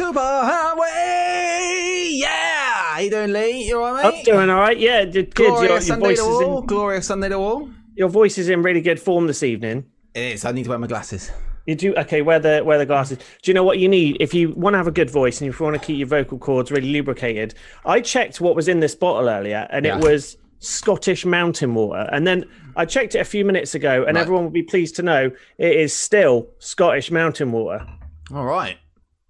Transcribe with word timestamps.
Information 0.00 0.14
superhighway. 0.14 2.18
Yeah, 2.18 2.94
how 2.94 2.98
you 3.00 3.10
doing, 3.10 3.32
Lee? 3.32 3.68
You 3.68 3.82
alright, 3.82 4.04
I'm 4.06 4.24
doing 4.24 4.50
all 4.50 4.60
right. 4.60 4.78
Yeah, 4.78 5.04
d- 5.04 5.22
good. 5.22 5.38
Your, 5.38 5.50
Glorious 5.56 5.70
your 5.70 5.80
Sunday 5.96 6.06
voice 6.08 6.18
to 6.18 6.24
is 6.24 6.28
all. 6.42 6.60
in, 6.60 6.66
Glorious 6.66 7.06
Sunday 7.06 7.28
to 7.28 7.34
all. 7.36 7.70
your 7.94 8.08
voice 8.08 8.38
is 8.38 8.48
in 8.48 8.62
really 8.62 8.80
good 8.80 9.00
form 9.00 9.26
this 9.26 9.42
evening. 9.42 9.84
It 10.14 10.32
is. 10.34 10.44
I 10.44 10.52
need 10.52 10.64
to 10.64 10.70
wear 10.70 10.78
my 10.78 10.86
glasses. 10.86 11.30
You 11.66 11.74
do 11.74 11.94
okay. 11.96 12.22
Wear 12.22 12.38
the 12.38 12.62
wear 12.64 12.78
the 12.78 12.86
glasses. 12.86 13.18
Do 13.18 13.50
you 13.50 13.54
know 13.54 13.64
what 13.64 13.78
you 13.78 13.88
need 13.88 14.16
if 14.20 14.32
you 14.32 14.52
want 14.52 14.74
to 14.74 14.78
have 14.78 14.86
a 14.86 14.90
good 14.92 15.10
voice 15.10 15.40
and 15.40 15.50
if 15.50 15.60
you 15.60 15.64
want 15.64 15.78
to 15.78 15.84
keep 15.86 15.98
your 15.98 16.08
vocal 16.08 16.38
cords 16.38 16.70
really 16.70 16.90
lubricated? 16.92 17.54
I 17.84 18.00
checked 18.00 18.40
what 18.40 18.56
was 18.56 18.68
in 18.68 18.80
this 18.80 18.94
bottle 18.94 19.28
earlier, 19.28 19.66
and 19.70 19.84
Yeah. 19.84 19.98
it 19.98 20.04
was 20.04 20.38
Scottish 20.60 21.26
mountain 21.26 21.74
water. 21.74 22.08
And 22.10 22.26
then 22.26 22.46
I 22.74 22.86
checked 22.86 23.14
it 23.14 23.18
a 23.18 23.24
few 23.24 23.44
minutes 23.44 23.74
ago, 23.74 24.04
and 24.08 24.16
Right. 24.16 24.22
everyone 24.22 24.44
will 24.44 24.50
be 24.50 24.62
pleased 24.62 24.96
to 24.96 25.02
know 25.02 25.30
it 25.58 25.76
is 25.76 25.92
still 25.92 26.48
Scottish 26.58 27.10
mountain 27.10 27.52
water. 27.52 27.86
All 28.34 28.46
right. 28.46 28.78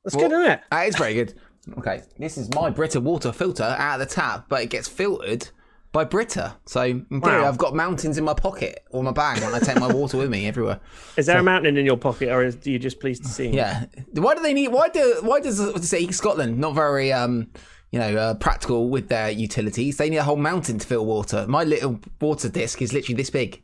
That's 0.08 0.16
Well- 0.16 0.30
good, 0.30 0.40
isn't 0.40 0.52
it? 0.52 0.60
That 0.70 0.88
is 0.88 0.96
very 0.96 1.12
good. 1.14 1.34
Okay, 1.78 2.00
this 2.18 2.38
is 2.38 2.48
my 2.54 2.70
Brita 2.70 2.98
water 2.98 3.30
filter 3.30 3.76
out 3.78 4.00
of 4.00 4.08
the 4.08 4.14
tap, 4.14 4.46
but 4.48 4.62
it 4.62 4.70
gets 4.70 4.88
filtered 4.88 5.48
by 5.92 6.02
Brita. 6.04 6.54
So 6.64 6.80
in 6.82 7.04
theory, 7.20 7.42
Wow. 7.42 7.46
I've 7.48 7.58
got 7.58 7.74
mountains 7.74 8.16
in 8.16 8.24
my 8.24 8.32
pocket 8.32 8.82
or 8.90 9.02
my 9.02 9.10
bag 9.12 9.42
when 9.42 9.54
I 9.54 9.58
take 9.58 9.78
my 9.78 9.92
water 9.92 10.16
with 10.16 10.30
me 10.30 10.46
everywhere. 10.48 10.80
Is 11.18 11.26
there 11.26 11.38
a 11.38 11.42
mountain 11.42 11.76
in 11.76 11.84
your 11.84 11.98
pocket, 11.98 12.30
or 12.30 12.42
is, 12.42 12.56
are 12.66 12.70
you 12.70 12.78
just 12.78 13.00
pleased 13.00 13.22
to 13.24 13.28
see? 13.28 13.48
Yeah. 13.48 13.84
Why 14.14 14.34
do 14.34 14.40
they 14.42 14.54
need? 14.54 14.68
Why 14.68 14.88
do? 14.88 15.18
Why 15.20 15.40
does 15.40 15.58
say 15.86 16.06
Scotland 16.10 16.58
not 16.58 16.74
very 16.74 17.12
um 17.12 17.48
you 17.90 17.98
know 17.98 18.16
uh, 18.16 18.34
practical 18.34 18.88
with 18.88 19.10
their 19.10 19.28
utilities? 19.30 19.98
They 19.98 20.08
need 20.08 20.16
a 20.18 20.24
whole 20.24 20.36
mountain 20.36 20.78
to 20.78 20.86
fill 20.86 21.04
water. 21.04 21.44
My 21.48 21.64
little 21.64 22.00
water 22.18 22.48
disc 22.48 22.80
is 22.80 22.94
literally 22.94 23.16
this 23.16 23.28
big. 23.30 23.62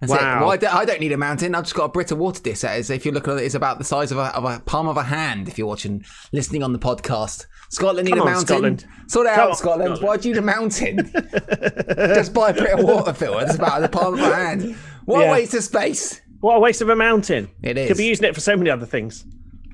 That's. 0.00 0.12
Wow. 0.12 0.40
Well, 0.42 0.50
I, 0.50 0.56
don't, 0.58 0.74
I 0.74 0.84
don't 0.84 1.00
need 1.00 1.12
a 1.12 1.16
mountain. 1.16 1.54
I've 1.54 1.64
just 1.64 1.74
got 1.74 1.84
a 1.84 1.88
Brita 1.88 2.14
water 2.16 2.40
is, 2.50 2.90
if 2.90 3.06
you 3.06 3.12
look 3.12 3.28
at 3.28 3.38
it, 3.38 3.44
it's 3.44 3.54
about 3.54 3.78
the 3.78 3.84
size 3.84 4.12
of 4.12 4.18
a, 4.18 4.34
of 4.36 4.44
a 4.44 4.60
palm 4.60 4.88
of 4.88 4.96
a 4.96 5.02
hand. 5.04 5.48
If 5.48 5.56
you're 5.58 5.66
watching, 5.66 6.04
listening 6.32 6.62
on 6.62 6.72
the 6.72 6.78
podcast, 6.78 7.46
Scotland 7.70 8.04
need 8.06 8.10
Come 8.12 8.20
a 8.20 8.22
on, 8.22 8.26
mountain. 8.28 8.46
Scotland. 8.46 8.86
Sort 9.08 9.26
it 9.26 9.30
Come 9.30 9.40
out, 9.40 9.50
on, 9.50 9.56
Scotland. 9.56 9.96
Scotland. 9.96 10.02
Why 10.06 10.16
do 10.18 10.28
you 10.28 10.34
need 10.34 10.40
a 10.40 10.42
mountain? 10.42 11.12
just 12.14 12.34
buy 12.34 12.50
a 12.50 12.54
Brita 12.54 12.76
water 12.84 13.12
filter. 13.12 13.44
It's 13.46 13.54
about 13.54 13.80
the 13.80 13.88
palm 13.88 14.14
of 14.14 14.20
a 14.20 14.34
hand. 14.34 14.76
What 15.06 15.20
Yeah. 15.20 15.30
a 15.30 15.32
waste 15.32 15.54
of 15.54 15.62
space. 15.64 16.20
What 16.40 16.56
a 16.56 16.60
waste 16.60 16.82
of 16.82 16.88
a 16.90 16.96
mountain. 16.96 17.48
It 17.62 17.78
is. 17.78 17.88
Could 17.88 17.96
be 17.96 18.04
using 18.06 18.26
it 18.26 18.34
for 18.34 18.40
so 18.40 18.56
many 18.56 18.70
other 18.70 18.86
things. 18.86 19.24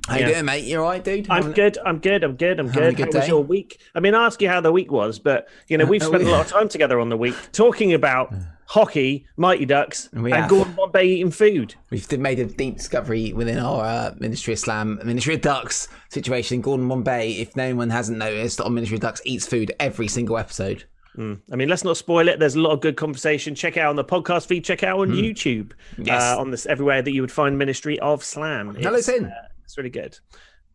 How 0.09 0.17
you 0.19 0.27
doing, 0.27 0.45
mate? 0.45 0.65
You 0.65 0.79
all 0.81 0.85
right, 0.89 1.03
dude? 1.03 1.29
I'm 1.31 1.53
good. 1.53 1.79
I'm 1.85 1.99
good. 1.99 2.25
I'm 2.25 2.35
good. 2.37 2.59
I'm 2.59 2.69
good. 2.69 2.97
good 2.97 3.13
How 3.15 3.21
was 3.21 3.29
your 3.29 3.43
week? 3.45 3.81
I 3.95 4.01
mean, 4.01 4.15
I 4.15 4.27
ask 4.27 4.41
you 4.43 4.49
how 4.49 4.61
the 4.61 4.73
week 4.73 4.91
was, 4.91 5.19
but 5.21 5.49
you 5.69 5.79
know, 5.79 5.85
we've 5.85 6.03
Uh, 6.03 6.07
spent 6.07 6.23
a 6.25 6.31
lot 6.31 6.41
of 6.47 6.49
time 6.51 6.69
together 6.69 6.99
on 6.99 7.09
the 7.09 7.17
week 7.17 7.37
talking 7.53 7.93
about 7.93 8.33
hockey, 8.67 9.27
Mighty 9.37 9.65
Ducks, 9.65 10.09
and 10.13 10.27
have. 10.29 10.49
Gordon 10.49 10.75
Bombay 10.75 11.07
eating 11.07 11.31
food. 11.31 11.75
We've 11.91 12.11
made 12.19 12.39
a 12.39 12.47
deep 12.47 12.77
discovery 12.77 13.33
within 13.33 13.59
our 13.59 13.85
uh, 13.85 14.15
Ministry 14.19 14.55
of 14.55 14.59
Slam, 14.59 15.01
Ministry 15.05 15.35
of 15.35 15.41
Ducks 15.41 15.89
situation. 16.09 16.61
Gordon 16.61 16.89
Bombay, 16.89 17.33
if 17.33 17.55
no 17.57 17.75
one 17.75 17.91
hasn't 17.91 18.19
noticed, 18.19 18.61
on 18.61 18.75
Ministry 18.75 18.97
of 18.97 19.03
Ducks 19.03 19.21
eats 19.25 19.47
food 19.47 19.73
every 19.79 20.09
single 20.09 20.39
episode. 20.39 20.85
I 21.19 21.57
mean, 21.57 21.69
let's 21.69 21.85
not 21.85 21.99
spoil 21.99 22.27
it. 22.29 22.39
There's 22.39 22.55
a 22.55 22.61
lot 22.61 22.73
of 22.73 22.81
good 22.81 22.97
conversation. 22.97 23.55
Check 23.55 23.77
out 23.77 23.91
on 23.91 23.97
the 23.97 24.05
podcast 24.05 24.47
feed. 24.47 24.65
Check 24.65 24.83
out 24.83 24.99
on 25.01 25.11
YouTube. 25.11 25.73
Hmm. 25.97 26.03
Yes. 26.05 26.23
Uh, 26.23 26.41
on 26.41 26.51
this 26.51 26.65
everywhere 26.65 27.03
that 27.03 27.13
you 27.13 27.21
would 27.21 27.31
find 27.31 27.59
Ministry 27.59 27.99
of 28.01 28.25
Slam. 28.25 28.75
Hello, 28.77 28.95
It's, 28.97 29.09
in. 29.11 29.27
uh, 29.27 29.31
it's 29.63 29.77
really 29.77 29.91
good. 29.91 30.19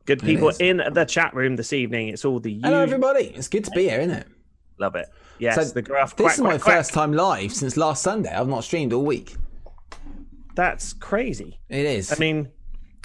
Good 0.06 0.22
people 0.22 0.50
in 0.59 0.81
the 0.92 1.06
chat 1.06 1.34
room 1.34 1.56
this 1.56 1.74
evening. 1.74 2.09
It's 2.09 2.24
all 2.24 2.40
the 2.40 2.62
Hello, 2.64 2.80
everybody. 2.80 3.25
It's 3.36 3.48
good 3.48 3.66
to 3.66 3.72
be 3.72 3.90
here, 3.90 4.00
isn't 4.00 4.14
it? 4.16 4.28
love 4.80 4.96
it. 4.96 5.08
Yes, 5.40 5.72
the 5.72 5.81
graph. 5.81 6.16
This 6.16 6.25
quack, 6.25 6.34
is 6.34 6.42
my 6.42 6.50
quack, 6.52 6.62
quack. 6.62 6.75
first 6.78 6.94
time 6.94 7.14
live 7.14 7.53
since 7.53 7.78
last 7.78 8.03
Sunday. 8.03 8.34
I've 8.34 8.48
not 8.48 8.64
streamed 8.64 8.94
all 8.94 9.03
week. 9.03 9.36
That's 10.56 10.94
crazy. 10.94 11.59
It 11.70 11.86
is. 11.86 12.12
I 12.12 12.16
mean, 12.16 12.50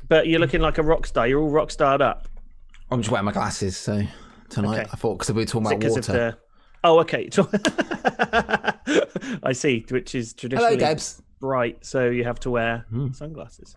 but 0.09 0.27
you're 0.27 0.41
looking 0.41 0.61
like 0.61 0.79
a 0.79 0.83
rock 0.83 1.07
star. 1.07 1.29
You're 1.29 1.41
all 1.41 1.51
rock 1.51 1.71
starred 1.71 2.01
up. 2.01 2.29
I'm 2.91 3.01
just 3.01 3.11
wearing 3.11 3.27
my 3.27 3.33
glasses, 3.33 3.77
so 3.77 4.03
tonight 4.49 4.81
Okay. 4.81 4.89
I 4.93 4.97
thought 4.97 5.19
because 5.19 5.35
we 5.35 5.43
were 5.43 5.47
talking 5.47 5.67
about 5.67 5.91
water. 5.91 6.13
the. 6.13 6.39
Oh, 6.85 6.99
okay. 7.01 7.29
I 9.43 9.53
see, 9.53 9.85
which 9.89 10.15
is 10.15 10.33
traditionally 10.33 10.79
Hello, 10.79 10.97
bright, 11.41 11.85
so 11.85 12.09
you 12.09 12.25
have 12.25 12.41
to 12.41 12.51
wear 12.51 12.87
sunglasses. 13.13 13.77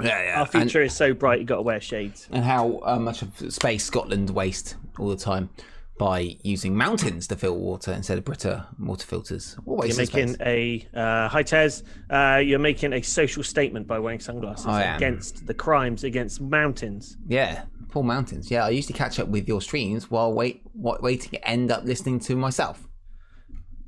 Yeah, 0.00 0.22
yeah. 0.22 0.40
Our 0.40 0.46
future 0.46 0.82
is 0.82 0.94
so 0.94 1.14
bright, 1.14 1.38
you've 1.40 1.48
got 1.48 1.56
to 1.56 1.62
wear 1.62 1.80
shades. 1.80 2.28
and 2.30 2.44
how 2.44 2.80
uh, 2.84 2.98
much 2.98 3.22
of 3.22 3.52
space 3.52 3.84
Scotland 3.84 4.30
waste 4.30 4.76
all 4.98 5.08
the 5.08 5.16
time 5.16 5.48
by 5.98 6.36
using 6.42 6.76
mountains 6.76 7.26
to 7.28 7.36
fill 7.36 7.56
water 7.56 7.92
instead 7.92 8.18
of 8.18 8.24
Brita 8.24 8.66
water 8.78 9.06
filters. 9.06 9.56
What 9.64 9.88
You're 9.88 9.96
making 9.96 10.36
a 10.40 10.86
uh, 10.94 11.28
hi 11.28 11.42
Tez. 11.42 11.84
Uh, 12.10 12.42
you're 12.44 12.58
making 12.58 12.92
a 12.92 13.02
social 13.02 13.42
statement 13.42 13.86
by 13.86 13.98
wearing 13.98 14.20
sunglasses 14.20 14.66
against 14.66 15.46
the 15.46 15.54
crimes 15.54 16.04
against 16.04 16.40
mountains. 16.40 17.16
Yeah, 17.26 17.62
poor 17.88 18.02
mountains. 18.02 18.50
Yeah, 18.50 18.64
I 18.64 18.70
used 18.70 18.88
to 18.88 18.94
catch 18.94 19.18
up 19.18 19.28
with 19.28 19.48
your 19.48 19.60
streams 19.60 20.10
while 20.10 20.32
wait, 20.32 20.62
wa- 20.74 20.98
waiting 21.00 21.30
to 21.30 21.48
end 21.48 21.70
up 21.70 21.84
listening 21.84 22.20
to 22.20 22.36
myself. 22.36 22.86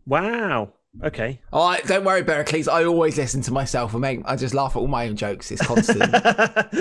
Wow. 0.06 0.72
Okay. 1.04 1.41
All 1.53 1.69
right, 1.69 1.84
don't 1.84 2.04
worry, 2.04 2.22
Bericles. 2.25 2.66
I 2.66 2.84
always 2.84 3.16
listen 3.16 3.41
to 3.42 3.53
myself 3.53 3.92
and 3.92 4.00
make. 4.00 4.20
I 4.25 4.34
just 4.34 4.53
laugh 4.53 4.75
at 4.75 4.81
all 4.81 4.88
my 4.88 5.06
own 5.06 5.14
jokes. 5.14 5.50
It's 5.53 5.64
constant. 5.64 6.12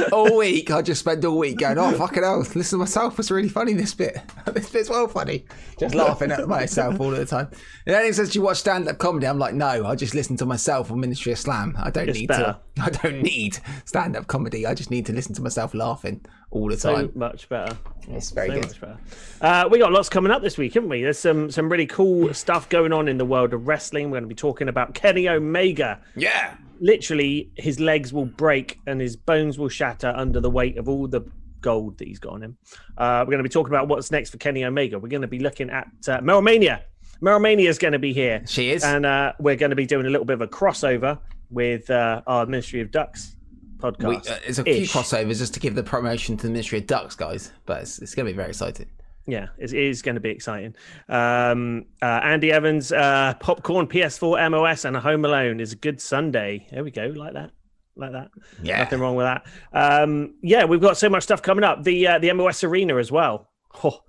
all 0.12 0.36
week, 0.36 0.72
I 0.72 0.82
just 0.82 1.02
spend 1.02 1.24
all 1.24 1.38
week 1.38 1.60
going, 1.60 1.78
"Oh, 1.78 1.92
fucking 1.92 2.24
hell! 2.24 2.40
Listen 2.40 2.64
to 2.64 2.78
myself. 2.78 3.20
It's 3.20 3.30
really 3.30 3.50
funny. 3.50 3.74
This 3.74 3.94
bit. 3.94 4.18
this 4.48 4.70
bit's 4.72 4.90
well 4.90 5.08
funny." 5.08 5.46
Just 5.80 5.94
laughing 5.94 6.32
at 6.32 6.48
myself 6.48 7.00
all 7.00 7.12
the 7.12 7.26
time. 7.26 7.48
And 7.86 7.96
then 7.96 8.06
it 8.06 8.16
says, 8.16 8.32
"Do 8.32 8.40
you 8.40 8.44
watch 8.44 8.58
stand-up 8.58 8.98
comedy?" 8.98 9.28
I'm 9.28 9.38
like, 9.38 9.54
"No, 9.54 9.86
I 9.86 9.96
just 9.96 10.16
listen 10.16 10.36
to 10.38 10.46
myself 10.48 10.92
on 10.92 11.00
Ministry 11.00 11.32
of 11.32 11.38
Slam. 11.38 11.76
I 11.78 11.92
don't 11.92 12.10
It's 12.10 12.18
need 12.20 12.28
better. 12.28 12.58
to. 12.76 12.82
I 12.82 12.90
don't 12.90 13.22
need 13.22 13.60
stand-up 13.86 14.26
comedy. 14.26 14.66
I 14.66 14.74
just 14.74 14.90
need 14.90 15.06
to 15.06 15.14
listen 15.14 15.36
to 15.36 15.42
myself 15.44 15.76
laughing 15.76 16.26
all 16.52 16.70
the 16.70 16.78
So 16.78 16.96
time. 16.96 17.12
much 17.16 17.50
better. 17.50 17.78
it's 18.10 18.32
very 18.32 18.48
So 18.50 18.54
good. 18.56 18.64
much 18.68 18.82
better. 18.82 18.98
Uh, 19.42 19.68
we 19.70 19.80
got 19.80 19.92
lots 19.92 20.10
coming 20.10 20.32
up 20.32 20.42
this 20.42 20.58
week, 20.58 20.74
haven't 20.76 20.90
we? 20.90 21.02
There's 21.04 21.20
some 21.20 21.52
some 21.52 21.70
really 21.70 21.88
cool 21.88 22.34
stuff 22.34 22.70
going 22.70 22.94
on 22.94 23.08
in 23.08 23.18
the 23.18 23.26
world 23.26 23.54
of 23.54 23.68
wrestling. 23.68 24.06
We're 24.10 24.20
going 24.20 24.24
to 24.24 24.28
be 24.30 24.36
talking 24.36 24.70
about 24.70 24.94
Kenny 24.94 25.28
Omega. 25.28 26.00
Yeah. 26.16 26.56
Literally, 26.80 27.52
his 27.56 27.80
legs 27.80 28.14
will 28.14 28.26
break 28.26 28.80
and 28.88 29.02
his 29.02 29.16
bones 29.16 29.58
will 29.58 29.70
shatter 29.70 30.14
under 30.16 30.40
the 30.40 30.50
weight 30.50 30.78
of 30.78 30.88
all 30.88 31.08
the 31.08 31.22
gold 31.60 31.98
that 31.98 32.08
he's 32.08 32.20
got 32.20 32.34
on 32.34 32.44
him. 32.44 32.58
Uh, 32.98 33.24
we're 33.26 33.32
going 33.32 33.40
to 33.40 33.44
be 33.44 33.50
talking 33.50 33.74
about 33.74 33.88
what's 33.88 34.12
next 34.12 34.30
for 34.30 34.38
Kenny 34.38 34.64
Omega. 34.64 35.00
We're 35.00 35.10
going 35.10 35.24
to 35.24 35.28
be 35.28 35.40
looking 35.40 35.70
at 35.72 35.88
uh, 36.08 36.20
MerylMania. 36.20 36.82
MerylMania 37.22 37.68
is 37.68 37.80
going 37.80 37.94
to 37.94 38.00
be 38.00 38.14
here. 38.14 38.44
She 38.46 38.70
is. 38.70 38.84
And 38.84 39.08
uh, 39.08 39.34
we're 39.40 39.56
going 39.56 39.72
to 39.72 39.76
be 39.76 39.88
doing 39.88 40.06
a 40.06 40.10
little 40.10 40.26
bit 40.26 40.36
of 40.36 40.42
a 40.42 40.48
crossover 40.48 41.18
with 41.50 41.90
uh, 41.90 42.22
our 42.28 42.46
Ministry 42.46 42.80
of 42.82 42.92
Ducks 42.92 43.36
podcast. 43.78 44.08
We, 44.08 44.16
uh, 44.18 44.40
there's 44.44 44.60
a 44.60 44.64
few 44.64 44.74
Ish. 44.74 44.94
crossovers 44.94 45.38
just 45.38 45.54
to 45.56 45.60
give 45.60 45.76
the 45.76 45.84
promotion 45.84 46.38
to 46.38 46.48
the 46.48 46.52
Ministry 46.52 46.80
of 46.80 46.88
Ducks, 46.88 47.16
guys. 47.16 47.52
But 47.66 47.84
it's, 47.84 48.00
it's 48.00 48.16
going 48.16 48.26
to 48.26 48.32
be 48.32 48.36
very 48.36 48.50
exciting. 48.50 48.90
Yeah, 49.30 49.48
it 49.58 49.74
is 49.74 50.02
going 50.02 50.16
to 50.16 50.22
be 50.22 50.30
exciting. 50.30 50.74
Um, 51.10 51.86
uh, 52.02 52.06
Andy 52.24 52.52
Evans, 52.52 52.94
uh, 52.94 53.34
popcorn, 53.42 53.88
PS4, 53.88 54.50
MOS, 54.52 54.86
and 54.86 54.96
a 54.96 55.02
Home 55.02 55.26
Alone 55.26 55.60
is 55.60 55.74
a 55.74 55.76
good 55.76 56.00
Sunday. 56.00 56.66
There 56.72 56.82
we 56.82 56.92
go, 56.92 57.08
like 57.08 57.34
that, 57.34 57.52
like 57.98 58.14
that. 58.14 58.30
Yeah. 58.64 58.80
nothing 58.80 59.02
wrong 59.02 59.16
with 59.16 59.26
that. 59.26 59.46
Um, 59.74 60.36
yeah, 60.42 60.64
we've 60.64 60.80
got 60.80 60.96
so 60.96 61.10
much 61.10 61.24
stuff 61.24 61.42
coming 61.42 61.66
up. 61.66 61.84
The 61.84 62.08
uh, 62.08 62.20
the 62.20 62.32
MOS 62.32 62.64
Arena 62.64 62.96
as 62.96 63.12
well. 63.12 63.50
Oh, 63.84 64.00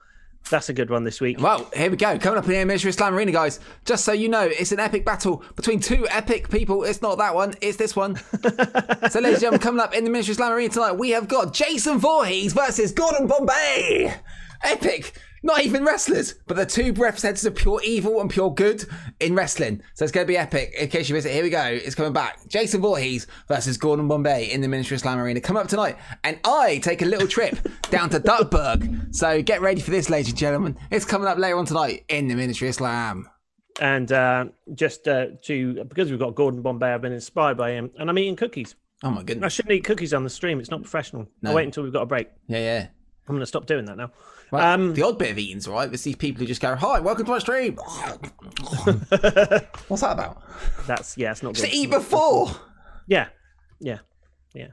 that's 0.51 0.69
a 0.69 0.73
good 0.73 0.91
one 0.91 1.05
this 1.05 1.21
week. 1.21 1.41
Well, 1.41 1.69
here 1.75 1.91
we 1.91 1.97
go. 1.97 2.19
Coming 2.19 2.39
up 2.39 2.45
in 2.47 2.53
the 2.53 2.65
Ministry 2.65 2.89
of 2.89 2.95
Slam 2.95 3.15
Arena, 3.15 3.33
guys. 3.33 3.61
Just 3.85 4.05
so 4.05 4.13
you 4.13 4.29
know, 4.29 4.43
it's 4.43 4.73
an 4.73 4.81
epic 4.81 5.05
battle 5.05 5.43
between 5.57 5.81
two 5.81 6.07
epic 6.09 6.49
people. 6.49 6.85
It's 6.85 7.03
not 7.03 7.19
that 7.19 7.35
one, 7.35 7.55
it's 7.61 7.77
this 7.77 7.95
one. 7.95 8.17
so, 9.11 9.21
ladies 9.21 9.35
and 9.35 9.41
gentlemen, 9.41 9.61
coming 9.61 9.81
up 9.81 9.95
in 9.95 10.05
the 10.05 10.11
Ministry 10.11 10.33
of 10.33 10.37
Slam 10.37 10.53
Arena 10.53 10.71
tonight, 10.71 10.93
we 10.93 11.11
have 11.11 11.29
got 11.29 11.53
Jason 11.53 11.99
Voorhees 11.99 12.53
versus 12.53 12.93
Gordon 12.93 13.27
Bombay. 13.27 14.15
Epic. 14.63 15.13
Not 15.43 15.63
even 15.63 15.85
wrestlers, 15.85 16.35
but 16.47 16.57
the 16.57 16.67
two 16.67 16.93
representatives 16.95 17.45
of 17.45 17.55
pure 17.55 17.81
evil 17.85 18.21
and 18.21 18.29
pure 18.29 18.53
good 18.53 18.85
in 19.21 19.35
wrestling. 19.35 19.83
So 19.95 20.05
it's 20.05 20.13
going 20.13 20.27
to 20.27 20.29
be 20.29 20.37
epic. 20.37 20.75
In 20.79 20.89
case 20.89 21.09
you 21.09 21.15
missed 21.15 21.27
it, 21.27 21.33
here 21.33 21.43
we 21.43 21.51
go. 21.51 21.63
It's 21.63 21.95
coming 21.95 22.13
back. 22.13 22.47
Jason 22.49 22.81
Voorhees 22.81 23.27
versus 23.47 23.77
Gordon 23.77 24.09
Bombay 24.09 24.51
in 24.51 24.61
the 24.61 24.69
Ministry 24.69 24.97
of 24.97 25.01
Slam 25.01 25.19
Arena. 25.19 25.41
Come 25.41 25.57
up 25.57 25.69
tonight. 25.69 25.97
And 26.25 26.39
I 26.45 26.79
take 26.79 27.03
a 27.03 27.07
little 27.07 27.29
trip 27.29 27.57
down 27.91 28.11
to 28.11 28.21
Duckburg. 28.21 29.15
So 29.15 29.43
get 29.43 29.61
ready 29.61 29.81
for 29.81 29.91
this, 29.91 30.11
ladies 30.11 30.31
and 30.31 30.39
gentlemen. 30.39 30.77
It's 30.91 31.05
coming 31.05 31.29
up 31.29 31.39
later 31.39 31.57
on 31.57 31.67
tonight 31.67 32.05
in 32.09 32.29
the 32.29 32.35
Ministry 32.35 32.69
of 32.69 32.75
Slam. 32.75 33.29
And 33.81 34.11
uh, 34.11 34.47
just 34.75 35.07
uh, 35.07 35.27
to 35.43 35.85
because 35.85 36.11
we've 36.11 36.19
got 36.19 36.35
Gordon 36.35 36.63
Bombay, 36.63 36.93
I've 36.93 37.01
been 37.01 37.13
inspired 37.13 37.57
by 37.57 37.71
him, 37.71 37.93
and 37.97 38.11
I'm 38.11 38.19
eating 38.19 38.35
cookies. 38.35 38.75
Oh 39.05 39.11
my 39.11 39.23
goodness. 39.23 39.45
I 39.45 39.49
shouldn't 39.49 39.73
eat 39.73 39.85
cookies 39.85 40.13
on 40.13 40.25
the 40.25 40.31
stream. 40.31 40.59
It's 40.59 40.71
not 40.71 40.83
professional. 40.83 41.29
No. 41.43 41.51
I'll 41.51 41.57
wait 41.57 41.67
until 41.67 41.85
we've 41.85 41.93
got 41.93 42.03
a 42.03 42.07
break. 42.07 42.29
Yeah, 42.49 42.59
yeah. 42.59 42.87
I'm 43.29 43.35
going 43.35 43.41
to 43.41 43.47
stop 43.47 43.67
doing 43.67 43.85
that 43.85 43.97
now. 43.97 44.11
Well, 44.51 44.65
Um, 44.65 44.95
the 44.95 45.03
odd 45.03 45.19
bit 45.19 45.31
of 45.31 45.39
eating's 45.39 45.69
right. 45.69 45.93
It's 45.93 46.03
these 46.05 46.17
people 46.17 46.41
who 46.41 46.47
just 46.47 46.61
go, 46.63 46.75
"Hi, 46.75 47.01
welcome 47.01 47.25
to 47.27 47.31
my 47.33 47.39
stream." 47.39 47.77
What's 49.89 50.03
that 50.03 50.13
about? 50.13 50.43
That's 50.87 51.17
yeah, 51.19 51.31
it's 51.33 51.43
not 51.43 51.55
To 51.57 51.63
good. 51.63 51.73
eat 51.73 51.91
before. 51.91 52.51
Yeah, 53.07 53.29
yeah, 53.81 53.99
yeah. 54.55 54.69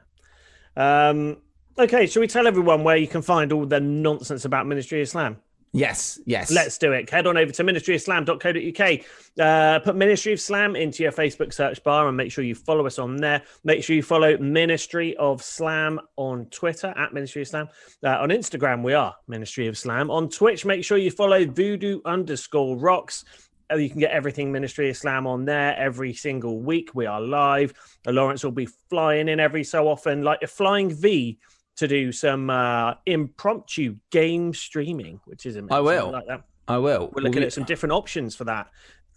Um, 0.76 1.38
okay, 1.78 2.06
shall 2.06 2.20
we 2.20 2.26
tell 2.26 2.46
everyone 2.46 2.84
where 2.84 2.96
you 2.96 3.08
can 3.08 3.22
find 3.22 3.52
all 3.52 3.66
the 3.66 3.80
nonsense 3.80 4.44
about 4.44 4.66
Ministry 4.66 5.00
of 5.02 5.08
Slam? 5.08 5.38
Yes, 5.72 6.18
yes. 6.24 6.50
Let's 6.50 6.78
do 6.78 6.92
it. 6.92 7.10
Head 7.10 7.26
on 7.26 7.36
over 7.36 7.52
to 7.52 7.62
ministryofslam.co.uk. 7.64 9.00
Uh, 9.38 9.78
put 9.80 9.94
Ministry 9.94 10.32
of 10.32 10.40
Slam 10.40 10.74
into 10.74 11.02
your 11.02 11.12
Facebook 11.12 11.52
search 11.52 11.82
bar 11.84 12.08
and 12.08 12.16
make 12.16 12.32
sure 12.32 12.44
you 12.44 12.54
follow 12.54 12.86
us 12.86 12.98
on 12.98 13.16
there. 13.16 13.42
Make 13.62 13.84
sure 13.84 13.94
you 13.94 14.02
follow 14.02 14.38
Ministry 14.38 15.14
of 15.18 15.42
Slam 15.42 16.00
on 16.16 16.46
Twitter 16.46 16.94
at 16.96 17.12
Ministry 17.12 17.42
of 17.42 17.48
Slam. 17.48 17.68
Uh, 18.02 18.18
on 18.20 18.30
Instagram, 18.30 18.82
we 18.82 18.94
are 18.94 19.14
Ministry 19.28 19.66
of 19.66 19.76
Slam. 19.76 20.10
On 20.10 20.30
Twitch, 20.30 20.64
make 20.64 20.82
sure 20.82 20.96
you 20.96 21.10
follow 21.10 21.44
voodoo 21.44 22.00
underscore 22.06 22.78
rocks. 22.78 23.24
Uh, 23.70 23.76
You 23.76 23.90
can 23.90 24.00
get 24.00 24.12
everything 24.12 24.50
Ministry 24.50 24.88
of 24.88 24.96
Slam 24.96 25.26
on 25.26 25.44
there 25.44 25.76
every 25.76 26.14
single 26.14 26.60
week. 26.62 26.94
We 26.94 27.04
are 27.04 27.20
live. 27.20 27.74
Lawrence 28.06 28.42
will 28.44 28.52
be 28.52 28.68
flying 28.88 29.28
in 29.28 29.40
every 29.40 29.64
so 29.64 29.88
often, 29.88 30.22
like 30.22 30.40
a 30.42 30.46
flying 30.46 30.90
V, 30.94 31.38
to 31.76 31.86
do 31.88 32.10
some 32.12 32.48
uh, 32.50 32.94
impromptu 33.06 33.96
game 34.10 34.52
streaming, 34.54 35.20
which 35.26 35.46
is 35.46 35.56
amazing. 35.56 35.74
I 35.76 35.80
will. 35.80 36.10
like 36.12 36.26
that. 36.26 36.42
I 36.68 36.78
will. 36.78 37.10
We're 37.14 37.22
looking 37.22 37.40
Will 37.40 37.46
at 37.46 37.52
some 37.52 37.64
different 37.64 37.92
options 37.92 38.34
for 38.34 38.42
that 38.44 38.68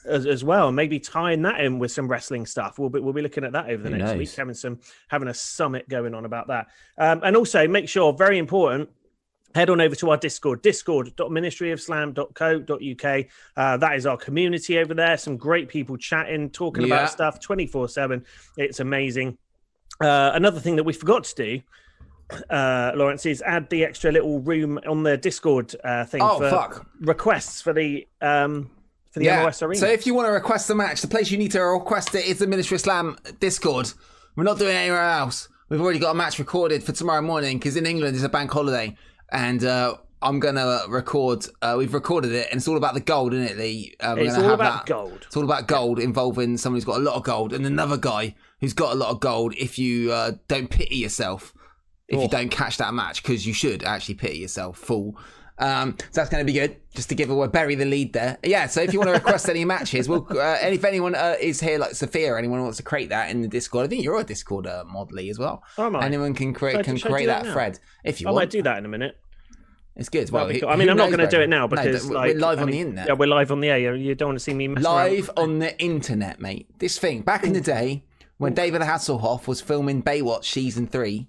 as, 0.06 0.28
as 0.28 0.44
well. 0.44 0.72
Maybe 0.72 1.00
tying 1.00 1.42
that 1.44 1.60
in 1.62 1.80
with 1.80 1.92
some 1.92 2.08
wrestling 2.08 2.46
stuff. 2.46 2.78
We'll 2.78 2.90
be 2.90 3.00
we'll 3.00 3.14
be 3.14 3.24
looking 3.24 3.44
at 3.44 3.54
that 3.54 3.70
over 3.70 3.82
the 3.82 3.90
Who 3.90 3.98
next 3.98 4.12
knows? 4.12 4.18
week, 4.20 4.36
having 4.36 4.54
some 4.54 4.80
having 5.08 5.30
a 5.30 5.34
summit 5.34 5.90
going 5.90 6.14
on 6.14 6.26
about 6.26 6.48
that. 6.50 6.68
Um, 6.98 7.22
and 7.24 7.36
also 7.36 7.68
make 7.68 7.90
sure, 7.90 8.14
very 8.14 8.38
important. 8.38 8.90
Head 9.56 9.72
on 9.72 9.82
over 9.82 9.96
to 9.96 10.12
our 10.12 10.18
Discord, 10.18 10.62
discord.ministryofslam.co.uk. 10.62 13.26
Uh, 13.58 13.78
that 13.78 13.96
is 13.96 14.06
our 14.06 14.18
community 14.18 14.78
over 14.78 14.94
there. 14.94 15.18
Some 15.18 15.38
great 15.38 15.70
people 15.70 15.98
chatting, 15.98 16.52
talking 16.52 16.86
Yeah. 16.86 16.94
about 16.96 17.10
stuff 17.10 17.40
24 17.40 17.90
7. 17.90 18.24
It's 18.58 18.80
amazing. 18.80 19.38
Uh, 20.00 20.32
another 20.34 20.60
thing 20.60 20.76
that 20.76 20.84
we 20.84 20.94
forgot 20.94 21.24
to 21.26 21.36
do, 21.36 21.62
uh, 22.50 22.92
Lawrence, 22.96 23.26
is 23.26 23.42
add 23.42 23.70
the 23.70 23.84
extra 23.84 24.12
little 24.12 24.40
room 24.40 24.80
on 24.88 25.04
the 25.04 25.18
Discord 25.18 25.76
uh, 25.84 26.06
thing 26.06 26.22
Oh, 26.22 26.38
for 26.40 26.50
fuck. 26.50 26.86
requests 27.02 27.62
for 27.62 27.74
the 27.74 28.08
um, 28.22 28.70
for 29.12 29.20
the 29.20 29.28
MOS 29.28 29.62
Arena. 29.64 29.80
So 29.80 29.88
if 29.88 30.06
you 30.06 30.14
want 30.14 30.28
to 30.28 30.32
request 30.32 30.70
a 30.70 30.76
match, 30.76 31.02
the 31.02 31.08
place 31.08 31.32
you 31.32 31.38
need 31.38 31.52
to 31.52 31.62
request 31.62 32.14
it 32.16 32.26
is 32.26 32.40
the 32.40 32.48
Ministry 32.48 32.76
of 32.76 32.82
Slam 32.82 33.18
Discord. 33.40 33.92
We're 34.36 34.44
not 34.44 34.60
doing 34.60 34.72
it 34.76 34.78
anywhere 34.80 35.02
else. 35.02 35.50
We've 35.70 35.82
already 35.82 36.00
got 36.00 36.12
a 36.12 36.16
match 36.16 36.40
recorded 36.40 36.84
for 36.84 36.92
tomorrow 36.92 37.22
morning 37.22 37.58
because 37.58 37.76
in 37.76 37.86
England 37.86 38.16
it's 38.16 38.24
a 38.26 38.30
bank 38.30 38.52
holiday, 38.52 38.96
and 39.32 39.64
uh, 39.64 39.96
I'm 40.22 40.40
gonna 40.40 40.82
record. 40.88 41.46
Uh, 41.62 41.76
we've 41.78 41.94
recorded 41.94 42.32
it, 42.32 42.48
and 42.52 42.58
it's 42.60 42.68
all 42.68 42.78
about 42.78 42.94
the 42.94 43.00
gold, 43.02 43.34
isn't 43.34 43.52
it? 43.52 43.58
The 43.58 43.96
uh, 44.00 44.16
It's 44.18 44.38
all 44.38 44.52
about 44.52 44.86
that. 44.86 44.94
gold. 44.94 45.24
It's 45.26 45.36
all 45.38 45.44
about 45.44 45.68
gold 45.68 46.00
involving 46.00 46.58
someone 46.58 46.78
who's 46.78 46.86
got 46.86 46.98
a 46.98 47.04
lot 47.04 47.16
of 47.16 47.24
gold 47.24 47.54
and 47.54 47.66
another 47.66 47.98
guy 47.98 48.36
who's 48.62 48.74
got 48.74 48.94
a 48.94 48.96
lot 48.96 49.10
of 49.10 49.20
gold. 49.20 49.54
If 49.58 49.78
you 49.80 50.12
uh, 50.12 50.32
don't 50.48 50.70
pity 50.70 50.98
yourself, 50.98 51.54
if 52.10 52.18
you 52.20 52.26
Oh. 52.26 52.28
don't 52.28 52.50
catch 52.50 52.78
that 52.78 52.94
match, 52.94 53.24
because 53.24 53.46
you 53.48 53.54
should 53.54 53.84
actually 53.84 54.16
pity 54.16 54.40
yourself, 54.40 54.78
fool. 54.78 55.18
Um, 55.62 55.96
so 56.00 56.06
that's 56.22 56.30
going 56.30 56.40
to 56.46 56.46
be 56.52 56.58
good. 56.58 56.78
Just 56.96 57.10
to 57.10 57.16
give 57.16 57.30
away, 57.30 57.48
bury 57.48 57.76
the 57.76 57.84
lead 57.84 58.14
there. 58.14 58.38
Yeah. 58.44 58.68
So 58.68 58.82
if 58.82 58.94
you 58.94 59.00
want 59.00 59.10
to 59.10 59.14
request 59.16 59.50
any 59.50 59.66
matches, 59.66 60.08
we'll. 60.08 60.26
Uh, 60.32 60.58
and 60.62 60.74
if 60.74 60.86
anyone 60.86 61.16
uh, 61.16 61.36
is 61.40 61.60
here, 61.60 61.78
like 61.78 61.96
Sophia, 61.96 62.38
anyone 62.38 62.62
wants 62.62 62.78
to 62.78 62.84
create 62.84 63.10
that 63.10 63.30
in 63.30 63.42
the 63.42 63.48
Discord, 63.50 63.86
I 63.86 63.90
think 63.90 64.02
you're 64.04 64.18
a 64.20 64.24
Discord 64.24 64.68
uh, 64.68 64.86
mod 64.88 65.12
Lee, 65.12 65.30
as 65.30 65.38
well. 65.38 65.62
Oh, 65.78 65.94
I? 65.96 66.06
Anyone 66.06 66.34
can 66.34 66.54
create 66.54 66.78
Should 66.78 66.86
can 66.86 66.96
I 66.96 67.00
create 67.00 67.26
that 67.26 67.44
that 67.44 67.52
thread 67.54 67.80
if 68.06 68.22
you 68.22 68.28
I 68.28 68.32
want. 68.32 68.44
might 68.44 68.50
do 68.52 68.62
that 68.64 68.78
in 68.78 68.86
a 68.86 68.88
minute. 68.90 69.18
It's 69.98 70.08
good. 70.08 70.32
Well, 70.32 70.46
That'd 70.46 70.54
be 70.56 70.60
who- 70.62 70.66
cool. 70.68 70.74
I 70.74 70.78
mean, 70.78 70.90
I'm 70.90 70.96
not 70.96 71.08
going 71.08 71.20
to 71.20 71.28
do 71.28 71.42
it 71.42 71.50
now 71.50 71.68
No, 71.68 71.68
because 71.68 72.08
we're 72.08 72.16
like, 72.16 72.38
live 72.38 72.60
I 72.60 72.62
on 72.62 72.72
the 72.72 72.80
internet. 72.80 73.08
Yeah, 73.08 73.14
we're 73.16 73.28
live 73.28 73.52
on 73.52 73.60
the 73.60 73.68
air. 73.70 73.78
You, 73.80 73.94
you 73.96 74.16
don't 74.16 74.30
want 74.30 74.38
to 74.40 74.44
see 74.44 74.54
me 74.54 74.70
mess 74.70 74.86
around. 74.86 75.12
live 75.12 75.30
on 75.36 75.60
the 75.60 75.78
internet, 75.78 76.40
mate. 76.40 76.68
This 76.80 76.98
thing 76.98 77.22
back 77.22 77.44
in 77.44 77.52
the 77.52 77.60
day 77.60 78.06
when 78.38 78.54
David 78.54 78.82
Hasselhoff 78.82 79.46
was 79.46 79.60
filming 79.60 80.02
Baywatch 80.02 80.46
season 80.46 80.88
three, 80.88 81.28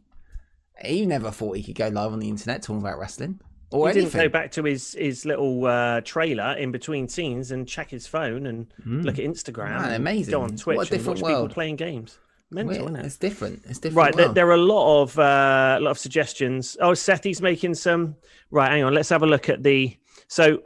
he 0.84 1.06
never 1.06 1.30
thought 1.30 1.56
he 1.56 1.62
could 1.62 1.76
go 1.76 1.88
live 1.88 2.12
on 2.12 2.18
the 2.18 2.28
internet 2.28 2.62
talking 2.62 2.80
about 2.80 2.98
wrestling 2.98 3.40
or 3.70 3.88
He 3.88 3.94
didn't 3.94 4.12
go 4.12 4.28
back 4.28 4.50
to 4.52 4.64
his 4.64 4.94
his 4.98 5.24
little 5.24 5.64
uh, 5.66 6.00
trailer 6.00 6.54
in 6.58 6.72
between 6.72 7.08
scenes 7.08 7.50
and 7.52 7.68
check 7.68 7.90
his 7.90 8.06
phone 8.06 8.46
and 8.46 8.66
look 8.84 9.18
at 9.18 9.24
Instagram. 9.24 9.70
Man, 9.70 9.84
and 9.84 9.94
amazing. 9.94 10.32
Go 10.32 10.42
on 10.42 10.56
Twitch 10.56 10.76
What 10.76 10.90
a 10.90 10.94
and 10.94 11.06
watch 11.06 11.16
different 11.16 11.20
world. 11.22 11.48
people 11.50 11.54
playing 11.54 11.76
games. 11.76 12.18
Mental, 12.52 12.70
Weird. 12.70 12.82
isn't 12.82 12.96
it? 12.96 13.06
It's 13.06 13.16
different. 13.16 13.62
It's 13.68 13.78
different. 13.78 13.96
Right, 13.96 14.16
there, 14.16 14.28
there 14.32 14.48
are 14.48 14.54
a 14.54 14.56
lot 14.56 15.02
of 15.02 15.16
uh, 15.18 15.76
a 15.78 15.80
lot 15.80 15.92
of 15.92 15.98
suggestions. 15.98 16.76
Oh, 16.80 16.94
Sethy's 16.94 17.40
making 17.40 17.74
some. 17.74 18.16
Right, 18.50 18.72
hang 18.72 18.82
on. 18.82 18.92
Let's 18.92 19.08
have 19.10 19.22
a 19.22 19.26
look 19.26 19.48
at 19.48 19.62
the. 19.62 19.96
So, 20.26 20.62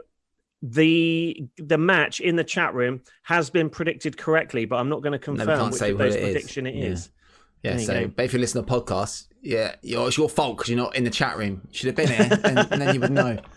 the 0.63 1.47
the 1.57 1.77
match 1.77 2.21
in 2.21 2.37
the 2.37 2.43
chat 2.43 2.73
room 2.73 3.01
has 3.21 3.51
been 3.51 3.69
predicted 3.69 4.17
correctly, 4.17 4.65
but 4.65 4.77
I'm 4.77 4.89
not 4.89 5.03
going 5.03 5.13
to 5.13 5.19
confirm 5.19 5.45
can't 5.47 5.73
which 5.73 5.81
of 5.81 5.89
what 5.91 5.97
those 5.99 6.15
it 6.15 6.23
is. 6.23 6.33
prediction 6.33 6.65
it 6.65 6.75
is. 6.75 7.11
Yeah. 7.65 7.77
So, 7.77 8.01
go. 8.01 8.07
but 8.07 8.25
if 8.25 8.33
you 8.33 8.39
listen 8.39 8.63
to 8.63 8.71
podcasts, 8.71 9.27
yeah, 9.41 9.75
you're, 9.81 10.07
it's 10.07 10.17
your 10.17 10.29
fault 10.29 10.57
because 10.57 10.69
you're 10.69 10.77
not 10.77 10.95
in 10.95 11.03
the 11.03 11.09
chat 11.09 11.37
room. 11.37 11.61
You 11.71 11.77
should 11.77 11.87
have 11.87 11.95
been 11.95 12.07
here, 12.07 12.39
and, 12.43 12.59
and 12.71 12.81
then 12.81 12.93
you 12.95 13.01
would 13.01 13.11
know. 13.11 13.37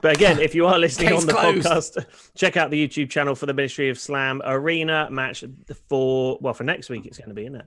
But 0.00 0.16
again, 0.16 0.38
if 0.38 0.54
you 0.54 0.66
are 0.66 0.78
listening 0.78 1.08
Case 1.08 1.22
on 1.22 1.26
the 1.26 1.32
closed. 1.32 1.64
podcast, 1.96 2.34
check 2.36 2.58
out 2.58 2.70
the 2.70 2.88
YouTube 2.88 3.08
channel 3.08 3.34
for 3.34 3.46
the 3.46 3.54
Ministry 3.54 3.88
of 3.88 3.98
Slam 3.98 4.42
Arena 4.44 5.08
match 5.10 5.42
for 5.88 6.36
well 6.42 6.52
for 6.52 6.62
next 6.62 6.90
week. 6.90 7.06
It's 7.06 7.16
going 7.16 7.30
to 7.30 7.34
be 7.34 7.46
in 7.46 7.54
it. 7.54 7.64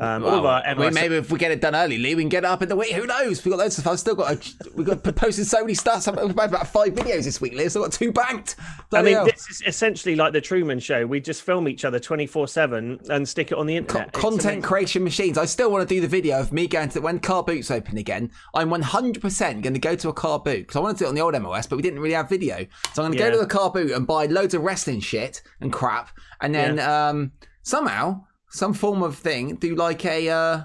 Um, 0.00 0.24
all 0.24 0.34
of 0.38 0.44
our 0.44 0.62
Well, 0.76 0.88
we, 0.90 0.94
maybe 0.94 1.16
if 1.16 1.32
we 1.32 1.38
get 1.38 1.50
it 1.50 1.60
done 1.60 1.74
early, 1.74 1.98
Lee, 1.98 2.14
we 2.14 2.22
can 2.22 2.28
get 2.28 2.44
it 2.44 2.46
up 2.46 2.62
in 2.62 2.68
the 2.68 2.76
week. 2.76 2.92
Who 2.92 3.04
knows? 3.04 3.44
We've 3.44 3.50
got 3.50 3.58
loads 3.58 3.78
of 3.78 3.82
stuff. 3.82 3.94
I've 3.94 3.98
still 3.98 4.14
got. 4.14 4.32
A, 4.32 4.70
we've 4.76 4.86
got 4.86 5.02
posted 5.16 5.46
so 5.46 5.60
many 5.60 5.74
stuff. 5.74 6.06
I've 6.06 6.14
made 6.36 6.44
about 6.44 6.68
five 6.68 6.94
videos 6.94 7.24
this 7.24 7.40
week, 7.40 7.54
Lee. 7.54 7.64
I've 7.64 7.70
still 7.70 7.82
got 7.82 7.92
two 7.92 8.12
banked. 8.12 8.54
I 8.92 9.02
mean, 9.02 9.14
hell. 9.14 9.24
this 9.24 9.48
is 9.50 9.62
essentially 9.66 10.14
like 10.14 10.32
the 10.32 10.40
Truman 10.40 10.78
Show. 10.78 11.04
We 11.06 11.20
just 11.20 11.42
film 11.42 11.68
each 11.68 11.84
other 11.84 11.98
twenty 11.98 12.26
four 12.26 12.46
seven 12.46 13.00
and 13.10 13.28
stick 13.28 13.50
it 13.50 13.58
on 13.58 13.66
the 13.66 13.76
internet. 13.76 14.08
It's 14.08 14.20
content 14.20 14.62
creation 14.62 15.02
machines. 15.02 15.36
I 15.36 15.46
still 15.46 15.70
want 15.72 15.88
to 15.88 15.94
do 15.94 16.00
the 16.00 16.08
video 16.08 16.38
of 16.38 16.52
me 16.52 16.68
going 16.68 16.90
to 16.90 17.00
when 17.00 17.18
car 17.18 17.42
boots 17.42 17.70
open 17.70 17.98
again. 17.98 18.30
I'm 18.54 18.70
100% 18.70 19.62
going 19.62 19.74
to 19.74 19.80
go 19.80 19.96
to 19.96 20.08
a 20.08 20.12
car 20.12 20.38
boot 20.38 20.58
because 20.60 20.76
I 20.76 20.80
wanted 20.80 20.98
to 20.98 20.98
do 21.00 21.04
it 21.06 21.08
on 21.08 21.14
the 21.16 21.20
old 21.22 21.40
MOS, 21.42 21.66
but 21.66 21.76
we 21.76 21.82
didn't 21.82 21.98
really 22.00 22.14
have 22.14 22.28
video. 22.28 22.66
So 22.92 23.02
I'm 23.02 23.10
going 23.10 23.12
to 23.12 23.18
Yeah. 23.18 23.30
go 23.30 23.36
to 23.36 23.40
the 23.42 23.46
car 23.46 23.70
boot 23.70 23.90
and 23.90 24.06
buy 24.06 24.26
loads 24.26 24.54
of 24.54 24.62
wrestling 24.62 25.00
shit 25.00 25.42
and 25.60 25.72
crap, 25.72 26.10
and 26.40 26.54
then 26.54 26.78
um, 26.78 27.32
somehow 27.62 28.24
some 28.58 28.74
form 28.74 29.02
of 29.02 29.16
thing 29.16 29.54
do 29.56 29.74
like 29.74 30.04
a 30.04 30.28
uh, 30.28 30.62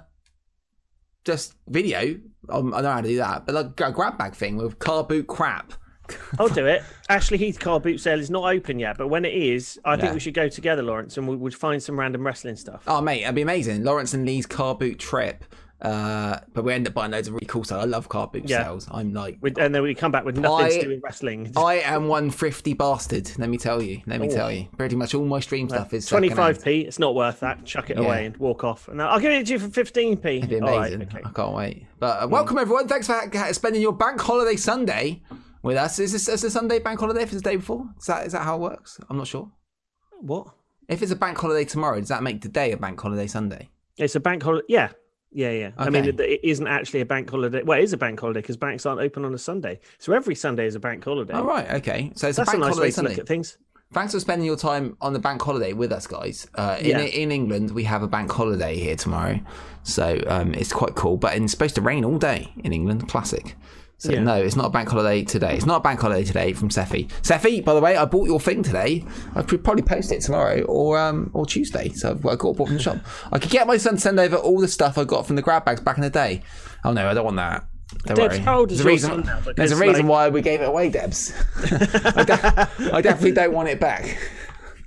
just 1.25 1.53
video. 1.67 2.19
Um, 2.49 2.73
I 2.73 2.77
don't 2.77 2.83
know 2.83 2.91
how 2.91 3.01
to 3.01 3.07
do 3.07 3.17
that, 3.17 3.45
but 3.45 3.55
like 3.55 3.79
a 3.79 3.91
grab 3.91 4.17
bag 4.17 4.33
thing 4.35 4.57
with 4.57 4.79
car 4.79 5.03
boot 5.03 5.27
crap. 5.27 5.73
I'll 6.39 6.49
do 6.49 6.65
it. 6.65 6.83
Ashley 7.07 7.37
Heath 7.37 7.59
car 7.59 7.79
boot 7.79 7.99
sale 7.99 8.19
is 8.19 8.29
not 8.29 8.43
open 8.53 8.77
yet, 8.77 8.97
but 8.97 9.07
when 9.07 9.23
it 9.23 9.33
is, 9.33 9.79
I 9.85 9.93
Yeah. 9.95 10.01
think 10.01 10.13
we 10.15 10.19
should 10.19 10.33
go 10.33 10.49
together, 10.49 10.83
Lawrence, 10.83 11.15
and 11.17 11.27
we 11.27 11.35
would 11.37 11.55
find 11.55 11.81
some 11.81 11.97
random 11.97 12.25
wrestling 12.25 12.57
stuff. 12.57 12.83
Oh 12.87 12.99
mate, 12.99 13.21
that'd 13.21 13.35
be 13.35 13.41
amazing. 13.41 13.83
Lawrence 13.85 14.13
and 14.13 14.25
Lee's 14.25 14.45
car 14.45 14.75
boot 14.75 14.99
trip. 14.99 15.45
Uh, 15.83 16.39
but 16.53 16.63
we 16.63 16.71
end 16.73 16.87
up 16.87 16.93
buying 16.93 17.11
loads 17.11 17.27
of 17.27 17.33
really 17.33 17.45
cool 17.45 17.63
stuff. 17.65 17.81
I 17.81 17.85
love 17.85 18.07
car 18.07 18.27
boot 18.27 18.47
Yeah. 18.47 18.63
sales. 18.63 18.87
I'm 18.89 19.13
like 19.13 19.37
With, 19.41 19.57
and 19.57 19.75
then 19.75 19.83
we 19.83 19.93
come 19.93 20.11
back 20.13 20.23
with 20.23 20.37
nothing 20.37 20.65
I- 20.65 20.69
to 20.69 20.81
do 20.83 20.89
with 20.89 21.01
wrestling. 21.03 21.51
I 21.57 21.75
am 21.79 22.07
one 22.07 22.31
thrifty 22.31 22.73
bastard. 22.73 23.29
Let 23.37 23.49
me 23.49 23.57
tell 23.57 23.81
you. 23.81 24.01
Let 24.05 24.21
me 24.21 24.29
Oh. 24.31 24.33
tell 24.35 24.51
you. 24.51 24.67
Pretty 24.77 24.95
much 24.95 25.13
all 25.13 25.25
my 25.25 25.41
stream 25.41 25.67
stuff 25.67 25.93
is 25.93 26.05
twenty 26.05 26.29
five 26.29 26.63
p. 26.63 26.81
It's 26.81 26.99
not 26.99 27.15
worth 27.15 27.41
that. 27.41 27.65
Chuck 27.65 27.89
it 27.89 27.97
Yeah. 27.97 28.03
away 28.05 28.25
and 28.27 28.37
walk 28.37 28.63
off. 28.63 28.87
And 28.87 29.01
I'll 29.01 29.19
give 29.19 29.31
it 29.33 29.45
to 29.47 29.53
you 29.53 29.59
for 29.59 29.67
fifteen 29.67 30.15
p. 30.17 30.37
It'd 30.37 30.49
be 30.49 30.57
amazing. 30.57 31.01
okay. 31.03 31.19
I 31.25 31.29
can't 31.31 31.53
wait. 31.53 31.85
But 31.99 32.23
uh, 32.23 32.27
welcome 32.27 32.57
everyone. 32.57 32.87
Thanks 32.87 33.07
for 33.07 33.13
ha- 33.13 33.51
spending 33.51 33.81
your 33.81 33.93
bank 33.93 34.21
holiday 34.21 34.55
Sunday 34.55 35.21
with 35.63 35.75
us. 35.75 35.99
Is 35.99 36.13
this 36.13 36.29
is 36.29 36.43
a 36.45 36.49
Sunday 36.49 36.79
bank 36.79 36.99
holiday 36.99 37.23
if 37.23 37.33
it's 37.33 37.41
the 37.41 37.49
day 37.49 37.57
before? 37.57 37.85
Is 37.99 38.05
that 38.05 38.25
is 38.25 38.31
that 38.31 38.43
how 38.43 38.55
it 38.55 38.61
works? 38.61 38.99
I'm 39.09 39.17
not 39.17 39.27
sure. 39.27 39.51
What? 40.21 40.47
If 40.87 41.01
it's 41.01 41.11
a 41.11 41.15
bank 41.17 41.37
holiday 41.37 41.65
tomorrow, 41.65 41.99
does 41.99 42.09
that 42.09 42.23
make 42.23 42.41
today 42.41 42.71
a 42.71 42.77
bank 42.77 42.99
holiday 43.01 43.27
Sunday? 43.27 43.69
It's 43.97 44.15
a 44.15 44.19
bank 44.21 44.43
holiday. 44.43 44.65
Yeah. 44.69 44.89
Yeah, 45.33 45.51
yeah. 45.51 45.71
I 45.77 45.89
mean, 45.89 46.05
it, 46.05 46.19
it 46.19 46.41
isn't 46.43 46.67
actually 46.67 47.01
a 47.01 47.05
bank 47.05 47.29
holiday. 47.29 47.63
Well, 47.63 47.79
it 47.79 47.83
is 47.83 47.93
a 47.93 47.97
bank 47.97 48.19
holiday 48.19 48.41
because 48.41 48.57
banks 48.57 48.85
aren't 48.85 49.01
open 49.01 49.25
on 49.25 49.33
a 49.33 49.37
Sunday. 49.37 49.79
So 49.97 50.13
every 50.13 50.35
Sunday 50.35 50.65
is 50.67 50.75
a 50.75 50.79
bank 50.79 51.03
holiday. 51.03 51.33
Oh 51.33 51.43
right, 51.45 51.69
okay. 51.71 52.11
So 52.15 52.27
it's 52.27 52.37
That's 52.37 52.53
a 52.53 52.55
a 52.55 52.59
nice 52.59 52.67
holiday 52.69 52.81
way 52.81 52.87
to 52.89 52.93
Sunday. 52.93 53.09
look 53.11 53.19
at 53.19 53.27
things. 53.27 53.57
Thanks 53.91 54.13
for 54.13 54.19
spending 54.19 54.45
your 54.47 54.55
time 54.57 54.97
on 55.01 55.13
the 55.13 55.19
bank 55.19 55.41
holiday 55.41 55.73
with 55.73 55.91
us, 55.91 56.07
guys. 56.07 56.47
Uh, 56.55 56.77
in 56.79 56.85
Yeah. 56.89 56.99
in 56.99 57.31
England, 57.31 57.71
we 57.71 57.83
have 57.83 58.01
a 58.01 58.07
bank 58.07 58.31
holiday 58.31 58.75
here 58.77 58.95
tomorrow, 58.95 59.39
so 59.83 60.19
um, 60.27 60.53
it's 60.55 60.73
quite 60.73 60.95
cool. 60.95 61.17
But 61.17 61.35
it's 61.37 61.51
supposed 61.51 61.75
to 61.75 61.81
rain 61.81 62.03
all 62.03 62.17
day 62.17 62.51
in 62.63 62.73
England. 62.73 63.07
Classic. 63.07 63.55
So 64.03 64.11
Yeah. 64.11 64.19
no, 64.21 64.35
it's 64.35 64.57
not 64.57 64.65
a 64.65 64.69
bank 64.69 64.89
holiday 64.89 65.23
today. 65.23 65.55
It's 65.55 65.65
not 65.65 65.77
a 65.77 65.79
bank 65.79 66.01
holiday 66.01 66.25
today 66.25 66.51
from 66.51 66.67
Seffi. 66.67 67.07
Seffi, 67.21 67.63
by 67.63 67.73
the 67.73 67.79
way, 67.79 67.95
I 67.95 68.03
bought 68.03 68.27
your 68.27 68.37
thing 68.37 68.61
today. 68.61 69.05
I 69.33 69.43
could 69.43 69.63
probably 69.63 69.83
post 69.83 70.11
it 70.11 70.19
tomorrow 70.19 70.61
or 70.63 70.99
um 70.99 71.29
or 71.33 71.45
Tuesday. 71.45 71.87
So 71.87 72.11
I've 72.11 72.21
got 72.21 72.33
it 72.49 72.57
bought 72.57 72.67
from 72.67 72.75
the 72.75 72.83
shop. 72.83 72.97
I 73.31 73.39
could 73.39 73.49
get 73.49 73.65
my 73.65 73.77
son 73.77 73.93
to 73.95 74.01
send 74.01 74.19
over 74.19 74.35
all 74.35 74.59
the 74.59 74.67
stuff 74.67 74.97
I 74.97 75.05
got 75.05 75.25
from 75.25 75.37
the 75.37 75.41
grab 75.41 75.63
bags 75.63 75.79
back 75.79 75.95
in 75.97 76.01
the 76.03 76.09
day. 76.09 76.41
Oh 76.83 76.91
no, 76.91 77.07
I 77.09 77.13
don't 77.13 77.23
want 77.23 77.37
that. 77.37 77.65
Don't 78.05 78.17
Debs, 78.17 78.35
worry. 78.35 78.43
how 78.43 78.59
old 78.59 78.71
is 78.73 78.83
There's 78.83 79.05
a 79.05 79.15
reason. 79.15 79.29
There's 79.55 79.71
a 79.71 79.77
reason 79.77 80.05
like- 80.07 80.11
why 80.11 80.29
we 80.29 80.41
gave 80.41 80.59
it 80.59 80.67
away, 80.67 80.89
Debs. 80.89 81.31
I, 81.63 82.23
de- 82.25 82.93
I 82.93 82.99
definitely 82.99 83.31
don't 83.31 83.53
want 83.53 83.69
it 83.69 83.79
back. 83.79 84.17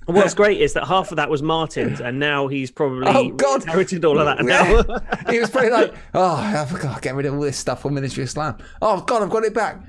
What's 0.07 0.35
great 0.35 0.61
is 0.61 0.73
that 0.75 0.87
half 0.87 1.11
of 1.11 1.17
that 1.17 1.29
was 1.29 1.43
Martin's, 1.43 2.01
and 2.01 2.19
now 2.21 2.47
he's 2.47 2.71
probably 2.71 3.09
Oh, 3.09 3.31
God. 3.31 3.63
inherited 3.63 4.05
all 4.05 4.19
of 4.19 4.25
that. 4.27 4.45
Now. 4.45 4.85
He 5.33 5.41
was 5.41 5.51
probably 5.51 5.71
like, 5.71 5.95
"Oh, 6.15 6.37
I 6.37 6.65
forgot, 6.65 7.03
get 7.03 7.15
rid 7.17 7.27
of 7.27 7.35
all 7.35 7.41
this 7.41 7.57
stuff 7.59 7.83
from 7.83 7.95
Ministry 7.95 8.23
of 8.23 8.31
Slam. 8.31 8.57
Oh 8.81 9.01
God, 9.01 9.23
I've 9.23 9.31
got 9.31 9.43
it 9.45 9.53
back. 9.53 9.83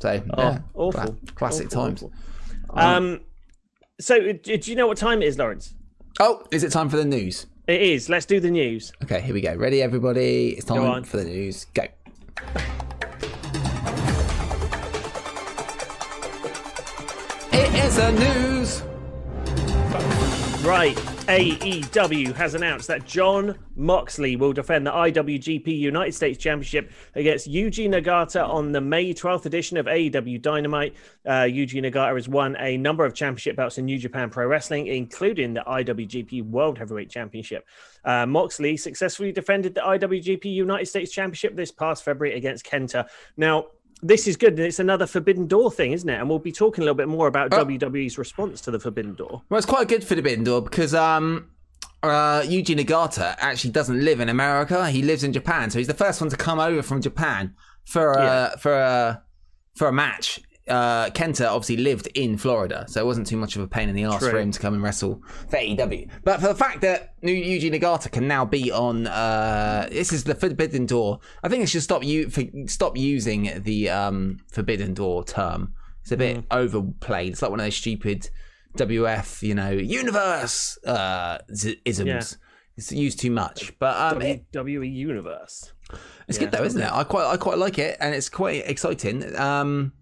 So, 0.00 0.12
yeah, 0.38 0.60
awful. 0.74 0.92
cla- 1.02 1.16
classic 1.34 1.66
Awful, 1.66 1.82
times. 1.84 2.02
awful. 2.02 2.12
Um, 2.78 3.20
so 4.00 4.16
uh, 4.16 4.32
do 4.42 4.56
do 4.56 4.70
you 4.70 4.76
know 4.76 4.86
what 4.86 4.96
time 4.96 5.20
it 5.22 5.26
is, 5.28 5.38
Lawrence? 5.38 5.74
Oh, 6.20 6.42
is 6.50 6.64
it 6.64 6.72
time 6.72 6.88
for 6.88 6.96
the 6.96 7.04
news? 7.04 7.46
It 7.68 7.82
is. 7.82 8.08
Let's 8.08 8.24
do 8.26 8.40
the 8.40 8.50
news. 8.50 8.92
Okay, 9.04 9.20
here 9.20 9.34
we 9.34 9.40
go. 9.42 9.54
Ready, 9.54 9.82
everybody? 9.82 10.50
It's 10.56 10.64
time 10.64 11.04
for 11.04 11.18
the 11.18 11.24
news. 11.24 11.66
Go. 11.74 11.84
It 17.52 17.84
is 17.84 17.98
a 17.98 18.12
news. 18.12 18.82
Right. 20.62 20.94
AEW 21.26 22.34
has 22.36 22.54
announced 22.54 22.86
that 22.86 23.04
Jon 23.04 23.58
Moxley 23.74 24.36
will 24.36 24.52
defend 24.52 24.86
the 24.86 24.92
IWGP 24.92 25.66
United 25.66 26.12
States 26.12 26.38
Championship 26.38 26.92
against 27.16 27.50
Yuji 27.50 27.88
Nagata 27.88 28.48
on 28.48 28.70
the 28.70 28.80
May 28.80 29.12
12th 29.12 29.44
edition 29.46 29.76
of 29.76 29.86
AEW 29.86 30.40
Dynamite. 30.40 30.94
Uh, 31.26 31.42
Yuji 31.42 31.82
Nagata 31.82 32.14
has 32.14 32.28
won 32.28 32.56
a 32.60 32.76
number 32.76 33.04
of 33.04 33.12
championship 33.12 33.56
belts 33.56 33.78
in 33.78 33.86
New 33.86 33.98
Japan 33.98 34.30
Pro 34.30 34.46
Wrestling, 34.46 34.86
including 34.86 35.52
the 35.52 35.62
IWGP 35.62 36.48
World 36.48 36.78
Heavyweight 36.78 37.10
Championship. 37.10 37.66
Uh, 38.04 38.24
Moxley 38.26 38.76
successfully 38.76 39.32
defended 39.32 39.74
the 39.74 39.80
IWGP 39.80 40.44
United 40.44 40.86
States 40.86 41.10
Championship 41.10 41.56
this 41.56 41.72
past 41.72 42.04
February 42.04 42.36
against 42.36 42.64
Kenta. 42.64 43.08
Now, 43.36 43.66
this 44.02 44.26
is 44.26 44.36
good. 44.36 44.58
It's 44.58 44.78
another 44.78 45.06
Forbidden 45.06 45.46
Door 45.46 45.72
thing, 45.72 45.92
isn't 45.92 46.08
it? 46.08 46.18
And 46.18 46.28
we'll 46.28 46.38
be 46.38 46.52
talking 46.52 46.82
a 46.82 46.84
little 46.84 46.96
bit 46.96 47.08
more 47.08 47.26
about 47.28 47.54
Oh. 47.54 47.64
WWE's 47.64 48.18
response 48.18 48.60
to 48.62 48.70
the 48.70 48.80
Forbidden 48.80 49.14
Door. 49.14 49.42
Well, 49.48 49.58
it's 49.58 49.66
quite 49.66 49.88
good 49.88 50.02
for 50.04 50.14
the 50.14 50.22
Forbidden 50.22 50.44
Door 50.44 50.62
because 50.62 50.94
um, 50.94 51.50
uh, 52.02 52.42
Yuji 52.42 52.76
Nagata 52.78 53.36
actually 53.38 53.70
doesn't 53.70 54.04
live 54.04 54.20
in 54.20 54.28
America. 54.28 54.90
He 54.90 55.02
lives 55.02 55.22
in 55.24 55.32
Japan, 55.32 55.70
so 55.70 55.78
he's 55.78 55.86
the 55.88 55.94
first 55.94 56.20
one 56.20 56.30
to 56.30 56.36
come 56.36 56.58
over 56.58 56.82
from 56.82 57.00
Japan 57.00 57.54
for 57.84 58.18
uh, 58.18 58.22
Yeah. 58.24 58.56
for 58.56 58.72
a 58.74 59.22
for 59.76 59.86
a 59.88 59.92
match. 59.92 60.40
Uh, 60.68 61.10
Kenta 61.10 61.48
obviously 61.48 61.76
lived 61.78 62.06
in 62.14 62.38
Florida, 62.38 62.84
so 62.88 63.00
it 63.00 63.04
wasn't 63.04 63.26
too 63.26 63.36
much 63.36 63.56
of 63.56 63.62
a 63.62 63.66
pain 63.66 63.88
in 63.88 63.96
the 63.96 64.04
ass 64.04 64.20
for 64.20 64.38
him 64.38 64.52
to 64.52 64.60
come 64.60 64.74
and 64.74 64.82
wrestle 64.82 65.20
for 65.50 65.56
AEW. 65.56 66.08
But 66.22 66.40
for 66.40 66.46
the 66.48 66.54
fact 66.54 66.82
that 66.82 67.14
New 67.20 67.34
Yuji 67.34 67.72
Nagata 67.72 68.10
can 68.12 68.28
now 68.28 68.44
be 68.44 68.70
on, 68.70 69.08
uh, 69.08 69.88
this 69.90 70.12
is 70.12 70.22
the 70.24 70.36
Forbidden 70.36 70.86
Door. 70.86 71.18
I 71.42 71.48
think 71.48 71.64
it 71.64 71.68
should 71.68 71.82
stop 71.82 72.04
you 72.04 72.30
for, 72.30 72.44
stop 72.66 72.96
using 72.96 73.62
the 73.64 73.90
um, 73.90 74.38
Forbidden 74.52 74.94
Door 74.94 75.24
term. 75.24 75.74
It's 76.02 76.12
a 76.12 76.16
bit 76.16 76.36
Mm. 76.38 76.44
overplayed. 76.50 77.32
It's 77.32 77.42
like 77.42 77.50
one 77.50 77.58
of 77.60 77.66
those 77.66 77.76
stupid 77.76 78.30
WF, 78.76 79.42
you 79.42 79.54
know, 79.54 79.70
universe 79.70 80.78
uh, 80.84 81.38
isms. 81.84 82.06
Yeah. 82.06 82.22
It's 82.76 82.90
used 82.90 83.20
too 83.20 83.30
much, 83.30 83.78
but 83.78 83.96
um, 83.96 84.20
WWE 84.52 84.90
Universe. 84.94 85.72
it's 86.26 86.38
Yeah, 86.38 86.44
good 86.44 86.52
though, 86.52 86.64
isn't 86.64 86.80
it? 86.80 86.90
I 86.90 87.04
quite 87.04 87.26
I 87.30 87.36
quite 87.36 87.58
like 87.58 87.78
it, 87.78 87.98
and 88.00 88.14
it's 88.14 88.30
quite 88.30 88.62
exciting. 88.66 89.36
Um, 89.38 89.92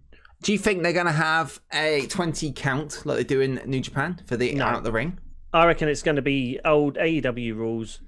do 0.41 0.51
you 0.51 0.57
think 0.57 0.83
they're 0.83 0.93
going 0.93 1.05
to 1.05 1.11
have 1.11 1.59
a 1.73 2.05
twenty 2.07 2.51
count 2.51 3.05
like 3.05 3.17
they 3.17 3.23
do 3.23 3.41
in 3.41 3.61
New 3.65 3.81
Japan 3.81 4.21
for 4.25 4.37
the 4.37 4.53
No. 4.53 4.65
out 4.65 4.83
the 4.83 4.91
ring? 4.91 5.19
I 5.53 5.65
reckon 5.65 5.89
it's 5.89 6.01
going 6.01 6.15
to 6.15 6.21
be 6.21 6.59
old 6.63 6.95
AEW 6.95 7.55
rules. 7.55 7.99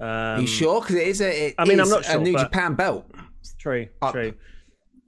Um, 0.00 0.06
Are 0.08 0.40
you 0.40 0.46
sure? 0.46 0.80
Because 0.80 0.96
it 0.96 1.06
is 1.06 1.20
a 1.20 1.46
it 1.48 1.54
I 1.58 1.64
mean, 1.64 1.80
I'm 1.80 1.88
not 1.88 2.08
a 2.08 2.18
New 2.18 2.36
Japan 2.36 2.74
belt. 2.74 3.06
True, 3.58 3.88
true. 4.10 4.34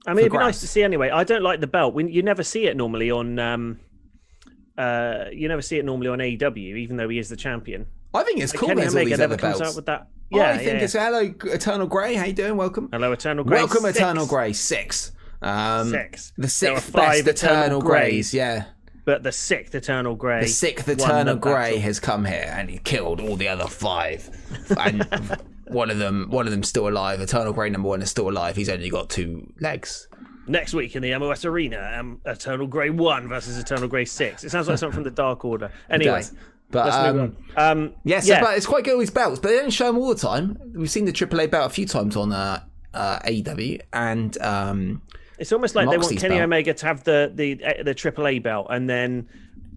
I 0.05 0.11
mean, 0.11 0.19
it'd 0.19 0.31
be 0.31 0.37
grabs. 0.37 0.47
nice 0.47 0.59
to 0.61 0.67
see 0.67 0.83
anyway. 0.83 1.09
I 1.09 1.23
don't 1.23 1.43
like 1.43 1.61
the 1.61 1.67
belt. 1.67 1.93
We, 1.93 2.11
you 2.11 2.23
never 2.23 2.43
see 2.43 2.65
it 2.65 2.75
normally 2.75 3.09
on. 3.09 3.39
Um, 3.39 3.79
uh, 4.77 5.25
you 5.31 5.47
never 5.47 5.61
see 5.61 5.77
it 5.77 5.85
normally 5.85 6.09
on 6.09 6.19
AEW, 6.19 6.77
even 6.77 6.97
though 6.97 7.07
he 7.09 7.19
is 7.19 7.29
the 7.29 7.35
champion. 7.35 7.85
I 8.13 8.23
think 8.23 8.41
it's 8.41 8.51
cool. 8.51 8.67
Kenny 8.67 8.81
There's 8.81 8.93
all 8.93 9.01
Omega 9.01 9.09
these 9.11 9.19
never 9.19 9.33
other 9.33 9.41
comes 9.41 9.59
belts. 9.59 9.71
out 9.71 9.75
with 9.75 9.85
that. 9.85 10.07
Yeah, 10.29 10.49
I 10.49 10.57
think 10.57 10.79
yeah. 10.79 10.83
it's 10.83 10.93
hello 10.93 11.33
Eternal 11.45 11.87
Grey. 11.87 12.15
How 12.15 12.25
you 12.25 12.33
doing? 12.33 12.57
Welcome. 12.57 12.89
Hello, 12.91 13.11
Eternal 13.11 13.43
Grey. 13.43 13.59
Welcome, 13.59 13.83
Six. 13.83 13.97
Eternal 13.97 14.25
Grey. 14.25 14.53
Six. 14.53 15.11
Um, 15.43 15.89
Six. 15.89 16.33
The 16.37 16.47
sixth 16.47 16.89
five 16.89 17.25
best 17.25 17.43
Eternal 17.43 17.81
Greys. 17.81 17.99
Greys. 17.99 18.33
Yeah. 18.33 18.65
But 19.05 19.23
the 19.23 19.31
sixth 19.31 19.75
Eternal 19.75 20.15
Grey. 20.15 20.41
The 20.41 20.47
sixth 20.47 20.87
Eternal 20.87 21.35
Grey 21.35 21.77
has 21.79 21.99
come 21.99 22.23
here 22.23 22.53
and 22.55 22.69
he 22.69 22.77
killed 22.77 23.19
all 23.19 23.35
the 23.35 23.49
other 23.49 23.67
five. 23.67 24.29
And 24.77 25.03
one 25.67 25.91
of 25.91 25.97
them, 25.97 26.29
one 26.29 26.47
of 26.47 26.51
them's 26.51 26.69
still 26.69 26.87
alive. 26.87 27.19
Eternal 27.19 27.51
Grey 27.51 27.69
number 27.69 27.89
one 27.89 28.01
is 28.01 28.09
still 28.09 28.29
alive. 28.29 28.55
He's 28.55 28.69
only 28.69 28.89
got 28.89 29.09
two 29.09 29.51
legs. 29.59 30.07
Next 30.47 30.73
week 30.73 30.95
in 30.95 31.01
the 31.01 31.17
MOS 31.17 31.45
Arena, 31.45 31.95
um, 31.97 32.21
Eternal 32.25 32.67
Grey 32.67 32.89
1 32.89 33.29
versus 33.29 33.57
Eternal 33.57 33.87
Grey 33.87 34.05
6. 34.05 34.43
It 34.43 34.49
sounds 34.49 34.67
like 34.67 34.77
something 34.77 34.95
from 34.95 35.03
the 35.03 35.11
Dark 35.11 35.45
Order. 35.45 35.71
Anyway, 35.89 36.19
does. 36.19 36.35
But 36.69 36.91
um, 36.91 37.19
on. 37.19 37.37
Um, 37.55 37.95
yes, 38.03 38.27
yeah, 38.27 38.41
but 38.41 38.57
it's 38.57 38.65
quite 38.65 38.83
good 38.83 38.97
with 38.97 39.13
belts, 39.13 39.39
but 39.39 39.49
they 39.49 39.57
don't 39.57 39.69
show 39.69 39.85
them 39.85 39.97
all 39.97 40.09
the 40.09 40.19
time. 40.19 40.57
We've 40.75 40.89
seen 40.89 41.05
the 41.05 41.13
AAA 41.13 41.51
belt 41.51 41.71
a 41.71 41.73
few 41.73 41.85
times 41.85 42.15
on 42.15 42.33
uh, 42.33 42.61
uh, 42.93 43.19
AEW, 43.19 43.81
and 43.93 44.37
um, 44.41 45.01
it's 45.39 45.51
almost 45.51 45.75
like 45.75 45.89
they 45.89 45.97
want 45.97 46.17
Kenny 46.17 46.35
belt. 46.35 46.43
Omega 46.43 46.73
to 46.73 46.85
have 46.85 47.03
the 47.03 47.31
the 47.33 47.55
the 47.83 47.95
AAA 47.95 48.41
belt, 48.43 48.67
and 48.69 48.89
then 48.89 49.27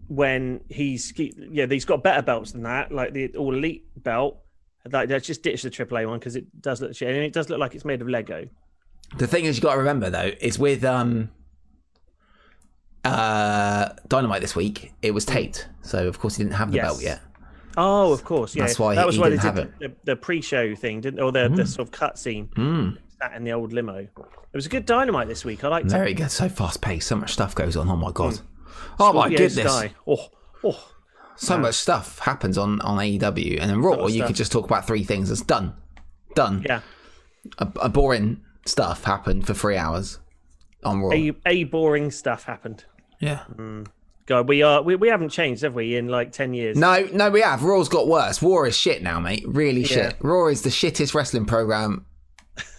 when 0.09 0.61
he's 0.69 1.13
yeah, 1.19 1.67
he's 1.67 1.85
got 1.85 2.03
better 2.03 2.23
belts 2.23 2.53
than 2.53 2.63
that, 2.63 2.93
like 2.93 3.13
the 3.13 3.35
All 3.37 3.55
Elite 3.55 3.85
belt. 3.97 4.39
Like, 4.93 5.09
let's 5.09 5.27
just 5.27 5.43
ditch 5.43 5.63
the 5.63 5.71
AAA 5.71 6.09
one 6.09 6.21
because 6.21 6.37
it 6.37 6.63
does 6.63 6.81
look 6.81 6.95
shit. 6.95 7.09
And 7.09 7.19
it 7.19 7.33
does 7.33 7.49
look 7.51 7.59
like 7.59 7.75
it's 7.75 7.85
made 7.85 8.01
of 8.03 8.09
Lego. 8.09 8.47
the 9.19 9.27
thing 9.27 9.45
is, 9.45 9.57
you 9.57 9.63
got 9.63 9.73
to 9.73 9.79
remember 9.79 10.11
though, 10.11 10.31
is 10.41 10.61
with 10.61 10.85
um, 10.85 11.29
uh, 13.05 13.91
Dynamite 14.09 14.41
this 14.41 14.57
week, 14.57 14.93
it 15.03 15.13
was 15.13 15.25
taped, 15.25 15.69
so 15.83 16.07
of 16.09 16.19
course 16.19 16.37
he 16.37 16.43
didn't 16.45 16.55
have 16.57 16.71
the 16.71 16.77
Yes. 16.77 16.87
belt 16.87 17.03
yet. 17.03 17.21
Oh, 17.77 18.13
of 18.13 18.25
course, 18.25 18.57
yeah. 18.57 18.65
That's 18.67 18.79
why 18.79 18.95
that 18.95 19.03
he- 19.03 19.07
was 19.07 19.15
he 19.17 19.21
why 19.21 19.29
didn't 19.31 19.43
they 19.43 19.47
have 19.49 19.55
did 19.57 19.73
the, 19.79 19.89
the, 19.89 19.95
the 20.05 20.17
pre-show 20.17 20.75
thing, 20.75 21.01
didn't? 21.01 21.21
Or 21.21 21.31
the, 21.31 21.49
the 21.49 21.67
sort 21.67 21.87
of 21.89 21.93
cut 21.93 22.19
scene. 22.19 22.49
Mm. 22.57 22.99
Sat 23.21 23.35
in 23.35 23.45
the 23.45 23.53
old 23.53 23.73
limo. 23.73 23.97
It 23.97 24.11
was 24.53 24.67
a 24.67 24.69
good 24.69 24.87
Dynamite 24.87 25.29
this 25.29 25.45
week. 25.45 25.65
I 25.65 25.69
liked 25.69 25.87
it. 25.87 25.91
Very 25.91 26.15
good. 26.15 26.31
So 26.31 26.49
fast 26.49 26.81
paced. 26.81 27.09
So 27.09 27.17
much 27.17 27.33
stuff 27.33 27.55
goes 27.55 27.77
on. 27.77 27.89
Oh 27.89 27.97
my 27.97 28.13
god. 28.13 28.37
Hmm. 28.37 28.45
Oh 29.01 29.13
my 29.13 29.29
Scorpio 29.29 29.39
goodness. 29.39 29.73
Sky. 29.73 29.93
Oh, 30.07 30.29
oh. 30.65 30.89
So 31.37 31.59
much 31.59 31.75
stuff 31.75 32.19
happens 32.21 32.57
on 32.57 32.81
on 32.81 32.99
AEW, 32.99 33.61
and 33.61 33.71
then 33.71 33.83
Raw. 33.83 34.07
You 34.07 34.17
stuff. 34.17 34.27
could 34.29 34.37
just 34.37 34.53
talk 34.53 34.65
about 34.65 34.87
three 34.87 35.05
things. 35.05 35.31
It's 35.31 35.43
done. 35.43 35.75
Done. 36.35 36.65
Yeah. 36.67 36.81
A, 37.59 37.69
a 37.83 37.89
boring 37.89 38.43
stuff 38.65 39.05
happened 39.05 39.47
for 39.47 39.55
three 39.55 39.77
hours 39.77 40.19
on 40.85 41.01
Raw. 41.01 41.13
A, 41.13 41.33
a 41.45 41.65
boring 41.65 42.11
stuff 42.11 42.45
happened. 42.45 42.85
yeah. 43.21 43.45
Hmm. 43.45 43.85
God, 44.27 44.49
we 44.49 44.63
are 44.63 44.83
we, 44.83 44.97
we 44.97 45.09
haven't 45.09 45.29
changed, 45.29 45.63
have 45.63 45.75
we, 45.75 45.95
in 45.95 46.09
like 46.09 46.33
ten 46.33 46.53
years? 46.53 46.77
No, 46.77 47.07
no, 47.13 47.31
we 47.31 47.43
have. 47.43 47.63
Raw's 47.63 47.89
got 47.89 48.09
worse. 48.09 48.43
War 48.43 48.67
is 48.67 48.77
shit 48.77 49.01
now, 49.01 49.21
mate. 49.21 49.45
Really 49.47 49.85
shit. 49.85 49.99
Yeah. 49.99 50.13
Raw 50.21 50.49
is 50.49 50.63
the 50.63 50.71
shittest 50.71 51.15
wrestling 51.15 51.45
program 51.45 52.07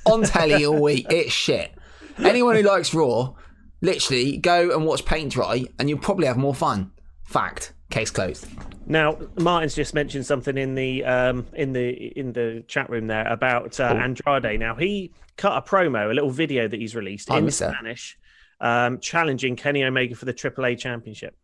on 0.06 0.24
telly 0.24 0.66
all 0.66 0.82
week. 0.82 1.06
It's 1.10 1.32
shit. 1.32 1.74
Anyone 2.20 2.56
who 2.56 2.64
likes 2.64 2.94
Raw, 2.94 3.34
literally 3.82 4.38
go 4.38 4.76
and 4.76 4.86
watch 4.86 5.06
Paint 5.06 5.34
Dry, 5.34 5.66
and 5.80 5.90
you'll 5.90 6.00
probably 6.00 6.28
have 6.28 6.38
more 6.38 6.56
fun. 6.56 6.92
Fact. 7.24 7.74
Case 7.90 8.10
closed. 8.10 8.48
Now, 8.86 9.18
Martin's 9.40 9.76
just 9.76 9.94
mentioned 9.94 10.26
something 10.26 10.58
in 10.58 10.76
the 10.76 11.06
um 11.06 11.46
in 11.54 11.74
the 11.74 11.90
in 12.18 12.34
the 12.34 12.64
chat 12.68 12.90
room 12.90 13.08
there 13.08 13.28
about 13.28 13.80
uh, 13.80 13.84
Andrade. 13.84 14.60
Now 14.60 14.76
he 14.76 15.14
cut 15.38 15.58
a 15.58 15.62
promo, 15.62 16.10
a 16.10 16.14
little 16.14 16.30
video 16.30 16.68
that 16.68 16.80
he's 16.80 16.96
released 16.96 17.32
I 17.32 17.38
in 17.38 17.46
that. 17.46 17.54
Spanish, 17.54 18.18
um, 18.60 19.00
challenging 19.00 19.56
Kenny 19.56 19.84
Omega 19.84 20.16
for 20.16 20.26
the 20.26 20.34
AAA 20.34 20.78
championship. 20.80 21.36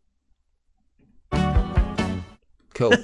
Cool. 2.74 2.94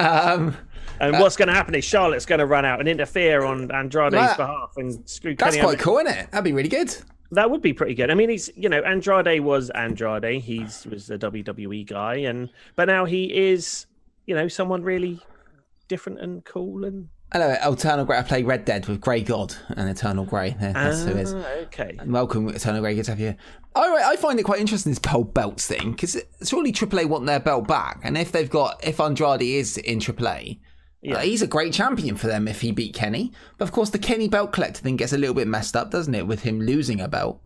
um, 0.00 0.56
And 1.02 1.18
what's 1.18 1.36
going 1.36 1.48
to 1.48 1.54
happen 1.54 1.74
is 1.74 1.84
Charlotte's 1.84 2.26
going 2.26 2.38
to 2.38 2.46
run 2.46 2.64
out 2.64 2.78
and 2.80 2.88
interfere 2.88 3.42
on 3.44 3.70
Andrade's 3.72 4.14
That- 4.14 4.36
behalf 4.36 4.74
and 4.76 5.08
screw 5.08 5.34
that's 5.34 5.56
Kenny 5.56 5.66
quite 5.66 5.78
cool, 5.78 5.98
isn't 5.98 6.06
it? 6.12 6.30
That'd 6.30 6.44
be 6.44 6.52
really 6.52 6.68
good. 6.68 6.96
That 7.32 7.50
would 7.50 7.62
be 7.62 7.72
pretty 7.72 7.94
good. 7.94 8.10
I 8.10 8.14
mean, 8.14 8.28
he's 8.28 8.50
you 8.54 8.68
know 8.68 8.80
Andrade 8.82 9.40
was 9.40 9.70
Andrade. 9.70 10.42
He's 10.42 10.84
was 10.86 11.10
a 11.10 11.16
WWE 11.16 11.86
guy, 11.86 12.16
and 12.16 12.50
but 12.76 12.86
now 12.88 13.06
he 13.06 13.24
is 13.34 13.86
you 14.26 14.34
know 14.34 14.48
someone 14.48 14.82
really 14.82 15.18
different 15.88 16.20
and 16.20 16.44
cool 16.44 16.84
and 16.84 17.08
Hello, 17.32 17.56
Eternal 17.62 18.04
Grey. 18.04 18.18
I 18.18 18.22
play 18.22 18.42
Red 18.42 18.66
Dead 18.66 18.86
with 18.86 19.00
Grey 19.00 19.22
God 19.22 19.54
and 19.70 19.88
Eternal 19.88 20.26
Grey. 20.26 20.54
Yeah, 20.60 20.72
that's 20.72 21.04
who 21.04 21.12
it 21.12 21.16
is. 21.16 21.32
Ah, 21.32 21.46
okay. 21.62 21.98
Welcome, 22.04 22.46
Eternal 22.50 22.82
Grey. 22.82 22.94
Good 22.94 23.06
to 23.06 23.12
have 23.12 23.20
you. 23.20 23.34
I, 23.74 24.10
I 24.12 24.16
find 24.16 24.38
it 24.38 24.42
quite 24.42 24.60
interesting 24.60 24.92
this 24.92 25.00
whole 25.10 25.24
belts 25.24 25.66
thing 25.66 25.92
because 25.92 26.14
it's 26.14 26.50
surely 26.50 26.72
AAA 26.72 27.06
want 27.06 27.24
their 27.24 27.40
belt 27.40 27.66
back, 27.66 28.00
and 28.02 28.18
if 28.18 28.32
they've 28.32 28.50
got 28.50 28.84
if 28.86 29.00
Andrade 29.00 29.40
is 29.40 29.78
in 29.78 29.98
AAA, 29.98 30.58
Yeah. 31.02 31.16
Uh, 31.16 31.20
he's 31.20 31.42
a 31.42 31.48
great 31.48 31.72
champion 31.72 32.16
for 32.16 32.28
them 32.28 32.46
if 32.46 32.60
he 32.60 32.70
beat 32.70 32.94
Kenny. 32.94 33.32
But 33.58 33.64
of 33.64 33.72
course, 33.72 33.90
the 33.90 33.98
Kenny 33.98 34.28
belt 34.28 34.52
collector 34.52 34.80
thing 34.80 34.96
gets 34.96 35.12
a 35.12 35.18
little 35.18 35.34
bit 35.34 35.48
messed 35.48 35.76
up, 35.76 35.90
doesn't 35.90 36.14
it, 36.14 36.26
with 36.26 36.42
him 36.42 36.60
losing 36.60 37.00
a 37.00 37.08
belt? 37.08 37.40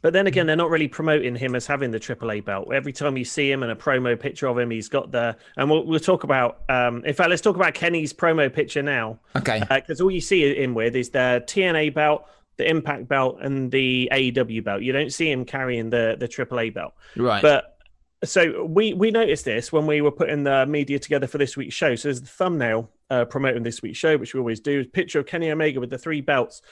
But 0.00 0.12
then 0.14 0.26
again, 0.26 0.46
they're 0.46 0.56
not 0.56 0.70
really 0.70 0.88
promoting 0.88 1.36
him 1.36 1.54
as 1.54 1.64
having 1.66 1.92
the 1.92 2.00
AAA 2.00 2.44
belt. 2.44 2.72
Every 2.72 2.92
time 2.92 3.16
you 3.16 3.24
see 3.24 3.50
him 3.50 3.62
and 3.62 3.70
a 3.70 3.76
promo 3.76 4.18
picture 4.18 4.48
of 4.48 4.58
him, 4.58 4.70
he's 4.70 4.88
got 4.88 5.12
the. 5.12 5.36
And 5.56 5.70
we'll, 5.70 5.86
we'll 5.86 6.00
talk 6.00 6.24
about. 6.24 6.62
Um, 6.68 7.04
in 7.04 7.14
fact, 7.14 7.30
let's 7.30 7.42
talk 7.42 7.54
about 7.54 7.74
Kenny's 7.74 8.12
promo 8.12 8.52
picture 8.52 8.82
now. 8.82 9.20
Okay. 9.36 9.62
Because 9.70 10.00
uh, 10.00 10.04
all 10.04 10.10
you 10.10 10.20
see 10.20 10.60
him 10.60 10.74
with 10.74 10.96
is 10.96 11.10
the 11.10 11.44
TNA 11.46 11.94
belt, 11.94 12.26
the 12.56 12.68
Impact 12.68 13.08
belt, 13.08 13.38
and 13.42 13.70
the 13.70 14.08
AEW 14.10 14.64
belt. 14.64 14.82
You 14.82 14.92
don't 14.92 15.12
see 15.12 15.30
him 15.30 15.44
carrying 15.44 15.90
the 15.90 16.16
the 16.18 16.26
AAA 16.26 16.74
belt. 16.74 16.94
Right. 17.16 17.40
But 17.42 17.78
so 18.24 18.64
we 18.64 18.94
we 18.94 19.10
noticed 19.10 19.44
this 19.44 19.72
when 19.72 19.86
we 19.86 20.00
were 20.00 20.10
putting 20.10 20.44
the 20.44 20.66
media 20.66 20.98
together 20.98 21.26
for 21.26 21.38
this 21.38 21.56
week's 21.56 21.74
show. 21.74 21.94
So 21.94 22.08
there's 22.08 22.20
the 22.20 22.26
thumbnail 22.26 22.90
uh, 23.12 23.24
promoting 23.26 23.62
this 23.62 23.82
week's 23.82 23.98
show, 23.98 24.16
which 24.16 24.32
we 24.32 24.40
always 24.40 24.60
do. 24.60 24.80
Is 24.80 24.86
picture 24.86 25.18
of 25.18 25.26
Kenny 25.26 25.50
Omega 25.50 25.78
with 25.78 25.90
the 25.90 25.98
three 25.98 26.22
belts. 26.22 26.62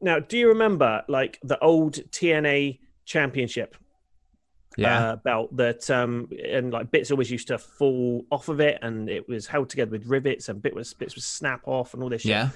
Now, 0.00 0.20
do 0.20 0.38
you 0.38 0.48
remember 0.48 1.02
like 1.08 1.38
the 1.42 1.58
old 1.58 1.94
TNA 2.10 2.78
championship 3.04 3.76
yeah. 4.76 5.10
uh, 5.10 5.16
belt 5.16 5.56
that 5.56 5.88
um 5.90 6.28
and 6.44 6.72
like 6.72 6.90
bits 6.90 7.10
always 7.10 7.30
used 7.30 7.48
to 7.48 7.58
fall 7.58 8.24
off 8.30 8.48
of 8.48 8.60
it 8.60 8.78
and 8.82 9.08
it 9.08 9.28
was 9.28 9.46
held 9.46 9.68
together 9.68 9.90
with 9.90 10.06
rivets 10.06 10.48
and 10.48 10.62
bit 10.62 10.74
was 10.74 10.94
bits 10.94 11.14
would 11.14 11.22
snap 11.22 11.60
off 11.66 11.94
and 11.94 12.02
all 12.02 12.08
this 12.08 12.22
shit. 12.22 12.30
Yeah. 12.30 12.48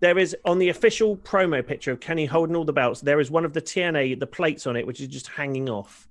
There 0.00 0.18
is 0.18 0.36
on 0.44 0.58
the 0.58 0.68
official 0.68 1.16
promo 1.16 1.66
picture 1.66 1.92
of 1.92 2.00
Kenny 2.00 2.26
holding 2.26 2.56
all 2.56 2.64
the 2.64 2.72
belts, 2.72 3.00
there 3.00 3.20
is 3.20 3.30
one 3.30 3.44
of 3.44 3.52
the 3.52 3.62
TNA, 3.62 4.20
the 4.20 4.26
plates 4.26 4.66
on 4.66 4.76
it, 4.76 4.86
which 4.86 5.00
is 5.00 5.08
just 5.08 5.28
hanging 5.28 5.68
off. 5.70 6.08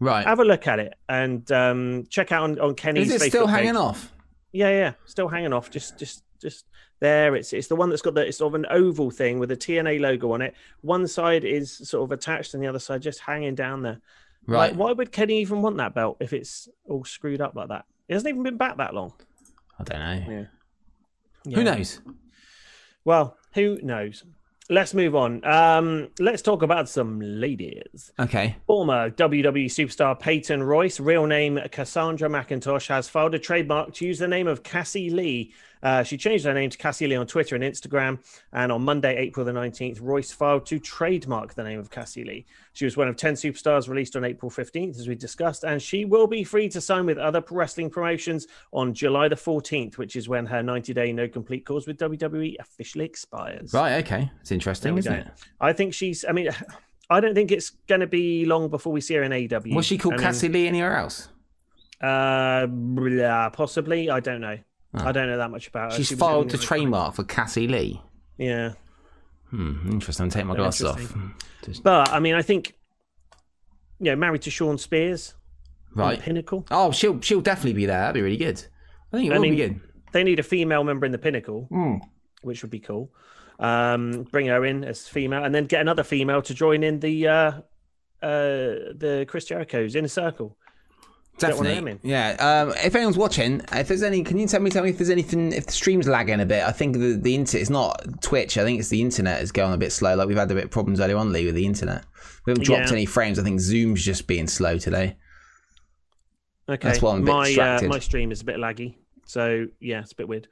Right. 0.00 0.26
Have 0.26 0.40
a 0.40 0.44
look 0.44 0.66
at 0.66 0.78
it 0.78 0.94
and 1.08 1.50
um 1.52 2.04
check 2.08 2.32
out 2.32 2.44
on, 2.44 2.58
on 2.58 2.74
Kenny's 2.74 3.12
Is 3.12 3.22
it 3.22 3.26
Facebook 3.26 3.28
still 3.28 3.46
page. 3.46 3.54
hanging 3.54 3.76
off? 3.76 4.11
Yeah, 4.52 4.70
yeah, 4.70 4.92
still 5.06 5.28
hanging 5.28 5.52
off. 5.52 5.70
Just, 5.70 5.98
just, 5.98 6.24
just 6.40 6.66
there. 7.00 7.34
It's 7.34 7.52
it's 7.52 7.68
the 7.68 7.76
one 7.76 7.90
that's 7.90 8.02
got 8.02 8.14
the 8.14 8.26
it's 8.26 8.38
sort 8.38 8.54
of 8.54 8.60
an 8.60 8.66
oval 8.70 9.10
thing 9.10 9.38
with 9.38 9.50
a 9.50 9.56
TNA 9.56 10.00
logo 10.00 10.32
on 10.32 10.42
it. 10.42 10.54
One 10.82 11.06
side 11.06 11.44
is 11.44 11.76
sort 11.88 12.04
of 12.04 12.12
attached, 12.12 12.54
and 12.54 12.62
the 12.62 12.68
other 12.68 12.78
side 12.78 13.02
just 13.02 13.20
hanging 13.20 13.54
down 13.54 13.82
there. 13.82 14.00
Right. 14.46 14.70
Like, 14.70 14.78
why 14.78 14.92
would 14.92 15.12
Kenny 15.12 15.40
even 15.40 15.62
want 15.62 15.76
that 15.76 15.94
belt 15.94 16.16
if 16.20 16.32
it's 16.32 16.68
all 16.88 17.04
screwed 17.04 17.40
up 17.40 17.54
like 17.54 17.68
that? 17.68 17.84
It 18.08 18.14
hasn't 18.14 18.28
even 18.28 18.42
been 18.42 18.56
back 18.56 18.78
that 18.78 18.94
long. 18.94 19.12
I 19.78 19.84
don't 19.84 19.98
know. 19.98 20.48
Yeah. 21.44 21.54
Who 21.54 21.64
knows? 21.64 22.00
Well, 23.04 23.36
who 23.54 23.78
knows? 23.82 24.24
Let's 24.72 24.94
move 24.94 25.14
on. 25.14 25.44
Um, 25.44 26.08
let's 26.18 26.40
talk 26.40 26.62
about 26.62 26.88
some 26.88 27.20
ladies. 27.20 28.10
Okay. 28.18 28.56
Former 28.66 29.10
WWE 29.10 29.66
superstar 29.66 30.18
Peyton 30.18 30.62
Royce, 30.62 30.98
real 30.98 31.26
name 31.26 31.60
Cassandra 31.70 32.30
McIntosh, 32.30 32.88
has 32.88 33.06
filed 33.06 33.34
a 33.34 33.38
trademark 33.38 33.92
to 33.92 34.06
use 34.06 34.18
the 34.18 34.28
name 34.28 34.46
of 34.46 34.62
Cassie 34.62 35.10
Lee. 35.10 35.52
Uh, 35.82 36.02
she 36.02 36.16
changed 36.16 36.44
her 36.44 36.54
name 36.54 36.70
to 36.70 36.78
Cassie 36.78 37.06
Lee 37.06 37.16
on 37.16 37.26
Twitter 37.26 37.54
and 37.54 37.64
Instagram. 37.64 38.18
And 38.52 38.70
on 38.70 38.82
Monday, 38.82 39.16
April 39.16 39.44
the 39.44 39.52
19th, 39.52 39.98
Royce 40.00 40.30
filed 40.30 40.66
to 40.66 40.78
trademark 40.78 41.54
the 41.54 41.64
name 41.64 41.78
of 41.78 41.90
Cassie 41.90 42.24
Lee. 42.24 42.46
She 42.72 42.84
was 42.84 42.96
one 42.96 43.08
of 43.08 43.16
10 43.16 43.34
superstars 43.34 43.88
released 43.88 44.16
on 44.16 44.24
April 44.24 44.50
15th, 44.50 44.98
as 44.98 45.08
we 45.08 45.14
discussed, 45.14 45.64
and 45.64 45.82
she 45.82 46.04
will 46.04 46.26
be 46.26 46.44
free 46.44 46.68
to 46.68 46.80
sign 46.80 47.06
with 47.06 47.18
other 47.18 47.42
wrestling 47.50 47.90
promotions 47.90 48.46
on 48.72 48.94
July 48.94 49.28
the 49.28 49.36
14th, 49.36 49.98
which 49.98 50.16
is 50.16 50.28
when 50.28 50.46
her 50.46 50.62
90 50.62 50.94
day 50.94 51.12
no 51.12 51.28
complete 51.28 51.66
cause 51.66 51.86
with 51.86 51.98
WWE 51.98 52.56
officially 52.60 53.04
expires. 53.04 53.72
Right. 53.72 54.04
Okay. 54.04 54.30
It's 54.40 54.52
interesting, 54.52 54.96
isn't 54.98 55.12
go. 55.12 55.18
it? 55.20 55.26
I 55.60 55.72
think 55.72 55.94
she's, 55.94 56.24
I 56.28 56.32
mean, 56.32 56.50
I 57.10 57.20
don't 57.20 57.34
think 57.34 57.52
it's 57.52 57.70
going 57.88 58.00
to 58.00 58.06
be 58.06 58.46
long 58.46 58.70
before 58.70 58.92
we 58.92 59.00
see 59.02 59.14
her 59.14 59.22
in 59.22 59.32
AEW. 59.32 59.74
Was 59.74 59.84
she 59.84 59.98
called 59.98 60.14
I 60.14 60.16
mean, 60.18 60.24
Cassie 60.24 60.48
Lee 60.48 60.66
anywhere 60.66 60.96
else? 60.96 61.28
Uh, 62.00 62.66
possibly. 63.50 64.08
I 64.08 64.20
don't 64.20 64.40
know. 64.40 64.58
Oh. 64.94 65.06
I 65.06 65.12
don't 65.12 65.26
know 65.28 65.38
that 65.38 65.50
much 65.50 65.68
about 65.68 65.92
her. 65.92 65.96
She's 65.96 66.08
She 66.08 66.14
filed 66.16 66.50
the 66.50 66.58
trademark 66.58 67.14
for 67.14 67.24
Cassie 67.24 67.66
Lee. 67.68 68.00
Yeah. 68.36 68.72
Hmm. 69.50 69.90
Interesting. 69.90 70.28
Take 70.30 70.44
my 70.46 70.54
glasses 70.56 70.86
off. 70.86 71.14
But, 71.82 72.10
I 72.10 72.20
mean, 72.20 72.34
I 72.34 72.42
think, 72.42 72.74
you 74.00 74.06
know, 74.10 74.16
married 74.16 74.42
to 74.42 74.50
Shawn 74.50 74.78
Spears. 74.78 75.34
Right. 75.94 76.18
Pinnacle. 76.20 76.66
Oh, 76.70 76.90
she'll 76.90 77.20
she'll 77.20 77.42
definitely 77.42 77.74
be 77.74 77.86
there. 77.86 77.98
That'd 78.00 78.14
be 78.14 78.22
really 78.22 78.38
good. 78.38 78.64
I 79.12 79.16
think 79.18 79.30
it 79.30 79.32
I 79.32 79.36
will 79.36 79.42
mean, 79.42 79.52
be 79.52 79.56
good. 79.58 79.80
They 80.12 80.24
need 80.24 80.38
a 80.38 80.42
female 80.42 80.84
member 80.84 81.04
in 81.06 81.12
the 81.12 81.18
Pinnacle, 81.18 81.66
Hmm. 81.70 81.96
which 82.42 82.62
would 82.62 82.70
be 82.70 82.80
cool. 82.80 83.12
Um, 83.58 84.22
bring 84.32 84.46
her 84.46 84.64
in 84.64 84.84
as 84.84 85.06
female, 85.06 85.44
and 85.44 85.54
then 85.54 85.66
get 85.66 85.82
another 85.82 86.02
female 86.02 86.40
to 86.42 86.54
join 86.54 86.82
in 86.82 87.00
the 87.00 87.28
uh, 87.28 87.52
uh, 88.22 88.92
the 88.96 89.26
Chris 89.28 89.44
Jericho's 89.44 89.94
inner 89.94 90.08
circle. 90.08 90.56
Get 91.38 91.56
one 91.56 91.66
of 91.66 91.74
them 91.74 91.84
Definitely. 91.86 92.10
Yeah. 92.10 92.36
Um, 92.68 92.74
if 92.84 92.94
anyone's 92.94 93.16
watching, 93.18 93.62
if 93.72 93.88
there's 93.88 94.02
any, 94.02 94.22
can 94.22 94.38
you 94.38 94.46
tell 94.46 94.60
me 94.60 94.70
tell 94.70 94.84
me 94.84 94.90
if 94.90 94.98
there's 94.98 95.10
anything 95.10 95.52
if 95.52 95.66
the 95.66 95.72
stream's 95.72 96.06
lagging 96.06 96.40
a 96.40 96.46
bit? 96.46 96.62
I 96.62 96.72
think 96.72 96.98
the 96.98 97.14
the 97.20 97.34
internet 97.34 97.62
it's 97.62 97.70
not 97.70 98.22
Twitch. 98.22 98.58
I 98.58 98.64
think 98.64 98.78
it's 98.78 98.90
the 98.90 99.00
internet 99.00 99.42
is 99.42 99.50
going 99.50 99.72
a 99.72 99.78
bit 99.78 99.92
slow. 99.92 100.14
Like 100.14 100.28
we've 100.28 100.36
had 100.36 100.50
a 100.50 100.54
bit 100.54 100.64
of 100.64 100.70
problems 100.70 101.00
earlier 101.00 101.16
on, 101.16 101.32
Lee, 101.32 101.46
with 101.46 101.54
the 101.54 101.66
internet. 101.66 102.04
We 102.46 102.50
haven't 102.52 102.64
dropped 102.64 102.88
Yeah. 102.88 102.92
any 102.96 103.06
frames. 103.06 103.38
I 103.38 103.42
think 103.42 103.60
Zoom's 103.60 104.04
just 104.04 104.26
being 104.26 104.46
slow 104.46 104.78
today. 104.78 105.16
Okay, 106.68 106.88
That's 106.88 107.02
why 107.02 107.12
I'm 107.14 107.22
a 107.22 107.24
bit 107.24 107.58
my 107.58 107.76
uh, 107.76 107.82
my 107.88 107.98
stream 107.98 108.30
is 108.30 108.40
a 108.42 108.44
bit 108.44 108.56
laggy, 108.56 108.94
so 109.26 109.66
yeah, 109.80 110.00
it's 110.00 110.12
a 110.12 110.16
bit 110.16 110.28
weird. 110.28 110.48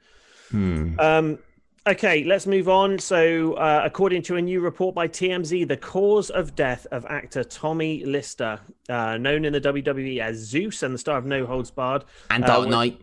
Hmm. 0.49 0.99
Um, 0.99 1.39
okay, 1.87 2.23
let's 2.23 2.45
move 2.47 2.69
on. 2.69 2.99
So, 2.99 3.53
uh, 3.53 3.81
according 3.83 4.21
to 4.23 4.35
a 4.37 4.41
new 4.41 4.61
report 4.61 4.95
by 4.95 5.07
TMZ, 5.07 5.67
the 5.67 5.77
cause 5.77 6.29
of 6.29 6.55
death 6.55 6.85
of 6.91 7.05
actor 7.09 7.43
Tommy 7.43 8.03
Lister, 8.05 8.59
uh, 8.89 9.17
known 9.17 9.45
in 9.45 9.53
the 9.53 9.61
WWE 9.61 10.19
as 10.19 10.37
Zeus 10.37 10.83
and 10.83 10.93
the 10.93 10.97
star 10.99 11.17
of 11.17 11.25
No 11.25 11.45
Holds 11.45 11.71
Barred, 11.71 12.05
And 12.29 12.43
uh, 12.43 12.47
Dark 12.47 12.59
was- 12.61 12.67
Knight. 12.69 13.01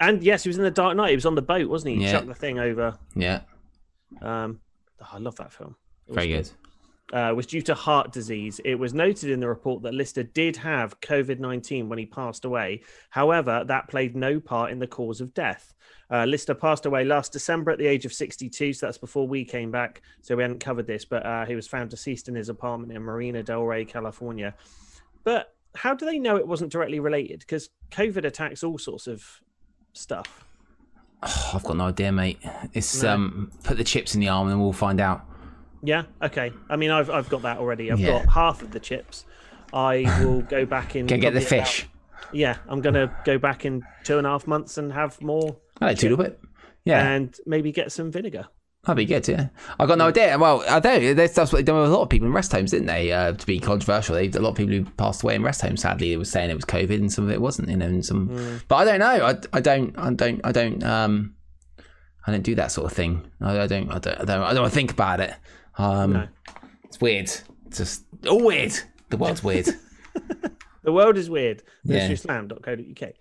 and 0.00 0.22
yes, 0.22 0.42
he 0.44 0.48
was 0.48 0.58
in 0.58 0.64
the 0.64 0.70
Dark 0.70 0.96
Knight. 0.96 1.10
He 1.10 1.16
was 1.16 1.26
on 1.26 1.34
the 1.34 1.42
boat, 1.42 1.68
wasn't 1.68 1.94
he? 1.94 1.98
He 2.00 2.04
Yeah. 2.04 2.12
chucked 2.12 2.28
the 2.28 2.34
thing 2.34 2.58
over. 2.58 2.98
Yeah. 3.14 3.40
Um, 4.20 4.60
oh, 5.00 5.08
I 5.12 5.18
love 5.18 5.36
that 5.36 5.52
film. 5.52 5.76
It 6.08 6.14
Very 6.14 6.28
good. 6.28 6.50
uh, 7.12 7.32
was 7.34 7.46
due 7.46 7.62
to 7.62 7.74
heart 7.74 8.12
disease. 8.12 8.60
It 8.64 8.74
was 8.74 8.92
noted 8.94 9.30
in 9.30 9.40
the 9.40 9.48
report 9.48 9.82
that 9.84 9.94
Lister 9.94 10.22
did 10.22 10.56
have 10.58 11.00
COVID 11.00 11.38
19 11.38 11.88
when 11.88 11.98
he 11.98 12.06
passed 12.06 12.44
away. 12.44 12.82
However, 13.10 13.64
that 13.66 13.88
played 13.88 14.14
no 14.16 14.38
part 14.40 14.70
in 14.70 14.78
the 14.80 14.86
cause 14.86 15.20
of 15.20 15.32
death. 15.34 15.72
Uh, 16.10 16.24
Lister 16.26 16.54
passed 16.54 16.84
away 16.86 17.04
last 17.04 17.32
December 17.32 17.70
at 17.70 17.78
the 17.78 17.86
age 17.86 18.04
of 18.04 18.12
62, 18.12 18.72
so 18.74 18.86
that's 18.86 18.98
before 18.98 19.26
we 19.26 19.44
came 19.44 19.70
back. 19.70 20.02
So 20.20 20.36
we 20.36 20.42
hadn't 20.42 20.60
covered 20.60 20.86
this, 20.86 21.04
but 21.04 21.24
uh, 21.24 21.46
he 21.46 21.54
was 21.54 21.66
found 21.66 21.90
deceased 21.90 22.28
in 22.28 22.34
his 22.34 22.48
apartment 22.50 22.92
in 22.92 23.02
Marina 23.02 23.42
Del 23.42 23.62
Rey, 23.62 23.84
California. 23.84 24.54
But 25.24 25.54
how 25.74 25.94
do 25.94 26.04
they 26.04 26.18
know 26.18 26.36
it 26.36 26.46
wasn't 26.46 26.70
directly 26.70 27.00
related? 27.00 27.40
Because 27.40 27.70
COVID 27.90 28.24
attacks 28.26 28.62
all 28.62 28.76
sorts 28.76 29.06
of 29.06 29.24
stuff. 29.94 30.44
Oh, 31.22 31.50
I've 31.54 31.62
got 31.62 31.76
no 31.76 31.84
idea, 31.86 32.12
mate. 32.12 32.38
It's 32.74 33.02
No. 33.02 33.12
um 33.14 33.50
put 33.64 33.76
the 33.78 33.84
chips 33.84 34.14
in 34.14 34.20
the 34.20 34.28
arm 34.28 34.48
and 34.48 34.60
we'll 34.60 34.72
find 34.72 35.00
out. 35.00 35.24
Yeah. 35.82 36.02
Okay. 36.20 36.52
I 36.68 36.76
mean, 36.76 36.90
I've 36.90 37.08
I've 37.10 37.28
got 37.28 37.42
that 37.42 37.58
already. 37.58 37.90
I've 37.90 38.00
Yeah. 38.00 38.18
got 38.24 38.28
half 38.32 38.62
of 38.62 38.70
the 38.72 38.80
chips. 38.80 39.24
I 39.72 40.02
will 40.22 40.42
go 40.42 40.66
back 40.66 40.94
in. 40.96 41.06
Go 41.06 41.16
get 41.16 41.32
the 41.32 41.40
probably 41.40 41.58
about- 41.58 41.68
fish. 41.68 41.88
yeah, 42.32 42.58
I'm 42.68 42.80
gonna 42.82 43.16
go 43.24 43.38
back 43.38 43.64
in 43.64 43.82
two 44.04 44.18
and 44.18 44.26
a 44.26 44.30
half 44.30 44.46
months 44.46 44.76
and 44.78 44.92
have 44.92 45.20
more, 45.22 45.56
I 45.80 45.86
like 45.86 45.98
tulip 45.98 46.20
it. 46.20 46.40
Yeah. 46.84 47.06
and 47.12 47.36
maybe 47.46 47.72
get 47.72 47.92
some 47.92 48.10
vinegar. 48.10 48.48
That'd 48.84 48.96
be 48.96 49.04
good, 49.04 49.28
yeah. 49.28 49.48
I 49.78 49.86
got 49.86 49.98
no 49.98 50.08
idea. 50.08 50.36
Well, 50.36 50.64
I 50.68 50.80
don't. 50.80 51.14
That's, 51.14 51.34
that's 51.34 51.52
what 51.52 51.58
they 51.58 51.62
done 51.62 51.80
with 51.80 51.90
a 51.92 51.94
lot 51.94 52.02
of 52.02 52.08
people 52.08 52.26
in 52.26 52.32
rest 52.32 52.50
homes, 52.50 52.72
didn't 52.72 52.88
they? 52.88 53.12
Uh, 53.12 53.32
to 53.32 53.46
be 53.46 53.60
controversial, 53.60 54.16
they, 54.16 54.26
a 54.26 54.40
lot 54.40 54.50
of 54.50 54.56
people 54.56 54.72
who 54.74 54.84
passed 54.96 55.22
away 55.22 55.36
in 55.36 55.42
rest 55.44 55.62
homes. 55.62 55.82
Sadly, 55.82 56.10
they 56.10 56.16
were 56.16 56.24
saying 56.24 56.50
it 56.50 56.56
was 56.56 56.64
COVID, 56.64 56.96
and 56.96 57.12
some 57.12 57.24
of 57.24 57.30
it 57.30 57.40
wasn't. 57.40 57.68
You 57.68 57.76
know, 57.76 57.86
and 57.86 58.04
some. 58.04 58.26
Hmm. 58.26 58.56
But 58.66 58.74
I 58.76 58.84
don't 58.84 58.98
know. 58.98 59.26
I, 59.26 59.56
I 59.56 59.60
don't. 59.60 59.96
I 59.96 60.12
don't. 60.12 60.40
I 60.42 60.50
don't. 60.50 60.82
Um, 60.82 61.36
I 62.26 62.32
don't 62.32 62.42
do 62.42 62.56
that 62.56 62.72
sort 62.72 62.90
of 62.90 62.96
thing. 62.96 63.22
I, 63.40 63.60
I 63.60 63.66
don't. 63.68 63.88
I 63.92 64.00
don't. 64.00 64.20
I 64.20 64.24
don't. 64.24 64.42
I 64.42 64.52
don't 64.52 64.72
think 64.72 64.90
about 64.90 65.20
it. 65.20 65.32
Um, 65.78 66.12
No. 66.14 66.28
it's 66.82 67.00
weird. 67.00 67.30
It's 67.66 67.78
just 67.78 68.02
all 68.28 68.44
weird. 68.44 68.72
The 69.10 69.16
world's 69.16 69.44
weird. 69.44 69.68
The 70.84 70.92
world 70.92 71.16
is 71.16 71.30
weird. 71.30 71.62
Yeah. 71.84 72.08
ministryofslam.co.uk. 72.08 73.12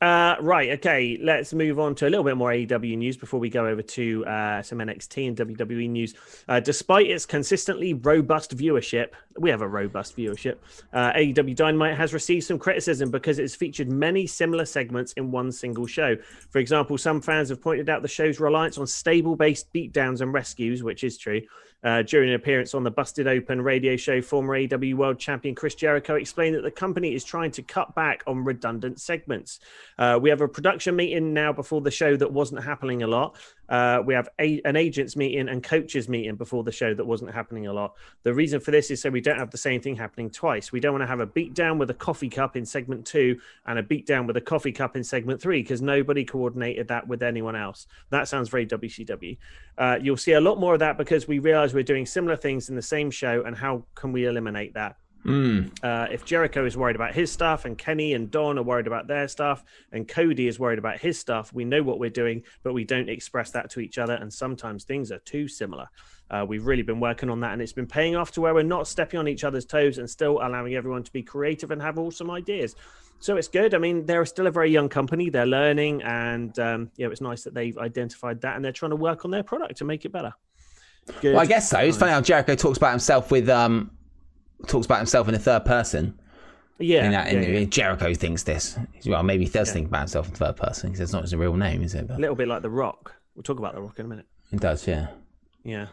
Uh, 0.00 0.36
right. 0.40 0.70
Okay. 0.78 1.18
Let's 1.20 1.52
move 1.52 1.80
on 1.80 1.96
to 1.96 2.06
a 2.06 2.10
little 2.10 2.24
bit 2.24 2.36
more 2.36 2.50
AEW 2.50 2.96
news 2.96 3.16
before 3.16 3.40
we 3.40 3.50
go 3.50 3.66
over 3.66 3.82
to 3.82 4.24
uh, 4.26 4.62
some 4.62 4.78
NXT 4.78 5.28
and 5.28 5.36
WWE 5.36 5.90
news. 5.90 6.14
Uh, 6.46 6.60
despite 6.60 7.08
its 7.08 7.26
consistently 7.26 7.94
robust 7.94 8.56
viewership, 8.56 9.08
we 9.38 9.50
have 9.50 9.60
a 9.60 9.66
robust 9.66 10.16
viewership. 10.16 10.58
Uh, 10.92 11.12
AEW 11.14 11.56
Dynamite 11.56 11.96
has 11.96 12.12
received 12.12 12.46
some 12.46 12.60
criticism 12.60 13.10
because 13.10 13.40
it's 13.40 13.56
featured 13.56 13.90
many 13.90 14.24
similar 14.24 14.64
segments 14.64 15.14
in 15.14 15.32
one 15.32 15.50
single 15.50 15.86
show. 15.86 16.16
For 16.50 16.60
example, 16.60 16.96
some 16.96 17.20
fans 17.20 17.48
have 17.48 17.60
pointed 17.60 17.88
out 17.88 18.02
the 18.02 18.08
show's 18.08 18.38
reliance 18.38 18.78
on 18.78 18.86
stable-based 18.86 19.72
beatdowns 19.72 20.20
and 20.20 20.32
rescues, 20.32 20.84
which 20.84 21.02
is 21.02 21.18
true. 21.18 21.42
Uh, 21.84 22.02
during 22.02 22.28
an 22.28 22.34
appearance 22.34 22.74
on 22.74 22.82
the 22.82 22.90
Busted 22.90 23.28
Open 23.28 23.62
radio 23.62 23.96
show, 23.96 24.20
former 24.20 24.58
AEW 24.58 24.94
World 24.94 25.18
Champion 25.18 25.54
Chris 25.54 25.76
Jericho 25.76 26.16
explained 26.16 26.56
that 26.56 26.62
the 26.62 26.70
company 26.70 27.14
is 27.14 27.22
trying 27.22 27.52
to 27.52 27.62
cut 27.62 27.94
back 27.94 28.24
on 28.26 28.44
redundant 28.44 29.00
segments. 29.00 29.60
Uh, 29.96 30.18
we 30.20 30.28
have 30.28 30.40
a 30.40 30.48
production 30.48 30.96
meeting 30.96 31.32
now 31.32 31.52
before 31.52 31.80
the 31.80 31.90
show 31.90 32.16
that 32.16 32.32
wasn't 32.32 32.64
happening 32.64 33.04
a 33.04 33.06
lot. 33.06 33.36
Uh, 33.68 34.02
we 34.04 34.14
have 34.14 34.28
a, 34.38 34.60
an 34.64 34.76
agents 34.76 35.16
meeting 35.16 35.48
and 35.48 35.62
coaches 35.62 36.08
meeting 36.08 36.36
before 36.36 36.64
the 36.64 36.72
show 36.72 36.94
that 36.94 37.04
wasn't 37.04 37.32
happening 37.32 37.66
a 37.66 37.72
lot. 37.72 37.94
The 38.22 38.34
reason 38.34 38.60
for 38.60 38.70
this 38.70 38.90
is 38.90 39.00
so 39.00 39.10
we 39.10 39.20
don't 39.20 39.38
have 39.38 39.50
the 39.50 39.58
same 39.58 39.80
thing 39.80 39.96
happening 39.96 40.30
twice. 40.30 40.72
We 40.72 40.80
don't 40.80 40.92
want 40.92 41.02
to 41.02 41.06
have 41.06 41.20
a 41.20 41.26
beat 41.26 41.54
down 41.54 41.78
with 41.78 41.90
a 41.90 41.94
coffee 41.94 42.28
cup 42.28 42.56
in 42.56 42.64
segment 42.64 43.06
two 43.06 43.38
and 43.66 43.78
a 43.78 43.82
beat 43.82 44.06
down 44.06 44.26
with 44.26 44.36
a 44.36 44.40
coffee 44.40 44.72
cup 44.72 44.96
in 44.96 45.04
segment 45.04 45.40
three 45.40 45.62
because 45.62 45.82
nobody 45.82 46.24
coordinated 46.24 46.88
that 46.88 47.06
with 47.06 47.22
anyone 47.22 47.56
else. 47.56 47.86
That 48.10 48.28
sounds 48.28 48.48
very 48.48 48.66
WCW. 48.66 49.36
Uh, 49.76 49.98
you'll 50.00 50.16
see 50.16 50.32
a 50.32 50.40
lot 50.40 50.58
more 50.58 50.74
of 50.74 50.80
that 50.80 50.98
because 50.98 51.28
we 51.28 51.38
realize 51.38 51.74
we're 51.74 51.82
doing 51.82 52.06
similar 52.06 52.36
things 52.36 52.68
in 52.68 52.76
the 52.76 52.82
same 52.82 53.10
show 53.10 53.42
and 53.44 53.56
how 53.56 53.84
can 53.94 54.12
we 54.12 54.26
eliminate 54.26 54.74
that? 54.74 54.96
Mm. 55.24 55.72
Uh, 55.82 56.06
if 56.10 56.24
Jericho 56.24 56.64
is 56.64 56.76
worried 56.76 56.96
about 56.96 57.14
his 57.14 57.30
stuff 57.30 57.64
and 57.64 57.76
Kenny 57.76 58.14
and 58.14 58.30
Don 58.30 58.58
are 58.58 58.62
worried 58.62 58.86
about 58.86 59.06
their 59.06 59.28
stuff 59.28 59.64
and 59.92 60.06
Cody 60.06 60.46
is 60.46 60.58
worried 60.58 60.78
about 60.78 60.98
his 60.98 61.18
stuff, 61.18 61.52
we 61.52 61.64
know 61.64 61.82
what 61.82 61.98
we're 61.98 62.10
doing, 62.10 62.42
but 62.62 62.72
we 62.72 62.84
don't 62.84 63.08
express 63.08 63.50
that 63.50 63.70
to 63.70 63.80
each 63.80 63.98
other. 63.98 64.14
And 64.14 64.32
sometimes 64.32 64.84
things 64.84 65.10
are 65.10 65.18
too 65.18 65.48
similar. 65.48 65.88
Uh, 66.30 66.44
we've 66.46 66.66
really 66.66 66.82
been 66.82 67.00
working 67.00 67.30
on 67.30 67.40
that 67.40 67.52
and 67.52 67.62
it's 67.62 67.72
been 67.72 67.86
paying 67.86 68.14
off 68.14 68.30
to 68.32 68.40
where 68.40 68.54
we're 68.54 68.62
not 68.62 68.86
stepping 68.86 69.18
on 69.18 69.26
each 69.26 69.44
other's 69.44 69.64
toes 69.64 69.98
and 69.98 70.08
still 70.08 70.40
allowing 70.42 70.74
everyone 70.74 71.02
to 71.02 71.12
be 71.12 71.22
creative 71.22 71.70
and 71.70 71.80
have 71.80 71.98
awesome 71.98 72.30
ideas. 72.30 72.76
So 73.20 73.36
it's 73.36 73.48
good. 73.48 73.74
I 73.74 73.78
mean, 73.78 74.06
they're 74.06 74.24
still 74.26 74.46
a 74.46 74.50
very 74.50 74.70
young 74.70 74.88
company. 74.88 75.28
They're 75.28 75.44
learning, 75.44 76.02
and 76.02 76.56
um, 76.60 76.90
yeah, 76.96 77.08
it's 77.08 77.20
nice 77.20 77.42
that 77.42 77.52
they've 77.52 77.76
identified 77.76 78.40
that 78.42 78.54
and 78.54 78.64
they're 78.64 78.70
trying 78.70 78.90
to 78.90 78.96
work 78.96 79.24
on 79.24 79.32
their 79.32 79.42
product 79.42 79.78
to 79.78 79.84
make 79.84 80.04
it 80.04 80.12
better. 80.12 80.32
Good. 81.20 81.32
Well, 81.32 81.42
I 81.42 81.46
guess 81.46 81.68
so. 81.68 81.78
It's 81.78 81.96
funny 81.96 82.12
how 82.12 82.20
Jericho 82.20 82.54
talks 82.54 82.78
about 82.78 82.90
himself 82.90 83.30
with 83.30 83.48
um 83.48 83.90
talks 84.66 84.86
about 84.86 84.98
himself 84.98 85.28
in 85.28 85.34
the 85.34 85.40
third 85.40 85.64
person. 85.64 86.18
Yeah, 86.80 87.06
In 87.06 87.10
that, 87.12 87.32
in, 87.32 87.42
yeah, 87.42 87.48
yeah. 87.60 87.64
Jericho 87.64 88.14
thinks 88.14 88.44
this. 88.44 88.78
Well, 89.04 89.22
maybe 89.24 89.44
he 89.44 89.50
does 89.50 89.72
think 89.72 89.88
about 89.88 90.00
himself 90.00 90.28
in 90.28 90.34
third 90.34 90.56
person 90.56 90.90
because 90.90 91.00
it's 91.00 91.12
not 91.12 91.22
his 91.22 91.34
real 91.34 91.56
name, 91.56 91.82
is 91.82 91.94
it? 91.94 92.06
But 92.06 92.18
a 92.18 92.20
little 92.20 92.36
bit 92.36 92.46
like 92.46 92.62
The 92.62 92.70
Rock. 92.70 93.14
We'll 93.34 93.42
talk 93.42 93.58
about 93.58 93.74
The 93.74 93.80
Rock 93.80 93.98
in 93.98 94.06
a 94.06 94.08
minute. 94.08 94.26
it 94.52 94.60
does, 94.60 94.86
yeah. 94.86 95.08
Yeah. 95.64 95.86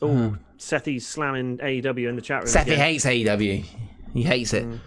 Oh, 0.00 0.36
Sethy's 0.56 1.06
slamming 1.06 1.58
AEW 1.58 2.08
in 2.08 2.16
the 2.16 2.22
chat 2.22 2.38
room. 2.44 2.46
Seth, 2.48 2.66
he 2.66 2.72
again. 2.72 2.84
hates 2.86 3.04
AEW. 3.04 3.64
He 4.14 4.22
hates 4.22 4.54
it. 4.54 4.64
Mm. 4.66 4.80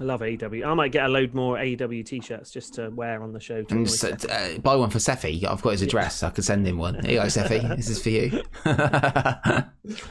I 0.00 0.04
love 0.04 0.20
AEW. 0.20 0.66
I 0.66 0.74
might 0.74 0.92
get 0.92 1.04
a 1.04 1.08
load 1.08 1.34
more 1.34 1.56
AEW 1.56 2.04
t-shirts 2.04 2.50
just 2.50 2.74
to 2.74 2.90
wear 2.90 3.22
on 3.22 3.32
the 3.32 3.40
show. 3.40 3.62
To 3.62 3.74
And 3.74 3.90
so, 3.90 4.10
uh, 4.10 4.58
buy 4.58 4.74
one 4.74 4.90
for 4.90 4.98
Seffi. 4.98 5.44
I've 5.44 5.62
got 5.62 5.70
his 5.70 5.82
address. 5.82 6.22
I 6.22 6.30
could 6.30 6.44
send 6.44 6.66
him 6.66 6.78
one. 6.78 6.94
Here 7.04 7.12
you 7.12 7.18
go, 7.18 7.26
Seffi. 7.26 7.64
This 7.76 7.88
is 7.88 8.02
for 8.02 8.10
you. 8.10 8.42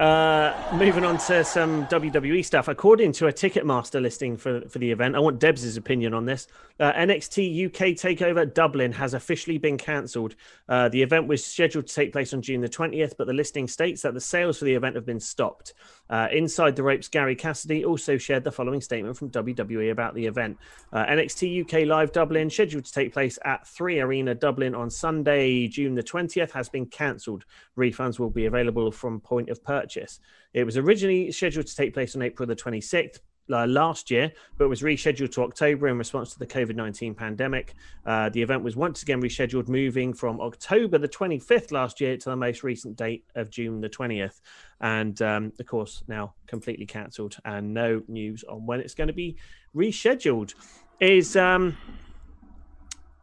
Uh, 0.00 0.54
moving 0.74 1.04
on 1.04 1.18
to 1.18 1.42
some 1.42 1.84
WWE 1.88 2.44
stuff. 2.44 2.68
According 2.68 3.10
to 3.12 3.26
a 3.26 3.32
Ticketmaster 3.32 4.00
listing 4.00 4.36
for, 4.36 4.60
for 4.68 4.78
the 4.78 4.92
event, 4.92 5.16
I 5.16 5.18
want 5.18 5.40
Debs' 5.40 5.76
opinion 5.76 6.14
on 6.14 6.24
this. 6.24 6.46
Uh, 6.78 6.92
NXT 6.92 7.66
UK 7.66 7.96
Takeover 7.96 8.52
Dublin 8.52 8.92
has 8.92 9.14
officially 9.14 9.58
been 9.58 9.76
cancelled. 9.76 10.36
Uh, 10.68 10.88
the 10.88 11.02
event 11.02 11.26
was 11.26 11.44
scheduled 11.44 11.88
to 11.88 11.94
take 11.94 12.12
place 12.12 12.32
on 12.32 12.42
June 12.42 12.60
the 12.60 12.68
20th, 12.68 13.14
but 13.18 13.26
the 13.26 13.32
listing 13.32 13.66
states 13.66 14.02
that 14.02 14.14
the 14.14 14.20
sales 14.20 14.58
for 14.58 14.66
the 14.66 14.74
event 14.74 14.94
have 14.94 15.04
been 15.04 15.18
stopped. 15.18 15.74
Uh, 16.10 16.28
Inside 16.32 16.76
the 16.76 16.82
Ropes, 16.82 17.08
Gary 17.08 17.36
Cassidy 17.36 17.84
also 17.84 18.16
shared 18.16 18.44
the 18.44 18.52
following 18.52 18.80
statement 18.80 19.16
from 19.16 19.30
WWE 19.30 19.90
about 19.90 20.14
the 20.14 20.26
event. 20.26 20.58
Uh, 20.92 21.04
NXT 21.06 21.62
UK 21.62 21.86
Live 21.86 22.12
Dublin, 22.12 22.50
scheduled 22.50 22.84
to 22.84 22.92
take 22.92 23.12
place 23.12 23.38
at 23.44 23.66
3 23.66 24.00
Arena 24.00 24.34
Dublin 24.34 24.74
on 24.74 24.90
Sunday, 24.90 25.68
June 25.68 25.94
the 25.94 26.02
20th, 26.02 26.50
has 26.52 26.68
been 26.68 26.86
cancelled. 26.86 27.44
Refunds 27.76 28.18
will 28.18 28.30
be 28.30 28.46
available 28.46 28.90
from 28.90 29.20
point 29.20 29.50
of 29.50 29.62
purchase. 29.62 30.20
It 30.54 30.64
was 30.64 30.76
originally 30.76 31.30
scheduled 31.32 31.66
to 31.66 31.76
take 31.76 31.94
place 31.94 32.16
on 32.16 32.22
April 32.22 32.46
the 32.46 32.56
26th. 32.56 33.18
Uh, 33.50 33.66
last 33.66 34.10
year, 34.10 34.30
but 34.58 34.68
was 34.68 34.82
rescheduled 34.82 35.32
to 35.32 35.42
October 35.42 35.88
in 35.88 35.96
response 35.96 36.32
to 36.32 36.38
the 36.38 36.46
COVID 36.46 36.74
19 36.74 37.14
pandemic. 37.14 37.74
Uh, 38.04 38.28
the 38.28 38.42
event 38.42 38.62
was 38.62 38.76
once 38.76 39.02
again 39.02 39.22
rescheduled, 39.22 39.68
moving 39.68 40.12
from 40.12 40.40
October 40.40 40.98
the 40.98 41.08
25th 41.08 41.72
last 41.72 42.00
year 42.00 42.16
to 42.16 42.28
the 42.28 42.36
most 42.36 42.62
recent 42.62 42.96
date 42.96 43.24
of 43.34 43.50
June 43.50 43.80
the 43.80 43.88
20th. 43.88 44.40
And 44.80 45.20
um, 45.22 45.52
of 45.58 45.66
course, 45.66 46.02
now 46.08 46.34
completely 46.46 46.86
cancelled 46.86 47.36
and 47.44 47.72
no 47.72 48.02
news 48.06 48.44
on 48.44 48.66
when 48.66 48.80
it's 48.80 48.94
going 48.94 49.08
to 49.08 49.14
be 49.14 49.36
rescheduled. 49.74 50.54
Is 51.00 51.36
um, 51.36 51.76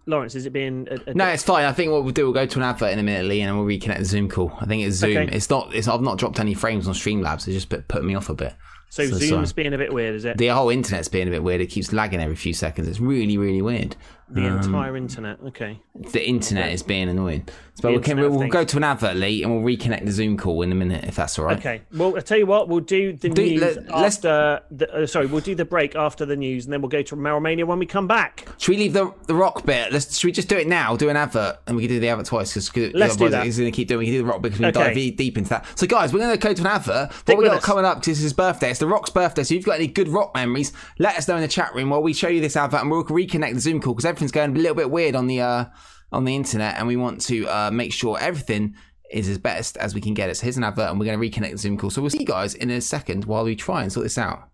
Lawrence, 0.07 0.35
is 0.35 0.45
it 0.45 0.53
being 0.53 0.87
a, 0.89 1.11
a 1.11 1.13
No, 1.13 1.27
it's 1.27 1.43
fine. 1.43 1.65
I 1.65 1.71
think 1.71 1.91
what 1.91 2.03
we'll 2.03 2.13
do, 2.13 2.25
we'll 2.25 2.33
go 2.33 2.45
to 2.45 2.59
an 2.59 2.63
advert 2.63 2.91
in 2.91 2.99
a 2.99 3.03
minute, 3.03 3.25
Lee, 3.25 3.41
and 3.41 3.57
we'll 3.57 3.67
reconnect 3.67 3.99
the 3.99 4.05
Zoom 4.05 4.29
call. 4.29 4.51
I 4.59 4.65
think 4.65 4.83
it's 4.83 4.97
Zoom. 4.97 5.17
Okay. 5.17 5.35
It's 5.35 5.49
not. 5.49 5.73
It's. 5.73 5.87
I've 5.87 6.01
not 6.01 6.17
dropped 6.17 6.39
any 6.39 6.53
frames 6.53 6.87
on 6.87 6.93
Streamlabs. 6.93 7.47
It's 7.47 7.55
just 7.55 7.69
put, 7.69 7.87
put 7.87 8.03
me 8.03 8.15
off 8.15 8.29
a 8.29 8.35
bit. 8.35 8.53
So 8.95 9.05
so 9.07 9.17
Zoom's 9.17 9.49
sorry. 9.49 9.63
being 9.63 9.73
a 9.73 9.77
bit 9.77 9.93
weird, 9.93 10.15
is 10.15 10.23
it? 10.23 10.37
The 10.37 10.47
whole 10.47 10.69
internet's 10.69 11.09
being 11.09 11.27
a 11.27 11.31
bit 11.31 11.43
weird. 11.43 11.59
It 11.59 11.67
keeps 11.67 11.91
lagging 11.91 12.21
every 12.21 12.37
few 12.37 12.53
seconds. 12.53 12.87
It's 12.87 13.01
really, 13.01 13.37
really 13.37 13.61
weird. 13.61 13.97
The 14.29 14.47
Um, 14.47 14.57
entire 14.57 14.97
internet. 14.97 15.37
Okay. 15.47 15.79
The 16.11 16.27
internet 16.27 16.71
is 16.73 16.81
being 16.81 17.09
annoying. 17.09 17.47
So 17.75 17.91
we 17.91 17.99
can, 17.99 18.17
we'll 18.19 18.47
go 18.47 18.63
to 18.63 18.77
an 18.77 18.83
advert, 18.85 19.17
Lee, 19.17 19.43
and 19.43 19.53
we'll 19.53 19.75
reconnect 19.77 20.05
the 20.05 20.11
Zoom 20.11 20.37
call 20.37 20.61
in 20.61 20.71
a 20.71 20.75
minute, 20.75 21.03
if 21.03 21.15
that's 21.17 21.37
all 21.37 21.45
right. 21.45 21.57
Okay. 21.57 21.81
Well, 21.93 22.15
I 22.17 22.21
tell 22.21 22.37
you 22.37 22.45
what, 22.45 22.69
we'll 22.69 22.79
do 22.79 23.11
the 23.13 23.29
Do- 23.29 23.41
news 23.43 23.61
let- 23.61 23.91
after. 23.91 24.61
The, 24.71 25.03
uh, 25.03 25.05
sorry, 25.05 25.25
we'll 25.25 25.41
do 25.41 25.55
the 25.55 25.65
break 25.65 25.93
after 25.95 26.25
the 26.25 26.37
news, 26.37 26.65
and 26.65 26.73
then 26.73 26.81
we'll 26.81 26.89
go 26.89 27.01
to 27.01 27.15
MerylMania 27.17 27.65
when 27.65 27.77
we 27.77 27.85
come 27.85 28.07
back. 28.07 28.47
Should 28.57 28.71
we 28.71 28.77
leave 28.77 28.93
the 28.93 29.13
the 29.27 29.35
rock 29.35 29.65
bit? 29.65 29.91
Let's. 29.91 30.17
Should 30.17 30.27
we 30.27 30.31
just 30.31 30.47
do 30.47 30.55
it 30.57 30.67
now? 30.67 30.95
Do 30.95 31.09
an 31.09 31.17
advert, 31.17 31.57
and 31.67 31.75
we 31.75 31.83
can 31.83 31.89
do 31.95 31.99
the 31.99 32.07
advert 32.07 32.27
twice 32.27 32.53
because 32.53 32.93
Let's 32.93 33.17
do 33.17 33.27
that. 33.29 33.43
He's 33.45 33.57
going 33.59 33.69
to 33.71 33.75
keep 33.75 33.89
doing. 33.89 33.99
We 33.99 34.05
can 34.05 34.13
do 34.15 34.19
the 34.19 34.25
rock 34.25 34.41
bit 34.41 34.53
because 34.53 34.59
we 34.61 34.65
Okay. 34.67 34.93
dive 35.07 35.17
deep 35.17 35.37
into 35.37 35.49
that. 35.49 35.65
So, 35.77 35.85
guys, 35.85 36.13
we're 36.13 36.19
going 36.19 36.31
to 36.31 36.37
go 36.37 36.53
to 36.53 36.61
an 36.61 36.67
advert. 36.67 37.13
Stick 37.13 37.35
what 37.35 37.43
we 37.43 37.49
got 37.49 37.57
us. 37.57 37.65
coming 37.65 37.83
up 37.85 37.97
because 37.97 38.07
it's 38.17 38.21
his 38.21 38.33
birthday. 38.33 38.69
It's 38.71 38.79
the 38.79 38.87
Rock's 38.87 39.09
birthday. 39.09 39.43
So, 39.43 39.53
if 39.53 39.57
you've 39.57 39.65
got 39.65 39.75
any 39.75 39.87
good 39.87 40.07
rock 40.07 40.33
memories, 40.33 40.71
let 40.97 41.17
us 41.17 41.27
know 41.27 41.35
in 41.35 41.41
the 41.41 41.47
chat 41.49 41.75
room 41.75 41.89
while 41.89 42.01
we 42.01 42.13
show 42.13 42.29
you 42.29 42.39
this 42.41 42.55
advert, 42.55 42.81
and 42.81 42.89
we'll 42.89 43.03
reconnect 43.03 43.53
the 43.53 43.59
Zoom 43.59 43.81
call 43.81 43.93
because 43.93 44.05
everything's 44.15 44.31
going 44.31 44.55
a 44.55 44.59
little 44.59 44.75
bit 44.75 44.89
weird 44.89 45.15
on 45.15 45.27
the 45.27 45.41
uh, 45.41 45.65
on 46.11 46.23
the 46.23 46.35
internet, 46.35 46.75
and 46.77 46.87
we 46.87 46.95
want 46.95 47.19
to 47.21 47.45
uh, 47.47 47.69
make 47.71 47.91
sure 47.91 48.17
everything 48.19 48.75
is 49.11 49.27
as 49.27 49.37
best 49.37 49.77
as 49.77 49.93
we 49.93 50.01
can 50.01 50.13
get 50.13 50.29
it. 50.29 50.37
So, 50.37 50.43
here's 50.43 50.57
an 50.57 50.63
advert, 50.63 50.89
and 50.89 50.99
we're 50.99 51.05
going 51.05 51.19
to 51.19 51.29
reconnect 51.29 51.51
the 51.51 51.57
Zoom 51.57 51.77
call. 51.77 51.89
So, 51.89 52.01
we'll 52.01 52.09
see 52.09 52.19
you 52.19 52.25
guys 52.25 52.55
in 52.55 52.69
a 52.69 52.79
second 52.81 53.25
while 53.25 53.43
we 53.43 53.55
try 53.55 53.83
and 53.83 53.91
sort 53.91 54.05
this 54.05 54.17
out. 54.17 54.49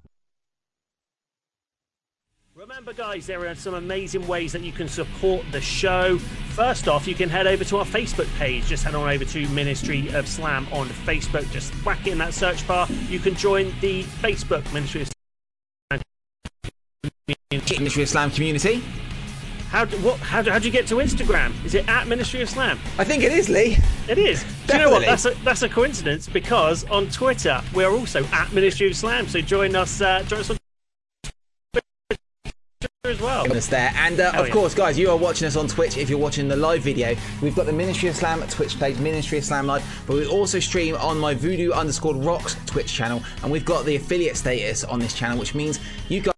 Remember, 2.55 2.93
guys, 2.93 3.27
there 3.27 3.47
are 3.47 3.55
some 3.55 3.75
amazing 3.75 4.27
ways 4.27 4.51
that 4.53 4.61
you 4.61 4.71
can 4.71 4.87
support 4.87 5.45
the 5.51 5.61
show. 5.61 6.17
First 6.49 6.87
off, 6.87 7.07
you 7.07 7.15
can 7.15 7.29
head 7.29 7.47
over 7.47 7.63
to 7.63 7.77
our 7.77 7.85
Facebook 7.85 8.27
page. 8.37 8.65
Just 8.65 8.83
head 8.83 8.95
on 8.95 9.09
over 9.09 9.25
to 9.25 9.47
Ministry 9.49 10.09
of 10.13 10.27
Slam 10.27 10.67
on 10.71 10.87
Facebook. 10.87 11.49
Just 11.51 11.73
whack 11.85 12.05
it 12.05 12.11
in 12.11 12.17
that 12.19 12.33
search 12.33 12.67
bar. 12.67 12.87
You 13.09 13.19
can 13.19 13.35
join 13.35 13.73
the 13.81 14.03
Facebook 14.03 14.71
Ministry 14.73 15.01
of 15.01 15.07
Slam. 15.07 16.01
Ministry 17.51 18.03
of 18.03 18.09
Slam 18.09 18.31
community. 18.31 18.83
How 19.71 19.85
do, 19.85 19.95
what, 19.99 20.19
how, 20.19 20.41
do, 20.41 20.51
how 20.51 20.59
do 20.59 20.65
you 20.65 20.71
get 20.71 20.85
to 20.87 20.95
Instagram? 20.95 21.53
Is 21.63 21.75
it 21.75 21.87
at 21.87 22.05
Ministry 22.05 22.41
of 22.41 22.49
Slam? 22.49 22.77
I 22.99 23.05
think 23.05 23.23
it 23.23 23.31
is, 23.31 23.47
Lee. 23.47 23.77
It 24.09 24.17
is. 24.17 24.43
Do 24.67 24.73
you 24.73 24.79
know 24.79 24.89
what? 24.89 25.05
That's 25.05 25.23
a, 25.23 25.29
that's 25.45 25.61
a 25.61 25.69
coincidence 25.69 26.27
because 26.27 26.83
on 26.89 27.07
Twitter 27.07 27.61
we're 27.73 27.89
also 27.89 28.25
at 28.33 28.51
Ministry 28.51 28.87
of 28.87 28.97
Slam. 28.97 29.29
So 29.29 29.39
join 29.39 29.77
us. 29.77 30.01
Uh, 30.01 30.23
join 30.23 30.41
us 30.41 30.49
on 30.49 30.57
Twitter 31.71 31.85
as 33.05 33.21
well. 33.21 33.49
us 33.55 33.67
there. 33.67 33.93
And 33.95 34.19
uh, 34.19 34.33
of 34.35 34.47
yeah. 34.47 34.53
course, 34.53 34.75
guys, 34.75 34.99
you 34.99 35.09
are 35.09 35.15
watching 35.15 35.47
us 35.47 35.55
on 35.55 35.69
Twitch. 35.69 35.95
If 35.95 36.09
you're 36.09 36.19
watching 36.19 36.49
the 36.49 36.57
live 36.57 36.81
video, 36.81 37.15
we've 37.41 37.55
got 37.55 37.65
the 37.65 37.71
Ministry 37.71 38.09
of 38.09 38.17
Slam 38.17 38.45
Twitch 38.49 38.77
page, 38.77 38.99
Ministry 38.99 39.37
of 39.37 39.45
Slam 39.45 39.67
Live. 39.67 40.03
But 40.05 40.17
we 40.17 40.27
also 40.27 40.59
stream 40.59 40.97
on 40.97 41.17
my 41.17 41.33
Voodoo 41.33 41.71
underscore 41.71 42.15
Rocks 42.15 42.57
Twitch 42.65 42.91
channel, 42.91 43.23
and 43.41 43.49
we've 43.49 43.63
got 43.63 43.85
the 43.85 43.95
affiliate 43.95 44.35
status 44.35 44.83
on 44.83 44.99
this 44.99 45.13
channel, 45.13 45.39
which 45.39 45.55
means 45.55 45.79
you 46.09 46.19
guys. 46.19 46.30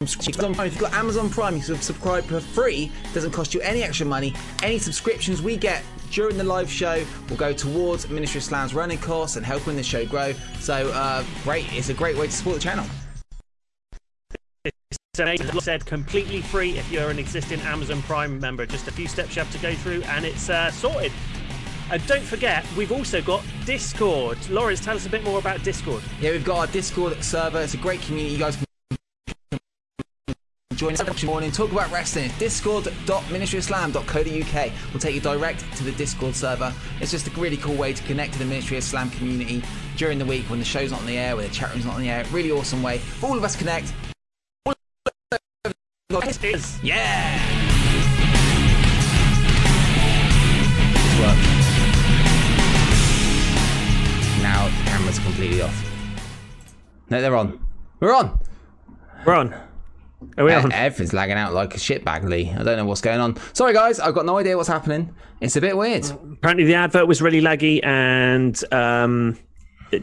Amazon 0.00 0.54
Prime. 0.54 0.66
If 0.68 0.74
you've 0.74 0.80
got 0.80 0.92
Amazon 0.94 1.28
Prime, 1.28 1.56
you 1.56 1.60
can 1.60 1.80
subscribe 1.80 2.22
for 2.22 2.38
free. 2.38 2.92
It 3.04 3.14
Doesn't 3.14 3.32
cost 3.32 3.52
you 3.52 3.60
any 3.62 3.82
extra 3.82 4.06
money. 4.06 4.32
Any 4.62 4.78
subscriptions 4.78 5.42
we 5.42 5.56
get 5.56 5.82
during 6.12 6.38
the 6.38 6.44
live 6.44 6.70
show 6.70 7.04
will 7.28 7.36
go 7.36 7.52
towards 7.52 8.08
Ministry 8.08 8.38
of 8.38 8.44
Slam's 8.44 8.74
running 8.74 8.98
costs 8.98 9.34
and 9.34 9.44
helping 9.44 9.74
the 9.74 9.82
show 9.82 10.06
grow. 10.06 10.34
So 10.60 10.92
uh, 10.94 11.24
great! 11.42 11.66
It's 11.72 11.88
a 11.88 11.94
great 11.94 12.16
way 12.16 12.26
to 12.26 12.32
support 12.32 12.54
the 12.54 12.62
channel. 12.62 12.86
So, 15.16 15.24
as 15.24 15.40
I 15.40 15.58
said, 15.58 15.84
completely 15.84 16.42
free 16.42 16.78
if 16.78 16.88
you're 16.92 17.10
an 17.10 17.18
existing 17.18 17.60
Amazon 17.62 18.00
Prime 18.02 18.38
member. 18.38 18.66
Just 18.66 18.86
a 18.86 18.92
few 18.92 19.08
steps 19.08 19.34
you 19.34 19.42
have 19.42 19.50
to 19.50 19.58
go 19.58 19.74
through, 19.74 20.02
and 20.02 20.24
it's 20.24 20.48
uh, 20.48 20.70
sorted. 20.70 21.10
And 21.90 22.06
don't 22.06 22.22
forget, 22.22 22.64
we've 22.76 22.92
also 22.92 23.20
got 23.20 23.42
Discord. 23.64 24.38
Lawrence, 24.48 24.78
tell 24.78 24.94
us 24.94 25.06
a 25.06 25.10
bit 25.10 25.24
more 25.24 25.40
about 25.40 25.64
Discord. 25.64 26.04
Yeah, 26.20 26.30
we've 26.30 26.44
got 26.44 26.58
our 26.58 26.66
Discord 26.68 27.20
server. 27.24 27.60
It's 27.60 27.74
a 27.74 27.78
great 27.78 28.00
community. 28.02 28.34
You 28.34 28.38
guys 28.38 28.54
can 28.54 28.67
join 30.78 30.94
us 30.94 31.00
every 31.00 31.26
morning. 31.26 31.50
Talk 31.50 31.72
about 31.72 31.90
wrestling. 31.90 32.30
Discord.ministryofslam.co.uk 32.38 34.72
will 34.92 35.00
take 35.00 35.16
you 35.16 35.20
direct 35.20 35.64
to 35.76 35.84
the 35.84 35.90
Discord 35.92 36.34
server. 36.36 36.72
It's 37.00 37.10
just 37.10 37.26
a 37.26 37.30
really 37.32 37.56
cool 37.56 37.74
way 37.74 37.92
to 37.92 38.02
connect 38.04 38.34
to 38.34 38.38
the 38.38 38.44
Ministry 38.44 38.76
of 38.76 38.84
Slam 38.84 39.10
community 39.10 39.64
during 39.96 40.20
the 40.20 40.24
week 40.24 40.48
when 40.48 40.60
the 40.60 40.64
show's 40.64 40.92
not 40.92 41.00
on 41.00 41.06
the 41.06 41.18
air, 41.18 41.34
when 41.34 41.44
the 41.46 41.52
chat 41.52 41.72
room's 41.72 41.84
not 41.84 41.96
on 41.96 42.00
the 42.00 42.08
air. 42.08 42.24
Really 42.30 42.52
awesome 42.52 42.80
way. 42.82 42.98
for 42.98 43.26
All 43.26 43.36
of 43.36 43.42
us 43.42 43.56
connect. 43.56 43.92
Yeah. 46.82 47.38
Work. 51.18 51.36
Now 54.42 54.68
the 54.68 54.90
cameras 54.90 55.18
completely 55.18 55.60
off. 55.60 55.74
No, 57.10 57.20
they're 57.20 57.34
on. 57.34 57.58
We're 57.98 58.14
on. 58.14 58.38
We're 59.26 59.34
on. 59.34 59.67
Are 60.36 60.44
we? 60.44 60.52
Everything's 60.52 61.12
lagging 61.12 61.36
out 61.36 61.52
like 61.52 61.74
a 61.74 61.78
shitbag, 61.78 62.28
Lee. 62.28 62.50
I 62.50 62.62
don't 62.62 62.76
know 62.76 62.84
what's 62.84 63.00
going 63.00 63.20
on. 63.20 63.36
Sorry, 63.52 63.72
guys. 63.72 64.00
I've 64.00 64.14
got 64.14 64.26
no 64.26 64.38
idea 64.38 64.56
what's 64.56 64.68
happening. 64.68 65.14
It's 65.40 65.56
a 65.56 65.60
bit 65.60 65.76
weird. 65.76 66.10
Apparently, 66.10 66.64
the 66.64 66.74
advert 66.74 67.06
was 67.06 67.22
really 67.22 67.40
laggy, 67.40 67.84
and 67.84 68.60
um, 68.72 69.38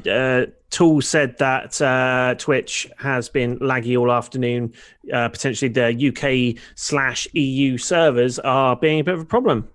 uh, 0.10 0.46
Tool 0.70 1.02
said 1.02 1.38
that 1.40 1.82
uh, 1.82 2.36
Twitch 2.38 2.88
has 2.98 3.28
been 3.30 3.60
laggy 3.60 3.98
all 4.00 4.12
afternoon. 4.12 4.74
Uh, 5.12 5.30
potentially, 5.30 5.70
the 5.70 6.08
UK 6.10 6.62
slash 6.76 7.28
EU 7.34 7.78
servers 7.78 8.40
are 8.40 8.76
being 8.76 9.02
a 9.02 9.04
bit 9.04 9.16
of 9.16 9.22
a 9.22 9.26
problem. 9.26 9.68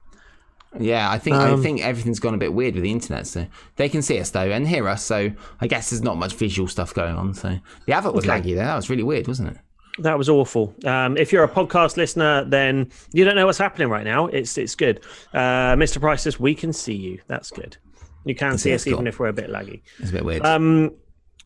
Yeah, 0.79 1.11
I 1.11 1.19
think 1.19 1.37
I 1.37 1.57
think 1.57 1.81
everything's 1.83 2.21
gone 2.21 2.35
a 2.35 2.39
bit 2.39 2.55
weird 2.55 2.75
with 2.75 2.85
the 2.85 2.93
internet. 2.93 3.27
So 3.27 3.47
they 3.75 3.89
can 3.89 4.03
see 4.03 4.21
us 4.21 4.31
though 4.31 4.51
and 4.51 4.69
hear 4.69 4.87
us. 4.89 5.05
So 5.05 5.33
I 5.61 5.67
guess 5.67 5.91
there's 5.91 6.03
not 6.03 6.17
much 6.17 6.35
visual 6.35 6.69
stuff 6.69 6.95
going 6.95 7.17
on. 7.17 7.35
So 7.35 7.59
the 7.87 7.93
advert 7.93 8.15
was 8.15 8.25
laggy 8.25 8.55
there. 8.55 8.67
That 8.67 8.77
was 8.77 8.89
really 8.89 9.03
weird, 9.03 9.27
wasn't 9.27 9.51
it? 9.51 9.59
That 10.01 10.17
was 10.19 10.29
awful. 10.29 10.75
Um, 10.85 11.17
if 11.17 11.33
you're 11.33 11.45
a 11.45 11.49
podcast 11.49 11.97
listener, 11.97 12.45
then 12.45 12.91
you 13.13 13.25
don't 13.25 13.37
know 13.37 13.47
what's 13.47 13.59
happening 13.59 13.89
right 13.89 14.05
now. 14.05 14.27
It's 14.27 14.57
it's 14.59 14.75
good. 14.75 15.01
Uh, 15.33 15.75
Mr. 15.77 16.01
Price 16.01 16.23
says 16.23 16.41
we 16.41 16.55
can 16.55 16.73
see 16.73 16.95
you. 16.95 17.21
That's 17.27 17.51
good. 17.51 17.77
You 18.25 18.35
can 18.35 18.59
see 18.59 18.75
us 18.75 18.87
even 18.87 19.07
if 19.07 19.19
we're 19.19 19.29
a 19.29 19.33
bit 19.33 19.51
laggy. 19.51 19.83
It's 19.99 20.11
a 20.11 20.13
bit 20.13 20.25
weird. 20.25 20.45
Um, 20.45 20.93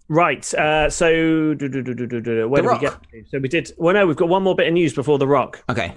right. 0.08 0.52
Uh, 0.54 0.90
so 0.90 1.54
do, 1.54 1.68
do, 1.68 1.82
do, 1.82 2.48
where 2.48 2.62
The 2.62 2.68
did 2.68 2.74
we 2.74 2.80
get 2.80 3.02
to? 3.10 3.24
So 3.30 3.38
we 3.38 3.48
did. 3.48 3.72
Well, 3.76 3.94
no, 3.94 4.06
we've 4.06 4.16
got 4.16 4.28
one 4.28 4.42
more 4.42 4.54
bit 4.54 4.66
of 4.68 4.74
news 4.74 4.92
before 4.92 5.18
the 5.18 5.26
Rock. 5.26 5.62
okay. 5.68 5.94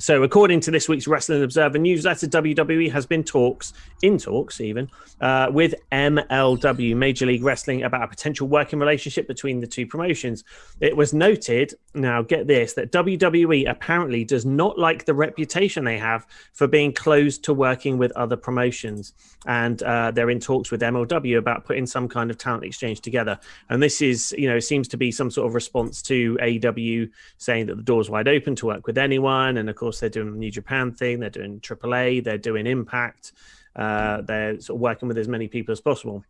So, 0.00 0.22
according 0.22 0.60
to 0.60 0.70
this 0.70 0.88
week's 0.88 1.08
Wrestling 1.08 1.42
Observer 1.42 1.76
newsletter, 1.76 2.28
WWE 2.28 2.92
has 2.92 3.04
been 3.04 3.24
talks, 3.24 3.72
in 4.00 4.16
talks 4.16 4.60
even, 4.60 4.88
uh, 5.20 5.48
with 5.50 5.74
MLW, 5.90 6.94
Major 6.94 7.26
League 7.26 7.42
Wrestling, 7.42 7.82
about 7.82 8.04
a 8.04 8.06
potential 8.06 8.46
working 8.46 8.78
relationship 8.78 9.26
between 9.26 9.58
the 9.58 9.66
two 9.66 9.88
promotions. 9.88 10.44
It 10.80 10.96
was 10.96 11.12
noted, 11.12 11.74
now 11.94 12.22
get 12.22 12.46
this, 12.46 12.74
that 12.74 12.92
WWE 12.92 13.68
apparently 13.68 14.24
does 14.24 14.46
not 14.46 14.78
like 14.78 15.04
the 15.04 15.14
reputation 15.14 15.84
they 15.84 15.98
have 15.98 16.28
for 16.52 16.68
being 16.68 16.92
closed 16.92 17.42
to 17.44 17.52
working 17.52 17.98
with 17.98 18.12
other 18.12 18.36
promotions. 18.36 19.14
And 19.46 19.82
uh, 19.82 20.12
they're 20.12 20.30
in 20.30 20.38
talks 20.38 20.70
with 20.70 20.80
MLW 20.80 21.38
about 21.38 21.64
putting 21.64 21.86
some 21.86 22.08
kind 22.08 22.30
of 22.30 22.38
talent 22.38 22.64
exchange 22.64 23.00
together. 23.00 23.38
And 23.68 23.82
this 23.82 24.00
is, 24.00 24.32
you 24.38 24.48
know, 24.48 24.60
seems 24.60 24.86
to 24.88 24.96
be 24.96 25.10
some 25.10 25.30
sort 25.30 25.48
of 25.48 25.54
response 25.54 26.02
to 26.02 26.38
AEW 26.40 27.10
saying 27.38 27.66
that 27.66 27.76
the 27.76 27.82
door's 27.82 28.08
wide 28.08 28.28
open 28.28 28.54
to 28.56 28.66
work 28.66 28.86
with 28.86 28.98
anyone. 28.98 29.56
And 29.56 29.68
of 29.68 29.74
course, 29.74 29.87
they're 30.00 30.08
doing 30.08 30.32
the 30.32 30.38
New 30.38 30.50
Japan 30.50 30.92
thing, 30.92 31.20
they're 31.20 31.30
doing 31.30 31.60
AAA, 31.60 32.24
they're 32.24 32.38
doing 32.38 32.66
Impact, 32.66 33.32
uh, 33.76 34.20
they're 34.22 34.60
sort 34.60 34.76
of 34.76 34.80
working 34.80 35.08
with 35.08 35.18
as 35.18 35.28
many 35.28 35.48
people 35.48 35.72
as 35.72 35.80
possible. 35.80 36.24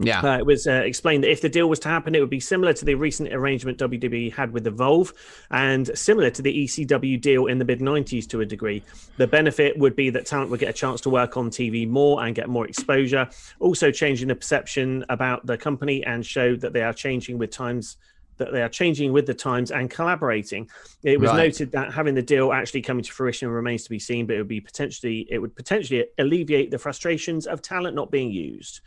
Yeah. 0.00 0.20
Uh, 0.20 0.38
it 0.38 0.46
was 0.46 0.66
uh, 0.66 0.82
explained 0.84 1.24
that 1.24 1.30
if 1.30 1.40
the 1.40 1.48
deal 1.48 1.68
was 1.68 1.80
to 1.80 1.88
happen, 1.88 2.14
it 2.14 2.20
would 2.20 2.30
be 2.30 2.40
similar 2.40 2.72
to 2.72 2.84
the 2.84 2.94
recent 2.94 3.32
arrangement 3.32 3.78
WWE 3.78 4.32
had 4.32 4.52
with 4.52 4.66
Evolve 4.66 5.12
and 5.50 5.90
similar 5.98 6.30
to 6.30 6.42
the 6.42 6.64
ECW 6.64 7.20
deal 7.20 7.46
in 7.46 7.58
the 7.58 7.64
mid 7.64 7.80
90s 7.80 8.28
to 8.28 8.40
a 8.40 8.46
degree. 8.46 8.82
The 9.16 9.26
benefit 9.26 9.76
would 9.76 9.96
be 9.96 10.10
that 10.10 10.26
talent 10.26 10.50
would 10.50 10.60
get 10.60 10.70
a 10.70 10.72
chance 10.72 11.00
to 11.02 11.10
work 11.10 11.36
on 11.36 11.50
TV 11.50 11.88
more 11.88 12.24
and 12.24 12.34
get 12.34 12.48
more 12.48 12.66
exposure, 12.66 13.28
also 13.58 13.90
changing 13.90 14.28
the 14.28 14.36
perception 14.36 15.04
about 15.08 15.46
the 15.46 15.58
company 15.58 16.04
and 16.04 16.24
show 16.24 16.54
that 16.56 16.72
they 16.72 16.82
are 16.82 16.92
changing 16.94 17.38
with 17.38 17.50
times. 17.50 17.96
That 18.38 18.52
they 18.52 18.62
are 18.62 18.68
changing 18.68 19.12
with 19.12 19.26
the 19.26 19.34
times 19.34 19.70
and 19.70 19.90
collaborating. 19.90 20.68
It 21.02 21.20
was 21.20 21.30
Right. 21.30 21.46
noted 21.48 21.72
that 21.72 21.92
having 21.92 22.14
the 22.14 22.22
deal 22.22 22.52
actually 22.52 22.82
coming 22.82 23.02
to 23.04 23.12
fruition 23.12 23.48
remains 23.48 23.84
to 23.84 23.90
be 23.90 23.98
seen, 23.98 24.26
but 24.26 24.36
it 24.36 24.38
would 24.38 24.48
be 24.48 24.60
potentially 24.60 25.26
it 25.30 25.38
would 25.38 25.54
potentially 25.56 26.06
alleviate 26.18 26.70
the 26.70 26.78
frustrations 26.78 27.46
of 27.46 27.60
talent 27.62 27.94
not 27.96 28.10
being 28.10 28.30
used. 28.30 28.80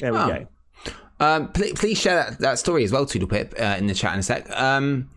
There 0.00 0.12
we 0.12 0.18
Oh. 0.18 0.26
go. 0.26 0.48
Um, 1.20 1.52
please, 1.52 1.72
please 1.74 1.98
share 1.98 2.16
that, 2.16 2.38
that 2.40 2.58
story 2.58 2.82
as 2.84 2.90
well, 2.90 3.06
Toodle 3.06 3.28
Pip, 3.28 3.54
uh, 3.58 3.76
in 3.78 3.86
the 3.86 3.94
chat 3.94 4.12
in 4.14 4.18
a 4.20 4.22
sec. 4.22 4.50
Um, 4.50 5.08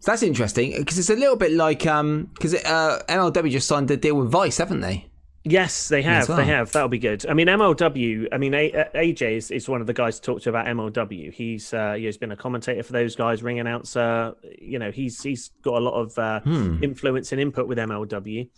so 0.00 0.10
that's 0.10 0.22
interesting 0.24 0.74
because 0.76 0.98
it's 0.98 1.08
a 1.10 1.14
little 1.16 1.36
bit 1.36 1.52
like 1.52 1.78
because 1.78 2.54
uh, 2.64 3.02
MLW 3.08 3.50
just 3.50 3.68
signed 3.68 3.90
a 3.92 3.96
deal 3.96 4.16
with 4.16 4.30
Vice, 4.30 4.58
haven't 4.58 4.80
they? 4.80 5.06
Yes, 5.46 5.88
they 5.88 6.00
have. 6.02 6.26
well. 6.28 6.38
They 6.38 6.44
have. 6.46 6.72
That'll 6.72 6.88
be 6.88 6.98
good. 6.98 7.26
I 7.28 7.34
mean, 7.34 7.48
MLW. 7.48 8.28
I 8.32 8.38
mean, 8.38 8.54
A- 8.54 8.88
AJ 8.94 9.36
is, 9.36 9.50
is 9.50 9.68
one 9.68 9.82
of 9.82 9.86
the 9.86 9.92
guys 9.92 10.18
to 10.18 10.22
talk 10.22 10.40
to 10.42 10.48
about 10.48 10.64
MLW. 10.66 11.32
He's 11.32 11.74
uh, 11.74 11.94
he's 11.94 12.16
been 12.16 12.32
a 12.32 12.36
commentator 12.36 12.82
for 12.82 12.92
those 12.94 13.14
guys, 13.14 13.42
ring 13.42 13.60
announcer. 13.60 14.34
You 14.58 14.78
know, 14.78 14.90
he's 14.90 15.22
he's 15.22 15.50
got 15.62 15.74
a 15.74 15.84
lot 15.84 15.94
of 16.00 16.18
uh, 16.18 16.40
Hmm. 16.40 16.82
influence 16.82 17.30
and 17.32 17.40
input 17.40 17.68
with 17.68 17.76
MLW. 17.78 18.48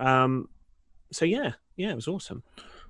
Um, 0.00 0.48
so 1.12 1.24
yeah, 1.24 1.52
yeah, 1.76 1.90
it 1.90 1.94
was 1.94 2.08
awesome. 2.08 2.42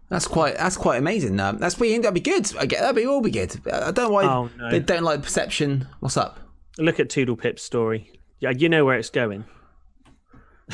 That's 0.09 0.27
quite 0.27 0.57
that's 0.57 0.77
quite 0.79 0.97
amazing. 0.97 1.39
Um, 1.39 1.59
that's 1.59 1.75
pretty 1.75 1.97
that'd 1.99 2.15
be 2.15 2.21
good. 2.21 2.51
I 2.57 2.65
get 2.67 2.81
that'd 2.81 2.97
be 2.97 3.07
all 3.07 3.21
be 3.21 3.31
good. 3.31 3.55
I 3.71 3.91
don't 3.91 3.97
know 3.99 4.11
why 4.11 4.25
Oh, 4.25 4.51
no. 4.59 4.71
they 4.71 4.81
don't 4.81 5.03
like 5.05 5.23
perception. 5.23 5.89
What's 6.01 6.17
up? 6.17 6.39
Look 6.79 6.99
at 7.01 7.11
Toodle 7.11 7.37
Pip's 7.37 7.63
story. 7.63 8.13
Yeah, 8.41 8.51
you 8.51 8.69
know 8.71 8.85
where 8.87 8.97
it's 8.99 9.11
going. 9.11 9.45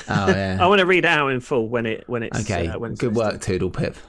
Oh 0.09 0.29
yeah. 0.29 0.59
I 0.61 0.67
want 0.67 0.81
to 0.81 0.87
read 0.87 1.05
it 1.05 1.09
out 1.09 1.29
in 1.29 1.41
full 1.41 1.69
when 1.69 1.87
it 1.87 2.05
when 2.09 2.23
it's 2.23 2.41
okay. 2.41 2.69
Uh, 2.69 2.79
when 2.79 2.93
it's 2.93 3.01
Good 3.01 3.15
work, 3.17 3.41
Toodle 3.41 3.71
Pip. 3.71 3.97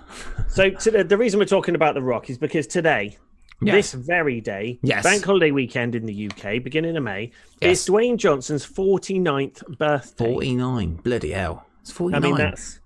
So 0.49 0.69
the, 0.71 1.03
the 1.03 1.15
reason 1.17 1.39
we're 1.39 1.45
talking 1.45 1.75
about 1.75 1.93
the 1.93 2.01
Rock 2.01 2.29
is 2.31 2.39
because 2.39 2.65
today, 2.65 3.17
Yeah. 3.61 3.73
this 3.73 3.93
very 3.93 4.41
day, 4.41 4.79
Yes. 4.81 5.03
Bank 5.03 5.23
Holiday 5.23 5.51
weekend 5.51 5.93
in 5.93 6.07
the 6.07 6.27
UK, 6.31 6.63
beginning 6.63 6.97
of 6.97 7.03
May, 7.03 7.31
Yes. 7.61 7.81
is 7.81 7.87
Dwayne 7.87 8.17
Johnson's 8.17 8.65
49th 8.65 9.77
birthday. 9.77 10.25
Forty 10.25 10.55
nine. 10.55 10.95
Bloody 10.95 11.31
hell. 11.31 11.67
It's 11.81 11.91
49. 11.91 12.23
I 12.23 12.27
mean, 12.27 12.35
that's 12.37 12.79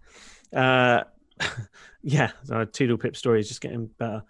uh, 0.53 1.03
yeah. 2.03 2.31
So 2.43 2.65
Toodle 2.65 2.97
Pip 2.97 3.15
story 3.15 3.39
is 3.39 3.47
just 3.47 3.61
getting 3.61 3.87
better. 3.97 4.23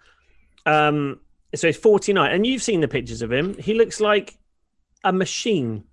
Um, 0.64 1.18
so 1.56 1.66
he's 1.68 1.76
49, 1.76 2.30
and 2.32 2.46
you've 2.46 2.62
seen 2.62 2.80
the 2.80 2.88
pictures 2.88 3.20
of 3.22 3.32
him. 3.32 3.56
He 3.58 3.74
looks 3.74 4.00
like 4.00 4.36
a 5.02 5.12
machine. 5.12 5.84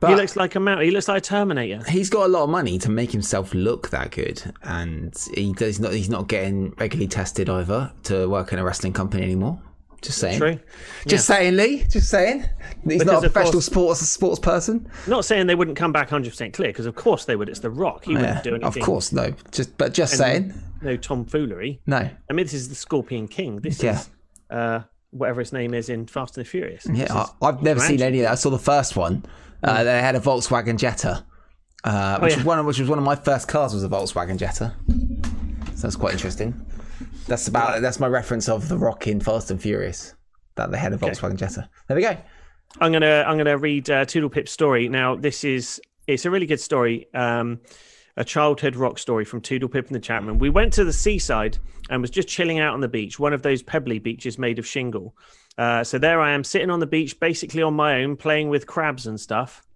But- 0.00 0.10
he 0.10 0.16
looks 0.16 0.36
like 0.36 0.54
a 0.54 0.60
mountain. 0.60 0.84
He 0.86 0.92
looks 0.92 1.08
like 1.08 1.18
a 1.18 1.20
Terminator. 1.20 1.82
He's 1.90 2.08
got 2.10 2.26
a 2.26 2.28
lot 2.28 2.44
of 2.44 2.50
money 2.50 2.78
to 2.78 2.88
make 2.90 3.10
himself 3.12 3.52
look 3.54 3.90
that 3.90 4.10
good, 4.12 4.42
and 4.62 5.12
he 5.34 5.52
does 5.52 5.80
not. 5.80 5.92
He's 5.92 6.08
not 6.10 6.28
getting 6.28 6.70
regularly 6.78 7.08
tested 7.08 7.48
either 7.50 7.92
to 8.04 8.28
work 8.28 8.52
in 8.52 8.58
a 8.58 8.64
wrestling 8.64 8.92
company 8.92 9.22
anymore. 9.24 9.60
Just 10.00 10.18
saying. 10.18 10.38
True. 10.38 10.60
Just 11.08 11.26
saying, 11.26 11.56
Lee. 11.56 11.82
Just 11.90 12.08
saying. 12.08 12.42
He's 12.84 13.00
Because 13.00 13.06
not 13.06 13.16
a 13.16 13.20
professional 13.30 13.52
course- 13.54 13.66
sports 13.66 14.00
sports 14.08 14.38
person. 14.38 14.88
Not 15.08 15.24
saying 15.24 15.48
they 15.48 15.56
wouldn't 15.56 15.76
come 15.76 15.90
back 15.90 16.08
100% 16.10 16.52
clear, 16.52 16.68
because 16.68 16.86
of 16.86 16.94
course 16.94 17.24
they 17.24 17.34
would. 17.34 17.48
It's 17.48 17.58
The 17.58 17.70
Rock. 17.70 18.04
He 18.04 18.12
Yeah, 18.12 18.18
wouldn't 18.20 18.44
do 18.44 18.50
anything. 18.54 18.80
of 18.82 18.86
course, 18.86 19.10
no. 19.12 19.34
Just 19.50 19.76
but 19.76 19.94
just 19.94 20.16
saying. 20.16 20.54
No 20.82 20.96
tomfoolery. 20.96 21.80
No. 21.86 21.96
I 21.96 22.32
mean, 22.32 22.46
this 22.46 22.54
is 22.54 22.68
the 22.68 22.76
Scorpion 22.76 23.26
King. 23.26 23.56
This 23.60 23.82
Yeah. 23.82 23.98
is 23.98 24.08
uh, 24.50 24.82
whatever 25.10 25.40
his 25.40 25.52
name 25.52 25.74
is 25.74 25.88
in 25.88 26.06
Fast 26.06 26.36
and 26.36 26.46
the 26.46 26.48
Furious. 26.48 26.86
Yeah, 26.92 27.12
I, 27.12 27.48
I've 27.48 27.62
never 27.64 27.80
seen 27.80 28.00
any 28.00 28.20
of 28.20 28.26
that. 28.26 28.32
I 28.32 28.36
saw 28.36 28.50
the 28.50 28.58
first 28.58 28.94
one. 28.94 29.24
Uh, 29.62 29.84
they 29.84 30.00
had 30.00 30.14
a 30.14 30.20
Volkswagen 30.20 30.76
Jetta, 30.78 31.24
uh, 31.84 32.18
which 32.20 32.32
Oh, 32.32 32.34
yeah. 32.34 32.36
was 32.36 32.44
one 32.44 32.58
of, 32.58 32.66
which 32.66 32.78
was 32.78 32.88
one 32.88 32.98
of 32.98 33.04
my 33.04 33.16
first 33.16 33.48
cars 33.48 33.74
was 33.74 33.84
a 33.84 33.88
Volkswagen 33.88 34.36
Jetta. 34.36 34.74
So 35.74 35.82
that's 35.82 35.96
quite 35.96 36.12
interesting. 36.12 36.54
That's 37.26 37.46
about 37.48 37.82
that's 37.82 38.00
my 38.00 38.06
reference 38.06 38.48
of 38.48 38.68
the 38.68 38.78
Rock 38.78 39.06
in 39.06 39.20
Fast 39.20 39.50
and 39.50 39.60
Furious. 39.60 40.14
That 40.56 40.70
they 40.72 40.78
had 40.78 40.92
a 40.92 40.96
Volkswagen 40.96 41.36
Jetta. 41.36 41.68
There 41.86 41.96
we 41.96 42.02
go. 42.02 42.16
I'm 42.80 42.92
gonna 42.92 43.24
I'm 43.26 43.36
gonna 43.36 43.58
read 43.58 43.88
uh, 43.90 44.04
Toodle 44.04 44.30
Pip's 44.30 44.50
story. 44.52 44.88
Now, 44.88 45.14
this 45.16 45.44
is 45.44 45.80
it's 46.06 46.24
a 46.24 46.30
really 46.30 46.46
good 46.46 46.60
story. 46.60 47.06
Um, 47.14 47.60
a 48.16 48.24
childhood 48.24 48.74
rock 48.74 48.98
story 48.98 49.24
from 49.24 49.40
Toodle 49.40 49.68
Pip 49.68 49.86
and 49.86 49.94
the 49.94 50.00
Chapman. 50.00 50.38
We 50.40 50.50
went 50.50 50.72
to 50.74 50.84
the 50.84 50.92
seaside 50.92 51.58
and 51.88 52.00
was 52.00 52.10
just 52.10 52.26
chilling 52.28 52.58
out 52.58 52.74
on 52.74 52.80
the 52.80 52.88
beach, 52.88 53.18
one 53.20 53.32
of 53.32 53.42
those 53.42 53.62
pebbly 53.62 54.00
beaches 54.00 54.38
made 54.38 54.58
of 54.58 54.66
shingle. 54.66 55.14
Uh, 55.58 55.82
so 55.82 55.98
there 55.98 56.20
I 56.20 56.30
am 56.30 56.44
sitting 56.44 56.70
on 56.70 56.78
the 56.78 56.86
beach, 56.86 57.18
basically 57.18 57.62
on 57.62 57.74
my 57.74 58.02
own, 58.02 58.16
playing 58.16 58.48
with 58.48 58.66
crabs 58.66 59.06
and 59.08 59.20
stuff. 59.20 59.66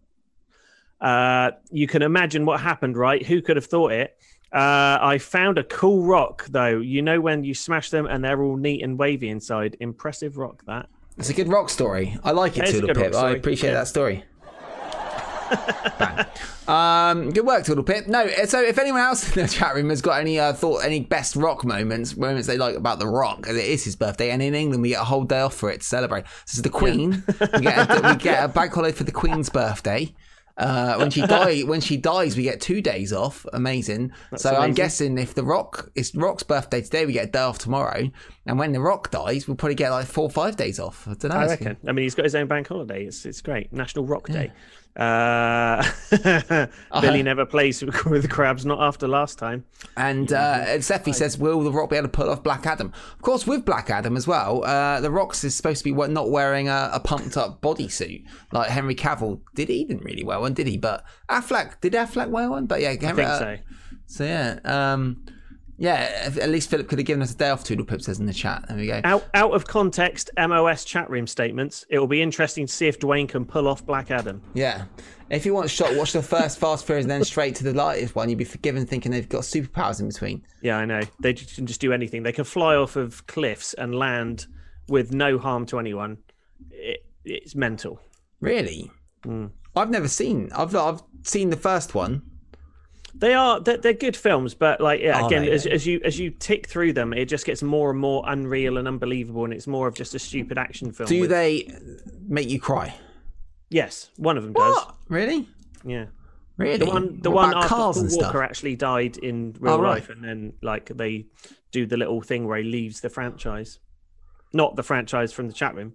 Uh, 1.00 1.50
you 1.72 1.88
can 1.88 2.02
imagine 2.02 2.46
what 2.46 2.60
happened, 2.60 2.96
right? 2.96 3.26
Who 3.26 3.42
could 3.42 3.56
have 3.56 3.66
thought 3.66 3.90
it? 3.90 4.16
Uh, 4.52 4.98
I 5.00 5.18
found 5.18 5.58
a 5.58 5.64
cool 5.64 6.04
rock, 6.04 6.46
though. 6.50 6.78
You 6.78 7.02
know 7.02 7.20
when 7.20 7.42
you 7.42 7.54
smash 7.54 7.90
them 7.90 8.06
and 8.06 8.22
they're 8.24 8.40
all 8.42 8.56
neat 8.56 8.82
and 8.84 8.96
wavy 8.98 9.28
inside. 9.28 9.76
Impressive 9.80 10.36
rock, 10.36 10.62
that. 10.66 10.88
It's 11.18 11.30
a 11.30 11.34
good 11.34 11.48
rock 11.48 11.68
story. 11.68 12.16
I 12.22 12.30
like 12.30 12.56
it, 12.56 12.64
It 12.64 12.68
is 12.68 12.74
a 12.76 12.80
Toodle 12.82 13.02
Pip. 13.02 13.14
I 13.16 13.30
appreciate 13.32 13.70
Yeah. 13.70 13.74
that 13.76 13.88
story. 13.88 14.24
Bang. 15.98 16.26
Um, 16.68 17.30
good 17.32 17.44
work, 17.44 17.64
Toodle 17.64 17.84
Pip. 17.84 18.06
No, 18.06 18.26
so 18.46 18.62
if 18.62 18.78
anyone 18.78 19.00
else 19.00 19.36
in 19.36 19.42
the 19.42 19.48
chat 19.48 19.74
room 19.74 19.90
has 19.90 20.00
got 20.00 20.20
any 20.20 20.38
uh, 20.38 20.52
thought, 20.52 20.84
any 20.84 21.00
best 21.00 21.36
rock 21.36 21.64
moments, 21.64 22.16
moments 22.16 22.46
they 22.46 22.56
like 22.56 22.76
about 22.76 22.98
the 22.98 23.06
rock, 23.06 23.46
as 23.48 23.56
it 23.56 23.64
is 23.64 23.84
his 23.84 23.96
birthday, 23.96 24.30
and 24.30 24.40
in 24.40 24.54
England 24.54 24.82
we 24.82 24.90
get 24.90 25.00
a 25.00 25.04
whole 25.04 25.24
day 25.24 25.40
off 25.40 25.54
for 25.54 25.70
it 25.70 25.80
to 25.80 25.86
celebrate. 25.86 26.24
This 26.46 26.56
is 26.56 26.62
the 26.62 26.70
Queen. 26.70 27.24
we, 27.54 27.60
get 27.60 27.90
a, 27.90 28.08
we 28.08 28.16
get 28.16 28.44
a 28.44 28.48
bank 28.52 28.72
holiday 28.72 28.96
for 28.96 29.04
the 29.04 29.12
Queen's 29.12 29.48
birthday. 29.48 30.14
Uh, 30.56 30.96
when 30.96 31.10
she 31.10 31.22
die, 31.26 31.60
when 31.62 31.80
she 31.80 31.96
dies, 31.96 32.36
we 32.36 32.42
get 32.42 32.60
two 32.60 32.80
days 32.80 33.12
off. 33.12 33.46
Amazing. 33.52 34.12
so 34.36 34.54
I'm 34.54 34.74
guessing 34.74 35.18
if 35.18 35.34
the 35.34 35.42
Rock, 35.42 35.90
it's 35.94 36.14
Rock's 36.14 36.42
birthday 36.42 36.82
today, 36.82 37.06
we 37.06 37.14
get 37.14 37.28
a 37.28 37.30
day 37.30 37.40
off 37.40 37.58
tomorrow, 37.58 38.10
and 38.46 38.58
when 38.58 38.72
the 38.72 38.80
Rock 38.80 39.10
dies, 39.10 39.48
we'll 39.48 39.56
probably 39.56 39.74
get 39.74 39.90
like 39.90 40.06
four 40.06 40.24
or 40.24 40.30
five 40.30 40.56
days 40.56 40.78
off. 40.78 41.08
I 41.08 41.14
don't 41.14 41.30
know. 41.30 41.36
I 41.36 41.46
reckon. 41.46 41.76
I 41.86 41.92
mean, 41.92 42.04
he's 42.04 42.14
got 42.14 42.24
his 42.24 42.34
own 42.34 42.46
bank 42.46 42.68
holiday. 42.68 43.04
It's 43.04 43.24
it's 43.26 43.40
great. 43.40 43.72
National 43.72 44.04
Rock 44.04 44.28
Day. 44.28 44.52
Uh, 44.94 45.82
Billy 47.00 47.22
never 47.22 47.46
plays 47.46 47.82
with, 47.84 48.04
with 48.04 48.30
crabs, 48.30 48.66
not 48.66 48.80
after 48.80 49.08
last 49.08 49.38
time. 49.38 49.64
And 49.96 50.32
uh, 50.32 50.64
Seffi 50.78 51.14
says, 51.14 51.38
"Will 51.38 51.62
The 51.62 51.72
Rock 51.72 51.90
be 51.90 51.96
able 51.96 52.08
to 52.08 52.12
pull 52.12 52.28
off 52.28 52.42
Black 52.42 52.66
Adam?" 52.66 52.92
Of 53.14 53.22
course, 53.22 53.46
with 53.46 53.64
Black 53.64 53.88
Adam 53.88 54.16
as 54.16 54.26
well. 54.26 54.64
Uh, 54.64 55.00
the 55.00 55.10
Rock's 55.10 55.44
is 55.44 55.54
supposed 55.54 55.84
to 55.84 55.84
be 55.84 56.12
not 56.12 56.30
wearing 56.30 56.68
a, 56.68 56.90
a 56.92 57.00
pumped 57.00 57.36
up 57.36 57.62
bodysuit 57.62 58.24
like 58.52 58.68
Henry 58.68 58.94
Cavill 58.94 59.40
did. 59.54 59.68
He 59.68 59.84
didn't 59.84 60.04
really 60.04 60.24
wear 60.24 60.40
one, 60.40 60.52
did 60.52 60.66
he? 60.66 60.76
But 60.76 61.04
Affleck 61.28 61.80
did 61.80 61.94
Affleck 61.94 62.28
wear 62.28 62.50
one? 62.50 62.66
But 62.66 62.80
yeah, 62.82 62.90
I 62.90 62.98
Henry, 63.00 63.24
think 63.24 63.28
uh, 63.28 63.38
so. 63.38 63.56
So 64.06 64.24
yeah, 64.24 64.58
um, 64.64 65.24
yeah. 65.82 66.30
At 66.40 66.48
least 66.48 66.70
Philip 66.70 66.88
could 66.88 67.00
have 67.00 67.06
given 67.06 67.22
us 67.22 67.32
a 67.32 67.36
day 67.36 67.50
off. 67.50 67.64
Toodle 67.64 67.84
Pip 67.84 68.00
says 68.02 68.20
in 68.20 68.26
the 68.26 68.32
chat. 68.32 68.64
There 68.68 68.76
we 68.76 68.86
go. 68.86 69.00
Out, 69.02 69.26
out 69.34 69.50
of 69.52 69.66
context, 69.66 70.30
MOS 70.38 70.84
chat 70.84 71.10
room 71.10 71.26
statements. 71.26 71.84
It 71.90 71.98
will 71.98 72.06
be 72.06 72.22
interesting 72.22 72.66
to 72.66 72.72
see 72.72 72.86
if 72.86 73.00
Dwayne 73.00 73.28
can 73.28 73.44
pull 73.44 73.66
off 73.66 73.84
Black 73.84 74.12
Adam. 74.12 74.40
Yeah. 74.54 74.84
If 75.28 75.44
you 75.44 75.54
want 75.54 75.68
shot, 75.70 75.96
watch 75.96 76.12
the 76.12 76.22
first 76.22 76.60
Fast 76.60 76.86
Furious 76.86 77.04
and 77.04 77.10
then 77.10 77.24
straight 77.24 77.56
to 77.56 77.64
the 77.64 77.72
latest 77.72 78.14
one. 78.14 78.28
You'd 78.28 78.38
be 78.38 78.44
forgiven 78.44 78.86
thinking 78.86 79.10
they've 79.10 79.28
got 79.28 79.42
superpowers 79.42 80.00
in 80.00 80.06
between. 80.06 80.44
Yeah, 80.62 80.76
I 80.78 80.84
know. 80.84 81.00
They 81.20 81.32
just- 81.32 81.56
can 81.56 81.66
just 81.66 81.80
do 81.80 81.92
anything. 81.92 82.22
They 82.22 82.32
can 82.32 82.44
fly 82.44 82.76
off 82.76 82.94
of 82.94 83.26
cliffs 83.26 83.74
and 83.74 83.92
land 83.92 84.46
with 84.88 85.12
no 85.12 85.36
harm 85.38 85.66
to 85.66 85.80
anyone. 85.80 86.18
It, 86.70 87.04
it's 87.24 87.56
mental. 87.56 88.00
Really? 88.40 88.90
Hmm. 89.24 89.46
I've 89.74 89.90
never 89.90 90.06
seen. 90.08 90.50
I've 90.54 90.76
I've 90.76 91.02
seen 91.24 91.50
the 91.50 91.56
first 91.56 91.94
one. 91.94 92.22
They 93.14 93.34
are 93.34 93.60
they're, 93.60 93.76
they're 93.76 93.92
good 93.92 94.16
films, 94.16 94.54
but 94.54 94.80
like 94.80 95.00
yeah, 95.00 95.20
Are 95.20 95.26
again, 95.26 95.42
they, 95.44 95.50
as, 95.50 95.66
as 95.66 95.86
you 95.86 96.00
as 96.04 96.18
you 96.18 96.30
tick 96.30 96.66
through 96.66 96.94
them, 96.94 97.12
it 97.12 97.26
just 97.26 97.44
gets 97.44 97.62
more 97.62 97.90
and 97.90 97.98
more 98.00 98.24
unreal 98.26 98.78
and 98.78 98.88
unbelievable, 98.88 99.44
and 99.44 99.52
it's 99.52 99.66
more 99.66 99.86
of 99.86 99.94
just 99.94 100.14
a 100.14 100.18
stupid 100.18 100.56
action 100.58 100.92
film. 100.92 101.08
Do 101.08 101.20
with- 101.20 101.30
they 101.30 101.72
make 102.26 102.48
you 102.48 102.58
cry? 102.58 102.94
Yes, 103.70 104.10
one 104.16 104.36
of 104.36 104.42
them 104.44 104.52
does. 104.54 104.74
What? 104.76 104.96
Really? 105.08 105.48
Yeah, 105.84 106.06
Really? 106.56 106.78
the 106.78 106.86
one 106.86 107.20
the 107.20 107.30
What 107.30 107.48
one 107.48 107.56
after 107.56 107.68
Paul 107.68 107.98
and 107.98 108.10
stuff. 108.10 108.24
Walker 108.26 108.42
actually 108.42 108.76
died 108.76 109.16
in 109.18 109.56
real 109.60 109.74
Oh, 109.74 109.80
right. 109.82 109.90
life, 109.94 110.08
and 110.10 110.22
then 110.24 110.54
like 110.62 110.86
they 110.96 111.26
do 111.70 111.86
the 111.86 111.96
little 111.96 112.20
thing 112.22 112.46
where 112.46 112.58
he 112.58 112.64
leaves 112.64 113.00
the 113.00 113.08
franchise, 113.10 113.78
not 114.52 114.76
the 114.76 114.82
franchise 114.82 115.32
from 115.32 115.48
the 115.48 115.54
chat 115.54 115.74
room, 115.74 115.94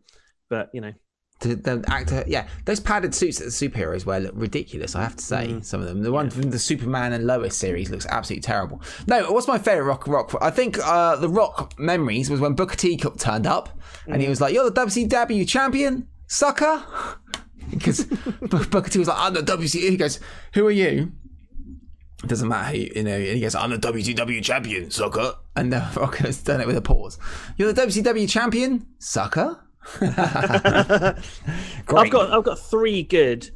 but 0.49 0.69
you 0.73 0.81
know. 0.81 0.93
The, 1.39 1.53
the 1.55 1.83
actor, 1.87 2.23
yeah, 2.25 2.47
those 2.65 2.79
padded 2.79 3.13
suits 3.13 3.37
that 3.37 3.45
the 3.45 3.51
superheroes 3.51 4.05
wear 4.07 4.19
look 4.19 4.31
ridiculous. 4.35 4.95
I 4.95 5.03
have 5.03 5.15
to 5.17 5.23
say, 5.23 5.47
Mm. 5.49 5.63
some 5.63 5.81
of 5.81 5.87
them. 5.87 6.01
The 6.01 6.11
one 6.11 6.31
from 6.31 6.49
the 6.49 6.57
Superman 6.57 7.13
and 7.13 7.27
Lois 7.27 7.55
series 7.55 7.91
looks 7.91 8.07
absolutely 8.07 8.41
terrible. 8.41 8.81
No, 9.05 9.31
what's 9.31 9.47
my 9.47 9.59
favorite 9.59 9.83
rock? 9.85 10.07
Rock. 10.07 10.35
I 10.41 10.49
think 10.49 10.79
uh, 10.83 11.15
the 11.17 11.29
Rock 11.29 11.77
memories 11.77 12.29
was 12.31 12.39
when 12.39 12.53
Booker 12.53 12.75
T 12.75 12.97
turned 12.97 13.45
up 13.45 13.69
and 14.07 14.15
Mm. 14.15 14.21
he 14.21 14.27
was 14.29 14.41
like, 14.41 14.53
"You're 14.53 14.63
the 14.69 14.71
WCW 14.71 15.45
champion, 15.47 16.07
sucker." 16.27 16.83
Because 17.69 18.05
Booker 18.41 18.89
T 18.89 18.97
was 18.97 19.09
like, 19.09 19.17
"I'm 19.19 19.33
the 19.33 19.41
WC." 19.43 19.89
He 19.89 19.97
goes, 19.97 20.19
"Who 20.53 20.65
are 20.65 20.71
you?" 20.71 21.11
It 22.23 22.27
doesn't 22.29 22.47
matter, 22.47 22.75
who, 22.75 22.83
you 22.95 23.03
know. 23.03 23.13
And 23.15 23.25
he 23.35 23.41
goes, 23.41 23.53
"I'm 23.55 23.69
the 23.71 23.77
WCW 23.77 24.41
champion, 24.41 24.89
sucker." 24.89 25.33
And 25.55 25.71
the 25.73 25.85
Rock 25.97 26.15
has 26.17 26.41
done 26.41 26.61
it 26.61 26.67
with 26.67 26.77
a 26.77 26.81
pause. 26.81 27.19
You're 27.57 27.71
the 27.73 27.81
WCW 27.85 28.27
champion, 28.29 28.87
sucker. 28.99 29.59
I've 30.01 31.15
got 32.09 32.31
I've 32.31 32.43
got 32.43 32.59
three 32.59 33.03
good 33.03 33.49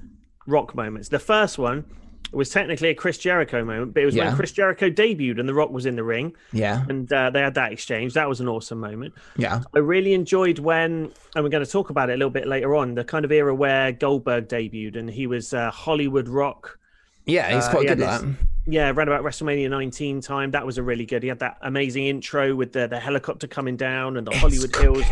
rock 0.47 0.75
moments. 0.75 1.09
The 1.09 1.19
first 1.19 1.57
one 1.57 1.85
was 2.33 2.49
technically 2.49 2.89
a 2.89 2.95
Chris 2.95 3.17
Jericho 3.17 3.65
moment, 3.65 3.93
but 3.93 4.03
it 4.03 4.05
was 4.05 4.15
Yeah. 4.15 4.27
when 4.27 4.35
Chris 4.37 4.53
Jericho 4.53 4.89
debuted 4.89 5.37
and 5.37 5.49
The 5.49 5.53
Rock 5.53 5.69
was 5.69 5.85
in 5.85 5.97
the 5.97 6.03
ring, 6.03 6.33
Yeah, 6.53 6.85
and 6.87 7.11
uh, 7.11 7.29
they 7.29 7.41
had 7.41 7.55
that 7.55 7.73
exchange. 7.73 8.13
That 8.13 8.29
was 8.29 8.39
an 8.39 8.47
awesome 8.47 8.79
moment. 8.79 9.13
yeah, 9.35 9.61
I 9.75 9.79
really 9.79 10.13
enjoyed 10.13 10.57
when, 10.57 11.11
and 11.35 11.43
we're 11.43 11.49
going 11.49 11.65
to 11.65 11.69
talk 11.69 11.89
about 11.89 12.09
it 12.09 12.13
a 12.13 12.17
little 12.17 12.29
bit 12.29 12.47
later 12.47 12.73
on, 12.75 12.95
the 12.95 13.03
kind 13.03 13.25
of 13.25 13.33
era 13.33 13.53
where 13.53 13.91
Goldberg 13.91 14.47
debuted 14.47 14.95
and 14.97 15.09
he 15.09 15.27
was 15.27 15.53
uh, 15.53 15.71
Hollywood 15.71 16.29
Rock. 16.29 16.79
yeah. 17.25 17.53
He's 17.53 17.65
Uh, 17.65 17.71
quite 17.71 17.81
he 17.81 17.87
good 17.89 18.01
at 18.01 18.21
that. 18.21 18.29
Yeah, 18.65 18.91
around 18.91 19.09
about 19.09 19.23
WrestleMania 19.23 19.69
19 19.69 20.21
time. 20.21 20.51
That 20.51 20.65
was 20.65 20.77
a 20.77 20.83
really 20.83 21.05
good. 21.05 21.23
He 21.23 21.29
had 21.29 21.39
that 21.39 21.57
amazing 21.63 22.05
intro 22.05 22.55
with 22.55 22.71
the, 22.71 22.87
the 22.87 22.99
helicopter 22.99 23.47
coming 23.47 23.75
down 23.75 24.15
and 24.15 24.25
the 24.25 24.37
Hollywood 24.37 24.73
Hills. 24.73 25.03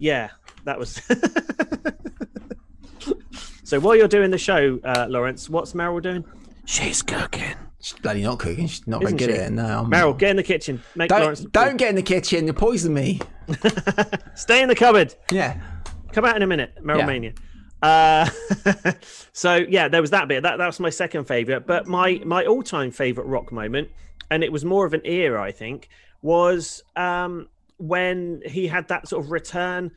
And 0.00 0.08
all- 0.08 0.08
Yeah, 0.08 0.30
that 0.64 0.78
was. 0.78 1.00
so 3.64 3.80
while 3.80 3.96
you're 3.96 4.08
doing 4.08 4.30
the 4.30 4.38
show, 4.38 4.78
uh, 4.84 5.06
Lawrence, 5.08 5.48
what's 5.50 5.72
Meryl 5.72 6.02
doing? 6.02 6.24
She's 6.64 7.02
cooking. 7.02 7.54
She's 7.80 7.98
bloody 7.98 8.22
not 8.22 8.38
cooking. 8.38 8.66
She's 8.66 8.86
not 8.86 9.00
very 9.00 9.14
Isn't 9.14 9.18
good 9.18 9.30
she? 9.34 9.40
at 9.40 9.46
it. 9.48 9.52
No, 9.52 9.80
I'm 9.80 9.90
Meryl, 9.90 10.18
get 10.18 10.30
in 10.30 10.36
the 10.36 10.42
kitchen. 10.42 10.82
Make 10.96 11.10
Lawrence. 11.10 11.40
Don't 11.40 11.52
don't 11.52 11.76
get 11.76 11.90
in 11.90 11.96
the 11.96 12.02
kitchen. 12.02 12.46
You 12.46 12.52
poison 12.52 12.92
me. 12.92 13.20
Stay 14.34 14.62
in 14.62 14.68
the 14.68 14.74
cupboard. 14.74 15.14
Yeah, 15.30 15.60
Come 16.12 16.24
out 16.24 16.36
in 16.36 16.42
a 16.42 16.46
minute, 16.46 16.74
Meryl 16.82 16.98
Yeah. 16.98 17.06
Mania. 17.06 17.32
Uh, 17.80 18.28
so 19.32 19.54
yeah, 19.56 19.86
there 19.88 20.00
was 20.00 20.10
that 20.10 20.26
bit. 20.26 20.42
That 20.42 20.58
that 20.58 20.66
was 20.66 20.80
my 20.80 20.90
second 20.90 21.24
favorite. 21.26 21.66
But 21.66 21.86
my 21.86 22.20
my 22.24 22.44
all 22.44 22.62
time 22.62 22.90
favorite 22.90 23.26
rock 23.26 23.52
moment, 23.52 23.88
and 24.30 24.42
it 24.42 24.50
was 24.50 24.64
more 24.64 24.84
of 24.84 24.94
an 24.94 25.02
era, 25.04 25.40
I 25.40 25.52
think, 25.52 25.88
was 26.20 26.82
um, 26.96 27.48
when 27.78 28.42
he 28.44 28.66
had 28.66 28.88
that 28.88 29.08
sort 29.08 29.24
of 29.24 29.30
return. 29.30 29.90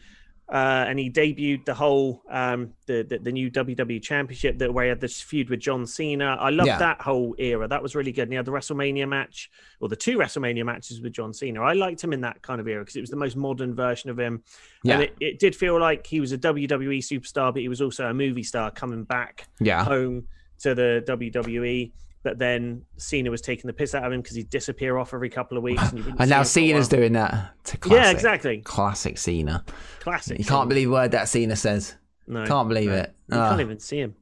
Uh, 0.52 0.84
and 0.89 1.00
he 1.00 1.10
debuted 1.10 1.63
the 1.63 1.74
whole 1.74 2.22
um, 2.30 2.74
the, 2.86 3.04
the 3.08 3.20
the 3.20 3.32
new 3.32 3.50
WWE 3.50 4.02
Championship 4.02 4.58
that 4.58 4.74
where 4.74 4.84
he 4.84 4.89
had 4.89 5.00
this 5.00 5.22
feud 5.22 5.50
with 5.50 5.62
John 5.62 5.86
Cena. 5.88 6.36
I 6.38 6.50
loved 6.50 6.67
Yeah. 6.67 6.78
that 6.78 7.00
whole 7.00 7.34
era. 7.38 7.70
That 7.70 7.82
was 7.82 7.96
really 7.96 8.12
good. 8.12 8.24
And 8.24 8.34
he 8.34 8.36
had 8.36 8.44
the 8.44 8.52
WrestleMania 8.52 9.08
match 9.08 9.50
or 9.80 9.88
the 9.88 9.96
two 9.96 10.17
WrestleMania 10.17 10.65
matches 10.65 11.00
with 11.00 11.13
John 11.13 11.34
Cena. 11.34 11.62
I 11.62 11.72
liked 11.72 12.04
him 12.04 12.12
in 12.12 12.20
that 12.22 12.41
kind 12.41 12.60
of 12.60 12.67
era 12.67 12.82
because 12.82 12.98
it 12.98 13.00
was 13.00 13.10
the 13.10 13.15
most 13.15 13.38
modern 13.38 13.74
version 13.74 14.10
of 14.10 14.20
him. 14.20 14.44
Yeah. 14.84 14.96
And 14.96 15.04
it, 15.04 15.15
it 15.22 15.39
did 15.39 15.56
feel 15.56 15.80
like 15.80 16.06
he 16.06 16.20
was 16.20 16.34
a 16.34 16.38
WWE 16.38 16.98
superstar, 16.98 17.54
but 17.54 17.62
he 17.62 17.70
was 17.70 17.82
also 17.82 18.08
a 18.08 18.13
movie 18.13 18.44
star 18.44 18.72
coming 18.72 19.06
back 19.06 19.48
yeah. 19.62 19.86
home 19.86 20.28
to 20.63 20.76
the 20.76 21.02
WWE. 21.08 21.94
But 22.24 22.38
then 22.38 22.84
Cena 22.98 23.32
was 23.32 23.42
taking 23.42 23.68
the 23.68 23.74
piss 23.74 23.96
out 23.96 24.04
of 24.04 24.12
him 24.12 24.22
because 24.22 24.36
he'd 24.36 24.50
disappear 24.50 24.98
off 24.98 25.14
every 25.14 25.30
couple 25.30 25.58
of 25.58 25.64
weeks. 25.64 25.82
And, 25.92 26.06
And 26.20 26.30
now 26.30 26.38
him 26.40 26.42
for 26.42 26.42
a 26.42 26.46
Cena's 26.46 26.88
doing 26.88 27.14
that. 27.14 27.54
Yeah, 27.88 28.12
exactly. 28.12 28.62
Classic 28.62 29.18
Cena. 29.18 29.64
Classic. 30.02 30.38
You 30.38 30.46
can't 30.46 30.70
believe 30.70 30.92
word 30.92 31.12
that 31.12 31.30
Cena 31.30 31.56
says. 31.56 31.96
No, 32.28 32.46
Can't 32.46 32.68
believe 32.70 32.92
it. 32.92 33.14
You 33.28 33.38
can't 33.38 33.62
even 33.62 33.80
see 33.80 34.00
him. 34.00 34.16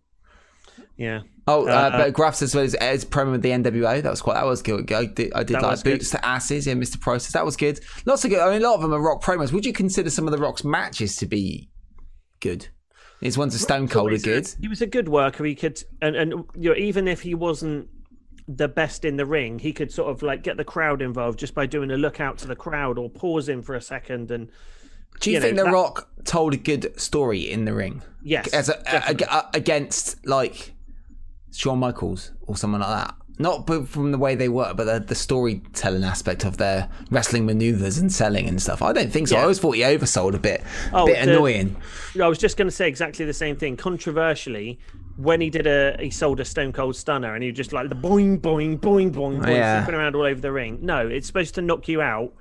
Yeah. 0.95 1.21
Oh, 1.47 1.67
uh, 1.67 1.71
Uh, 1.71 1.97
but 1.97 2.13
Graf 2.13 2.41
as 2.41 2.53
well, 2.53 2.63
as 2.63 2.75
his 2.79 3.05
promo 3.05 3.31
with 3.31 3.41
the 3.41 3.49
NWO. 3.49 4.01
That 4.01 4.09
was 4.09 4.21
quite. 4.21 4.35
That 4.35 4.45
was 4.45 4.61
good. 4.61 4.91
I 4.91 5.05
did, 5.05 5.33
I 5.33 5.43
did 5.43 5.53
like 5.53 5.63
was 5.63 5.83
good. 5.83 5.99
boots 5.99 6.11
to 6.11 6.25
asses. 6.25 6.67
Yeah, 6.67 6.73
Mr. 6.73 6.99
Process. 6.99 7.33
That 7.33 7.45
was 7.45 7.57
good. 7.57 7.79
Lots 8.05 8.23
of 8.23 8.31
good. 8.31 8.39
I 8.39 8.51
mean, 8.51 8.61
a 8.61 8.67
lot 8.67 8.75
of 8.75 8.81
them 8.81 8.93
are 8.93 9.01
Rock 9.01 9.23
promos. 9.23 9.51
Would 9.51 9.65
you 9.65 9.73
consider 9.73 10.09
some 10.09 10.27
of 10.27 10.31
the 10.31 10.37
Rock's 10.37 10.63
matches 10.63 11.15
to 11.17 11.25
be 11.25 11.69
good? 12.39 12.67
His 13.21 13.37
ones 13.37 13.53
of 13.55 13.61
Stone 13.61 13.89
Cold 13.89 14.09
are 14.09 14.13
He's 14.13 14.23
good. 14.23 14.47
He 14.61 14.67
was 14.67 14.81
a 14.81 14.87
good 14.87 15.09
worker. 15.09 15.43
He 15.43 15.55
could, 15.55 15.83
and 16.01 16.15
and 16.15 16.31
you 16.55 16.69
know, 16.69 16.75
even 16.75 17.07
if 17.07 17.21
he 17.21 17.35
wasn't 17.35 17.89
the 18.47 18.67
best 18.67 19.03
in 19.05 19.17
the 19.17 19.25
ring, 19.25 19.59
he 19.59 19.73
could 19.73 19.91
sort 19.91 20.09
of 20.09 20.21
like 20.23 20.41
get 20.43 20.57
the 20.57 20.63
crowd 20.63 21.01
involved 21.01 21.37
just 21.37 21.53
by 21.53 21.65
doing 21.65 21.91
a 21.91 21.97
look 21.97 22.19
out 22.19 22.37
to 22.39 22.47
the 22.47 22.55
crowd 22.55 22.97
or 22.97 23.09
pausing 23.09 23.61
for 23.61 23.75
a 23.75 23.81
second. 23.81 24.31
And 24.31 24.49
Do 25.19 25.29
you, 25.29 25.35
you 25.35 25.39
know, 25.39 25.45
think 25.47 25.57
The 25.57 25.63
that- 25.65 25.73
Rock 25.73 26.09
told 26.23 26.53
a 26.53 26.57
good 26.57 26.99
story 26.99 27.41
in 27.51 27.65
the 27.65 27.73
ring? 27.73 28.01
yes, 28.23 28.47
as 28.53 28.69
a, 28.69 28.81
a, 28.87 29.15
a- 29.29 29.49
against 29.53 30.25
like 30.25 30.73
Shawn 31.51 31.79
Michaels 31.79 32.31
or 32.47 32.55
someone 32.57 32.81
like 32.81 33.05
that. 33.05 33.15
Not 33.41 33.65
from 33.87 34.11
the 34.11 34.17
way 34.17 34.35
they 34.35 34.49
were, 34.49 34.73
but 34.73 34.83
the, 34.83 34.99
the 34.99 35.15
storytelling 35.15 36.03
aspect 36.03 36.43
of 36.43 36.57
their 36.57 36.89
wrestling 37.09 37.45
maneuvers 37.45 37.97
and 37.97 38.11
selling 38.11 38.49
and 38.49 38.61
stuff. 38.61 38.81
I 38.81 38.91
don't 38.91 39.11
think 39.13 39.29
so. 39.29 39.37
I 39.37 39.43
always 39.43 39.59
thought 39.59 39.71
he 39.77 39.81
oversold 39.81 40.33
a 40.35 40.39
bit, 40.39 40.61
Oh, 40.91 41.05
bit 41.05 41.23
the- 41.23 41.31
annoying. 41.31 41.77
I 42.21 42.27
was 42.27 42.37
just 42.37 42.57
going 42.57 42.67
to 42.67 42.71
say 42.75 42.89
exactly 42.89 43.23
the 43.25 43.33
same 43.33 43.55
thing. 43.55 43.77
Controversially, 43.77 44.77
when 45.15 45.39
he 45.39 45.49
did 45.49 45.67
a, 45.67 45.95
he 46.01 46.09
sold 46.09 46.41
a 46.41 46.45
Stone 46.45 46.73
Cold 46.73 46.97
Stunner, 46.97 47.33
and 47.33 47.41
he 47.41 47.49
was 47.49 47.55
just 47.57 47.71
like 47.71 47.87
the 47.87 47.95
boing, 47.95 48.39
boing, 48.41 48.77
boing, 48.77 49.09
boing, 49.11 49.39
boing, 49.41 49.47
Yeah. 49.47 49.83
flipping 49.85 49.99
around 49.99 50.15
all 50.15 50.23
over 50.23 50.41
the 50.41 50.51
ring. 50.51 50.79
No, 50.81 51.07
it's 51.07 51.25
supposed 51.27 51.55
to 51.55 51.61
knock 51.61 51.87
you 51.87 52.01
out. 52.01 52.33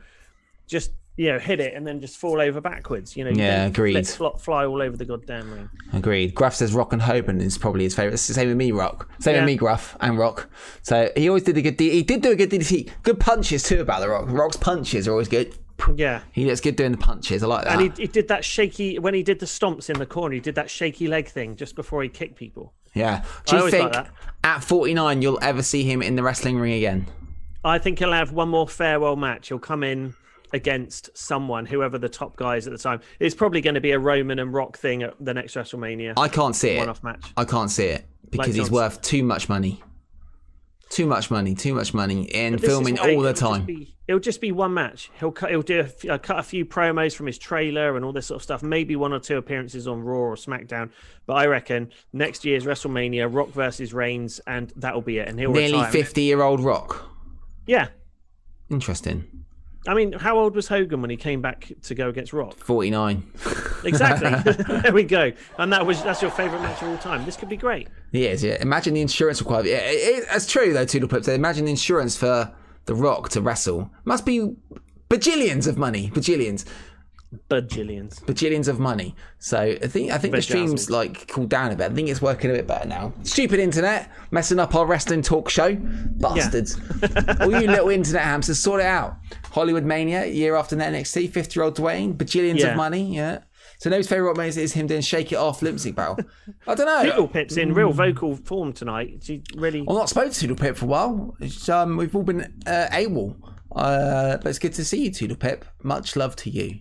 Just 0.66 0.90
you 1.18 1.32
know, 1.32 1.38
hit 1.38 1.58
it 1.60 1.74
and 1.74 1.86
then 1.86 2.00
just 2.00 2.16
fall 2.16 2.40
over 2.40 2.60
backwards. 2.60 3.16
You 3.16 3.24
know, 3.24 3.30
you 3.30 3.36
Yeah, 3.42 3.58
don't 3.64 3.66
agreed. 3.72 3.94
Let 4.20 4.40
fly, 4.40 4.64
all 4.64 4.80
over 4.80 4.96
the 4.96 5.04
goddamn 5.04 5.52
ring. 5.52 5.68
Agreed. 5.92 6.34
Gruff 6.34 6.54
says 6.54 6.72
Rock 6.72 6.92
and 6.92 7.02
Hogan 7.02 7.40
is 7.40 7.58
probably 7.58 7.84
his 7.84 7.94
favourite. 7.94 8.14
It's 8.14 8.26
the 8.28 8.34
same 8.34 8.48
with 8.48 8.56
me, 8.56 8.70
Rock. 8.72 9.10
Same 9.18 9.34
Yeah. 9.34 9.40
with 9.42 9.46
me, 9.48 9.56
Gruff 9.56 9.96
and 10.00 10.16
Rock. 10.16 10.48
So 10.82 11.10
he 11.16 11.28
always 11.28 11.42
did 11.42 11.58
a 11.58 11.60
good. 11.62 11.76
D- 11.76 11.90
he 11.90 12.02
did 12.02 12.22
do 12.22 12.30
a 12.30 12.36
good 12.36 12.50
DDT. 12.50 12.88
Good 13.02 13.20
punches 13.20 13.62
too 13.64 13.80
about 13.80 14.00
the 14.00 14.08
Rock. 14.08 14.26
Rock's 14.28 14.56
punches 14.56 15.06
are 15.08 15.12
always 15.12 15.28
good. 15.28 15.54
Yeah. 15.96 16.20
He 16.32 16.44
looks 16.44 16.60
good 16.60 16.76
doing 16.76 16.92
the 16.92 16.98
punches. 16.98 17.42
I 17.42 17.46
like 17.46 17.64
that. 17.64 17.80
And 17.80 17.96
he, 17.96 18.02
he 18.02 18.08
did 18.08 18.28
that 18.28 18.44
shaky 18.44 18.98
when 18.98 19.14
he 19.14 19.22
did 19.22 19.38
the 19.40 19.46
stomps 19.46 19.88
in 19.90 19.98
the 19.98 20.06
corner. 20.06 20.34
He 20.34 20.40
did 20.40 20.54
that 20.56 20.70
shaky 20.70 21.06
leg 21.08 21.28
thing 21.28 21.54
just 21.56 21.74
before 21.76 22.02
he 22.02 22.08
kicked 22.08 22.36
people. 22.36 22.72
yeah. 22.94 23.24
Do 23.46 23.56
you 23.56 23.62
like 23.62 23.70
think 23.72 23.92
that. 23.92 24.10
at 24.44 24.64
49 24.64 25.22
you'll 25.22 25.38
ever 25.42 25.62
see 25.62 25.84
him 25.84 26.00
in 26.02 26.16
the 26.16 26.22
wrestling 26.22 26.58
ring 26.58 26.72
again? 26.74 27.06
I 27.64 27.78
think 27.78 27.98
he'll 27.98 28.12
have 28.12 28.32
one 28.32 28.48
more 28.48 28.68
farewell 28.68 29.16
match. 29.16 29.48
He'll 29.48 29.58
come 29.58 29.82
in 29.84 30.14
against 30.52 31.16
someone, 31.16 31.66
whoever 31.66 31.98
the 31.98 32.08
top 32.08 32.36
guys 32.36 32.66
at 32.66 32.72
the 32.72 32.78
time. 32.78 33.00
It's 33.20 33.34
probably 33.34 33.60
going 33.60 33.74
to 33.74 33.80
be 33.80 33.92
a 33.92 33.98
Roman 33.98 34.38
and 34.38 34.52
Rock 34.52 34.78
thing 34.78 35.02
at 35.02 35.14
the 35.20 35.34
next 35.34 35.54
WrestleMania. 35.54 36.14
I 36.16 36.28
can't 36.28 36.56
see 36.56 36.70
it. 36.70 36.78
One-off 36.78 37.02
match. 37.02 37.24
I 37.36 37.44
can't 37.44 37.70
see 37.70 37.86
it 37.86 38.06
because 38.30 38.54
he's 38.54 38.70
worth 38.70 39.00
too 39.02 39.22
much 39.22 39.48
money. 39.48 39.82
Too 40.90 41.06
much 41.06 41.30
money, 41.30 41.54
too 41.54 41.74
much 41.74 41.92
money, 41.92 42.32
and 42.34 42.58
filming 42.58 42.98
all 42.98 43.04
the 43.06 43.12
it'll 43.12 43.24
just 43.24 43.40
time. 43.42 43.64
be- 43.66 43.94
it'll 44.06 44.18
just 44.20 44.40
be 44.40 44.52
one 44.52 44.72
match. 44.72 45.10
He'll 45.20 45.30
cut. 45.30 45.50
He'll 45.50 45.60
do 45.60 45.80
a, 46.04 46.14
uh, 46.14 46.16
cut 46.16 46.38
a 46.38 46.42
few 46.42 46.64
promos 46.64 47.14
from 47.14 47.26
his 47.26 47.36
trailer 47.36 47.94
and 47.94 48.06
all 48.06 48.12
this 48.14 48.26
sort 48.28 48.36
of 48.36 48.42
stuff. 48.42 48.62
Maybe 48.62 48.96
one 48.96 49.12
or 49.12 49.18
two 49.20 49.36
appearances 49.36 49.86
on 49.86 50.00
Raw 50.02 50.16
or 50.16 50.34
SmackDown. 50.36 50.88
But 51.26 51.34
I 51.34 51.46
reckon 51.46 51.92
next 52.14 52.46
year's 52.46 52.64
WrestleMania, 52.64 53.28
Rock 53.30 53.50
versus 53.50 53.92
Reigns, 53.92 54.40
and 54.46 54.72
that'll 54.76 55.02
be 55.02 55.18
it. 55.18 55.28
And 55.28 55.38
he'll 55.38 55.52
Nearly 55.52 55.74
retire. 55.74 55.92
50 55.92 56.22
year 56.22 56.40
old 56.40 56.60
Rock. 56.60 57.06
Yeah. 57.66 57.88
Interesting. 58.70 59.44
I 59.86 59.94
mean, 59.94 60.12
how 60.12 60.38
old 60.38 60.54
was 60.54 60.68
Hogan 60.68 61.00
when 61.00 61.10
he 61.10 61.16
came 61.16 61.40
back 61.40 61.72
to 61.82 61.94
go 61.94 62.08
against 62.08 62.32
Rock? 62.32 62.56
49. 62.58 63.22
Exactly. 63.84 64.52
there 64.82 64.92
we 64.92 65.04
go. 65.04 65.32
And 65.58 65.72
that 65.72 65.86
was 65.86 66.02
that's 66.02 66.20
your 66.20 66.30
favourite 66.30 66.62
match 66.62 66.82
of 66.82 66.88
all 66.88 66.98
time. 66.98 67.24
This 67.24 67.36
could 67.36 67.48
be 67.48 67.56
great. 67.56 67.88
He 68.12 68.26
is, 68.26 68.42
yeah. 68.42 68.60
Imagine 68.60 68.94
the 68.94 69.00
insurance 69.00 69.40
required. 69.40 69.66
Yeah, 69.66 69.78
it, 69.78 69.94
it, 69.94 70.28
that's 70.30 70.46
true, 70.46 70.72
though, 70.72 70.84
Toodle 70.84 71.08
Pips. 71.08 71.28
Imagine 71.28 71.66
the 71.66 71.70
insurance 71.70 72.16
for 72.16 72.52
The 72.86 72.94
Rock 72.94 73.28
to 73.30 73.40
wrestle. 73.40 73.90
Must 74.04 74.26
be 74.26 74.56
bajillions 75.08 75.66
of 75.66 75.78
money. 75.78 76.10
Bajillions. 76.10 76.64
Bajillions. 77.50 78.22
Bajillions 78.24 78.68
of 78.68 78.78
money. 78.80 79.14
So 79.38 79.58
I 79.60 79.86
think 79.86 80.10
I 80.12 80.18
think 80.18 80.34
the 80.34 80.42
stream's 80.42 80.90
like 80.90 81.28
cooled 81.28 81.50
down 81.50 81.72
a 81.72 81.76
bit. 81.76 81.90
I 81.90 81.94
think 81.94 82.08
it's 82.08 82.22
working 82.22 82.50
a 82.50 82.54
bit 82.54 82.66
better 82.66 82.88
now. 82.88 83.12
Stupid 83.22 83.60
internet 83.60 84.10
messing 84.30 84.58
up 84.58 84.74
our 84.74 84.86
wrestling 84.86 85.22
talk 85.22 85.50
show. 85.50 85.76
Bastards. 85.76 86.78
All 87.40 87.50
you 87.50 87.68
little 87.68 87.90
internet 87.90 88.22
hamsters, 88.22 88.58
sort 88.58 88.80
it 88.80 88.86
out. 88.86 89.16
Hollywood 89.50 89.84
Mania, 89.84 90.24
year 90.26 90.56
after 90.56 90.74
NXT, 90.76 91.30
50 91.30 91.58
year 91.58 91.64
old 91.64 91.76
Dwayne, 91.76 92.14
bajillions 92.16 92.60
Yeah. 92.60 92.68
of 92.68 92.76
money, 92.76 93.14
yeah. 93.14 93.40
So 93.78 93.90
No's 93.90 94.08
favourite 94.08 94.36
moment 94.36 94.56
is 94.56 94.72
him 94.72 94.86
doing 94.88 95.02
Shake 95.02 95.30
It 95.30 95.36
Off 95.36 95.62
lip 95.62 95.78
sync 95.78 95.94
battle. 95.96 96.18
I 96.66 96.74
don't 96.74 96.86
know. 96.86 97.02
Little 97.10 97.28
Pip's 97.28 97.56
in 97.56 97.74
real 97.74 97.92
vocal 97.92 98.34
form 98.36 98.72
tonight. 98.72 99.18
She 99.22 99.42
really. 99.54 99.84
I'm 99.86 99.94
not 99.94 100.08
spoken 100.08 100.32
to 100.32 100.40
Toodle 100.40 100.56
Pip 100.56 100.76
for 100.76 100.86
a 100.86 100.88
while. 100.88 101.36
It's, 101.40 101.68
um, 101.68 101.96
we've 101.96 102.14
all 102.16 102.24
been 102.24 102.40
uh, 102.66 102.88
AWOL. 102.90 103.36
Uh, 103.70 104.38
but 104.38 104.46
it's 104.46 104.58
good 104.58 104.72
to 104.72 104.84
see 104.84 105.04
you, 105.04 105.10
Toodle 105.12 105.36
Pip. 105.36 105.64
Much 105.82 106.16
love 106.16 106.34
to 106.36 106.50
you. 106.50 106.80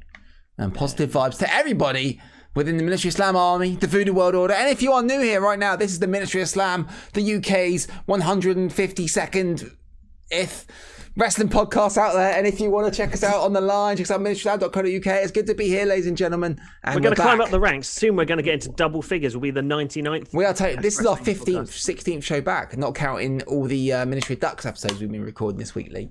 And 0.57 0.73
positive 0.73 1.11
vibes 1.11 1.37
to 1.39 1.53
everybody 1.53 2.19
within 2.55 2.77
the 2.77 2.83
Ministry 2.83 3.09
of 3.09 3.13
Slam 3.13 3.35
Army, 3.35 3.75
the 3.75 3.85
Voodoo 3.85 4.13
World 4.13 4.33
Order. 4.33 4.55
And 4.55 4.69
if 4.69 4.81
you 4.81 4.91
are 4.91 5.03
new 5.03 5.19
here 5.21 5.39
right 5.39 5.59
now, 5.59 5.75
this 5.75 5.91
is 5.91 5.99
the 5.99 6.07
Ministry 6.07 6.41
of 6.41 6.49
Slam, 6.49 6.87
the 7.13 7.35
UK's 7.35 7.87
152nd 8.07 9.75
if 10.29 10.65
wrestling 11.15 11.49
podcast 11.49 11.97
out 11.97 12.13
there. 12.13 12.35
And 12.35 12.47
if 12.47 12.59
you 12.59 12.69
want 12.69 12.91
to 12.91 12.95
check 12.97 13.13
us 13.13 13.23
out 13.23 13.41
on 13.41 13.53
the 13.53 13.61
line, 13.61 13.97
check 13.97 14.05
us 14.05 14.11
out 14.11 14.21
ministryofslam.co.uk. 14.21 15.05
It's 15.23 15.31
good 15.31 15.47
to 15.47 15.55
be 15.55 15.67
here, 15.67 15.85
ladies 15.85 16.07
and 16.07 16.17
gentlemen. 16.17 16.59
And 16.83 16.95
We're 16.95 17.01
going 17.01 17.15
to 17.15 17.21
climb 17.21 17.41
up 17.41 17.49
the 17.49 17.59
ranks. 17.59 17.87
Soon 17.87 18.15
we're 18.15 18.25
going 18.25 18.37
to 18.37 18.43
get 18.43 18.55
into 18.55 18.69
double 18.69 19.01
figures. 19.01 19.35
We'll 19.35 19.41
be 19.41 19.51
the 19.51 19.61
99th. 19.61 20.33
We 20.33 20.45
are 20.45 20.53
taking. 20.53 20.81
This 20.81 20.99
is 20.99 21.05
our 21.05 21.17
fifteenth, 21.17 21.69
podcast. 21.69 21.79
sixteenth 21.79 22.23
show 22.23 22.41
back, 22.41 22.77
not 22.77 22.95
counting 22.95 23.41
all 23.43 23.65
the 23.65 23.93
uh, 23.93 24.05
Ministry 24.05 24.33
of 24.35 24.39
Ducks 24.39 24.65
episodes 24.65 24.99
we've 24.99 25.11
been 25.11 25.23
recording 25.23 25.59
this 25.59 25.75
weekly. 25.75 26.09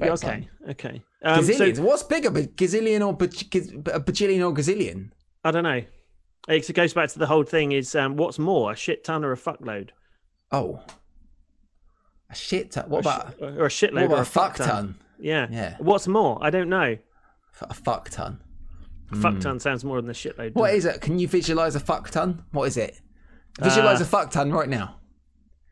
Okay. 0.00 0.48
Okay. 0.68 1.02
Um, 1.22 1.44
so, 1.44 1.70
What's 1.82 2.02
bigger, 2.02 2.28
a 2.28 2.32
gazillion 2.32 3.00
or 3.04 3.10
a 3.14 4.00
bajillion 4.00 4.46
or 4.48 4.54
gazillion? 4.54 5.10
I 5.44 5.50
don't 5.50 5.64
know. 5.64 5.82
It 6.48 6.72
goes 6.74 6.92
back 6.94 7.08
to 7.10 7.18
the 7.18 7.26
whole 7.26 7.42
thing 7.42 7.72
is 7.72 7.94
um, 7.94 8.16
what's 8.16 8.38
more, 8.38 8.72
a 8.72 8.76
shit 8.76 9.02
ton 9.02 9.24
or 9.24 9.32
a 9.32 9.36
fuckload? 9.36 9.90
Oh, 10.52 10.80
a 12.30 12.34
shit 12.34 12.72
ton. 12.72 12.88
What 12.88 13.00
about 13.00 13.34
Or 13.40 13.66
a 13.66 13.68
shitload 13.68 14.08
what 14.08 14.12
or 14.12 14.18
a 14.18 14.22
a 14.22 14.24
fuck 14.24 14.56
ton? 14.56 14.96
Yeah. 15.18 15.48
Yeah. 15.50 15.76
What's 15.78 16.06
more? 16.06 16.38
I 16.40 16.50
don't 16.50 16.68
know. 16.68 16.96
F- 17.54 17.70
A 17.70 17.74
fuck 17.74 18.10
ton. 18.10 18.40
A 19.12 19.16
Fuck 19.16 19.38
ton 19.40 19.58
sounds 19.60 19.84
more 19.84 20.00
than 20.00 20.10
a 20.10 20.14
shitload. 20.14 20.52
Hmm. 20.52 20.58
What 20.58 20.72
doesn't 20.72 20.96
it? 20.96 21.00
Can 21.00 21.18
you 21.18 21.28
visualize 21.28 21.74
a 21.76 21.80
fuck 21.80 22.10
ton? 22.10 22.44
What 22.50 22.64
is 22.64 22.76
it? 22.76 23.00
Visualize 23.60 24.00
Uh, 24.00 24.04
a 24.04 24.06
fuck 24.06 24.30
ton 24.32 24.52
right 24.52 24.68
now. 24.68 24.96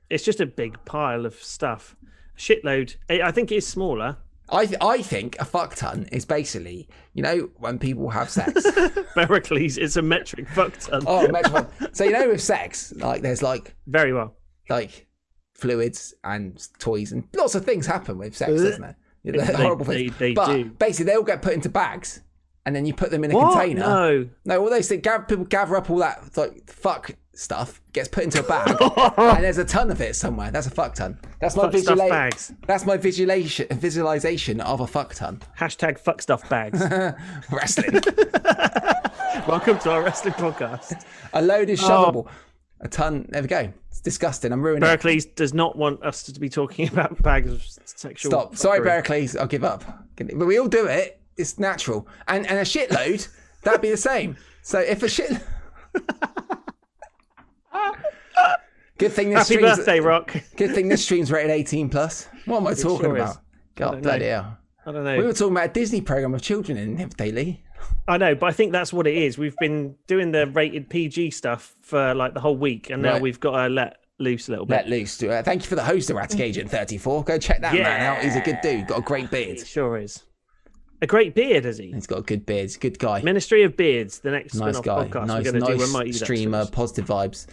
It's 0.08 0.24
just 0.24 0.40
a 0.40 0.46
big 0.46 0.82
pile 0.84 1.26
of 1.26 1.34
stuff. 1.34 1.96
A 2.36 2.40
shitload. 2.40 2.96
I 3.10 3.22
I 3.22 3.30
think 3.32 3.50
it 3.52 3.56
is 3.56 3.66
smaller. 3.66 4.16
I 4.50 4.66
th- 4.66 4.78
I 4.80 5.00
think 5.02 5.36
a 5.40 5.44
fuck 5.44 5.74
ton 5.74 6.06
is 6.12 6.24
basically 6.24 6.88
you 7.14 7.22
know 7.22 7.48
when 7.58 7.78
people 7.78 8.10
have 8.10 8.28
sex. 8.30 8.62
Pericles 9.14 9.78
is 9.78 9.96
a 9.96 10.02
metric 10.02 10.48
fuck 10.48 10.76
ton. 10.78 11.02
oh, 11.06 11.28
Metro- 11.28 11.66
so 11.92 12.04
you 12.04 12.10
know 12.12 12.28
with 12.28 12.42
sex, 12.42 12.92
like 12.96 13.22
there's 13.22 13.42
like 13.42 13.74
Very 13.86 14.12
well. 14.12 14.36
like 14.68 15.06
fluids 15.54 16.14
and 16.24 16.66
toys 16.78 17.12
and 17.12 17.24
lots 17.36 17.54
of 17.54 17.64
things 17.64 17.86
happen 17.86 18.18
with 18.18 18.36
sex, 18.36 18.50
doesn't 18.52 18.80
there? 18.82 18.96
They're 19.24 19.44
They- 19.46 19.52
horrible 19.54 19.84
they- 19.86 20.08
things. 20.08 20.18
they 20.18 20.34
but 20.34 20.46
do. 20.52 20.64
basically, 20.66 21.06
they 21.06 21.16
all 21.16 21.22
get 21.22 21.40
put 21.40 21.54
into 21.54 21.68
bags, 21.70 22.20
and 22.66 22.76
then 22.76 22.84
you 22.84 22.92
put 22.92 23.10
them 23.10 23.24
in 23.24 23.30
a 23.30 23.34
What? 23.34 23.52
container. 23.52 23.80
No. 23.80 24.28
no, 24.44 24.60
all 24.60 24.68
they 24.70 24.82
say, 24.82 24.98
gather, 24.98 25.24
people 25.24 25.44
gather 25.46 25.76
up 25.76 25.88
all 25.88 25.98
that 25.98 26.36
like 26.36 26.70
fuck 26.70 27.12
stuff, 27.38 27.80
gets 27.92 28.08
put 28.08 28.24
into 28.24 28.40
a 28.40 28.42
bag, 28.42 28.76
and 29.18 29.44
there's 29.44 29.58
a 29.58 29.64
ton 29.64 29.90
of 29.90 30.00
it 30.00 30.16
somewhere. 30.16 30.50
That's 30.50 30.66
a 30.66 30.70
fuck 30.70 30.94
ton. 30.94 31.18
That's 31.40 31.56
my 31.56 31.70
Fuck 31.70 31.80
stuff 31.80 31.98
bags. 31.98 32.52
That's 32.66 32.86
my 32.86 32.96
visualization 32.96 33.66
visualization 33.78 34.60
of 34.60 34.80
a 34.80 34.86
fuck 34.86 35.14
ton. 35.14 35.40
Hashtag 35.58 35.98
fuck 35.98 36.22
stuff 36.22 36.48
bags. 36.48 36.80
Wrestling. 37.52 38.00
Welcome 39.48 39.78
to 39.80 39.90
our 39.90 40.02
wrestling 40.02 40.34
podcast. 40.34 41.04
a 41.32 41.42
load 41.42 41.68
Oh. 41.68 41.72
is 41.72 41.80
shovable. 41.80 42.28
A 42.80 42.88
ton. 42.88 43.26
There 43.30 43.42
we 43.42 43.48
go. 43.48 43.72
It's 43.90 44.00
disgusting. 44.00 44.52
I'm 44.52 44.62
ruining 44.62 44.82
it. 44.82 45.00
Pericles 45.00 45.24
does 45.26 45.52
not 45.54 45.76
want 45.76 46.02
us 46.02 46.22
to 46.24 46.38
be 46.40 46.48
talking 46.48 46.88
about 46.92 47.20
bags 47.22 47.52
of 47.52 47.62
sexual. 47.84 48.30
Stop. 48.30 48.56
Sorry, 48.56 48.80
fuckery. 48.80 48.84
Pericles. 49.06 49.36
I'll 49.36 49.46
give 49.46 49.64
up. 49.64 49.84
But 50.16 50.46
we 50.46 50.58
all 50.58 50.68
do 50.68 50.86
it. 50.86 51.20
It's 51.36 51.58
natural. 51.58 52.06
And 52.28 52.46
and 52.46 52.58
a 52.58 52.62
shitload, 52.62 53.28
that'd 53.62 53.80
be 53.80 53.90
the 53.90 53.96
same. 53.96 54.36
So 54.62 54.78
if 54.78 55.02
a 55.02 55.08
shit. 55.08 55.32
Good 58.98 59.12
thing 59.12 59.30
this 59.30 59.48
Happy 59.48 59.54
stream's 59.56 59.76
birthday, 59.78 60.00
Rock. 60.00 60.34
good 60.56 60.72
thing 60.74 60.88
this 60.88 61.02
stream's 61.04 61.32
rated 61.32 61.50
18 61.50 61.88
plus. 61.88 62.28
What 62.46 62.58
am 62.58 62.66
I 62.68 62.74
talking 62.74 63.06
sure 63.06 63.16
is. 63.16 63.22
about? 63.22 63.36
God 63.74 63.90
don't 63.92 64.02
bloody 64.02 64.26
know. 64.26 64.30
hell. 64.42 64.58
I 64.86 64.92
don't 64.92 65.04
know. 65.04 65.16
We 65.18 65.24
were 65.24 65.32
talking 65.32 65.52
about 65.56 65.70
a 65.70 65.72
Disney 65.72 66.00
program 66.00 66.32
of 66.34 66.42
children 66.42 66.78
in 66.78 67.00
it 67.00 67.16
daily. 67.16 67.64
I 68.06 68.18
know, 68.18 68.34
but 68.34 68.46
I 68.46 68.52
think 68.52 68.70
that's 68.72 68.92
what 68.92 69.06
it 69.06 69.16
is. 69.16 69.36
We've 69.36 69.56
been 69.58 69.96
doing 70.06 70.30
the 70.30 70.46
rated 70.46 70.88
PG 70.90 71.30
stuff 71.32 71.74
for 71.82 72.14
like 72.14 72.34
the 72.34 72.40
whole 72.40 72.56
week, 72.56 72.90
and 72.90 73.02
now 73.02 73.14
Right. 73.14 73.22
we've 73.22 73.40
got 73.40 73.62
to 73.64 73.68
let 73.68 73.96
loose 74.20 74.46
a 74.48 74.52
little 74.52 74.66
bit. 74.66 74.74
Let 74.74 74.88
loose. 74.88 75.20
Uh, 75.22 75.42
thank 75.44 75.62
you 75.62 75.68
for 75.68 75.74
the 75.74 75.82
host, 75.84 76.08
Erratic 76.10 76.38
Agent 76.38 76.70
34. 76.70 77.24
Go 77.24 77.38
check 77.38 77.60
that 77.62 77.74
man 77.74 78.00
out. 78.00 78.22
He's 78.22 78.36
a 78.36 78.40
good 78.40 78.60
dude. 78.62 78.86
Got 78.86 78.98
a 78.98 79.02
great 79.02 79.30
beard. 79.30 79.58
It 79.58 79.66
sure 79.66 79.96
is. 79.98 80.22
A 81.02 81.06
great 81.06 81.34
beard, 81.34 81.64
has 81.64 81.78
he? 81.78 81.90
He's 81.92 82.06
got 82.06 82.20
a 82.20 82.22
good 82.22 82.46
beard. 82.46 82.62
He's 82.62 82.76
a 82.76 82.78
good 82.78 82.98
guy. 82.98 83.20
Ministry 83.22 83.64
of 83.64 83.76
Beards, 83.76 84.20
the 84.20 84.30
next 84.30 84.54
nice 84.54 84.78
guy. 84.80 85.08
podcast 85.08 85.26
Nice, 85.26 85.44
we're 85.44 85.52
going 85.52 85.54
to 85.64 85.66
do. 85.66 85.72
nice 85.72 85.78
with 85.80 85.92
Mighty 85.92 86.12
streamer. 86.12 86.66
Positive 86.66 87.04
vibes. 87.06 87.46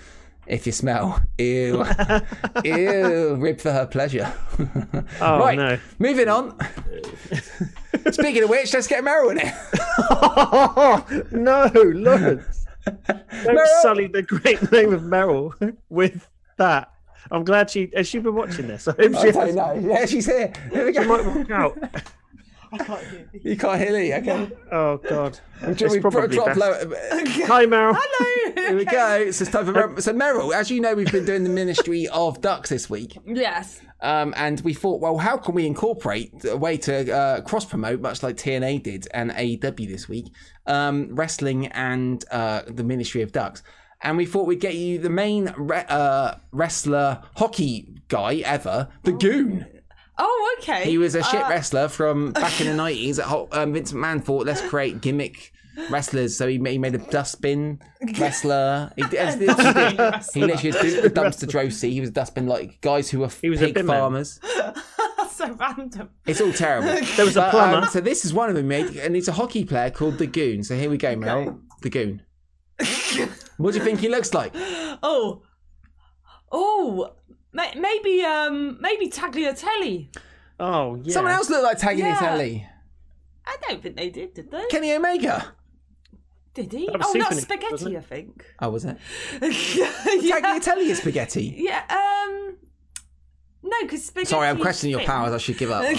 If 0.52 0.66
you 0.66 0.74
smell, 0.74 1.22
ew, 1.38 1.86
ew, 2.66 3.36
rib 3.36 3.62
for 3.62 3.72
her 3.72 3.88
pleasure. 3.88 4.32
Oh 5.22 5.40
right, 5.40 5.58
no! 5.58 5.80
moving 6.00 6.28
on. 6.28 6.58
Speaking 8.12 8.44
of 8.44 8.50
which, 8.50 8.74
let's 8.74 8.88
get 8.88 9.04
Meryl 9.04 9.32
in 9.32 9.40
it. 9.40 11.32
no, 11.32 11.70
Lawrence! 11.74 12.66
Don't 12.86 13.28
Meryl! 13.46 13.82
sully 13.82 14.08
the 14.08 14.24
great 14.24 14.72
name 14.72 14.94
of 14.94 15.02
Meryl 15.02 15.76
with 15.90 16.28
that. 16.58 16.92
I'm 17.32 17.44
glad 17.44 17.70
she 17.70 17.90
has 17.96 18.08
she 18.08 18.20
been 18.20 18.36
watching 18.36 18.68
this. 18.68 18.88
I 18.88 18.92
hope 18.92 19.14
she 19.14 19.30
I 19.30 19.46
has. 19.46 19.84
Yeah, 19.84 20.06
she's 20.06 20.26
here. 20.26 20.52
Here 20.72 20.86
we 20.86 20.92
go. 20.92 21.04
might 21.06 21.26
walk 21.26 21.52
out. 21.52 21.78
You 23.34 23.58
can't 23.58 23.82
hear 23.82 23.92
me. 23.94 24.14
Okay. 24.14 24.50
Oh 24.72 24.98
God! 24.98 25.40
It's 25.62 25.82
we 25.92 26.00
probably 26.00 26.30
drop 26.30 26.48
best. 26.48 26.60
low? 26.60 26.74
Hi, 27.48 27.66
Meryl. 27.66 27.98
Hello. 28.00 28.54
Here 28.56 28.78
we 28.78 28.86
go. 28.86 29.16
It's 29.16 29.40
just 29.40 29.52
time 29.52 29.66
for 29.66 29.74
Meryl. 29.74 30.02
So 30.02 30.14
Meryl, 30.14 30.54
as 30.54 30.72
you 30.72 30.80
know, 30.80 30.94
we've 30.96 31.12
been 31.12 31.26
doing 31.26 31.44
the 31.44 31.50
Ministry 31.50 32.08
of 32.08 32.40
Ducks 32.42 32.70
this 32.70 32.90
week. 32.90 33.18
Yes. 33.26 33.82
Um, 34.02 34.34
and 34.38 34.62
we 34.62 34.74
thought, 34.74 35.02
well, 35.02 35.18
how 35.18 35.38
can 35.38 35.54
we 35.54 35.68
incorporate 35.68 36.32
a 36.46 36.58
way 36.58 36.78
to 36.78 37.14
uh, 37.14 37.42
cross 37.42 37.66
promote, 37.66 38.00
much 38.00 38.24
like 38.24 38.36
TNA 38.38 38.84
did 38.84 39.08
and 39.14 39.32
AEW 39.32 39.88
this 39.88 40.10
week, 40.10 40.34
um, 40.66 41.14
wrestling 41.14 41.68
and 41.68 42.24
uh, 42.32 42.64
the 42.68 42.84
Ministry 42.84 43.22
of 43.22 43.32
Ducks? 43.32 43.62
And 44.02 44.18
we 44.18 44.26
thought 44.26 44.48
we'd 44.48 44.60
get 44.60 44.76
you 44.76 44.98
the 44.98 45.12
main 45.12 45.54
re- 45.58 45.86
uh, 45.88 46.36
wrestler 46.52 47.22
hockey 47.36 47.94
guy 48.08 48.38
ever, 48.38 48.88
the 49.04 49.12
Goon. 49.12 49.68
Oh, 50.24 50.56
okay. 50.60 50.84
He 50.86 50.98
was 51.00 51.16
a 51.16 51.24
shit 51.24 51.42
Uh, 51.42 51.50
wrestler 51.50 51.88
from 51.88 52.32
back 52.34 52.62
in 52.62 52.68
the 52.68 52.74
90s. 52.84 53.20
Um, 53.58 53.74
Vince 53.74 53.92
McMahon 53.92 54.24
thought, 54.24 54.46
let's 54.46 54.62
create 54.62 55.02
gimmick 55.02 55.52
wrestlers. 55.90 56.38
So 56.38 56.48
he 56.48 56.60
made, 56.60 56.74
he 56.74 56.78
made 56.78 56.94
a 56.94 57.00
dustbin 57.00 57.82
wrestler. 58.20 58.92
He, 58.96 59.02
did- 59.04 59.40
he 59.40 59.46
literally 59.48 59.98
did- 59.98 60.24
he 60.34 60.42
literally 60.46 60.72
did 60.92 61.04
the 61.04 61.10
dumpster 61.10 61.48
Droese. 61.50 61.90
He 61.90 62.00
was 62.00 62.10
a 62.10 62.14
dustbin 62.14 62.46
like 62.48 62.82
guys 62.82 63.10
who 63.10 63.20
were 63.20 63.26
was 63.26 63.36
pig 63.42 63.74
bin 63.74 63.88
farmers. 63.88 64.40
So 65.32 65.50
random. 65.54 66.10
It's 66.28 66.40
all 66.40 66.52
terrible. 66.54 66.90
There 67.16 67.26
was 67.26 67.36
a 67.36 67.40
But, 67.42 67.52
plumber. 67.52 67.78
um, 67.78 67.86
so 67.88 68.00
this 68.00 68.26
is 68.26 68.34
one 68.34 68.50
of 68.50 68.56
them, 68.56 68.68
mate, 68.68 68.96
and 68.98 69.16
it's 69.16 69.28
a 69.28 69.32
hockey 69.32 69.66
player 69.66 69.90
called 69.90 70.20
the 70.20 70.28
Goon. 70.28 70.62
So 70.64 70.76
here 70.78 70.88
we 70.90 70.98
go, 70.98 71.16
Meryl. 71.16 71.60
The 71.82 71.90
Goon. 71.90 72.22
what 73.58 73.72
do 73.72 73.78
you 73.80 73.84
think 73.84 74.02
he 74.02 74.10
looks 74.10 74.36
like? 74.36 74.52
Oh. 75.02 75.42
Oh. 76.52 77.14
Ma- 77.54 77.74
Maybe 77.76 78.22
um 78.24 78.78
maybe 78.82 79.10
Tagliatelle. 79.10 80.08
Oh 80.60 80.96
yeah. 81.04 81.14
Someone 81.14 81.34
else 81.34 81.50
looked 81.50 81.64
like 81.64 81.80
Tagliatelle. 81.80 82.68
I 83.46 83.58
don't 83.68 83.82
think 83.82 83.98
they 83.98 84.10
did, 84.10 84.34
did 84.34 84.52
they? 84.52 84.66
Kenny 84.70 84.94
Omega. 84.94 85.54
Did 86.54 86.72
he? 86.74 86.86
That 86.88 86.98
was 87.00 87.08
Oh, 87.08 87.14
not 87.18 87.34
Symphony, 87.34 87.42
spaghetti, 87.42 87.72
wasn't 87.74 87.96
it? 87.96 87.98
I 87.98 88.02
think. 88.02 88.46
Oh, 88.60 88.70
was 88.70 88.86
it? 88.86 88.98
yeah. 89.42 90.40
Tagliatelle 90.40 90.78
is 90.78 91.00
spaghetti. 91.00 91.56
yeah. 91.58 91.84
Um. 91.90 92.58
No, 93.64 93.78
because 93.84 94.06
spaghetti. 94.06 94.30
Sorry, 94.30 94.48
I'm 94.50 94.58
is 94.58 94.62
questioning 94.62 94.92
your 94.92 95.00
thin. 95.02 95.08
powers. 95.08 95.34
I 95.34 95.38
should 95.38 95.58
give 95.58 95.72
up. 95.72 95.84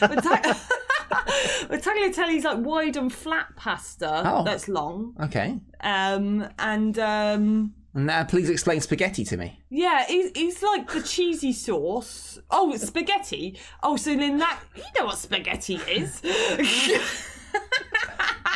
But, 0.00 0.22
ta- 0.22 0.60
but 1.68 1.82
tagliatelle 1.82 2.34
is 2.36 2.44
like 2.44 2.58
wide 2.58 2.96
and 2.96 3.12
flat 3.12 3.56
pasta 3.56 4.22
Oh. 4.24 4.44
that's 4.44 4.68
long. 4.68 5.14
okay. 5.22 5.58
Um, 5.80 6.48
and 6.58 6.98
um, 6.98 7.74
Now, 7.96 8.20
uh, 8.20 8.24
please 8.26 8.50
explain 8.50 8.82
spaghetti 8.82 9.24
to 9.24 9.38
me. 9.38 9.58
yeah, 9.70 10.04
it's, 10.06 10.38
it's 10.38 10.62
like 10.62 10.92
the 10.92 11.00
cheesy 11.00 11.54
sauce. 11.54 12.38
Oh, 12.50 12.70
it's 12.74 12.86
spaghetti. 12.86 13.58
Oh, 13.82 13.96
so 13.96 14.14
then 14.14 14.36
that 14.36 14.60
you 14.76 14.82
know 14.98 15.06
what 15.06 15.16
spaghetti 15.16 15.76
is. 15.88 16.20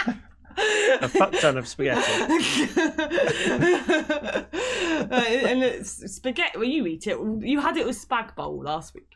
A 0.56 1.08
fuck 1.08 1.32
ton 1.40 1.56
of 1.58 1.66
spaghetti. 1.68 2.66
Uh, 5.00 5.14
and 5.14 5.62
it's 5.62 6.14
spaghetti. 6.14 6.58
Well, 6.58 6.68
you 6.68 6.86
eat 6.86 7.06
it. 7.06 7.16
You 7.40 7.58
had 7.58 7.76
it 7.78 7.86
with 7.86 7.96
spag 7.96 8.34
bowl 8.36 8.62
last 8.62 8.94
week. 8.94 9.10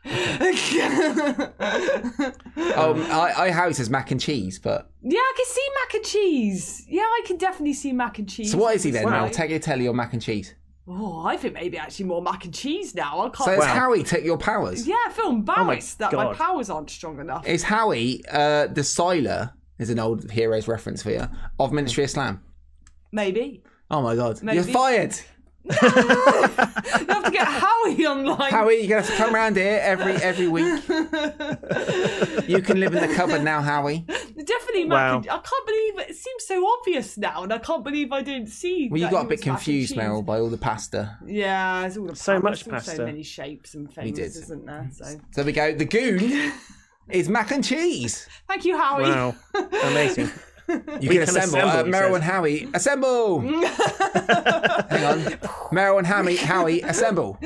Oh, 2.75 3.05
I, 3.11 3.33
I 3.45 3.51
how 3.51 3.67
it 3.67 3.75
says 3.75 3.89
mac 3.89 4.11
and 4.11 4.19
cheese, 4.19 4.57
but 4.59 4.89
Yeah, 5.03 5.19
I 5.19 5.33
can 5.35 5.45
see 5.45 5.67
mac 5.83 5.93
and 5.93 6.03
cheese. 6.05 6.85
Yeah, 6.89 7.03
I 7.03 7.21
can 7.25 7.37
definitely 7.37 7.73
see 7.73 7.93
mac 7.93 8.17
and 8.19 8.27
cheese. 8.27 8.51
so 8.51 8.57
what 8.57 8.75
is 8.75 8.83
he 8.83 8.91
then? 8.91 9.03
Wow. 9.05 9.25
Now, 9.25 9.27
tagliatelle 9.31 9.87
or 9.89 9.93
mac 9.93 10.13
and 10.13 10.21
cheese? 10.21 10.55
Oh, 10.87 11.23
I 11.25 11.37
think 11.37 11.53
maybe 11.53 11.77
actually 11.77 12.05
more 12.05 12.21
mac 12.21 12.45
and 12.45 12.53
cheese 12.53 12.93
now. 12.95 13.19
I 13.19 13.29
can't. 13.29 13.37
So 13.37 13.51
it's 13.51 13.65
Wow. 13.65 13.73
Howie 13.73 14.03
take 14.03 14.23
your 14.23 14.37
powers. 14.37 14.87
yeah, 14.87 14.95
I 15.07 15.11
feel 15.11 15.29
embarrassed 15.29 15.99
that 15.99 16.11
my 16.13 16.25
God. 16.25 16.35
powers 16.35 16.69
aren't 16.69 16.89
strong 16.89 17.19
enough. 17.19 17.45
Is 17.47 17.63
Howie 17.63 18.23
uh, 18.31 18.67
the 18.67 18.81
Siler? 18.81 19.51
Is 19.77 19.89
an 19.89 19.99
old 19.99 20.31
heroes 20.31 20.67
reference 20.67 21.03
for 21.03 21.11
you 21.11 21.27
of 21.59 21.71
Ministry 21.73 22.03
of 22.05 22.09
Slam? 22.09 22.41
Maybe. 23.11 23.63
Oh 23.91 24.01
my 24.01 24.15
god, 24.15 24.41
Maybe. 24.41 24.55
you're 24.55 24.63
fired. 24.65 25.15
You 25.65 27.07
have 27.07 27.23
to 27.25 27.31
get 27.31 27.47
Howie 27.47 28.05
online. 28.05 28.51
Howie, 28.51 28.75
you're 28.81 28.87
gonna 28.87 29.01
have 29.01 29.09
to 29.09 29.17
come 29.17 29.33
around 29.35 29.55
here 29.57 29.79
every 29.83 30.13
every 30.13 30.47
week. 30.47 30.65
you 32.47 32.61
can 32.61 32.79
live 32.79 32.93
in 32.93 33.01
the 33.07 33.11
cupboard 33.15 33.43
now, 33.43 33.61
Howie. 33.61 34.05
Definitely 34.07 34.85
mac 34.85 34.89
Wow. 34.91 35.17
and 35.17 35.25
I 35.29 35.39
can't 35.39 35.65
believe 35.65 35.99
it. 35.99 36.09
It 36.11 36.15
seems 36.15 36.45
so 36.45 36.67
obvious 36.79 37.17
now, 37.17 37.43
and 37.43 37.51
I 37.51 37.57
can't 37.57 37.83
believe 37.83 38.11
I 38.11 38.21
didn't 38.21 38.47
see. 38.49 38.89
Well, 38.89 39.01
you 39.01 39.09
got 39.09 39.25
a 39.25 39.27
bit 39.27 39.39
was 39.39 39.45
mac 39.45 39.47
and 39.47 39.55
confused, 39.57 39.93
cheese. 39.93 39.97
Meryl, 40.03 40.23
by 40.25 40.39
all 40.39 40.49
the 40.49 40.57
pasta. 40.57 41.17
Yeah, 41.25 41.85
it's 41.87 41.97
all 41.97 42.05
the 42.07 42.15
So 42.15 42.35
pa- 42.39 42.49
much 42.49 42.67
pasta. 42.69 42.95
So 42.97 43.05
many 43.05 43.23
shapes 43.23 43.73
and 43.73 43.91
things, 43.91 44.19
isn't 44.19 44.65
there? 44.67 44.87
So 44.93 45.05
So 45.05 45.17
there 45.33 45.45
we 45.45 45.51
go. 45.51 45.73
The 45.73 45.85
goon 45.85 46.19
is 47.09 47.29
mac 47.29 47.51
and 47.51 47.63
cheese. 47.63 48.27
thank 48.47 48.65
you, 48.65 48.77
Howie. 48.77 49.03
Wow, 49.03 49.35
amazing. 49.83 50.29
You 50.67 50.73
can 51.09 51.11
can 51.11 51.21
assemble. 51.21 51.59
assemble, 51.59 51.69
uh, 51.69 51.83
he 51.83 51.91
Meryl 51.91 52.15
and 52.15 52.23
Howie, 52.23 52.67
assemble. 52.73 53.39
Hang 53.41 53.53
on. 55.05 55.19
Meryl 55.69 55.99
and 55.99 56.07
Howie, 56.07 56.37
Howie, 56.37 56.81
assemble. 56.81 57.37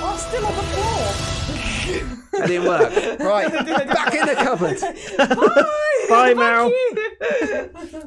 I'm 0.00 0.18
still 0.18 0.46
on 0.46 0.54
the 0.54 0.62
floor. 0.62 1.38
That 2.32 2.46
didn't 2.46 2.66
work. 2.68 3.18
Right, 3.20 3.52
back 3.88 4.14
in 4.14 4.26
the 4.26 4.34
cupboard. 4.34 4.78
Bye, 5.18 5.26
Bye, 6.08 6.34
Meryl. 6.34 6.70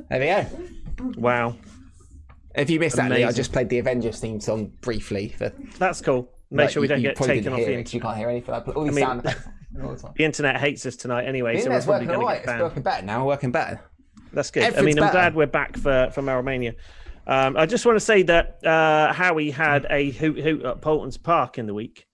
There 0.09 0.19
we 0.19 0.25
go. 0.27 1.19
Wow, 1.19 1.55
If 2.55 2.69
you 2.69 2.79
missed 2.79 2.95
that, 2.97 3.11
Lee, 3.11 3.23
I 3.23 3.31
just 3.31 3.51
played 3.53 3.69
the 3.69 3.79
Avengers 3.79 4.19
theme 4.19 4.39
song 4.39 4.71
briefly. 4.81 5.29
For, 5.37 5.51
that's 5.77 6.01
cool. 6.01 6.29
Make 6.49 6.65
like, 6.65 6.73
sure 6.73 6.81
we 6.81 6.87
don't 6.87 7.01
get 7.01 7.15
taken 7.15 7.53
off 7.53 7.59
the 7.59 7.83
'cause 7.83 7.93
You 7.93 8.01
can't 8.01 8.17
hear 8.17 8.29
anything. 8.29 8.53
I 8.53 8.59
put 8.59 8.75
all 8.75 8.83
these 8.83 8.93
mean- 8.93 9.05
sound 9.05 9.19
effects 9.25 9.47
all 9.81 9.93
the 9.95 10.01
time. 10.01 10.13
The 10.17 10.23
internet 10.25 10.57
hates 10.59 10.85
us 10.85 10.95
tonight 10.97 11.25
anyway, 11.25 11.55
The 11.55 11.61
so 11.63 11.69
we're 11.69 11.81
probably 11.81 12.07
working 12.07 12.07
going 12.07 12.19
to 12.19 12.25
get 12.33 12.37
It's 12.39 12.45
banned. 12.45 12.61
working 12.63 12.83
better 12.83 13.05
now. 13.05 13.25
Working 13.25 13.51
better. 13.51 13.79
That's 14.33 14.51
good. 14.51 14.63
I 14.75 14.81
mean, 14.81 14.97
I'm 14.99 15.03
better. 15.05 15.11
glad 15.13 15.35
we're 15.35 15.45
back 15.47 15.77
for 15.77 16.09
for 16.13 16.21
MerylMania. 16.21 16.75
Um, 17.27 17.55
I 17.55 17.65
just 17.65 17.85
want 17.85 17.95
to 17.97 17.99
say 18.03 18.23
that 18.23 18.65
uh, 18.65 19.13
Howie 19.13 19.51
had 19.51 19.85
a 19.89 20.09
hoot 20.11 20.39
hoot 20.39 20.65
at 20.65 20.81
Paultons 20.81 21.17
Park 21.17 21.57
in 21.57 21.67
the 21.67 21.73
week. 21.73 22.05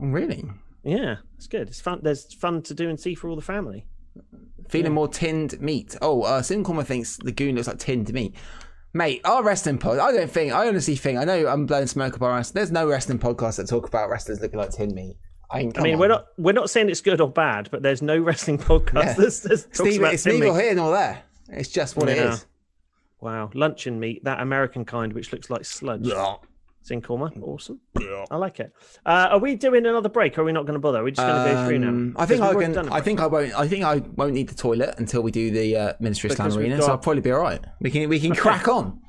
Oh, 0.00 0.06
Really? 0.06 0.44
Yeah, 0.84 1.16
it's 1.36 1.46
good. 1.46 1.68
It's 1.68 1.80
fun. 1.80 2.00
There's 2.02 2.32
fun 2.34 2.62
to 2.62 2.74
do 2.74 2.88
and 2.88 2.98
see 3.00 3.14
for 3.14 3.28
all 3.28 3.36
the 3.36 3.42
family. 3.42 3.86
Feeling 4.68 4.92
more 4.92 5.08
tinned 5.08 5.60
meat. 5.60 5.96
Oh, 6.02 6.22
uh, 6.22 6.40
Simcorma 6.42 6.84
thinks 6.84 7.16
the 7.18 7.32
goon 7.32 7.54
looks 7.56 7.68
like 7.68 7.78
tinned 7.78 8.12
meat. 8.12 8.34
Mate, 8.94 9.22
our 9.24 9.42
wrestling 9.42 9.78
pod, 9.78 9.98
I 9.98 10.12
don't 10.12 10.30
think, 10.30 10.52
I 10.52 10.68
honestly 10.68 10.96
think, 10.96 11.18
I 11.18 11.24
know 11.24 11.46
I'm 11.46 11.64
blowing 11.66 11.86
smoke 11.86 12.14
up 12.14 12.22
our 12.22 12.32
ass. 12.38 12.50
There's 12.50 12.70
no 12.70 12.86
wrestling 12.86 13.18
podcast 13.18 13.56
that 13.56 13.66
talk 13.66 13.88
about 13.88 14.10
wrestlers 14.10 14.40
looking 14.40 14.58
like 14.58 14.70
tin 14.70 14.94
meat. 14.94 15.16
I 15.50 15.58
mean, 15.64 15.72
I 15.76 15.80
mean, 15.82 15.98
we're 15.98 16.08
not 16.08 16.26
we're 16.38 16.52
not 16.52 16.70
saying 16.70 16.88
it's 16.88 17.00
good 17.02 17.20
or 17.20 17.30
bad, 17.30 17.68
but 17.70 17.82
there's 17.82 18.00
no 18.02 18.18
wrestling 18.18 18.58
podcast 18.70 18.94
Yeah. 19.04 19.12
that's, 19.14 19.40
that's 19.40 19.62
talks 19.64 19.78
Steve, 19.78 20.00
about 20.00 20.14
it's 20.14 20.24
neither 20.26 20.52
here 20.60 20.74
nor 20.74 20.92
there. 20.92 21.22
It's 21.48 21.68
just 21.68 21.96
what 21.96 22.08
it 22.08 22.16
Yeah. 22.18 22.32
is. 22.34 22.46
Wow, 23.20 23.50
luncheon 23.54 24.00
meat, 24.00 24.24
that 24.24 24.40
American 24.40 24.84
kind, 24.84 25.12
which 25.12 25.32
looks 25.32 25.48
like 25.48 25.64
sludge. 25.64 26.06
Zincorma, 26.84 27.30
awesome. 27.42 27.80
I 28.30 28.36
like 28.36 28.58
it. 28.60 28.72
Uh, 29.06 29.28
are 29.30 29.38
we 29.38 29.54
doing 29.54 29.86
another 29.86 30.08
break? 30.08 30.36
Or 30.36 30.40
are 30.40 30.44
we 30.44 30.52
not 30.52 30.62
going 30.66 30.74
to 30.74 30.80
bother? 30.80 30.98
Are 31.00 31.04
we 31.04 31.12
just 31.12 31.24
going 31.26 31.46
to 31.46 31.52
go 31.54 31.66
through 31.68 31.78
now? 31.78 31.88
Um, 31.88 32.16
I 32.18 32.26
think 32.26 32.40
I 32.42 32.54
can. 32.54 32.88
I 32.88 33.00
think 33.00 33.20
I 33.20 33.26
won't. 33.26 33.54
I 33.54 33.68
think 33.68 33.84
I 33.84 33.98
won't 34.16 34.32
need 34.34 34.48
the 34.48 34.54
toilet 34.54 34.96
until 34.98 35.22
we 35.22 35.30
do 35.30 35.50
the 35.50 35.76
uh, 35.76 35.92
Ministry 36.00 36.30
of 36.30 36.36
Slam 36.36 36.52
Arena. 36.56 36.78
got- 36.78 36.84
So 36.86 36.90
I'll 36.92 36.98
probably 36.98 37.22
be 37.22 37.30
all 37.30 37.40
right. 37.40 37.64
We 37.80 37.90
can 37.90 38.08
we 38.08 38.18
can 38.18 38.34
crack 38.34 38.66
on. 38.68 39.00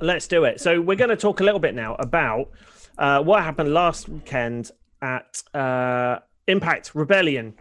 Let's 0.00 0.28
do 0.28 0.44
it. 0.44 0.60
So 0.60 0.80
we're 0.80 0.96
going 0.96 1.10
to 1.10 1.16
talk 1.16 1.40
a 1.40 1.44
little 1.44 1.60
bit 1.60 1.74
now 1.74 1.96
about 1.98 2.50
uh, 2.98 3.22
what 3.22 3.42
happened 3.42 3.72
last 3.72 4.08
weekend 4.08 4.70
at 5.02 5.42
uh, 5.54 6.18
Impact 6.46 6.94
Rebellion. 6.94 7.54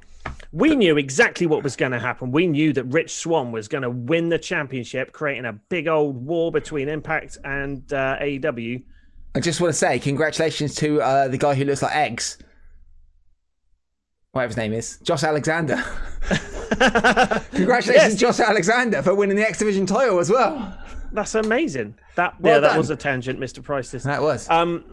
We 0.51 0.75
knew 0.75 0.97
exactly 0.97 1.47
what 1.47 1.63
was 1.63 1.75
going 1.75 1.93
to 1.93 1.99
happen. 1.99 2.31
We 2.31 2.47
knew 2.47 2.73
that 2.73 2.83
Rich 2.85 3.15
Swann 3.15 3.51
was 3.51 3.67
going 3.67 3.81
to 3.83 3.89
win 3.89 4.29
the 4.29 4.37
championship, 4.37 5.13
creating 5.13 5.45
a 5.45 5.53
big 5.53 5.87
old 5.87 6.25
war 6.25 6.51
between 6.51 6.89
Impact 6.89 7.37
and 7.43 7.81
uh, 7.93 8.17
AEW. 8.21 8.83
I 9.37 9.39
just 9.39 9.61
want 9.61 9.71
to 9.71 9.77
say 9.77 9.99
congratulations 9.99 10.73
to 10.75 10.99
uh, 10.99 11.27
the 11.27 11.37
guy 11.37 11.53
who 11.53 11.63
looks 11.63 11.83
like 11.83 11.95
eggs. 11.95 12.39
Whatever 14.31 14.49
his 14.49 14.57
name 14.57 14.73
is, 14.73 14.97
Josh 15.03 15.23
Alexander. 15.23 15.75
Congratulations, 17.51 18.13
Yes. 18.13 18.15
Josh 18.15 18.39
Alexander, 18.39 19.01
for 19.01 19.15
winning 19.15 19.35
the 19.37 19.47
X 19.47 19.59
Division 19.59 19.85
title 19.85 20.19
as 20.19 20.29
well. 20.29 20.77
That's 21.11 21.35
amazing. 21.35 21.95
That 22.15 22.39
Well 22.41 22.55
yeah, 22.55 22.59
that 22.61 22.67
done. 22.69 22.77
was 22.77 22.89
a 22.89 22.95
tangent, 22.95 23.39
Mr. 23.39 23.63
Price. 23.63 23.91
This 23.91 24.03
That 24.03 24.21
was. 24.21 24.49
Um, 24.49 24.83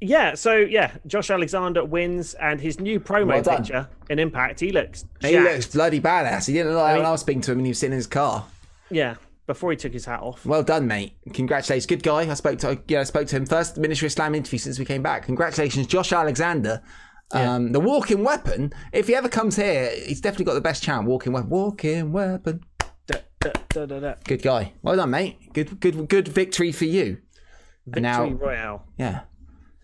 yeah, 0.00 0.34
so 0.34 0.54
yeah, 0.56 0.92
Josh 1.06 1.30
Alexander 1.30 1.84
wins, 1.84 2.34
and 2.34 2.60
his 2.60 2.78
new 2.80 3.00
promo 3.00 3.42
Well 3.44 3.56
picture 3.58 3.88
in 4.08 4.18
Impact, 4.20 4.60
he 4.60 4.70
looks 4.70 5.04
he 5.20 5.32
jacked. 5.32 5.44
looks 5.54 5.66
bloody 5.66 6.00
badass. 6.00 6.46
He 6.46 6.52
didn't 6.54 6.72
look 6.72 6.80
like 6.82 6.92
mean- 6.94 7.02
when 7.02 7.06
I 7.08 7.10
was 7.12 7.20
speaking 7.20 7.42
to 7.42 7.52
him 7.52 7.58
and 7.58 7.66
he 7.66 7.70
was 7.72 7.78
sitting 7.80 7.92
in 7.94 7.98
his 7.98 8.06
car. 8.06 8.44
yeah, 8.90 9.16
before 9.48 9.72
he 9.72 9.76
took 9.76 9.92
his 9.92 10.04
hat 10.04 10.20
off. 10.20 10.46
Well 10.46 10.62
done, 10.62 10.86
mate. 10.86 11.16
Congratulations. 11.32 11.86
Good 11.86 12.04
guy. 12.04 12.30
I 12.30 12.34
spoke 12.34 12.60
to 12.60 12.80
yeah, 12.86 13.00
I 13.00 13.02
spoke 13.02 13.26
to 13.28 13.36
him 13.36 13.46
first 13.46 13.76
Ministry 13.76 14.06
of 14.06 14.12
Slam 14.12 14.36
interview 14.36 14.60
since 14.60 14.78
we 14.78 14.84
came 14.84 15.02
back. 15.02 15.24
Congratulations, 15.24 15.88
Josh 15.88 16.12
Alexander. 16.12 16.80
Um, 17.32 17.72
the 17.72 17.80
walking 17.80 18.22
weapon. 18.22 18.72
If 18.92 19.08
he 19.08 19.14
ever 19.14 19.28
comes 19.28 19.56
here, 19.56 19.90
he's 20.06 20.20
definitely 20.20 20.44
got 20.44 20.54
the 20.54 20.60
best 20.60 20.82
chant. 20.82 21.06
Walking 21.06 21.32
weapon. 21.32 21.50
Walking 21.50 22.12
weapon. 22.12 22.60
Da, 23.06 23.16
da, 23.70 23.86
da. 23.86 24.14
Good 24.24 24.42
guy. 24.42 24.74
Well 24.82 24.96
done, 24.96 25.10
mate. 25.10 25.52
Good 25.52 25.80
good 25.80 26.08
good 26.08 26.28
victory 26.28 26.70
for 26.70 26.84
you. 26.84 27.18
Victory 27.86 28.02
now- 28.02 28.28
Royale. 28.30 28.84
Yeah. 28.98 29.20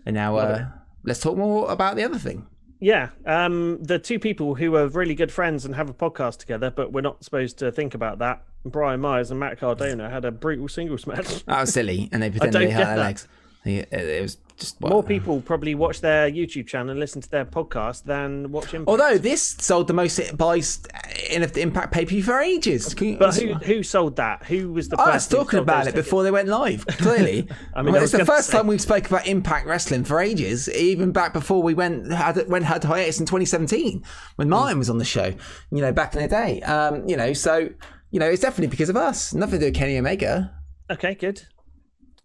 And 0.07 0.15
now 0.15 0.37
uh, 0.37 0.67
let's 1.05 1.21
talk 1.21 1.37
more 1.37 1.71
about 1.71 1.97
the 1.97 2.05
other 2.05 2.19
thing. 2.19 2.47
Yeah, 2.81 3.11
um, 3.25 3.83
the 3.83 3.99
two 3.99 4.19
people 4.19 4.57
who 4.57 4.77
are 4.77 4.89
really 4.89 5.15
good 5.15 5.33
friends 5.33 5.65
and 5.65 5.75
have 5.75 5.89
a 5.89 5.95
podcast 5.95 6.39
together, 6.39 6.71
but 6.71 6.93
we're 6.93 7.01
not 7.01 7.25
supposed 7.25 7.59
to 7.61 7.73
think 7.73 7.95
about 7.95 8.19
that. 8.19 8.43
Brian 8.65 9.01
Myers 9.01 9.31
and 9.31 9.39
Matt 9.41 9.59
Cardona 9.59 10.09
had 10.11 10.25
a 10.25 10.31
brutal 10.31 10.69
singles 10.69 11.07
match. 11.09 11.45
That 11.45 11.61
was 11.61 11.73
silly, 11.73 12.09
and 12.13 12.23
they 12.23 12.31
pretended 12.31 12.61
they 12.63 12.71
hurt 12.71 12.85
their 12.87 12.97
legs. 12.97 13.29
It, 13.67 13.91
it 13.93 14.21
was 14.23 14.37
just 14.59 14.79
well, 14.79 14.93
More 14.93 15.03
people 15.03 15.41
probably 15.41 15.75
watch 15.75 16.03
their 16.03 16.31
YouTube 16.31 16.67
channel 16.67 16.91
and 16.91 17.01
listen 17.01 17.23
to 17.23 17.31
their 17.31 17.47
podcast 17.47 18.05
than 18.05 18.53
watch 18.53 18.75
Impact. 18.75 18.89
Although 18.89 19.17
this 19.17 19.41
sold 19.59 19.87
the 19.89 19.95
most 19.95 20.37
buys 20.37 20.83
in 21.31 21.41
the 21.41 21.61
Impact 21.61 21.91
pay 21.91 22.05
per 22.05 22.11
view 22.11 22.23
for 22.23 22.41
ages. 22.41 22.93
Can- 22.93 23.17
but 23.17 23.35
who 23.35 23.55
who 23.55 23.83
sold 23.83 24.17
that? 24.17 24.45
Who 24.45 24.71
was 24.75 24.91
the? 24.91 25.01
I 25.01 25.15
was 25.15 25.27
talking 25.27 25.59
about 25.61 25.87
it 25.87 25.93
tickets? 25.93 26.07
before 26.07 26.25
they 26.25 26.31
went 26.31 26.49
live. 26.49 26.87
Clearly, 26.87 27.49
I 27.75 27.81
mean, 27.81 27.95
mean, 27.95 28.01
I 28.03 28.05
it's 28.05 28.13
the 28.13 28.27
first 28.27 28.49
say- 28.49 28.59
time 28.59 28.67
we've 28.67 28.83
spoke 28.83 29.07
about 29.07 29.27
Impact 29.27 29.67
Wrestling 29.67 30.05
for 30.05 30.21
ages. 30.21 30.69
Even 30.69 31.11
back 31.11 31.33
before 31.33 31.63
we 31.63 31.73
went 31.73 32.13
had 32.13 32.47
went 32.47 32.67
had 32.67 32.85
hiatus 32.85 33.19
in 33.21 33.25
2017 33.25 34.05
when 34.37 34.51
Martin 34.51 34.79
was 34.79 34.91
on 34.91 34.99
the 34.99 35.07
show. 35.07 35.33
You 35.71 35.81
know, 35.81 35.93
back 35.93 36.15
in 36.15 36.21
the 36.21 36.29
day. 36.29 36.61
Um, 36.61 37.09
you 37.09 37.17
know, 37.17 37.33
so 37.33 37.71
you 38.15 38.21
know, 38.21 38.31
it's 38.31 38.41
definitely 38.41 38.69
because 38.69 38.89
of 38.89 38.97
us. 38.97 39.35
Nothing 39.35 39.55
to 39.55 39.59
do 39.59 39.67
with 39.67 39.75
Kenny 39.75 39.99
Omega. 39.99 40.55
Okay, 40.89 41.17
good. 41.17 41.43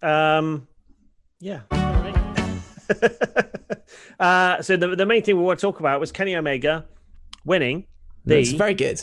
Um, 0.03 0.67
yeah. 1.39 1.61
uh, 4.19 4.61
so 4.61 4.77
the 4.77 4.95
the 4.95 5.07
main 5.07 5.23
thing 5.23 5.35
we 5.35 5.41
want 5.41 5.57
to 5.57 5.65
talk 5.65 5.79
about 5.79 5.99
was 5.99 6.11
Kenny 6.11 6.35
Omega 6.35 6.85
winning 7.43 7.87
the 8.23 8.37
It's 8.37 8.51
very 8.51 8.75
good. 8.75 9.01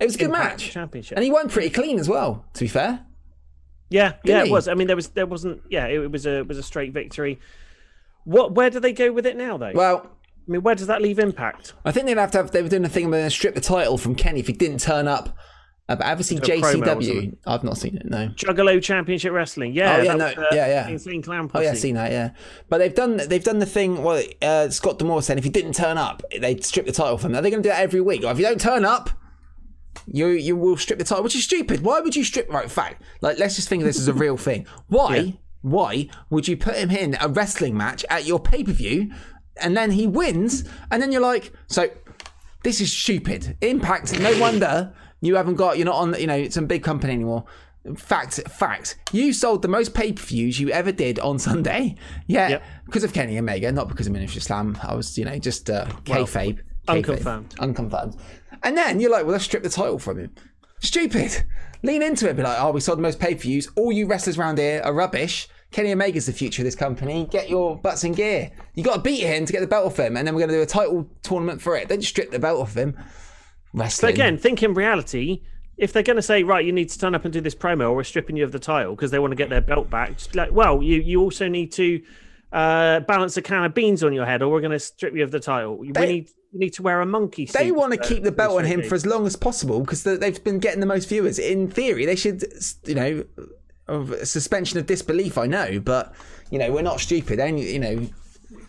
It 0.00 0.06
was 0.06 0.16
a 0.16 0.18
good 0.18 0.32
match, 0.32 0.72
championship. 0.72 1.16
and 1.16 1.24
he 1.24 1.30
won 1.30 1.48
pretty 1.48 1.70
clean 1.70 2.00
as 2.00 2.08
well. 2.08 2.44
To 2.54 2.64
be 2.64 2.68
fair, 2.68 3.06
yeah, 3.88 4.14
yeah, 4.24 4.42
he? 4.42 4.48
it 4.48 4.52
was. 4.52 4.66
I 4.66 4.74
mean, 4.74 4.88
there 4.88 4.96
was 4.96 5.10
there 5.10 5.26
wasn't. 5.26 5.62
Yeah, 5.70 5.86
it, 5.86 6.10
was 6.10 6.26
a 6.26 6.38
it 6.38 6.48
was 6.48 6.58
a 6.58 6.62
straight 6.64 6.92
victory. 6.92 7.38
What? 8.24 8.52
Where 8.52 8.68
do 8.68 8.80
they 8.80 8.92
go 8.92 9.12
with 9.12 9.26
it 9.26 9.36
now, 9.36 9.58
though? 9.58 9.72
well. 9.72 10.10
I 10.46 10.50
mean, 10.50 10.62
where 10.62 10.74
does 10.74 10.88
that 10.88 11.00
leave 11.00 11.18
Impact? 11.18 11.72
I 11.86 11.92
think 11.92 12.04
they'd 12.04 12.18
have 12.18 12.32
to 12.32 12.38
have. 12.38 12.50
They 12.50 12.62
were 12.62 12.68
doing 12.68 12.84
a 12.84 12.88
thing 12.88 13.08
where 13.10 13.22
they 13.22 13.28
strip 13.30 13.54
the 13.54 13.62
title 13.62 13.96
from 13.96 14.14
Kenny 14.14 14.40
if 14.40 14.48
he 14.48 14.52
didn't 14.52 14.80
turn 14.80 15.08
up 15.08 15.38
But 15.86 16.02
have 16.02 16.18
you 16.18 16.24
seen 16.24 16.38
a 16.38 16.40
promo 16.40 16.80
or 16.80 16.96
JCW? 16.96 17.36
I've 17.46 17.62
not 17.62 17.76
seen 17.76 17.96
it. 17.96 18.06
No. 18.06 18.28
Juggalo 18.28 18.82
Championship 18.82 19.32
Wrestling. 19.32 19.74
Yeah, 19.74 19.96
Oh, 19.98 20.02
yeah, 20.02 20.14
no, 20.14 20.24
was, 20.26 20.38
uh, 20.38 20.46
yeah, 20.52 20.66
yeah. 20.66 20.88
Insane 20.88 21.20
Clown 21.20 21.50
Oh 21.52 21.60
yeah, 21.60 21.72
I've 21.72 21.78
seen 21.78 21.94
that. 21.96 22.10
Yeah, 22.10 22.30
but 22.70 22.78
they've 22.78 22.94
done 22.94 23.18
they've 23.18 23.44
done 23.44 23.58
the 23.58 23.66
thing. 23.66 24.02
Well, 24.02 24.22
uh, 24.40 24.70
Scott 24.70 24.98
D'Amore 24.98 25.22
said 25.22 25.36
if 25.36 25.44
you 25.44 25.50
didn't 25.50 25.74
turn 25.74 25.98
up, 25.98 26.22
they'd 26.40 26.64
strip 26.64 26.86
the 26.86 26.92
title 26.92 27.18
from 27.18 27.32
them. 27.32 27.40
Are 27.40 27.42
they 27.42 27.50
going 27.50 27.62
to 27.62 27.68
do 27.68 27.72
that 27.72 27.82
every 27.82 28.00
week? 28.00 28.24
Or 28.24 28.30
if 28.30 28.38
you 28.38 28.44
don't 28.44 28.60
turn 28.60 28.86
up, 28.86 29.10
you 30.06 30.28
you 30.28 30.56
will 30.56 30.78
strip 30.78 30.98
the 30.98 31.04
title, 31.04 31.22
which 31.22 31.36
is 31.36 31.44
stupid. 31.44 31.82
Why 31.82 32.00
would 32.00 32.16
you 32.16 32.24
strip? 32.24 32.50
Right, 32.50 32.70
fact. 32.70 33.02
Like, 33.20 33.38
let's 33.38 33.56
just 33.56 33.68
think 33.68 33.82
of 33.82 33.86
this 33.86 33.98
as 33.98 34.08
a 34.08 34.14
real 34.14 34.38
thing. 34.38 34.66
Why? 34.88 35.16
Yeah. 35.16 35.32
Why 35.60 36.08
would 36.30 36.48
you 36.48 36.56
put 36.56 36.76
him 36.76 36.90
in 36.90 37.16
a 37.20 37.28
wrestling 37.28 37.76
match 37.76 38.06
at 38.08 38.24
your 38.26 38.40
pay 38.40 38.64
per 38.64 38.72
view, 38.72 39.12
and 39.60 39.76
then 39.76 39.90
he 39.90 40.06
wins, 40.06 40.64
and 40.90 41.02
then 41.02 41.12
you're 41.12 41.20
like, 41.20 41.52
so 41.66 41.88
this 42.62 42.80
is 42.80 42.90
stupid. 42.90 43.58
Impact. 43.60 44.18
No 44.18 44.38
wonder 44.38 44.94
you 45.20 45.36
haven't 45.36 45.54
got. 45.56 45.78
You're 45.78 45.86
not 45.86 45.96
on. 45.96 46.14
You 46.20 46.26
know, 46.26 46.48
some 46.48 46.66
big 46.66 46.82
company 46.82 47.12
anymore. 47.12 47.44
Fact. 47.96 48.40
Fact. 48.50 48.96
You 49.12 49.32
sold 49.32 49.62
the 49.62 49.68
most 49.68 49.92
pay 49.94 50.12
per 50.12 50.22
views 50.22 50.58
you 50.58 50.70
ever 50.70 50.90
did 50.92 51.18
on 51.18 51.38
Sunday. 51.38 51.96
Yeah, 52.26 52.48
Yep. 52.48 52.62
because 52.86 53.04
of 53.04 53.12
Kenny 53.12 53.38
Omega, 53.38 53.70
not 53.72 53.88
because 53.88 54.06
of 54.06 54.12
Miniature 54.12 54.40
Slam. 54.40 54.78
I 54.82 54.94
was, 54.94 55.18
you 55.18 55.24
know, 55.24 55.38
just 55.38 55.68
uh, 55.70 55.86
kayfabe. 56.04 56.60
Kayfabe. 56.60 56.60
unconfirmed. 56.88 57.54
Unconfirmed. 57.58 58.16
And 58.62 58.76
then 58.76 59.00
you're 59.00 59.10
like, 59.10 59.24
well, 59.24 59.32
let's 59.32 59.44
strip 59.44 59.62
the 59.62 59.68
title 59.68 59.98
from 59.98 60.18
him. 60.18 60.30
Stupid. 60.80 61.44
Lean 61.82 62.02
into 62.02 62.28
it. 62.28 62.36
Be 62.36 62.42
like, 62.42 62.58
oh, 62.60 62.70
we 62.70 62.80
sold 62.80 62.98
the 62.98 63.02
most 63.02 63.18
pay 63.20 63.34
per 63.34 63.40
views. 63.42 63.68
All 63.76 63.92
you 63.92 64.06
wrestlers 64.06 64.38
around 64.38 64.58
here 64.58 64.80
are 64.84 64.92
rubbish. 64.94 65.48
Kenny 65.70 65.92
Omega's 65.92 66.26
the 66.26 66.32
future 66.32 66.62
of 66.62 66.64
this 66.64 66.76
company. 66.76 67.26
Get 67.30 67.50
your 67.50 67.76
butts 67.76 68.04
in 68.04 68.12
gear. 68.12 68.50
You 68.74 68.84
got 68.84 68.94
to 68.94 69.00
beat 69.00 69.20
him 69.24 69.44
to 69.44 69.52
get 69.52 69.60
the 69.60 69.66
belt 69.66 69.84
off 69.86 69.98
him, 69.98 70.16
and 70.16 70.26
then 70.26 70.34
we're 70.34 70.40
going 70.40 70.50
to 70.50 70.56
do 70.56 70.62
a 70.62 70.66
title 70.66 71.10
tournament 71.22 71.60
for 71.60 71.76
it. 71.76 71.88
Don't 71.88 72.02
strip 72.04 72.30
the 72.30 72.38
belt 72.38 72.60
off 72.60 72.74
him. 72.76 72.96
Wrestling. 73.74 74.08
But 74.08 74.14
again, 74.14 74.38
think 74.38 74.62
in 74.62 74.72
reality, 74.72 75.42
if 75.76 75.92
they're 75.92 76.02
going 76.02 76.16
to 76.16 76.22
say, 76.22 76.42
right, 76.44 76.64
you 76.64 76.72
need 76.72 76.88
to 76.90 76.98
turn 76.98 77.14
up 77.14 77.24
and 77.24 77.32
do 77.32 77.40
this 77.40 77.54
promo, 77.54 77.90
or 77.90 77.96
we're 77.96 78.04
stripping 78.04 78.36
you 78.36 78.44
of 78.44 78.52
the 78.52 78.58
title 78.58 78.94
because 78.94 79.10
they 79.10 79.18
want 79.18 79.32
to 79.32 79.36
get 79.36 79.50
their 79.50 79.60
belt 79.60 79.90
back, 79.90 80.16
just 80.16 80.32
be 80.32 80.38
like, 80.38 80.52
well, 80.52 80.82
you 80.82 81.00
you 81.00 81.20
also 81.20 81.48
need 81.48 81.72
to 81.72 82.00
uh, 82.52 83.00
balance 83.00 83.36
a 83.36 83.42
can 83.42 83.64
of 83.64 83.74
beans 83.74 84.04
on 84.04 84.12
your 84.12 84.24
head, 84.24 84.40
or 84.40 84.50
we're 84.50 84.60
going 84.60 84.70
to 84.70 84.78
strip 84.78 85.14
you 85.14 85.24
of 85.24 85.32
the 85.32 85.40
title. 85.40 85.76
We 85.76 85.90
They- 85.92 86.06
need 86.06 86.28
you 86.52 86.60
need 86.60 86.74
to 86.74 86.82
wear 86.82 87.00
a 87.00 87.06
monkey 87.06 87.46
suit. 87.46 87.58
they 87.58 87.72
want 87.72 87.92
to 87.94 88.00
uh, 88.00 88.06
keep 88.06 88.22
the 88.22 88.30
belt 88.30 88.56
on 88.58 88.64
him 88.64 88.84
for 88.84 88.94
as 88.94 89.04
long 89.04 89.26
as 89.26 89.34
possible 89.34 89.80
because 89.80 90.04
they've 90.04 90.44
been 90.44 90.60
getting 90.60 90.78
the 90.78 90.86
most 90.86 91.08
viewers. 91.08 91.40
In 91.40 91.68
theory, 91.68 92.06
they 92.06 92.14
should, 92.14 92.44
you 92.86 92.94
know, 92.94 93.24
of 93.88 94.14
suspension 94.22 94.78
of 94.78 94.86
disbelief. 94.86 95.36
I 95.36 95.46
know, 95.46 95.80
but 95.80 96.14
you 96.50 96.60
know, 96.60 96.70
we're 96.70 96.82
not 96.82 97.00
stupid. 97.00 97.40
Only 97.40 97.72
you 97.72 97.80
know, 97.80 98.06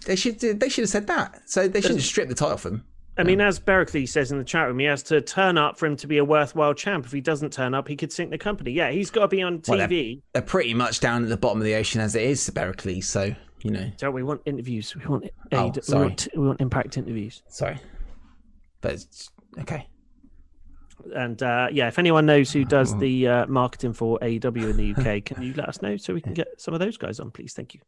they 0.08 0.16
should 0.16 0.40
they 0.40 0.68
should 0.68 0.82
have 0.82 0.90
said 0.90 1.06
that. 1.06 1.48
So 1.48 1.68
they 1.68 1.80
shouldn't 1.82 2.02
strip 2.02 2.28
the 2.28 2.34
title 2.34 2.58
from 2.58 2.74
him. 2.74 2.86
I 3.18 3.24
mean, 3.24 3.40
as 3.40 3.60
Berkeley 3.60 4.06
says 4.06 4.32
in 4.32 4.38
the 4.38 4.44
chat 4.44 4.68
room, 4.68 4.80
he 4.80 4.86
has 4.86 5.02
to 5.04 5.22
turn 5.22 5.58
up 5.58 5.78
for 5.78 5.86
him 5.86 5.96
to 5.98 6.08
be 6.08 6.18
a 6.18 6.26
worthwhile 6.26 6.74
champ. 6.74 7.06
If 7.06 7.12
he 7.14 7.22
doesn't 7.22 7.54
turn 7.54 7.74
up, 7.74 7.88
he 7.88 7.96
could 7.96 8.12
sink 8.12 8.30
the 8.30 8.38
company. 8.38 8.72
Yeah, 8.72 8.92
he's 8.92 9.10
got 9.10 9.22
to 9.22 9.28
be 9.30 9.42
on 9.42 9.62
Well, 9.68 9.80
TV. 9.88 10.22
They're 10.34 10.42
pretty 10.42 10.74
much 10.74 11.00
down 11.00 11.24
at 11.24 11.30
the 11.30 11.38
bottom 11.38 11.60
of 11.60 11.64
the 11.66 11.76
ocean 11.76 12.02
as 12.02 12.16
it 12.16 12.24
is, 12.24 12.50
Berkeley. 12.50 13.00
So 13.02 13.34
you 13.64 13.72
know, 13.72 13.90
Don't 13.98 14.14
we 14.14 14.22
want 14.24 14.42
interviews? 14.46 14.96
We 14.96 15.06
want 15.06 15.26
Oh, 15.52 15.68
aid, 15.68 15.76
we, 15.78 15.82
sorry. 15.82 16.08
want, 16.08 16.28
we 16.36 16.46
want 16.48 16.62
impact 16.62 16.98
interviews. 16.98 17.42
sorry, 17.50 17.78
but 18.82 18.94
it's, 18.94 19.30
okay. 19.60 19.88
And 21.16 21.42
uh, 21.42 21.68
yeah, 21.72 21.88
if 21.88 21.98
anyone 22.00 22.26
knows 22.26 22.52
who 22.52 22.66
does 22.66 22.98
the 22.98 23.28
uh, 23.28 23.46
marketing 23.48 23.94
for 23.94 24.18
AEW 24.20 24.70
in 24.72 24.78
the 24.78 24.92
UK, 24.92 25.24
can 25.24 25.42
you 25.42 25.54
let 25.54 25.70
us 25.70 25.82
know 25.82 25.98
so 25.98 26.14
we 26.14 26.22
can 26.22 26.34
get 26.34 26.48
some 26.58 26.74
of 26.74 26.80
those 26.80 26.98
guys 26.98 27.20
on, 27.20 27.32
please? 27.32 27.54
Thank 27.54 27.74
you. 27.76 27.82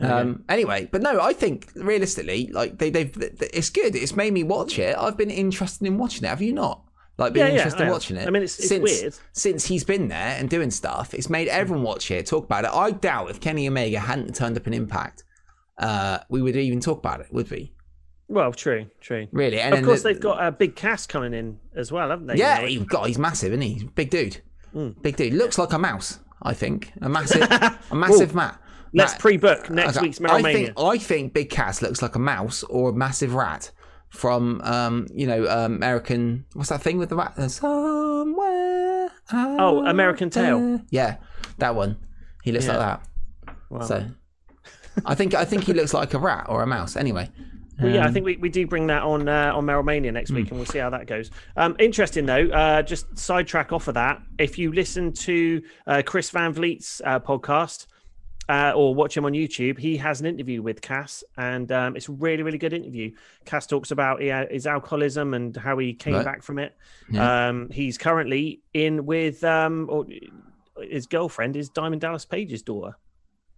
Go. 0.00 0.14
Um, 0.14 0.44
anyway, 0.48 0.88
but 0.92 1.00
no, 1.02 1.20
I 1.20 1.32
think 1.32 1.70
realistically, 1.74 2.48
like 2.52 2.78
they, 2.78 2.90
they've, 2.90 3.16
it's 3.52 3.70
good. 3.70 3.96
It's 3.96 4.14
made 4.14 4.32
me 4.34 4.42
watch 4.42 4.78
it. 4.78 4.94
I've 4.98 5.16
been 5.16 5.30
interested 5.30 5.86
in 5.86 5.96
watching 5.96 6.24
it. 6.24 6.28
Have 6.28 6.42
you 6.42 6.52
not? 6.52 6.82
Like 7.18 7.32
been 7.32 7.46
Yeah, 7.46 7.52
yeah, 7.52 7.56
interested 7.60 7.82
I 7.82 7.86
in 7.86 7.92
watching 7.92 8.16
it. 8.18 8.26
I 8.28 8.30
mean, 8.30 8.42
it's- 8.42 8.58
it's 8.58 8.68
since 8.68 9.00
weird. 9.00 9.14
since 9.32 9.64
he's 9.64 9.84
been 9.84 10.08
there 10.08 10.36
and 10.38 10.50
doing 10.50 10.70
stuff. 10.70 11.14
It's 11.14 11.30
made 11.30 11.48
everyone 11.48 11.82
watch 11.82 12.10
it, 12.10 12.26
talk 12.26 12.44
about 12.44 12.64
it. 12.66 12.70
I 12.74 12.90
doubt 12.90 13.30
if 13.30 13.40
Kenny 13.40 13.66
Omega 13.66 13.98
hadn't 14.00 14.34
turned 14.36 14.58
up 14.58 14.66
in 14.66 14.74
Impact, 14.74 15.24
uh, 15.78 16.18
we 16.28 16.42
would 16.42 16.56
even 16.56 16.80
talk 16.80 16.98
about 16.98 17.20
it, 17.20 17.28
would 17.32 17.50
we? 17.50 17.72
well, 18.28 18.52
true, 18.52 18.86
true. 19.00 19.28
Really? 19.30 19.60
And 19.60 19.72
Of 19.74 19.84
course, 19.84 20.02
the- 20.02 20.08
they've 20.12 20.20
got 20.20 20.44
a 20.44 20.50
Big 20.52 20.74
Cass 20.76 21.06
coming 21.06 21.32
in 21.32 21.58
as 21.76 21.90
well, 21.92 22.10
haven't 22.10 22.26
they? 22.26 22.34
Yeah, 22.36 22.56
You 22.66 22.78
know? 22.78 22.80
he, 22.82 22.86
God, 22.86 23.06
he's 23.06 23.18
massive, 23.18 23.52
isn't 23.52 23.62
he? 23.62 23.88
Big 23.94 24.10
dude. 24.10 24.42
Hmm. 24.72 24.90
Big 25.00 25.16
dude. 25.16 25.32
Looks 25.32 25.56
like 25.58 25.72
a 25.72 25.78
mouse. 25.78 26.18
I 26.42 26.52
think 26.52 26.92
a 27.00 27.08
massive, 27.08 27.42
a 27.50 27.94
massive 27.94 28.34
mat. 28.34 28.60
Let's 28.96 29.14
pre-book 29.14 29.70
next 29.70 29.96
Okay, 29.96 30.06
week's 30.06 30.20
I 30.20 30.24
MerylMania. 30.40 30.52
think 30.52 30.72
I 30.80 30.98
think 30.98 31.32
Big 31.34 31.50
Cass 31.50 31.82
looks 31.82 32.02
like 32.02 32.14
a 32.16 32.18
mouse 32.18 32.62
or 32.64 32.90
a 32.90 32.92
massive 32.92 33.34
rat 33.34 33.70
from 34.10 34.60
um 34.62 35.06
you 35.14 35.26
know 35.26 35.46
um, 35.48 35.74
American 35.74 36.46
what's 36.54 36.70
that 36.70 36.80
thing 36.82 36.96
with 36.98 37.08
the 37.10 37.16
rat 37.16 37.34
Uh, 37.36 37.48
somewhere 37.48 39.10
Oh, 39.32 39.84
American 39.86 40.30
Tail. 40.30 40.80
yeah 40.90 41.16
that 41.58 41.74
one 41.74 41.96
he 42.44 42.52
looks 42.52 42.66
Yeah. 42.66 42.76
like 42.78 43.00
that 43.44 43.56
Well, 43.70 43.82
so 43.86 44.06
I 45.04 45.14
think 45.14 45.34
I 45.34 45.44
think 45.44 45.64
he 45.64 45.72
looks 45.72 45.92
like 45.92 46.14
a 46.14 46.18
rat 46.18 46.46
or 46.48 46.62
a 46.62 46.66
mouse 46.66 46.96
anyway 46.96 47.28
well, 47.78 47.92
yeah, 47.92 48.04
I 48.04 48.06
um, 48.06 48.14
think 48.14 48.24
we, 48.24 48.36
we 48.38 48.48
do 48.48 48.66
bring 48.66 48.86
that 48.86 49.02
on 49.02 49.28
uh, 49.28 49.52
on 49.54 49.66
MerylMania 49.66 50.10
next 50.10 50.30
week, 50.30 50.48
and 50.48 50.58
we'll 50.58 50.64
see 50.64 50.78
how 50.78 50.88
that 50.88 51.06
goes. 51.06 51.30
Um, 51.58 51.76
interesting 51.78 52.24
though, 52.24 52.46
uh, 52.48 52.80
just 52.80 53.18
sidetrack 53.18 53.70
off 53.70 53.86
of 53.86 53.92
that. 53.92 54.22
If 54.38 54.58
you 54.58 54.72
listen 54.72 55.12
to 55.12 55.60
uh, 55.86 56.02
Chris 56.06 56.30
Van 56.30 56.54
Vliet's 56.54 57.02
uh, 57.04 57.20
podcast 57.20 57.86
uh, 58.48 58.72
or 58.76 58.94
watch 58.94 59.16
him 59.16 59.24
on 59.24 59.32
YouTube, 59.32 59.78
he 59.78 59.96
has 59.96 60.20
an 60.20 60.26
interview 60.26 60.62
with 60.62 60.80
Cass, 60.80 61.24
and 61.36 61.70
um, 61.72 61.96
it's 61.96 62.08
a 62.08 62.12
really 62.12 62.42
really 62.42 62.58
good 62.58 62.72
interview. 62.72 63.10
Cass 63.44 63.66
talks 63.66 63.90
about 63.90 64.22
uh, 64.22 64.46
his 64.50 64.66
alcoholism 64.66 65.34
and 65.34 65.56
how 65.56 65.78
he 65.78 65.94
came 65.94 66.14
Right. 66.14 66.24
back 66.24 66.42
from 66.42 66.58
it. 66.58 66.76
Yeah. 67.10 67.48
Um, 67.48 67.68
he's 67.70 67.98
currently 67.98 68.62
in 68.74 69.04
with 69.06 69.42
um, 69.44 69.86
or 69.90 70.06
his 70.80 71.06
girlfriend 71.06 71.56
is 71.56 71.68
Diamond 71.70 72.00
Dallas 72.02 72.24
Page's 72.24 72.62
daughter. 72.62 72.96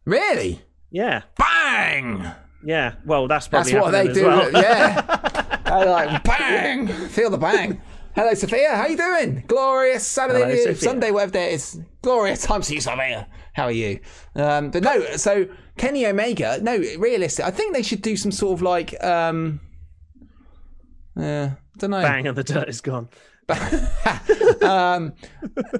really 0.04 0.60
Yeah, 0.90 1.22
bang 1.38 2.24
yeah. 2.64 2.94
Well, 3.04 3.28
that's 3.28 3.46
that's 3.48 3.70
probably 3.70 3.80
what 3.80 3.90
they 3.92 4.06
happening 4.08 4.14
do 4.24 4.30
as 4.30 4.52
well. 4.52 4.62
yeah 4.62 5.60
I 5.66 5.84
like 5.84 6.24
bang 6.32 6.88
feel 6.88 7.30
the 7.30 7.38
bang 7.38 7.80
hello 8.14 8.34
Sophia 8.34 8.74
how 8.74 8.86
you 8.86 8.96
doing 8.96 9.44
glorious 9.46 10.04
Saturday 10.06 10.40
Hello, 10.40 10.56
Sophia. 10.56 10.74
Sunday 10.76 11.10
whatever 11.10 11.32
day 11.32 11.50
it 11.50 11.54
is 11.54 11.80
glorious 12.02 12.42
time 12.42 12.62
to 12.62 12.66
see 12.66 12.74
you 12.76 12.80
Sophia 12.80 13.28
how 13.58 13.64
are 13.64 13.72
you 13.72 13.98
um 14.36 14.70
but 14.70 14.82
no 14.82 15.04
so 15.16 15.46
Kenny 15.76 16.06
Omega 16.06 16.58
no 16.62 16.76
realistic 16.98 17.44
I 17.44 17.50
think 17.50 17.74
they 17.74 17.82
should 17.82 18.02
do 18.02 18.16
some 18.16 18.32
sort 18.32 18.54
of 18.54 18.62
like 18.62 19.02
um 19.04 19.60
uh, 21.18 21.50
don't 21.78 21.90
know 21.90 22.02
Bang, 22.02 22.26
and 22.26 22.36
the 22.36 22.44
dirt 22.44 22.68
is 22.68 22.80
gone. 22.80 23.08
um, 24.62 25.14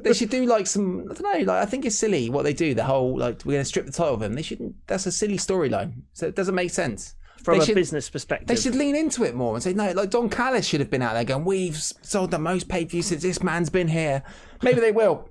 they 0.01 0.15
should 0.15 0.31
do 0.31 0.47
like 0.47 0.67
some. 0.67 1.07
I 1.11 1.15
don't 1.15 1.23
know. 1.23 1.53
Like 1.53 1.63
I 1.63 1.67
think 1.67 1.85
it's 1.85 1.99
silly 1.99 2.31
what 2.31 2.45
they 2.45 2.55
do. 2.55 2.75
The 2.75 2.85
whole 2.85 3.19
like 3.19 3.45
we're 3.45 3.53
going 3.53 3.63
to 3.63 3.69
strip 3.69 3.87
the 3.87 3.93
title 3.93 4.15
of 4.15 4.23
him. 4.23 4.35
They 4.35 4.43
shouldn't. 4.43 4.75
That's 4.87 5.07
a 5.07 5.13
silly 5.13 5.37
storyline. 5.37 6.03
So 6.15 6.27
it 6.27 6.35
doesn't 6.35 6.55
make 6.55 6.71
sense. 6.71 7.15
From 7.43 7.59
they 7.59 7.63
a 7.63 7.67
should, 7.67 7.75
business 7.77 8.11
perspective. 8.11 8.49
They 8.49 8.57
should 8.57 8.75
lean 8.75 8.97
into 8.97 9.23
it 9.23 9.35
more 9.35 9.55
and 9.55 9.63
say 9.63 9.75
no. 9.75 9.93
Like 9.93 10.11
Don 10.11 10.29
Callis 10.29 10.67
should 10.67 10.81
have 10.81 10.91
been 10.91 11.03
out 11.03 11.13
there 11.13 11.25
going, 11.25 11.45
"We've 11.45 11.77
sold 11.77 12.31
the 12.31 12.39
most 12.39 12.69
pay 12.69 12.85
per 12.85 12.91
view 12.91 13.03
since 13.03 13.23
this 13.23 13.43
man's 13.43 13.71
been 13.71 13.89
here." 13.89 14.23
Maybe 14.63 14.81
they 14.81 14.93
will. 14.93 15.28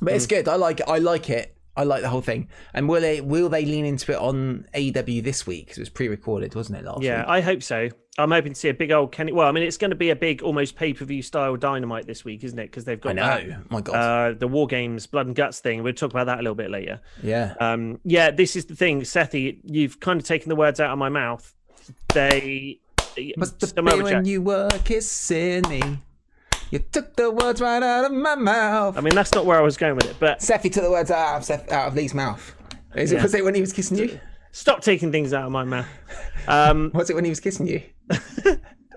But 0.00 0.12
Hmm. 0.12 0.16
it's 0.16 0.26
good. 0.26 0.48
I 0.48 0.56
like. 0.56 0.80
I 0.88 0.98
like 0.98 1.30
it. 1.30 1.50
I 1.76 1.82
like 1.82 2.02
the 2.02 2.08
whole 2.08 2.20
thing. 2.20 2.48
And 2.72 2.88
will 2.88 3.00
they? 3.00 3.20
Will 3.20 3.48
they 3.48 3.64
lean 3.64 3.84
into 3.84 4.12
it 4.12 4.18
on 4.18 4.66
AEW 4.74 5.22
this 5.24 5.46
week? 5.46 5.66
Because 5.66 5.78
it 5.78 5.82
was 5.82 5.88
pre-recorded, 5.88 6.54
wasn't 6.54 6.78
it? 6.78 6.84
Last 6.84 7.02
Yeah, 7.02 7.18
week. 7.20 7.28
I 7.28 7.40
hope 7.40 7.62
so. 7.64 7.88
I'm 8.16 8.30
hoping 8.30 8.52
to 8.52 8.58
see 8.60 8.68
a 8.68 8.74
big 8.74 8.92
old 8.92 9.10
Kenny. 9.10 9.32
Well, 9.32 9.48
I 9.48 9.50
mean, 9.50 9.64
it's 9.64 9.76
going 9.76 9.90
to 9.90 9.96
be 9.96 10.10
a 10.10 10.14
big, 10.16 10.40
almost 10.40 10.76
pay 10.76 10.92
per 10.92 11.04
view 11.04 11.20
style 11.20 11.56
dynamite 11.56 12.06
this 12.06 12.24
week, 12.24 12.44
isn't 12.44 12.56
it? 12.60 12.66
Because 12.70 12.84
they've 12.84 13.00
got 13.00 13.10
I 13.10 13.12
know. 13.42 13.56
My 13.70 13.80
God. 13.80 13.94
uh, 13.96 14.38
the 14.38 14.46
War 14.46 14.68
Games 14.68 15.08
Blood 15.08 15.26
and 15.26 15.34
Guts 15.34 15.58
thing. 15.58 15.82
We'll 15.82 15.94
talk 15.94 16.12
about 16.12 16.26
that 16.26 16.38
a 16.38 16.42
little 16.42 16.54
bit 16.54 16.70
later. 16.70 17.00
yeah. 17.24 17.54
Um, 17.58 17.98
yeah, 18.04 18.30
this 18.30 18.54
is 18.54 18.66
the 18.66 18.76
thing, 18.76 19.00
Sethi. 19.00 19.58
You've 19.64 19.98
kind 19.98 20.20
of 20.20 20.24
taken 20.26 20.48
the 20.50 20.56
words 20.56 20.78
out 20.78 20.90
of 20.92 20.98
my 20.98 21.08
mouth. 21.08 21.52
They. 22.12 22.78
Must 23.36 23.60
have 23.60 23.70
Samoa 23.70 23.96
been 23.96 24.02
when 24.04 24.24
you 24.24 24.42
were 24.42 24.68
kissing 24.84 25.62
me. 25.68 25.82
You 26.74 26.80
took 26.80 27.14
the 27.14 27.30
words 27.30 27.60
right 27.60 27.80
out 27.80 28.06
of 28.06 28.10
my 28.10 28.34
mouth. 28.34 28.98
I 28.98 29.00
mean, 29.00 29.14
that's 29.14 29.32
not 29.32 29.46
where 29.46 29.56
I 29.56 29.60
was 29.60 29.76
going 29.76 29.94
with 29.94 30.06
it, 30.10 30.16
but 30.18 30.40
Seffi 30.40 30.72
took 30.72 30.82
the 30.82 30.90
words 30.90 31.08
out 31.08 31.36
of, 31.36 31.44
Seth, 31.44 31.70
out 31.70 31.86
of 31.86 31.94
Lee's 31.94 32.14
mouth. 32.14 32.52
Is 32.96 33.12
it, 33.12 33.16
Yeah. 33.16 33.22
was 33.22 33.32
it 33.34 33.44
when 33.44 33.54
he 33.54 33.60
was 33.60 33.72
kissing 33.72 33.96
you? 33.96 34.18
stop 34.50 34.80
taking 34.80 35.12
things 35.12 35.32
out 35.32 35.44
of 35.44 35.52
my 35.52 35.62
mouth. 35.62 35.86
Um, 36.48 36.90
Was 36.94 37.10
it 37.10 37.14
when 37.14 37.24
he 37.24 37.30
was 37.30 37.38
kissing 37.38 37.66
you? 37.68 37.80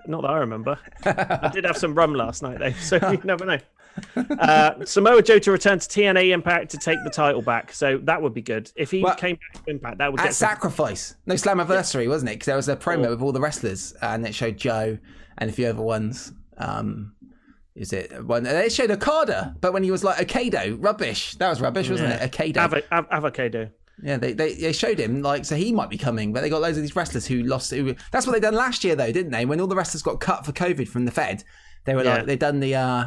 Not 0.08 0.22
that 0.22 0.28
I 0.30 0.38
remember. 0.38 0.76
I 1.04 1.50
did 1.54 1.64
have 1.64 1.76
some 1.76 1.94
rum 1.94 2.14
last 2.14 2.42
night, 2.42 2.58
though, 2.58 2.72
so 2.72 2.96
you 3.12 3.20
never 3.22 3.44
know. 3.44 3.58
Uh, 4.16 4.84
Samoa 4.84 5.22
Joe 5.22 5.38
to 5.38 5.52
return 5.52 5.78
to 5.78 5.88
TNA 5.88 6.30
Impact 6.32 6.70
to 6.72 6.78
take 6.78 6.98
the 7.04 7.10
title 7.10 7.42
back, 7.42 7.72
so 7.72 7.98
that 8.04 8.20
would 8.22 8.34
be 8.34 8.42
good. 8.42 8.72
If 8.74 8.90
he 8.90 9.02
Well, 9.04 9.14
came 9.14 9.36
back 9.52 9.64
to 9.64 9.70
Impact, 9.70 9.98
that 9.98 10.10
would 10.12 10.20
At 10.20 10.24
get 10.26 10.34
some 10.34 10.48
Sacrifice. 10.48 11.14
No, 11.26 11.34
Slammiversary, 11.34 12.08
wasn't 12.08 12.30
it? 12.30 12.34
Because 12.34 12.46
there 12.46 12.56
was 12.56 12.68
a 12.68 12.76
promo 12.76 13.10
with 13.10 13.22
all 13.22 13.32
the 13.32 13.40
wrestlers 13.40 13.92
and 14.02 14.26
it 14.26 14.34
showed 14.34 14.56
Joe 14.56 14.98
and 15.38 15.48
a 15.50 15.52
few 15.52 15.66
other 15.68 15.82
ones. 15.82 16.32
Um, 16.56 17.14
is 17.78 17.92
it 17.92 18.24
one? 18.24 18.42
They 18.42 18.68
showed 18.68 18.90
Okada, 18.90 19.54
but 19.60 19.72
when 19.72 19.82
he 19.82 19.90
was 19.90 20.02
like 20.04 20.18
Okado, 20.26 20.76
rubbish. 20.82 21.34
That 21.36 21.48
was 21.48 21.60
rubbish, 21.60 21.88
wasn't 21.88 22.10
Yeah. 22.10 22.24
it? 22.24 22.32
Okado. 22.32 22.54
Avo- 22.54 22.82
av- 22.92 23.06
avocado. 23.10 23.70
Yeah, 24.02 24.16
they, 24.16 24.32
they 24.32 24.54
they 24.54 24.72
showed 24.72 24.98
him 25.00 25.22
like 25.22 25.44
so 25.44 25.56
he 25.56 25.72
might 25.72 25.90
be 25.90 25.98
coming, 25.98 26.32
but 26.32 26.40
they 26.42 26.50
got 26.50 26.60
loads 26.60 26.76
of 26.76 26.82
these 26.82 26.94
wrestlers 26.94 27.26
who 27.26 27.42
lost. 27.42 27.70
Who, 27.72 27.94
that's 28.12 28.26
what 28.26 28.32
they 28.34 28.40
done 28.40 28.54
last 28.54 28.84
year 28.84 28.94
though, 28.94 29.10
didn't 29.12 29.32
they? 29.32 29.44
When 29.44 29.60
all 29.60 29.66
the 29.66 29.74
wrestlers 29.76 30.02
got 30.02 30.20
cut 30.20 30.44
for 30.46 30.52
COVID 30.52 30.86
from 30.88 31.04
the 31.04 31.10
Fed, 31.10 31.42
they 31.84 31.94
were 31.94 32.04
Yeah. 32.04 32.16
like 32.18 32.26
they 32.26 32.36
done 32.36 32.60
the 32.60 32.74
uh 32.76 33.06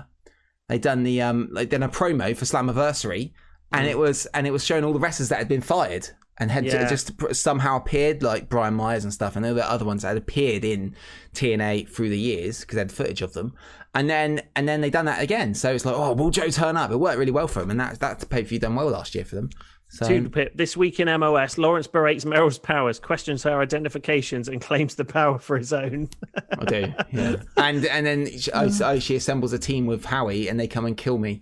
they 0.67 0.78
done 0.80 1.03
the 1.03 1.22
um 1.22 1.49
they 1.53 1.65
done 1.65 1.84
a 1.84 1.89
promo 1.89 2.36
for 2.36 2.43
Slammiversary, 2.45 3.32
and 3.72 3.88
it 3.88 3.97
was 3.97 4.26
and 4.28 4.45
it 4.47 4.51
was 4.51 4.65
showing 4.65 4.84
all 4.84 4.91
the 4.93 4.99
wrestlers 4.99 5.30
that 5.30 5.38
had 5.39 5.47
been 5.47 5.61
fired 5.61 6.09
and 6.38 6.49
had 6.51 6.65
Yeah. 6.65 6.89
just 6.89 7.11
somehow 7.36 7.78
appeared 7.78 8.22
like 8.24 8.49
Brian 8.49 8.74
Myers 8.74 9.03
and 9.05 9.13
stuff, 9.13 9.36
and 9.38 9.45
there 9.45 9.53
were 9.53 9.61
other 9.61 9.86
ones 9.86 10.01
that 10.01 10.09
had 10.09 10.17
appeared 10.17 10.65
in 10.65 10.95
TNA 11.34 11.88
through 11.88 12.09
the 12.09 12.17
years 12.19 12.61
because 12.61 12.76
they 12.76 12.82
had 12.82 12.91
footage 12.91 13.22
of 13.22 13.32
them, 13.34 13.53
and 13.93 14.09
then 14.09 14.41
and 14.55 14.67
then 14.67 14.81
they 14.81 14.89
done 14.89 15.05
that 15.05 15.21
again. 15.21 15.53
So 15.53 15.73
it's 15.73 15.85
like, 15.85 15.95
oh, 15.95 16.13
will 16.13 16.29
Joe 16.29 16.49
turn 16.49 16.77
up? 16.77 16.91
It 16.91 16.97
worked 16.97 17.17
really 17.17 17.31
well 17.31 17.47
for 17.47 17.59
them, 17.59 17.71
and 17.71 17.79
that 17.79 17.99
that 17.99 18.29
pay 18.29 18.43
per 18.43 18.49
view 18.49 18.59
done 18.59 18.75
well 18.75 18.89
last 18.89 19.15
year 19.15 19.25
for 19.25 19.35
them. 19.35 19.49
So 19.89 20.07
Two 20.07 20.29
pip. 20.29 20.55
This 20.55 20.77
week 20.77 21.01
in 21.01 21.19
MOS, 21.19 21.57
Lawrence 21.57 21.87
berates 21.87 22.23
Meryl's 22.23 22.57
powers, 22.57 22.97
questions 22.97 23.43
her 23.43 23.59
identifications, 23.59 24.47
and 24.47 24.61
claims 24.61 24.95
the 24.95 25.03
power 25.03 25.37
for 25.37 25.57
his 25.57 25.73
own. 25.73 26.09
I 26.57 26.65
do, 26.65 26.93
yeah. 27.11 27.35
and 27.57 27.85
and 27.85 28.05
then 28.05 28.37
she, 28.37 28.49
oh, 28.53 28.69
so 28.69 28.99
she 28.99 29.17
assembles 29.17 29.51
a 29.51 29.59
team 29.59 29.85
with 29.85 30.05
Howie, 30.05 30.47
and 30.47 30.57
they 30.57 30.67
come 30.67 30.85
and 30.85 30.95
kill 30.95 31.17
me. 31.17 31.41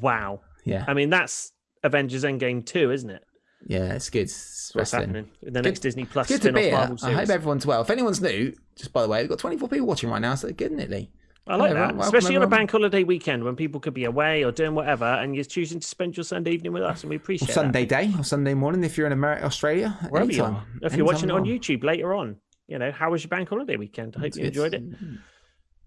wow. 0.00 0.40
Yeah, 0.66 0.84
I 0.86 0.94
mean, 0.94 1.10
that's 1.10 1.52
Avengers 1.84 2.24
Endgame 2.24 2.66
2, 2.66 2.90
isn't 2.90 3.10
it? 3.10 3.24
yeah, 3.66 3.94
it's 3.94 4.10
good. 4.10 4.22
It's 4.22 4.74
What's 4.74 4.90
happening? 4.90 5.30
The 5.42 5.62
next 5.62 5.80
Disney 5.80 6.04
Plus 6.04 6.28
Good 6.28 6.42
to 6.42 6.52
be 6.52 6.62
here. 6.62 6.72
Marvel 6.72 6.98
I 7.02 7.12
hope 7.12 7.30
everyone's 7.30 7.64
well. 7.64 7.82
If 7.82 7.90
anyone's 7.90 8.20
new, 8.20 8.52
just 8.76 8.92
by 8.92 9.02
the 9.02 9.08
way, 9.08 9.22
we've 9.22 9.28
got 9.30 9.38
24 9.38 9.68
people 9.68 9.86
watching 9.86 10.10
right 10.10 10.20
now, 10.20 10.34
so 10.34 10.52
good, 10.52 10.72
isn't 10.72 10.80
it, 10.80 10.90
Lee? 10.90 11.10
I 11.48 11.56
like 11.56 11.68
Hello, 11.68 11.80
that, 11.80 11.88
everyone. 11.90 12.04
Especially 12.06 12.36
on 12.36 12.42
a 12.42 12.48
bank 12.48 12.70
holiday 12.70 13.04
weekend 13.04 13.44
when 13.44 13.54
people 13.54 13.78
could 13.78 13.94
be 13.94 14.04
away 14.04 14.44
or 14.44 14.50
doing 14.50 14.74
whatever, 14.74 15.04
and 15.04 15.34
you're 15.34 15.44
choosing 15.44 15.78
to 15.78 15.86
spend 15.86 16.16
your 16.16 16.24
Sunday 16.24 16.52
evening 16.52 16.72
with 16.72 16.82
us, 16.82 17.02
and 17.02 17.10
we 17.10 17.16
appreciate 17.16 17.50
it. 17.50 17.52
Sunday 17.52 17.86
day 17.86 18.12
or 18.18 18.24
Sunday 18.24 18.52
morning 18.54 18.82
if 18.82 18.98
you're 18.98 19.06
in 19.06 19.12
America, 19.12 19.44
Australia. 19.44 19.96
Wherever 20.10 20.32
you 20.32 20.42
anytime. 20.42 20.56
are. 20.56 20.86
If 20.86 20.96
you're 20.96 21.06
watching 21.06 21.30
it 21.30 21.32
on. 21.32 21.44
YouTube 21.44 21.84
later 21.84 22.14
on, 22.14 22.36
you 22.66 22.78
know, 22.78 22.90
how 22.90 23.12
was 23.12 23.22
your 23.22 23.28
bank 23.28 23.48
holiday 23.48 23.76
weekend? 23.76 24.16
I 24.16 24.20
hope 24.20 24.36
you 24.36 24.44
enjoyed 24.44 24.74
it. 24.74 24.82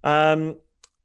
Um, 0.02 0.56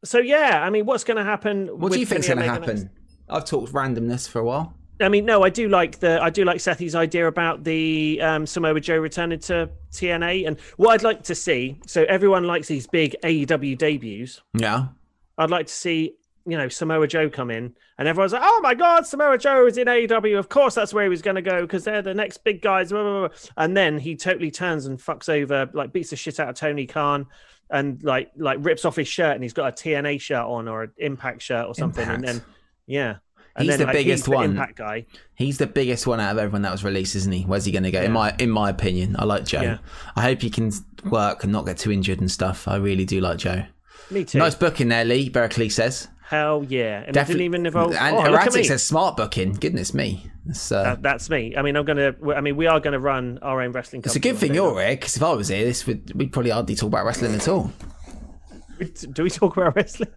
so 0.05 0.19
yeah, 0.19 0.63
I 0.63 0.71
mean, 0.71 0.87
what's 0.87 1.03
going 1.03 1.17
to 1.17 1.25
happen? 1.25 1.67
What 1.67 1.93
do 1.93 1.99
you 1.99 2.07
think's 2.07 2.29
going 2.29 2.39
to 2.39 2.47
next? 2.47 2.61
happen? 2.61 2.91
I've 3.29 3.45
talked 3.45 3.73
randomness 3.73 4.29
for 4.29 4.39
a 4.39 4.45
while. 4.45 4.75
I 5.01 5.09
mean, 5.09 5.25
no, 5.25 5.43
I 5.43 5.51
do 5.51 5.69
like 5.69 5.99
the 5.99 6.23
I 6.23 6.31
do 6.31 6.45
like 6.45 6.59
Sethi's 6.59 6.95
idea 6.95 7.27
about 7.27 7.65
the 7.65 8.21
um, 8.23 8.47
Samoa 8.47 8.81
Joe 8.81 8.99
returning 8.99 9.41
to 9.41 9.69
TNA, 9.91 10.47
and 10.47 10.61
what 10.77 10.95
I'd 10.95 11.03
like 11.03 11.23
to 11.25 11.35
see. 11.35 11.81
So 11.87 12.05
everyone 12.05 12.45
likes 12.45 12.69
these 12.69 12.87
big 12.87 13.17
AEW 13.23 13.77
debuts. 13.77 14.41
Yeah. 14.55 14.89
I'd 15.37 15.51
like 15.51 15.67
to 15.67 15.73
see 15.73 16.15
you 16.47 16.57
know 16.57 16.69
Samoa 16.69 17.07
Joe 17.07 17.29
come 17.29 17.51
in, 17.51 17.75
and 17.99 18.07
everyone's 18.07 18.33
like, 18.33 18.43
"Oh 18.45 18.61
my 18.63 18.75
God, 18.75 19.07
Samoa 19.07 19.39
Joe 19.39 19.67
is 19.67 19.79
in 19.79 19.89
AEW. 19.89 20.39
Of 20.39 20.49
course, 20.49 20.75
that's 20.75 20.95
where 20.95 21.05
he 21.05 21.09
was 21.09 21.23
going 21.23 21.37
to 21.37 21.43
go 21.43 21.63
because 21.63 21.85
they're 21.85 22.03
the 22.03 22.15
next 22.15 22.45
big 22.45 22.63
guys." 22.63 22.91
Blah, 22.91 23.03
blah, 23.03 23.29
blah. 23.29 23.37
And 23.57 23.77
then 23.77 23.99
he 23.99 24.15
totally 24.15 24.51
turns 24.51 24.87
and 24.87 24.99
fucks 24.99 25.29
over, 25.29 25.69
like 25.73 25.93
beats 25.93 26.11
the 26.11 26.17
shit 26.17 26.39
out 26.39 26.51
of 26.51 26.55
Tony 26.55 26.87
Khan, 26.87 27.27
and 27.71 28.03
like 28.03 28.31
like 28.37 28.59
rips 28.61 28.85
off 28.85 28.97
his 28.97 29.09
shirt, 29.09 29.35
and 29.35 29.43
he's 29.43 29.55
got 29.55 29.69
a 29.69 29.73
TNA 29.73 30.21
shirt 30.21 30.45
on 30.45 30.69
or 30.69 30.85
an 30.85 30.93
Impact 30.99 31.43
shirt 31.43 31.67
or 31.67 31.75
something, 31.75 32.09
and 32.09 32.23
then 32.23 32.43
yeah. 32.87 33.17
And 33.57 33.67
He's 33.67 33.73
then, 33.73 33.79
the 33.81 33.87
like, 33.87 33.93
biggest 33.95 34.23
he's 34.23 34.25
the 34.25 34.31
one. 34.33 34.51
Impact 34.51 34.77
guy. 34.77 35.07
He's 35.37 35.59
the 35.59 35.67
biggest 35.69 36.07
one 36.09 36.19
out 36.19 36.33
of 36.33 36.39
everyone 36.39 36.63
that 36.63 36.73
was 36.73 36.83
released, 36.83 37.15
isn't 37.15 37.31
he? 37.31 37.43
Where's 37.43 37.65
he 37.65 37.71
going 37.73 37.85
to 37.85 37.93
go? 37.93 38.03
In 38.03 38.11
my 38.13 38.35
in 38.39 38.51
my 38.51 38.69
opinion, 38.71 39.15
I 39.19 39.25
like 39.25 39.45
Joe. 39.45 39.61
Yeah. 39.63 39.79
I 40.17 40.23
hope 40.23 40.43
he 40.43 40.51
can 40.51 40.73
work 41.05 41.45
and 41.45 41.53
not 41.53 41.65
get 41.65 41.79
too 41.79 41.93
injured 41.93 42.21
and 42.21 42.29
stuff. 42.31 42.67
I 42.67 42.77
really 42.77 43.05
do 43.05 43.21
like 43.21 43.39
Joe. 43.39 43.63
Me 44.11 44.25
too. 44.25 44.39
Nice 44.39 44.55
booking 44.57 44.89
there, 44.89 45.05
Lee. 45.05 45.29
Berkeley 45.29 45.69
says. 45.69 46.09
Hell 46.27 46.65
yeah. 46.69 47.01
And 47.01 47.11
it 47.11 47.13
Defi- 47.13 47.33
didn't 47.35 47.45
even 47.45 47.67
involve. 47.67 47.95
And 47.95 48.17
oh, 48.17 48.25
Erratic 48.25 48.65
says 48.65 48.83
smart 48.83 49.17
booking. 49.17 49.53
Goodness 49.53 49.95
me. 49.95 50.31
It's, 50.49 50.73
uh, 50.73 50.83
That- 50.83 51.03
that's 51.03 51.31
me. 51.31 51.55
I 51.57 51.63
mean, 51.63 51.77
I'm 51.77 51.85
gonna. 51.85 52.15
I 52.35 52.41
mean, 52.41 52.57
we 52.57 52.67
are 52.67 52.81
gonna 52.81 52.99
run 52.99 53.39
our 53.41 53.63
own 53.63 53.71
wrestling. 53.73 54.03
it's 54.05 54.17
a 54.17 54.21
good 54.21 54.37
thing 54.37 54.53
you're 54.55 54.81
here 54.81 54.97
because 54.97 55.17
if 55.17 55.23
I 55.23 55.33
was 55.33 55.47
here, 55.49 55.65
this 55.65 55.87
would 55.87 56.13
we'd 56.15 56.33
probably 56.33 56.51
hardly 56.51 56.75
talk 56.75 56.89
about 56.89 57.05
wrestling 57.05 57.35
at 57.35 57.47
all. 57.47 57.71
Do 59.13 59.23
we 59.23 59.31
talk 59.31 59.57
about 59.57 59.77
wrestling? 59.77 60.09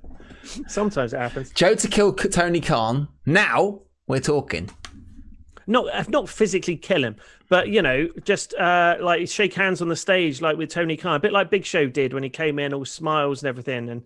Sometimes 0.68 1.14
it 1.14 1.20
happens. 1.20 1.52
Joe 1.52 1.76
to 1.76 1.88
kill 1.88 2.14
Tony 2.14 2.62
Khan. 2.62 3.08
Now 3.26 3.82
we're 4.08 4.20
talking. 4.20 4.70
Not 5.70 6.10
not 6.10 6.30
physically 6.30 6.78
kill 6.78 7.04
him, 7.04 7.18
but 7.50 7.68
you 7.68 7.82
know, 7.82 8.08
just 8.24 8.54
uh, 8.54 8.96
like 9.02 9.28
shake 9.28 9.54
hands 9.54 9.82
on 9.82 9.90
the 9.90 9.98
stage, 9.98 10.42
like 10.42 10.58
with 10.58 10.70
Tony 10.70 10.96
Khan, 10.96 11.16
a 11.16 11.20
bit 11.20 11.34
like 11.34 11.50
Big 11.50 11.66
Show 11.66 11.88
did 11.88 12.14
when 12.14 12.24
he 12.24 12.30
came 12.30 12.58
in, 12.58 12.74
all 12.74 12.86
smiles 12.86 13.44
and 13.44 13.50
everything. 13.50 13.90
And 13.90 14.04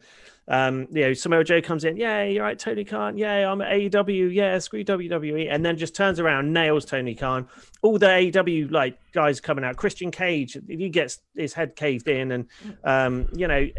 um, 0.48 0.88
you 0.92 1.02
know, 1.02 1.14
Samoa 1.14 1.44
Joe 1.44 1.62
comes 1.62 1.86
in, 1.86 1.98
yeah, 1.98 2.24
you're 2.24 2.44
right, 2.44 2.58
Tony 2.58 2.84
Khan, 2.84 3.18
yeah, 3.18 3.50
I'm 3.50 3.62
at 3.62 3.72
AEW, 3.72 4.34
yeah, 4.34 4.58
screw 4.58 4.84
WWE, 4.84 5.48
and 5.50 5.64
then 5.64 5.78
just 5.78 5.96
turns 5.96 6.20
around, 6.20 6.52
nails 6.52 6.84
Tony 6.84 7.16
Khan. 7.16 7.48
All 7.84 7.98
the 7.98 8.08
AEW 8.08 8.72
like 8.72 8.98
guys 9.14 9.39
coming 9.39 9.64
out, 9.64 9.78
Christian 9.78 10.12
Cage, 10.12 10.58
he 10.68 10.89
gets 10.89 11.20
his 11.36 11.54
head 11.54 11.76
caved 11.76 12.08
in, 12.08 12.32
and 12.32 12.48
um, 12.84 13.30
you 13.34 13.48
know, 13.48 13.70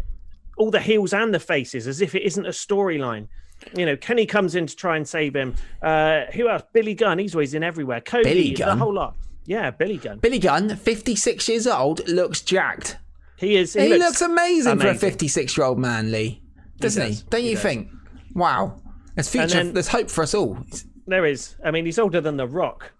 all 0.57 0.71
the 0.71 0.79
heels 0.79 1.13
and 1.13 1.33
the 1.33 1.39
faces, 1.39 1.87
as 1.87 2.01
if 2.01 2.15
it 2.15 2.23
isn't 2.23 2.45
a 2.45 2.49
storyline. 2.49 3.27
You 3.77 3.85
know, 3.85 3.95
Kenny 3.95 4.25
comes 4.25 4.55
in 4.55 4.67
to 4.67 4.75
try 4.75 4.97
and 4.97 5.07
save 5.07 5.35
him. 5.35 5.55
Uh, 5.81 6.25
who 6.33 6.49
else? 6.49 6.63
Billy 6.73 6.93
Gunn. 6.93 7.17
He's 7.19 7.33
always 7.33 7.53
in 7.53 7.63
everywhere. 7.63 8.01
Cody, 8.01 8.23
Billy 8.23 8.49
the 8.49 8.55
Gunn? 8.55 8.77
whole 8.77 8.93
lot. 8.93 9.15
Yeah, 9.45 9.71
Billy 9.71 9.97
Gunn. 9.97 10.19
Billy 10.19 10.39
Gunn, 10.39 10.75
56 10.75 11.47
years 11.49 11.65
old, 11.67 12.07
looks 12.07 12.41
jacked. 12.41 12.97
He 13.37 13.55
is. 13.55 13.73
He, 13.73 13.87
He, 13.87 13.97
looks, 13.97 14.21
amazing, 14.21 14.79
for 14.79 14.87
a 14.87 14.95
56 14.95 15.57
year 15.57 15.65
old 15.65 15.79
man, 15.79 16.11
Lee. 16.11 16.41
Doesn't 16.79 17.01
he? 17.03 17.09
does. 17.09 17.21
Don't 17.23 17.41
He 17.41 17.49
you 17.49 17.55
does. 17.55 17.63
think? 17.63 17.89
Wow. 18.33 18.81
There's 19.15 19.29
future. 19.29 19.47
then- 19.47 19.73
there's 19.73 19.87
hope 19.89 20.09
for 20.09 20.23
us 20.23 20.33
all. 20.33 20.57
There 21.07 21.25
is. 21.25 21.55
I 21.63 21.71
mean, 21.71 21.85
he's 21.85 21.99
older 21.99 22.21
than 22.21 22.37
The 22.37 22.47
Rock. 22.47 22.91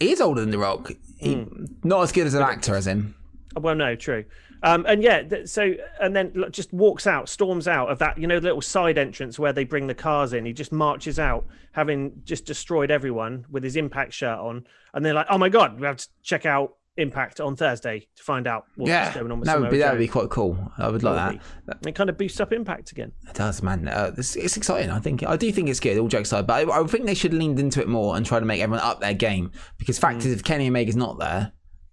He 0.00 0.10
is 0.12 0.20
older 0.20 0.40
than 0.40 0.50
The 0.50 0.58
Rock. 0.58 0.92
He, 1.18 1.34
Hmm. 1.34 1.64
Not 1.84 2.02
as 2.02 2.12
good 2.12 2.26
as 2.26 2.34
an 2.34 2.42
actor 2.42 2.74
as 2.74 2.86
him. 2.86 3.14
Well, 3.56 3.74
no, 3.74 3.94
true. 3.94 4.24
Um, 4.62 4.84
and 4.86 5.02
yeah, 5.02 5.22
th- 5.22 5.48
so 5.48 5.72
and 6.00 6.14
then 6.14 6.32
like, 6.34 6.52
just 6.52 6.72
walks 6.72 7.06
out, 7.06 7.28
storms 7.28 7.66
out 7.66 7.90
of 7.90 7.98
that, 7.98 8.16
you 8.18 8.26
know, 8.26 8.38
the 8.38 8.46
little 8.46 8.60
side 8.62 8.96
entrance 8.98 9.38
where 9.38 9.52
they 9.52 9.64
bring 9.64 9.86
the 9.88 9.94
cars 9.94 10.32
in. 10.32 10.44
He 10.44 10.52
just 10.52 10.70
marches 10.72 11.18
out, 11.18 11.46
having 11.72 12.12
just 12.24 12.44
destroyed 12.46 12.90
everyone 12.90 13.44
with 13.50 13.64
his 13.64 13.76
Impact 13.76 14.12
shirt 14.12 14.38
on, 14.38 14.64
and 14.94 15.04
they're 15.04 15.14
like, 15.14 15.26
"Oh 15.30 15.38
my 15.38 15.48
god, 15.48 15.80
we 15.80 15.86
have 15.86 15.96
to 15.96 16.08
check 16.22 16.46
out 16.46 16.74
Impact 16.98 17.40
on 17.40 17.56
Thursday 17.56 18.06
to 18.16 18.22
find 18.22 18.46
out 18.46 18.66
what's 18.76 18.90
Yeah, 18.90 19.12
going 19.14 19.32
on 19.32 19.40
with 19.40 19.46
that 19.46 19.58
would 19.58 19.70
be 19.70 19.78
that 19.78 19.92
would 19.92 19.98
be 19.98 20.06
quite 20.06 20.28
cool. 20.28 20.70
I 20.78 20.88
would 20.90 21.02
like 21.02 21.40
that. 21.66 21.78
It 21.86 21.94
kind 21.94 22.10
of 22.10 22.18
boosts 22.18 22.38
up 22.38 22.52
Impact 22.52 22.92
again. 22.92 23.12
It 23.28 23.34
does, 23.34 23.62
man. 23.62 23.88
Uh, 23.88 24.12
it's, 24.16 24.36
it's 24.36 24.56
exciting. 24.58 24.90
I 24.90 24.98
think 25.00 25.24
I 25.26 25.36
do 25.36 25.50
think 25.50 25.70
it's 25.70 25.80
good. 25.80 25.96
All 25.98 26.06
jokes 26.08 26.28
aside, 26.28 26.46
but 26.46 26.68
I, 26.68 26.80
I 26.82 26.86
think 26.86 27.06
they 27.06 27.14
should 27.14 27.32
leaned 27.34 27.58
into 27.58 27.80
it 27.80 27.88
more 27.88 28.14
and 28.16 28.24
try 28.26 28.38
to 28.38 28.44
make 28.46 28.60
everyone 28.60 28.84
up 28.84 29.00
their 29.00 29.14
game. 29.14 29.50
Because 29.78 29.98
fact 29.98 30.18
Mm. 30.18 30.26
is, 30.26 30.32
if 30.34 30.44
Kenny 30.44 30.68
Omega's 30.68 30.94
not 30.94 31.18
there, 31.18 31.52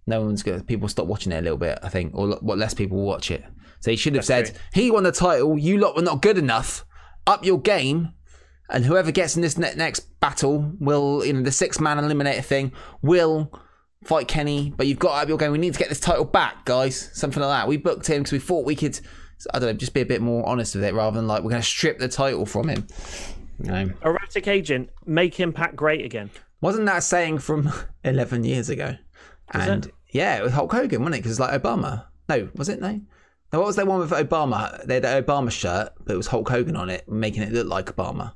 no 0.10 0.22
one's 0.22 0.44
gonna. 0.44 0.64
People 0.64 0.88
stop 0.88 1.08
watching 1.08 1.32
it 1.32 1.38
a 1.38 1.42
little 1.42 1.58
bit. 1.58 1.80
I 1.82 1.90
think, 1.90 2.14
or 2.16 2.38
what 2.42 2.58
less 2.58 2.74
people 2.74 2.98
watch 3.02 3.32
it. 3.32 3.44
So 3.80 3.92
he 3.92 3.98
should 3.98 4.16
have 4.16 4.26
That's 4.26 4.50
said, 4.50 4.60
"He 4.74 4.92
won 4.92 5.04
the 5.04 5.12
title. 5.12 5.58
You 5.58 5.78
lot 5.78 5.96
were 5.96 6.02
not 6.02 6.22
good 6.22 6.38
enough. 6.38 6.86
Up 7.26 7.46
your 7.46 7.60
game." 7.60 8.14
And 8.72 8.86
whoever 8.86 9.12
gets 9.12 9.36
in 9.36 9.42
this 9.42 9.58
ne- 9.58 9.74
next 9.76 10.02
battle 10.20 10.74
will, 10.80 11.26
you 11.26 11.34
know, 11.34 11.42
the 11.42 11.52
six 11.52 11.80
man 11.80 11.98
eliminator 11.98 12.44
thing 12.44 12.72
will 13.02 13.52
fight 14.04 14.28
Kenny. 14.28 14.72
But 14.76 14.86
you've 14.86 15.00
got 15.00 15.16
to 15.16 15.22
up 15.24 15.28
your 15.30 15.40
game. 15.40 15.52
We 15.52 15.58
need 15.58 15.74
to 15.74 15.80
get 15.80 15.90
this 15.90 16.00
title 16.00 16.26
back, 16.26 16.66
guys. 16.66 17.10
Something 17.14 17.42
like 17.42 17.50
that. 17.62 17.68
We 17.68 17.78
booked 17.78 18.08
him 18.08 18.20
because 18.20 18.34
we 18.34 18.40
thought 18.40 18.66
we 18.66 18.76
could. 18.76 19.00
I 19.54 19.60
don't 19.60 19.70
know, 19.70 19.74
just 19.74 19.94
be 19.94 20.02
a 20.02 20.06
bit 20.06 20.22
more 20.22 20.46
honest 20.46 20.76
with 20.76 20.84
it 20.84 20.94
rather 20.94 21.16
than 21.16 21.26
like 21.28 21.44
we're 21.44 21.50
going 21.52 21.62
to 21.62 21.68
strip 21.68 21.98
the 21.98 22.10
title 22.10 22.46
from 22.46 22.68
him. 22.68 22.86
You 23.64 23.72
know, 23.72 23.90
Erratic 24.04 24.48
Agent, 24.48 24.90
make 25.06 25.40
Impact 25.40 25.76
great 25.76 26.04
again. 26.06 26.30
wasn't 26.62 26.86
that 26.88 26.98
a 26.98 27.02
saying 27.02 27.40
from 27.40 27.72
11 28.04 28.44
years 28.44 28.70
ago? 28.70 28.96
and 29.52 29.86
it? 29.86 29.94
Yeah, 30.12 30.38
it 30.38 30.44
was 30.44 30.54
Hulk 30.54 30.72
Hogan, 30.72 31.02
wasn't 31.02 31.16
it? 31.16 31.24
Because 31.24 31.40
like 31.40 31.62
Obama. 31.62 32.06
No, 32.28 32.50
was 32.56 32.70
it? 32.70 32.80
No. 32.80 33.02
No, 33.52 33.60
what 33.60 33.68
was 33.68 33.76
that 33.78 33.88
one 33.88 34.00
with 34.00 34.12
Obama? 34.12 34.84
They 34.86 34.96
had 34.96 35.06
an 35.06 35.24
Obama 35.24 35.52
shirt, 35.52 35.94
but 36.06 36.14
it 36.14 36.18
was 36.18 36.28
Hulk 36.28 36.48
Hogan 36.50 36.76
on 36.76 36.90
it, 36.90 37.10
making 37.10 37.42
it 37.44 37.52
look 37.52 37.68
like 37.68 37.88
Obama. 37.88 38.34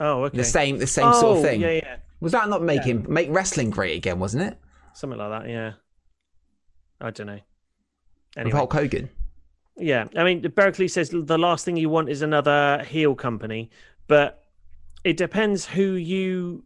Oh, 0.00 0.24
okay. 0.24 0.38
The 0.38 0.44
same, 0.44 0.78
the 0.78 0.86
same 0.86 1.08
oh, 1.08 1.20
sort 1.20 1.38
of 1.38 1.38
oh, 1.38 1.42
thing. 1.42 1.60
Yeah, 1.60 1.70
yeah. 1.70 1.96
Was 2.20 2.32
that 2.32 2.48
not 2.48 2.62
making 2.62 3.06
make 3.08 3.28
wrestling 3.30 3.70
great 3.70 3.96
again? 3.96 4.18
Wasn't 4.18 4.42
it? 4.42 4.58
Something 4.94 5.18
like 5.18 5.42
that, 5.42 5.50
yeah. 5.50 5.72
I 7.00 7.10
don't 7.10 7.26
know. 7.26 7.32
With 7.34 7.42
Anyway, 8.38 8.56
Hulk 8.56 8.72
Hogan. 8.72 9.10
yeah. 9.76 10.06
I 10.16 10.24
mean, 10.24 10.40
Berkeley 10.54 10.88
says 10.88 11.10
the 11.10 11.38
last 11.38 11.64
thing 11.64 11.76
you 11.76 11.88
want 11.88 12.08
is 12.08 12.22
another 12.22 12.84
heel 12.84 13.14
company, 13.14 13.70
but 14.06 14.44
it 15.04 15.16
depends 15.16 15.66
who 15.66 15.92
you 15.92 16.64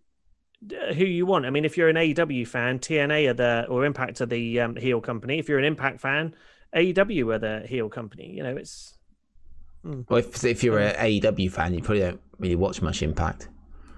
who 0.71 1.05
you 1.05 1.27
want. 1.27 1.47
I 1.47 1.51
mean, 1.51 1.65
if 1.65 1.77
you're 1.77 1.89
an 1.89 1.97
AEW 1.97 2.47
fan, 2.47 2.79
TNA 2.79 3.31
are 3.31 3.35
the 3.35 3.67
or 3.69 3.85
Impact 3.85 4.21
are 4.21 4.27
the 4.27 4.61
um, 4.61 4.77
heel 4.77 5.01
company. 5.01 5.39
If 5.39 5.49
you're 5.49 5.59
an 5.59 5.65
Impact 5.65 6.01
fan, 6.01 6.35
AEW 6.75 7.35
are 7.35 7.39
the 7.39 7.67
heel 7.67 7.89
company. 7.89 8.31
You 8.31 8.43
know, 8.43 8.57
it's 8.57 8.97
Well, 9.85 10.19
if, 10.19 10.45
if 10.45 10.63
you're 10.63 10.79
an 10.79 10.95
AEW 10.97 11.51
fan, 11.51 11.75
you 11.75 11.83
probably 11.83 12.01
don't 12.01 12.21
really 12.39 12.57
watch 12.57 12.83
much 12.83 13.03
Impact 13.03 13.49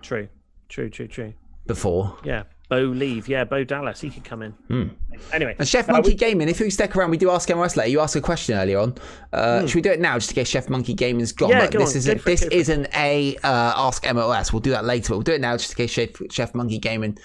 true, 0.03 0.29
true, 0.69 0.91
true, 0.91 1.09
true. 1.09 1.33
before. 1.67 2.17
Yeah, 2.25 2.45
Bo 2.75 2.81
Leave, 2.87 3.29
yeah, 3.29 3.45
Bo 3.45 3.62
Dallas, 3.64 4.01
he 4.01 4.11
could 4.11 4.25
come 4.25 4.43
in. 4.43 4.95
Anyway, 5.33 5.55
And 5.59 5.68
Chef 5.68 5.89
uh, 5.89 5.93
Monkey 5.93 6.11
we- 6.11 6.14
Gaming, 6.16 6.49
if 6.49 6.59
you 6.61 6.70
stick 6.70 6.97
around, 6.97 7.11
we 7.11 7.16
do 7.16 7.31
ask 7.31 7.49
MLS 7.49 7.77
later. 7.77 7.89
You 7.91 8.01
asked 8.01 8.16
a 8.16 8.20
question 8.20 8.57
earlier 8.57 8.79
on. 8.81 8.95
Uh, 9.33 9.66
Should 9.66 9.77
we 9.77 9.81
do 9.83 9.91
it 9.93 10.01
now, 10.01 10.14
just 10.18 10.31
in 10.31 10.35
case 10.35 10.49
Chef 10.49 10.68
Monkey 10.68 10.95
Gaming's 10.95 11.33
gone? 11.33 11.51
Hmm. 11.51 11.57
Yeah, 11.57 11.61
But 11.66 11.72
go 11.72 11.79
this 11.81 11.91
on, 11.93 11.97
isn't 11.99 12.16
go 12.16 12.22
for 12.22 12.29
it, 12.31 12.33
this 12.33 12.41
go 12.41 12.47
for 12.49 12.53
it. 12.55 12.59
isn't 12.59 12.89
a 12.97 13.37
uh, 13.45 13.72
Ask 13.89 14.05
MLS. 14.05 14.53
We'll 14.53 14.61
do 14.61 14.70
that 14.70 14.85
later. 14.85 15.11
But 15.11 15.16
we'll 15.18 15.22
do 15.22 15.33
it 15.33 15.41
now, 15.41 15.57
just 15.57 15.70
in 15.72 15.77
case 15.77 15.91
Chef, 15.93 16.11
Chef 16.31 16.55
Monkey 16.55 16.79
Gaming 16.79 17.16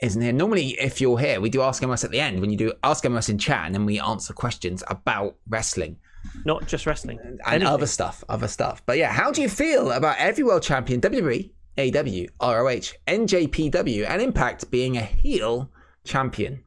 isn't 0.00 0.20
here. 0.20 0.32
Normally, 0.32 0.70
if 0.78 1.00
you're 1.00 1.18
here, 1.18 1.40
we 1.40 1.48
do 1.50 1.62
Ask 1.62 1.82
MLS 1.82 2.04
at 2.04 2.10
the 2.10 2.20
end 2.20 2.40
when 2.40 2.50
you 2.50 2.56
do 2.58 2.72
Ask 2.84 3.04
MLS 3.04 3.28
in 3.30 3.38
chat, 3.38 3.64
and 3.66 3.74
then 3.74 3.86
we 3.86 3.98
answer 4.00 4.32
questions 4.34 4.82
about 4.88 5.36
wrestling. 5.48 5.96
not 6.44 6.66
just 6.66 6.84
wrestling. 6.86 7.18
and 7.24 7.40
Anything. 7.46 7.66
other 7.66 7.86
stuff, 7.86 8.22
other 8.28 8.48
stuff. 8.48 8.82
But 8.84 8.98
yeah, 8.98 9.10
how 9.10 9.30
do 9.32 9.40
you 9.40 9.48
feel 9.48 9.90
about 9.92 10.16
every 10.18 10.44
world 10.44 10.62
champion 10.62 11.00
WWE, 11.00 11.50
AW, 11.78 12.26
ROH, 12.40 12.92
NJPW, 13.06 14.08
and 14.08 14.22
Impact 14.22 14.70
being 14.70 14.96
a 14.96 15.02
heel 15.02 15.70
champion? 16.04 16.64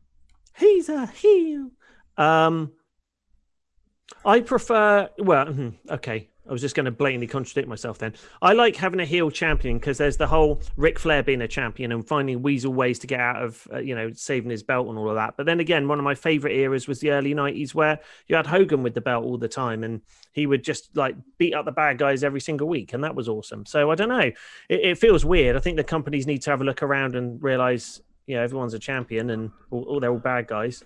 He's 0.57 0.89
a 0.89 1.07
heel. 1.07 1.71
Um, 2.17 2.73
I 4.25 4.41
prefer. 4.41 5.09
Well, 5.17 5.47
hmm, 5.47 5.69
okay. 5.89 6.29
I 6.47 6.51
was 6.51 6.59
just 6.59 6.75
going 6.75 6.85
to 6.85 6.91
blatantly 6.91 7.27
contradict 7.27 7.69
myself 7.69 7.99
then. 7.99 8.13
I 8.41 8.51
like 8.51 8.75
having 8.75 8.99
a 8.99 9.05
heel 9.05 9.31
champion 9.31 9.77
because 9.77 9.97
there's 9.97 10.17
the 10.17 10.27
whole 10.27 10.61
Ric 10.75 10.99
Flair 10.99 11.23
being 11.23 11.41
a 11.41 11.47
champion 11.47 11.93
and 11.93 12.05
finding 12.05 12.41
weasel 12.41 12.73
ways 12.73 12.99
to 12.99 13.07
get 13.07 13.21
out 13.21 13.41
of, 13.41 13.65
uh, 13.71 13.79
you 13.79 13.95
know, 13.95 14.11
saving 14.11 14.51
his 14.51 14.61
belt 14.61 14.89
and 14.89 14.97
all 14.97 15.09
of 15.09 15.15
that. 15.15 15.37
But 15.37 15.45
then 15.45 15.61
again, 15.61 15.87
one 15.87 15.99
of 15.99 16.03
my 16.03 16.15
favorite 16.15 16.53
eras 16.53 16.87
was 16.87 16.99
the 16.99 17.11
early 17.11 17.33
90s 17.33 17.73
where 17.73 17.99
you 18.27 18.35
had 18.35 18.47
Hogan 18.47 18.83
with 18.83 18.93
the 18.93 19.01
belt 19.01 19.23
all 19.23 19.37
the 19.37 19.47
time 19.47 19.85
and 19.85 20.01
he 20.33 20.45
would 20.45 20.63
just 20.63 20.95
like 20.97 21.15
beat 21.37 21.53
up 21.53 21.63
the 21.63 21.71
bad 21.71 21.97
guys 21.97 22.25
every 22.25 22.41
single 22.41 22.67
week. 22.67 22.93
And 22.93 23.03
that 23.05 23.15
was 23.15 23.29
awesome. 23.29 23.65
So 23.65 23.89
I 23.89 23.95
don't 23.95 24.09
know. 24.09 24.19
It, 24.19 24.35
it 24.69 24.97
feels 24.97 25.23
weird. 25.23 25.55
I 25.55 25.59
think 25.59 25.77
the 25.77 25.83
companies 25.83 26.27
need 26.27 26.41
to 26.41 26.49
have 26.49 26.59
a 26.59 26.65
look 26.65 26.83
around 26.83 27.15
and 27.15 27.41
realize, 27.41 28.01
you 28.27 28.35
know, 28.35 28.43
everyone's 28.43 28.73
a 28.73 28.79
champion 28.79 29.29
and 29.29 29.49
all, 29.71 29.83
all 29.83 29.99
they're 30.01 30.11
all 30.11 30.17
bad 30.17 30.47
guys. 30.47 30.83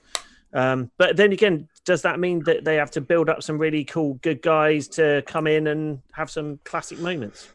Um, 0.53 0.91
but 0.97 1.17
then 1.17 1.31
again, 1.31 1.67
does 1.87 2.01
that 2.01 2.19
mean 2.19 2.43
that 2.43 2.65
they 2.65 2.75
have 2.75 2.91
to 2.91 3.01
build 3.01 3.29
up 3.29 3.41
some 3.41 3.57
really 3.57 3.85
cool 3.85 4.15
good 4.15 4.41
guys 4.41 4.89
to 4.89 5.23
come 5.25 5.47
in 5.47 5.67
and 5.67 6.01
have 6.11 6.29
some 6.29 6.59
classic 6.65 6.99
moments? 6.99 7.47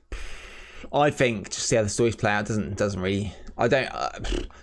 I 0.91 1.11
think 1.11 1.51
just 1.51 1.69
see 1.69 1.77
how 1.77 1.83
the 1.83 1.91
stories 1.91 2.17
play 2.17 2.31
out 2.33 2.47
doesn't 2.47 2.77
doesn't 2.77 3.01
really. 3.01 3.35
I 3.59 3.69
don't. 3.69 3.89
Uh, 3.89 4.11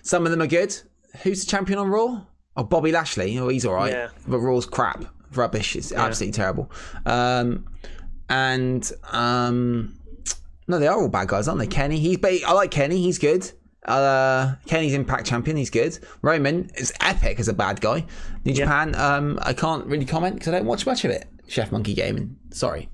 some 0.02 0.26
of 0.26 0.32
them 0.32 0.42
are 0.42 0.48
good. 0.48 0.76
Who's 1.22 1.44
the 1.44 1.50
champion 1.50 1.78
on 1.78 1.88
Raw? 1.88 2.22
Oh, 2.56 2.64
Bobby 2.64 2.90
Lashley. 2.90 3.38
Oh, 3.38 3.46
he's 3.46 3.64
all 3.64 3.74
right. 3.74 3.92
Yeah. 3.92 4.08
But 4.26 4.40
Raw's 4.40 4.66
crap, 4.66 5.04
rubbish. 5.34 5.76
It's 5.76 5.92
absolutely 5.92 6.32
terrible. 6.32 6.70
Um, 7.06 7.66
and 8.28 8.90
um, 9.12 9.96
no, 10.66 10.80
they 10.80 10.88
are 10.88 11.00
all 11.00 11.08
bad 11.08 11.28
guys, 11.28 11.46
aren't 11.46 11.60
they? 11.60 11.68
Kenny. 11.68 12.00
He's. 12.00 12.18
I 12.44 12.52
like 12.52 12.72
Kenny. 12.72 13.00
He's 13.00 13.18
good. 13.18 13.50
Uh, 13.86 14.54
Kenny's 14.66 14.94
Impact 14.94 15.26
champion. 15.26 15.56
He's 15.56 15.70
good. 15.70 15.98
Roman 16.22 16.70
is 16.76 16.92
epic 17.00 17.40
as 17.40 17.48
a 17.48 17.52
bad 17.52 17.80
guy. 17.80 18.04
New 18.44 18.52
Japan. 18.52 18.94
Um, 18.94 19.38
I 19.42 19.52
can't 19.52 19.86
really 19.86 20.04
comment 20.04 20.34
because 20.34 20.48
I 20.48 20.58
don't 20.58 20.66
watch 20.66 20.86
much 20.86 21.04
of 21.04 21.10
it. 21.10 21.26
Chef 21.48 21.72
Monkey 21.72 21.94
Gaming. 21.94 22.36
Sorry. 22.50 22.88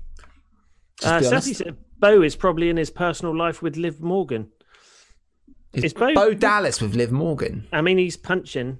Uh, 1.03 1.21
said 1.21 1.77
Bo 1.99 2.21
is 2.21 2.35
probably 2.35 2.69
in 2.69 2.77
his 2.77 2.89
personal 2.89 3.35
life 3.37 3.61
with 3.61 3.75
Liv 3.75 4.01
Morgan. 4.01 4.49
Is 5.73 5.83
Is 5.83 5.93
Bo- 5.93 6.15
Bo 6.15 6.33
Dallas 6.33 6.81
with 6.81 6.95
Liv 6.95 7.11
Morgan? 7.11 7.67
I 7.71 7.81
mean, 7.81 7.97
he's 7.97 8.17
punching. 8.17 8.79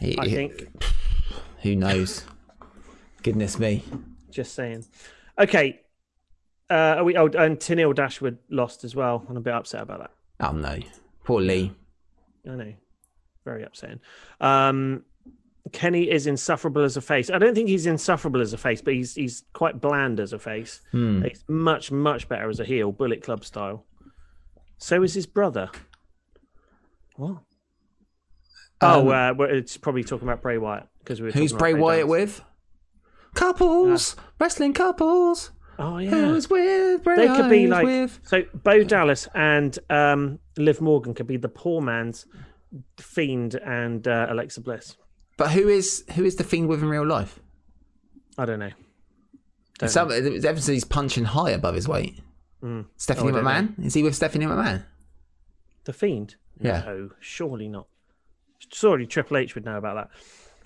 He, 0.00 0.16
I 0.18 0.28
think. 0.28 0.68
Who 1.62 1.74
knows? 1.74 2.24
Goodness 3.22 3.58
me. 3.58 3.82
Just 4.30 4.54
saying. 4.54 4.84
Okay. 5.38 5.80
Uh, 6.70 6.96
are 6.98 7.04
we? 7.04 7.16
Oh, 7.16 7.26
and 7.26 7.58
Tennille 7.58 7.94
Dashwood 7.94 8.38
lost 8.50 8.84
as 8.84 8.94
well. 8.94 9.24
I'm 9.28 9.36
a 9.36 9.40
bit 9.40 9.54
upset 9.54 9.82
about 9.82 10.00
that. 10.00 10.10
Oh 10.40 10.52
no. 10.52 10.78
Poor 11.24 11.40
Lee. 11.40 11.72
I 12.48 12.54
know. 12.54 12.74
Very 13.44 13.62
upsetting. 13.62 14.00
Um, 14.40 15.04
Kenny 15.72 16.10
is 16.10 16.26
insufferable 16.26 16.82
as 16.82 16.96
a 16.96 17.00
face. 17.00 17.30
I 17.30 17.38
don't 17.38 17.54
think 17.54 17.68
he's 17.68 17.86
insufferable 17.86 18.40
as 18.40 18.52
a 18.52 18.58
face, 18.58 18.80
but 18.80 18.94
he's 18.94 19.14
he's 19.14 19.44
quite 19.52 19.80
bland 19.80 20.20
as 20.20 20.32
a 20.32 20.38
face. 20.38 20.80
Hmm. 20.92 21.22
He's 21.22 21.44
much 21.48 21.90
much 21.90 22.28
better 22.28 22.48
as 22.48 22.60
a 22.60 22.64
heel, 22.64 22.92
Bullet 22.92 23.22
Club 23.22 23.44
style. 23.44 23.84
So 24.78 25.02
is 25.02 25.14
his 25.14 25.26
brother. 25.26 25.70
What? 27.16 27.38
oh, 28.80 29.08
uh, 29.08 29.34
it's 29.40 29.76
probably 29.76 30.04
talking 30.04 30.28
about 30.28 30.40
Bray 30.40 30.56
Wyatt 30.56 30.86
because 31.00 31.20
we 31.20 31.26
were. 31.26 31.32
Um, 31.32 31.38
Who's 31.38 31.52
Bray 31.52 31.74
Wyatt 31.74 32.06
with? 32.06 32.42
Couples. 33.34 34.16
Wrestling 34.38 34.72
couples. 34.72 35.50
Oh 35.78 35.98
yeah. 35.98 36.10
Who's 36.10 36.50
with 36.50 37.04
They 37.04 37.26
could 37.28 37.48
be 37.50 37.66
like 37.68 37.84
with? 37.84 38.20
so. 38.24 38.42
Bo 38.64 38.82
Dallas 38.82 39.28
and 39.34 39.78
um, 39.90 40.38
Liv 40.56 40.80
Morgan 40.80 41.14
could 41.14 41.26
be 41.26 41.36
the 41.36 41.48
poor 41.48 41.80
man's 41.80 42.26
Fiend 42.98 43.54
and 43.54 44.06
uh, 44.06 44.26
Alexa 44.28 44.60
Bliss. 44.60 44.96
But 45.36 45.52
who 45.52 45.68
is 45.68 46.04
who 46.14 46.24
is 46.24 46.36
the 46.36 46.44
fiend 46.44 46.68
with 46.68 46.82
in 46.82 46.88
real 46.88 47.06
life? 47.06 47.38
I 48.36 48.44
don't 48.44 48.58
know. 48.58 48.70
Don't 49.78 49.88
Some 49.88 50.10
he's 50.10 50.84
punching 50.84 51.24
high 51.26 51.50
above 51.50 51.74
his 51.76 51.86
weight. 51.88 52.18
Stephanie 52.96 53.30
Oh, 53.30 53.34
McMahon? 53.36 53.84
Is 53.84 53.94
he 53.94 54.02
with 54.02 54.16
Stephanie 54.16 54.46
McMahon? 54.46 54.84
The 55.84 55.92
Fiend? 55.92 56.34
Yeah. 56.60 56.82
No, 56.84 57.10
surely 57.20 57.68
not. 57.68 57.86
Surely 58.72 59.06
Triple 59.06 59.36
H 59.36 59.54
would 59.54 59.64
know 59.64 59.78
about 59.78 59.94
that. 59.94 60.10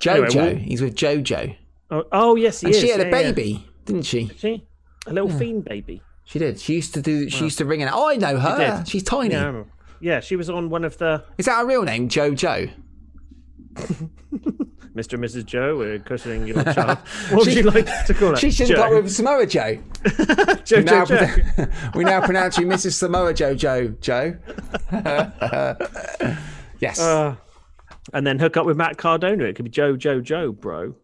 Jojo. 0.00 0.24
Anyway, 0.26 0.34
well- 0.54 0.56
he's 0.56 0.80
with 0.80 0.94
Jojo. 0.96 1.54
Oh, 1.90 2.04
oh 2.10 2.36
yes, 2.36 2.62
he 2.62 2.68
And 2.68 2.74
is. 2.74 2.80
she 2.80 2.88
had 2.88 3.00
a 3.00 3.04
Yeah, 3.04 3.20
yeah. 3.20 3.32
baby, 3.32 3.66
didn't 3.84 4.06
she? 4.06 4.28
She? 4.38 4.66
A 5.06 5.12
little 5.12 5.30
Fiend 5.30 5.64
baby. 5.64 6.02
She 6.24 6.38
did. 6.38 6.60
She 6.60 6.74
used 6.74 6.94
to 6.94 7.02
do. 7.02 7.28
She 7.28 7.44
used 7.44 7.58
to 7.58 7.64
ring 7.64 7.80
it. 7.80 7.90
Oh, 7.92 8.08
I 8.08 8.16
know 8.16 8.38
her. 8.38 8.76
did. 8.78 8.88
She's 8.88 9.02
tiny. 9.02 9.34
Yeah, 9.34 9.64
yeah, 10.00 10.20
she 10.20 10.36
was 10.36 10.48
on 10.48 10.70
one 10.70 10.84
of 10.84 10.98
the 10.98 11.24
Is 11.38 11.46
that 11.46 11.58
her 11.58 11.66
real 11.66 11.82
name, 11.82 12.08
Jojo? 12.08 12.70
Mr. 14.94 15.14
and 15.14 15.24
Mrs. 15.24 15.46
Joe. 15.46 15.76
We're 15.78 15.98
christening 15.98 16.46
your 16.46 16.62
child. 16.74 16.98
What 17.30 17.46
would 17.46 17.54
you 17.54 17.62
like 17.62 17.86
to 18.06 18.14
call 18.14 18.32
it? 18.34 18.38
She 18.38 18.50
should 18.50 18.68
have 18.68 18.76
got 18.78 18.90
with 18.92 19.10
Samoa 19.10 19.46
Joe. 19.46 19.78
Joe, 20.64 20.76
We 20.78 20.82
now, 20.84 21.04
Joe, 21.06 21.26
Joe. 21.56 21.66
we 21.94 22.04
now 22.04 22.20
pronounce 22.24 22.58
you 22.58 22.66
Mrs. 22.66 22.92
Samoa 22.92 23.32
Joe 23.34 23.54
Joe 23.54 23.88
Joe. 24.00 24.36
yes, 26.80 27.00
Uh, 27.00 27.36
and 28.12 28.26
then 28.26 28.38
hook 28.38 28.56
up 28.56 28.66
with 28.66 28.76
Matt 28.76 28.98
Cardona. 28.98 29.44
It 29.44 29.56
could 29.56 29.64
be 29.64 29.70
Joe, 29.70 29.96
Joe, 29.96 30.20
Joe, 30.20 30.52
bro. 30.52 30.94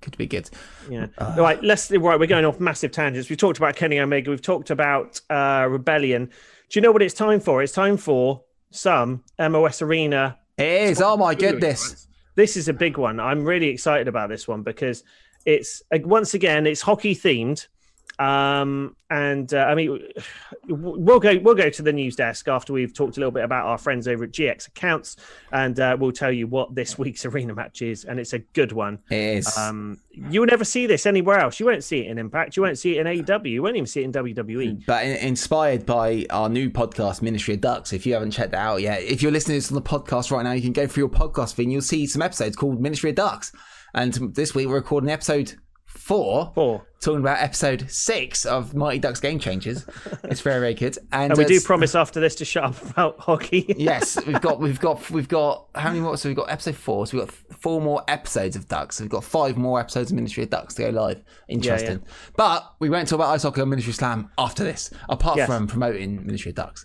Could 0.00 0.16
be 0.16 0.26
good. 0.26 0.50
Yeah. 0.88 1.06
All 1.18 1.36
right. 1.36 1.62
Let's. 1.62 1.90
Right. 1.90 2.18
We're 2.18 2.26
going 2.26 2.44
off 2.44 2.60
massive 2.60 2.92
tangents. 2.92 3.30
We've 3.30 3.38
talked 3.38 3.58
about 3.58 3.76
Kenny 3.76 3.98
Omega. 3.98 4.30
We've 4.30 4.42
talked 4.42 4.70
about 4.70 5.20
uh, 5.30 5.66
Rebellion. 5.68 6.26
Do 6.26 6.78
you 6.78 6.82
know 6.82 6.92
what 6.92 7.02
it's 7.02 7.14
time 7.14 7.40
for? 7.40 7.62
It's 7.62 7.72
time 7.72 7.96
for 7.96 8.42
some 8.70 9.24
MOS 9.38 9.82
Arena. 9.82 10.38
It 10.56 10.90
is. 10.90 11.02
Oh 11.02 11.16
my 11.16 11.34
goodness. 11.34 12.06
This 12.36 12.56
is 12.56 12.68
a 12.68 12.72
big 12.72 12.96
one. 12.96 13.18
I'm 13.18 13.44
really 13.44 13.68
excited 13.68 14.08
about 14.08 14.28
this 14.28 14.46
one 14.46 14.62
because 14.62 15.02
it's 15.46 15.82
uh, 15.92 15.98
once 16.04 16.34
again 16.34 16.66
it's 16.66 16.82
hockey 16.82 17.14
themed. 17.14 17.66
Um, 18.20 18.96
and 19.08 19.52
uh, 19.54 19.60
I 19.60 19.74
mean, 19.74 19.98
we'll 20.68 21.20
go 21.20 21.38
we'll 21.38 21.54
go 21.54 21.70
to 21.70 21.82
the 21.82 21.92
news 21.92 22.16
desk 22.16 22.48
after 22.48 22.74
we've 22.74 22.92
talked 22.92 23.16
a 23.16 23.20
little 23.20 23.30
bit 23.30 23.44
about 23.44 23.64
our 23.66 23.78
friends 23.78 24.06
over 24.06 24.24
at 24.24 24.30
GX 24.30 24.68
Accounts, 24.68 25.16
and 25.52 25.80
uh, 25.80 25.96
we'll 25.98 26.12
tell 26.12 26.30
you 26.30 26.46
what 26.46 26.74
this 26.74 26.98
week's 26.98 27.24
arena 27.24 27.54
match 27.54 27.80
is, 27.80 28.04
and 28.04 28.20
it's 28.20 28.34
a 28.34 28.40
good 28.40 28.72
one. 28.72 28.98
It 29.10 29.38
is. 29.38 29.56
Um, 29.56 29.98
you 30.12 30.40
will 30.40 30.46
never 30.46 30.64
see 30.64 30.86
this 30.86 31.06
anywhere 31.06 31.38
else. 31.38 31.58
You 31.58 31.66
won't 31.66 31.82
see 31.82 32.00
it 32.00 32.08
in 32.08 32.18
Impact. 32.18 32.58
You 32.58 32.62
won't 32.62 32.78
see 32.78 32.98
it 32.98 33.06
in 33.06 33.24
AEW. 33.24 33.50
You 33.50 33.62
won't 33.62 33.76
even 33.76 33.86
see 33.86 34.02
it 34.02 34.04
in. 34.04 34.12
WWE. 34.12 34.84
but 34.86 35.04
in- 35.04 35.16
inspired 35.16 35.86
by 35.86 36.26
our 36.28 36.48
new 36.48 36.68
podcast, 36.68 37.22
Ministry 37.22 37.54
of 37.54 37.62
Ducks. 37.62 37.92
If 37.92 38.04
you 38.04 38.12
haven't 38.12 38.32
checked 38.32 38.50
that 38.50 38.58
out 38.58 38.82
yet, 38.82 39.02
if 39.02 39.22
you're 39.22 39.32
listening 39.32 39.54
to 39.54 39.58
this 39.60 39.70
on 39.70 39.76
the 39.76 39.82
podcast 39.82 40.30
right 40.30 40.42
now, 40.42 40.52
you 40.52 40.60
can 40.60 40.72
go 40.72 40.86
through 40.86 41.02
your 41.02 41.08
podcast 41.08 41.54
feed 41.54 41.64
and 41.64 41.72
you'll 41.72 41.80
see 41.80 42.06
some 42.06 42.20
episodes 42.20 42.54
called 42.54 42.80
Ministry 42.80 43.10
of 43.10 43.16
Ducks. 43.16 43.52
And 43.94 44.12
this 44.34 44.54
week 44.54 44.68
we're 44.68 44.74
recording 44.74 45.08
an 45.08 45.14
episode 45.14 45.54
four. 46.10 46.50
Four. 46.56 46.86
Talking 47.00 47.20
about 47.20 47.40
episode 47.40 47.88
six 47.88 48.44
of 48.44 48.74
Mighty 48.74 48.98
Ducks 48.98 49.20
Game 49.20 49.38
Changers. 49.38 49.86
It's 50.24 50.40
very, 50.40 50.58
very 50.58 50.74
good. 50.74 50.98
And, 51.12 51.30
And 51.32 51.38
we 51.38 51.44
uh, 51.44 51.48
do 51.48 51.60
promise 51.60 51.94
after 51.94 52.18
this 52.18 52.34
to 52.36 52.44
shut 52.44 52.64
up 52.64 52.90
about 52.90 53.20
hockey. 53.20 53.64
yes, 53.78 54.18
we've 54.26 54.40
got 54.40 54.58
we've 54.58 54.80
got 54.80 55.08
we've 55.10 55.28
got 55.28 55.66
how 55.74 55.88
many 55.88 56.00
more? 56.00 56.16
So 56.16 56.28
we've 56.28 56.36
got 56.36 56.50
episode 56.50 56.74
four. 56.74 57.06
So 57.06 57.16
we've 57.18 57.26
got 57.26 57.34
four 57.60 57.80
more 57.80 58.02
episodes 58.08 58.56
of 58.56 58.66
Ducks. 58.66 58.96
So 58.96 59.04
we've 59.04 59.10
got 59.10 59.22
five 59.22 59.56
more 59.56 59.78
episodes 59.78 60.10
of 60.10 60.16
Ministry 60.16 60.42
of 60.42 60.50
Ducks 60.50 60.74
to 60.74 60.82
go 60.82 60.90
live. 60.90 61.22
Interesting. 61.48 62.02
But 62.36 62.74
we 62.80 62.90
won't 62.90 63.06
talk 63.06 63.18
about 63.18 63.32
ice 63.32 63.44
hockey 63.44 63.60
on 63.60 63.68
Ministry 63.68 63.92
Slam 63.92 64.30
after 64.36 64.64
this, 64.64 64.90
apart 65.08 65.36
Yes. 65.36 65.46
from 65.46 65.68
promoting 65.68 66.26
Ministry 66.26 66.50
of 66.50 66.56
Ducks. 66.56 66.84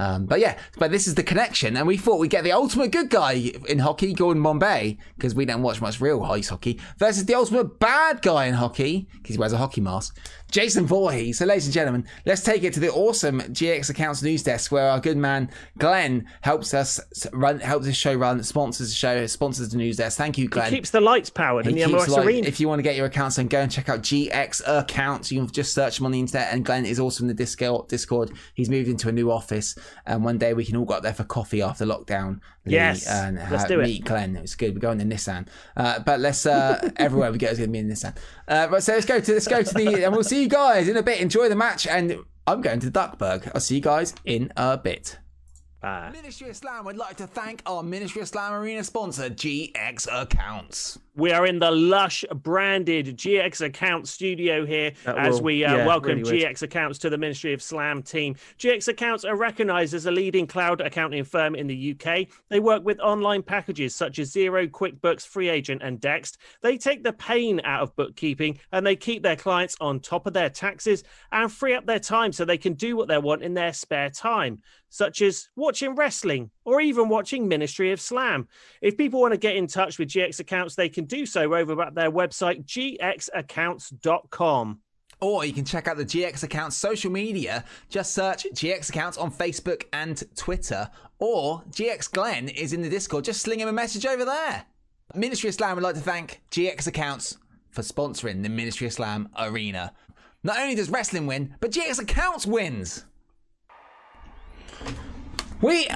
Um, 0.00 0.24
but 0.24 0.40
yeah, 0.40 0.56
but 0.78 0.90
this 0.90 1.06
is 1.06 1.14
the 1.14 1.22
connection, 1.22 1.76
and 1.76 1.86
we 1.86 1.98
thought 1.98 2.18
we'd 2.18 2.30
get 2.30 2.42
the 2.42 2.52
ultimate 2.52 2.90
good 2.90 3.10
guy 3.10 3.52
in 3.68 3.80
hockey, 3.80 4.14
Gordon 4.14 4.42
Bombay, 4.42 4.96
because 5.16 5.34
we 5.34 5.44
don't 5.44 5.60
watch 5.60 5.82
much 5.82 6.00
real 6.00 6.22
ice 6.22 6.48
hockey, 6.48 6.80
versus 6.96 7.26
the 7.26 7.34
ultimate 7.34 7.78
bad 7.78 8.22
guy 8.22 8.46
in 8.46 8.54
hockey, 8.54 9.08
because 9.12 9.34
he 9.34 9.38
wears 9.38 9.52
a 9.52 9.58
hockey 9.58 9.82
mask, 9.82 10.18
Jason 10.50 10.86
Voorhees. 10.86 11.38
So, 11.38 11.44
ladies 11.44 11.66
and 11.66 11.74
gentlemen, 11.74 12.06
let's 12.24 12.42
take 12.42 12.62
it 12.64 12.72
to 12.74 12.80
the 12.80 12.90
awesome 12.90 13.40
GX 13.40 13.90
Accounts 13.90 14.22
news 14.22 14.42
desk, 14.42 14.72
where 14.72 14.88
our 14.88 15.00
good 15.00 15.18
man 15.18 15.50
Glenn 15.78 16.26
helps 16.40 16.72
us 16.72 16.98
run, 17.32 17.60
helps 17.60 17.84
this 17.84 17.96
show 17.96 18.14
run, 18.14 18.42
sponsors 18.42 18.88
the 18.88 18.94
show, 18.94 19.26
sponsors 19.26 19.68
the 19.68 19.76
news 19.76 19.98
desk. 19.98 20.16
Thank 20.16 20.38
you, 20.38 20.48
Glenn. 20.48 20.70
Keeps 20.70 20.90
the 20.90 21.00
lights 21.02 21.28
powered 21.28 21.66
in 21.66 21.74
the 21.74 21.86
MOS 21.86 22.16
Arena. 22.16 22.48
If 22.48 22.58
you 22.58 22.68
want 22.68 22.78
to 22.78 22.82
get 22.82 22.96
your 22.96 23.06
accounts, 23.06 23.36
then 23.36 23.48
go 23.48 23.60
and 23.60 23.70
check 23.70 23.90
out 23.90 24.00
GX 24.00 24.62
accounts. 24.66 25.30
You 25.30 25.40
can 25.40 25.50
just 25.50 25.74
search 25.74 26.00
him 26.00 26.06
on 26.06 26.12
the 26.12 26.20
internet. 26.20 26.52
And 26.52 26.64
Glenn 26.64 26.86
is 26.86 26.98
also 26.98 27.22
in 27.24 27.28
the 27.28 27.34
Discord. 27.34 27.88
Discord. 27.88 28.32
He's 28.54 28.70
moved 28.70 28.88
into 28.88 29.08
a 29.08 29.12
new 29.12 29.30
office, 29.30 29.76
and 30.06 30.24
one 30.24 30.38
day 30.38 30.54
we 30.54 30.64
can 30.64 30.76
all 30.76 30.84
go 30.84 30.94
up 30.94 31.02
there 31.02 31.14
for 31.14 31.24
coffee 31.24 31.62
after 31.62 31.84
lockdown. 31.84 32.40
Lee, 32.66 32.74
Yes, 32.74 33.06
and 33.08 33.36
let's 33.50 33.64
do 33.64 33.80
it. 33.80 33.84
Meet 33.86 34.04
Glenn. 34.04 34.36
It's 34.36 34.54
good. 34.54 34.74
We're 34.74 34.80
going 34.80 34.98
to 34.98 35.04
Nissan, 35.04 35.46
uh, 35.76 36.00
but 36.00 36.20
let's 36.20 36.46
uh, 36.46 36.90
everywhere 36.96 37.32
we 37.32 37.38
go 37.38 37.48
is 37.48 37.58
going 37.58 37.68
to 37.68 37.72
be 37.72 37.78
in 37.78 37.88
Nissan. 37.88 38.16
Uh, 38.48 38.68
right, 38.70 38.82
so 38.82 38.92
let's 38.94 39.06
go 39.06 39.20
to 39.20 39.32
let's 39.32 39.48
go 39.48 39.62
to 39.62 39.74
the, 39.74 40.04
and 40.04 40.12
we'll 40.12 40.24
see 40.24 40.42
you 40.42 40.48
guys 40.48 40.88
in 40.88 40.96
a 40.96 41.02
bit. 41.02 41.20
Enjoy 41.20 41.48
the 41.48 41.56
match, 41.56 41.86
and 41.86 42.16
I'm 42.46 42.60
going 42.60 42.80
to 42.80 42.90
Duckburg. 42.90 43.50
I'll 43.54 43.60
see 43.60 43.76
you 43.76 43.80
guys 43.80 44.14
in 44.24 44.52
a 44.56 44.76
bit. 44.76 45.18
Bye. 45.80 46.10
Ministry 46.12 46.50
of 46.50 46.56
Slam 46.56 46.84
would 46.84 46.98
like 46.98 47.16
to 47.16 47.26
thank 47.26 47.62
our 47.64 47.82
Ministry 47.82 48.20
of 48.20 48.28
Slam 48.28 48.52
Arena 48.52 48.84
sponsor, 48.84 49.30
GX 49.30 50.08
Accounts. 50.12 50.98
We 51.20 51.32
are 51.32 51.44
in 51.44 51.58
the 51.58 51.70
lush 51.70 52.24
branded 52.34 53.18
GX 53.18 53.60
Account 53.60 54.08
studio 54.08 54.64
here 54.64 54.92
That 55.04 55.18
as 55.18 55.34
will- 55.34 55.42
we 55.42 55.64
uh, 55.66 55.76
yeah, 55.76 55.86
welcome 55.86 56.22
really. 56.22 56.40
GX 56.40 56.62
Accounts 56.62 56.98
to 57.00 57.10
the 57.10 57.18
Ministry 57.18 57.52
of 57.52 57.60
Slam 57.62 58.02
team. 58.02 58.36
GX 58.58 58.88
Accounts 58.88 59.26
are 59.26 59.36
recognized 59.36 59.92
as 59.92 60.06
a 60.06 60.10
leading 60.10 60.46
cloud 60.46 60.80
accounting 60.80 61.22
firm 61.24 61.54
in 61.54 61.66
the 61.66 61.94
UK. 61.94 62.26
They 62.48 62.58
work 62.58 62.86
with 62.86 62.98
online 63.00 63.42
packages 63.42 63.94
such 63.94 64.18
as 64.18 64.32
Xero, 64.32 64.66
QuickBooks, 64.66 65.26
Free 65.26 65.50
Agent, 65.50 65.82
and 65.82 66.00
Dext. 66.00 66.38
They 66.62 66.78
take 66.78 67.04
the 67.04 67.12
pain 67.12 67.60
out 67.64 67.82
of 67.82 67.94
bookkeeping 67.96 68.58
and 68.72 68.86
they 68.86 68.96
keep 68.96 69.22
their 69.22 69.36
clients 69.36 69.76
on 69.78 70.00
top 70.00 70.26
of 70.26 70.32
their 70.32 70.48
taxes 70.48 71.04
and 71.32 71.52
free 71.52 71.74
up 71.74 71.84
their 71.84 72.00
time 72.00 72.32
so 72.32 72.46
they 72.46 72.56
can 72.56 72.72
do 72.72 72.96
what 72.96 73.08
they 73.08 73.18
want 73.18 73.42
in 73.42 73.52
their 73.52 73.74
spare 73.74 74.08
time, 74.08 74.62
such 74.88 75.20
as 75.20 75.50
watching 75.54 75.94
wrestling 75.96 76.50
or 76.70 76.80
even 76.80 77.08
watching 77.08 77.48
Ministry 77.48 77.90
of 77.90 78.00
Slam. 78.00 78.46
If 78.80 78.96
people 78.96 79.20
want 79.20 79.34
to 79.34 79.38
get 79.38 79.56
in 79.56 79.66
touch 79.66 79.98
with 79.98 80.08
GX 80.08 80.38
Accounts, 80.38 80.76
they 80.76 80.88
can 80.88 81.04
do 81.04 81.26
so 81.26 81.52
over 81.52 81.82
at 81.82 81.96
their 81.96 82.12
website, 82.12 82.64
gxaccounts.com. 82.64 84.78
Or 85.20 85.44
you 85.44 85.52
can 85.52 85.64
check 85.64 85.88
out 85.88 85.96
the 85.96 86.04
GX 86.04 86.44
Accounts 86.44 86.76
social 86.76 87.10
media. 87.10 87.64
Just 87.88 88.14
search 88.14 88.46
GX 88.54 88.88
Accounts 88.88 89.18
on 89.18 89.32
Facebook 89.32 89.82
and 89.92 90.22
Twitter. 90.36 90.88
Or 91.18 91.64
GX 91.70 92.12
Glenn 92.12 92.48
is 92.48 92.72
in 92.72 92.82
the 92.82 92.88
Discord. 92.88 93.24
Just 93.24 93.42
sling 93.42 93.58
him 93.58 93.66
a 93.68 93.72
message 93.72 94.06
over 94.06 94.24
there. 94.24 94.64
Ministry 95.14 95.48
of 95.48 95.56
Slam 95.56 95.74
would 95.74 95.82
like 95.82 95.96
to 95.96 96.00
thank 96.00 96.40
GX 96.52 96.86
Accounts 96.86 97.36
for 97.70 97.82
sponsoring 97.82 98.44
the 98.44 98.48
Ministry 98.48 98.86
of 98.86 98.92
Slam 98.92 99.28
Arena. 99.36 99.92
Not 100.44 100.60
only 100.60 100.76
does 100.76 100.88
wrestling 100.88 101.26
win, 101.26 101.56
but 101.58 101.72
GX 101.72 102.00
Accounts 102.00 102.46
wins. 102.46 103.06
We 105.60 105.88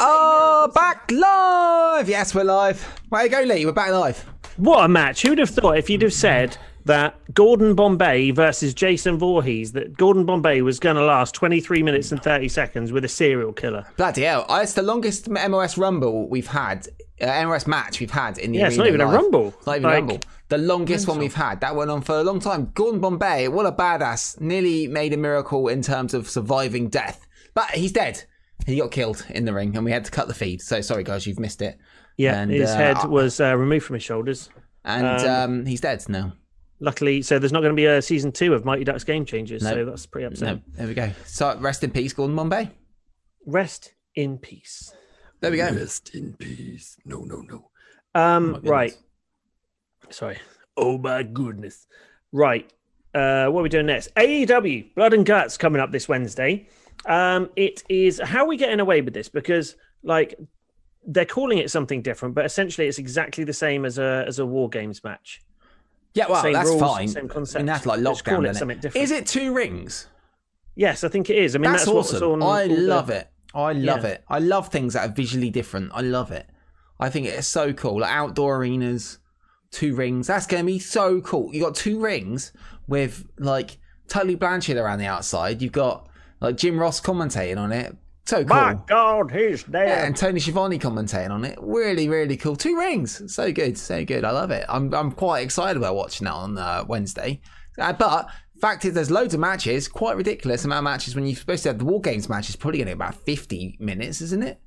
are 0.00 0.68
back 0.68 1.10
live. 1.12 2.08
Yes, 2.08 2.34
we're 2.34 2.42
live. 2.44 3.00
Way 3.10 3.24
to 3.24 3.28
go, 3.28 3.40
Lee. 3.42 3.64
We're 3.64 3.72
back 3.72 3.90
live. 3.92 4.24
What 4.56 4.84
a 4.84 4.88
match. 4.88 5.22
Who'd 5.22 5.38
have 5.38 5.50
thought 5.50 5.78
if 5.78 5.88
you'd 5.88 6.02
have 6.02 6.12
said 6.12 6.56
that 6.86 7.14
Gordon 7.32 7.74
Bombay 7.74 8.32
versus 8.32 8.74
Jason 8.74 9.18
Voorhees, 9.18 9.72
that 9.72 9.96
Gordon 9.96 10.24
Bombay 10.26 10.62
was 10.62 10.80
going 10.80 10.96
to 10.96 11.04
last 11.04 11.34
23 11.36 11.82
minutes 11.84 12.10
and 12.10 12.20
30 12.22 12.48
seconds 12.48 12.90
with 12.90 13.04
a 13.04 13.08
serial 13.08 13.52
killer? 13.52 13.86
Bloody 13.96 14.22
hell. 14.22 14.44
Uh, 14.48 14.60
It's 14.62 14.72
the 14.74 14.82
longest 14.82 15.28
MOS 15.28 15.78
Rumble 15.78 16.28
we've 16.28 16.48
had, 16.48 16.88
uh, 17.20 17.44
MOS 17.46 17.68
match 17.68 18.00
we've 18.00 18.10
had 18.10 18.38
in 18.38 18.50
the 18.52 18.58
Yeah, 18.58 18.66
it's 18.66 18.76
not 18.76 18.88
even 18.88 19.00
a. 19.00 19.06
Rumble. 19.06 19.54
It's 19.56 19.66
not 19.66 19.76
even 19.76 19.82
Like- 19.84 19.92
a 19.92 19.96
Rumble. 19.98 20.20
The 20.48 20.58
longest 20.58 21.06
one 21.08 21.18
we've 21.18 21.32
had. 21.34 21.60
That 21.60 21.76
went 21.76 21.90
on 21.90 22.02
for 22.02 22.16
a 22.18 22.22
long 22.24 22.40
time. 22.40 22.72
Gordon 22.74 23.00
Bombay, 23.00 23.48
what 23.48 23.64
a 23.66 23.72
badass. 23.72 24.40
Nearly 24.40 24.88
made 24.88 25.12
a 25.14 25.16
miracle 25.16 25.68
in 25.68 25.80
terms 25.80 26.12
of 26.12 26.28
surviving 26.28 26.88
death. 26.88 27.26
But 27.54 27.70
he's 27.70 27.92
dead. 27.92 28.24
He 28.66 28.76
got 28.78 28.90
killed 28.90 29.24
in 29.30 29.44
the 29.44 29.52
ring 29.52 29.74
and 29.76 29.84
we 29.84 29.90
had 29.92 30.04
to 30.04 30.10
cut 30.10 30.28
the 30.28 30.34
feed. 30.34 30.60
So 30.62 30.80
sorry, 30.80 31.04
guys, 31.04 31.26
you've 31.26 31.40
missed 31.40 31.62
it. 31.62 31.78
Yeah, 32.16 32.40
And, 32.40 32.50
his 32.50 32.70
uh, 32.70 32.76
head 32.76 33.04
was 33.08 33.40
uh, 33.40 33.56
removed 33.56 33.84
from 33.86 33.94
his 33.94 34.02
shoulders. 34.02 34.50
And 34.84 35.06
um, 35.26 35.66
he's 35.66 35.80
dead 35.80 36.04
now. 36.08 36.34
Luckily, 36.80 37.22
so 37.22 37.38
there's 37.38 37.52
not 37.52 37.60
going 37.60 37.72
to 37.72 37.76
be 37.76 37.86
a 37.86 38.02
season 38.02 38.32
two 38.32 38.54
of 38.54 38.64
Mighty 38.64 38.84
Ducks 38.84 39.04
Game 39.04 39.24
Changers. 39.24 39.62
No. 39.62 39.70
So 39.72 39.84
that's 39.84 40.04
pretty 40.06 40.24
No, 40.24 40.28
upsetting. 40.28 40.62
there 40.72 40.86
we 40.88 40.94
go. 40.94 41.10
So 41.26 41.56
rest 41.58 41.84
in 41.84 41.90
peace, 41.92 42.12
Gordon 42.12 42.34
Bombay. 42.36 42.70
Rest 43.46 43.94
in 44.16 44.38
peace. 44.38 44.92
There 45.40 45.50
we 45.50 45.56
go. 45.56 45.70
Rest 45.70 46.14
in 46.14 46.34
peace. 46.34 46.96
No, 47.04 47.20
no, 47.20 47.36
no. 47.42 47.70
Um, 48.14 48.54
goodness. 48.54 48.70
right. 48.70 48.92
Sorry. 50.10 50.38
Oh 50.76 50.98
my 50.98 51.22
goodness. 51.22 51.86
Right. 52.32 52.70
Uh, 53.14 53.46
what 53.46 53.60
are 53.60 53.62
we 53.62 53.68
doing 53.68 53.86
next? 53.86 54.14
AEW 54.16 54.94
Blood 54.94 55.14
and 55.14 55.24
Guts 55.26 55.56
coming 55.56 55.80
up 55.80 55.92
this 55.92 56.08
Wednesday. 56.08 56.68
Um, 57.06 57.50
it 57.56 57.82
is 57.88 58.20
how 58.24 58.44
are 58.44 58.46
we 58.48 58.56
getting 58.56 58.80
away 58.80 59.00
with 59.00 59.14
this 59.14 59.28
because 59.28 59.76
like 60.02 60.34
they're 61.06 61.24
calling 61.24 61.58
it 61.58 61.70
something 61.70 62.00
different, 62.02 62.34
but 62.34 62.44
essentially 62.44 62.86
it's 62.86 62.98
exactly 62.98 63.44
the 63.44 63.52
same 63.52 63.84
as 63.84 63.98
a 63.98 64.24
as 64.26 64.38
a 64.38 64.46
war 64.46 64.68
games 64.68 65.02
match. 65.02 65.40
Yeah, 66.14 66.26
well, 66.28 66.42
Same 66.42 66.52
that's 66.52 66.68
rules, 66.68 66.80
fine. 66.82 67.08
same 67.08 67.24
I 67.24 67.28
concept. 67.28 67.58
mean, 67.60 67.66
that's 67.66 67.86
like 67.86 68.00
lockdown. 68.00 68.24
call 68.24 68.44
it 68.44 68.50
isn't 68.50 68.54
something 68.58 68.78
different. 68.80 69.02
Is 69.02 69.10
it 69.10 69.26
two 69.26 69.54
rings? 69.54 70.08
Yes, 70.76 71.04
I 71.04 71.08
think 71.08 71.28
it 71.30 71.36
is. 71.36 71.54
I 71.56 71.58
mean 71.58 71.70
That's, 71.72 71.84
that's, 71.86 72.12
awesome. 72.12 72.22
on. 72.22 72.42
I 72.42 72.62
all 72.62 72.68
the- 72.68 72.76
love 72.82 73.10
it. 73.10 73.28
I 73.54 73.72
love 73.72 74.04
Yeah. 74.04 74.10
it. 74.10 74.24
I 74.28 74.38
love 74.38 74.68
things 74.68 74.92
that 74.94 75.08
are 75.08 75.12
visually 75.12 75.50
different. 75.50 75.90
I 75.94 76.00
love 76.02 76.30
it. 76.30 76.46
I 77.00 77.10
think 77.10 77.26
it's 77.26 77.46
so 77.48 77.72
cool. 77.72 78.00
Like 78.00 78.10
outdoor 78.10 78.56
arenas, 78.58 79.18
two 79.70 79.94
rings. 79.94 80.26
That's 80.26 80.46
going 80.46 80.62
to 80.62 80.66
be 80.66 80.78
so 80.78 81.20
cool. 81.20 81.52
You 81.54 81.60
got 81.62 81.74
two 81.74 81.98
rings 82.00 82.52
with 82.86 83.26
like 83.38 83.78
Tully 84.08 84.34
Blanchard 84.34 84.76
around 84.76 84.98
the 84.98 85.06
outside. 85.06 85.60
You've 85.62 85.72
got 85.72 86.08
like 86.42 86.56
Jim 86.56 86.78
Ross 86.78 87.00
commentating 87.00 87.58
on 87.58 87.72
it. 87.72 87.96
So 88.24 88.44
cool. 88.44 88.56
My 88.56 88.76
God, 88.86 89.30
he's 89.30 89.64
dead. 89.64 89.88
Yeah, 89.88 90.04
and 90.04 90.16
Tony 90.16 90.38
Schiavone 90.38 90.78
commentating 90.78 91.30
on 91.30 91.44
it. 91.44 91.58
Really, 91.60 92.08
really 92.08 92.36
cool. 92.36 92.56
Two 92.56 92.76
rings. 92.76 93.32
So 93.34 93.52
good. 93.52 93.78
So 93.78 94.04
good. 94.04 94.24
I 94.24 94.30
love 94.30 94.50
it. 94.50 94.64
I'm, 94.68 94.92
I'm 94.94 95.10
quite 95.10 95.40
excited 95.40 95.76
about 95.76 95.96
watching 95.96 96.26
that 96.26 96.34
on 96.34 96.58
uh, 96.58 96.84
Wednesday. 96.86 97.40
Uh, 97.78 97.92
but 97.92 98.28
fact 98.62 98.84
is, 98.84 98.94
there's 98.94 99.10
loads 99.10 99.34
of 99.34 99.40
matches. 99.40 99.88
Quite 99.88 100.16
ridiculous 100.16 100.64
amount 100.64 100.78
of 100.78 100.84
matches 100.84 101.16
when 101.16 101.26
you're 101.26 101.36
supposed 101.36 101.64
to 101.64 101.70
have 101.70 101.78
the 101.78 101.84
War 101.84 102.00
Games 102.00 102.28
match. 102.28 102.48
is 102.48 102.56
probably 102.56 102.78
going 102.78 102.86
to 102.86 102.94
be 102.94 102.98
about 102.98 103.16
50 103.16 103.76
minutes, 103.80 104.20
isn't 104.20 104.42
it? 104.42 104.60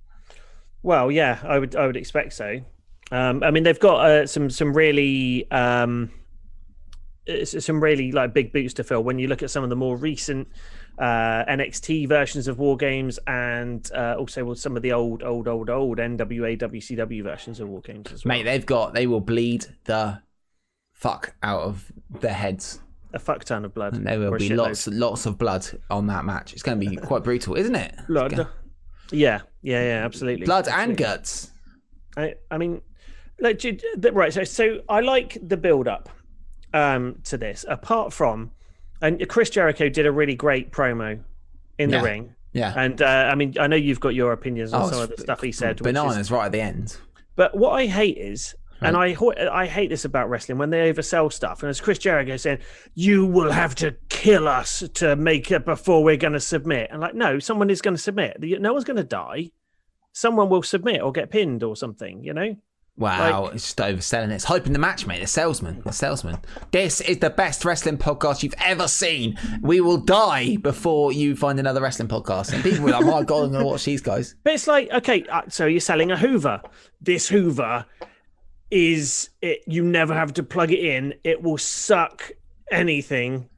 Well, 0.83 1.09
yeah, 1.09 1.39
I 1.43 1.57
would 1.57 1.75
I 1.75 1.87
would 1.87 1.97
expect 1.97 2.33
so. 2.33 2.59
Um, 3.11 3.41
I 3.41 3.51
mean, 3.51 3.63
they've 3.63 3.79
got 3.79 4.05
uh, 4.05 4.27
some 4.27 4.49
some 4.49 4.73
really 4.73 5.49
um, 5.49 6.11
some 7.45 7.81
really 7.81 8.11
like 8.11 8.33
big 8.33 8.53
boots 8.53 8.73
to 8.75 8.83
fill 8.83 9.03
when 9.03 9.17
you 9.17 9.27
look 9.27 9.41
at 9.41 9.49
some 9.49 9.63
of 9.63 9.69
the 9.69 9.75
more 9.75 9.97
recent 9.97 10.47
uh, 10.97 11.45
NXT 11.45 12.07
versions 12.07 12.47
of 12.47 12.59
War 12.59 12.77
Games 12.77 13.19
and 13.27 13.89
uh, 13.93 14.15
also 14.17 14.45
with 14.45 14.59
some 14.59 14.75
of 14.75 14.81
the 14.81 14.93
old 14.93 15.23
old 15.23 15.47
old 15.47 15.69
old 15.69 15.97
NWA 15.97 16.57
WCW 16.57 17.23
versions 17.23 17.59
of 17.59 17.67
War 17.67 17.81
Games 17.81 18.11
as 18.11 18.23
well. 18.23 18.37
Mate, 18.37 18.43
they've 18.43 18.65
got, 18.65 18.93
they 18.93 19.07
will 19.07 19.21
bleed 19.21 19.65
the 19.85 20.21
fuck 20.93 21.35
out 21.43 21.61
of 21.61 21.91
their 22.21 22.33
heads. 22.33 22.79
a 23.13 23.19
fuck 23.19 23.43
ton 23.43 23.65
of 23.65 23.73
blood. 23.73 23.93
And 23.93 24.07
there 24.07 24.19
will 24.19 24.37
be 24.37 24.49
lots, 24.49 24.87
lots 24.87 25.25
of 25.25 25.37
blood 25.37 25.67
on 25.89 26.07
that 26.07 26.25
match. 26.25 26.53
It's 26.53 26.63
going 26.63 26.79
to 26.79 26.89
be 26.89 26.95
quite 26.95 27.23
brutal, 27.23 27.55
isn't 27.55 27.75
it? 27.75 27.95
blood. 28.07 28.47
Yeah, 29.11 29.41
yeah, 29.61 29.83
yeah, 29.83 30.05
absolutely. 30.05 30.45
Blood 30.45 30.67
and 30.67 30.97
guts. 30.97 31.51
I, 32.17 32.35
I 32.49 32.57
mean, 32.57 32.81
like, 33.39 33.61
right. 34.13 34.33
So, 34.33 34.43
so 34.43 34.81
I 34.89 35.01
like 35.01 35.37
the 35.41 35.57
build 35.57 35.87
up 35.87 36.09
um, 36.73 37.17
to 37.25 37.37
this. 37.37 37.65
Apart 37.67 38.13
from, 38.13 38.51
and 39.01 39.27
Chris 39.29 39.49
Jericho 39.49 39.89
did 39.89 40.05
a 40.05 40.11
really 40.11 40.35
great 40.35 40.71
promo 40.71 41.19
in 41.77 41.89
Yeah. 41.89 41.99
the 41.99 42.03
ring. 42.03 42.35
Yeah. 42.53 42.73
And 42.75 43.01
uh, 43.01 43.05
I 43.05 43.35
mean, 43.35 43.55
I 43.59 43.67
know 43.67 43.75
you've 43.75 43.99
got 43.99 44.15
your 44.15 44.31
opinions 44.31 44.73
on 44.73 44.83
Oh, 44.83 44.89
some 44.89 45.01
of 45.01 45.09
the 45.09 45.17
stuff 45.17 45.41
he 45.41 45.51
said. 45.51 45.81
which 45.81 45.89
is- 45.89 45.93
Bananas 46.01 46.31
right 46.31 46.45
at 46.45 46.51
the 46.53 46.61
end. 46.61 46.97
but 47.35 47.55
what 47.57 47.71
I 47.71 47.85
hate 47.87 48.17
is, 48.17 48.55
and 48.81 48.95
I 48.95 49.15
I 49.51 49.65
hate 49.65 49.89
this 49.89 50.05
about 50.05 50.29
wrestling 50.29 50.57
when 50.57 50.69
they 50.69 50.91
oversell 50.93 51.31
stuff. 51.33 51.63
And 51.63 51.69
as 51.69 51.81
Chris 51.81 51.97
Jericho 51.97 52.37
saying, 52.37 52.59
"You 52.93 53.25
will 53.25 53.51
have 53.51 53.73
to 53.75 53.95
kill 54.09 54.47
us 54.47 54.83
to 54.95 55.15
make 55.15 55.49
it 55.51 55.65
before 55.65 56.03
we're 56.03 56.17
going 56.17 56.33
to 56.33 56.39
submit." 56.39 56.89
And 56.91 57.01
like, 57.01 57.15
no, 57.15 57.39
someone 57.39 57.69
is 57.69 57.81
going 57.81 57.95
to 57.95 58.01
submit. 58.01 58.37
No 58.41 58.73
one's 58.73 58.83
going 58.85 58.97
to 58.97 59.03
die. 59.03 59.51
Someone 60.11 60.49
will 60.49 60.61
submit 60.63 61.01
or 61.01 61.11
get 61.11 61.29
pinned 61.31 61.63
or 61.63 61.75
something. 61.75 62.23
You 62.23 62.33
know. 62.33 62.55
Wow, 62.97 63.47
it's 63.47 63.65
just 63.65 63.77
overselling 63.77 64.31
it. 64.31 64.35
It's 64.35 64.45
hyping 64.45 64.71
the 64.71 64.79
match, 64.79 65.05
mate. 65.05 65.19
The 65.19 65.27
salesman. 65.27 65.81
The 65.83 65.91
salesman. 65.91 66.37
This 66.71 67.01
is 67.01 67.19
the 67.19 67.29
best 67.29 67.65
wrestling 67.65 67.97
podcast 67.97 68.41
you've 68.41 68.55
ever 68.57 68.87
seen. 68.87 69.37
We 69.61 69.81
will 69.81 69.97
die 69.97 70.55
before 70.55 71.11
you 71.11 71.35
find 71.35 71.59
another 71.59 71.81
wrestling 71.81 72.07
podcast. 72.07 72.53
And 72.53 72.63
people 72.63 72.85
will 72.85 72.93
be 72.93 72.93
like, 72.93 73.05
my 73.05 73.23
God, 73.23 73.43
I'm 73.43 73.51
going 73.51 73.59
to 73.59 73.65
watch 73.65 73.83
these 73.83 74.01
guys. 74.01 74.35
But 74.43 74.53
it's 74.53 74.67
like, 74.67 74.89
okay, 74.91 75.25
uh, 75.29 75.41
so 75.49 75.65
you're 75.65 75.81
selling 75.81 76.09
a 76.09 76.17
Hoover. 76.17 76.61
This 77.01 77.27
Hoover 77.27 77.85
is 78.71 79.29
it. 79.41 79.59
You 79.67 79.83
never 79.83 80.13
have 80.13 80.33
to 80.35 80.43
plug 80.43 80.71
it 80.71 80.79
in. 80.79 81.15
It 81.25 81.41
will 81.41 81.57
suck 81.57 82.31
anything. 82.71 83.49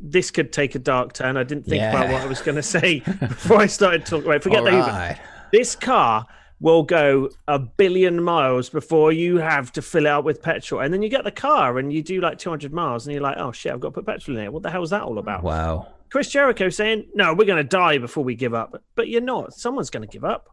This 0.00 0.32
could 0.32 0.52
take 0.52 0.74
a 0.74 0.80
dark 0.80 1.12
turn. 1.12 1.36
I 1.36 1.44
didn't 1.44 1.66
think 1.66 1.82
about 1.82 2.10
what 2.10 2.22
I 2.22 2.26
was 2.26 2.42
going 2.42 2.56
to 2.56 2.62
say 2.62 3.00
before 3.20 3.58
I 3.58 3.66
started 3.66 4.04
talking. 4.04 4.28
Right, 4.28 4.42
forget 4.42 4.58
All 4.58 4.64
the 4.64 4.70
Hoover. 4.72 5.18
This 5.52 5.76
car 5.76 6.26
will 6.60 6.82
go 6.82 7.28
a 7.48 7.58
billion 7.58 8.22
miles 8.22 8.70
before 8.70 9.12
you 9.12 9.36
have 9.38 9.72
to 9.72 9.82
fill 9.82 10.06
it 10.06 10.08
up 10.08 10.24
with 10.24 10.40
petrol. 10.42 10.80
And 10.80 10.92
then 10.94 11.02
you 11.02 11.08
get 11.08 11.24
the 11.24 11.30
car 11.30 11.78
and 11.78 11.92
you 11.92 12.02
do 12.02 12.20
like 12.20 12.38
200 12.38 12.72
miles 12.72 13.06
and 13.06 13.12
you're 13.12 13.22
like, 13.22 13.36
oh 13.38 13.52
shit, 13.52 13.72
I've 13.72 13.80
got 13.80 13.88
to 13.88 13.92
put 13.92 14.06
petrol 14.06 14.36
in 14.38 14.44
it. 14.44 14.52
What 14.52 14.62
the 14.62 14.70
hell 14.70 14.82
is 14.82 14.90
that 14.90 15.02
all 15.02 15.18
about? 15.18 15.42
Wow. 15.42 15.88
Chris 16.10 16.30
Jericho 16.30 16.68
saying, 16.68 17.06
no, 17.14 17.34
we're 17.34 17.44
going 17.44 17.62
to 17.62 17.68
die 17.68 17.98
before 17.98 18.24
we 18.24 18.34
give 18.34 18.54
up. 18.54 18.82
But 18.94 19.08
you're 19.08 19.20
not. 19.20 19.52
Someone's 19.54 19.90
going 19.90 20.06
to 20.06 20.12
give 20.12 20.24
up. 20.24 20.48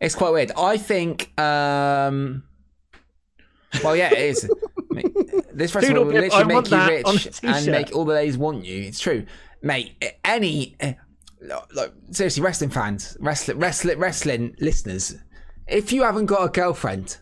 It's 0.00 0.14
quite 0.14 0.32
weird. 0.32 0.52
I 0.56 0.76
think. 0.76 1.38
um 1.40 2.42
Well, 3.82 3.96
yeah, 3.96 4.12
it 4.12 4.18
is. 4.18 4.50
This 5.54 5.70
festival 5.70 6.04
will 6.04 6.12
pip, 6.12 6.32
I 6.32 6.42
literally 6.42 6.54
make 6.54 6.64
you 6.64 6.70
that 6.70 7.04
on 7.04 7.14
a 7.14 7.18
rich 7.18 7.40
and 7.42 7.66
make 7.66 7.94
all 7.94 8.04
the 8.04 8.14
ladies 8.14 8.36
want 8.36 8.64
you. 8.64 8.82
It's 8.82 8.98
true, 8.98 9.24
mate. 9.62 9.94
Any, 10.24 10.76
eh, 10.80 10.94
like, 11.72 11.92
seriously, 12.10 12.42
wrestling 12.42 12.70
fans, 12.70 13.16
wrestling, 13.20 13.58
wrestling, 13.58 13.98
wrestling 13.98 14.56
listeners, 14.60 15.16
if 15.66 15.92
you 15.92 16.02
haven't 16.02 16.26
got 16.26 16.44
a 16.44 16.48
girlfriend, 16.48 17.18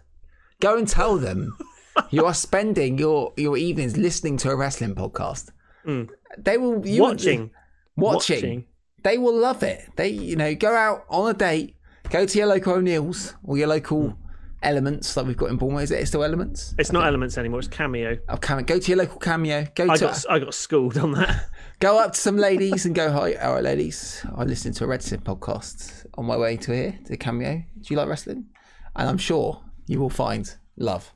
go 0.61 0.76
and 0.76 0.88
tell 0.88 1.18
them 1.18 1.57
you 2.11 2.24
are 2.24 2.34
spending 2.34 2.99
your 2.99 3.32
your 3.36 3.57
evenings 3.57 3.97
listening 3.97 4.36
to 4.38 4.51
a 4.51 4.57
wrestling 4.57 4.95
podcast. 4.95 5.51
Hmm. 5.84 6.05
They 6.38 6.59
will 6.59 6.86
you 6.86 7.03
watching. 7.03 7.51
watching. 7.97 8.40
Watching. 8.40 8.66
They 9.03 9.18
will 9.18 9.36
love 9.36 9.64
it. 9.64 9.90
They, 9.97 10.09
you 10.11 10.36
know, 10.36 10.55
go 10.55 10.74
out 10.74 11.05
on 11.09 11.28
a 11.28 11.34
date, 11.34 11.74
Go 12.12 12.26
to 12.26 12.38
your 12.38 12.47
local 12.47 12.74
O'Neill's 12.74 13.34
or 13.43 13.57
your 13.57 13.68
local 13.68 14.11
hmm. 14.11 14.18
Elements 14.64 15.16
like 15.16 15.26
we've 15.26 15.36
got 15.36 15.51
in 15.51 15.57
Bournemouth. 15.57 15.82
Is 15.82 15.90
it 15.90 16.07
still 16.07 16.22
Elements? 16.22 16.72
It's 16.78 16.93
not 16.93 17.05
Elements 17.05 17.36
anymore. 17.36 17.59
It's 17.59 17.66
Cameo. 17.66 18.16
Oh, 18.28 18.36
Cam- 18.36 18.62
go 18.62 18.78
to 18.78 18.88
your 18.88 18.99
local 18.99 19.18
Cameo. 19.18 19.66
Go 19.74 19.90
I 19.90 19.97
to 19.97 20.05
got 20.05 20.24
I 20.30 20.38
got 20.38 20.55
schooled 20.55 20.99
on 20.99 21.11
that. 21.12 21.47
go 21.83 21.99
up 21.99 22.12
to 22.12 22.20
some 22.20 22.37
ladies 22.37 22.87
and 22.87 22.95
go 22.95 23.11
hi. 23.11 23.35
All 23.35 23.55
right, 23.55 23.64
ladies. 23.64 24.24
I 24.37 24.45
listened 24.45 24.76
to 24.76 24.85
a 24.85 24.87
Red 24.87 25.01
wrestling 25.01 25.22
podcast 25.22 26.07
on 26.16 26.26
my 26.26 26.37
way 26.37 26.57
to 26.59 26.72
here 26.72 26.97
to 27.07 27.16
Cameo. 27.16 27.55
Do 27.55 27.93
you 27.93 27.97
like 27.97 28.09
wrestling? 28.09 28.47
And 28.95 29.09
I'm 29.09 29.18
sure 29.18 29.61
you 29.89 29.99
will 29.99 30.09
find 30.09 30.55
love. 30.76 31.12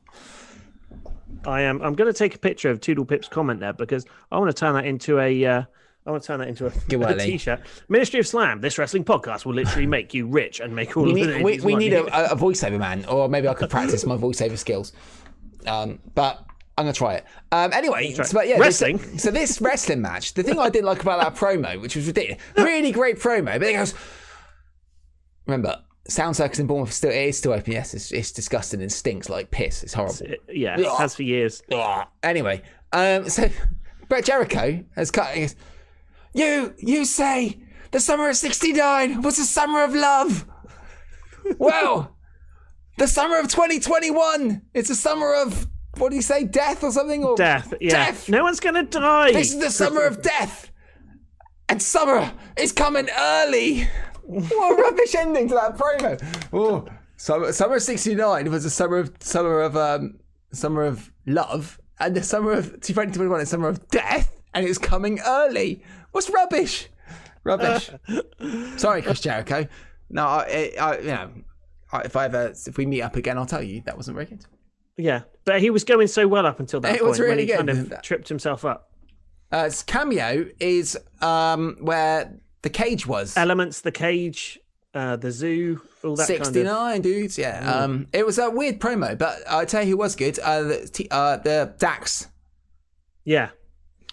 I 1.47 1.61
am. 1.61 1.81
I'm 1.83 1.95
going 1.95 2.13
to 2.13 2.19
take 2.19 2.35
a 2.35 2.39
picture 2.39 2.69
of 2.69 2.81
Toodle 2.81 3.05
Pip's 3.05 3.29
comment 3.29 3.61
there 3.61 3.75
because 3.75 4.07
I 4.33 4.39
want 4.39 4.51
to 4.51 4.59
turn 4.59 4.75
that 4.75 4.87
into 4.87 5.21
a. 5.21 5.45
Uh, 5.45 5.63
I 6.05 6.11
want 6.11 6.25
to 6.25 6.27
turn 6.27 6.41
that 6.41 6.49
into 6.49 6.67
a, 6.67 7.11
a 7.11 7.17
t-shirt. 7.17 7.61
Ministry 7.89 8.19
of 8.19 8.27
Slam. 8.27 8.61
This 8.61 8.77
wrestling 8.77 9.05
podcast 9.05 9.45
will 9.45 9.55
literally 9.55 9.87
make 9.87 10.15
you 10.15 10.27
rich 10.27 10.59
and 10.59 10.75
make 10.75 10.97
all 10.97 11.05
We 11.05 11.11
of 11.11 11.17
need, 11.17 11.27
the 11.27 11.43
we, 11.43 11.61
we 11.61 11.77
need 11.77 11.93
a, 11.93 12.33
a 12.33 12.37
voiceover 12.37 12.79
man, 12.79 13.05
or 13.05 13.29
maybe 13.29 13.47
I 13.47 13.55
could 13.55 13.71
practice 13.71 14.05
my 14.05 14.17
voiceover 14.17 14.59
skills. 14.59 14.93
Um, 15.65 16.01
but 16.15 16.45
I'm 16.79 16.85
gonna 16.85 16.93
try 16.93 17.15
it. 17.15 17.25
Um, 17.53 17.73
anyway, 17.73 18.13
Try 18.13 18.25
so, 18.25 18.35
but 18.39 18.49
yeah, 18.49 18.57
this- 18.59 18.83
Wrestling? 18.83 18.99
so 19.19 19.31
this 19.31 19.61
wrestling 19.61 20.03
match, 20.03 20.35
the 20.35 20.43
thing 20.43 20.59
I 20.59 20.69
didn't 20.69 20.87
like 20.87 21.01
about 21.01 21.21
that 21.23 21.35
promo, 21.35 21.81
which 21.81 21.97
was 21.97 22.07
ridiculous, 22.07 22.43
really 22.57 22.93
great 22.93 23.19
promo, 23.19 23.59
but 23.59 23.63
it 23.63 23.73
goes. 23.73 23.95
Remember, 25.47 25.81
Sound 26.09 26.37
Circus 26.37 26.59
in 26.59 26.67
Bournemouth 26.67 26.93
still 26.93 27.11
it 27.11 27.17
is 27.17 27.39
still 27.39 27.53
open. 27.53 27.73
Yes, 27.73 27.95
it's, 27.95 28.13
it's 28.13 28.33
disgusting 28.33 28.83
and 28.83 28.93
stinks 28.93 29.29
like 29.29 29.51
piss. 29.51 29.83
It's 29.83 29.95
horrible. 29.95 30.27
Yeah, 30.53 30.79
it 30.79 30.87
has 30.99 31.15
for 31.15 31.23
years. 31.23 31.63
Anyway, 32.23 32.63
um, 32.93 33.29
so 33.29 33.49
Brett 34.09 34.25
Jericho 34.25 34.85
has 34.97 35.11
cut. 35.11 35.35
Goes, 35.35 35.57
you 36.35 36.75
you 36.79 37.05
say 37.05 37.59
the 37.91 38.01
summer 38.01 38.29
of 38.29 38.37
'69 38.37 39.23
was 39.23 39.39
the 39.39 39.45
summer 39.45 39.83
of 39.83 39.95
love. 39.95 40.47
well, 41.59 42.17
the 42.99 43.07
summer 43.09 43.39
of 43.39 43.49
2021 43.49 44.63
it's 44.75 44.89
the 44.89 44.95
summer 44.95 45.35
of 45.35 45.67
what 45.99 46.11
do 46.11 46.17
you 46.17 46.23
say, 46.23 46.45
death 46.45 46.83
or 46.85 46.93
something? 46.93 47.25
Or 47.25 47.37
Death. 47.37 47.73
Yeah. 47.81 48.07
Death. 48.07 48.29
No 48.29 48.43
one's 48.43 48.61
going 48.61 48.75
to 48.75 48.83
die. 48.85 49.33
This 49.33 49.53
is 49.53 49.61
the 49.61 49.71
summer 49.71 50.03
of 50.05 50.23
death, 50.23 50.71
and 51.69 51.83
summer 51.83 52.33
is 52.57 52.73
coming 52.73 53.09
early. 53.19 53.89
What 54.23 54.79
a 54.79 54.83
rubbish 54.83 55.15
ending 55.15 55.49
to 55.49 55.55
that 55.55 55.77
promo. 55.77 56.49
Oh, 56.53 56.87
summer, 57.17 57.53
summer 57.53 57.77
of 57.77 57.83
'69 57.83 58.51
was 58.51 58.65
the 58.65 58.71
summer 58.71 58.99
of 58.99 59.13
summer 59.21 59.61
of 59.61 59.77
um, 59.77 60.19
summer 60.53 60.83
of 60.83 61.13
love, 61.27 61.81
and 62.01 62.15
the 62.15 62.23
summer 62.23 62.53
of 62.53 62.81
2021 62.81 63.41
is 63.41 63.49
summer 63.49 63.69
of 63.69 63.89
death, 63.89 64.41
and 64.53 64.67
it's 64.67 64.79
coming 64.79 65.21
early. 65.25 65.83
What's 66.13 66.29
rubbish? 66.31 66.89
Rubbish. 67.45 67.91
Sorry, 68.77 69.03
Chris 69.03 69.21
Jericho. 69.21 69.67
No, 70.11 70.25
I, 70.27 70.73
I, 70.81 70.99
you 70.99 71.07
know, 71.07 71.31
if 72.05 72.17
I 72.17 72.25
ever 72.25 72.53
if 72.67 72.77
we 72.77 72.87
meet 72.87 73.03
up 73.03 73.17
again, 73.17 73.39
I'll 73.39 73.47
tell 73.47 73.63
you 73.63 73.83
that 73.83 73.97
wasn't 73.97 74.17
very 74.17 74.27
good. 74.27 74.45
Yeah, 74.97 75.23
but 75.45 75.61
he 75.61 75.71
was 75.71 75.85
going 75.85 76.07
so 76.09 76.27
well 76.27 76.47
up 76.47 76.59
until 76.61 76.81
that 76.81 76.95
It 76.95 76.99
point 77.01 77.11
was 77.11 77.21
when 77.21 77.39
he 77.39 77.47
good. 77.47 77.57
kind 77.57 77.71
of 77.71 78.03
tripped 78.03 78.29
himself 78.29 78.65
up. 78.65 78.91
Uh, 79.53 79.71
cameo 79.87 80.47
is 80.59 80.99
um, 81.21 81.77
where 81.81 82.39
the 82.63 82.71
cage 82.71 83.07
was. 83.07 83.37
Elements, 83.37 83.83
the 83.83 83.93
cage, 83.93 84.59
uh, 84.95 85.17
the 85.17 85.31
zoo, 85.31 85.81
all 86.03 86.17
that 86.17 86.27
kind 86.29 86.41
of. 86.41 86.47
69 86.47 87.03
dudes 87.03 87.37
yeah 87.37 87.83
um 87.83 88.07
it 88.13 88.25
was 88.25 88.39
a 88.39 88.49
weird 88.49 88.79
promo 88.79 89.19
but 89.19 89.39
i 89.51 89.65
tell 89.65 89.83
you 89.83 89.91
who 89.91 89.97
was 89.97 90.15
good 90.15 90.39
uh 90.39 90.63
the, 90.63 90.87
T- 90.87 91.09
uh, 91.11 91.37
the 91.39 91.75
dax 91.79 92.29
Yeah. 93.25 93.49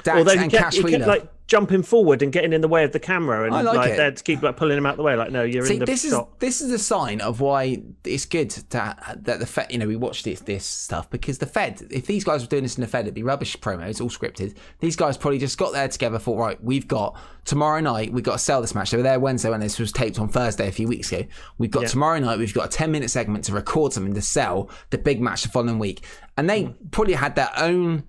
dax 0.04 0.18
Although 0.18 0.32
and 0.32 0.50
kept, 0.52 0.64
cash 0.76 0.80
kept 0.82 1.06
like 1.08 1.28
jumping 1.48 1.84
forward 1.84 2.22
and 2.22 2.32
getting 2.32 2.54
in 2.54 2.62
the 2.62 2.68
way 2.68 2.84
of 2.84 2.92
the 2.94 3.00
camera, 3.00 3.46
and 3.46 3.54
I 3.54 3.62
like 3.62 3.92
it. 3.92 3.98
they'd 3.98 4.24
keep 4.24 4.42
like 4.42 4.56
pulling 4.58 4.78
him 4.78 4.86
out 4.86 4.96
the 4.98 5.04
way. 5.04 5.16
Like, 5.16 5.32
no, 5.32 5.44
you're 5.44 5.66
See, 5.66 5.74
in 5.74 5.80
the 5.80 5.86
this 5.86 6.06
is 6.06 6.16
this 6.40 6.62
is 6.62 6.72
a 6.72 6.80
sign 6.80 7.22
of 7.22 7.42
why 7.42 7.82
it's 8.06 8.26
good 8.26 8.50
to, 8.52 8.96
that 9.24 9.40
the 9.40 9.46
Fed. 9.46 9.72
You 9.72 9.78
know, 9.78 9.88
we 9.88 9.96
watch 9.96 10.24
this 10.24 10.40
this 10.42 10.66
stuff 10.66 11.10
because 11.10 11.38
the 11.40 11.46
Fed. 11.46 11.86
If 11.92 12.06
these 12.08 12.24
guys 12.24 12.42
were 12.42 12.48
doing 12.48 12.64
this 12.64 12.78
in 12.78 12.82
the 12.82 12.88
Fed, 12.88 13.06
it'd 13.06 13.14
be 13.14 13.24
rubbish 13.24 13.58
promos, 13.58 14.00
all 14.02 14.10
scripted. 14.10 14.56
These 14.80 14.96
guys 14.96 15.18
probably 15.18 15.40
just 15.40 15.58
got 15.58 15.74
there 15.74 15.88
together. 15.88 16.18
Thought, 16.18 16.38
right, 16.40 16.64
we've 16.64 16.88
got 16.88 17.18
tomorrow 17.46 17.82
night. 17.82 18.14
We've 18.14 18.24
got 18.24 18.34
to 18.34 18.40
sell 18.40 18.62
this 18.62 18.74
match. 18.74 18.92
They 18.92 18.98
were 18.98 19.04
there 19.04 19.20
Wednesday 19.20 19.50
when 19.50 19.60
this 19.60 19.78
was 19.80 19.92
taped 19.92 20.20
on 20.20 20.30
Thursday 20.30 20.68
a 20.68 20.72
few 20.72 20.88
weeks 20.88 21.12
ago. 21.12 21.26
We've 21.58 21.72
got 21.72 21.82
Yeah. 21.84 21.88
tomorrow 21.90 22.20
night. 22.20 22.40
We've 22.40 22.54
got 22.54 22.66
a 22.68 22.70
ten 22.78 22.92
minute 22.92 23.10
segment 23.12 23.44
to 23.46 23.54
record 23.54 23.92
something 23.94 24.14
to 24.14 24.22
sell 24.22 24.70
the 24.92 24.98
big 24.98 25.22
match 25.22 25.44
the 25.44 25.50
following 25.50 25.78
week, 25.80 26.06
and 26.38 26.50
they 26.50 26.64
Mm. 26.64 26.76
probably 26.92 27.16
had 27.16 27.36
their 27.36 27.52
own 27.58 28.04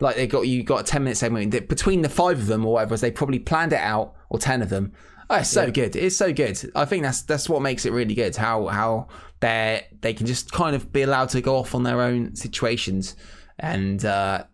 like 0.00 0.16
they 0.16 0.26
got 0.26 0.42
you 0.42 0.62
got 0.62 0.80
a 0.80 0.84
10 0.84 1.04
minute 1.04 1.16
segment 1.16 1.68
between 1.68 2.02
the 2.02 2.08
five 2.08 2.38
of 2.38 2.46
them 2.46 2.64
or 2.64 2.74
whatever 2.74 2.96
they 2.96 3.10
probably 3.10 3.38
planned 3.38 3.72
it 3.72 3.80
out 3.80 4.14
or 4.28 4.38
10 4.38 4.62
of 4.62 4.70
them 4.70 4.92
oh 5.28 5.36
it's 5.36 5.50
so 5.50 5.70
good 5.70 5.94
it's 5.94 6.16
so 6.16 6.32
good 6.32 6.58
i 6.74 6.84
think 6.84 7.02
that's 7.02 7.22
that's 7.22 7.48
what 7.48 7.62
makes 7.62 7.86
it 7.86 7.92
really 7.92 8.14
good 8.14 8.34
how 8.36 8.66
how 8.66 9.06
they 9.40 9.86
they 10.00 10.12
can 10.12 10.26
just 10.26 10.50
kind 10.52 10.74
of 10.74 10.92
be 10.92 11.02
allowed 11.02 11.28
to 11.28 11.40
go 11.40 11.56
off 11.56 11.74
on 11.74 11.82
their 11.82 12.00
own 12.00 12.34
situations 12.34 13.14
and 13.58 14.04
uh 14.04 14.44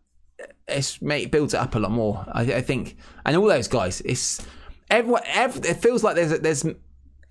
it's 0.68 0.98
it 1.00 1.30
builds 1.30 1.54
it 1.54 1.58
up 1.58 1.74
a 1.74 1.78
lot 1.78 1.90
more 1.90 2.24
i, 2.32 2.42
I 2.42 2.60
think 2.60 2.96
and 3.24 3.36
all 3.36 3.46
those 3.46 3.68
guys 3.68 4.00
it's 4.02 4.44
everyone 4.90 5.22
ev 5.26 5.64
it 5.64 5.76
feels 5.76 6.02
like 6.02 6.16
there's 6.16 6.38
there's 6.40 6.64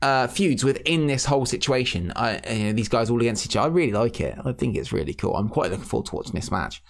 uh, 0.01 0.27
feuds 0.27 0.63
within 0.63 1.07
this 1.07 1.25
whole 1.25 1.45
situation. 1.47 2.13
I, 2.15 2.39
you 2.53 2.65
know, 2.65 2.73
these 2.73 2.89
guys 2.89 3.09
all 3.09 3.19
against 3.19 3.45
each 3.45 3.55
other. 3.55 3.69
I 3.69 3.71
really 3.71 3.93
like 3.93 4.21
it. 4.21 4.37
I 4.43 4.51
think 4.51 4.75
it's 4.75 4.91
really 4.91 5.15
cool. 5.15 5.35
I'm 5.35 5.49
quite 5.49 5.71
looking 5.71 5.85
forward 5.85 6.07
to 6.07 6.15
watching 6.15 6.35
this 6.35 6.51
match. 6.51 6.83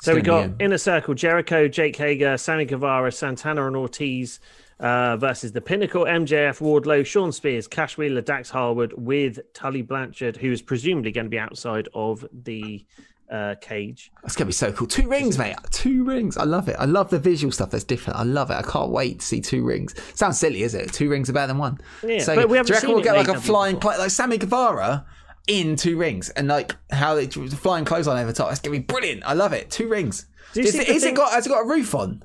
So 0.00 0.14
we 0.14 0.22
got 0.22 0.58
be 0.58 0.64
Inner 0.64 0.78
Circle, 0.78 1.14
Jericho, 1.14 1.68
Jake 1.68 1.96
Hager, 1.96 2.36
Sammy 2.36 2.64
Guevara, 2.64 3.12
Santana, 3.12 3.66
and 3.66 3.76
Ortiz 3.76 4.40
uh, 4.80 5.16
versus 5.16 5.52
the 5.52 5.60
Pinnacle, 5.60 6.04
MJF, 6.04 6.60
Wardlow, 6.60 7.04
Shawn 7.04 7.32
Spears, 7.32 7.66
Cash 7.66 7.96
Wheeler, 7.96 8.20
Dax 8.20 8.50
Harwood, 8.50 8.92
with 8.96 9.40
Tully 9.54 9.82
Blanchard, 9.82 10.36
who 10.36 10.52
is 10.52 10.62
presumably 10.62 11.12
going 11.12 11.26
to 11.26 11.30
be 11.30 11.38
outside 11.38 11.88
of 11.94 12.26
the 12.32 12.84
uh, 13.30 13.54
cage. 13.60 14.12
That's 14.22 14.36
gonna 14.36 14.46
be 14.46 14.52
so 14.52 14.72
cool. 14.72 14.86
Two 14.86 15.08
rings, 15.08 15.38
mate. 15.38 15.56
Two 15.70 16.04
rings. 16.04 16.36
I 16.36 16.44
love 16.44 16.68
it. 16.68 16.76
I 16.78 16.84
love 16.84 17.10
the 17.10 17.18
visual 17.18 17.50
stuff 17.50 17.70
that's 17.70 17.84
different. 17.84 18.18
I 18.18 18.22
love 18.22 18.50
it. 18.50 18.54
I 18.54 18.62
can't 18.62 18.90
wait 18.90 19.20
to 19.20 19.26
see 19.26 19.40
two 19.40 19.64
rings. 19.64 19.94
Sounds 20.14 20.38
silly, 20.38 20.62
is 20.62 20.74
it? 20.74 20.92
Two 20.92 21.10
rings 21.10 21.28
are 21.28 21.32
better 21.32 21.48
than 21.48 21.58
one. 21.58 21.78
Yeah, 22.04 22.20
so 22.20 22.36
but 22.36 22.48
we 22.48 22.56
haven't 22.56 22.68
do 22.68 22.74
you 22.74 22.76
reckon 22.76 22.90
we'll 22.90 23.02
get 23.02 23.16
like 23.16 23.28
a 23.28 23.40
flying 23.40 23.76
before. 23.76 23.98
like 23.98 24.10
Sammy 24.10 24.38
Guevara 24.38 25.04
in 25.46 25.76
two 25.76 25.96
rings 25.96 26.28
and 26.30 26.48
like 26.48 26.74
how 26.90 27.14
they 27.14 27.26
flying 27.26 27.84
clothesline 27.84 28.18
over 28.18 28.32
the 28.32 28.36
top. 28.36 28.48
That's 28.48 28.60
gonna 28.60 28.76
be 28.78 28.82
brilliant. 28.82 29.22
I 29.24 29.34
love 29.34 29.52
it. 29.52 29.70
Two 29.70 29.88
rings. 29.88 30.26
Is, 30.54 30.74
it, 30.74 30.88
it 30.88 31.14
got 31.14 31.32
has 31.32 31.46
it 31.46 31.50
got 31.50 31.64
a 31.64 31.68
roof 31.68 31.94
on? 31.94 32.22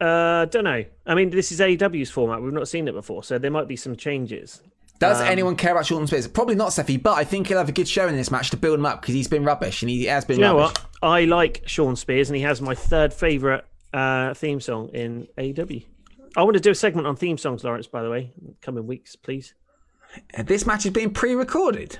Uh, 0.00 0.44
don't 0.46 0.64
know. 0.64 0.84
I 1.06 1.14
mean, 1.14 1.30
this 1.30 1.52
is 1.52 1.60
AEW's 1.60 2.10
format. 2.10 2.42
We've 2.42 2.52
not 2.52 2.68
seen 2.68 2.88
it 2.88 2.92
before, 2.92 3.22
so 3.22 3.38
there 3.38 3.50
might 3.50 3.68
be 3.68 3.76
some 3.76 3.96
changes. 3.96 4.60
Does 4.98 5.20
Um, 5.20 5.26
anyone 5.28 5.56
care 5.56 5.72
about 5.72 5.86
Shawn 5.86 6.06
Spears? 6.06 6.26
Probably 6.28 6.54
not, 6.54 6.70
Seffi, 6.70 7.00
but 7.02 7.12
I 7.14 7.24
think 7.24 7.48
he'll 7.48 7.58
have 7.58 7.68
a 7.68 7.72
good 7.72 7.88
show 7.88 8.06
in 8.08 8.16
this 8.16 8.30
match 8.30 8.50
to 8.50 8.56
build 8.56 8.78
him 8.78 8.86
up 8.86 9.00
because 9.00 9.14
he's 9.14 9.28
been 9.28 9.44
rubbish 9.44 9.82
and 9.82 9.90
he 9.90 10.04
has 10.04 10.24
been 10.24 10.38
You 10.38 10.42
know 10.46 10.58
rubbish. 10.58 10.82
what? 11.00 11.10
I 11.10 11.24
like 11.24 11.62
Shawn 11.66 11.96
Spears, 11.96 12.28
and 12.28 12.36
he 12.36 12.42
has 12.42 12.60
my 12.60 12.74
third 12.74 13.12
favorite 13.14 13.64
uh, 13.92 14.34
theme 14.34 14.60
song 14.60 14.88
in 14.92 15.28
AEW. 15.38 15.84
I 16.36 16.42
want 16.42 16.54
to 16.54 16.60
do 16.60 16.70
a 16.70 16.74
segment 16.74 17.06
on 17.06 17.16
theme 17.16 17.38
songs, 17.38 17.62
Lawrence. 17.64 17.86
By 17.86 18.02
the 18.02 18.10
way, 18.10 18.32
coming 18.62 18.86
weeks, 18.86 19.14
please. 19.16 19.54
This 20.44 20.66
match 20.66 20.84
is 20.86 20.92
being 20.92 21.10
pre-recorded. 21.12 21.98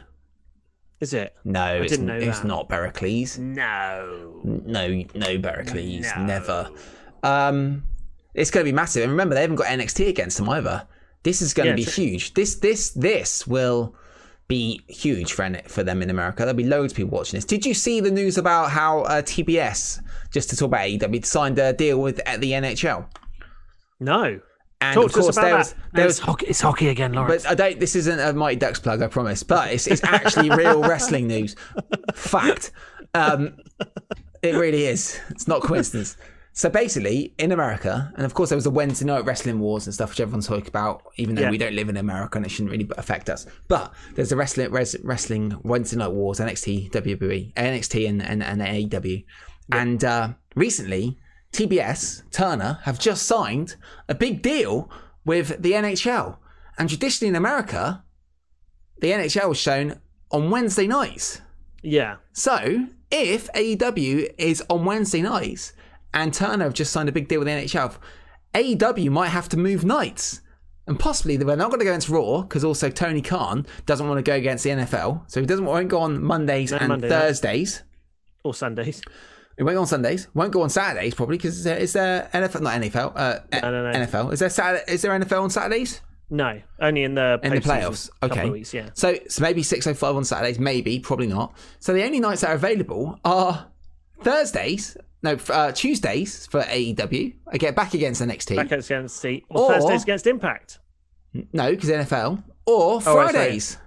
Is 1.05 1.13
it? 1.13 1.35
No, 1.45 1.83
it's, 1.83 1.91
didn't 1.93 2.07
know 2.07 2.17
it's 2.17 2.41
that. 2.41 2.47
not 2.49 2.71
Pericles. 2.71 3.37
No. 3.39 4.41
No, 4.43 5.05
no 5.15 5.39
Pericles, 5.39 6.07
No. 6.17 6.25
never. 6.25 6.71
Um, 7.23 7.85
it's 8.33 8.51
going 8.51 8.65
to 8.65 8.73
be 8.73 8.75
massive. 8.75 9.03
And 9.03 9.13
remember, 9.13 9.35
they 9.35 9.43
haven't 9.43 9.57
got 9.57 9.67
NXT 9.67 10.09
against 10.09 10.39
them 10.39 10.49
either. 10.49 10.87
This 11.23 11.43
is 11.43 11.53
going 11.53 11.69
to 11.69 11.75
be 11.75 11.85
huge. 11.85 12.33
This, 12.33 12.55
this, 12.57 12.89
this 12.93 13.47
will 13.47 13.95
be 14.49 14.81
huge 14.89 15.35
for 15.35 15.47
for 15.67 15.83
them 15.83 16.01
in 16.01 16.09
America. 16.09 16.39
There'll 16.39 16.55
be 16.55 16.65
loads 16.65 16.95
of 16.95 16.97
people 16.97 17.19
watching 17.19 17.37
this. 17.37 17.45
Did 17.45 17.67
you 17.67 17.75
see 17.75 18.01
the 18.01 18.11
news 18.11 18.39
about 18.39 18.71
how 18.71 19.01
uh, 19.03 19.21
TBS, 19.21 20.01
just 20.31 20.49
to 20.51 20.57
talk 20.57 20.69
about 20.69 20.87
AEW, 20.87 21.25
signed 21.27 21.59
a 21.59 21.75
deal 21.75 22.01
with 22.01 22.19
at 22.25 22.41
the 22.41 22.53
NHL? 22.53 23.07
No. 24.01 24.41
And 24.85 24.95
Talk 24.95 25.07
of 25.07 25.13
course, 25.13 25.37
there 25.37 25.57
was 25.57 25.75
No, 25.75 25.81
there 25.95 26.07
it's, 26.07 26.19
was 26.21 26.27
hockey, 26.27 26.47
it's 26.47 26.61
hockey 26.61 26.89
again, 26.89 27.13
Lawrence. 27.13 27.43
but 27.45 27.51
I 27.53 27.55
don't. 27.55 27.81
This 27.81 27.97
isn't 27.97 28.19
a 28.21 28.33
Mighty 28.33 28.57
Ducks 28.57 28.81
plug, 28.81 29.03
I 29.03 29.07
promise. 29.09 29.43
But 29.43 29.73
it's 29.73 29.87
it's 29.87 30.03
actually 30.05 30.51
real 30.51 30.81
wrestling 30.89 31.27
news. 31.29 31.57
Fact. 32.15 32.71
Um, 33.15 33.57
it 34.43 34.55
really 34.57 34.85
is. 34.85 35.19
It's 35.31 35.49
not 35.49 35.63
coincidence. 35.63 36.17
So 36.57 36.69
basically, 36.71 37.35
in 37.39 37.51
America, 37.51 38.13
and 38.15 38.25
of 38.25 38.35
course 38.35 38.51
there 38.51 38.57
was 38.57 38.63
the 38.65 38.71
Wednesday 38.71 39.07
night 39.07 39.25
wrestling 39.25 39.59
wars 39.59 39.87
and 39.87 39.95
stuff, 39.95 40.11
which 40.11 40.21
everyone's 40.21 40.47
talking 40.47 40.69
about, 40.69 41.03
even 41.17 41.35
though 41.35 41.43
Yeah. 41.43 41.51
we 41.51 41.59
don't 41.59 41.75
live 41.75 41.89
in 41.89 41.97
America 41.97 42.39
and 42.39 42.47
it 42.47 42.51
shouldn't 42.51 42.71
really 42.71 42.89
affect 42.97 43.29
us. 43.29 43.45
But 43.67 43.93
there's 44.15 44.29
the 44.29 44.37
wrestling 44.37 44.71
res, 44.71 44.95
wrestling 45.03 45.57
Wednesday 45.65 45.97
night 45.97 46.13
wars, 46.13 46.39
NXT, 46.39 46.91
WWE, 46.93 47.55
NXT, 47.55 48.09
and 48.09 48.23
and, 48.23 48.43
and 48.43 48.61
AEW. 48.61 49.25
And 49.73 50.05
uh, 50.05 50.35
recently, 50.55 51.19
TBS 51.55 52.23
Turner 52.31 52.81
have 52.83 52.99
just 52.99 53.27
signed 53.27 53.77
a 54.09 54.15
big 54.15 54.43
deal 54.43 54.91
with 55.25 55.63
the 55.63 55.73
NHL. 55.73 56.37
And 56.79 56.89
traditionally 56.89 57.29
in 57.31 57.37
America, 57.37 58.05
the 59.01 59.11
NHL 59.13 59.53
is 59.53 59.59
shown 59.59 60.01
on 60.31 60.51
Wednesday 60.51 60.87
nights. 60.87 61.41
yeah. 61.83 62.17
So 62.33 62.87
if 63.11 63.51
AEW 63.53 64.35
is 64.39 64.63
on 64.69 64.85
Wednesday 64.85 65.23
nights 65.23 65.73
and 66.13 66.35
Turner 66.35 66.65
have 66.65 66.75
just 66.75 66.93
signed 66.93 67.09
a 67.09 67.13
big 67.13 67.29
deal 67.29 67.39
with 67.41 67.47
the 67.47 67.53
NHL, 67.55 67.97
AEW 68.55 69.11
might 69.11 69.29
have 69.29 69.49
to 69.51 69.57
move 69.57 69.85
nights 69.85 70.41
And 70.87 70.99
possibly 70.99 71.37
they're 71.37 71.57
not 71.57 71.71
going 71.71 71.79
to 71.81 71.85
go 71.85 71.93
against 71.93 72.09
Raw 72.09 72.43
because 72.43 72.65
also 72.65 72.91
Tony 72.91 73.23
Khan 73.23 73.67
doesn't 73.87 74.07
want 74.07 74.19
to 74.19 74.23
go 74.23 74.35
against 74.37 74.65
the 74.65 74.71
NFL, 74.71 75.31
so 75.31 75.41
he 75.41 75.47
doesn't 75.47 75.65
won't 75.65 75.89
go 75.89 76.01
on 76.01 76.23
Mondays 76.23 76.73
and 76.73 76.89
Monday. 76.89 77.09
Thursdays. 77.09 77.83
Or 78.43 78.53
Sundays. 78.53 79.01
It 79.57 79.63
won't 79.63 79.77
go 79.77 79.81
on 79.83 79.87
Sundays. 79.87 80.29
Won't 80.35 80.53
go 80.53 80.63
on 80.63 80.71
Saturdays 80.71 81.15
probably 81.15 81.37
because 81.37 81.59
is 81.59 81.65
there, 81.65 81.79
is 81.79 81.93
there 81.93 82.29
NFL 82.33 82.61
not 82.61 82.81
NFL 82.81 83.13
uh, 83.15 83.39
No, 83.63 83.71
no, 83.71 83.93
no. 83.93 83.99
NFL 84.07 84.33
is 84.33 84.41
there 84.41 84.51
Saturday, 84.51 84.85
is 84.93 85.03
there 85.03 85.13
NFL 85.13 85.43
on 85.43 85.51
Saturdays 85.51 86.01
No, 86.31 86.61
only 86.81 87.05
in 87.05 87.15
the 87.15 87.39
in 87.43 87.53
the 87.55 87.61
playoffs? 87.61 88.11
Okay, 88.23 88.51
weeks, 88.51 88.75
yeah. 88.75 88.89
So 88.95 89.17
so 89.29 89.43
maybe 89.43 89.63
six 89.63 89.87
oh 89.87 89.95
five 89.95 90.17
on 90.17 90.25
Saturdays, 90.25 90.59
maybe 90.59 90.99
probably 90.99 91.29
not. 91.29 91.55
So 91.79 91.93
the 91.93 92.05
only 92.05 92.19
nights 92.21 92.41
that 92.41 92.51
are 92.51 92.55
available 92.55 93.19
are 93.25 93.67
Thursdays. 94.23 94.97
No, 95.23 95.39
uh, 95.49 95.73
Tuesdays 95.73 96.47
for 96.49 96.61
AEW. 96.63 97.35
I 97.51 97.57
get 97.57 97.75
back 97.75 97.95
against 97.95 98.21
NXT. 98.21 98.57
Back 98.57 98.73
against 98.73 99.23
the 99.23 99.43
or, 99.49 99.63
Or- 99.63 99.73
Thursdays 99.73 100.03
against 100.03 100.27
Impact. 100.27 100.79
No, 101.53 101.71
because 101.71 101.89
NFL 101.91 102.43
or 102.67 102.97
Oh. 102.97 103.01
Fridays 103.01 103.79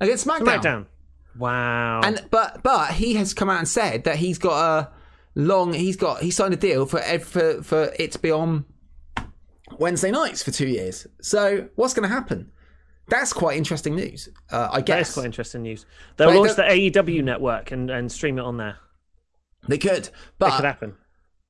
against 0.00 0.26
SmackDown. 0.26 0.60
SmackDown. 0.62 0.86
Wow. 1.38 2.00
And 2.04 2.24
but 2.30 2.62
but 2.62 2.92
he 2.92 3.14
has 3.14 3.34
come 3.34 3.50
out 3.50 3.58
and 3.58 3.68
said 3.68 4.04
that 4.04 4.16
he's 4.16 4.38
got 4.38 4.58
a 4.58 4.90
long. 5.34 5.72
He's 5.72 5.96
got 5.96 6.22
he 6.22 6.30
signed 6.30 6.54
a 6.54 6.56
deal 6.56 6.86
for 6.86 7.00
for 7.20 7.62
for 7.62 7.92
it 7.98 8.12
to 8.12 8.18
be 8.18 8.30
on 8.30 8.64
Wednesday 9.78 10.10
nights 10.10 10.42
for 10.42 10.50
two 10.50 10.68
years. 10.68 11.06
So 11.20 11.68
what's 11.76 11.94
going 11.94 12.08
to 12.08 12.14
happen? 12.14 12.50
That's 13.08 13.32
quite 13.32 13.56
interesting 13.56 13.94
news. 13.94 14.28
Uh, 14.50 14.68
I 14.72 14.80
guess 14.80 15.08
is 15.10 15.14
quite 15.14 15.26
interesting 15.26 15.62
news. 15.62 15.86
They'll 16.16 16.28
But 16.30 16.36
launch 16.36 16.56
the- 16.56 16.62
the 16.62 16.90
AEW 17.02 17.22
network 17.22 17.70
and, 17.70 17.88
and 17.90 18.10
stream 18.10 18.38
it 18.38 18.42
on 18.42 18.56
there. 18.56 18.78
they 19.68 19.78
could, 19.78 20.08
but 20.38 20.48
It 20.48 20.56
could 20.56 20.64
happen. 20.64 20.94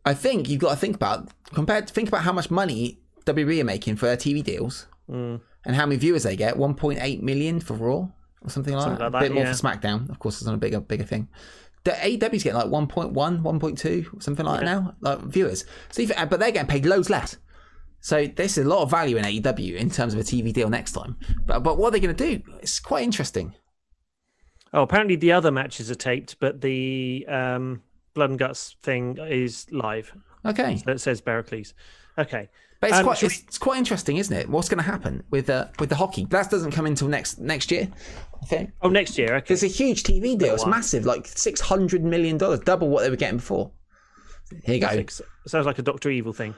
I 0.05 0.13
think 0.15 0.49
you've 0.49 0.61
got 0.61 0.71
to 0.71 0.77
think 0.77 0.97
about 0.97 1.31
compared. 1.55 1.89
Think 1.91 2.09
about 2.09 2.23
how 2.23 2.33
much 2.33 2.51
money 2.51 3.01
WWE 3.25 3.61
are 3.61 3.65
making 3.65 3.97
for 3.97 4.07
their 4.07 4.17
TV 4.17 4.43
deals 4.43 4.87
Mm. 5.11 5.41
and 5.65 5.77
how 5.77 5.87
many 5.87 5.97
viewers 5.99 6.25
they 6.25 6.37
get. 6.37 6.57
One 6.57 6.75
point 6.75 6.99
eight 7.01 7.23
million 7.23 7.61
for 7.61 7.75
Raw 7.75 8.09
or 8.43 8.51
something 8.51 8.75
like 8.75 8.83
Something 8.83 8.99
that. 8.99 9.13
like 9.13 9.25
a 9.25 9.29
bit 9.29 9.35
that, 9.35 9.45
more 9.45 9.55
for 9.55 9.63
SmackDown. 9.63 10.11
Of 10.11 10.19
course, 10.19 10.37
it's 10.37 10.45
not 10.45 10.55
a 10.55 10.59
bigger 10.59 10.81
bigger 10.81 11.05
thing. 11.05 11.29
The 11.85 11.93
AEW's 11.93 12.43
getting 12.43 12.55
like 12.55 12.67
1.1, 12.67 13.13
1.2, 13.15 14.23
something 14.23 14.45
like 14.45 14.61
that 14.61 14.67
now, 14.67 14.97
like 15.01 15.21
viewers. 15.21 15.65
So, 15.91 16.03
if, 16.03 16.09
but 16.29 16.41
they're 16.41 16.51
getting 16.51 16.67
paid 16.67 16.85
loads 16.85 17.09
less. 17.09 17.37
So 18.01 18.27
there's 18.27 18.59
a 18.59 18.65
lot 18.65 18.83
of 18.83 18.91
value 18.91 19.17
in 19.17 19.25
AEW 19.25 19.77
in 19.77 19.91
terms 19.91 20.13
of 20.13 20.21
a 20.21 20.23
TV 20.23 20.53
deal 20.53 20.69
next 20.69 20.93
time. 20.93 21.17
But 21.47 21.63
but 21.63 21.79
what 21.79 21.89
are 21.89 21.91
they 21.93 22.01
going 22.01 22.15
to 22.15 22.37
do? 22.37 22.43
It's 22.61 22.81
quite 22.81 23.05
interesting. 23.05 23.55
Oh, 24.73 24.83
apparently 24.83 25.17
the 25.17 25.33
other 25.33 25.51
matches 25.51 25.91
are 25.91 25.97
taped, 25.97 26.39
but 26.39 26.61
the 26.61 27.25
um, 27.29 27.83
Blood 28.15 28.31
and 28.31 28.39
Guts 28.39 28.77
thing 28.83 29.17
is 29.19 29.67
live. 29.71 30.13
Okay, 30.45 30.83
That 30.87 31.01
says 31.01 31.21
Bericles. 31.21 31.73
Okay. 32.19 32.49
But 32.81 32.91
it's 32.91 32.99
Um, 32.99 33.05
quite 33.05 33.23
it's, 33.23 33.41
it's 33.43 33.59
quite 33.59 33.79
interesting, 33.79 34.17
isn't 34.19 34.37
it? 34.37 34.49
What's 34.49 34.69
going 34.69 34.79
to 34.79 34.85
happen 34.91 35.23
with 35.31 35.49
uh, 35.51 35.67
with 35.79 35.89
the 35.89 35.97
hockey? 35.97 36.27
That 36.31 36.51
doesn't 36.51 36.73
come 36.73 36.87
until 36.87 37.09
next 37.09 37.39
next 37.39 37.71
year. 37.71 37.89
I 38.43 38.47
think 38.47 38.71
Oh, 38.83 38.89
next 38.89 39.17
year. 39.19 39.37
Okay. 39.37 39.55
it's 39.55 39.63
a 39.63 39.67
huge 39.69 40.03
TV 40.03 40.37
deal. 40.39 40.55
It's 40.55 40.67
massive, 40.67 41.05
like 41.07 41.27
six 41.27 41.61
hundred 41.61 42.05
million 42.05 42.37
dollars, 42.39 42.61
double 42.61 42.89
what 42.89 43.03
they 43.03 43.11
were 43.11 43.17
getting 43.17 43.39
before. 43.39 43.73
Here 44.65 44.75
you 44.77 44.81
go. 44.81 45.05
Sounds 45.47 45.67
like 45.67 45.79
a 45.79 45.83
Doctor 45.83 46.11
Evil 46.11 46.33
thing. 46.33 46.55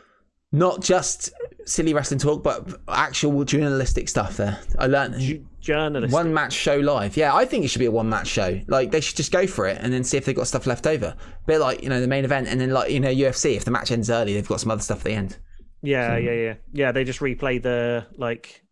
Not 0.51 0.81
just 0.83 1.31
silly 1.67 1.93
wrestling 1.93 2.19
talk, 2.21 2.43
but 2.43 2.81
actual 2.89 3.45
journalistic 3.45 4.09
stuff. 4.09 4.39
There, 4.39 4.59
I 4.79 4.87
learned. 4.87 5.47
Journalist. 5.61 6.13
One 6.15 6.33
match 6.33 6.55
show 6.55 6.77
live. 6.79 7.17
Yeah, 7.19 7.35
I 7.35 7.45
think 7.45 7.65
it 7.65 7.69
should 7.69 7.81
be 7.81 7.87
a 7.87 7.91
one 7.91 8.09
match 8.09 8.29
show. 8.29 8.59
Like 8.67 8.91
they 8.91 9.01
should 9.03 9.17
just 9.17 9.31
go 9.31 9.47
for 9.47 9.67
it 9.67 9.77
and 9.81 9.93
then 9.93 10.05
see 10.05 10.17
if 10.17 10.25
they've 10.25 10.35
got 10.35 10.47
stuff 10.47 10.67
left 10.67 10.87
over. 10.87 11.15
bit 11.47 11.59
like, 11.59 11.83
you 11.83 11.91
know, 11.91 12.01
the 12.01 12.07
main 12.09 12.25
event 12.25 12.49
and 12.49 12.59
then 12.61 12.71
like, 12.71 12.91
you 12.91 12.99
know, 13.01 13.11
UFC, 13.13 13.57
if 13.57 13.65
the 13.67 13.71
match 13.71 13.91
ends 13.91 14.09
early, 14.09 14.33
they've 14.33 14.49
got 14.49 14.61
some 14.61 14.71
other 14.71 14.81
stuff 14.81 14.99
at 15.01 15.05
the 15.05 15.13
end. 15.13 15.37
Yeah, 15.83 16.17
yeah, 16.17 16.33
yeah, 16.33 16.55
yeah. 16.73 16.93
They 16.93 17.05
just 17.05 17.21
replay 17.21 17.63
the 17.63 18.07
like 18.17 18.65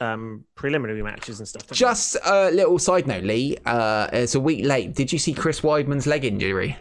um 0.00 0.44
preliminary 0.54 1.02
matches 1.02 1.38
and 1.38 1.46
stuff. 1.48 1.62
don't 1.62 1.70
they? 1.70 1.76
Just 1.76 2.16
a 2.24 2.50
little 2.50 2.78
side 2.78 3.06
note, 3.06 3.24
Lee. 3.24 3.58
Uh, 3.66 4.08
it's 4.12 4.34
a 4.34 4.40
week 4.40 4.64
late. 4.64 4.94
Did 4.94 5.12
you 5.12 5.18
see 5.18 5.34
Chris 5.34 5.60
Weidman's 5.60 6.06
leg 6.06 6.24
injury? 6.24 6.76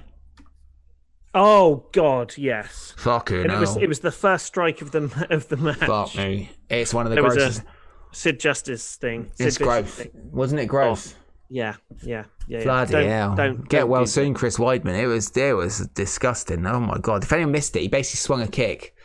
Oh 1.35 1.85
God, 1.91 2.33
yes. 2.37 2.93
Fucking 2.97 3.43
And 3.43 3.51
it 3.51 3.59
was 3.59 3.77
it 3.77 3.87
was 3.87 3.99
the 3.99 4.11
first 4.11 4.45
strike 4.45 4.81
of 4.81 4.91
the 4.91 5.27
of 5.29 5.47
the 5.49 5.57
match. 5.57 5.77
Fuck 5.77 6.15
me. 6.15 6.49
It's 6.69 6.93
one 6.93 7.05
of 7.05 7.11
the 7.11 7.15
There 7.15 7.23
grossest. 7.29 7.63
Sid 8.11 8.39
Justice 8.39 8.95
thing. 8.95 9.31
Sid 9.35 9.47
It's 9.47 9.57
gross. 9.57 9.93
thing. 9.93 10.09
Wasn't 10.31 10.59
it 10.59 10.65
gross? 10.65 11.13
Yeah, 11.49 11.75
yeah, 12.03 12.25
yeah. 12.47 12.57
yeah. 12.59 12.63
Bloody 12.63 12.91
don't, 12.93 13.07
hell. 13.07 13.35
Don't 13.35 13.69
Get 13.69 13.81
don't 13.81 13.89
well 13.89 14.05
soon, 14.07 14.33
Chris 14.33 14.57
Weidman. 14.57 14.99
It 14.99 15.07
was 15.07 15.35
it 15.35 15.55
was 15.55 15.87
disgusting. 15.89 16.65
Oh 16.65 16.79
my 16.79 16.97
god. 16.97 17.23
If 17.23 17.31
anyone 17.33 17.51
missed 17.51 17.75
it, 17.75 17.81
he 17.81 17.87
basically 17.87 18.17
swung 18.17 18.41
a 18.41 18.47
kick 18.47 18.95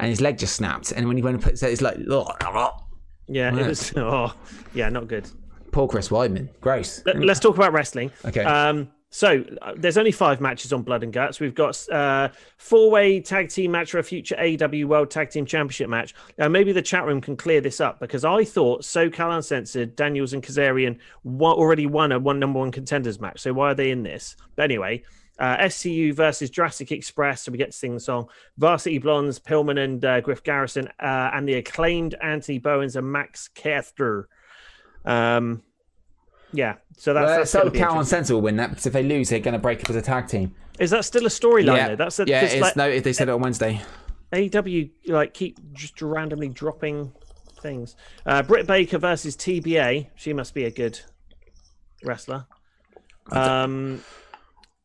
and 0.00 0.08
his 0.08 0.20
leg 0.20 0.38
just 0.38 0.56
snapped. 0.56 0.92
And 0.92 1.06
when 1.06 1.16
he 1.16 1.22
went 1.22 1.34
and 1.36 1.42
put 1.44 1.52
it, 1.54 1.62
it's 1.62 1.80
like. 1.82 1.96
Yeah, 1.98 2.70
Yeah. 3.28 3.56
it 3.56 3.66
was. 3.66 3.92
Oh, 3.96 4.34
yeah, 4.74 4.88
not 4.88 5.08
good. 5.08 5.28
poor 5.70 5.88
Chris 5.88 6.08
Weidman. 6.08 6.48
Gross. 6.60 7.02
Let, 7.06 7.16
us 7.28 7.40
talk 7.40 7.56
about 7.56 7.72
wrestling. 7.72 8.10
Okay. 8.24 8.44
Um, 8.44 8.90
so 9.14 9.44
uh, 9.60 9.74
there's 9.76 9.98
only 9.98 10.10
five 10.12 10.40
matches 10.40 10.72
on 10.72 10.82
Blood 10.82 11.02
and 11.02 11.12
Guts. 11.12 11.38
We've 11.38 11.54
got 11.54 11.86
uh, 11.90 12.30
four-way 12.56 13.20
tag 13.20 13.50
team 13.50 13.70
match 13.70 13.90
for 13.90 13.98
a 13.98 14.02
future 14.02 14.34
AEW 14.36 14.86
World 14.86 15.10
Tag 15.10 15.28
Team 15.30 15.44
Championship 15.44 15.88
match. 15.90 16.14
Now 16.38 16.48
maybe 16.48 16.72
the 16.72 16.80
chat 16.82 17.04
room 17.04 17.20
can 17.20 17.36
clear 17.36 17.60
this 17.60 17.78
up 17.80 18.00
because 18.00 18.24
I 18.24 18.42
thought 18.44 18.82
SoCal 18.82 19.36
Uncensored, 19.36 19.96
Daniels 19.96 20.32
and 20.32 20.42
Kazarian 20.42 20.98
wa- 21.24 21.52
already 21.52 21.84
won 21.86 22.10
a 22.12 22.18
one 22.18 22.38
number 22.38 22.58
one 22.58 22.70
contenders 22.72 23.20
match. 23.20 23.40
So 23.40 23.52
why 23.52 23.72
are 23.72 23.74
they 23.74 23.90
in 23.90 24.02
this? 24.02 24.34
But 24.56 24.64
anyway. 24.64 25.02
Uh, 25.42 25.56
SCU 25.64 26.14
versus 26.14 26.50
Jurassic 26.50 26.92
Express, 26.92 27.42
so 27.42 27.50
we 27.50 27.58
get 27.58 27.72
to 27.72 27.76
sing 27.76 27.94
the 27.94 28.00
song. 28.00 28.28
Varsity 28.58 28.98
Blondes, 28.98 29.40
Pillman 29.40 29.82
and 29.82 30.04
uh, 30.04 30.20
Griff 30.20 30.44
Garrison, 30.44 30.86
uh, 31.00 31.30
and 31.34 31.48
the 31.48 31.54
acclaimed 31.54 32.14
Anthony 32.22 32.58
Bowens 32.58 32.94
and 32.94 33.10
Max 33.10 33.48
Caster. 33.48 34.28
Um, 35.04 35.64
yeah, 36.52 36.76
so 36.96 37.12
that's, 37.12 37.54
Well, 37.54 37.64
that's 37.64 37.76
SoCal 37.76 37.98
Uncensored 37.98 38.34
will 38.34 38.40
win 38.42 38.54
that 38.58 38.70
because 38.70 38.86
if 38.86 38.92
they 38.92 39.02
lose, 39.02 39.30
they're 39.30 39.40
going 39.40 39.54
to 39.54 39.58
break 39.58 39.80
up 39.80 39.90
as 39.90 39.96
a 39.96 40.02
tag 40.02 40.28
team. 40.28 40.54
Is 40.78 40.90
that 40.90 41.04
still 41.04 41.26
a 41.26 41.28
storyline? 41.28 41.76
yeah, 41.76 41.88
though? 41.88 41.96
That's 41.96 42.20
a, 42.20 42.24
yeah. 42.24 42.42
It's 42.42 42.60
like, 42.60 42.76
no. 42.76 43.00
They 43.00 43.12
said 43.12 43.28
it 43.28 43.32
on 43.32 43.40
Wednesday. 43.40 43.82
AEW 44.32 44.90
like 45.08 45.34
keep 45.34 45.58
just 45.72 46.00
randomly 46.00 46.50
dropping 46.50 47.12
things. 47.60 47.96
Uh, 48.24 48.44
Britt 48.44 48.68
Baker 48.68 48.98
versus 48.98 49.36
TBA. 49.36 50.06
She 50.14 50.32
must 50.32 50.54
be 50.54 50.66
a 50.66 50.70
good 50.70 51.00
wrestler. 52.04 52.46
Um, 53.32 54.02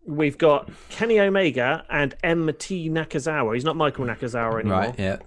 we've 0.08 0.38
got 0.38 0.70
Kenny 0.90 1.20
Omega 1.20 1.86
and 1.90 2.16
MT 2.24 2.90
Nakazawa. 2.90 3.54
He's 3.54 3.64
not 3.66 3.76
Michael 3.76 4.06
Nakazawa 4.06 4.62
anymore. 4.62 4.80
Right. 4.80 5.00
Yeah. 5.00 5.18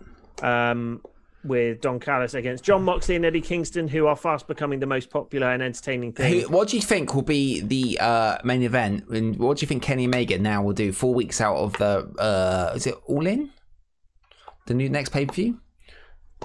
Um, 0.42 1.02
with 1.44 1.80
Don 1.80 2.00
Callis 2.00 2.34
against 2.34 2.64
Jon 2.64 2.82
Moxley 2.82 3.16
and 3.16 3.24
Eddie 3.24 3.40
Kingston, 3.40 3.88
who 3.88 4.06
are 4.06 4.16
fast 4.16 4.46
becoming 4.46 4.78
the 4.80 4.86
most 4.86 5.08
popular 5.10 5.50
and 5.50 5.62
entertaining 5.62 6.12
thing. 6.12 6.40
Who, 6.42 6.48
what 6.48 6.68
do 6.68 6.76
you 6.76 6.82
think 6.82 7.14
will 7.14 7.22
be 7.22 7.60
the 7.60 7.98
uh, 7.98 8.38
main 8.44 8.62
event? 8.62 9.08
And 9.08 9.36
what 9.36 9.56
do 9.58 9.62
you 9.62 9.66
think 9.68 9.82
Kenny 9.82 10.06
Omega 10.06 10.38
now 10.38 10.62
will 10.62 10.74
do? 10.74 10.92
Four 10.92 11.14
weeks 11.14 11.40
out 11.40 11.56
of 11.56 11.72
the 11.74 12.10
uh, 12.18 12.72
is 12.74 12.86
it 12.86 12.94
All 13.06 13.26
In? 13.26 13.50
The 14.66 14.74
new 14.74 14.90
next 14.90 15.10
pay 15.10 15.24
per 15.24 15.32
view. 15.32 15.60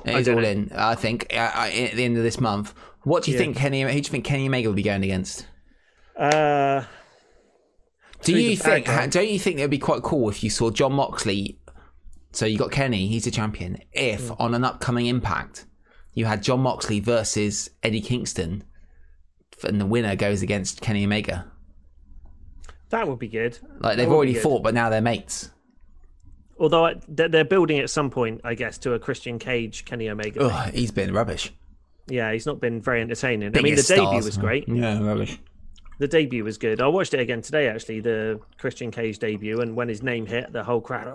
It 0.06 0.16
is 0.16 0.26
don't 0.28 0.36
All 0.36 0.42
know. 0.42 0.50
In. 0.50 0.72
I 0.74 0.96
think 0.96 1.28
uh, 1.34 1.52
uh, 1.56 1.68
at 1.68 1.96
the 1.96 2.04
end 2.06 2.18
of 2.18 2.24
this 2.24 2.40
month. 2.40 2.74
What 3.04 3.24
do 3.24 3.32
you 3.32 3.38
Yeah. 3.38 3.44
think 3.44 3.58
Kenny? 3.58 3.82
Who 3.82 3.90
do 3.90 3.96
you 3.98 4.04
think 4.04 4.24
Kenny 4.26 4.48
Omega 4.48 4.70
will 4.70 4.76
be 4.76 4.82
going 4.84 5.04
against? 5.04 5.46
Uh, 6.18 6.84
Do 8.24 8.38
you 8.38 8.56
think? 8.58 8.86
Don't 8.86 9.28
you 9.30 9.40
think 9.40 9.60
it 9.60 9.62
would 9.62 9.70
be 9.72 9.78
quite 9.78 10.02
cool 10.02 10.30
if 10.30 10.44
you 10.44 10.50
saw 10.50 10.72
Jon 10.72 10.94
Moxley? 10.94 11.60
So 12.32 12.46
you 12.46 12.58
got 12.58 12.72
Kenny, 12.72 13.08
he's 13.08 13.26
a 13.28 13.32
champion. 13.32 13.78
If 13.94 14.24
Mm. 14.30 14.36
on 14.40 14.54
an 14.56 14.64
upcoming 14.66 15.06
Impact, 15.06 15.66
you 16.14 16.26
had 16.26 16.44
Jon 16.44 16.60
Moxley 16.62 17.00
versus 17.00 17.70
Eddie 17.84 18.02
Kingston, 18.02 18.64
and 19.64 19.80
the 19.80 19.86
winner 19.86 20.16
goes 20.16 20.42
against 20.42 20.82
Kenny 20.82 21.06
Omega. 21.06 21.52
that 22.90 23.08
would 23.08 23.20
be 23.20 23.28
good. 23.28 23.58
Like 23.80 23.98
they've 23.98 24.10
already 24.12 24.34
fought, 24.36 24.64
but 24.64 24.74
now 24.74 24.90
they're 24.90 25.02
mates. 25.02 25.50
Although 26.58 26.86
I- 26.86 26.96
they're 27.10 27.44
building 27.44 27.80
at 27.80 27.90
some 27.90 28.10
point, 28.10 28.40
I 28.46 28.54
guess, 28.56 28.78
to 28.80 28.94
a 28.94 29.00
Christian 29.00 29.38
Cage 29.40 29.84
Kenny 29.86 30.08
Omega. 30.10 30.42
Ugh, 30.44 30.74
he's 30.74 30.92
been 30.92 31.14
rubbish. 31.14 31.52
Yeah, 32.08 32.32
he's 32.32 32.46
not 32.46 32.62
been 32.62 32.82
very 32.82 33.02
entertaining. 33.02 33.48
I 33.48 33.50
mean, 33.50 33.52
the 33.52 33.62
Biggest 33.72 33.90
debut 33.90 34.06
stars. 34.06 34.26
was 34.26 34.38
great. 34.38 34.70
Yeah, 34.70 35.02
rubbish. 35.02 35.38
The 35.98 36.08
debut 36.08 36.44
was 36.44 36.58
good. 36.58 36.82
I 36.82 36.88
watched 36.88 37.14
it 37.14 37.20
again 37.20 37.42
today, 37.42 37.68
actually, 37.70 38.02
the 38.02 38.40
Christian 38.58 38.92
Cage 38.92 39.20
debut, 39.20 39.62
and 39.62 39.76
when 39.76 39.88
his 39.88 40.04
name 40.04 40.26
hit, 40.26 40.52
the 40.52 40.64
whole 40.64 40.82
crowd, 40.82 41.08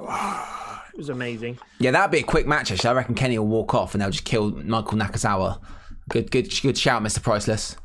it 0.93 0.97
was 0.97 1.09
amazing. 1.11 1.59
Yeah, 1.79 1.91
that'd 1.91 2.11
be 2.11 2.19
a 2.21 2.23
quick 2.23 2.47
match. 2.47 2.71
Actually, 2.73 2.91
I 2.91 2.95
reckon 2.95 3.15
Kenny 3.15 3.39
will 3.39 3.47
walk 3.47 3.75
off 3.75 3.95
and 3.95 4.01
they'll 4.01 4.11
just 4.11 4.25
kill 4.25 4.51
Michael 4.51 4.97
Nakazawa. 4.99 5.61
Good, 6.09 6.31
good, 6.31 6.51
good 6.63 6.79
shout, 6.79 7.03
Mister 7.03 7.21
Priceless. 7.21 7.77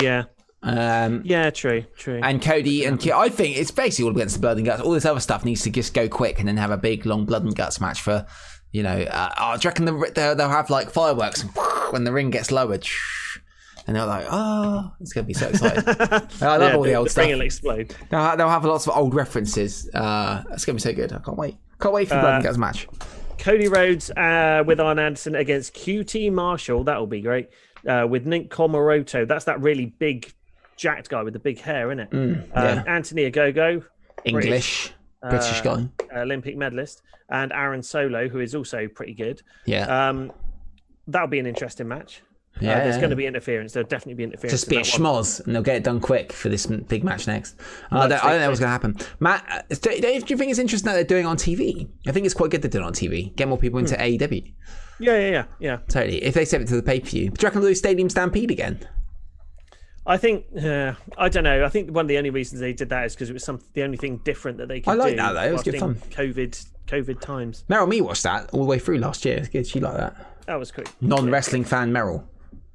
Yeah, 0.00 0.24
Um, 0.62 1.22
yeah, 1.24 1.50
true, 1.50 1.84
true. 1.96 2.20
And 2.22 2.40
Cody 2.40 2.84
and 2.84 3.02
I 3.10 3.28
think 3.28 3.56
it's 3.56 3.70
basically 3.70 4.04
all 4.10 4.16
against 4.16 4.36
the 4.36 4.40
blood 4.40 4.58
and 4.58 4.66
guts. 4.66 4.80
All 4.82 4.92
this 4.92 5.04
other 5.04 5.20
stuff 5.20 5.44
needs 5.44 5.62
to 5.62 5.70
just 5.70 5.92
go 5.94 6.08
quick 6.08 6.38
and 6.38 6.46
then 6.46 6.56
have 6.56 6.70
a 6.70 6.76
big 6.76 7.04
long 7.04 7.24
blood 7.26 7.44
and 7.44 7.54
guts 7.54 7.80
match 7.80 8.00
for, 8.00 8.26
you 8.70 8.82
know. 8.82 9.00
Uh, 9.02 9.30
oh, 9.38 9.56
do 9.56 9.64
you 9.64 9.70
reckon 9.70 9.84
the, 9.86 10.12
they'll, 10.14 10.34
they'll 10.36 10.48
have 10.48 10.70
like 10.70 10.90
fireworks 10.90 11.42
when 11.90 12.04
the 12.04 12.12
ring 12.12 12.30
gets 12.30 12.52
lowered? 12.52 12.86
And 13.86 13.96
they're 13.96 14.06
like, 14.06 14.26
oh, 14.30 14.92
it's 15.00 15.12
going 15.12 15.24
to 15.24 15.26
be 15.26 15.34
so 15.34 15.48
exciting. 15.48 15.84
I 15.88 16.56
love 16.56 16.60
yeah, 16.60 16.76
all 16.76 16.82
the, 16.82 16.94
old 16.94 17.10
stuff. 17.10 17.24
ring 17.24 17.34
will 17.34 17.40
explode. 17.42 17.94
They'll, 18.10 18.36
they'll 18.36 18.48
have 18.48 18.64
lots 18.64 18.86
of 18.86 18.96
old 18.96 19.14
references. 19.14 19.90
Uh, 19.92 20.42
it's 20.52 20.64
going 20.64 20.76
to 20.76 20.84
be 20.84 20.90
so 20.90 20.94
good. 20.94 21.12
I 21.12 21.18
can't 21.18 21.36
wait. 21.36 21.56
Can't 21.80 21.94
wait 21.94 22.08
for 22.08 22.14
the 22.14 22.20
blood 22.20 22.42
guts 22.44 22.58
match. 22.58 22.86
Cody 23.38 23.66
Rhodes 23.66 24.10
uh, 24.12 24.62
with 24.64 24.78
Arn 24.78 25.00
Anderson 25.00 25.34
against 25.34 25.74
QT 25.74 26.32
Marshall. 26.32 26.84
That'll 26.84 27.08
be 27.08 27.20
great. 27.20 27.50
Uh, 27.86 28.06
with 28.08 28.24
Nick 28.24 28.50
Comoroto. 28.50 29.26
That's 29.26 29.46
that 29.46 29.60
really 29.60 29.86
big, 29.86 30.32
jacked 30.76 31.08
guy 31.08 31.24
with 31.24 31.32
the 31.32 31.40
big 31.40 31.60
hair, 31.60 31.90
isn't 31.90 31.98
it? 31.98 32.10
Mm, 32.12 32.36
um, 32.36 32.48
yeah. 32.54 32.84
Anthony 32.86 33.28
Ogogo, 33.28 33.84
English, 34.24 34.92
British 35.20 35.60
uh, 35.60 35.62
guy. 35.62 35.88
Olympic 36.14 36.56
medalist, 36.56 37.02
and 37.30 37.52
Aaron 37.52 37.82
Solo, 37.82 38.28
who 38.28 38.38
is 38.38 38.54
also 38.54 38.86
pretty 38.86 39.14
good. 39.14 39.42
Yeah. 39.64 40.08
Um, 40.08 40.30
that'll 41.08 41.26
be 41.26 41.40
an 41.40 41.46
interesting 41.46 41.88
match. 41.88 42.22
Uh, 42.56 42.66
yeah. 42.66 42.84
there's 42.84 42.98
going 42.98 43.10
to 43.10 43.16
be 43.16 43.26
interference. 43.26 43.72
There'll 43.72 43.88
definitely 43.88 44.14
be 44.14 44.24
interference. 44.24 44.52
just 44.52 44.64
in 44.64 44.70
be 44.70 44.76
a 44.76 44.80
schmoz 44.84 45.44
and 45.44 45.54
they'll 45.54 45.62
get 45.62 45.76
it 45.76 45.84
done 45.84 46.00
quick 46.00 46.32
for 46.32 46.48
this 46.48 46.66
big 46.66 47.02
match 47.02 47.26
next. 47.26 47.58
Uh, 47.90 48.00
I, 48.00 48.08
don't, 48.08 48.24
I 48.24 48.30
don't 48.30 48.40
know 48.40 48.48
what's 48.48 48.60
going 48.60 48.68
to 48.68 48.72
happen. 48.72 48.96
Matt, 49.20 49.44
uh, 49.50 49.74
do, 49.80 50.00
Dave, 50.00 50.26
do 50.26 50.34
you 50.34 50.38
think 50.38 50.50
it's 50.50 50.58
interesting 50.58 50.86
that 50.90 50.94
they're 50.94 51.04
doing 51.04 51.24
it 51.24 51.28
on 51.28 51.36
TV? 51.36 51.88
I 52.06 52.12
think 52.12 52.26
it's 52.26 52.34
quite 52.34 52.50
good 52.50 52.62
they're 52.62 52.70
doing 52.70 52.84
it 52.84 52.88
on 52.88 52.92
TV. 52.92 53.34
Get 53.36 53.48
more 53.48 53.58
people 53.58 53.78
into 53.78 53.94
Hmm. 53.96 54.02
AEW. 54.02 54.52
Yeah, 55.00 55.16
yeah, 55.18 55.30
yeah, 55.30 55.44
yeah. 55.58 55.76
Totally. 55.88 56.22
If 56.22 56.34
they 56.34 56.44
send 56.44 56.62
it 56.62 56.66
to 56.68 56.76
the 56.76 56.82
pay 56.82 57.00
per 57.00 57.06
view, 57.06 57.30
do 57.30 57.36
you 57.40 57.46
reckon 57.46 57.60
they'll 57.62 57.70
do 57.70 57.74
Stadium 57.74 58.08
Stampede 58.08 58.50
again? 58.50 58.78
I 60.06 60.16
think 60.16 60.44
uh, 60.60 60.94
I 61.16 61.28
don't 61.28 61.44
know. 61.44 61.64
I 61.64 61.68
think 61.68 61.90
one 61.94 62.04
of 62.04 62.08
the 62.08 62.18
only 62.18 62.30
reasons 62.30 62.60
they 62.60 62.72
did 62.72 62.88
that 62.90 63.06
is 63.06 63.14
because 63.14 63.30
it 63.30 63.32
was 63.32 63.44
some 63.44 63.60
the 63.74 63.84
only 63.84 63.96
thing 63.96 64.18
different 64.24 64.58
that 64.58 64.66
they 64.68 64.80
could 64.80 64.92
do. 64.92 65.00
I 65.00 65.04
like 65.04 65.16
that, 65.16 65.32
though. 65.32 65.42
It 65.42 65.52
was 65.52 65.62
good 65.62 65.78
fun. 65.78 65.94
COVID 66.10 66.66
COVID 66.88 67.20
times. 67.20 67.64
Meryl 67.68 67.88
Me 67.88 68.00
watched 68.00 68.24
that 68.24 68.50
all 68.52 68.60
the 68.60 68.66
way 68.66 68.78
through 68.78 68.98
last 68.98 69.24
year. 69.24 69.36
It's 69.38 69.48
good. 69.48 69.66
She 69.66 69.80
liked 69.80 69.98
that. 69.98 70.44
That 70.46 70.58
was 70.58 70.72
quick. 70.72 70.88
Non 71.00 71.30
wrestling 71.30 71.64
fan 71.64 71.92
Meryl. 71.92 72.24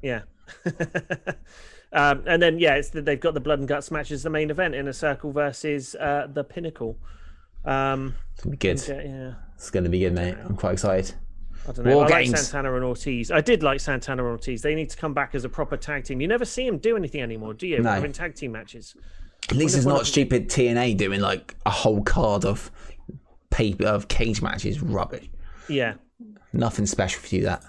Yeah. 0.02 0.22
um, 1.94 2.24
and 2.26 2.42
then 2.42 2.60
yeah, 2.60 2.76
it's 2.76 2.90
the, 2.90 3.02
they've 3.02 3.20
got 3.20 3.34
the 3.34 3.40
blood 3.40 3.60
and 3.60 3.68
guts 3.68 3.92
match 3.92 4.12
as 4.12 4.24
the 4.24 4.30
main 4.30 4.50
event 4.50 4.76
in 4.76 4.88
a 4.88 4.94
circle 4.94 5.32
versus 5.32 5.96
uh, 5.96 6.28
the 6.32 6.44
pinnacle. 6.44 6.98
Um, 7.66 8.16
It's 8.34 8.44
to 8.44 8.50
be 8.50 8.58
good. 8.58 8.88
yeah, 8.88 9.02
yeah. 9.04 9.34
It's 9.56 9.70
going 9.70 9.84
to 9.84 9.90
be 9.90 10.00
good, 10.00 10.14
mate. 10.14 10.36
I'm 10.46 10.56
quite 10.56 10.74
excited. 10.74 11.14
I 11.68 11.72
don't 11.72 11.86
know. 11.86 11.96
War 11.98 12.06
I 12.06 12.24
Games. 12.24 12.32
like 12.32 12.40
Santana 12.42 12.76
and 12.76 12.84
Ortiz. 12.86 13.32
I 13.32 13.42
did 13.42 13.64
like 13.64 13.80
Santana 13.80 14.24
and 14.24 14.32
Ortiz. 14.32 14.62
They 14.62 14.76
need 14.76 14.90
to 14.92 14.98
come 14.98 15.14
back 15.14 15.36
as 15.36 15.44
a 15.44 15.50
proper 15.50 15.76
tag 15.76 16.06
team. 16.06 16.22
You 16.22 16.28
never 16.28 16.46
see 16.46 16.66
them 16.66 16.78
do 16.78 16.96
anything 16.96 17.22
anymore, 17.22 17.54
do 17.54 17.68
you? 17.68 17.80
No. 17.82 17.90
Having 17.90 18.14
tag 18.14 18.36
team 18.36 18.52
matches. 18.54 18.96
At 19.50 19.58
least 19.58 19.76
it's 19.76 19.86
not 19.86 20.06
stupid 20.06 20.50
TNA 20.50 20.96
doing 20.98 21.20
like 21.20 21.56
a 21.66 21.70
whole 21.72 22.02
card 22.04 22.46
of 22.46 22.72
paper 23.50 23.86
of 23.86 24.08
cage 24.08 24.42
matches. 24.42 24.82
Rubbish. 24.82 25.30
Yeah. 25.68 25.96
Nothing 26.54 26.86
special 26.86 27.20
for 27.22 27.36
you. 27.36 27.44
That 27.44 27.64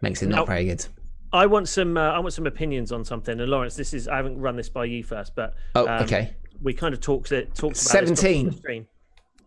makes 0.00 0.22
it 0.22 0.28
not 0.28 0.36
No. 0.36 0.44
very 0.46 0.64
good. 0.64 0.84
I 1.32 1.46
want 1.46 1.68
some. 1.68 1.96
Uh, 1.96 2.10
I 2.12 2.18
want 2.18 2.32
some 2.34 2.46
opinions 2.46 2.92
on 2.92 3.04
something. 3.04 3.40
And 3.40 3.50
Lawrence, 3.50 3.74
this 3.74 3.94
is. 3.94 4.08
I 4.08 4.16
haven't 4.16 4.38
run 4.38 4.56
this 4.56 4.68
by 4.68 4.84
you 4.84 5.02
first, 5.02 5.34
but 5.34 5.54
Oh, 5.74 5.86
um, 5.86 6.02
okay. 6.04 6.34
We 6.62 6.74
kind 6.74 6.94
of 6.94 7.00
talked 7.00 7.32
it. 7.32 7.54
Talked 7.54 7.76
about 7.76 7.76
17. 7.76 8.44
before 8.44 8.50
the 8.52 8.58
stream. 8.58 8.86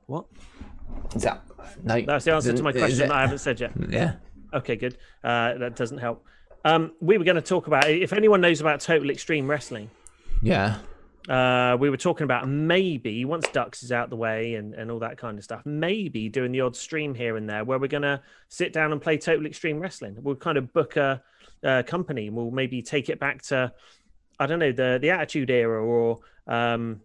What? 0.08 0.26
Is 1.16 1.24
that 1.24 1.42
no? 1.84 2.02
That's 2.02 2.26
the 2.26 2.34
answer 2.34 2.54
to 2.54 2.64
my 2.64 2.72
question 2.72 3.08
that 3.08 3.12
I 3.12 3.22
haven't 3.22 3.40
said 3.40 3.60
yet. 3.60 3.72
Yeah. 3.90 4.16
Okay, 4.54 4.76
good. 4.76 4.98
Uh, 5.24 5.56
that 5.58 5.76
doesn't 5.76 5.98
help. 5.98 6.26
Um, 6.64 6.94
we 7.02 7.18
were 7.18 7.24
going 7.26 7.36
to 7.36 7.42
talk 7.42 7.68
about 7.68 7.90
if 7.90 8.14
anyone 8.14 8.42
knows 8.42 8.62
about 8.62 8.80
Total 8.80 9.10
Extreme 9.10 9.50
Wrestling. 9.50 9.90
Yeah. 10.42 10.78
Uh, 11.28 11.76
we 11.80 11.90
were 11.90 11.98
talking 11.98 12.24
about 12.24 12.48
maybe 12.48 13.26
once 13.26 13.48
Ducks 13.50 13.82
is 13.84 13.92
out 13.92 14.10
the 14.10 14.16
way 14.16 14.56
and, 14.56 14.74
and 14.76 14.92
all 14.92 15.00
that 15.00 15.18
kind 15.18 15.38
of 15.38 15.44
stuff, 15.44 15.66
maybe 15.66 16.30
doing 16.30 16.52
the 16.52 16.62
odd 16.62 16.76
stream 16.76 17.16
here 17.16 17.36
and 17.36 17.50
there 17.50 17.64
where 17.64 17.80
we're 17.80 17.88
going 17.88 18.04
to 18.04 18.22
sit 18.48 18.72
down 18.72 18.92
and 18.92 19.02
play 19.02 19.18
Total 19.18 19.46
Extreme 19.46 19.80
Wrestling. 19.80 20.16
We'll 20.22 20.36
kind 20.36 20.58
of 20.58 20.72
book 20.72 20.96
a, 20.98 21.22
a 21.66 21.84
company 21.84 22.28
and 22.28 22.36
we'll 22.36 22.52
maybe 22.52 22.82
take 22.82 23.10
it 23.10 23.20
back 23.20 23.42
to, 23.44 23.74
I 24.40 24.46
don't 24.46 24.60
know, 24.60 24.72
the 24.72 25.00
the 25.02 25.10
Attitude 25.10 25.50
Era 25.50 25.84
or 25.84 26.20
um, 26.48 27.02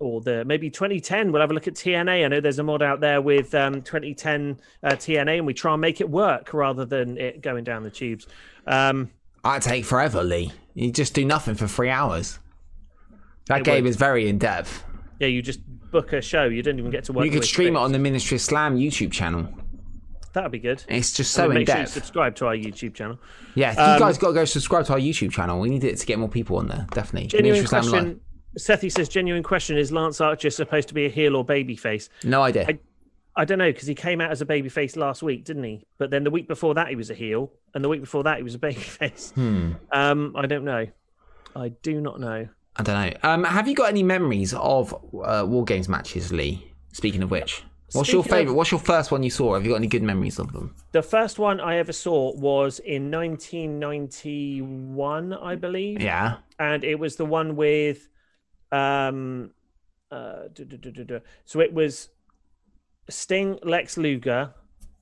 or 0.00 0.20
the 0.20 0.44
maybe 0.44 0.70
2010. 0.70 1.30
We'll 1.30 1.42
have 1.42 1.50
a 1.50 1.54
look 1.54 1.68
at 1.68 1.74
TNA. 1.74 2.24
I 2.24 2.28
know 2.28 2.40
there's 2.40 2.58
a 2.58 2.64
mod 2.64 2.82
out 2.82 3.00
there 3.00 3.20
with 3.20 3.54
um, 3.54 3.82
2010 3.82 4.58
uh, 4.82 4.88
TNA, 4.92 5.38
and 5.38 5.46
we 5.46 5.54
try 5.54 5.72
and 5.72 5.80
make 5.80 6.00
it 6.00 6.08
work 6.08 6.52
rather 6.54 6.84
than 6.84 7.18
it 7.18 7.42
going 7.42 7.64
down 7.64 7.82
the 7.82 7.90
tubes. 7.90 8.26
Um, 8.66 9.10
That'd 9.44 9.62
take 9.62 9.84
forever, 9.84 10.22
Lee. 10.22 10.52
You 10.74 10.90
just 10.90 11.14
do 11.14 11.24
nothing 11.24 11.54
for 11.54 11.66
three 11.66 11.90
hours. 11.90 12.38
That 13.46 13.64
game 13.64 13.86
is 13.86 13.96
very 13.96 14.28
in 14.28 14.38
depth. 14.38 14.84
yeah, 15.18 15.26
you 15.26 15.42
just 15.42 15.60
book 15.90 16.12
a 16.12 16.22
show. 16.22 16.44
You 16.44 16.62
don't 16.62 16.78
even 16.78 16.90
get 16.90 17.04
to 17.04 17.12
work. 17.12 17.24
You 17.24 17.30
could 17.30 17.44
stream 17.44 17.74
it 17.74 17.78
on 17.78 17.92
the 17.92 17.98
Ministry 17.98 18.36
of 18.36 18.40
Slam 18.40 18.76
YouTube 18.76 19.12
channel. 19.12 19.52
That'd 20.32 20.52
be 20.52 20.58
good. 20.60 20.84
It's 20.88 21.12
just 21.12 21.32
so 21.32 21.46
in 21.46 21.54
make 21.54 21.66
sure 21.68 21.76
you 21.76 21.82
depth. 21.82 21.92
subscribe 21.92 22.36
to 22.36 22.46
our 22.46 22.54
YouTube 22.54 22.94
channel. 22.94 23.18
Yeah, 23.54 23.70
Um, 23.72 23.94
you 23.94 23.98
guys 24.00 24.16
got 24.18 24.28
to 24.28 24.34
go 24.34 24.44
subscribe 24.44 24.86
to 24.86 24.92
our 24.92 24.98
YouTube 24.98 25.32
channel. 25.32 25.58
We 25.58 25.68
need 25.70 25.82
it 25.84 25.96
to 25.98 26.06
get 26.06 26.18
more 26.18 26.28
people 26.28 26.56
on 26.58 26.68
there. 26.68 26.86
Definitely. 26.92 27.28
Genuine 27.28 27.66
question. 27.66 28.20
Sethy 28.58 28.90
says, 28.92 29.08
genuine 29.08 29.42
question: 29.42 29.76
Is 29.76 29.90
Lance 29.92 30.20
Archer 30.20 30.50
supposed 30.50 30.88
to 30.88 30.94
be 30.94 31.06
a 31.06 31.08
heel 31.08 31.36
or 31.36 31.44
babyface? 31.44 32.08
No 32.24 32.42
idea. 32.42 32.66
I- 32.68 32.78
I 33.36 33.44
don't 33.44 33.58
know 33.58 33.70
because 33.70 33.86
he 33.86 33.94
came 33.94 34.20
out 34.20 34.32
as 34.32 34.42
a 34.42 34.44
babyface 34.44 34.96
last 34.96 35.22
week, 35.22 35.44
didn't 35.44 35.62
he? 35.62 35.86
But 35.98 36.10
then 36.10 36.24
the 36.24 36.32
week 36.32 36.48
before 36.48 36.74
that 36.74 36.88
he 36.88 36.96
was 36.96 37.10
a 37.10 37.14
heel, 37.14 37.52
and 37.74 37.82
the 37.82 37.88
week 37.88 38.00
before 38.00 38.24
that 38.24 38.38
he 38.38 38.42
was 38.42 38.56
a 38.56 38.58
babyface. 38.58 39.32
Hmm. 39.34 39.72
Um, 39.92 40.34
I 40.36 40.46
don't 40.46 40.64
know. 40.64 40.86
I 41.54 41.68
do 41.68 42.00
not 42.00 42.18
know. 42.18 42.48
I 42.76 42.82
don't 42.82 42.94
know. 43.12 43.16
Um, 43.22 43.44
have 43.44 43.68
you 43.68 43.74
got 43.76 43.88
any 43.88 44.02
memories 44.02 44.52
of 44.52 44.92
uh, 45.24 45.44
War 45.46 45.64
Games 45.64 45.88
matches, 45.88 46.32
Lee? 46.32 46.72
Speaking 46.92 47.22
of 47.22 47.30
which, 47.30 47.62
what's 47.92 48.12
your 48.12 48.22
Speaking 48.22 48.32
of- 48.32 48.38
favorite? 48.38 48.54
What's 48.54 48.70
your 48.70 48.80
first 48.80 49.10
one 49.10 49.22
you 49.22 49.30
saw? 49.30 49.54
Have 49.54 49.64
you 49.64 49.70
got 49.70 49.76
any 49.76 49.86
good 49.86 50.02
memories 50.02 50.38
of 50.38 50.52
them? 50.52 50.74
The 50.92 51.02
first 51.02 51.38
one 51.38 51.60
I 51.60 51.76
ever 51.76 51.92
saw 51.92 52.34
was 52.36 52.78
in 52.80 53.10
1991, 53.10 55.32
I 55.34 55.54
believe. 55.56 56.00
Yeah. 56.00 56.36
and 56.58 56.84
it 56.84 56.98
was 56.98 57.16
the 57.16 57.24
one 57.24 57.56
with 57.56 58.08
um 58.72 59.50
uh 60.10 60.48
duh, 60.52 60.64
duh, 60.64 61.04
duh. 61.04 61.20
so 61.44 61.60
it 61.60 61.72
was 61.72 62.08
Sting, 63.08 63.58
Lex 63.64 63.96
Luger, 63.96 64.52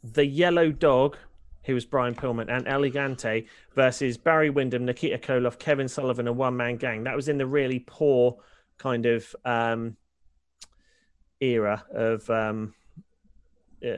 the 0.02 0.24
Yellow 0.24 0.70
Dog, 0.72 1.16
who 1.64 1.74
was 1.74 1.84
Brian 1.84 2.14
Pillman, 2.14 2.48
and 2.48 2.66
El 2.66 2.80
Gigante 2.82 3.46
versus 3.74 4.16
Barry 4.16 4.48
Windham, 4.48 4.86
Nikita 4.86 5.18
Koloff, 5.18 5.58
Kevin 5.58 5.88
Sullivan, 5.88 6.26
and 6.28 6.36
One 6.38 6.56
Man 6.56 6.76
Gang. 6.76 7.04
That 7.04 7.14
was 7.16 7.28
in 7.28 7.36
the 7.36 7.46
really 7.46 7.80
poor 7.86 8.38
kind 8.78 9.04
of 9.06 9.34
um 9.44 9.96
era 11.40 11.84
of 11.92 12.28
um 12.30 12.74
uh, 13.84 13.88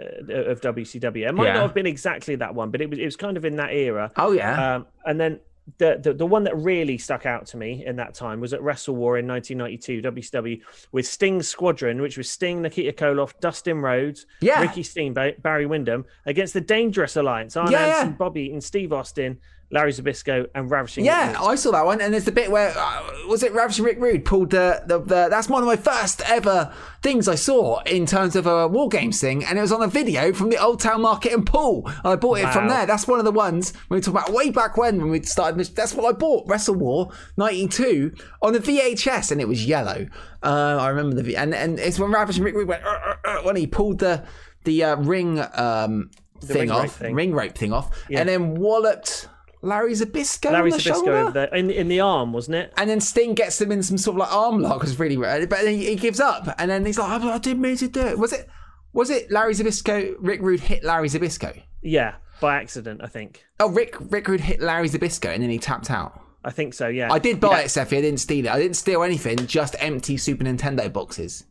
of 0.51 0.61
WCW. 0.61 1.27
It 1.29 1.33
might 1.35 1.47
Yeah. 1.47 1.53
not 1.55 1.63
have 1.63 1.75
been 1.75 1.87
exactly 1.87 2.37
that 2.37 2.55
one, 2.55 2.71
but 2.71 2.81
it 2.81 2.91
was 2.91 2.99
it 2.99 3.05
was 3.05 3.17
kind 3.17 3.37
of 3.37 3.45
in 3.45 3.57
that 3.57 3.73
era. 3.73 4.13
Oh 4.17 4.33
yeah. 4.33 4.77
Um, 4.77 4.87
and 5.07 5.19
then 5.21 5.41
the, 5.79 6.01
the 6.03 6.13
the 6.13 6.27
one 6.27 6.45
that 6.45 6.57
really 6.57 6.99
stuck 6.99 7.27
out 7.27 7.47
to 7.47 7.57
me 7.57 7.85
in 7.87 7.97
that 7.97 8.13
time 8.15 8.41
was 8.41 8.53
at 8.53 8.61
Wrestle 8.63 8.97
War 8.97 9.19
in 9.19 9.27
1992 9.29 10.03
WCW 10.03 10.61
with 10.93 11.07
Sting's 11.07 11.49
Squadron, 11.49 12.03
which 12.03 12.19
was 12.19 12.29
Sting, 12.29 12.61
Nikita 12.61 12.93
Koloff, 12.93 13.39
Dustin 13.41 13.81
Rhodes, 13.81 14.27
Yeah. 14.41 14.61
Ricky 14.61 14.83
Steamboat, 14.83 15.41
Barry 15.43 15.67
Windham 15.67 16.05
against 16.27 16.55
the 16.55 16.61
Dangerous 16.61 17.17
Alliance, 17.17 17.57
Arn 17.57 17.71
Yeah, 17.71 17.85
Anderson, 17.87 18.09
yeah. 18.09 18.15
Bobby 18.17 18.53
and 18.53 18.63
Steve 18.63 18.93
Austin, 18.93 19.39
Larry 19.73 19.93
Zbyszko, 19.93 20.47
and 20.55 20.71
Ravishing. 20.71 21.05
Yeah. 21.05 21.37
I 21.41 21.55
saw 21.55 21.71
that 21.71 21.87
one, 21.87 22.01
and 22.01 22.13
there's 22.13 22.25
the 22.25 22.33
bit 22.33 22.51
where 22.51 22.73
uh, 22.77 23.03
was 23.29 23.43
it 23.43 23.53
Ravishing 23.53 23.85
Rick 23.85 24.01
Rude 24.01 24.25
pulled 24.25 24.51
the, 24.51 24.83
the 24.87 24.99
the 24.99 25.29
that's 25.31 25.49
one 25.49 25.63
of 25.63 25.67
my 25.67 25.77
first 25.77 26.23
ever 26.29 26.73
things 27.03 27.29
I 27.29 27.37
saw 27.37 27.81
in 27.83 28.05
terms 28.05 28.35
of 28.35 28.47
a 28.47 28.67
war 28.67 28.89
games 28.89 29.21
thing, 29.21 29.45
and 29.45 29.59
it 29.59 29.61
was 29.61 29.71
on 29.71 29.83
a 29.83 29.87
video 29.87 30.33
from 30.33 30.51
the 30.51 30.57
Old 30.57 30.81
Town 30.81 31.03
Market 31.03 31.33
in 31.33 31.45
Poole. 31.45 31.89
I 32.05 32.17
bought 32.17 32.39
it 32.39 32.53
from 32.53 32.69
there. 32.69 32.85
That's 32.85 33.07
one 33.07 33.21
of 33.21 33.25
the 33.25 33.33
ones 33.33 33.73
we 33.89 34.01
talk 34.01 34.15
about 34.15 34.33
way 34.33 34.51
back 34.51 34.77
when 34.77 34.99
when 34.99 35.11
we 35.11 35.23
started. 35.23 35.65
That's 35.77 35.95
what 35.95 36.13
I 36.13 36.19
bought 36.19 36.49
Wrestle 36.49 36.75
War 36.75 37.13
'92 37.37 38.13
on 38.43 38.53
the 38.53 38.59
VHS, 38.59 39.31
and 39.31 39.41
it 39.41 39.47
was 39.47 39.65
yellow. 39.65 40.09
Uh, 40.43 40.79
I 40.81 40.89
remember 40.89 41.15
the 41.15 41.23
V, 41.23 41.37
and 41.37 41.55
and 41.55 41.79
it's 41.79 41.99
when 41.99 42.11
Ravishing 42.11 42.43
Rick 42.43 42.55
Rude 42.55 42.67
went 42.69 42.85
"Uh, 42.85 42.89
uh, 42.89 43.15
uh," 43.25 43.43
when 43.43 43.55
he 43.55 43.67
pulled 43.69 44.01
the 44.01 44.25
the 44.65 44.83
uh, 44.83 44.97
ring 44.97 45.39
um, 45.55 46.11
thing 46.41 46.59
ring 46.59 46.71
off, 46.71 46.97
thing. 46.97 47.15
ring 47.15 47.33
rope 47.33 47.57
thing 47.57 47.73
off, 47.73 47.91
and 48.11 48.29
then 48.29 48.55
walloped. 48.57 49.29
Larry 49.63 49.93
Zbyszko 49.93 50.53
Larry 50.53 50.71
the 50.71 50.79
Zbyszko 50.79 51.29
over 51.29 51.45
in 51.55 51.71
in 51.71 51.89
the 51.89 52.01
arm, 52.01 52.33
wasn't 52.33 52.57
it? 52.57 52.73
And 52.77 52.89
then 52.89 53.01
Sting 53.01 53.35
gets 53.35 53.61
him 53.61 53.71
in 53.71 53.83
some 53.83 53.99
sort 53.99 54.15
of 54.17 54.21
like 54.21 54.33
arm 54.33 54.61
lock, 54.61 54.81
was 54.81 54.99
really 54.99 55.17
rare. 55.17 55.47
But 55.47 55.63
then 55.63 55.75
he, 55.75 55.87
he 55.87 55.97
gives 55.97 56.21
up, 56.21 56.55
and 56.59 56.71
then 56.71 56.87
he's 56.87 56.99
like, 56.99 57.23
"I, 57.23 57.39
didn't 57.39 57.61
mean 57.61 57.77
to 57.77 57.89
do 57.89 58.01
it." 58.01 58.19
Was 58.19 58.33
it? 58.33 58.49
Was 58.93 59.11
it 59.11 59.31
Larry 59.31 59.55
Zbyszko? 59.55 60.15
Rick 60.19 60.41
Rude 60.41 60.61
hit 60.61 60.83
Larry 60.83 61.09
Zbyszko. 61.09 61.63
Yeah, 61.83 62.15
by 62.41 62.57
accident, 62.57 63.03
I 63.03 63.07
think. 63.07 63.45
Oh, 63.61 63.69
Rick 63.69 63.97
Rick 64.01 64.29
Rude 64.29 64.41
hit 64.41 64.61
Larry 64.61 64.89
Zbyszko, 64.89 65.29
and 65.29 65.43
then 65.43 65.51
he 65.51 65.59
tapped 65.59 65.91
out. 65.91 66.21
I 66.43 66.51
think 66.51 66.73
so. 66.73 66.89
Yeah, 66.89 67.13
I 67.13 67.19
did 67.19 67.39
buy 67.39 67.61
it, 67.61 67.67
Seffi. 67.67 67.99
I 67.99 68.01
didn't 68.01 68.21
steal 68.21 68.47
it. 68.47 68.51
I 68.51 68.59
didn't 68.59 68.77
steal 68.77 69.03
anything. 69.03 69.47
Just 69.47 69.77
empty 69.79 70.17
Super 70.17 70.45
Nintendo 70.45 70.91
boxes. 70.91 71.45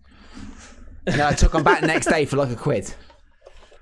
And 1.05 1.21
I 1.21 1.33
took 1.33 1.51
them 1.51 1.63
back 1.63 1.81
the 1.81 1.87
next 1.87 2.07
day 2.07 2.25
for 2.25 2.37
like 2.37 2.49
a 2.49 2.55
quid. 2.55 2.93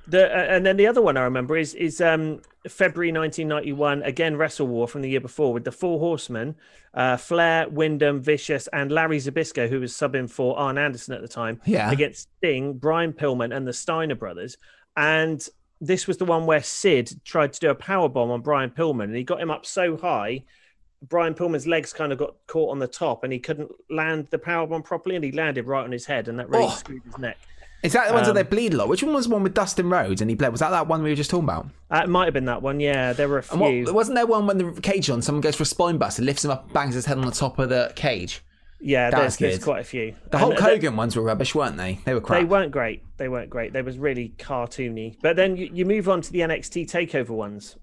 The, 0.10 0.26
uh, 0.26 0.56
and 0.56 0.66
then 0.66 0.78
the 0.78 0.88
other 0.88 1.02
one 1.02 1.18
I 1.18 1.22
remember 1.24 1.58
is 1.58 1.74
is 1.74 2.00
um, 2.00 2.42
February 2.68 3.12
1991, 3.12 4.04
again 4.04 4.38
Wrestle 4.38 4.68
War 4.68 4.88
from 4.88 5.02
the 5.02 5.10
year 5.10 5.20
before 5.20 5.52
with 5.52 5.66
the 5.66 5.72
Four 5.72 6.00
Horsemen, 6.00 6.56
uh, 6.94 7.18
Flair, 7.18 7.68
Windham, 7.68 8.22
Vicious, 8.22 8.68
and 8.72 8.92
Larry 8.92 9.18
Zbyszko, 9.18 9.68
who 9.70 9.80
was 9.82 9.92
subbing 9.94 10.30
for 10.30 10.58
Arn 10.58 10.78
Anderson 10.78 11.14
at 11.14 11.22
the 11.22 11.28
time, 11.28 11.60
Yeah. 11.66 11.92
against 11.92 12.30
Sting, 12.38 12.74
Brian 12.78 13.12
Pillman, 13.14 13.56
and 13.56 13.68
the 13.68 13.74
Steiner 13.74 14.16
brothers. 14.16 14.58
And 14.96 15.46
this 15.82 16.08
was 16.08 16.18
the 16.18 16.26
one 16.26 16.46
where 16.46 16.64
Sid 16.64 17.22
tried 17.26 17.54
to 17.54 17.60
do 17.60 17.70
a 17.70 17.76
power 17.76 18.08
bomb 18.10 18.32
on 18.32 18.42
Brian 18.42 18.70
Pillman, 18.72 19.06
and 19.06 19.16
he 19.16 19.24
got 19.24 19.42
him 19.42 19.52
up 19.52 19.66
so 19.66 19.98
high. 19.98 20.44
Brian 21.08 21.36
Pillman's 21.36 21.68
legs 21.68 21.94
kind 21.94 22.12
of 22.12 22.18
got 22.18 22.36
caught 22.48 22.72
on 22.72 22.80
the 22.80 22.88
top, 22.88 23.24
and 23.24 23.32
he 23.34 23.40
couldn't 23.40 23.70
land 23.90 24.28
the 24.32 24.40
power 24.40 24.66
bomb 24.66 24.82
properly, 24.84 25.16
and 25.16 25.24
he 25.26 25.32
landed 25.34 25.68
right 25.68 25.84
on 25.84 25.92
his 25.92 26.06
head, 26.06 26.28
and 26.30 26.40
that 26.40 26.50
really 26.50 26.64
Oh. 26.66 26.70
screwed 26.70 27.04
his 27.04 27.18
neck. 27.18 27.38
Is 27.84 27.94
that 27.94 28.08
the 28.08 28.14
ones 28.14 28.28
Um, 28.28 28.34
that 28.36 28.50
they 28.50 28.56
bleed 28.56 28.74
a 28.74 28.78
lot? 28.78 28.88
Which 28.90 29.04
one 29.04 29.14
was 29.14 29.28
the 29.28 29.34
one 29.34 29.44
with 29.44 29.54
Dustin 29.54 29.90
Rhodes 29.90 30.20
and 30.20 30.30
he 30.30 30.36
bled? 30.36 30.52
Was 30.52 30.62
that 30.62 30.72
that 30.72 30.88
one 30.88 31.04
we 31.04 31.10
were 31.10 31.16
just 31.16 31.30
talking 31.30 31.44
about? 31.46 31.68
Uh, 31.92 32.02
it 32.04 32.10
might 32.10 32.26
have 32.26 32.34
been 32.34 32.46
that 32.46 32.62
one. 32.62 32.80
Yeah, 32.80 33.14
there 33.14 33.28
were 33.30 33.40
a 33.40 33.44
And 33.52 33.60
what, 33.62 33.70
few. 33.70 33.94
wasn't 33.94 34.16
there 34.16 34.26
one 34.26 34.48
when 34.48 34.58
the 34.58 34.82
cage 34.82 35.10
on? 35.10 35.22
Someone 35.22 35.42
goes 35.42 35.56
for 35.56 35.64
a 35.64 35.66
spine 35.68 35.98
bust 35.98 36.18
and 36.18 36.26
lifts 36.26 36.44
him 36.44 36.52
up, 36.52 36.64
and 36.66 36.74
bangs 36.74 36.96
his 36.96 37.06
head 37.06 37.18
on 37.18 37.26
the 37.26 37.32
top 37.32 37.60
of 37.60 37.70
the 37.70 37.92
cage. 37.96 38.42
yeah, 38.80 39.10
that 39.12 39.20
there's, 39.20 39.38
there's 39.38 39.64
quite 39.64 39.82
a 39.82 39.84
few. 39.84 40.16
The 40.32 40.38
And 40.38 40.40
Hulk 40.40 40.56
they- 40.58 40.62
Hogan 40.64 40.96
ones 40.96 41.16
were 41.16 41.22
rubbish, 41.24 41.54
weren't 41.56 41.78
they? 41.78 42.00
They 42.04 42.14
were 42.16 42.22
crap. 42.22 42.40
They 42.40 42.46
weren't 42.46 42.72
great. 42.72 43.04
They 43.18 43.28
weren't 43.30 43.50
great. 43.50 43.74
They 43.74 43.82
was 43.84 43.98
really 43.98 44.34
cartoony. 44.38 45.16
But 45.22 45.36
then 45.36 45.56
you, 45.56 45.70
you 45.72 45.86
move 45.86 46.10
on 46.10 46.22
to 46.22 46.32
the 46.32 46.40
NXT 46.42 46.90
Takeover 46.92 47.30
ones, 47.30 47.76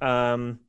um, 0.00 0.60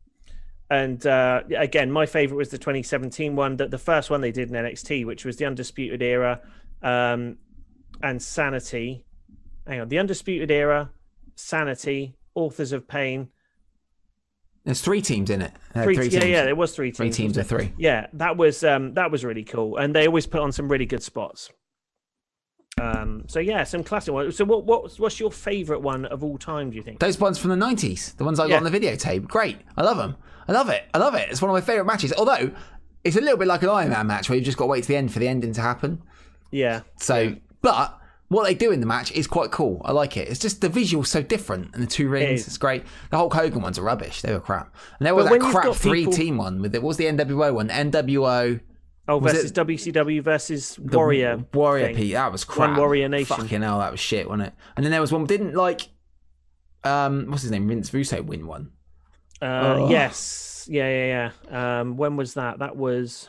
and 0.70 1.06
uh, 1.06 1.42
again, 1.56 1.92
my 1.92 2.06
favorite 2.08 2.38
was 2.38 2.50
the 2.50 2.58
2017 2.58 3.36
one. 3.36 3.58
That 3.58 3.70
the 3.72 3.78
first 3.78 4.10
one 4.10 4.22
they 4.22 4.32
did 4.32 4.50
in 4.50 4.56
NXT, 4.56 5.06
which 5.06 5.26
was 5.26 5.38
the 5.38 5.46
Undisputed 5.46 6.02
Era, 6.02 6.42
um, 6.82 7.38
and 8.02 8.22
Sanity. 8.22 9.06
Hang 9.68 9.82
on, 9.82 9.88
the 9.90 10.00
Undisputed 10.00 10.52
Era, 10.52 10.92
Sanity, 11.36 12.16
Authors 12.36 12.72
of 12.72 12.88
Pain. 12.88 13.30
There's 14.66 14.82
three 14.82 15.02
teams 15.02 15.30
in 15.30 15.42
it. 15.42 15.52
They 15.74 15.84
Three, 15.84 15.96
three 15.96 16.06
yeah, 16.08 16.20
teams. 16.22 16.32
yeah, 16.32 16.44
there 16.46 16.56
was 16.56 16.74
three 16.74 16.88
teams. 16.88 16.98
Three 16.98 17.10
teams 17.12 17.38
of 17.38 17.48
three. 17.48 17.74
Yeah, 17.78 18.08
that 18.14 18.38
was 18.38 18.64
um, 18.64 18.94
that 18.94 19.12
was 19.12 19.26
really 19.26 19.44
cool, 19.44 19.78
and 19.78 19.94
they 19.94 20.08
always 20.08 20.26
put 20.26 20.40
on 20.42 20.52
some 20.52 20.70
really 20.70 20.86
good 20.86 21.04
spots. 21.04 21.50
Um, 22.82 23.26
so 23.28 23.40
yeah, 23.40 23.64
some 23.66 23.84
classic 23.84 24.14
ones. 24.14 24.36
So 24.36 24.46
what 24.46 24.66
what's 24.66 25.00
what's 25.00 25.20
your 25.20 25.32
favourite 25.32 25.82
one 25.82 26.06
of 26.06 26.24
all 26.24 26.38
time? 26.38 26.70
Do 26.72 26.78
you 26.78 26.82
think? 26.82 27.00
Those 27.00 27.20
ones 27.20 27.38
from 27.38 27.52
the 27.52 27.56
90s, 27.66 28.16
the 28.18 28.24
ones 28.24 28.40
I 28.40 28.44
got 28.44 28.50
Yeah. 28.52 28.58
on 28.58 28.64
the 28.64 28.72
videotape. 28.72 29.28
Great. 29.28 29.58
I 29.78 29.84
love 29.84 29.98
them. 29.98 30.16
I 30.48 30.54
love 30.54 30.70
it. 30.70 30.84
I 30.94 30.98
love 30.98 31.14
it. 31.14 31.30
It's 31.30 31.42
one 31.42 31.50
of 31.52 31.54
my 31.54 31.62
favourite 31.62 31.86
matches. 31.86 32.12
Although, 32.14 32.52
it's 33.04 33.16
a 33.16 33.22
little 33.22 33.38
bit 33.38 33.48
like 33.48 33.62
an 33.64 33.70
Iron 33.70 33.90
Man 33.90 34.08
match 34.08 34.28
where 34.30 34.36
you've 34.38 34.46
just 34.46 34.58
got 34.58 34.66
to 34.66 34.70
wait 34.70 34.82
to 34.84 34.88
the 34.88 34.96
end 34.96 35.14
for 35.14 35.20
the 35.20 35.28
ending 35.28 35.54
to 35.54 35.62
happen. 35.62 36.02
Yeah, 36.52 36.82
So, 36.98 37.36
but 37.64 38.00
what 38.28 38.44
they 38.46 38.54
do 38.54 38.72
in 38.72 38.80
the 38.80 38.86
match 38.86 39.12
is 39.14 39.26
quite 39.28 39.50
cool. 39.52 39.82
I 39.86 39.92
like 39.92 40.16
it. 40.18 40.28
It's 40.28 40.40
just 40.40 40.62
the 40.62 40.70
visual's 40.70 41.10
so 41.10 41.22
different, 41.24 41.74
and 41.74 41.82
the 41.82 41.88
two 41.88 42.08
rings, 42.10 42.42
is. 42.42 42.48
it's 42.48 42.58
great. 42.58 42.84
The 43.10 43.18
Hulk 43.18 43.34
Hogan 43.34 43.62
ones 43.62 43.80
are 43.80 43.84
rubbish. 43.84 44.22
They 44.22 44.32
were 44.34 44.40
crap. 44.40 44.76
And 45.00 45.06
there 45.06 45.14
was 45.16 45.28
that 45.28 45.40
crap 45.40 45.74
three 45.74 46.02
people- 46.02 46.14
team 46.14 46.38
one 46.38 46.62
with 46.62 46.76
it. 46.76 46.82
What 46.84 46.90
was 46.90 46.98
the 46.98 47.06
NWO 47.06 47.54
one? 47.56 47.70
NWO 47.70 48.60
Oh, 49.08 49.20
versus 49.20 49.52
it- 49.52 49.56
WCW 49.56 50.22
versus 50.24 50.80
Warrior. 50.80 51.44
Warrior. 51.54 51.94
Pete. 51.94 52.14
That 52.14 52.32
was 52.32 52.44
crap. 52.44 52.78
Warrior 52.78 53.10
Nation. 53.10 53.36
Fucking 53.36 53.62
hell, 53.62 53.80
that 53.80 53.92
was 53.92 54.00
shit, 54.00 54.28
wasn't 54.30 54.48
it? 54.48 54.54
And 54.78 54.86
then 54.86 54.92
there 54.92 55.02
was 55.02 55.12
one 55.12 55.26
didn't 55.26 55.56
like. 55.56 55.90
Um, 56.84 57.26
what's 57.30 57.42
his 57.44 57.52
name? 57.52 57.68
Vince 57.68 57.94
Russo 57.94 58.22
win 58.22 58.48
one. 58.48 58.72
Uh, 59.42 59.46
Oh. 59.80 59.90
Yes. 59.90 60.68
Yeah, 60.72 60.88
yeah, 60.90 61.32
yeah. 61.50 61.80
Um, 61.82 61.98
when 61.98 62.16
was 62.16 62.34
that? 62.36 62.60
That 62.60 62.76
was. 62.78 63.28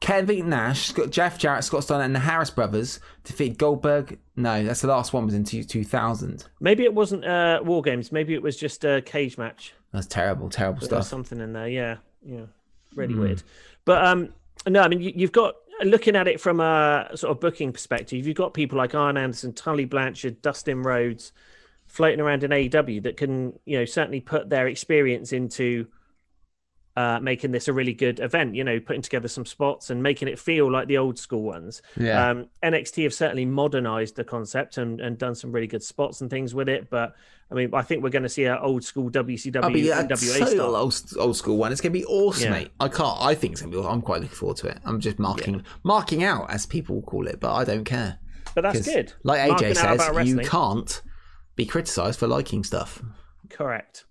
Kevin 0.00 0.50
Nash, 0.50 0.92
Jeff 1.10 1.38
Jarrett, 1.38 1.64
Scott 1.64 1.82
Steiner, 1.84 2.04
and 2.04 2.14
the 2.14 2.18
Harris 2.20 2.50
brothers 2.50 3.00
defeated 3.24 3.58
Goldberg. 3.58 4.18
No, 4.36 4.62
that's 4.62 4.82
the 4.82 4.88
last 4.88 5.12
one. 5.12 5.24
Was 5.24 5.34
in 5.34 5.44
two, 5.44 5.64
2000. 5.64 6.44
Maybe 6.60 6.84
it 6.84 6.92
wasn't 6.94 7.24
uh, 7.24 7.60
War 7.64 7.80
Games. 7.82 8.12
Maybe 8.12 8.34
it 8.34 8.42
was 8.42 8.56
just 8.56 8.84
a 8.84 9.00
cage 9.02 9.38
match. 9.38 9.72
That's 9.92 10.06
terrible, 10.06 10.50
terrible 10.50 10.80
There 10.86 10.98
was 10.98 11.06
stuff. 11.06 11.10
something 11.10 11.40
in 11.40 11.54
there. 11.54 11.68
Yeah, 11.68 11.96
yeah. 12.24 12.42
Really 12.94 13.14
Hmm. 13.14 13.20
weird. 13.20 13.42
But 13.86 14.04
um, 14.04 14.34
no, 14.66 14.82
I 14.82 14.88
mean 14.88 15.00
you, 15.00 15.12
you've 15.16 15.32
got 15.32 15.54
looking 15.82 16.14
at 16.16 16.28
it 16.28 16.40
from 16.40 16.60
a 16.60 17.08
sort 17.14 17.30
of 17.30 17.40
booking 17.40 17.72
perspective. 17.72 18.26
You've 18.26 18.36
got 18.36 18.52
people 18.54 18.76
like 18.78 18.94
Arn 18.94 19.16
Anderson, 19.16 19.52
Tully 19.54 19.84
Blanchard, 19.86 20.42
Dustin 20.42 20.82
Rhodes, 20.82 21.32
floating 21.86 22.20
around 22.20 22.42
in 22.44 22.50
AEW 22.50 23.02
that 23.04 23.16
can 23.16 23.58
you 23.64 23.78
know 23.78 23.84
certainly 23.86 24.20
put 24.20 24.50
their 24.50 24.66
experience 24.66 25.32
into 25.32 25.86
uh, 26.96 27.20
making 27.20 27.52
this 27.52 27.68
a 27.68 27.72
really 27.72 27.92
good 27.92 28.20
event. 28.20 28.54
You 28.54 28.64
know, 28.64 28.80
putting 28.80 29.02
together 29.02 29.28
some 29.28 29.44
spots 29.46 29.90
and 29.90 30.02
making 30.02 30.28
it 30.28 30.38
feel 30.38 30.70
like 30.70 30.88
the 30.88 30.98
old 30.98 31.18
school 31.18 31.42
ones. 31.42 31.82
Yeah. 31.96 32.30
Um, 32.30 32.46
NXT 32.62 33.04
have 33.04 33.14
certainly 33.14 33.44
modernized 33.44 34.16
the 34.16 34.24
concept 34.24 34.78
and, 34.78 35.00
and 35.00 35.18
done 35.18 35.34
some 35.34 35.52
really 35.52 35.66
good 35.66 35.82
spots 35.82 36.20
and 36.20 36.30
things 36.30 36.54
with 36.54 36.68
it. 36.68 36.88
But 36.90 37.14
I 37.50 37.54
mean, 37.54 37.70
I 37.74 37.82
think 37.82 38.02
we're 38.02 38.10
going 38.10 38.22
to 38.24 38.28
see 38.28 38.44
an 38.44 38.58
old 38.58 38.82
school 38.82 39.10
WCW 39.10 39.62
I'll 39.62 39.70
be 39.70 39.82
NWA 39.82 40.46
style. 40.48 40.74
old, 40.74 41.00
old 41.18 41.36
school 41.36 41.58
one. 41.58 41.70
It's 41.70 41.80
gonna 41.80 41.92
be 41.92 42.04
awesome, 42.06 42.44
Yeah. 42.52 42.58
mate. 42.58 42.70
I 42.80 42.88
can't. 42.88 43.16
I 43.20 43.34
think 43.34 43.52
it's 43.52 43.60
gonna 43.62 43.72
be. 43.72 43.78
awesome. 43.78 43.92
I'm 43.92 44.02
quite 44.02 44.20
looking 44.22 44.34
forward 44.36 44.56
to 44.58 44.68
it. 44.68 44.78
I'm 44.84 44.98
just 45.00 45.18
marking 45.18 45.62
marking 45.84 46.24
out, 46.24 46.50
as 46.50 46.66
people 46.66 47.02
call 47.02 47.26
it, 47.28 47.38
but 47.40 47.54
I 47.54 47.64
don't 47.64 47.84
care. 47.84 48.18
But 48.54 48.62
that's 48.62 48.86
good. 48.86 49.12
Like 49.22 49.46
Marking 49.48 49.72
AJ 49.74 49.98
says, 49.98 50.28
you 50.28 50.38
can't 50.38 51.02
be 51.56 51.66
criticised 51.66 52.18
for 52.18 52.26
liking 52.26 52.64
stuff. 52.64 53.02
Correct. 53.50 54.06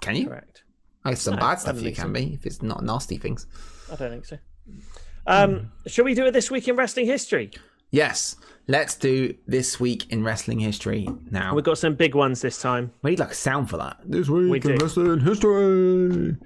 Can 0.00 0.16
you? 0.16 0.26
Correct. 0.26 0.64
I 1.04 1.10
guess 1.10 1.22
some 1.22 1.34
No, 1.34 1.40
bad 1.40 1.60
stuff 1.60 1.76
you 1.76 1.82
think 1.82 1.96
can 1.96 2.12
be 2.12 2.34
if 2.34 2.46
it's 2.46 2.62
not 2.62 2.82
nasty 2.84 3.16
things. 3.16 3.46
I 3.92 3.96
don't 3.96 4.10
think 4.10 4.26
so. 4.26 4.38
Um, 5.26 5.72
shall 5.86 6.04
we 6.04 6.14
do 6.14 6.26
it 6.26 6.32
this 6.32 6.50
week 6.50 6.68
in 6.68 6.76
wrestling 6.76 7.06
history? 7.06 7.50
Yes, 7.90 8.36
let's 8.68 8.94
do 8.94 9.34
this 9.46 9.80
week 9.80 10.10
in 10.12 10.22
wrestling 10.22 10.60
history 10.60 11.08
now. 11.30 11.54
We've 11.54 11.64
got 11.64 11.78
some 11.78 11.94
big 11.94 12.14
ones 12.14 12.40
this 12.40 12.60
time. 12.60 12.92
We 13.02 13.10
need 13.10 13.18
like 13.18 13.30
a 13.32 13.34
sound 13.34 13.68
for 13.70 13.76
that. 13.78 13.98
This 14.04 14.28
week 14.28 14.50
We 14.50 14.56
in 14.72 14.78
do. 14.78 14.84
wrestling 14.84 15.20
history. 15.20 16.36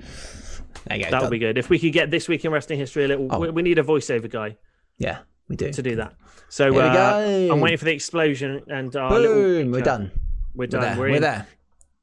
There 0.87 0.97
you 0.99 1.05
go. 1.05 1.11
That 1.11 1.23
would 1.23 1.31
be 1.31 1.39
good. 1.39 1.59
If 1.59 1.69
we 1.71 1.79
could 1.79 1.93
get 1.93 2.11
this 2.11 2.29
week 2.29 2.45
in 2.45 2.51
wrestling 2.53 2.79
history 2.79 3.05
a 3.05 3.09
little, 3.09 3.29
Oh. 3.31 3.41
we, 3.41 3.51
we 3.51 3.63
need 3.63 3.79
a 3.79 3.83
voiceover 3.83 4.31
guy 4.31 4.57
Yeah, 4.99 5.19
we 5.49 5.57
do. 5.57 5.73
to 5.73 5.83
do 5.83 5.97
that. 5.97 6.15
So 6.49 6.65
Here 6.73 6.83
we 6.83 6.89
uh, 6.89 6.93
go. 6.95 7.53
I'm 7.53 7.61
waiting 7.61 7.79
for 7.79 7.85
the 7.87 7.93
explosion 7.93 8.63
and 8.69 8.95
our 8.97 9.11
Boom, 9.11 9.21
little. 9.23 9.73
we're 9.73 9.81
done. 9.83 10.11
We're 10.55 10.63
We're 10.63 10.67
done. 10.67 10.81
there. 10.81 10.95
We're, 10.97 11.09
We're 11.11 11.17
in. 11.17 11.23
there. 11.23 11.47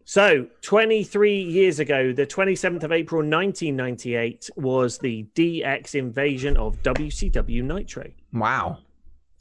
So, 0.06 0.48
23 0.61 1.41
years 1.41 1.80
ago, 1.80 2.11
the 2.11 2.26
27th 2.26 2.84
of 2.84 2.91
April 2.91 3.19
1998, 3.19 4.49
was 4.56 4.98
the 4.98 5.26
DX 5.36 5.95
invasion 5.95 6.57
of 6.57 6.82
WCW 6.84 7.64
Nitro. 7.64 8.10
Wow. 8.34 8.80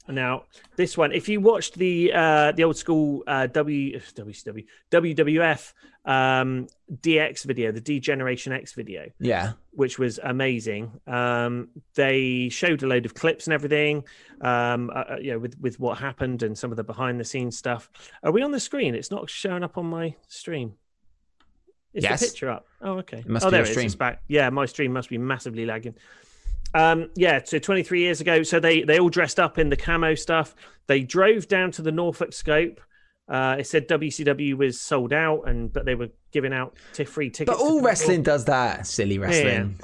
Now, 0.07 0.43
this 0.75 0.97
one, 0.97 1.11
if 1.11 1.29
you 1.29 1.39
watched 1.39 1.75
the 1.75 2.11
uh, 2.13 2.51
the 2.51 2.63
old 2.63 2.75
school 2.77 3.23
uh, 3.27 3.47
W 3.47 3.99
WCW 3.99 4.65
WWF 4.91 5.73
um, 6.05 6.67
DX 6.91 7.43
video, 7.45 7.71
the 7.71 7.81
Degeneration 7.81 8.53
X 8.53 8.73
video, 8.73 9.09
Yeah. 9.19 9.53
which 9.71 9.99
was 9.99 10.19
amazing. 10.23 10.99
Um, 11.07 11.69
they 11.95 12.49
showed 12.49 12.81
a 12.83 12.87
load 12.87 13.05
of 13.05 13.13
clips 13.13 13.45
and 13.45 13.53
everything, 13.53 14.03
um, 14.41 14.89
uh, 14.89 14.93
uh, 15.11 15.17
you 15.21 15.31
know, 15.31 15.39
with 15.39 15.59
with 15.59 15.79
what 15.79 15.97
happened 15.99 16.41
and 16.43 16.57
some 16.57 16.71
of 16.71 16.77
the 16.77 16.83
behind 16.83 17.19
the 17.19 17.23
scenes 17.25 17.57
stuff. 17.57 17.89
Are 18.23 18.31
we 18.31 18.41
on 18.41 18.51
the 18.51 18.59
screen? 18.59 18.95
It's 18.95 19.11
not 19.11 19.29
showing 19.29 19.63
up 19.63 19.77
on 19.77 19.85
my 19.85 20.15
stream. 20.27 20.73
Is 21.93 22.03
Yes. 22.03 22.21
the 22.21 22.27
picture 22.27 22.49
up? 22.49 22.65
Oh, 22.81 22.93
okay. 22.99 23.17
It 23.19 23.27
must 23.29 23.45
oh, 23.45 23.49
be 23.49 23.51
there 23.51 23.61
it 23.61 23.67
is. 23.67 23.71
stream. 23.71 23.85
It's 23.85 23.95
back. 23.95 24.23
Yeah, 24.27 24.49
my 24.49 24.65
stream 24.65 24.93
must 24.93 25.09
be 25.09 25.17
massively 25.17 25.65
lagging. 25.65 25.95
Um, 26.73 27.09
yeah, 27.15 27.41
so 27.43 27.59
23 27.59 27.99
years 27.99 28.21
ago, 28.21 28.43
so 28.43 28.59
they 28.59 28.81
they 28.83 28.97
all 28.99 29.09
dressed 29.09 29.39
up 29.39 29.57
in 29.59 29.69
the 29.69 29.75
camo 29.75 30.15
stuff. 30.15 30.55
They 30.87 31.01
drove 31.03 31.47
down 31.47 31.71
to 31.71 31.81
the 31.81 31.91
Norfolk 31.91 32.33
Scope. 32.33 32.79
Uh, 33.31 33.55
it 33.59 33.65
said 33.65 33.87
WCW 33.87 34.55
was 34.57 34.79
sold 34.79 35.13
out, 35.13 35.47
and 35.47 35.71
but 35.71 35.85
they 35.85 35.95
were 35.95 36.09
giving 36.31 36.51
out 36.51 36.75
t- 36.93 37.05
free 37.05 37.29
tickets. 37.29 37.57
But 37.57 37.63
all 37.63 37.81
wrestling 37.81 38.23
does 38.23 38.43
that. 38.45 38.85
Silly 38.85 39.17
wrestling. 39.17 39.77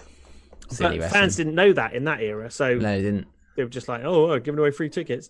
Silly 0.69 0.97
But 0.97 0.99
wrestling. 1.03 1.21
fans 1.21 1.35
didn't 1.37 1.55
know 1.55 1.71
that 1.71 1.93
in 1.93 2.03
that 2.03 2.19
era, 2.21 2.51
so 2.51 2.73
No, 2.75 2.79
they 2.97 3.01
didn't. 3.01 3.27
they 3.55 3.63
were 3.63 3.69
just 3.69 3.87
like, 3.87 4.03
"Oh, 4.03 4.31
oh, 4.31 4.39
giving 4.39 4.59
away 4.59 4.71
free 4.71 4.89
tickets," 4.89 5.29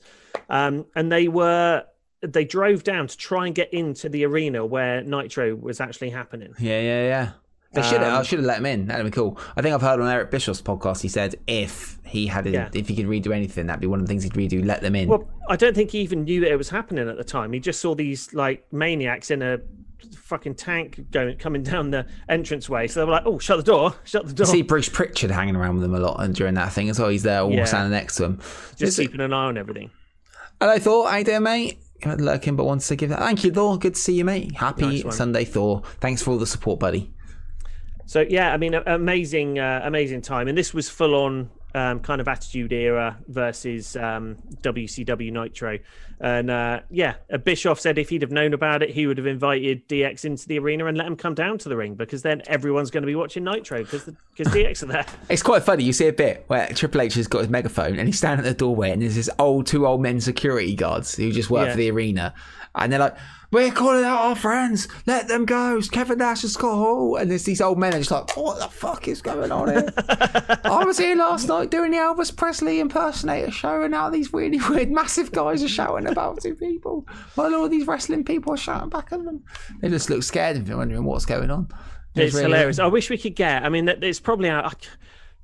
um, 0.49 0.85
and 0.95 1.11
they 1.11 1.27
were 1.27 1.84
they 2.22 2.44
drove 2.44 2.84
down 2.84 3.06
to 3.06 3.15
try 3.15 3.45
and 3.45 3.53
get 3.53 3.72
into 3.72 4.10
the 4.10 4.26
arena 4.26 4.65
where 4.65 5.03
Nitro 5.03 5.53
was 5.53 5.80
actually 5.80 6.10
happening. 6.10 6.56
Yeah, 6.57 6.80
yeah, 6.81 7.03
yeah. 7.07 7.30
They 7.73 7.81
should 7.84 8.02
have. 8.02 8.14
Um, 8.14 8.19
I 8.19 8.23
should 8.23 8.39
have 8.39 8.45
let 8.45 8.60
him 8.60 8.65
in. 8.65 8.88
That'd 8.88 9.06
be 9.06 9.11
cool. 9.11 9.38
I 9.56 9.61
think 9.61 9.76
I've 9.76 9.81
heard 9.81 9.99
on 9.99 10.07
Eric 10.10 10.31
Bischoff's 10.31 10.61
podcast. 10.61 11.02
He 11.02 11.10
said 11.10 11.35
if 11.48 11.99
he 12.06 12.26
had, 12.27 12.48
a, 12.48 12.52
Yeah. 12.52 12.69
if 12.73 12.88
he 12.88 12.95
could 12.95 13.07
redo 13.07 13.34
anything, 13.35 13.68
that'd 13.68 13.81
be 13.81 13.88
one 13.88 13.99
of 13.99 14.06
the 14.06 14.10
things 14.10 14.23
he'd 14.23 14.34
redo. 14.34 14.65
Let 14.65 14.81
them 14.81 14.95
in. 14.95 15.10
Well, 15.10 15.27
I 15.49 15.56
don't 15.57 15.76
think 15.76 15.91
he 15.91 15.99
even 15.99 16.23
knew 16.23 16.39
that 16.41 16.52
it 16.52 16.56
was 16.57 16.69
happening 16.69 17.07
at 17.10 17.18
the 17.18 17.23
time. 17.23 17.52
He 17.53 17.60
just 17.60 17.81
saw 17.81 17.94
these 17.94 18.34
like 18.34 18.65
maniacs 18.72 19.30
in 19.31 19.41
a 19.41 19.60
fucking 20.15 20.56
tank 20.56 21.06
going 21.11 21.38
coming 21.38 21.64
down 21.64 21.91
the 21.91 22.06
entranceway. 22.30 22.88
So 22.88 23.02
they 23.02 23.06
were 23.06 23.11
like, 23.11 23.23
"Oh, 23.26 23.39
shut 23.39 23.57
the 23.57 23.64
door! 23.64 23.94
Shut 24.06 24.26
the 24.27 24.34
door!" 24.34 24.45
See 24.45 24.61
Bruce 24.61 24.89
Prichard 24.89 25.31
hanging 25.31 25.56
around 25.56 25.73
with 25.76 25.84
them 25.84 25.94
a 25.95 25.99
lot 25.99 26.22
and 26.23 26.34
during 26.34 26.53
that 26.53 26.72
thing 26.72 26.89
as 26.89 26.99
well. 26.99 27.10
He's 27.10 27.23
there, 27.23 27.41
all 27.41 27.52
Yeah. 27.52 27.65
standing 27.65 27.91
next 27.91 28.15
to 28.18 28.26
him. 28.26 28.38
just 28.77 28.81
It's- 28.81 28.95
keeping 28.98 29.22
an 29.22 29.34
eye 29.34 29.45
on 29.45 29.57
everything. 29.57 29.89
And 30.61 30.69
I 30.72 30.80
thought, 30.80 31.11
hey 31.11 31.23
there, 31.23 31.39
mate. 31.41 31.80
Lurking, 32.06 32.56
but 32.56 32.65
wants 32.65 32.88
to 32.89 32.95
give 32.95 33.10
that. 33.10 33.19
Thank 33.19 33.44
you, 33.44 33.52
Thor. 33.52 33.77
Good 33.80 33.95
to 33.95 33.99
see 33.99 34.14
you, 34.14 34.23
mate. 34.23 34.56
Happy 34.56 35.02
Nice. 35.03 35.18
Sunday, 35.18 35.44
Thor. 35.45 35.81
Thanks 35.99 36.22
for 36.22 36.31
all 36.31 36.38
the 36.38 36.45
support, 36.45 36.80
buddy. 36.80 37.11
So 38.08 38.22
yeah, 38.22 38.54
I 38.54 38.58
mean, 38.58 38.74
amazing, 38.74 39.60
uh, 39.60 39.82
amazing 39.84 40.22
time, 40.22 40.48
and 40.48 40.58
this 40.58 40.74
was 40.74 40.90
full 40.90 41.14
on 41.14 41.50
um, 41.76 42.00
kind 42.00 42.22
of 42.22 42.28
Attitude 42.30 42.72
Era 42.72 43.18
versus 43.28 43.96
um, 43.98 44.38
WCW 44.62 45.32
Nitro, 45.32 45.78
and 46.22 46.50
uh, 46.50 46.80
yeah, 46.90 47.16
uh, 47.32 47.38
Bischoff 47.38 47.80
said 47.82 47.98
if 47.98 48.10
he'd 48.10 48.22
have 48.22 48.32
known 48.32 48.54
about 48.54 48.82
it, 48.82 48.92
he 48.92 49.06
would 49.08 49.18
have 49.18 49.28
invited 49.28 49.88
DX 49.90 50.24
into 50.24 50.48
the 50.48 50.58
arena 50.58 50.86
and 50.86 50.98
let 50.98 51.06
him 51.06 51.18
come 51.18 51.36
down 51.36 51.58
to 51.60 51.70
the 51.70 51.76
ring 51.76 51.96
because 51.96 52.22
then 52.22 52.42
everyone's 52.48 52.90
going 52.92 53.04
to 53.04 53.08
be 53.08 53.14
watching 53.16 53.44
Nitro 53.44 53.84
because 53.84 54.10
because 54.36 54.52
DX 54.54 54.84
are 54.84 54.86
there. 54.88 55.06
It's 55.30 55.44
quite 55.44 55.64
funny. 55.64 55.84
You 55.84 55.92
see 55.94 56.08
a 56.08 56.14
bit 56.14 56.46
where 56.48 56.68
Triple 56.70 57.02
H 57.02 57.16
has 57.16 57.28
got 57.28 57.40
his 57.40 57.50
megaphone 57.50 58.00
and 58.00 58.08
he's 58.08 58.18
standing 58.18 58.46
at 58.46 58.50
the 58.50 58.58
doorway, 58.58 58.92
and 58.92 59.02
there's 59.02 59.16
this 59.16 59.30
old 59.38 59.68
two 59.68 59.86
old 59.86 60.02
men 60.02 60.22
security 60.22 60.76
guards 60.76 61.14
who 61.16 61.30
just 61.34 61.50
work 61.50 61.66
Yeah. 61.68 61.72
for 61.74 61.78
the 61.78 61.92
arena, 61.92 62.34
and 62.84 62.91
they're 62.91 62.99
like, 62.99 63.16
We're 63.52 63.72
calling 63.72 64.04
out 64.04 64.22
our 64.22 64.36
friends. 64.36 64.88
Let 65.06 65.28
them 65.28 65.45
go. 65.45 65.80
Kevin 65.91 66.18
Nash 66.18 66.44
and 66.44 66.52
Scott 66.52 66.76
Hall. 66.76 67.16
And 67.16 67.32
there's 67.32 67.44
these 67.45 67.62
old 67.62 67.78
men 67.80 67.94
and 67.94 68.02
just 68.02 68.12
like, 68.12 68.36
what 68.36 68.60
the 68.60 68.68
fuck 68.68 69.08
is 69.08 69.22
going 69.22 69.52
on 69.52 69.70
here? 69.70 69.90
I 70.66 70.84
was 70.86 70.98
here 70.98 71.16
last 71.16 71.48
night 71.48 71.72
doing 71.72 71.91
the 71.91 71.98
Elvis 71.98 72.36
Presley 72.36 72.80
impersonator 72.80 73.52
show, 73.52 73.82
and 73.84 73.91
now 73.91 74.10
these 74.10 74.34
really 74.34 74.60
weird, 74.70 74.91
massive 74.91 75.32
guys 75.32 75.64
are 75.64 75.68
shouting 75.70 76.08
about 76.08 76.41
two 76.41 76.56
people. 76.56 77.08
While 77.36 77.56
all 77.56 77.70
these 77.70 77.88
wrestling 77.88 78.24
people 78.26 78.54
are 78.54 78.58
shouting 78.58 78.90
back 78.90 79.12
at 79.12 79.24
them. 79.24 79.44
They 79.82 79.90
just 79.90 80.10
look 80.10 80.24
scared 80.24 80.58
and 80.58 80.68
wondering 80.78 81.04
what's 81.06 81.26
going 81.26 81.49
on. 81.52 81.70
It's 82.16 82.34
really- 82.34 82.45
hilarious. 82.48 82.80
I 82.80 82.88
wish 82.88 83.10
we 83.10 83.18
could 83.18 83.36
get. 83.36 83.64
I 83.64 83.70
mean, 83.70 83.86
that- 83.86 84.04
it's 84.04 84.20
probably 84.20 84.49
out. 84.49 84.66
I- 84.66 84.88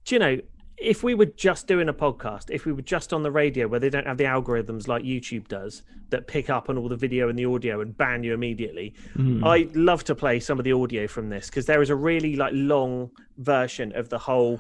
Do 0.06 0.16
you 0.16 0.20
know? 0.20 0.38
If 0.78 1.04
we 1.04 1.14
were 1.14 1.28
just 1.28 1.68
doing 1.68 1.88
a 1.88 1.94
podcast, 1.94 2.50
if 2.50 2.66
we 2.66 2.74
were 2.74 2.82
just 2.82 3.14
on 3.14 3.24
the 3.24 3.32
radio 3.32 3.68
where 3.68 3.80
they 3.80 3.90
don't 3.90 4.08
have 4.08 4.18
the 4.18 4.26
algorithms 4.26 4.88
like 4.88 5.04
YouTube 5.04 5.48
does 5.48 5.84
that 6.10 6.28
pick 6.28 6.50
up 6.50 6.70
on 6.70 6.78
all 6.78 6.90
the 6.90 6.96
video 6.98 7.30
and 7.30 7.38
the 7.38 7.46
audio 7.46 7.80
and 7.82 7.96
ban 7.98 8.24
you 8.24 8.34
immediately, 8.34 8.94
Hmm. 9.14 9.44
I'd 9.44 9.76
love 9.76 10.04
to 10.06 10.16
play 10.16 10.40
some 10.40 10.60
of 10.60 10.66
the 10.66 10.74
audio 10.74 11.08
from 11.08 11.30
this 11.30 11.48
because 11.48 11.66
there 11.66 11.82
is 11.82 11.90
a 11.90 11.96
really 11.96 12.36
like 12.36 12.54
long 12.56 13.12
version 13.38 13.96
of 13.96 14.10
the 14.10 14.18
whole 14.18 14.60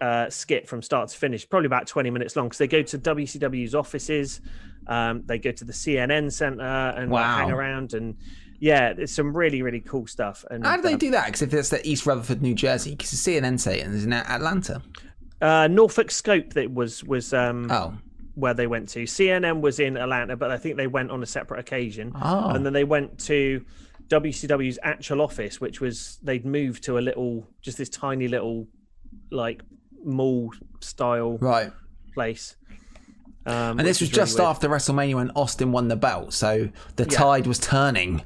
uh, 0.00 0.28
skit 0.28 0.68
from 0.68 0.82
start 0.82 1.08
to 1.08 1.16
finish, 1.16 1.48
probably 1.48 1.66
about 1.66 1.86
20 1.86 2.10
minutes 2.10 2.36
long 2.36 2.46
because 2.46 2.58
they 2.58 2.66
go 2.66 2.82
to 2.82 2.98
WCW's 2.98 3.74
offices, 3.74 4.40
um, 4.86 5.22
they 5.24 5.38
go 5.38 5.50
to 5.52 5.64
the 5.64 5.72
CNN 5.72 6.32
center 6.32 6.62
and 6.62 7.10
like, 7.10 7.24
hang 7.24 7.50
around 7.50 7.94
and 7.94 8.16
yeah, 8.60 8.92
there's 8.92 9.14
some 9.14 9.36
really 9.36 9.62
really 9.62 9.80
cool 9.80 10.06
stuff. 10.06 10.44
And 10.50 10.64
How 10.64 10.76
do 10.76 10.82
they 10.82 10.92
um, 10.94 10.98
do 10.98 11.10
that? 11.12 11.26
Because 11.26 11.42
if 11.42 11.54
it's 11.54 11.72
at 11.72 11.84
East 11.86 12.06
Rutherford, 12.06 12.42
New 12.42 12.54
Jersey, 12.54 12.90
because 12.90 13.10
the 13.10 13.16
CNN 13.16 13.58
center 13.60 13.90
is 13.90 14.04
in 14.04 14.12
Atlanta. 14.12 14.82
Uh, 15.40 15.66
Norfolk 15.68 16.10
Scope 16.10 16.50
that 16.54 16.72
was 16.72 17.04
was 17.04 17.32
um, 17.34 17.70
Oh. 17.70 17.94
where 18.34 18.54
they 18.54 18.66
went 18.66 18.88
to. 18.90 19.04
CNN 19.04 19.60
was 19.60 19.78
in 19.80 19.96
Atlanta, 19.96 20.36
but 20.36 20.50
I 20.50 20.56
think 20.56 20.76
they 20.76 20.86
went 20.86 21.10
on 21.10 21.22
a 21.22 21.26
separate 21.26 21.60
occasion. 21.60 22.12
Oh. 22.20 22.50
And 22.50 22.64
then 22.64 22.72
they 22.72 22.84
went 22.84 23.18
to 23.26 23.64
WCW's 24.08 24.78
actual 24.82 25.20
office, 25.22 25.60
which 25.60 25.80
was 25.80 26.18
they'd 26.22 26.44
moved 26.46 26.84
to 26.84 26.98
a 26.98 27.00
little, 27.00 27.46
just 27.62 27.78
this 27.78 27.88
tiny 27.88 28.28
little, 28.28 28.66
like 29.30 29.62
mall 30.04 30.50
style 30.80 31.38
Right. 31.38 31.72
place. 32.14 32.56
Um, 33.46 33.78
And 33.78 33.80
this 33.80 34.00
was 34.00 34.10
just 34.10 34.38
after 34.40 34.68
WrestleMania 34.68 35.14
when 35.16 35.30
Austin 35.30 35.70
won 35.72 35.88
the 35.88 35.96
belt, 35.96 36.32
so 36.32 36.68
the 36.96 37.04
Yeah. 37.04 37.18
tide 37.18 37.46
was 37.46 37.58
turning 37.58 38.22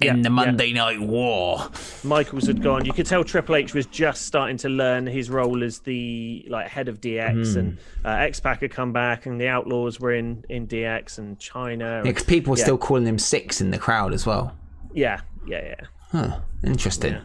in 0.00 0.06
Yeah, 0.06 0.12
the 0.14 0.20
yeah. 0.22 0.28
Monday 0.28 0.72
Night 0.72 1.00
War. 1.00 1.68
Michaels 2.04 2.46
had 2.46 2.62
gone. 2.62 2.84
You 2.84 2.92
could 2.92 3.06
tell 3.06 3.24
Triple 3.24 3.56
H 3.56 3.72
was 3.74 3.86
just 3.86 4.26
starting 4.26 4.56
to 4.58 4.68
learn 4.68 5.06
his 5.06 5.30
role 5.30 5.62
as 5.64 5.78
the 5.80 6.44
like 6.48 6.68
head 6.68 6.88
of 6.88 7.00
DX, 7.00 7.52
Hmm. 7.54 7.58
and 7.58 7.78
uh, 8.04 8.08
X 8.10 8.40
Pac 8.40 8.60
had 8.60 8.70
come 8.72 8.92
back, 8.92 9.26
and 9.26 9.40
the 9.40 9.48
Outlaws 9.48 9.98
were 10.00 10.12
in 10.12 10.44
in 10.48 10.66
DX 10.66 11.18
and 11.18 11.38
Chyna. 11.38 12.04
Yeah, 12.04 12.12
people 12.26 12.50
were 12.52 12.58
Yeah. 12.58 12.64
still 12.64 12.78
calling 12.78 13.06
him 13.06 13.16
Syxx 13.18 13.60
in 13.60 13.70
the 13.70 13.78
crowd 13.78 14.12
as 14.12 14.26
well. 14.26 14.56
yeah, 14.94 15.20
yeah, 15.46 15.62
yeah. 15.62 15.86
Huh. 16.12 16.40
Interesting. 16.64 17.12
Yeah. 17.14 17.20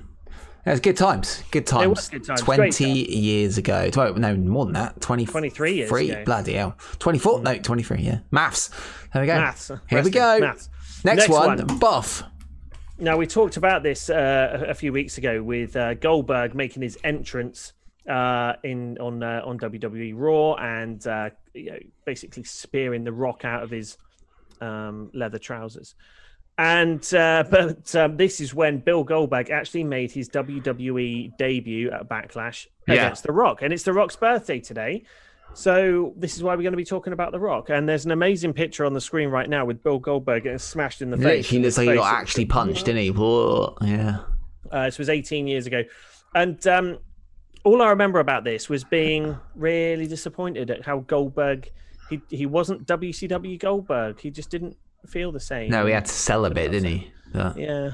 It 0.64 0.70
was 0.70 0.80
good 0.80 0.98
times. 0.98 1.42
Good 1.50 1.66
times. 1.66 1.88
was 1.90 2.10
good 2.10 2.24
times. 2.24 2.42
20 2.42 2.62
Great 2.80 2.80
years 3.10 3.58
ago. 3.58 3.90
No, 4.16 4.36
more 4.36 4.66
than 4.66 4.76
that. 4.76 5.02
20, 5.02 5.26
23 5.26 5.74
years 5.74 5.90
Three? 5.90 6.12
ago. 6.12 6.24
Bloody 6.24 6.54
hell. 6.54 6.76
24? 7.00 7.42
No, 7.42 7.58
23, 7.58 8.02
yeah. 8.02 8.20
Maths. 8.30 8.70
There 9.12 9.22
we 9.24 9.28
go. 9.28 9.38
Maths. 9.40 9.72
Here 9.90 10.04
we 10.04 10.12
go. 10.12 10.40
Maths. 10.40 10.70
Next, 11.04 11.18
Next 11.18 11.30
one, 11.30 11.58
one. 11.66 11.80
Buff. 11.80 12.24
Now 13.02 13.18
we 13.18 13.26
talked 13.26 13.58
about 13.58 13.82
this 13.82 14.12
uh, 14.12 14.64
a 14.68 14.76
few 14.76 14.94
weeks 14.94 15.18
ago 15.18 15.42
with 15.42 15.76
uh, 15.76 15.96
Goldberg 15.96 16.54
making 16.54 16.84
his 16.84 17.00
entrance 17.04 17.74
uh, 18.08 18.54
in 18.64 18.96
on 19.00 19.24
uh, 19.24 19.42
on 19.44 19.58
WWE 19.60 20.14
Raw 20.16 20.54
and 20.54 21.06
uh, 21.08 21.32
you 21.56 21.72
know, 21.72 21.80
basically 22.06 22.44
spearing 22.44 23.04
the 23.04 23.12
Rock 23.12 23.44
out 23.44 23.64
of 23.64 23.72
his 23.72 23.98
um, 24.62 25.10
leather 25.16 25.40
trousers. 25.40 25.96
And 26.60 27.02
uh, 27.12 27.44
but 27.50 27.96
um, 27.96 28.18
this 28.18 28.40
is 28.40 28.54
when 28.54 28.78
Bill 28.78 29.04
Goldberg 29.04 29.50
actually 29.50 29.84
made 29.84 30.12
his 30.12 30.30
WWE 30.30 31.36
debut 31.38 31.90
at 31.90 32.08
Backlash 32.08 32.68
Yeah. 32.88 32.94
against 32.94 33.24
The 33.24 33.32
Rock, 33.32 33.64
and 33.64 33.74
it's 33.74 33.84
The 33.84 33.94
Rock's 33.94 34.16
birthday 34.16 34.60
today. 34.60 35.06
So 35.54 36.14
this 36.18 36.36
is 36.38 36.44
why 36.44 36.56
we're 36.56 36.62
going 36.64 36.72
to 36.74 36.78
be 36.78 36.86
talking 36.86 37.14
about 37.14 37.32
The 37.32 37.40
Rock. 37.40 37.70
And 37.70 37.88
there's 37.88 38.06
an 38.06 38.12
amazing 38.12 38.54
picture 38.54 38.86
on 38.86 38.94
the 38.94 39.02
screen 39.02 39.30
right 39.30 39.50
now 39.50 39.66
with 39.66 39.84
Bill 39.84 40.00
Goldberg 40.00 40.44
getting 40.44 40.58
smashed 40.58 41.02
in 41.02 41.12
the 41.12 41.18
face. 41.18 41.52
Literally 41.52 41.64
looks 41.64 41.78
like 41.78 41.90
he 41.90 41.96
got 41.96 42.14
actually 42.14 42.46
punched, 42.46 42.86
didn't 42.86 43.02
he? 43.02 43.12
Whoa. 43.12 43.78
Yeah. 43.82 44.20
uh, 44.72 44.86
this 44.86 44.98
was 44.98 45.10
18 45.10 45.48
years 45.48 45.68
ago. 45.68 45.84
And 46.34 46.66
um, 46.68 47.00
all 47.64 47.82
I 47.82 47.90
remember 47.90 48.20
about 48.20 48.44
this 48.44 48.70
was 48.70 48.84
being 48.84 49.38
really 49.56 50.08
disappointed 50.08 50.72
at 50.72 50.86
how 50.86 51.00
Goldberg, 51.00 51.70
he, 52.10 52.22
he 52.30 52.46
wasn't 52.46 52.88
WCW 52.88 53.60
Goldberg. 53.60 54.20
He 54.20 54.32
just 54.32 54.50
didn't 54.50 54.78
feel 55.06 55.32
the 55.32 55.40
same. 55.40 55.70
No, 55.70 55.86
he 55.86 55.92
had 55.94 56.06
to 56.06 56.12
sell 56.14 56.46
a 56.46 56.50
bit, 56.50 56.72
didn't 56.72 56.90
he? 56.90 57.12
Yeah. 57.36 57.92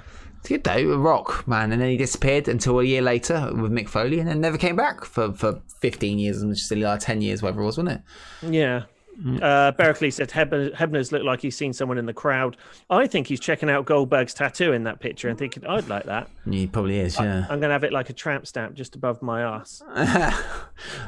Good 0.48 0.64
though. 0.64 0.94
A 0.94 0.98
rock, 0.98 1.48
man. 1.48 1.72
And 1.72 1.82
then 1.82 1.90
he 1.90 1.98
disappeared 1.98 2.48
until 2.48 2.80
a 2.80 2.84
year 2.84 3.02
later 3.02 3.52
with 3.53 3.72
Mick 3.72 3.90
Foley 3.90 4.19
and 4.19 4.28
then 4.28 4.41
never 4.41 4.57
came 4.57 4.76
back 4.76 5.06
for, 5.06 5.34
for 5.34 5.61
15 5.82 6.19
years 6.19 6.41
and 6.41 6.57
still 6.57 6.80
like 6.80 6.99
10 6.99 7.22
years, 7.22 7.41
whatever 7.41 7.61
it 7.61 7.65
was, 7.65 7.78
wasn't 7.78 7.99
it? 7.99 8.52
Yeah. 8.52 8.84
Mm. 9.22 9.41
Uh, 9.41 9.72
Berkeley 9.72 10.11
said 10.11 10.30
Heb- 10.31 10.52
Hebner's 10.52 11.11
looked 11.11 11.26
like 11.26 11.41
he's 11.41 11.57
seen 11.57 11.73
someone 11.73 11.98
in 11.98 12.06
the 12.06 12.14
crowd. 12.14 12.56
I 12.89 13.07
think 13.07 13.27
he's 13.27 13.39
checking 13.39 13.69
out 13.69 13.85
Goldberg's 13.85 14.34
tattoo 14.34 14.73
in 14.73 14.84
that 14.84 14.99
picture 14.99 15.27
and 15.27 15.38
thinking, 15.38 15.65
I'd 15.65 15.88
like 15.88 16.03
that. 16.03 16.30
He 16.49 16.68
probably 16.68 16.99
is, 16.99 17.18
yeah. 17.19 17.41
I'm 17.49 17.60
going 17.60 17.69
to 17.69 17.73
have 17.73 17.84
it 17.84 17.91
like 17.91 18.10
a 18.10 18.14
tramp 18.14 18.45
stamp 18.45 18.76
just 18.76 18.95
above 18.95 19.22
my 19.22 19.41
ass. 19.41 19.81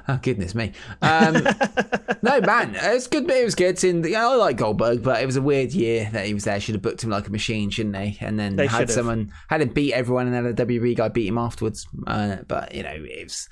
oh 0.08 0.20
goodness 0.22 0.56
me! 0.56 0.72
Um, 1.02 1.34
no 2.22 2.42
man, 2.42 2.76
it's 2.76 3.08
good. 3.08 3.30
It 3.30 3.46
was 3.46 3.56
good. 3.56 3.82
In 3.84 4.02
the, 4.02 4.16
I 4.16 4.36
like 4.36 4.58
Goldberg, 4.58 5.04
but 5.04 5.22
it 5.22 5.26
was 5.26 5.36
a 5.36 5.42
weird 5.42 5.72
year 5.74 6.10
that 6.12 6.26
he 6.26 6.34
was 6.34 6.46
there. 6.46 6.60
Should 6.60 6.76
have 6.76 6.82
booked 6.82 7.04
him 7.04 7.10
like 7.10 7.28
a 7.28 7.32
machine, 7.32 7.70
shouldn't 7.70 7.94
they? 7.94 8.18
And 8.22 8.40
then 8.40 8.56
They 8.56 8.68
had 8.68 8.80
should've. 8.80 8.96
someone 8.96 9.32
had 9.50 9.62
him 9.62 9.70
beat 9.70 9.94
everyone, 9.94 10.28
and 10.28 10.36
then 10.36 10.46
a 10.46 10.54
WWE 10.54 10.96
guy 10.96 11.08
beat 11.10 11.28
him 11.28 11.38
afterwards. 11.38 11.88
Uh, 12.08 12.38
but 12.48 12.74
you 12.74 12.84
know, 12.84 12.90
it 12.94 13.24
was 13.24 13.48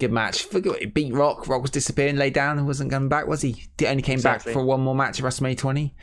good 0.00 0.12
match. 0.12 0.46
He 0.52 0.86
beat 0.86 1.14
Rock. 1.14 1.46
Rock 1.48 1.62
was 1.62 1.70
disappearing, 1.70 2.16
laid 2.16 2.34
down, 2.34 2.58
and 2.58 2.66
wasn't 2.66 2.90
coming 2.90 3.08
back. 3.08 3.26
Was 3.26 3.42
he? 3.42 3.66
He 3.78 3.86
only 3.86 4.02
came 4.02 4.14
Exactly. 4.14 4.52
back 4.52 4.58
for 4.60 4.64
one 4.64 4.80
more 4.80 4.94
match 4.94 5.20
at 5.20 5.24
WrestleMania 5.24 5.58
20. 5.58 5.94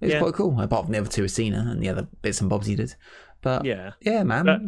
It 0.00 0.04
was 0.04 0.12
Yeah. 0.14 0.20
quite 0.20 0.34
cool. 0.34 0.60
Apart 0.60 0.84
from 0.84 0.92
the 0.92 0.98
other 1.00 1.08
two 1.08 1.22
with 1.22 1.30
Cena 1.32 1.66
and 1.70 1.82
the 1.82 1.88
other 1.88 2.06
bits 2.22 2.40
and 2.40 2.48
bobs 2.50 2.66
he 2.66 2.76
did. 2.76 2.94
But 3.42 3.64
Yeah. 3.64 3.92
yeah, 4.00 4.22
man. 4.24 4.44
But, 4.44 4.60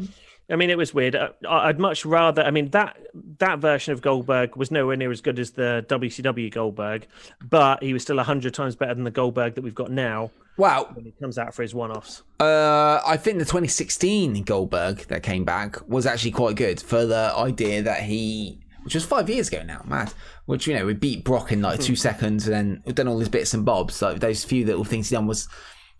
I 0.50 0.56
mean, 0.56 0.70
it 0.70 0.78
was 0.78 0.94
weird. 0.94 1.14
Uh, 1.14 1.28
I- 1.46 1.68
I'd 1.68 1.78
much 1.78 2.06
rather. 2.06 2.42
I 2.42 2.50
mean, 2.50 2.70
that 2.70 2.96
that 3.38 3.58
version 3.58 3.92
of 3.92 4.00
Goldberg 4.00 4.56
was 4.56 4.70
nowhere 4.70 4.96
near 4.96 5.10
as 5.10 5.20
good 5.20 5.38
as 5.38 5.50
the 5.52 5.84
WCW 5.88 6.48
Goldberg, 6.50 7.06
but 7.46 7.82
he 7.82 7.92
was 7.92 8.02
still 8.02 8.18
a 8.18 8.22
hundred 8.24 8.54
times 8.54 8.74
better 8.74 8.94
than 8.94 9.04
the 9.04 9.10
Goldberg 9.10 9.54
that 9.56 9.62
we've 9.62 9.74
got 9.74 9.90
now 9.90 10.30
wow, 10.56 10.88
when 10.94 11.04
he 11.04 11.12
comes 11.20 11.38
out 11.38 11.54
for 11.54 11.62
his 11.62 11.72
one-offs. 11.74 12.22
Uh, 12.40 13.00
I 13.06 13.16
think 13.16 13.38
the 13.38 13.44
2016 13.44 14.42
Goldberg 14.44 15.06
that 15.08 15.22
came 15.22 15.44
back 15.44 15.76
was 15.88 16.04
actually 16.06 16.32
quite 16.32 16.56
good 16.56 16.80
for 16.80 17.04
the 17.06 17.32
idea 17.36 17.82
that 17.82 18.02
he, 18.02 18.58
which 18.84 18.94
was 18.94 19.04
five 19.04 19.28
years 19.28 19.48
ago 19.48 19.62
now, 19.62 19.82
mad. 19.84 20.12
Which 20.46 20.66
you 20.66 20.74
know 20.74 20.86
we 20.86 20.94
beat 20.94 21.24
Brock 21.24 21.52
in 21.52 21.62
like 21.62 21.80
two 21.80 21.92
hmm. 21.92 21.96
seconds, 21.96 22.46
and 22.46 22.54
then 22.54 22.82
we've 22.84 22.94
done 22.94 23.08
all 23.08 23.18
these 23.18 23.28
bits 23.28 23.54
and 23.54 23.64
bobs. 23.64 24.00
Like 24.00 24.20
those 24.20 24.44
few 24.44 24.64
little 24.64 24.84
things 24.84 25.08
he 25.08 25.16
done 25.16 25.26
was 25.26 25.48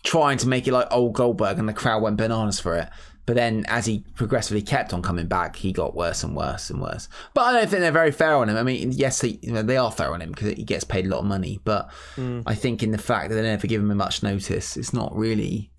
trying 0.05 0.39
to 0.39 0.49
make 0.49 0.67
it 0.67 0.73
like 0.73 0.89
old 0.91 1.15
Goldberg, 1.15 1.59
and 1.59 1.69
the 1.69 1.73
crowd 1.73 2.03
went 2.03 2.17
bananas 2.17 2.61
for 2.61 2.77
it. 2.77 2.89
But 3.27 3.37
then, 3.37 3.67
as 3.69 3.85
he 3.85 4.07
progressively 4.15 4.63
kept 4.63 4.95
on 4.95 5.03
coming 5.03 5.27
back, 5.27 5.55
he 5.57 5.71
got 5.71 5.95
worse 5.95 6.25
and 6.25 6.35
worse 6.35 6.71
and 6.71 6.81
worse. 6.81 7.11
But 7.35 7.43
I 7.43 7.53
don't 7.53 7.69
think 7.69 7.81
they're 7.81 7.93
very 7.93 8.11
fair 8.11 8.35
on 8.37 8.49
him. 8.49 8.57
I 8.57 8.63
mean, 8.63 8.91
yes, 8.91 9.21
he, 9.21 9.39
you 9.43 9.53
know, 9.53 9.61
they 9.63 9.77
are 9.77 9.93
fair 9.93 10.15
on 10.15 10.23
him 10.23 10.31
because 10.31 10.55
he 10.55 10.65
gets 10.65 10.85
paid 10.85 11.05
a 11.05 11.11
lot 11.11 11.19
of 11.19 11.27
money. 11.27 11.61
But 11.63 11.91
hmm. 12.15 12.41
I 12.47 12.55
think 12.55 12.83
in 12.83 12.91
the 12.91 12.97
fact 12.97 13.29
that 13.29 13.35
they 13.35 13.43
never 13.43 13.67
give 13.67 13.83
him 13.83 13.95
much 13.95 14.23
notice, 14.23 14.79
it's 14.79 14.95
not 14.95 15.15
really 15.15 15.71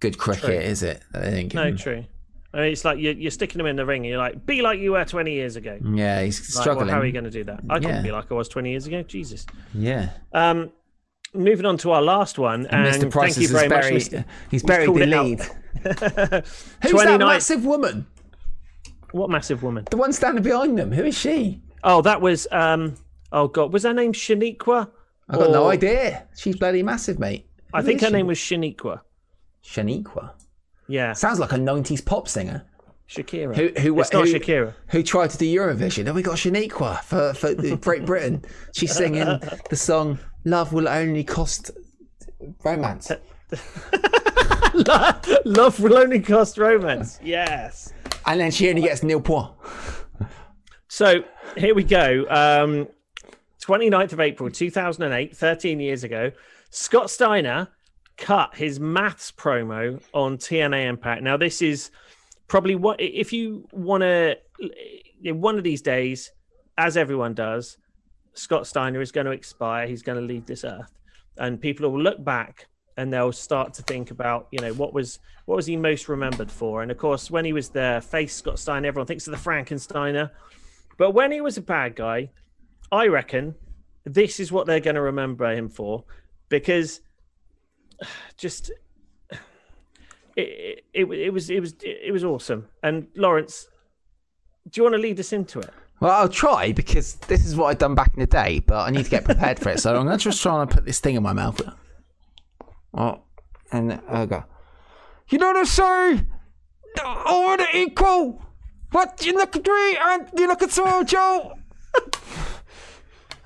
good 0.00 0.18
cricket, 0.18 0.64
is 0.64 0.82
it? 0.82 1.00
That 1.12 1.22
They 1.22 1.30
didn't 1.30 1.50
give 1.50 1.54
No, 1.54 1.68
him. 1.68 1.76
true. 1.76 2.04
I 2.54 2.60
mean, 2.60 2.72
it's 2.72 2.84
like 2.84 2.98
you're, 2.98 3.12
you're 3.12 3.30
sticking 3.30 3.60
him 3.60 3.66
in 3.66 3.76
the 3.76 3.84
ring, 3.84 4.02
and 4.02 4.10
you're 4.10 4.18
like, 4.18 4.46
"Be 4.46 4.62
like 4.62 4.80
you 4.80 4.92
were 4.92 5.04
20 5.04 5.32
years 5.32 5.56
ago." 5.56 5.78
Yeah, 5.84 6.22
he's 6.22 6.40
Like, 6.40 6.54
well, 6.56 6.62
struggling. 6.62 6.88
how 6.88 7.00
are 7.00 7.06
you 7.06 7.12
going 7.12 7.24
to 7.24 7.30
do 7.30 7.44
that? 7.44 7.60
I 7.68 7.78
couldn't 7.78 8.02
be 8.02 8.10
like 8.10 8.30
I 8.30 8.34
was 8.34 8.48
20 8.48 8.70
years 8.70 8.86
ago. 8.86 9.02
Jesus. 9.02 9.44
Yeah, 9.74 10.10
Um, 10.32 10.70
moving 11.34 11.66
on 11.66 11.76
to 11.78 11.90
our 11.90 12.00
last 12.02 12.38
one, 12.38 12.66
and, 12.66 12.86
Mr. 12.86 13.10
Price 13.10 13.34
thank 13.34 13.42
you 13.42 13.54
very 13.54 13.68
much. 13.68 13.84
Mr. 13.84 14.24
He's 14.50 14.62
buried 14.62 14.88
the 14.94 15.06
lead. 15.06 15.40
Who's 16.82 16.90
29 16.92 17.18
that 17.18 17.18
massive 17.18 17.64
woman? 17.64 18.06
What 19.12 19.30
massive 19.30 19.62
woman? 19.62 19.86
The 19.90 19.96
one 19.96 20.12
standing 20.12 20.42
behind 20.42 20.78
them. 20.78 20.90
Who 20.92 21.04
is 21.04 21.16
she? 21.16 21.62
Oh, 21.84 22.02
that 22.02 22.20
was 22.20 22.46
um. 22.50 22.94
Oh 23.30 23.46
God, 23.48 23.72
was 23.74 23.82
her 23.82 23.92
name 23.92 24.12
Shaniqua? 24.14 24.88
I've 25.28 25.38
got 25.38 25.50
no 25.50 25.68
idea. 25.68 26.26
She's 26.34 26.56
bloody 26.56 26.82
massive, 26.82 27.18
mate. 27.18 27.46
I 27.74 27.82
think 27.82 28.00
her 28.00 28.06
she? 28.06 28.12
name 28.14 28.26
was 28.26 28.38
Shaniqua. 28.38 29.02
Shaniqua. 29.62 30.30
Yeah, 30.88 31.12
Sounds 31.12 31.38
like 31.38 31.52
a 31.52 31.56
'90s 31.56 32.04
pop 32.04 32.28
singer. 32.28 32.64
Shakira. 33.08 33.54
Who? 33.54 33.80
Who? 33.80 34.00
it's 34.00 34.12
not 34.12 34.26
who, 34.26 34.34
Shakira. 34.34 34.74
Who 34.88 35.02
tried 35.02 35.30
to 35.30 35.38
do 35.38 35.44
Eurovision? 35.46 36.04
Then 36.04 36.14
we 36.14 36.22
got 36.22 36.36
Shaniqua 36.36 37.02
for 37.04 37.34
for 37.34 37.54
Great 37.76 38.04
Britain. 38.04 38.44
She's 38.74 38.94
singing 38.94 39.40
the 39.70 39.76
song 39.76 40.18
"Love 40.44 40.72
Will 40.72 40.88
Only 40.88 41.24
Cost 41.24 41.70
Romance." 42.64 43.10
Love 45.44 45.80
will 45.80 45.96
only 45.96 46.20
cost 46.20 46.58
romance. 46.58 47.18
Yes. 47.22 47.92
And 48.26 48.40
then 48.40 48.50
she 48.50 48.68
only 48.68 48.82
gets 48.82 49.02
nil 49.02 49.20
point. 49.20 49.50
So 50.88 51.24
here 51.56 51.74
we 51.74 51.84
go. 51.84 52.26
Um, 52.28 52.88
29th 53.64 54.12
of 54.12 54.20
April 54.20 54.50
2008, 54.50 55.36
13 55.36 55.80
years 55.80 56.04
ago, 56.04 56.30
Scott 56.70 57.10
Steiner 57.10 57.68
cut 58.18 58.54
his 58.54 58.78
maths 58.78 59.32
promo 59.32 60.02
on 60.12 60.36
TNA 60.36 60.86
Impact. 60.86 61.22
Now, 61.22 61.36
this 61.36 61.62
is 61.62 61.90
probably 62.48 62.74
what 62.74 63.00
if 63.00 63.32
you 63.32 63.66
want 63.72 64.02
to 64.02 64.36
one 65.22 65.56
of 65.56 65.64
these 65.64 65.80
days, 65.80 66.32
as 66.76 66.96
everyone 66.96 67.34
does, 67.34 67.78
Scott 68.34 68.66
Steiner 68.66 69.00
is 69.00 69.12
going 69.12 69.26
to 69.26 69.32
expire. 69.32 69.86
He's 69.86 70.02
going 70.02 70.20
to 70.20 70.24
leave 70.26 70.46
this 70.46 70.64
earth, 70.64 70.92
and 71.38 71.60
people 71.60 71.88
will 71.90 72.02
look 72.02 72.22
back 72.22 72.66
and 72.96 73.12
they'll 73.12 73.32
start 73.32 73.72
to 73.74 73.82
think 73.82 74.10
about 74.10 74.48
you 74.50 74.58
know 74.58 74.74
what 74.74 74.92
was 74.92 75.20
what 75.46 75.56
was 75.56 75.66
he 75.66 75.76
most 75.76 76.08
remembered 76.08 76.50
for. 76.50 76.82
And 76.82 76.90
of 76.90 76.98
course, 76.98 77.30
when 77.30 77.44
he 77.44 77.52
was 77.52 77.68
the 77.68 78.04
face 78.10 78.34
Scott 78.34 78.58
Steiner, 78.58 78.88
everyone 78.88 79.06
thinks 79.06 79.26
of 79.26 79.32
the 79.32 79.50
Frankensteiner, 79.50 80.30
but 80.98 81.12
when 81.12 81.30
he 81.30 81.40
was 81.40 81.56
a 81.56 81.62
bad 81.62 81.94
guy, 81.94 82.30
I 82.90 83.06
reckon 83.06 83.54
this 84.04 84.40
is 84.40 84.50
what 84.50 84.66
they're 84.66 84.80
going 84.80 84.96
to 84.96 85.02
remember 85.02 85.50
him 85.52 85.68
for 85.68 86.04
because 86.48 87.00
just 88.36 88.70
it, 90.36 90.84
it, 90.94 91.04
it 91.04 91.32
was 91.32 91.50
it 91.50 91.60
was 91.60 91.74
it 91.82 92.12
was 92.12 92.24
awesome. 92.24 92.68
And 92.82 93.08
Lawrence, 93.16 93.68
do 94.70 94.78
you 94.78 94.84
want 94.84 94.94
to 94.94 95.00
lead 95.00 95.18
us 95.18 95.32
into 95.32 95.60
it? 95.60 95.70
Well, 96.00 96.12
I'll 96.12 96.28
try 96.28 96.72
because 96.72 97.14
this 97.26 97.44
is 97.44 97.56
what 97.56 97.66
I've 97.66 97.78
done 97.78 97.96
back 97.96 98.12
in 98.14 98.20
the 98.20 98.26
day, 98.26 98.60
but 98.60 98.86
I 98.86 98.90
need 98.90 99.04
to 99.04 99.10
get 99.10 99.24
prepared 99.24 99.58
for 99.58 99.70
it. 99.70 99.80
So 99.80 99.96
I'm 99.96 100.08
to 100.08 100.16
just 100.16 100.40
try 100.40 100.62
and 100.62 100.70
put 100.70 100.84
this 100.84 101.00
thing 101.00 101.16
in 101.16 101.22
my 101.24 101.32
mouth. 101.32 101.60
Oh, 102.94 103.22
and 103.72 104.00
I 104.08 104.26
go. 104.26 104.44
You 105.28 105.38
know 105.38 105.48
what 105.48 105.56
I 105.56 105.64
say? 105.64 106.26
Over 107.26 107.56
the 107.58 107.76
equal. 107.76 108.42
What 108.92 109.24
you 109.26 109.34
look 109.34 109.56
at 109.56 109.66
me 109.66 109.96
and 110.00 110.30
you 110.36 110.46
look 110.46 110.62
at 110.62 110.70
Samoa 110.70 111.04
Joe, 111.04 111.58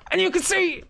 and 0.09 0.21
you 0.21 0.31
can 0.31 0.41
see 0.41 0.83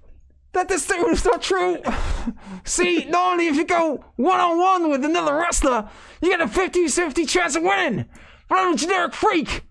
that 0.53 0.69
this 0.69 0.83
statement 0.83 1.13
is 1.13 1.25
not 1.25 1.41
true. 1.41 1.81
See, 2.63 3.05
not 3.05 3.33
only 3.33 3.47
if 3.47 3.55
you 3.55 3.65
go 3.65 4.05
one 4.15 4.39
on 4.39 4.59
one 4.59 4.89
with 4.89 5.03
another 5.03 5.35
wrestler, 5.35 5.89
you 6.21 6.29
get 6.29 6.41
a 6.41 6.47
50 6.47 6.87
50 6.87 7.25
chance 7.25 7.55
of 7.55 7.63
winning. 7.63 8.05
But 8.47 8.59
I'm 8.59 8.73
a 8.73 8.77
generic 8.77 9.13
freak. 9.13 9.63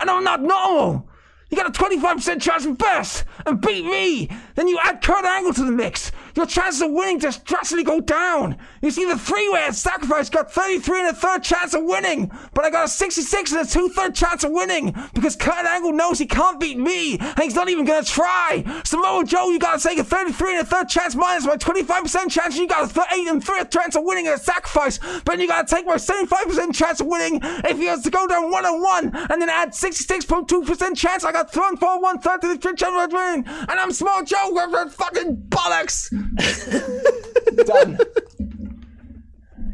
And 0.00 0.10
I'm 0.10 0.24
not 0.24 0.42
normal. 0.42 1.08
You 1.50 1.56
got 1.56 1.66
a 1.66 1.72
25% 1.72 2.40
chance 2.40 2.64
of 2.64 2.78
best 2.78 3.24
and 3.44 3.60
beat 3.60 3.84
me. 3.84 4.28
Then 4.54 4.68
you 4.68 4.78
add 4.82 5.02
Kurt 5.02 5.24
Angle 5.24 5.52
to 5.54 5.64
the 5.64 5.72
mix. 5.72 6.12
Your 6.36 6.46
chances 6.46 6.82
of 6.82 6.90
winning 6.92 7.18
just 7.18 7.44
drastically 7.44 7.84
go 7.84 8.00
down. 8.00 8.56
You 8.82 8.90
see, 8.90 9.04
the 9.04 9.18
three-way 9.18 9.64
at 9.64 9.74
Sacrifice 9.74 10.30
got 10.30 10.52
33 10.52 11.00
and 11.00 11.08
a 11.08 11.12
third 11.12 11.42
chance 11.42 11.74
of 11.74 11.84
winning, 11.84 12.30
but 12.54 12.64
I 12.64 12.70
got 12.70 12.84
a 12.84 12.88
66 12.88 13.52
and 13.52 13.66
a 13.66 13.70
two-third 13.70 14.14
chance 14.14 14.44
of 14.44 14.52
winning 14.52 14.94
because 15.14 15.36
Kurt 15.36 15.66
Angle 15.66 15.92
knows 15.92 16.18
he 16.18 16.26
can't 16.26 16.60
beat 16.60 16.78
me, 16.78 17.18
and 17.18 17.38
he's 17.40 17.54
not 17.54 17.68
even 17.68 17.84
gonna 17.84 18.04
try. 18.04 18.64
Samoa 18.84 19.24
Joe, 19.24 19.50
you 19.50 19.58
gotta 19.58 19.82
take 19.82 19.98
a 19.98 20.04
33 20.04 20.58
and 20.58 20.60
a 20.62 20.64
third 20.64 20.88
chance 20.88 21.14
minus 21.14 21.46
my 21.46 21.56
25% 21.56 22.30
chance. 22.30 22.56
You 22.56 22.66
got 22.68 22.96
a 22.96 23.14
8 23.14 23.28
and 23.28 23.44
3 23.44 23.64
chance 23.70 23.96
of 23.96 24.04
winning 24.04 24.26
at 24.26 24.40
Sacrifice, 24.40 24.98
but 25.24 25.38
you 25.38 25.46
gotta 25.46 25.66
take 25.66 25.86
my 25.86 25.96
75% 25.96 26.74
chance 26.74 27.00
of 27.00 27.06
winning 27.06 27.40
if 27.42 27.76
he 27.76 27.86
has 27.86 28.02
to 28.02 28.10
go 28.10 28.26
down 28.26 28.50
one 28.50 28.64
on 28.64 28.80
one, 28.80 29.10
and 29.30 29.42
then 29.42 29.48
add 29.48 29.70
66.2% 29.70 30.96
chance. 30.96 31.24
I 31.24 31.32
got 31.32 31.52
thrown 31.52 31.76
for 31.76 32.00
one 32.00 32.18
third 32.18 32.40
to 32.42 32.48
the 32.48 32.58
chance 32.58 32.82
of 32.82 33.12
winning, 33.12 33.44
and 33.46 33.70
I'm 33.70 33.92
Samoa 33.92 34.24
Joe 34.24 34.88
fucking 34.90 35.36
bollocks. 35.48 36.10
Done. 37.66 37.98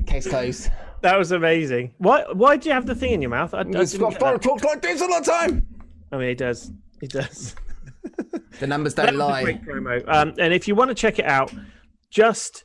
Case 0.07 0.29
closed. 0.29 0.71
That 1.03 1.19
was 1.19 1.33
amazing. 1.33 1.93
Why? 1.99 2.25
Why 2.33 2.57
do 2.57 2.69
you 2.69 2.75
have 2.75 2.87
the 2.87 2.95
thing 2.95 3.13
in 3.13 3.23
your 3.23 3.31
mouth? 3.31 3.55
I, 3.55 3.61
I 3.61 3.85
Scott 3.85 4.19
get 4.19 4.43
talks 4.43 4.65
like 4.65 4.83
this 4.83 5.03
all 5.03 5.09
the 5.09 5.25
time. 5.25 5.67
I 6.11 6.17
mean, 6.17 6.29
he 6.29 6.35
does. 6.35 6.73
He 7.01 7.07
does. 7.07 7.55
The 8.59 8.67
numbers 8.67 8.95
don't 8.95 9.17
lie. 9.17 9.43
great 9.43 9.63
promo. 9.63 10.03
Um, 10.09 10.33
and 10.39 10.55
if 10.55 10.67
you 10.67 10.75
want 10.75 10.89
to 10.89 10.95
check 10.95 11.19
it 11.19 11.27
out, 11.27 11.53
just 12.09 12.65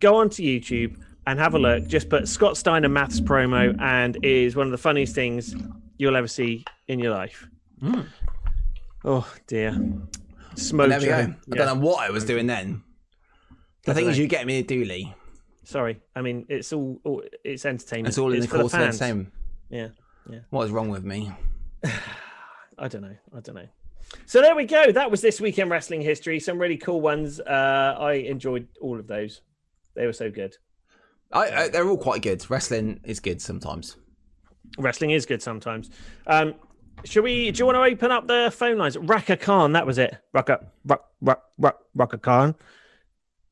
go 0.00 0.16
onto 0.16 0.42
YouTube 0.42 0.96
and 1.26 1.38
have 1.38 1.54
a 1.54 1.58
look. 1.58 1.86
Just 1.86 2.08
put 2.08 2.26
Scott 2.26 2.56
Steiner 2.56 2.88
maths 2.88 3.20
promo, 3.20 3.80
and 3.80 4.16
it 4.16 4.24
is 4.24 4.56
one 4.56 4.66
of 4.66 4.72
the 4.72 4.78
funniest 4.78 5.14
things 5.14 5.54
you'll 5.98 6.16
ever 6.16 6.26
see 6.26 6.64
in 6.88 6.98
your 6.98 7.12
life. 7.12 7.46
Oh 9.04 9.32
dear. 9.46 9.78
Smoke. 10.58 10.88
There 10.88 11.00
we 11.00 11.06
go. 11.06 11.34
I 11.52 11.56
don't 11.56 11.80
know 11.80 11.86
what 11.86 12.02
I 12.02 12.10
was 12.10 12.24
doing 12.24 12.46
then. 12.46 12.82
The 13.84 13.94
thing 13.94 14.04
know. 14.04 14.10
is, 14.10 14.18
you 14.18 14.26
get 14.26 14.46
me 14.46 14.58
a 14.58 14.64
dually. 14.64 15.14
Sorry. 15.64 16.00
I 16.16 16.20
mean, 16.20 16.46
it's 16.48 16.72
all, 16.72 17.00
all 17.04 17.22
it's 17.44 17.64
entertainment. 17.64 18.08
It's 18.08 18.18
all 18.18 18.32
in 18.32 18.40
the 18.40 18.48
for 18.48 18.58
course 18.58 18.74
of 18.74 18.80
the 18.80 18.86
fans. 18.86 18.98
same. 18.98 19.32
Yeah. 19.70 19.88
What 20.50 20.64
is 20.64 20.70
wrong 20.70 20.88
with 20.88 21.04
me? 21.04 21.32
I 22.78 22.88
don't 22.88 23.02
know. 23.02 23.16
I 23.34 23.40
don't 23.40 23.54
know. 23.54 23.68
So 24.26 24.40
there 24.40 24.54
we 24.56 24.64
go. 24.64 24.92
That 24.92 25.10
was 25.10 25.20
this 25.20 25.40
weekend 25.40 25.70
wrestling 25.70 26.00
history. 26.00 26.40
Some 26.40 26.58
really 26.58 26.76
cool 26.76 27.00
ones. 27.00 27.40
Uh, 27.40 27.96
I 27.98 28.12
enjoyed 28.14 28.68
all 28.80 28.98
of 28.98 29.06
those. 29.06 29.42
They 29.94 30.06
were 30.06 30.12
so 30.12 30.30
good. 30.30 30.56
I, 31.32 31.50
I, 31.50 31.68
they're 31.68 31.88
all 31.88 31.98
quite 31.98 32.22
good. 32.22 32.48
Wrestling 32.50 33.00
is 33.04 33.20
good 33.20 33.42
sometimes. 33.42 33.96
Wrestling 34.78 35.10
is 35.10 35.26
good 35.26 35.42
sometimes. 35.42 35.90
Um, 36.26 36.54
should 37.04 37.24
we? 37.24 37.50
Do 37.50 37.58
you 37.58 37.66
want 37.66 37.76
to 37.76 37.82
open 37.82 38.10
up 38.10 38.26
the 38.26 38.52
phone 38.54 38.78
lines? 38.78 38.96
Raka 38.96 39.36
Khan, 39.36 39.72
that 39.72 39.86
was 39.86 39.98
it. 39.98 40.16
Raka, 40.32 40.66
Rak, 40.84 41.00
Rak, 41.20 41.42
Rak, 41.58 41.76
Raka 41.94 42.18
Khan. 42.18 42.54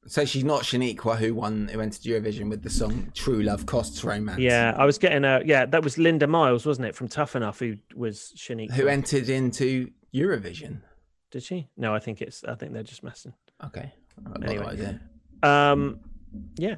So 0.06 0.24
she's 0.24 0.44
not 0.44 0.62
Shaniqua 0.62 1.16
who 1.16 1.34
won 1.34 1.68
who 1.68 1.80
entered 1.80 2.02
Eurovision 2.02 2.48
with 2.48 2.62
the 2.62 2.70
song 2.70 3.10
"True 3.14 3.42
Love 3.42 3.66
Costs 3.66 4.04
Romance." 4.04 4.38
Yeah, 4.38 4.74
I 4.76 4.84
was 4.84 4.98
getting 4.98 5.24
a. 5.24 5.42
Yeah, 5.44 5.66
that 5.66 5.82
was 5.82 5.98
Linda 5.98 6.26
Miles, 6.26 6.64
wasn't 6.64 6.86
it, 6.86 6.94
from 6.94 7.08
Tough 7.08 7.34
Enough, 7.34 7.58
who 7.58 7.76
was 7.94 8.32
Shanique. 8.36 8.72
Who 8.72 8.86
entered 8.86 9.28
into 9.28 9.90
Eurovision? 10.14 10.82
Did 11.32 11.42
she? 11.42 11.68
No, 11.76 11.94
I 11.94 11.98
think 11.98 12.22
it's. 12.22 12.44
I 12.44 12.54
think 12.54 12.72
they're 12.72 12.84
just 12.84 13.02
messing. 13.02 13.34
Okay. 13.64 13.92
Anyway. 14.42 14.64
idea. 14.64 15.00
Um, 15.42 16.00
yeah, 16.56 16.76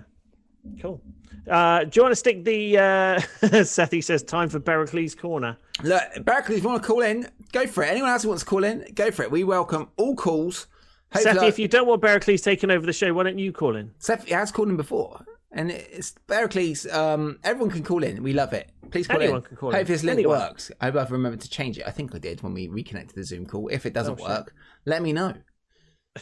cool. 0.81 1.01
Uh, 1.49 1.85
do 1.85 1.91
you 1.95 2.03
want 2.03 2.13
to 2.13 2.17
stick 2.17 2.45
the? 2.45 2.79
Uh, 2.79 3.21
Seth 3.65 3.91
he 3.91 4.01
says 4.01 4.23
time 4.23 4.49
for 4.49 4.61
Pericles 4.61 5.15
corner. 5.15 5.57
Look, 5.83 6.03
you 6.17 6.23
want 6.63 6.83
to 6.83 6.87
call 6.87 7.01
in, 7.03 7.29
go 7.53 7.67
for 7.67 7.83
it. 7.85 7.89
Anyone 7.91 8.11
else 8.11 8.23
who 8.23 8.29
wants 8.29 8.45
to 8.45 8.49
call 8.51 8.65
in, 8.65 8.85
go 8.95 9.11
for 9.11 9.23
it. 9.23 9.31
We 9.31 9.45
welcome 9.45 9.89
all 9.97 10.15
calls. 10.17 10.67
Hopefully 11.13 11.35
Seth, 11.35 11.43
if 11.45 11.59
you 11.59 11.69
don't 11.69 11.87
want 11.87 12.03
Pericles 12.03 12.43
taking 12.43 12.71
over 12.71 12.85
the 12.85 12.93
show, 12.93 13.13
why 13.15 13.23
don't 13.23 13.39
you 13.39 13.53
call 13.53 13.77
in? 13.77 13.93
Seth 13.99 14.29
has 14.29 14.53
called 14.53 14.69
in 14.69 14.77
before, 14.77 15.25
and 15.53 15.71
it's 15.71 16.13
Pericles. 16.27 16.87
Um, 16.87 17.39
everyone 17.45 17.71
can 17.71 17.83
call 17.83 18.03
in. 18.05 18.23
We 18.23 18.35
love 18.35 18.53
it. 18.53 18.71
Please 18.91 19.07
call 19.07 19.21
Anyone 19.23 19.39
in. 19.39 19.43
can 19.45 19.57
call 19.57 19.71
in. 19.71 19.77
Hope 19.77 19.87
this 19.87 20.03
link 20.03 20.19
Anyone. 20.19 20.39
works. 20.39 20.71
I 20.81 20.87
hope 20.87 20.97
I've 20.97 21.13
remembered 21.13 21.41
to 21.43 21.49
change 21.49 21.79
it. 21.79 21.85
I 21.87 21.91
think 21.91 22.15
I 22.15 22.19
did 22.19 22.43
when 22.43 22.53
we 22.53 22.69
reconnected 22.69 23.17
the 23.17 23.25
Zoom 23.25 23.47
call. 23.47 23.69
If 23.69 23.87
it 23.87 23.95
doesn't 23.95 24.21
Oh, 24.21 24.25
work, 24.25 24.55
let 24.85 25.01
me 25.03 25.13
know. 25.15 25.33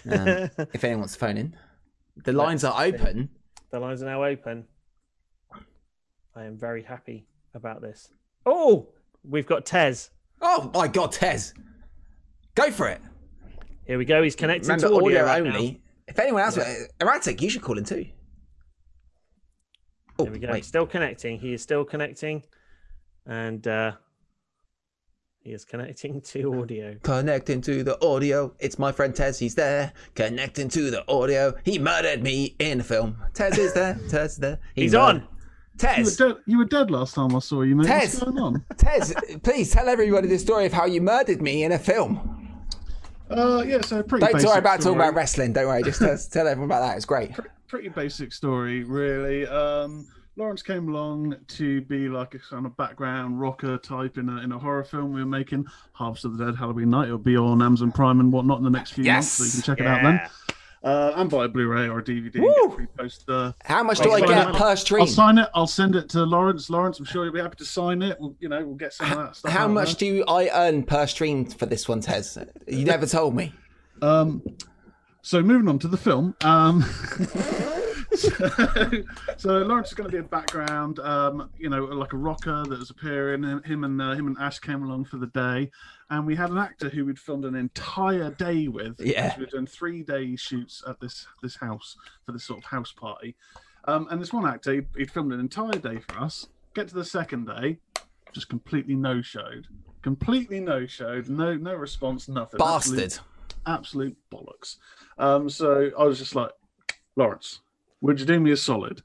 Um, 0.09 0.29
if 0.73 0.85
anyone 0.85 1.01
wants 1.01 1.15
to 1.15 1.19
phone 1.19 1.37
in, 1.37 1.57
the 2.25 2.33
lines 2.33 2.63
are 2.63 2.85
open. 2.85 3.31
The 3.77 3.81
lines 3.81 4.03
are 4.03 4.07
now 4.07 4.25
open. 4.25 4.65
I 6.35 6.45
am 6.45 6.57
very 6.57 6.83
happy 6.83 7.27
about 7.53 7.83
this. 7.83 8.09
Oh, 8.47 8.89
we've 9.23 9.45
got 9.47 9.67
Tez. 9.67 10.09
Oh 10.41 10.71
my 10.73 10.89
God, 10.89 11.13
Tez, 11.13 11.53
go 12.55 12.71
for 12.71 12.89
it. 12.89 13.03
Here 13.87 13.99
we 13.99 14.07
go. 14.07 14.23
He's 14.23 14.35
connecting 14.35 14.71
Remember, 14.71 14.89
to 14.89 14.95
audio, 14.95 15.07
audio 15.21 15.25
right 15.25 15.43
only. 15.47 15.71
Now. 15.73 15.77
If 16.09 16.19
anyone 16.19 16.41
else, 16.41 16.59
erratic, 17.03 17.43
you 17.43 17.51
should 17.51 17.61
call 17.61 17.77
in 17.77 17.85
too. 17.85 18.07
Oh, 20.19 20.25
There 20.25 20.33
we 20.33 20.39
go. 20.39 20.53
wait. 20.53 20.65
Still 20.65 20.87
connecting. 20.87 21.39
He 21.39 21.53
is 21.53 21.61
still 21.61 21.85
connecting, 21.85 22.45
and 23.27 23.67
uh, 23.69 23.93
he 25.47 25.53
is 25.53 25.65
connecting 25.65 26.21
to 26.21 26.61
audio. 26.61 26.97
Connecting 27.05 27.61
to 27.63 27.85
the 27.85 28.05
audio. 28.05 28.53
It's 28.59 28.81
my 28.81 28.91
friend 28.91 29.15
Tez. 29.15 29.39
He's 29.39 29.55
there. 29.55 29.93
Connecting 30.17 30.69
to 30.71 30.91
the 30.91 31.09
audio. 31.09 31.55
He 31.65 31.79
murdered 31.79 32.21
me 32.21 32.57
in 32.59 32.79
the 32.79 32.85
film. 32.85 33.17
Tez 33.33 33.57
is 33.57 33.73
there. 33.73 33.95
Tez 34.11 34.33
is 34.33 34.37
there. 34.39 34.59
He 34.75 34.83
He's 34.83 34.93
murdered- 34.93 35.23
on. 35.23 35.29
You 35.99 36.05
were, 36.05 36.11
dead, 36.11 36.37
you 36.47 36.59
were 36.59 36.65
dead 36.65 36.91
last 36.91 37.15
time 37.15 37.37
I 37.37 37.39
saw 37.39 37.63
you, 37.63 37.77
mate. 37.77 37.87
Tez. 37.87 38.15
What's 38.15 38.25
going 38.25 38.39
on? 38.39 38.65
Tez, 38.77 39.15
please 39.45 39.71
tell 39.71 39.89
everybody 39.89 40.27
the 40.27 40.39
story 40.39 40.67
of 40.67 40.73
how 40.73 40.87
you 40.87 41.01
murdered 41.01 41.41
me 41.41 41.63
in 41.63 41.71
a 41.73 41.79
film. 41.79 42.59
Uh, 43.31 43.63
yeah, 43.65 43.81
so 43.83 44.03
pretty 44.03 44.25
Don't 44.27 44.33
basic 44.35 44.49
worry 44.49 44.59
about 44.59 44.81
story. 44.81 44.95
talking 44.97 45.09
about 45.09 45.15
wrestling. 45.15 45.53
Don't 45.53 45.67
worry. 45.67 45.83
Just 45.85 46.01
tell, 46.01 46.17
tell 46.33 46.49
everyone 46.49 46.71
about 46.71 46.81
that. 46.81 46.97
It's 46.97 47.05
great. 47.05 47.33
Pretty 47.69 47.91
basic 47.91 48.33
story, 48.33 48.83
really. 48.85 49.47
Um, 49.47 50.09
Lawrence 50.39 50.61
came 50.61 50.89
along 50.89 51.35
to 51.49 51.81
be 51.83 52.11
like 52.11 52.35
a 52.35 52.39
kind 52.39 52.67
of 52.67 52.77
background 52.77 53.41
rocker 53.41 53.79
type 53.79 54.19
in 54.19 54.29
a, 54.29 54.43
in 54.43 54.53
a 54.53 54.59
horror 54.59 54.85
film 54.85 55.15
we 55.15 55.21
were 55.21 55.27
making, 55.27 55.65
Harvest 55.93 56.27
of 56.27 56.37
the 56.37 56.45
Dead 56.45 56.57
Halloween 56.57 56.91
Night. 56.91 57.07
It'll 57.07 57.17
be 57.17 57.39
on 57.39 57.63
Amazon 57.63 57.91
Prime 57.91 58.21
and 58.21 58.31
whatnot 58.31 58.59
in 58.59 58.65
the 58.65 58.71
next 58.71 58.93
few 58.93 59.05
months, 59.05 59.29
so 59.29 59.45
you 59.45 59.51
can 59.51 59.63
check 59.63 59.81
it 59.81 59.87
out 59.87 60.03
then. 60.03 60.21
Uh, 60.85 61.15
and 61.17 61.31
buy 61.31 61.47
a 61.47 61.49
Blu-ray 61.49 61.89
or 61.89 62.01
a 62.01 62.05
DVD. 62.05 62.39
Woo! 62.39 62.77
Get 62.79 62.97
repost 62.97 63.55
How 63.65 63.83
much 63.83 63.99
do 63.99 64.11
I 64.11 64.21
Wait, 64.21 64.29
get 64.29 64.47
wait, 64.49 64.57
per 64.57 64.77
stream? 64.77 65.01
I'll 65.01 65.07
sign 65.09 65.39
it. 65.39 65.49
I'll 65.55 65.67
send 65.67 65.97
it 65.97 66.11
to 66.11 66.23
Lawrence. 66.23 66.69
Lawrence, 66.69 66.99
I'm 66.99 67.07
sure 67.07 67.25
you'll 67.25 67.33
be 67.33 67.41
happy 67.41 67.57
to 67.57 67.65
sign 67.65 68.03
it. 68.03 68.21
We'll, 68.21 68.37
you 68.39 68.51
know, 68.51 68.63
we'll 68.65 68.77
get 68.77 68.93
some 68.93 69.11
of 69.11 69.19
that 69.19 69.37
stuff. 69.37 69.51
How 69.51 69.65
out 69.65 69.71
much 69.71 69.97
there. 69.97 70.13
do 70.13 70.25
I 70.29 70.51
earn 70.53 70.83
per 70.83 71.07
stream 71.07 71.47
for 71.47 71.65
this 71.65 71.89
one, 71.89 72.03
Tez? 72.03 72.39
You 72.69 72.85
never 72.85 73.07
told 73.07 73.35
me. 73.35 73.55
Um, 74.03 74.43
so 75.23 75.43
moving 75.43 75.67
on 75.69 75.79
to 75.79 75.89
the 75.89 75.97
film. 75.97 76.37
Um, 76.43 76.85
so 79.37 79.59
Lawrence 79.59 79.89
is 79.89 79.95
going 79.95 80.09
to 80.09 80.13
be 80.13 80.19
a 80.19 80.23
background, 80.23 80.99
um, 81.01 81.51
you 81.59 81.69
know, 81.69 81.85
like 81.85 82.13
a 82.13 82.17
rocker 82.17 82.65
that 82.69 82.79
was 82.79 82.91
appearing. 82.91 83.45
and 83.45 83.65
Him 83.65 83.85
and 83.85 84.01
uh, 84.01 84.13
him 84.13 84.27
and 84.27 84.37
Ash 84.39 84.59
came 84.59 84.83
along 84.83 85.05
for 85.07 85.17
the 85.19 85.27
day, 85.29 85.71
and 86.11 86.27
we 86.27 86.37
had 86.37 86.51
an 86.51 86.59
actor 86.59 86.89
who 86.89 87.05
we'd 87.05 87.19
filmed 87.19 87.45
an 87.45 87.55
entire 87.55 88.31
day 88.31 88.69
with. 88.69 89.01
Yeah. 89.01 89.35
we 89.37 89.45
were 89.45 89.51
doing 89.51 89.67
three 89.67 90.03
day 90.03 90.37
shoots 90.37 90.83
at 90.89 91.01
this 91.01 91.27
this 91.43 91.57
house 91.57 91.97
for 92.25 92.33
this 92.33 92.45
sort 92.45 92.59
of 92.61 92.65
house 92.67 92.93
party. 92.93 93.37
Um, 93.89 94.09
and 94.11 94.21
this 94.21 94.33
one 94.33 94.47
actor, 94.47 94.73
he'd, 94.75 94.89
he'd 94.97 95.11
filmed 95.13 95.33
an 95.33 95.39
entire 95.41 95.79
day 95.79 96.01
for 96.09 96.19
us. 96.19 96.49
Get 96.75 96.89
to 96.89 96.95
the 96.95 97.05
second 97.05 97.47
day, 97.47 97.79
just 98.33 98.49
completely 98.49 98.97
no 98.97 99.23
showed, 99.23 99.69
completely 100.03 100.61
no 100.61 100.87
showed, 100.87 101.29
no 101.29 101.55
no 101.55 101.75
response, 101.75 102.29
nothing. 102.29 102.61
Absolute- 102.61 102.99
Bastard. 102.99 103.25
absolute 103.67 104.17
bollocks. 104.33 104.77
Um, 105.19 105.49
so 105.49 105.91
I 105.99 106.03
was 106.05 106.19
just 106.19 106.35
like, 106.35 106.51
Lawrence, 107.17 107.61
would 108.01 108.21
you 108.21 108.27
do 108.27 108.41
me 108.41 108.53
a 108.53 108.57
solid? 108.57 109.03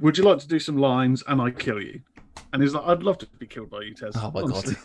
Would 0.00 0.18
you 0.18 0.24
like 0.24 0.38
to 0.38 0.48
do 0.48 0.58
some 0.58 0.76
lines 0.76 1.22
and 1.26 1.40
I 1.40 1.50
kill 1.50 1.80
you? 1.80 2.00
And 2.52 2.62
he's 2.62 2.74
like, 2.74 2.86
I'd 2.86 3.02
love 3.02 3.18
to 3.18 3.26
be 3.38 3.46
killed 3.46 3.70
by 3.70 3.82
you, 3.82 3.94
Tez. 3.94 4.14
Oh 4.16 4.30
my 4.30 4.40
honestly." 4.40 4.76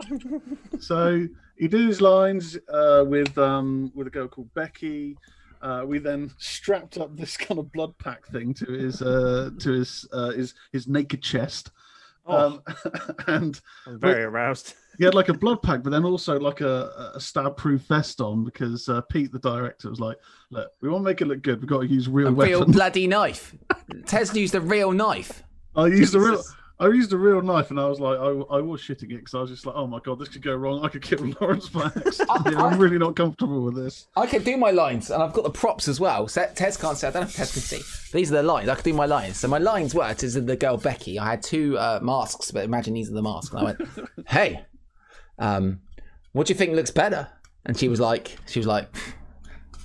so 0.80 1.26
he 1.56 1.68
did 1.68 1.86
his 1.86 2.00
lines 2.00 2.56
uh, 2.68 3.04
with 3.06 3.36
um, 3.36 3.92
with 3.94 4.06
a 4.06 4.10
girl 4.10 4.28
called 4.28 4.52
Becky. 4.54 5.16
Uh, 5.62 5.82
we 5.86 5.98
then 5.98 6.30
strapped 6.38 6.98
up 6.98 7.16
this 7.16 7.36
kind 7.36 7.58
of 7.58 7.72
blood 7.72 7.96
pack 7.98 8.26
thing 8.28 8.54
to 8.54 8.66
his 8.66 9.02
uh, 9.02 9.50
to 9.58 9.72
his 9.72 10.06
uh, 10.12 10.30
his 10.30 10.54
his 10.72 10.86
naked 10.86 11.22
chest. 11.22 11.70
Um, 12.26 12.62
and 13.26 13.60
I'm 13.86 14.00
very 14.00 14.24
aroused. 14.24 14.74
He 14.98 15.04
had 15.04 15.14
like 15.14 15.28
a 15.28 15.34
blood 15.34 15.62
pack, 15.62 15.82
but 15.82 15.90
then 15.90 16.04
also 16.04 16.38
like 16.38 16.60
a, 16.60 17.12
a 17.14 17.20
stab-proof 17.20 17.82
vest 17.82 18.20
on 18.20 18.44
because 18.44 18.88
uh, 18.88 19.00
Pete, 19.02 19.32
the 19.32 19.38
director, 19.38 19.90
was 19.90 20.00
like, 20.00 20.16
"Look, 20.50 20.70
we 20.80 20.88
want 20.88 21.02
to 21.02 21.04
make 21.04 21.20
it 21.20 21.26
look 21.26 21.42
good. 21.42 21.60
We've 21.60 21.68
got 21.68 21.80
to 21.80 21.86
use 21.86 22.08
real 22.08 22.28
A 22.28 22.32
real 22.32 22.64
bloody 22.64 23.06
knife. 23.06 23.54
Tez 24.06 24.34
used 24.34 24.54
a 24.54 24.60
real 24.60 24.92
knife. 24.92 25.42
I 25.74 25.86
used 25.88 26.14
a 26.14 26.20
real, 26.20 26.42
I 26.78 26.88
used 26.88 27.12
a 27.14 27.16
real 27.16 27.40
knife, 27.40 27.70
and 27.70 27.80
I 27.80 27.86
was 27.86 28.00
like, 28.00 28.18
I, 28.18 28.56
I 28.56 28.60
was 28.60 28.82
shitting 28.82 29.04
it 29.04 29.18
because 29.18 29.34
I 29.34 29.40
was 29.40 29.50
just 29.50 29.64
like, 29.64 29.76
"Oh 29.76 29.86
my 29.86 29.98
god, 30.00 30.18
this 30.18 30.28
could 30.28 30.42
go 30.42 30.54
wrong. 30.54 30.84
I 30.84 30.88
could 30.88 31.02
kill 31.02 31.24
Lawrence 31.40 31.68
by 31.70 31.86
accident. 31.96 32.56
I'm 32.56 32.78
really 32.78 32.98
not 32.98 33.16
comfortable 33.16 33.62
with 33.62 33.76
this." 33.76 34.08
I 34.14 34.26
can 34.26 34.42
do 34.42 34.58
my 34.58 34.70
lines, 34.70 35.10
and 35.10 35.22
I've 35.22 35.32
got 35.32 35.44
the 35.44 35.50
props 35.50 35.88
as 35.88 36.00
well. 36.00 36.28
So 36.28 36.46
Tez 36.54 36.76
can't 36.76 36.98
see. 36.98 37.06
I 37.06 37.10
don't 37.10 37.22
know 37.22 37.28
if 37.28 37.34
Tez 37.34 37.52
can 37.52 37.62
see. 37.62 37.82
These 38.12 38.30
are 38.30 38.36
the 38.36 38.42
lines. 38.42 38.68
I 38.68 38.74
can 38.74 38.84
do 38.84 38.92
my 38.92 39.06
lines. 39.06 39.38
So 39.38 39.48
my 39.48 39.58
lines 39.58 39.94
were 39.94 40.12
to 40.12 40.40
the 40.40 40.56
girl 40.56 40.76
Becky. 40.76 41.18
I 41.18 41.30
had 41.30 41.42
two 41.42 41.78
uh, 41.78 42.00
masks, 42.02 42.50
but 42.50 42.64
imagine 42.64 42.92
these 42.92 43.10
are 43.10 43.14
the 43.14 43.22
masks. 43.22 43.54
And 43.54 43.60
I 43.60 43.64
went, 43.64 43.80
"Hey, 44.28 44.66
um, 45.38 45.80
what 46.32 46.46
do 46.46 46.52
you 46.52 46.58
think 46.58 46.72
looks 46.74 46.90
better?" 46.90 47.28
And 47.64 47.76
she 47.78 47.88
was 47.88 48.00
like, 48.00 48.36
"She 48.46 48.58
was 48.58 48.66
like." 48.66 48.88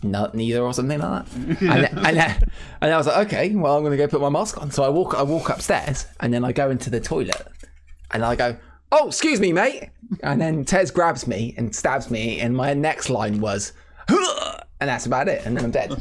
No, 0.03 0.31
neither 0.33 0.61
or 0.63 0.73
something 0.73 0.97
like 0.99 1.25
that, 1.27 1.35
and, 1.61 1.61
and, 2.07 2.17
then- 2.17 2.41
and 2.81 2.91
I 2.91 2.97
was 2.97 3.05
like, 3.05 3.27
okay, 3.27 3.53
well, 3.53 3.77
I'm 3.77 3.83
going 3.83 3.91
to 3.95 3.97
go 3.97 4.07
put 4.07 4.19
my 4.19 4.29
mask 4.29 4.59
on. 4.59 4.71
So 4.71 4.81
I 4.81 4.89
walk, 4.89 5.13
I 5.13 5.21
walk 5.21 5.49
upstairs, 5.49 6.07
and 6.19 6.33
then 6.33 6.43
I 6.43 6.51
go 6.53 6.71
into 6.71 6.89
the 6.89 6.99
toilet, 6.99 7.45
and 8.09 8.25
I 8.25 8.35
go, 8.35 8.57
"Oh, 8.91 9.09
excuse 9.09 9.39
me, 9.39 9.53
mate," 9.53 9.91
and 10.23 10.41
then 10.41 10.65
Tez 10.65 10.89
grabs 10.89 11.27
me 11.27 11.53
and 11.55 11.75
stabs 11.75 12.09
me, 12.09 12.39
and 12.39 12.55
my 12.57 12.73
next 12.73 13.11
line 13.11 13.39
was, 13.41 13.73
and 14.09 14.89
that's 14.89 15.05
about 15.05 15.27
it, 15.27 15.45
and 15.45 15.55
then 15.55 15.65
I'm 15.65 15.71
dead. 15.71 15.93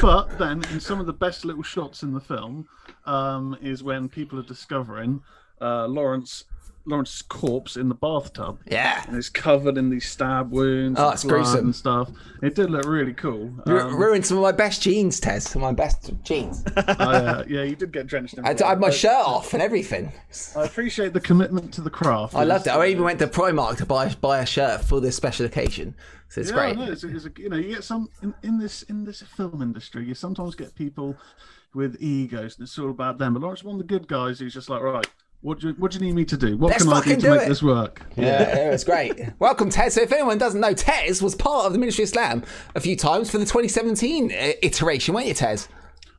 But 0.00 0.38
then, 0.38 0.62
in 0.72 0.78
some 0.78 1.00
of 1.00 1.06
the 1.06 1.12
best 1.12 1.44
little 1.44 1.64
shots 1.64 2.04
in 2.04 2.12
the 2.14 2.20
film, 2.20 2.68
um, 3.04 3.56
is 3.60 3.82
when 3.82 4.08
people 4.08 4.38
are 4.38 4.42
discovering 4.44 5.22
uh, 5.60 5.88
Lawrence 5.88 6.44
Lawrence's 6.86 7.22
corpse 7.22 7.76
in 7.76 7.88
the 7.88 7.94
bathtub. 7.94 8.58
Yeah. 8.70 9.02
and 9.08 9.16
it's 9.16 9.28
covered 9.30 9.78
in 9.78 9.88
these 9.90 10.06
stab 10.08 10.50
wounds, 10.50 10.98
Oh, 11.00 11.06
and 11.06 11.14
it's 11.14 11.24
gruesome. 11.24 11.64
and 11.66 11.74
stuff. 11.74 12.10
It 12.42 12.54
did 12.54 12.70
look 12.70 12.84
really 12.86 13.14
cool. 13.14 13.52
Ru- 13.66 13.80
Um, 13.80 13.96
ruined 13.96 14.26
some 14.26 14.36
of 14.36 14.42
my 14.42 14.52
best 14.52 14.82
jeans, 14.82 15.18
Tez. 15.18 15.44
Some 15.48 15.62
of 15.64 15.70
my 15.70 15.74
best 15.74 16.12
jeans. 16.22 16.62
I, 16.76 16.80
uh, 16.80 17.44
yeah, 17.48 17.62
you 17.62 17.74
did 17.74 17.90
get 17.92 18.06
drenched 18.06 18.34
in 18.34 18.44
I. 18.44 18.50
I 18.50 18.68
had 18.70 18.80
my 18.80 18.90
shirt 18.90 19.12
off 19.12 19.54
and 19.54 19.62
everything. 19.62 20.12
I 20.56 20.64
appreciate 20.64 21.12
the 21.14 21.20
commitment 21.20 21.72
to 21.74 21.80
the 21.80 21.90
craft. 21.90 22.34
I 22.34 22.44
loved 22.44 22.66
it. 22.66 22.70
I 22.70 22.86
even 22.88 23.04
went 23.04 23.18
to 23.20 23.26
Primark 23.28 23.78
to 23.78 23.86
buy 23.86 24.08
buy 24.20 24.40
a 24.40 24.46
shirt 24.46 24.82
for 24.84 25.00
this 25.00 25.16
special 25.16 25.46
occasion. 25.46 25.94
So 26.28 26.40
it's 26.40 26.50
yeah, 26.50 26.56
great. 26.56 26.76
No, 26.76 26.90
it's, 26.90 27.04
it's 27.04 27.24
a, 27.26 27.30
you 27.38 27.48
know, 27.48 27.56
you 27.56 27.74
get 27.74 27.84
some 27.84 28.08
in, 28.22 28.34
in 28.42 28.58
this 28.58 28.82
in 28.82 29.04
this 29.04 29.22
film 29.22 29.62
industry. 29.62 30.04
You 30.04 30.14
sometimes 30.14 30.54
get 30.54 30.74
people 30.74 31.16
with 31.74 31.96
egos, 32.00 32.56
and 32.58 32.66
it's 32.66 32.78
all 32.78 32.90
about 32.90 33.18
them. 33.18 33.34
But 33.34 33.42
Lawrence, 33.42 33.64
one 33.64 33.76
of 33.76 33.78
the 33.80 33.86
good 33.86 34.06
guys, 34.06 34.38
who's 34.40 34.54
just 34.54 34.68
like, 34.68 34.82
right, 34.82 35.06
what 35.44 35.60
do 35.60 35.68
you, 35.68 35.74
what 35.74 35.90
do 35.92 35.98
you 35.98 36.04
need 36.06 36.14
me 36.14 36.24
to 36.24 36.36
do? 36.36 36.56
What 36.56 36.68
Let's 36.70 36.84
can 36.84 36.92
I 36.92 36.96
do 36.96 37.00
fucking 37.02 37.16
to 37.16 37.20
do 37.26 37.30
make 37.34 37.42
it." 37.42 37.48
this 37.48 37.62
work? 37.62 38.02
Yeah, 38.16 38.56
it 38.66 38.70
was 38.70 38.82
great. 38.82 39.20
Welcome, 39.38 39.68
Tez. 39.68 39.94
So, 39.94 40.00
if 40.02 40.10
anyone 40.10 40.38
doesn't 40.38 40.60
know, 40.60 40.72
Tez 40.72 41.22
was 41.22 41.34
part 41.34 41.66
of 41.66 41.72
the 41.74 41.78
Ministry 41.78 42.04
of 42.04 42.08
Slam 42.10 42.42
a 42.74 42.80
few 42.80 42.96
times 42.96 43.30
for 43.30 43.36
the 43.38 43.44
2017 43.44 44.30
iteration, 44.62 45.14
weren't 45.14 45.26
you, 45.26 45.34
Tez? 45.34 45.68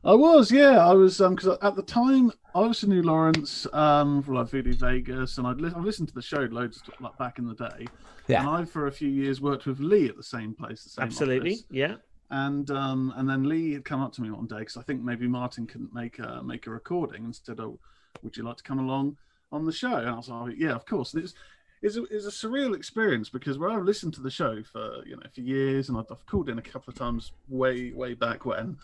I 0.04 0.14
was, 0.14 0.52
yeah, 0.52 0.86
I 0.86 0.92
was, 0.92 1.20
um, 1.20 1.34
because 1.34 1.58
at 1.60 1.74
the 1.74 1.82
time 1.82 2.30
I 2.54 2.60
also 2.60 2.86
knew 2.86 3.02
Lawrence 3.02 3.66
um 3.72 4.22
from 4.22 4.34
like 4.34 4.48
Voodoo 4.48 4.74
Vegas, 4.74 5.38
and 5.38 5.46
I'd 5.46 5.60
li- 5.60 5.72
I've 5.74 5.84
listened 5.84 6.06
to 6.08 6.14
the 6.14 6.22
show 6.22 6.46
loads 6.50 6.80
like 7.00 7.18
back 7.18 7.38
in 7.40 7.46
the 7.48 7.54
day. 7.54 7.86
Yeah. 8.28 8.40
And 8.40 8.48
I, 8.48 8.64
for 8.64 8.86
a 8.86 8.92
few 8.92 9.08
years, 9.08 9.40
worked 9.40 9.66
with 9.66 9.80
Lee 9.80 10.08
at 10.08 10.16
the 10.16 10.22
same 10.22 10.54
place, 10.54 10.84
the 10.84 10.90
same 10.90 11.04
Absolutely. 11.06 11.50
office. 11.54 11.64
Yeah. 11.70 11.94
and 12.30 12.70
um, 12.70 13.12
and 13.16 13.28
then 13.28 13.48
Lee 13.48 13.72
had 13.72 13.84
come 13.84 14.00
up 14.00 14.12
to 14.14 14.22
me 14.22 14.30
one 14.30 14.46
day 14.46 14.60
because 14.60 14.76
I 14.76 14.82
think 14.82 15.02
maybe 15.02 15.26
Martin 15.26 15.66
couldn't 15.66 15.92
make 15.92 16.20
a 16.20 16.40
make 16.44 16.68
a 16.68 16.70
recording 16.70 17.24
and 17.24 17.34
said, 17.34 17.58
"Oh, 17.58 17.80
would 18.22 18.36
you 18.36 18.44
like 18.44 18.56
to 18.56 18.62
come 18.62 18.78
along 18.78 19.16
on 19.52 19.64
the 19.64 19.72
show?" 19.72 19.96
And 19.96 20.08
I 20.08 20.14
was 20.14 20.28
like, 20.28 20.54
"Yeah, 20.56 20.72
of 20.74 20.86
course." 20.86 21.14
It's 21.14 21.34
it's 21.82 21.96
a, 21.96 22.04
it's 22.04 22.26
a 22.26 22.30
surreal 22.30 22.74
experience 22.74 23.28
because 23.28 23.58
where 23.58 23.70
I've 23.70 23.84
listened 23.84 24.14
to 24.14 24.20
the 24.20 24.30
show 24.30 24.62
for 24.62 25.04
you 25.06 25.16
know 25.16 25.22
for 25.34 25.40
years 25.40 25.88
and 25.88 25.98
I've, 25.98 26.06
I've 26.10 26.24
called 26.26 26.48
in 26.48 26.58
a 26.58 26.62
couple 26.62 26.90
of 26.90 26.98
times 26.98 27.32
way 27.48 27.92
way 27.92 28.14
back 28.14 28.44
when. 28.44 28.78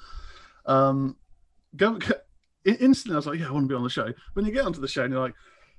Um, 0.66 1.16
go 1.76 1.98
instantly 2.64 3.14
I 3.14 3.16
was 3.16 3.26
like, 3.26 3.40
"Yeah, 3.40 3.48
I 3.48 3.50
want 3.50 3.64
to 3.64 3.68
be 3.68 3.74
on 3.74 3.82
the 3.84 3.90
show." 3.90 4.12
When 4.34 4.44
you 4.44 4.52
get 4.52 4.64
onto 4.64 4.80
the 4.80 4.88
show 4.88 5.04
and 5.04 5.12
you're 5.12 5.22
like. 5.22 5.34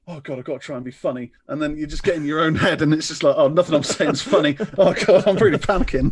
Oh 0.06 0.20
god, 0.20 0.38
I've 0.38 0.44
got 0.44 0.56
to 0.56 0.60
try 0.60 0.76
and 0.76 0.84
be 0.84 0.92
funny, 0.92 1.32
and 1.48 1.62
then 1.62 1.78
you 1.78 1.88
just 1.88 2.04
get 2.04 2.18
in 2.18 2.26
your 2.26 2.42
own 2.42 2.56
head, 2.56 2.82
and 2.82 2.94
it's 2.94 3.08
just 3.08 3.24
like, 3.24 3.36
oh, 3.38 3.48
nothing 3.48 3.74
I'm 3.74 3.84
saying 3.84 4.12
is 4.12 4.22
funny. 4.22 4.58
Oh 4.78 4.94
god, 4.94 5.26
I'm 5.26 5.38
really 5.38 5.58
panicking. 5.58 6.12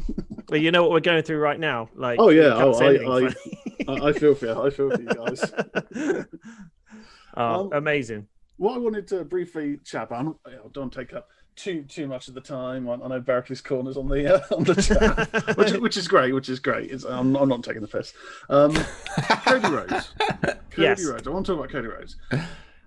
Well, 0.50 0.62
you 0.62 0.72
know 0.72 0.82
what 0.82 0.92
we're 0.92 1.02
going 1.02 1.24
through 1.24 1.40
right 1.40 1.60
now. 1.60 1.90
Like, 1.94 2.18
Oh 2.18 2.30
yeah, 2.30 2.54
oh, 2.56 2.74
I, 2.76 3.26
I. 3.26 3.34
I, 3.90 4.10
I 4.10 4.14
feel 4.14 4.34
for 4.34 4.46
you. 4.46 4.62
I 4.62 4.70
feel 4.70 4.92
for 4.92 5.02
you 5.02 5.08
guys. 5.08 6.26
oh, 7.38 7.66
Um, 7.66 7.74
amazing. 7.74 8.28
What 8.58 8.76
I 8.76 8.78
wanted 8.78 9.08
to 9.10 9.24
briefly 9.26 9.78
chat 9.84 10.04
about, 10.04 10.18
I'm- 10.46 10.70
don't 10.72 10.94
take 10.94 11.14
up 11.14 11.30
too 11.56 11.84
too 11.84 12.08
much 12.08 12.28
of 12.30 12.34
the 12.34 12.42
time. 12.42 12.90
I, 12.90 12.94
I 12.94 13.08
know 13.08 13.20
Berkeley's 13.20 13.60
corners 13.62 13.98
on 13.98 14.08
the 14.08 14.36
uh, 14.36 14.42
on 14.56 14.64
the 14.64 14.76
chat, 14.76 15.58
which, 15.58 15.74
which 15.74 15.98
is 15.98 16.08
great, 16.08 16.34
which 16.34 16.48
is 16.50 16.60
great. 16.60 16.92
It's, 16.92 17.04
I'm, 17.04 17.36
I'm 17.36 17.50
not 17.50 17.64
taking 17.64 17.82
the 17.82 17.88
piss. 17.88 18.14
Um, 18.50 18.74
Cody 19.46 19.68
Rhodes, 19.70 20.14
Cody 20.42 20.58
Yes. 20.78 21.04
Rhodes. 21.06 21.28
I 21.28 21.32
want 21.32 21.46
to 21.48 21.52
talk 21.54 21.60
about 21.60 21.72
Cody 21.72 21.88
Rhodes. 21.88 22.16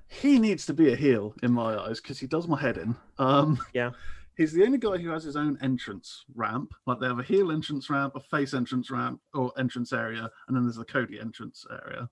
He 0.09 0.39
needs 0.39 0.65
to 0.67 0.75
be 0.75 0.93
a 0.93 0.97
heel 0.97 1.35
in 1.43 1.53
my 1.53 1.77
eyes 1.77 2.01
because 2.01 2.21
he 2.21 2.27
does 2.27 2.47
my 2.49 2.61
head 2.61 2.77
in. 2.79 2.95
Um, 3.19 3.59
Yeah. 3.75 3.91
He's 4.37 4.53
the 4.53 4.65
only 4.65 4.79
guy 4.79 4.97
who 4.99 5.11
has 5.11 5.23
his 5.25 5.37
own 5.37 5.59
entrance 5.63 6.25
ramp. 6.35 6.73
Like 6.87 6.99
they 7.01 7.07
have 7.07 7.21
a 7.21 7.23
heel 7.25 7.53
entrance 7.53 7.89
ramp, 7.91 8.15
a 8.17 8.21
face 8.21 8.53
entrance 8.55 8.91
ramp, 8.91 9.21
or 9.33 9.53
entrance 9.59 9.93
area, 9.93 10.29
and 10.49 10.57
then 10.57 10.65
there's 10.65 10.75
the 10.77 10.85
Cody 10.85 11.21
entrance 11.21 11.65
area. 11.71 12.09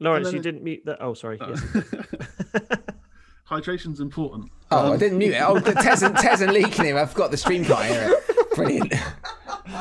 Lawrence, 0.00 0.32
you 0.32 0.38
it- 0.38 0.42
didn't 0.42 0.62
mute 0.64 0.82
that. 0.86 0.98
Oh, 1.00 1.14
sorry. 1.14 1.38
Yes. 1.40 1.62
Hydration's 3.44 4.00
important. 4.00 4.50
Oh, 4.70 4.90
I 4.90 4.92
Um, 4.94 4.98
didn't 4.98 5.18
mute 5.18 5.34
it. 5.34 5.42
Oh, 5.42 5.58
the 5.58 5.72
Tez 5.74 6.02
and, 6.02 6.16
Tez 6.16 6.40
and 6.40 6.52
Lee 6.52 6.64
can 6.64 6.86
hear. 6.86 6.98
I've 6.98 7.14
got 7.14 7.30
the 7.30 7.36
stream 7.36 7.64
can't 7.64 7.84
hear 7.84 8.10
it. 8.12 8.54
Brilliant. 8.56 8.92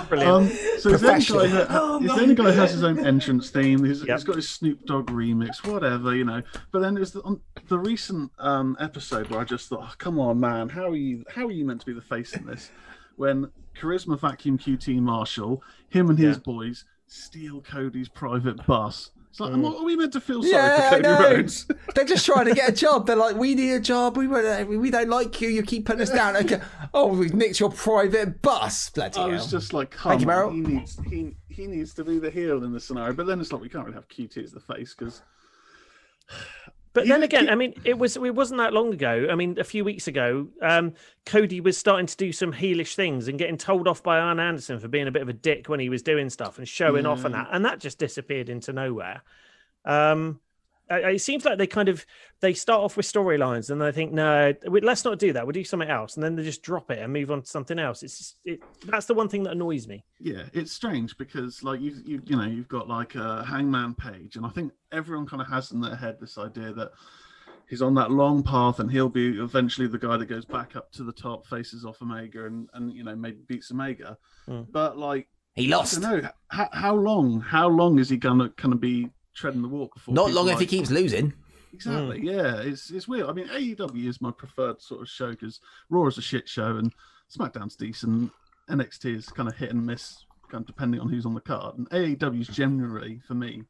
Brilliant. 0.10 0.31
Um, 0.31 0.48
so 0.49 0.56
he's 0.56 0.84
the, 0.84 0.90
only 0.90 0.99
Professional. 0.99 1.40
guy 1.40 1.48
who, 1.48 1.99
he's 1.99 2.15
the 2.15 2.22
only 2.22 2.35
guy 2.35 2.44
who 2.52 2.60
has 2.60 2.72
his 2.72 2.84
own 2.84 3.06
entrance 3.06 3.49
theme. 3.52 3.84
He's, 3.85 3.99
Yep. 4.06 4.18
he's 4.18 4.23
got 4.26 4.35
his 4.35 4.49
Snoop 4.49 4.85
Dogg 4.85 5.07
remix, 5.07 5.65
whatever, 5.65 6.14
you 6.15 6.26
know. 6.26 6.41
But 6.72 6.80
then 6.80 6.94
there's 6.94 7.11
the, 7.11 7.22
on 7.23 7.40
the 7.69 7.80
recent 7.80 8.31
um, 8.40 8.76
episode 8.81 9.30
where 9.30 9.40
I 9.40 9.44
just 9.45 9.69
thought, 9.69 9.81
oh, 9.84 9.94
come 9.98 10.19
on, 10.19 10.40
man, 10.40 10.68
how 10.69 10.90
are 10.90 10.95
you? 10.95 11.23
How 11.34 11.45
are 11.48 11.52
you 11.52 11.65
meant 11.65 11.80
to 11.81 11.85
be 11.85 11.94
the 11.94 12.02
face 12.02 12.34
in 12.35 12.45
this? 12.45 12.69
When 13.15 13.49
Charisma 13.80 14.19
Vacuum 14.19 14.57
QT 14.57 14.99
Marshall, 14.99 15.64
him 15.90 16.10
and 16.10 16.19
his 16.19 16.35
Yeah. 16.38 16.41
boys 16.44 16.85
steal 17.07 17.61
Cody's 17.61 18.10
private 18.10 18.65
bus. 18.65 19.11
It's 19.34 19.39
like, 19.39 19.49
mm. 19.49 19.55
am 19.55 19.65
I- 19.65 19.69
are 19.80 19.84
we 19.84 19.95
meant 19.95 20.14
to 20.14 20.22
feel 20.22 20.43
sorry 20.43 20.53
Yeah, 20.53 20.89
for 20.91 21.01
Cody. 21.01 21.07
Rhodes? 21.23 21.65
They're 21.95 22.05
just 22.05 22.23
trying 22.23 22.45
to 22.45 22.53
get 22.53 22.69
a 22.69 22.72
job. 22.72 23.07
They're 23.07 23.15
like, 23.15 23.35
we 23.35 23.55
need 23.55 23.72
a 23.72 23.80
job. 23.80 24.15
We 24.15 24.27
uh, 24.27 24.64
we 24.65 24.91
don't 24.91 25.10
like 25.10 25.41
you. 25.41 25.49
You 25.49 25.64
keep 25.64 25.88
putting 25.88 26.03
us 26.03 26.11
down. 26.11 26.38
Okay. 26.38 26.61
Oh, 26.95 27.07
we've 27.07 27.34
nicked 27.34 27.60
your 27.60 27.72
private 27.72 28.43
bus. 28.43 28.91
Bloody 28.91 29.18
I 29.18 29.22
hell. 29.22 29.31
was 29.31 29.49
just 29.49 29.73
like, 29.73 29.95
Thank 29.95 30.22
come 30.22 30.30
you, 30.30 30.30
on, 30.30 30.51
Meryl. 30.51 30.53
he 30.53 30.61
needs 30.76 30.99
he 31.10 31.35
he 31.49 31.65
needs 31.65 31.95
to 31.95 32.03
be 32.03 32.19
the 32.19 32.30
heel 32.30 32.64
in 32.64 32.72
this 32.72 32.85
scenario. 32.85 33.14
But 33.14 33.26
then 33.26 33.41
it's 33.41 33.51
like 33.51 33.64
we 33.64 33.69
can't 33.69 33.84
really 33.85 33.95
have 33.95 34.07
QT 34.07 34.38
as 34.43 34.51
the 34.51 34.60
face 34.60 34.93
because 34.95 35.23
But 36.94 37.07
then 37.07 37.24
again, 37.24 37.49
I 37.49 37.56
mean, 37.56 37.74
it 37.84 37.98
was 37.98 38.15
it 38.15 38.36
wasn't 38.36 38.60
that 38.60 38.72
long 38.72 38.94
ago. 38.94 39.28
I 39.30 39.36
mean, 39.36 39.57
a 39.60 39.64
few 39.64 39.84
weeks 39.84 40.07
ago, 40.07 40.48
um, 40.61 40.94
Cody 41.26 41.60
was 41.60 41.76
starting 41.76 42.06
to 42.06 42.15
do 42.15 42.32
some 42.32 42.53
heelish 42.53 42.94
things 42.94 43.28
and 43.28 43.40
getting 43.40 43.57
told 43.57 43.88
off 43.88 44.03
by 44.03 44.20
Arn 44.20 44.40
Anderson 44.40 44.80
for 44.80 44.88
being 44.88 45.07
a 45.07 45.11
bit 45.11 45.24
of 45.24 45.30
a 45.30 45.34
dick 45.34 45.68
when 45.68 45.80
he 45.80 45.90
was 45.90 46.03
doing 46.03 46.30
stuff 46.30 46.60
and 46.60 46.68
showing 46.68 47.07
off 47.07 47.26
and 47.26 47.34
that, 47.34 47.49
and 47.52 47.65
that 47.65 47.80
just 47.80 47.98
disappeared 47.98 48.48
into 48.48 48.74
nowhere. 48.74 49.24
Um, 49.86 50.40
it 50.89 51.22
seems 51.22 51.45
like 51.45 51.57
they 51.57 51.68
kind 51.68 51.89
of 51.89 52.05
they 52.41 52.53
start 52.53 52.81
off 52.81 52.97
with 52.97 53.05
storylines 53.05 53.69
and 53.69 53.81
they 53.81 53.91
think 53.91 54.11
no 54.11 54.53
let's 54.81 55.05
not 55.05 55.18
do 55.18 55.31
that 55.34 55.45
we'll 55.45 55.53
do 55.53 55.64
something 55.64 55.89
else 55.89 56.15
and 56.15 56.23
then 56.23 56.35
they 56.35 56.43
just 56.43 56.61
drop 56.61 56.91
it 56.91 56.99
and 56.99 57.11
move 57.11 57.31
on 57.31 57.41
to 57.41 57.47
something 57.47 57.80
else 57.80 58.03
it's 58.03 58.18
just, 58.18 58.38
it, 58.45 58.60
that's 58.85 59.05
the 59.05 59.14
one 59.14 59.30
thing 59.30 59.43
that 59.43 59.51
annoys 59.53 59.88
me 59.88 60.03
Yeah, 60.19 60.43
it's 60.53 60.72
strange 60.72 61.18
because 61.18 61.64
like 61.64 61.80
you 61.81 61.95
you 62.05 62.22
you 62.26 62.35
know 62.35 62.45
you've 62.45 62.68
got 62.68 62.88
like 62.88 63.15
a 63.15 63.43
Hangman 63.43 63.95
Page, 63.95 64.35
and 64.35 64.45
I 64.45 64.49
think 64.49 64.72
everyone 64.91 65.26
kind 65.26 65.41
of 65.41 65.47
has 65.47 65.72
in 65.72 65.81
their 65.81 65.95
head 65.95 66.18
this 66.19 66.38
idea 66.38 66.73
that 66.73 66.91
he's 67.69 67.81
on 67.81 67.95
that 67.95 68.11
long 68.11 68.43
path 68.43 68.80
and 68.80 68.91
he'll 68.91 69.10
be 69.10 69.39
eventually 69.39 69.88
the 69.88 69.97
guy 69.97 70.18
that 70.18 70.26
goes 70.27 70.45
back 70.45 70.76
up 70.76 70.91
to 70.91 71.03
the 71.03 71.14
top, 71.14 71.47
faces 71.47 71.85
off 71.85 72.01
Omega, 72.01 72.45
and 72.45 72.69
and 72.73 72.93
you 72.93 73.03
know 73.03 73.15
maybe 73.15 73.39
beats 73.47 73.72
Omega. 73.72 74.18
Mm. 74.47 74.68
But 74.72 74.97
like 74.97 75.27
He 75.55 75.72
I 75.73 75.77
lost. 75.77 75.99
don't 76.01 76.23
know 76.23 76.30
how, 76.49 76.69
how 76.72 76.95
long 76.95 77.39
how 77.41 77.68
long 77.69 77.99
is 77.99 78.10
he 78.10 78.18
gonna 78.18 78.49
gonna 78.57 78.76
be 78.76 79.10
treading 79.34 79.61
the 79.61 79.68
walk 79.68 79.93
before 79.93 80.14
Not 80.14 80.27
people 80.27 80.43
long 80.43 80.53
if 80.53 80.60
he 80.60 80.65
keeps 80.65 80.89
losing. 80.89 81.34
Exactly. 81.73 82.19
Mm. 82.19 82.23
Yeah, 82.23 82.61
it's 82.61 82.91
it's 82.91 83.07
weird. 83.07 83.27
I 83.27 83.34
mean, 83.34 83.47
AEW 83.47 84.07
is 84.07 84.22
my 84.22 84.31
preferred 84.31 84.81
sort 84.81 85.01
of 85.01 85.10
show 85.10 85.31
because 85.31 85.60
Raw 85.89 86.05
is 86.05 86.18
a 86.18 86.22
shit 86.22 86.47
show 86.47 86.77
and 86.77 86.93
SmackDown's 87.35 87.76
decent. 87.76 88.31
NXT 88.69 89.18
is 89.18 89.27
kind 89.27 89.49
of 89.49 89.55
hit 89.55 89.72
and 89.72 89.85
miss, 89.85 90.26
kind 90.49 90.61
of 90.61 90.68
depending 90.68 91.01
on 91.01 91.10
who's 91.10 91.26
on 91.26 91.34
the 91.34 91.41
card. 91.41 91.77
And 91.77 91.89
AEW 91.89 92.41
is 92.41 92.47
generally 92.47 93.19
for 93.27 93.34
me 93.34 93.64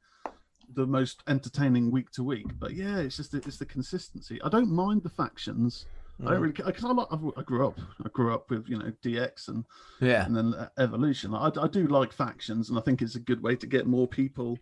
the 0.75 0.85
most 0.85 1.23
entertaining 1.27 1.91
week 1.91 2.11
to 2.11 2.23
week. 2.23 2.47
But 2.59 2.73
yeah, 2.73 2.99
it's 2.99 3.17
just 3.17 3.33
it's 3.33 3.57
the 3.57 3.65
consistency. 3.65 4.41
I 4.43 4.49
don't 4.49 4.69
mind 4.69 5.03
the 5.03 5.09
factions. 5.09 5.85
I 6.19 6.25
don't 6.25 6.33
mm. 6.33 6.41
really 6.41 6.71
because 6.71 6.83
I, 6.83 6.91
like, 6.91 7.07
I 7.37 7.41
grew 7.41 7.67
up 7.67 7.79
I 8.05 8.09
grew 8.09 8.33
up 8.33 8.49
with 8.49 8.67
you 8.67 8.77
know 8.77 8.91
DX 9.03 9.47
and 9.47 9.65
Yeah. 10.01 10.25
and 10.25 10.35
then 10.35 10.53
Evolution. 10.77 11.33
I, 11.33 11.51
I 11.59 11.67
do 11.67 11.87
like 11.87 12.11
factions, 12.11 12.69
and 12.69 12.77
I 12.77 12.81
think 12.81 13.01
it's 13.01 13.15
a 13.15 13.19
good 13.19 13.41
way 13.41 13.55
to 13.55 13.65
get 13.65 13.87
more 13.87 14.07
people 14.07 14.59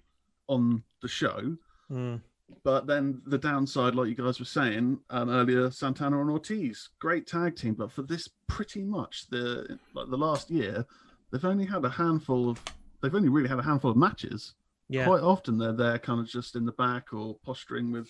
on 0.52 0.84
the 1.02 1.08
show. 1.08 1.56
Mm. 1.92 2.22
But 2.64 2.86
then 2.86 3.22
the 3.26 3.38
downside, 3.38 3.96
like 3.96 4.10
you 4.10 4.16
guys 4.16 4.38
were 4.40 4.46
saying 4.46 5.00
um, 5.10 5.30
earlier, 5.30 5.72
Santana 5.72 6.20
and 6.22 6.30
Ortiz, 6.30 6.90
great 7.00 7.26
tag 7.26 7.56
team. 7.56 7.74
But 7.76 7.92
for 7.92 8.02
this, 8.02 8.28
pretty 8.48 8.84
much 8.84 9.28
the 9.30 9.78
like 9.94 10.10
the 10.10 10.18
last 10.18 10.52
year, 10.52 10.86
they've 11.32 11.46
only 11.46 11.66
had 11.66 11.86
a 11.86 11.90
handful 11.90 12.50
of. 12.50 12.60
They've 13.02 13.16
only 13.16 13.30
really 13.30 13.50
had 13.50 13.58
a 13.58 13.64
handful 13.64 13.90
of 13.92 13.98
matches. 13.98 14.54
yeah 14.90 15.06
Quite 15.06 15.24
often, 15.24 15.58
they're 15.58 15.74
there, 15.74 15.98
kind 15.98 16.20
of 16.20 16.28
just 16.28 16.56
in 16.56 16.66
the 16.66 16.72
back 16.74 17.14
or 17.14 17.38
posturing 17.46 17.92
with 17.92 18.10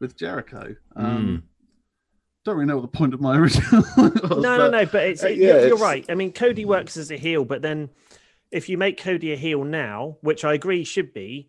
with 0.00 0.16
Jericho. 0.16 0.74
Um, 0.96 1.44
Don't 2.44 2.56
really 2.56 2.66
know 2.66 2.76
what 2.76 2.90
the 2.90 2.98
point 2.98 3.14
of 3.14 3.20
my 3.20 3.36
original. 3.40 3.82
was, 3.96 4.14
no 4.22 4.38
no 4.38 4.58
but- 4.58 4.70
no 4.72 4.86
but 4.86 5.06
it's 5.06 5.22
uh, 5.24 5.28
it- 5.28 5.38
yeah, 5.38 5.46
you're, 5.46 5.66
you're 5.68 5.76
right 5.78 6.04
i 6.10 6.14
mean 6.14 6.32
cody 6.32 6.64
works 6.64 6.96
as 6.96 7.10
a 7.10 7.16
heel 7.16 7.44
but 7.44 7.60
then 7.62 7.88
if 8.50 8.68
you 8.68 8.76
make 8.78 8.98
cody 9.00 9.32
a 9.32 9.36
heel 9.36 9.62
now 9.64 10.16
which 10.22 10.44
i 10.44 10.52
agree 10.54 10.82
should 10.84 11.12
be 11.14 11.48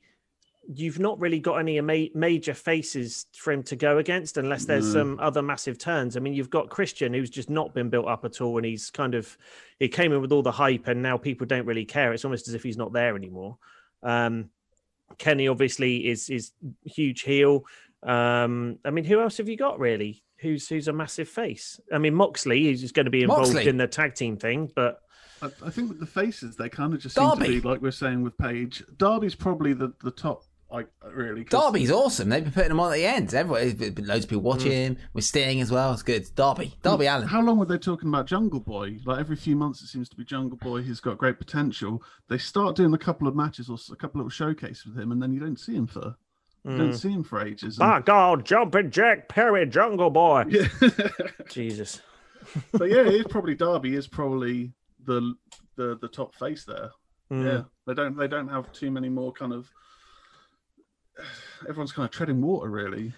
you've 0.73 0.99
not 0.99 1.19
really 1.19 1.39
got 1.39 1.55
any 1.55 1.77
ama- 1.77 2.09
major 2.13 2.53
faces 2.53 3.25
for 3.35 3.51
him 3.51 3.63
to 3.63 3.75
go 3.75 3.97
against 3.97 4.37
unless 4.37 4.65
there's 4.65 4.93
No. 4.93 5.01
some 5.01 5.19
other 5.19 5.41
massive 5.41 5.77
turns. 5.77 6.15
I 6.15 6.19
mean, 6.19 6.33
you've 6.33 6.49
got 6.49 6.69
Christian 6.69 7.13
who's 7.13 7.29
just 7.29 7.49
not 7.49 7.73
been 7.73 7.89
built 7.89 8.07
up 8.07 8.25
at 8.25 8.41
all, 8.41 8.57
and 8.57 8.65
he's 8.65 8.89
kind 8.89 9.15
of 9.15 9.37
he 9.79 9.87
came 9.87 10.11
in 10.13 10.21
with 10.21 10.31
all 10.31 10.43
the 10.43 10.51
hype, 10.51 10.87
and 10.87 11.01
now 11.01 11.17
people 11.17 11.45
don't 11.47 11.65
really 11.65 11.85
care. 11.85 12.13
It's 12.13 12.23
almost 12.25 12.47
as 12.47 12.53
if 12.53 12.63
he's 12.63 12.77
not 12.77 12.93
there 12.93 13.15
anymore. 13.15 13.57
Um, 14.03 14.49
Kenny 15.17 15.47
obviously 15.47 16.07
is 16.07 16.29
is 16.29 16.51
huge 16.85 17.21
heel. 17.21 17.65
Um, 18.03 18.79
I 18.85 18.89
mean, 18.91 19.03
who 19.05 19.21
else 19.21 19.37
have 19.37 19.49
you 19.49 19.57
got 19.57 19.79
really? 19.79 20.23
Who's 20.37 20.67
who's 20.67 20.87
a 20.87 20.93
massive 20.93 21.27
face? 21.29 21.79
I 21.93 21.97
mean, 21.97 22.15
Moxley 22.15 22.69
is 22.69 22.91
going 22.91 23.05
to 23.05 23.11
be 23.11 23.21
involved 23.23 23.53
Moxley. 23.53 23.67
in 23.69 23.77
the 23.77 23.87
tag 23.87 24.15
team 24.15 24.37
thing, 24.37 24.71
but 24.75 25.01
I, 25.41 25.47
I 25.65 25.69
think 25.69 25.89
with 25.89 25.99
the 25.99 26.05
faces, 26.07 26.55
they 26.55 26.69
kind 26.69 26.93
of 26.93 26.99
just 26.99 27.15
seem 27.15 27.29
to 27.29 27.35
be 27.37 27.61
like 27.61 27.81
we're 27.81 27.91
saying 27.91 28.23
with 28.23 28.37
Paige. 28.37 28.83
Darby's 28.97 29.35
probably 29.35 29.73
the 29.73 29.93
the 30.03 30.09
top, 30.11 30.43
like 30.71 30.87
really. 31.13 31.43
'cause- 31.43 31.59
Darby's 31.61 31.91
awesome. 31.91 32.29
They've 32.29 32.43
been 32.43 32.53
putting 32.53 32.71
him 32.71 32.79
on 32.79 32.91
at 32.91 32.95
the 32.95 33.05
end. 33.05 33.33
Everybody, 33.33 33.71
there's 33.71 33.91
been 33.93 34.07
loads 34.07 34.23
of 34.25 34.29
people 34.29 34.43
watching 34.43 34.71
him. 34.71 34.97
We're 35.13 35.21
staying 35.21 35.61
as 35.61 35.71
well. 35.71 35.91
It's 35.93 36.03
good. 36.03 36.25
Darby. 36.35 36.73
Darby 36.81 37.05
Allin. 37.07 37.27
How 37.27 37.41
long 37.41 37.57
were 37.57 37.65
they 37.65 37.77
talking 37.77 38.09
about 38.09 38.25
Jungle 38.27 38.59
Boy? 38.59 38.99
Like 39.05 39.19
every 39.19 39.35
few 39.35 39.55
months, 39.55 39.81
it 39.81 39.87
seems 39.87 40.07
to 40.09 40.15
be 40.15 40.23
Jungle 40.23 40.57
Boy. 40.57 40.81
He's 40.81 40.99
got 40.99 41.17
great 41.17 41.37
potential. 41.39 42.01
They 42.29 42.37
start 42.37 42.75
doing 42.75 42.93
a 42.93 42.97
couple 42.97 43.27
of 43.27 43.35
matches 43.35 43.69
or 43.69 43.77
a 43.91 43.95
couple 43.95 44.21
of 44.21 44.33
showcases 44.33 44.85
with 44.85 44.97
him, 44.97 45.11
and 45.11 45.21
then 45.21 45.33
you 45.33 45.39
don't 45.39 45.59
see 45.59 45.75
him 45.75 45.87
for 45.87 46.15
you 46.63 46.77
don't 46.77 46.93
see 46.93 47.09
him 47.09 47.23
for 47.23 47.43
ages. 47.43 47.79
and- 47.79 47.89
by 47.89 48.01
God, 48.01 48.45
jumping 48.45 48.91
Jack 48.91 49.27
Perry, 49.29 49.65
Jungle 49.65 50.11
Boy, 50.11 50.45
yeah. 50.49 50.67
Jesus. 51.49 52.01
but 52.71 52.89
yeah, 52.89 53.01
it's 53.01 53.27
probably 53.31 53.55
Darby 53.55 53.95
is 53.95 54.07
probably 54.07 54.71
the 55.05 55.33
the 55.75 55.97
the 56.01 56.07
top 56.07 56.35
face 56.35 56.65
there. 56.65 56.91
Mm. 57.31 57.45
Yeah, 57.45 57.61
they 57.87 57.93
don't 57.93 58.15
they 58.17 58.27
don't 58.27 58.47
have 58.47 58.71
too 58.73 58.91
many 58.91 59.09
more 59.09 59.31
kind 59.31 59.53
of. 59.53 59.69
Everyone's 61.67 61.91
kind 61.91 62.05
of 62.05 62.11
treading 62.11 62.41
water, 62.41 62.69
really. 62.69 63.13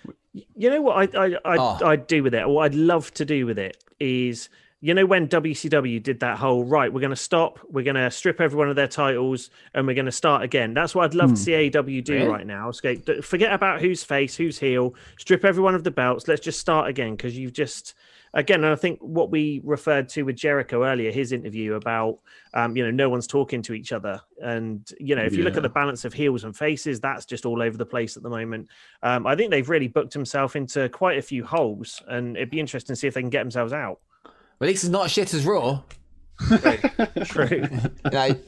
You 0.55 0.69
know 0.69 0.81
what 0.81 1.15
I 1.15 1.25
I 1.25 1.27
I 1.45 1.57
ah. 1.57 1.79
Oh. 1.81 1.87
I'd 1.87 2.07
do 2.07 2.23
with 2.23 2.33
it. 2.33 2.47
What 2.47 2.65
I'd 2.65 2.75
love 2.75 3.13
to 3.15 3.25
do 3.25 3.45
with 3.45 3.57
it 3.57 3.83
is 3.99 4.49
you 4.81 4.93
know 4.93 5.05
when 5.05 5.29
WCW 5.29 6.03
did 6.03 6.19
that 6.19 6.37
whole 6.37 6.65
right, 6.65 6.91
we're 6.91 6.99
going 6.99 7.09
to 7.11 7.15
stop, 7.15 7.59
we're 7.69 7.85
going 7.85 7.95
to 7.95 8.11
strip 8.11 8.41
everyone 8.41 8.69
of 8.69 8.75
their 8.75 8.87
titles, 8.87 9.49
and 9.73 9.87
we're 9.87 9.93
going 9.93 10.07
to 10.07 10.11
start 10.11 10.43
again. 10.43 10.73
That's 10.73 10.93
what 10.93 11.05
I'd 11.05 11.15
love 11.15 11.29
to 11.29 11.35
hmm. 11.35 11.43
see 11.43 11.51
AEW 11.51 12.03
do 12.03 12.13
Really? 12.13 12.27
right 12.27 12.45
now. 12.45 12.69
Okay, 12.69 12.95
d- 12.95 13.21
forget 13.21 13.53
about 13.53 13.79
who's 13.79 14.03
face, 14.03 14.35
who's 14.35 14.59
heel, 14.59 14.93
strip 15.17 15.45
everyone 15.45 15.75
of 15.75 15.83
the 15.83 15.91
belts. 15.91 16.27
Let's 16.27 16.41
just 16.41 16.59
start 16.59 16.89
again 16.89 17.15
because 17.15 17.37
you've 17.37 17.53
just 17.53 17.93
again. 18.33 18.63
I 18.63 18.75
think 18.75 18.99
what 18.99 19.31
we 19.31 19.61
referred 19.63 20.09
to 20.09 20.23
with 20.23 20.35
Jericho 20.35 20.83
earlier, 20.83 21.11
his 21.11 21.31
interview 21.31 21.73
about 21.73 22.19
um, 22.53 22.75
you 22.75 22.83
know 22.83 22.91
no 22.91 23.09
one's 23.09 23.27
talking 23.27 23.61
to 23.63 23.73
each 23.73 23.91
other, 23.91 24.21
and 24.41 24.89
you 24.99 25.15
know 25.15 25.23
if 25.23 25.35
you 25.35 25.43
look 25.43 25.57
at 25.57 25.63
the 25.63 25.69
balance 25.69 26.05
of 26.05 26.13
heels 26.13 26.43
and 26.43 26.55
faces, 26.55 26.99
that's 26.99 27.25
just 27.25 27.45
all 27.45 27.61
over 27.61 27.77
the 27.77 27.85
place 27.85 28.17
at 28.17 28.23
the 28.23 28.29
moment. 28.29 28.67
Um, 29.01 29.25
I 29.27 29.35
think 29.35 29.51
they've 29.51 29.69
really 29.69 29.87
booked 29.87 30.13
himself 30.13 30.55
into 30.55 30.89
quite 30.89 31.17
a 31.17 31.21
few 31.21 31.45
holes, 31.45 32.01
and 32.07 32.35
it'd 32.35 32.49
be 32.49 32.59
interesting 32.59 32.95
to 32.95 32.99
see 32.99 33.07
if 33.07 33.13
they 33.13 33.21
can 33.21 33.29
get 33.29 33.43
themselves 33.43 33.73
out. 33.73 33.99
Well, 34.23 34.33
at 34.61 34.67
least 34.67 34.83
it's 34.83 34.91
not 34.91 35.09
shit 35.09 35.33
as 35.33 35.45
Raw. 35.45 35.81
True. 37.25 37.67
You 38.05 38.11
know, 38.11 38.39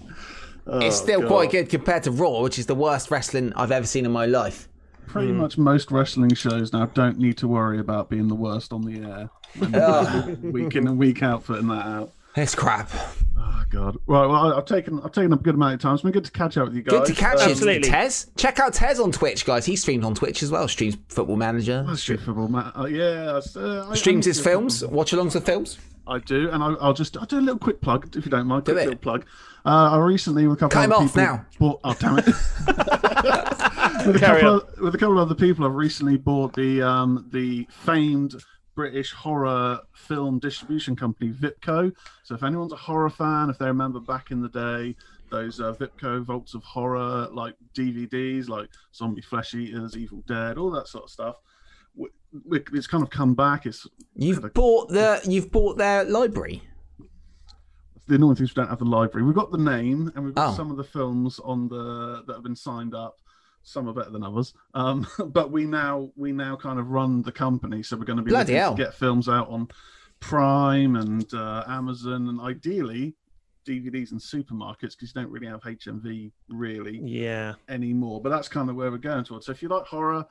it's 0.82 0.98
still 0.98 1.22
God. 1.22 1.28
quite 1.28 1.52
good 1.52 1.70
compared 1.70 2.04
to 2.04 2.12
Raw, 2.12 2.42
which 2.42 2.58
is 2.58 2.66
the 2.66 2.76
worst 2.76 3.12
wrestling 3.12 3.54
I've 3.56 3.72
ever 3.72 3.86
seen 3.86 4.06
in 4.06 4.12
my 4.12 4.26
life. 4.26 4.68
Pretty 5.08 5.32
much 5.32 5.58
most 5.58 5.92
wrestling 5.92 6.34
shows 6.36 6.74
now 6.74 6.86
don't 6.88 7.18
need 7.18 7.38
to 7.38 7.48
worry 7.48 7.80
about 7.80 8.10
being 8.10 8.28
the 8.28 8.36
worst 8.36 8.74
on 8.74 8.82
the 8.84 9.00
air. 9.08 9.30
When 9.58 10.52
week 10.52 10.76
in 10.76 10.88
and 10.88 10.98
week 10.98 11.24
out, 11.24 11.46
putting 11.46 11.68
that 11.70 11.86
out. 11.86 12.12
It's 12.36 12.54
crap. 12.54 12.90
Oh 13.38 13.64
God! 13.70 13.96
Right, 14.08 14.26
well, 14.28 14.36
I- 14.54 14.58
I've 14.58 14.66
taken 14.66 15.00
I've 15.02 15.14
taken 15.14 15.32
a 15.32 15.38
good 15.38 15.56
amount 15.56 15.76
of 15.76 15.80
time. 15.82 15.94
It's 15.94 16.04
been 16.04 16.12
good 16.12 16.26
to 16.26 16.32
catch 16.32 16.58
up 16.58 16.68
with 16.68 16.76
you 16.76 16.82
guys. 16.82 17.00
Good 17.00 17.06
to 17.08 17.14
catch 17.14 17.38
Um, 17.40 17.46
you, 17.46 17.52
Absolutely. 17.52 17.90
Tez. 17.90 18.28
Check 18.36 18.60
out 18.60 18.74
Tez 18.74 19.00
on 19.00 19.14
Twitch, 19.14 19.46
guys. 19.46 19.66
He 19.66 19.78
streams 19.78 20.04
on 20.04 20.16
Twitch 20.16 20.44
as 20.44 20.52
well. 20.52 20.68
Streams 20.68 20.98
Football 21.08 21.38
Manager. 21.38 21.86
I 21.88 21.96
stream 21.96 22.18
football, 22.18 22.50
Matt. 22.50 22.74
Uh, 22.78 22.86
yeah, 22.88 23.40
uh, 23.56 23.86
I- 23.88 23.92
I 23.92 23.96
Streams 23.96 24.26
need 24.26 24.32
his 24.32 24.38
to- 24.38 24.44
films. 24.44 24.84
Watch 24.86 25.14
alongs 25.14 25.34
with 25.36 25.46
films. 25.46 25.78
I 26.08 26.20
do, 26.20 26.50
and 26.52 26.62
I, 26.62 26.74
I'll 26.82 26.94
just 26.94 27.16
I'll 27.18 27.26
do 27.26 27.40
a 27.40 27.42
little 27.42 27.58
quick 27.58 27.80
plug 27.80 28.14
if 28.18 28.26
you 28.26 28.32
don't 28.32 28.48
mind. 28.48 28.66
Do 28.66 28.74
quick 28.74 28.84
it. 28.84 28.86
little 28.90 29.00
plug. 29.00 29.26
Uh, 29.66 29.92
I 29.94 29.98
recently 29.98 30.48
with 30.48 30.62
a 30.62 30.70
couple 30.70 30.82
him 30.82 30.92
of 30.92 31.08
people 31.08 31.22
now. 31.22 31.46
bought. 31.60 31.80
Oh 31.84 31.94
damn 32.00 32.20
it! 32.20 32.26
with 34.06 34.16
a 34.16 34.20
couple 34.20 34.48
on. 34.48 34.56
of, 34.62 34.80
with 34.80 34.94
a 34.94 34.98
couple 34.98 35.20
of 35.20 35.26
other 35.26 35.36
people, 35.36 35.66
I've 35.66 35.74
recently 35.74 36.18
bought 36.18 36.54
the 36.54 36.82
um 36.84 37.28
the 37.32 37.68
famed 37.70 38.36
British 38.76 39.12
horror 39.12 39.80
film 39.94 40.38
distribution 40.38 40.96
company 40.96 41.32
Vipco. 41.32 41.92
So 42.24 42.36
if 42.36 42.44
anyone's 42.44 42.74
a 42.74 42.78
horror 42.78 43.10
fan, 43.10 43.50
if 43.50 43.58
they 43.58 43.66
remember 43.66 44.00
back 44.00 44.32
in 44.32 44.42
the 44.42 44.50
day. 44.50 44.96
Those 45.32 45.60
uh, 45.60 45.74
Vipco 45.74 46.24
Vaults 46.24 46.54
of 46.54 46.62
Horror, 46.64 47.28
like 47.32 47.56
DVDs, 47.74 48.48
like 48.48 48.70
Zombie 48.94 49.24
Flesh 49.24 49.56
Eaters, 49.56 49.98
Evil 49.98 50.24
Dead, 50.28 50.60
all 50.60 50.70
that 50.70 50.88
sort 50.88 51.06
of 51.06 51.10
stuff. 51.10 51.36
It's 52.52 52.86
kind 52.86 53.02
of 53.04 53.10
come 53.10 53.34
back. 53.34 53.66
It's 53.66 53.88
You've 54.16 54.54
bought 54.54 54.90
the. 54.90 55.20
You've 55.28 55.52
bought 55.52 55.78
their 55.80 56.04
library. 56.04 56.62
The 58.08 58.16
annoying 58.16 58.36
thing 58.36 58.46
is 58.46 58.56
we 58.56 58.62
don't 58.62 58.70
have 58.70 58.80
the 58.80 58.86
library. 58.86 59.26
We've 59.26 59.36
got 59.36 59.52
the 59.52 59.58
name 59.58 60.12
and 60.16 60.26
we've 60.26 60.36
got 60.36 60.54
Oh. 60.54 60.56
some 60.56 60.72
of 60.72 60.78
the 60.78 60.84
films 60.84 61.40
on 61.40 61.68
the 61.68 62.24
that 62.28 62.34
have 62.34 62.44
been 62.44 62.56
signed 62.56 62.94
up. 62.94 63.20
Some 63.64 63.90
are 63.90 63.94
better 63.94 64.12
than 64.12 64.24
others, 64.24 64.54
um, 64.76 65.08
but 65.28 65.52
we 65.52 65.66
now 65.66 66.12
we 66.16 66.32
now 66.32 66.56
kind 66.56 66.80
of 66.80 66.90
run 66.92 67.24
the 67.24 67.32
company, 67.32 67.82
so 67.82 67.98
we're 67.98 68.06
going 68.06 68.18
to 68.18 68.24
be 68.24 68.30
Bloody 68.30 68.54
looking 68.54 68.78
to 68.78 68.84
get 68.84 68.94
films 68.94 69.28
out 69.28 69.50
on 69.50 69.68
Prime 70.20 70.96
and 70.96 71.34
uh, 71.34 71.64
Amazon, 71.68 72.30
and 72.30 72.40
ideally 72.40 73.16
DVDs 73.66 74.12
and 74.12 74.20
supermarkets 74.20 74.92
because 74.92 75.14
you 75.16 75.22
don't 75.22 75.32
really 75.32 75.48
have 75.48 75.62
HMV 75.62 76.32
really 76.50 77.00
yeah. 77.04 77.54
anymore. 77.68 78.22
But 78.22 78.30
that's 78.30 78.48
kind 78.48 78.70
of 78.70 78.76
where 78.76 78.92
we're 78.92 78.98
going 78.98 79.24
towards. 79.24 79.48
So 79.48 79.52
if 79.52 79.62
you 79.64 79.70
like 79.70 79.86
horror, 79.86 80.26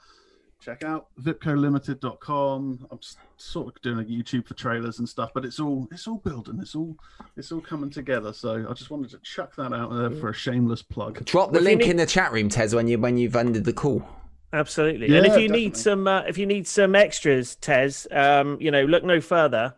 check 0.64 0.82
out 0.82 1.08
VipcoLimited.com. 1.20 2.86
I'm 2.90 2.98
sort 3.36 3.74
of 3.76 3.82
doing 3.82 3.98
a 3.98 4.02
YouTube 4.02 4.46
for 4.46 4.54
trailers 4.54 4.98
and 4.98 5.08
stuff, 5.08 5.30
but 5.34 5.44
it's 5.44 5.60
all 5.60 5.86
it's 5.92 6.06
all 6.08 6.18
building. 6.18 6.58
It's 6.60 6.74
all 6.74 6.96
it's 7.36 7.52
all 7.52 7.60
coming 7.60 7.90
together. 7.90 8.32
So 8.32 8.66
I 8.68 8.72
just 8.72 8.90
wanted 8.90 9.10
to 9.10 9.18
chuck 9.18 9.54
that 9.56 9.72
out 9.72 9.90
there 9.94 10.10
for 10.10 10.30
a 10.30 10.34
shameless 10.34 10.82
plug. 10.82 11.24
Drop 11.24 11.50
the 11.50 11.58
Well, 11.58 11.62
if 11.62 11.64
link 11.64 11.80
need- 11.82 11.90
in 11.90 11.96
the 11.98 12.06
chat 12.06 12.32
room, 12.32 12.48
Tez, 12.48 12.74
when 12.74 12.88
you 12.88 12.98
when 12.98 13.18
you've 13.18 13.36
ended 13.36 13.64
the 13.64 13.72
call. 13.72 14.06
Absolutely. 14.52 15.10
Yeah, 15.10 15.18
and 15.18 15.26
if 15.26 15.36
you 15.36 15.48
need 15.48 15.76
some, 15.76 16.06
uh, 16.06 16.20
if 16.22 16.38
you 16.38 16.46
need 16.46 16.68
some 16.68 16.94
extras, 16.94 17.56
Tez, 17.56 18.06
um, 18.12 18.56
you 18.60 18.70
know, 18.70 18.84
look 18.84 19.02
no 19.02 19.20
further, 19.20 19.74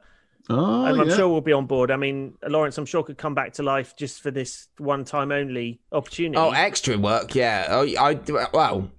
Oh, 0.50 0.84
and 0.84 1.00
I'm 1.00 1.08
yeah. 1.08 1.16
sure 1.16 1.28
we'll 1.30 1.40
be 1.40 1.54
on 1.54 1.64
board. 1.64 1.90
I 1.90 1.96
mean, 1.96 2.34
Lawrence, 2.46 2.76
I'm 2.76 2.84
sure 2.84 3.02
could 3.02 3.16
come 3.16 3.34
back 3.34 3.54
to 3.54 3.62
life 3.62 3.96
just 3.96 4.20
for 4.22 4.30
this 4.30 4.68
one 4.76 5.04
time 5.06 5.32
only 5.32 5.80
opportunity. 5.92 6.36
Oh, 6.36 6.50
extra 6.50 6.98
work, 6.98 7.34
yeah. 7.34 7.68
Oh, 7.70 7.86
I 7.98 8.20
well, 8.52 8.90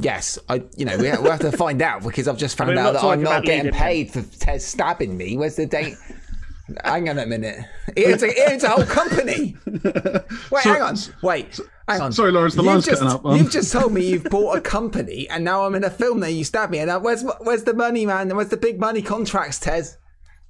Yes, 0.00 0.38
I. 0.48 0.62
You 0.76 0.84
know, 0.84 0.96
we 0.98 1.06
have, 1.06 1.22
we 1.22 1.28
have 1.28 1.40
to 1.40 1.52
find 1.52 1.82
out 1.82 2.02
because 2.02 2.28
I've 2.28 2.38
just 2.38 2.56
found 2.56 2.70
we're 2.70 2.80
out 2.80 2.94
that 2.94 3.04
I'm 3.04 3.22
not 3.22 3.44
getting 3.44 3.66
leading 3.66 3.78
paid 3.78 4.10
for 4.10 4.22
Tez 4.38 4.64
stabbing 4.64 5.16
me. 5.16 5.36
Where's 5.36 5.56
the 5.56 5.66
date? 5.66 5.96
hang 6.84 7.08
on 7.08 7.18
a 7.18 7.26
minute. 7.26 7.64
It's 7.96 8.22
a, 8.22 8.28
he 8.28 8.40
owns 8.48 8.64
a 8.64 8.68
whole 8.68 8.84
company. 8.84 9.56
Wait, 9.66 10.64
hang 10.64 10.82
on. 10.82 10.96
Wait, 11.22 11.60
hang 11.88 12.00
on. 12.00 12.12
sorry, 12.12 12.32
Lawrence, 12.32 12.54
the 12.54 12.62
You've 12.62 12.72
line's 12.72 12.86
just, 12.86 13.00
cutting 13.02 13.14
up, 13.14 13.24
um. 13.24 13.36
You've 13.36 13.50
just 13.50 13.72
told 13.72 13.92
me 13.92 14.04
you've 14.04 14.24
bought 14.24 14.56
a 14.56 14.60
company, 14.60 15.28
and 15.28 15.44
now 15.44 15.64
I'm 15.64 15.74
in 15.74 15.84
a 15.84 15.90
film 15.90 16.20
there. 16.20 16.30
you 16.30 16.44
stabbed 16.44 16.72
me. 16.72 16.78
And 16.78 16.88
now 16.88 16.98
where's 16.98 17.24
where's 17.40 17.64
the 17.64 17.74
money, 17.74 18.06
man? 18.06 18.34
Where's 18.34 18.48
the 18.48 18.56
big 18.56 18.78
money 18.78 19.02
contracts, 19.02 19.58
Tez? 19.58 19.96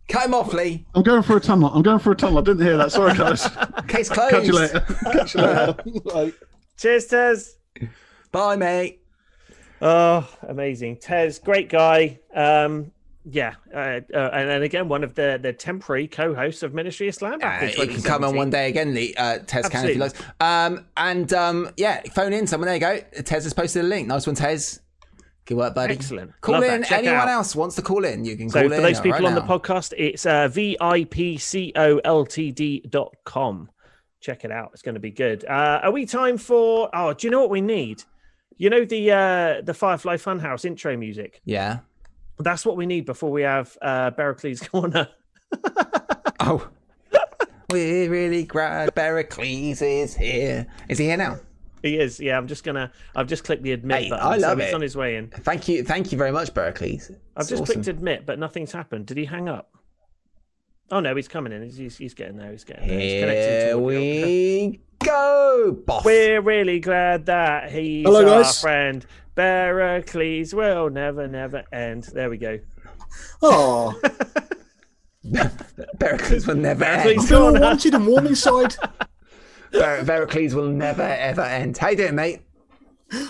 Cut 0.08 0.26
him 0.26 0.34
off, 0.34 0.52
Lee. 0.52 0.86
I'm 0.94 1.04
going 1.04 1.22
for 1.22 1.36
a 1.36 1.40
tunnel. 1.40 1.70
I'm 1.72 1.82
going 1.82 2.00
for 2.00 2.10
a 2.10 2.16
tunnel. 2.16 2.38
I 2.38 2.42
didn't 2.42 2.66
hear 2.66 2.76
that. 2.76 2.90
Sorry, 2.90 3.16
guys. 3.16 3.48
Case 3.86 4.08
closed. 4.08 4.32
Catch 4.32 4.46
you 4.46 4.52
later. 4.52 4.80
Catch 5.12 5.34
you 5.34 5.40
later. 5.40 6.36
Cheers, 6.76 7.06
Tez. 7.06 7.56
Bye, 8.32 8.56
mate. 8.56 8.99
Oh, 9.82 10.28
amazing. 10.42 10.96
Tez, 10.98 11.38
great 11.38 11.68
guy. 11.68 12.18
Um, 12.34 12.92
yeah, 13.24 13.54
uh, 13.74 14.00
uh, 14.14 14.30
and, 14.32 14.62
again, 14.64 14.88
one 14.88 15.04
of 15.04 15.14
the 15.14 15.38
the 15.40 15.52
temporary 15.52 16.08
co-hosts 16.08 16.62
of 16.62 16.72
Ministry 16.72 17.08
of 17.08 17.14
Slam. 17.14 17.38
back 17.38 17.62
Uh, 17.62 17.82
in 17.82 17.88
can 17.88 18.02
come 18.02 18.24
on 18.24 18.34
one 18.34 18.48
day 18.50 18.68
again, 18.68 18.94
Lee. 18.94 19.14
Uh, 19.16 19.38
Tez 19.46 19.68
can 19.68 19.84
if 19.86 19.92
he 19.92 19.98
likes. 20.00 20.14
Um, 20.40 20.86
and 20.96 21.30
um, 21.34 21.70
yeah, 21.76 22.00
phone 22.14 22.32
in 22.32 22.46
someone. 22.46 22.66
There 22.66 22.74
you 22.76 22.80
go. 22.80 23.22
Tez 23.22 23.44
has 23.44 23.52
posted 23.52 23.84
a 23.84 23.86
link. 23.88 24.08
Nice 24.08 24.26
one, 24.26 24.36
Tez. 24.36 24.80
Good 25.44 25.56
work, 25.58 25.74
buddy. 25.74 25.94
Excellent. 25.94 26.32
Call 26.40 26.54
Love 26.54 26.64
in. 26.64 26.84
Anyone 26.92 27.16
out. 27.16 27.28
else 27.28 27.54
wants 27.56 27.76
to 27.76 27.82
call 27.82 28.04
in, 28.04 28.24
you 28.24 28.36
can 28.36 28.48
So 28.48 28.60
call 28.60 28.68
for 28.70 28.74
in. 28.76 28.82
those 28.82 29.00
people 29.00 29.18
right 29.18 29.24
on 29.24 29.34
the 29.34 29.40
podcast, 29.42 29.92
it's 29.98 30.24
uh, 30.24 30.48
vipcoltd.com. 32.40 33.70
Check 34.20 34.44
it 34.44 34.52
out. 34.52 34.70
It's 34.72 34.82
going 34.82 34.94
to 34.94 35.00
be 35.00 35.10
good. 35.10 35.44
Uh, 35.46 35.80
are 35.82 35.90
we 35.90 36.04
time 36.06 36.36
for? 36.38 36.88
Oh, 36.94 37.12
do 37.14 37.26
you 37.26 37.30
know 37.30 37.40
what 37.40 37.50
we 37.50 37.60
need? 37.62 38.04
You 38.60 38.68
know 38.68 38.84
the 38.84 39.10
uh, 39.10 39.62
the 39.62 39.72
Firefly 39.72 40.16
Funhouse 40.16 40.66
intro 40.66 40.94
music. 40.94 41.40
Yeah. 41.46 41.78
That's 42.38 42.66
what 42.66 42.76
we 42.76 42.84
need 42.84 43.06
before 43.06 43.30
we 43.30 43.40
have 43.40 43.74
uh, 43.80 44.10
Berkeley's 44.10 44.60
corner. 44.68 45.08
Oh. 46.40 46.68
We're 47.70 48.10
really 48.10 48.44
glad 48.44 48.94
Bericles 48.94 49.80
is 49.80 50.14
here. 50.14 50.66
Is 50.90 50.98
he 50.98 51.06
here 51.06 51.16
now? 51.16 51.38
He 51.82 51.98
is. 51.98 52.20
Yeah, 52.20 52.36
I'm 52.36 52.48
just 52.48 52.62
gonna. 52.62 52.92
I've 53.16 53.28
just 53.28 53.44
clicked 53.44 53.62
the 53.62 53.72
admit 53.72 54.02
Hey, 54.02 54.10
button. 54.10 54.26
I 54.26 54.36
love 54.36 54.58
so 54.58 54.64
he's 54.64 54.68
it. 54.68 54.74
on 54.74 54.82
his 54.82 54.96
way 54.96 55.16
in. 55.16 55.28
Thank 55.28 55.66
you. 55.66 55.82
Thank 55.82 56.12
you 56.12 56.18
very 56.18 56.32
much, 56.32 56.52
Bericles. 56.52 57.10
I've 57.38 57.48
just 57.48 57.62
awesome. 57.62 57.76
clicked 57.76 57.88
admit, 57.88 58.26
but 58.26 58.38
nothing's 58.38 58.72
happened. 58.72 59.06
Did 59.06 59.16
he 59.16 59.24
hang 59.24 59.48
up? 59.48 59.70
Oh 60.90 61.00
no, 61.00 61.16
he's 61.16 61.28
coming 61.28 61.54
in. 61.54 61.62
He's, 61.62 61.78
he's, 61.78 61.96
he's 61.96 62.14
getting 62.14 62.36
there. 62.36 62.50
He's 62.50 62.64
getting 62.64 62.86
there. 62.86 63.00
He's 63.00 63.22
connecting 63.22 63.44
to 63.44 63.66
Here 63.68 63.78
we 63.78 64.80
go, 65.04 65.72
boss. 65.86 66.04
We're 66.04 66.40
really 66.40 66.80
glad 66.80 67.26
that 67.26 67.70
he's 67.70 68.04
Hello, 68.06 68.20
our 68.28 68.42
guys. 68.42 68.60
friend. 68.60 69.04
Berkeley's 69.34 70.54
will 70.54 70.90
never, 70.90 71.26
never 71.26 71.64
end. 71.72 72.04
There 72.12 72.28
we 72.30 72.36
go. 72.36 72.58
Oh, 73.42 73.98
Bericles 75.98 76.46
will 76.46 76.56
never 76.56 76.84
Bericles. 76.84 77.06
end. 77.10 77.20
I 77.20 77.26
feel 77.26 77.42
all 77.42 77.60
wanted 77.60 77.94
and 77.94 78.06
warm 78.06 78.26
inside. 78.26 78.76
Ber- 79.72 80.02
Bericles 80.04 80.54
will 80.54 80.68
never 80.68 81.02
ever 81.02 81.42
end. 81.42 81.78
How 81.78 81.88
you 81.90 81.96
doing, 81.96 82.14
mate? 82.14 82.40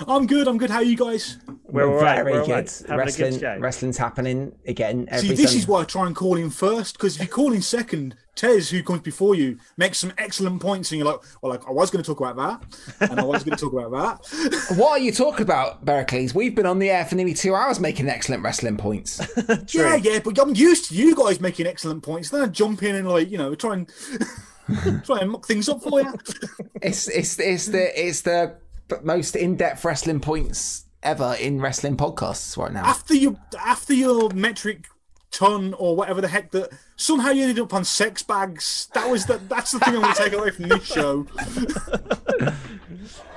I'm 0.07 0.27
good. 0.27 0.47
I'm 0.47 0.59
good. 0.59 0.71
How 0.71 0.77
are 0.79 0.83
you 0.83 0.97
guys? 0.97 1.39
We're 1.65 1.87
all 1.89 2.03
right. 2.03 2.17
very 2.17 2.33
We're 2.33 2.41
all 2.41 2.47
good. 2.47 2.53
right. 2.55 2.83
Having 2.89 2.93
a 2.93 2.97
Wrestling, 2.99 3.31
good 3.33 3.41
show. 3.41 3.59
wrestling's 3.59 3.97
happening 3.99 4.53
again. 4.67 5.07
Every 5.11 5.29
See, 5.29 5.35
this 5.35 5.47
Sunday. 5.47 5.59
is 5.61 5.69
why 5.69 5.81
I 5.81 5.85
try 5.85 6.07
and 6.07 6.15
call 6.15 6.37
in 6.37 6.51
first 6.51 6.95
because 6.99 7.17
if 7.17 7.23
you 7.23 7.29
call 7.29 7.53
in 7.53 7.63
second, 7.63 8.15
Tez, 8.35 8.71
who 8.71 8.83
comes 8.83 9.01
before 9.01 9.35
you, 9.35 9.59
makes 9.77 9.99
some 9.99 10.13
excellent 10.17 10.63
points, 10.63 10.91
and 10.91 10.99
you're 10.99 11.07
like, 11.11 11.21
"Well, 11.43 11.53
like, 11.53 11.67
I 11.69 11.73
was 11.73 11.91
going 11.91 12.03
to 12.03 12.07
talk 12.07 12.21
about 12.21 12.37
that, 12.37 13.11
and 13.11 13.21
I 13.21 13.25
was 13.25 13.45
going 13.45 13.57
to 13.57 13.65
talk 13.65 13.73
about 13.73 13.91
that." 14.23 14.71
What 14.77 14.93
are 14.93 14.99
you 15.03 15.13
talking 15.13 15.43
about, 15.43 15.85
Bericles? 15.85 16.35
We've 16.35 16.55
been 16.55 16.67
on 16.67 16.79
the 16.79 16.91
air 16.91 17.05
for 17.05 17.17
nearly 17.17 17.35
two 17.35 17.55
hours 17.55 17.81
making 17.81 18.09
excellent 18.09 18.43
wrestling 18.43 18.77
points. 18.77 19.21
yeah, 19.75 19.97
yeah, 19.97 20.21
but 20.21 20.39
I'm 20.39 20.55
used 20.55 20.89
to 20.89 20.95
you 20.95 21.15
guys 21.15 21.41
making 21.41 21.67
excellent 21.67 22.03
points. 22.03 22.31
Then 22.31 22.43
I 22.43 22.47
jump 22.47 22.83
in 22.83 22.95
and 22.97 23.09
like, 23.09 23.31
you 23.31 23.39
know, 23.39 23.55
try 23.55 23.75
and 23.75 23.89
try 25.05 25.19
and 25.21 25.31
muck 25.31 25.47
things 25.47 25.69
up 25.69 25.83
for 25.83 26.01
you. 26.01 26.13
it's 26.83 27.09
it's 27.09 27.39
it's 27.39 27.67
the 27.67 28.07
it's 28.09 28.23
the 28.23 28.57
most 29.03 29.37
in 29.37 29.57
depth 29.57 29.85
wrestling 29.85 30.21
points 30.21 30.85
ever 31.03 31.35
in 31.41 31.61
wrestling 31.61 31.97
podcasts 31.97 32.57
right 32.57 32.73
now. 32.73 32.85
after 32.85 33.15
you 33.15 33.39
after 33.59 33.95
your 33.95 34.31
metric 34.31 34.87
ton 35.31 35.75
or 35.75 35.97
whatever 35.97 36.21
the 36.21 36.29
heck 36.29 36.51
that 36.51 36.71
somehow 37.01 37.31
you 37.31 37.43
ended 37.43 37.59
up 37.59 37.73
on 37.73 37.85
sex 37.85 38.23
bags. 38.23 38.89
That 38.95 39.09
was 39.11 39.27
the 39.27 39.39
that's 39.49 39.73
the 39.73 39.81
thing 39.81 39.97
I'm 39.97 40.03
going 40.03 40.15
to 40.15 40.23
take 40.23 40.33
away 40.35 40.51
from 40.51 40.69
this 40.69 40.85
show. 40.85 41.25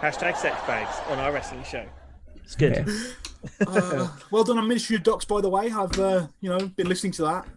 Hashtag 0.02 0.36
sex 0.36 0.56
bags 0.68 0.96
on 1.10 1.20
our 1.20 1.32
wrestling 1.32 1.64
show. 1.64 1.86
It's 2.44 2.56
good. 2.56 2.88
Uh, 3.66 4.10
well 4.32 4.44
done 4.44 4.58
on 4.58 4.68
Ministry 4.68 4.96
of 4.96 5.04
Ducks, 5.04 5.26
by 5.26 5.42
the 5.42 5.50
way. 5.50 5.72
I've 5.72 5.98
uh, 6.00 6.28
you 6.42 6.50
know 6.50 6.68
been 6.68 6.88
listening 6.88 7.14
to 7.14 7.24
that. 7.24 7.48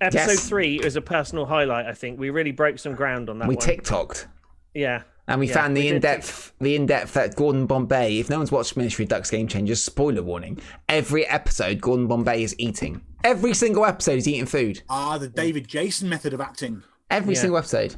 Episode 0.00 0.30
Yes. 0.30 0.48
three 0.48 0.80
is 0.80 0.96
a 0.96 1.00
personal 1.02 1.44
highlight. 1.44 1.86
I 1.86 1.92
think 1.92 2.18
we 2.18 2.30
really 2.30 2.52
broke 2.52 2.78
some 2.78 2.94
ground 2.94 3.28
on 3.28 3.38
that 3.40 3.48
we 3.48 3.56
one. 3.56 3.66
TikToked. 3.66 4.26
Yeah. 4.72 5.02
And 5.30 5.38
we 5.38 5.46
Yeah, 5.48 5.54
found 5.54 5.76
the 5.76 5.82
we 5.82 5.88
in 5.88 6.00
depth, 6.00 6.52
the 6.60 6.74
in 6.74 6.86
depth 6.86 7.14
that 7.14 7.36
Gordon 7.36 7.66
Bombay. 7.66 8.18
If 8.18 8.28
no 8.28 8.38
one's 8.38 8.50
watched 8.50 8.76
Ministry 8.76 9.04
of 9.04 9.10
Ducks 9.10 9.30
Game 9.30 9.46
Changers, 9.46 9.82
spoiler 9.82 10.22
warning. 10.24 10.58
Every 10.88 11.24
episode, 11.24 11.80
Gordon 11.80 12.08
Bombay 12.08 12.42
is 12.42 12.54
eating. 12.58 13.00
Every 13.22 13.54
single 13.54 13.86
episode, 13.86 14.14
he's 14.16 14.26
eating 14.26 14.46
food. 14.46 14.82
Ah, 14.88 15.18
the 15.18 15.28
David 15.28 15.68
Jason 15.68 16.08
method 16.08 16.34
of 16.34 16.40
acting. 16.40 16.82
Every 17.10 17.34
Yeah. 17.34 17.40
single 17.42 17.58
episode. 17.58 17.94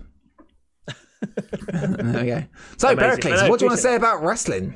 there 1.73 2.23
we 2.23 2.27
go. 2.27 2.45
So, 2.77 2.89
Amazing. 2.93 3.21
Bericles, 3.21 3.31
No, 3.31 3.43
no, 3.45 3.51
what 3.51 3.59
do 3.61 3.65
you 3.65 3.69
want 3.71 3.79
to 3.79 3.83
say 3.83 3.95
about 3.95 4.23
wrestling? 4.23 4.75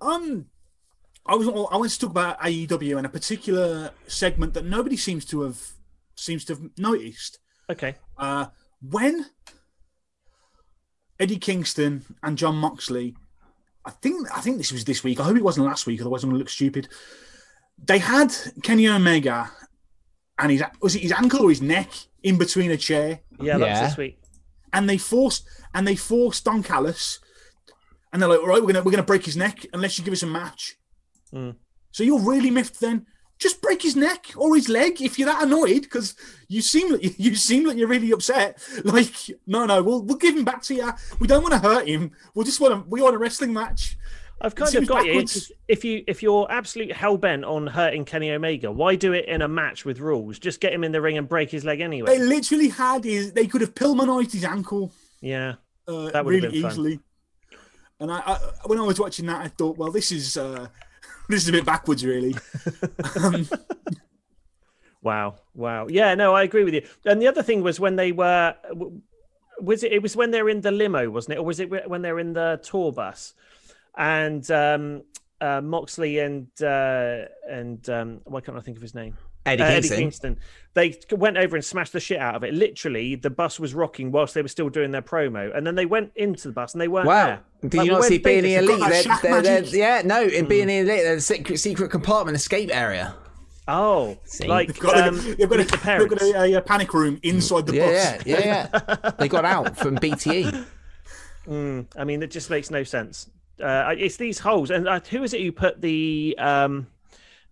Um, 0.00 0.46
I 1.26 1.34
was 1.34 1.48
I 1.48 1.76
want 1.76 1.90
to 1.90 1.98
talk 1.98 2.10
about 2.10 2.38
AEW 2.40 2.96
and 2.96 3.04
a 3.06 3.10
particular 3.10 3.90
segment 4.06 4.54
that 4.54 4.64
nobody 4.64 4.96
seems 4.96 5.24
to 5.26 5.42
have 5.42 5.60
seems 6.14 6.44
to 6.46 6.54
have 6.54 6.62
noticed. 6.78 7.38
Okay. 7.68 7.96
Uh, 8.16 8.46
when 8.80 9.26
Eddie 11.18 11.38
Kingston 11.38 12.04
and 12.22 12.36
Jon 12.38 12.56
Moxley, 12.56 13.14
I 13.84 13.90
think 13.90 14.28
I 14.36 14.40
think 14.40 14.58
this 14.58 14.72
was 14.72 14.84
this 14.84 15.02
week. 15.04 15.20
I 15.20 15.24
hope 15.24 15.36
it 15.36 15.44
wasn't 15.44 15.66
last 15.66 15.86
week, 15.86 16.00
otherwise 16.00 16.22
I'm 16.22 16.30
going 16.30 16.38
to 16.38 16.40
look 16.40 16.50
stupid. 16.50 16.88
They 17.84 17.98
had 17.98 18.34
Kenny 18.62 18.88
Omega 18.88 19.50
and 20.38 20.50
his 20.52 20.62
was 20.80 20.94
it 20.96 21.00
his 21.02 21.12
ankle 21.12 21.42
or 21.44 21.48
his 21.50 21.62
neck 21.62 21.90
in 22.22 22.36
between 22.38 22.70
a 22.70 22.76
chair, 22.76 23.20
Yeah, 23.40 23.58
that's 23.58 23.80
Yeah. 23.80 23.88
this 23.88 23.96
week. 23.96 24.18
and 24.72 24.88
they 24.90 24.98
forced 24.98 25.44
and 25.74 25.86
they 25.86 25.96
forced 25.96 26.44
Don 26.44 26.62
Callis, 26.62 27.20
and 28.12 28.20
they're 28.20 28.28
like, 28.28 28.40
all 28.40 28.46
right, 28.48 28.60
we're 28.60 28.72
gonna 28.72 28.82
we're 28.84 28.90
gonna 28.90 29.02
break 29.02 29.24
his 29.24 29.36
neck 29.36 29.64
unless 29.72 29.98
you 29.98 30.04
give 30.04 30.12
us 30.12 30.22
a 30.22 30.26
match. 30.26 30.76
Mm. 31.32 31.56
So 31.92 32.02
you're 32.02 32.20
really 32.20 32.50
miffed 32.50 32.80
then? 32.80 33.06
Just 33.38 33.60
break 33.60 33.82
his 33.82 33.96
neck 33.96 34.32
or 34.36 34.54
his 34.56 34.68
leg 34.68 35.02
if 35.02 35.18
you're 35.18 35.28
that 35.28 35.42
annoyed, 35.42 35.82
because 35.82 36.14
you 36.48 36.62
seem 36.62 36.92
like 36.92 37.02
you 37.18 37.34
seem 37.34 37.64
like 37.66 37.76
you're 37.76 37.88
really 37.88 38.10
upset. 38.12 38.58
Like, 38.84 39.12
no, 39.46 39.66
no, 39.66 39.82
we'll 39.82 40.02
we'll 40.02 40.16
give 40.16 40.36
him 40.36 40.44
back 40.44 40.62
to 40.62 40.74
you. 40.74 40.90
We 41.18 41.26
don't 41.26 41.42
want 41.42 41.52
to 41.54 41.60
hurt 41.68 41.86
him. 41.86 42.12
We 42.34 42.44
just 42.44 42.60
want 42.60 42.72
to 42.74 42.88
we 42.88 43.02
want 43.02 43.14
a 43.14 43.18
wrestling 43.18 43.52
match. 43.52 43.96
I've 44.38 44.54
kind 44.54 44.74
of 44.74 44.86
got 44.86 45.04
you. 45.06 45.12
backwards. 45.12 45.36
It's- 45.36 45.52
If 45.68 45.84
you 45.84 46.04
if 46.06 46.22
you're 46.22 46.46
absolute 46.50 46.92
hell 46.92 47.16
bent 47.16 47.44
on 47.44 47.66
hurting 47.66 48.04
Kenny 48.04 48.30
Omega, 48.32 48.70
why 48.70 48.94
do 48.94 49.12
it 49.12 49.24
in 49.26 49.40
a 49.42 49.48
match 49.48 49.84
with 49.84 49.98
rules? 49.98 50.38
Just 50.38 50.60
get 50.60 50.72
him 50.72 50.84
in 50.84 50.92
the 50.92 51.00
ring 51.00 51.16
and 51.18 51.28
break 51.28 51.50
his 51.50 51.64
leg 51.64 51.80
anyway. 51.80 52.06
They 52.18 52.22
literally 52.24 52.68
had 52.68 53.04
his. 53.04 53.32
They 53.32 53.46
could 53.46 53.60
have 53.62 53.74
Pillmanized 53.74 54.32
his 54.32 54.44
ankle 54.44 54.92
Yeah. 55.22 55.54
uh, 55.88 56.10
That 56.10 56.24
would 56.24 56.34
have 56.34 56.42
really 56.42 56.48
been 56.52 56.62
fun. 56.62 56.70
easily. 56.70 57.00
And 57.98 58.12
I, 58.12 58.18
I, 58.18 58.38
when 58.66 58.78
I 58.78 58.82
was 58.82 59.00
watching 59.00 59.24
that, 59.26 59.40
I 59.42 59.48
thought, 59.48 59.78
well, 59.78 59.90
this 59.90 60.12
is 60.12 60.36
uh, 60.36 60.68
this 61.28 61.42
is 61.42 61.48
a 61.48 61.52
bit 61.52 61.64
backwards, 61.64 62.04
really. 62.04 62.34
um, 63.22 63.48
Wow. 65.06 65.36
Wow. 65.54 65.86
Yeah. 65.88 66.16
No, 66.16 66.34
I 66.34 66.42
agree 66.42 66.64
with 66.64 66.74
you. 66.74 66.82
And 67.04 67.22
the 67.22 67.28
other 67.28 67.44
thing 67.44 67.62
was 67.62 67.78
when 67.78 67.94
they 67.94 68.10
were. 68.10 68.56
Was 69.60 69.84
it? 69.84 69.92
It 69.92 70.02
was 70.02 70.16
when 70.16 70.32
they're 70.32 70.48
in 70.48 70.62
the 70.62 70.72
limo, 70.72 71.08
wasn't 71.08 71.34
it, 71.34 71.38
or 71.38 71.44
was 71.44 71.60
it 71.60 71.88
when 71.88 72.02
they're 72.02 72.18
in 72.18 72.32
the 72.32 72.60
tour 72.62 72.90
bus? 72.90 73.32
And 73.96 74.50
um, 74.50 75.04
uh, 75.40 75.60
Moxley 75.60 76.18
and 76.18 76.48
uh, 76.60 77.26
and 77.48 77.88
um, 77.88 78.20
why 78.24 78.40
can't 78.40 78.58
I 78.58 78.60
think 78.60 78.78
of 78.78 78.82
his 78.82 78.96
name? 78.96 79.16
Eddie 79.46 79.62
Uh, 79.62 79.68
Kingston. 79.70 79.92
Eddie 79.94 80.02
Kingston. 80.02 80.36
They 80.74 80.98
went 81.16 81.38
over 81.38 81.56
and 81.56 81.64
smashed 81.64 81.94
the 81.94 82.00
shit 82.00 82.18
out 82.18 82.34
of 82.34 82.44
it. 82.44 82.52
Literally, 82.52 83.14
the 83.14 83.30
bus 83.30 83.58
was 83.58 83.72
rocking 83.72 84.12
whilst 84.12 84.34
they 84.34 84.42
were 84.42 84.48
still 84.48 84.68
doing 84.68 84.90
their 84.90 85.00
promo, 85.00 85.56
and 85.56 85.66
then 85.66 85.74
they 85.74 85.86
went 85.86 86.12
into 86.16 86.48
the 86.48 86.52
bus 86.52 86.74
and 86.74 86.80
they 86.82 86.88
weren't 86.88 87.06
Wow. 87.06 87.26
there. 87.26 87.40
Did 87.62 87.74
Like, 87.78 87.86
you 87.86 87.92
not 87.92 88.04
see 88.04 88.18
Being 88.18 88.42
the 88.42 88.56
Vegas? 88.56 88.68
Elite? 88.70 88.80
They're- 89.22 89.42
they're- 89.42 89.60
they're- 89.62 89.74
yeah, 89.78 90.02
no, 90.04 90.22
in 90.22 90.44
Hmm. 90.44 90.48
Being 90.48 90.66
the 90.66 90.78
Elite, 90.78 91.02
there's 91.04 91.22
a 91.22 91.34
secret, 91.34 91.58
secret 91.60 91.90
compartment 91.90 92.36
escape 92.36 92.68
area. 92.74 93.14
Oh, 93.68 94.16
See? 94.24 94.46
like 94.46 94.68
they've 94.68 94.78
got, 94.78 94.98
um, 95.08 95.14
a, 95.18 95.18
they've 95.18 95.48
got, 95.48 95.58
Meet 95.58 95.68
the 95.70 95.76
they've 95.98 96.08
got 96.08 96.22
a, 96.22 96.54
a 96.54 96.60
panic 96.60 96.92
room 96.94 97.18
inside 97.22 97.66
the 97.66 97.74
Yeah, 97.74 97.86
bus. 98.16 98.26
yeah, 98.26 98.38
yeah, 98.38 98.68
yeah. 99.02 99.10
they 99.18 99.28
got 99.28 99.44
out 99.44 99.76
from. 99.78 99.96
BTE. 99.96 100.64
I 101.48 102.04
mean, 102.04 102.22
it 102.22 102.30
just 102.30 102.50
makes 102.50 102.70
no 102.70 102.84
sense. 102.84 103.28
Uh, 103.62 103.94
it's 103.96 104.16
these 104.18 104.38
holes, 104.38 104.70
and 104.70 104.86
uh, 104.86 105.00
who 105.10 105.22
is 105.22 105.32
it 105.32 105.40
who 105.40 105.50
put 105.50 105.80
the 105.80 106.36
um, 106.38 106.86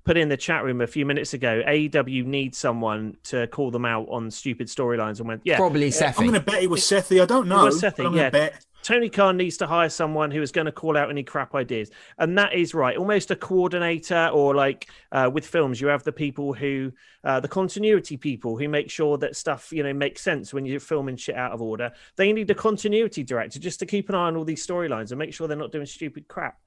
put 0.04 0.16
in 0.16 0.28
the 0.28 0.36
chat 0.36 0.64
room 0.64 0.80
a 0.80 0.86
few 0.86 1.06
minutes 1.06 1.34
ago? 1.34 1.62
AEW 1.66 2.24
needs 2.24 2.58
someone 2.58 3.16
to 3.24 3.46
call 3.48 3.70
them 3.70 3.84
out 3.84 4.08
on 4.08 4.30
stupid 4.30 4.68
storylines, 4.68 5.18
and 5.18 5.28
went, 5.28 5.42
yeah, 5.44 5.56
Probably 5.56 5.90
Seth. 5.90 6.18
I'm 6.18 6.26
going 6.26 6.40
to 6.40 6.44
bet 6.44 6.62
it 6.62 6.70
was 6.70 6.82
Sethi. 6.82 7.22
I 7.22 7.26
don't 7.26 7.48
know. 7.48 7.64
was 7.64 7.82
Sethi, 7.82 7.98
but 7.98 8.06
I'm 8.06 8.14
yeah. 8.14 8.30
going 8.30 8.32
to 8.32 8.52
bet. 8.52 8.66
Tony 8.84 9.08
Khan 9.08 9.38
needs 9.38 9.56
to 9.56 9.66
hire 9.66 9.88
someone 9.88 10.30
who 10.30 10.42
is 10.42 10.52
going 10.52 10.66
to 10.66 10.72
call 10.72 10.94
out 10.98 11.08
any 11.08 11.22
crap 11.22 11.54
ideas, 11.54 11.90
and 12.18 12.36
that 12.36 12.52
is 12.52 12.74
right. 12.74 12.98
Almost 12.98 13.30
a 13.30 13.36
coordinator, 13.36 14.28
or 14.30 14.54
like 14.54 14.90
uh, 15.10 15.30
with 15.32 15.46
films, 15.46 15.80
you 15.80 15.86
have 15.86 16.02
the 16.02 16.12
people 16.12 16.52
who, 16.52 16.92
uh, 17.24 17.40
the 17.40 17.48
continuity 17.48 18.18
people 18.18 18.58
who 18.58 18.68
make 18.68 18.90
sure 18.90 19.16
that 19.16 19.36
stuff 19.36 19.72
you 19.72 19.82
know 19.82 19.94
makes 19.94 20.20
sense 20.20 20.52
when 20.52 20.66
you're 20.66 20.80
filming 20.80 21.16
shit 21.16 21.34
out 21.34 21.52
of 21.52 21.62
order. 21.62 21.92
They 22.16 22.30
need 22.34 22.50
a 22.50 22.54
continuity 22.54 23.22
director 23.22 23.58
just 23.58 23.80
to 23.80 23.86
keep 23.86 24.10
an 24.10 24.14
eye 24.14 24.26
on 24.26 24.36
all 24.36 24.44
these 24.44 24.64
storylines 24.64 25.12
and 25.12 25.18
make 25.18 25.32
sure 25.32 25.48
they're 25.48 25.56
not 25.56 25.72
doing 25.72 25.86
stupid 25.86 26.28
crap. 26.28 26.58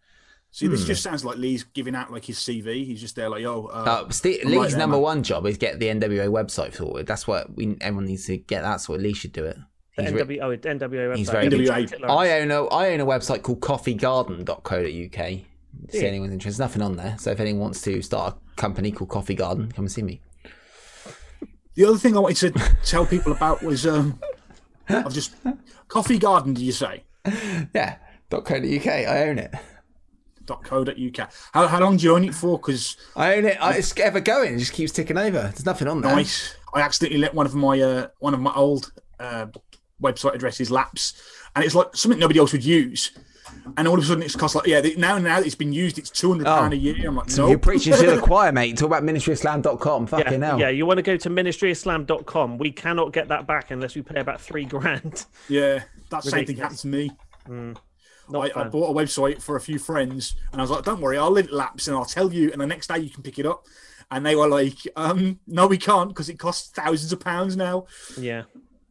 See, 0.51 0.67
this 0.67 0.85
just 0.85 1.03
sounds 1.03 1.23
like 1.23 1.37
Lee's 1.37 1.63
giving 1.65 1.93
out 1.93 2.11
like 2.11 2.25
his 2.25 2.37
CV. 2.37 2.83
He's 2.85 2.99
just 3.01 3.15
there 3.15 3.29
like, 3.29 3.41
yo, 3.41 3.65
uh, 3.65 4.05
Uh, 4.05 4.09
Steve, 4.09 4.39
I'm 4.43 4.51
right 4.53 4.61
Lee's 4.61 4.71
there, 4.71 4.79
number 4.79 4.95
man. 4.95 5.03
one 5.03 5.23
job 5.23 5.45
is 5.45 5.57
get 5.57 5.79
the 5.79 5.87
NWA 5.87 6.27
website 6.29 6.73
sorted. 6.75 7.05
That's 7.05 7.27
what 7.27 7.55
we 7.55 7.77
everyone 7.81 8.05
needs 8.05 8.25
to 8.25 8.37
get. 8.37 8.61
That's 8.63 8.89
what 8.89 8.99
Lee 8.99 9.13
should 9.13 9.33
do 9.33 9.45
it. 9.45 9.57
The 9.97 10.03
He's 10.03 10.13
re- 10.13 10.39
oh, 10.39 10.49
NWA 10.55 10.89
website. 10.89 11.15
he's 11.17 11.29
very 11.29 11.49
good. 11.49 11.67
Check 11.67 11.91
it, 11.91 12.01
Lawrence. 12.01 12.29
I 12.29 12.39
own 12.39 12.51
a 12.51 12.65
I 12.67 12.89
own 12.91 12.99
a 13.01 13.05
website 13.05 13.41
called 13.43 13.59
coffeegarden.co.uk. 13.61 15.27
See 15.29 15.45
Yeah. 15.91 16.01
anyone's 16.07 16.33
interested. 16.33 16.59
There's 16.59 16.59
nothing 16.59 16.81
on 16.81 16.95
there. 16.95 17.17
So 17.19 17.31
if 17.31 17.39
anyone 17.39 17.61
wants 17.61 17.81
to 17.83 18.01
start 18.01 18.35
a 18.35 18.55
company 18.55 18.91
called 18.91 19.09
Coffee 19.09 19.35
Garden, 19.35 19.71
come 19.71 19.85
and 19.85 19.91
see 19.91 20.01
me. 20.03 20.21
The 21.75 21.85
other 21.85 21.97
thing 21.97 22.15
I 22.17 22.19
wanted 22.19 22.55
to 22.55 22.77
tell 22.83 23.05
people 23.05 23.31
about 23.31 23.61
was 23.61 23.85
um, 23.85 24.19
I've 24.89 25.13
just 25.13 25.35
Coffee 25.87 26.17
Garden. 26.17 26.53
Did 26.55 26.63
you 26.63 26.71
say 26.71 27.03
Yeah. 27.75 27.97
.co.uk. 28.29 28.87
I 28.87 29.27
own 29.29 29.37
it. 29.39 29.53
.co.uk? 30.47 31.31
How, 31.53 31.67
how 31.67 31.79
long 31.79 31.97
do 31.97 32.05
you 32.05 32.15
own 32.15 32.23
it 32.23 32.33
for? 32.33 32.57
Because 32.57 32.97
I 33.15 33.35
own 33.35 33.45
it. 33.45 33.57
I, 33.61 33.75
it's 33.75 33.97
ever 33.99 34.19
going. 34.19 34.55
It 34.55 34.59
just 34.59 34.73
keeps 34.73 34.91
ticking 34.91 35.17
over. 35.17 35.41
There's 35.41 35.65
nothing 35.65 35.87
on 35.87 36.01
there. 36.01 36.15
nice. 36.15 36.55
I 36.73 36.81
accidentally 36.81 37.19
let 37.19 37.33
one 37.33 37.45
of 37.45 37.55
my 37.55 37.79
uh, 37.81 38.07
one 38.19 38.33
of 38.33 38.39
my 38.39 38.53
old 38.53 38.91
uh, 39.19 39.47
website 40.01 40.33
addresses 40.35 40.69
lapse, 40.71 41.13
and 41.55 41.63
it's 41.65 41.73
like 41.75 41.95
something 41.95 42.19
nobody 42.19 42.39
else 42.39 42.51
would 42.53 42.65
use. 42.65 43.11
And 43.77 43.87
all 43.87 43.97
of 43.97 44.03
a 44.03 44.05
sudden, 44.07 44.23
it's 44.23 44.35
cost 44.35 44.55
like 44.55 44.67
yeah. 44.67 44.81
Now 44.97 45.17
now 45.17 45.39
that 45.39 45.45
it's 45.45 45.55
been 45.55 45.73
used, 45.73 45.97
it's 45.97 46.09
two 46.09 46.29
hundred 46.29 46.45
pound 46.45 46.73
Oh. 46.73 46.77
a 46.77 46.79
year. 46.79 47.07
I'm 47.07 47.15
like, 47.15 47.29
So 47.29 47.43
no. 47.43 47.49
You're 47.49 47.59
preaching 47.59 47.93
to 47.93 48.15
the 48.15 48.21
choir, 48.21 48.51
mate. 48.51 48.77
Talk 48.77 48.87
about 48.87 49.03
ministryislam.com. 49.03 50.07
Fucking 50.07 50.39
Yeah, 50.41 50.47
hell. 50.47 50.59
yeah, 50.59 50.69
you 50.69 50.85
want 50.85 50.97
to 50.97 51.01
go 51.01 51.17
to 51.17 51.29
ministryislam.com. 51.29 52.57
We 52.57 52.71
cannot 52.71 53.13
get 53.13 53.29
that 53.29 53.47
back 53.47 53.71
unless 53.71 53.95
we 53.95 54.01
pay 54.01 54.19
about 54.19 54.41
three 54.41 54.65
grand. 54.65 55.25
Yeah, 55.49 55.83
that 56.09 56.23
same 56.23 56.45
thing 56.45 56.57
Ridiculous. 56.57 56.59
happened 56.61 56.79
to 56.79 56.87
me. 56.87 57.11
Not 57.73 57.81
I, 58.33 58.51
I 58.55 58.63
bought 58.65 58.89
a 58.89 58.93
website 58.93 59.41
for 59.41 59.55
a 59.55 59.61
few 59.61 59.79
friends, 59.79 60.35
and 60.51 60.61
I 60.61 60.63
was 60.63 60.71
like, 60.71 60.83
"Don't 60.83 61.01
worry, 61.01 61.17
I'll 61.17 61.31
let 61.31 61.45
it 61.45 61.53
lapse, 61.53 61.87
and 61.87 61.95
I'll 61.95 62.05
tell 62.05 62.33
you." 62.33 62.51
And 62.51 62.61
the 62.61 62.67
next 62.67 62.87
day, 62.87 62.99
you 62.99 63.09
can 63.09 63.23
pick 63.23 63.39
it 63.39 63.45
up. 63.45 63.65
And 64.09 64.25
they 64.25 64.35
were 64.35 64.47
like, 64.47 64.77
um, 64.95 65.39
"No, 65.47 65.67
we 65.67 65.77
can't 65.77 66.09
because 66.09 66.29
it 66.29 66.39
costs 66.39 66.69
thousands 66.69 67.11
of 67.11 67.19
pounds 67.19 67.55
now." 67.55 67.85
Yeah. 68.17 68.43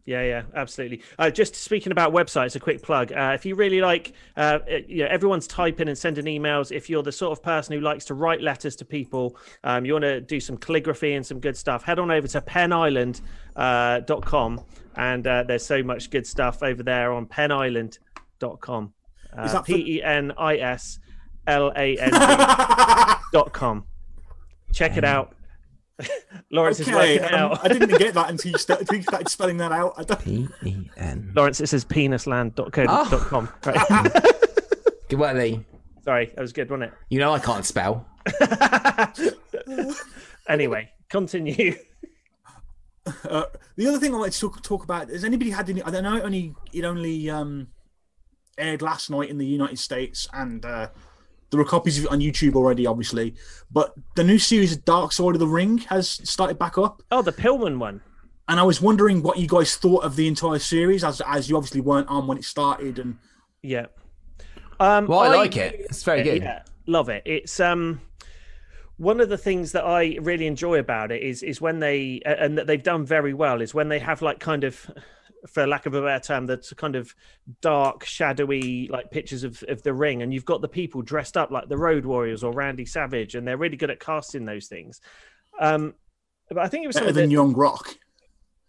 Yeah, 0.06 0.22
yeah, 0.22 0.42
absolutely. 0.54 1.02
Uh, 1.18 1.30
just 1.30 1.56
speaking 1.56 1.90
about 1.90 2.12
websites, 2.12 2.54
a 2.54 2.60
quick 2.60 2.80
plug. 2.80 3.12
Uh, 3.12 3.32
if 3.34 3.44
you 3.44 3.56
really 3.56 3.80
like, 3.80 4.12
uh, 4.36 4.60
you 4.86 5.02
know, 5.02 5.08
everyone's 5.10 5.48
typing 5.48 5.88
and 5.88 5.98
sending 5.98 6.26
emails. 6.26 6.70
If 6.70 6.88
you're 6.88 7.02
the 7.02 7.10
sort 7.10 7.36
of 7.36 7.42
person 7.42 7.74
who 7.74 7.80
likes 7.80 8.04
to 8.04 8.14
write 8.14 8.40
letters 8.40 8.76
to 8.76 8.84
people, 8.84 9.36
um, 9.64 9.84
you 9.84 9.94
want 9.94 10.04
to 10.04 10.20
do 10.20 10.38
some 10.38 10.58
calligraphy 10.58 11.14
and 11.14 11.26
some 11.26 11.40
good 11.40 11.56
stuff, 11.56 11.82
head 11.82 11.98
on 11.98 12.12
over 12.12 12.28
to 12.28 12.40
penisland.com. 12.40 13.24
Uh, 13.56 14.00
dot 14.00 14.24
com, 14.24 14.60
and 14.96 15.26
uh, 15.26 15.42
there's 15.42 15.64
so 15.64 15.82
much 15.82 16.10
good 16.10 16.26
stuff 16.26 16.62
over 16.62 16.82
there 16.82 17.12
on 17.12 17.26
penisland.com. 17.26 18.92
Is 19.44 19.50
Uh, 19.50 19.52
that 19.54 19.64
P 19.64 19.96
E 19.96 20.02
N 20.02 20.32
I 20.38 20.56
S 20.56 20.98
L 21.46 21.72
A 21.76 21.96
N 21.98 22.10
D 22.10 22.18
dot 23.32 23.52
com. 23.52 23.84
Check 24.72 24.96
it 24.96 25.04
out. 25.04 25.34
Lawrence 26.50 26.80
is 26.80 26.88
Okay, 26.88 27.18
working 27.20 27.34
um, 27.34 27.52
out. 27.52 27.64
I 27.64 27.68
didn't 27.68 27.98
get 27.98 28.12
that 28.14 28.28
until 28.30 28.52
you 28.52 28.58
started, 28.58 28.82
until 28.82 28.96
you 28.96 29.02
started 29.02 29.28
spelling 29.28 29.56
that 29.58 29.72
out. 29.72 29.94
I 29.96 30.02
don't, 30.04 30.20
P-E-N. 30.22 31.32
Lawrence, 31.34 31.60
it 31.62 31.68
says 31.68 31.86
penisland.co.com. 31.86 32.86
Oh. 32.88 33.26
com. 33.28 33.48
Right. 33.64 34.12
Good 35.08 35.18
work, 35.18 35.34
Lee. 35.36 35.64
Sorry, 36.04 36.26
that 36.34 36.40
was 36.42 36.52
good, 36.52 36.68
wasn't 36.70 36.90
it? 36.90 36.92
You 37.08 37.18
know 37.18 37.32
I 37.32 37.38
can't 37.38 37.64
spell. 37.64 38.06
Anyway, 40.48 40.90
continue. 41.08 41.74
uh, 43.28 43.44
the 43.76 43.86
other 43.86 43.98
thing 43.98 44.14
I 44.14 44.18
wanted 44.18 44.32
to 44.34 44.40
talk, 44.40 44.62
talk 44.62 44.84
about 44.84 45.08
has 45.10 45.24
anybody 45.24 45.50
had 45.50 45.68
any? 45.70 45.82
I 45.82 45.90
don't 45.90 46.04
know. 46.04 46.16
It 46.16 46.22
only 46.24 46.54
it 46.72 46.84
only 46.84 47.28
um, 47.30 47.68
aired 48.58 48.82
last 48.82 49.10
night 49.10 49.28
in 49.30 49.38
the 49.38 49.46
United 49.46 49.78
States, 49.78 50.28
and 50.32 50.64
uh, 50.64 50.88
there 51.50 51.58
were 51.58 51.64
copies 51.64 51.98
of 51.98 52.04
it 52.04 52.10
on 52.10 52.20
YouTube 52.20 52.54
already, 52.54 52.86
obviously. 52.86 53.34
But 53.70 53.94
the 54.14 54.24
new 54.24 54.38
series 54.38 54.72
of 54.72 54.84
Dark 54.84 55.12
Side 55.12 55.34
of 55.34 55.38
the 55.38 55.46
Ring 55.46 55.78
has 55.78 56.08
started 56.28 56.58
back 56.58 56.78
up. 56.78 57.02
Oh, 57.10 57.22
the 57.22 57.32
Pillman 57.32 57.78
one. 57.78 58.00
and 58.48 58.58
I 58.60 58.62
was 58.62 58.80
wondering 58.80 59.22
what 59.22 59.38
you 59.38 59.46
guys 59.48 59.76
thought 59.76 60.04
of 60.04 60.16
the 60.16 60.26
entire 60.28 60.58
series, 60.58 61.04
as 61.04 61.20
as 61.26 61.48
you 61.48 61.56
obviously 61.56 61.80
weren't 61.80 62.08
on 62.08 62.26
when 62.26 62.38
it 62.38 62.44
started, 62.44 62.98
and 62.98 63.18
Yeah. 63.62 63.86
Um, 64.78 65.06
Well, 65.06 65.20
I, 65.20 65.28
like 65.34 65.56
it. 65.56 65.74
It's 65.88 66.02
very 66.02 66.22
good. 66.22 66.42
Yeah, 66.42 66.62
love 66.86 67.08
it. 67.08 67.22
It's 67.24 67.58
um 67.60 68.00
one 68.98 69.20
of 69.20 69.28
the 69.28 69.36
things 69.38 69.72
that 69.72 69.84
I 69.84 70.16
really 70.22 70.46
enjoy 70.46 70.78
about 70.78 71.12
it 71.12 71.22
is 71.22 71.42
is 71.42 71.60
when 71.60 71.80
they 71.80 72.20
and 72.24 72.56
that 72.58 72.66
they've 72.66 72.82
done 72.82 73.04
very 73.04 73.34
well 73.34 73.60
is 73.60 73.74
when 73.74 73.88
they 73.88 73.98
have 73.98 74.22
like 74.22 74.38
kind 74.40 74.64
of 74.64 74.90
for 75.46 75.66
lack 75.66 75.86
of 75.86 75.94
a 75.94 76.02
better 76.02 76.22
term 76.24 76.46
that's 76.46 76.72
kind 76.74 76.96
of 76.96 77.14
dark 77.60 78.04
shadowy 78.04 78.88
like 78.88 79.10
pictures 79.10 79.44
of, 79.44 79.62
of 79.68 79.82
the 79.82 79.92
ring 79.94 80.22
and 80.22 80.32
you've 80.34 80.44
got 80.44 80.60
the 80.60 80.68
people 80.68 81.02
dressed 81.02 81.36
up 81.36 81.50
like 81.50 81.68
the 81.68 81.76
road 81.76 82.04
warriors 82.04 82.42
or 82.42 82.52
randy 82.52 82.84
savage 82.84 83.34
and 83.34 83.46
they're 83.46 83.56
really 83.56 83.76
good 83.76 83.90
at 83.90 84.00
casting 84.00 84.44
those 84.44 84.66
things 84.66 85.00
um 85.60 85.94
but 86.48 86.58
i 86.58 86.68
think 86.68 86.84
it 86.84 86.86
was 86.86 86.96
better 86.96 87.04
some 87.06 87.08
of 87.10 87.14
than 87.14 87.28
the, 87.28 87.32
Young 87.34 87.52
Rock. 87.54 87.96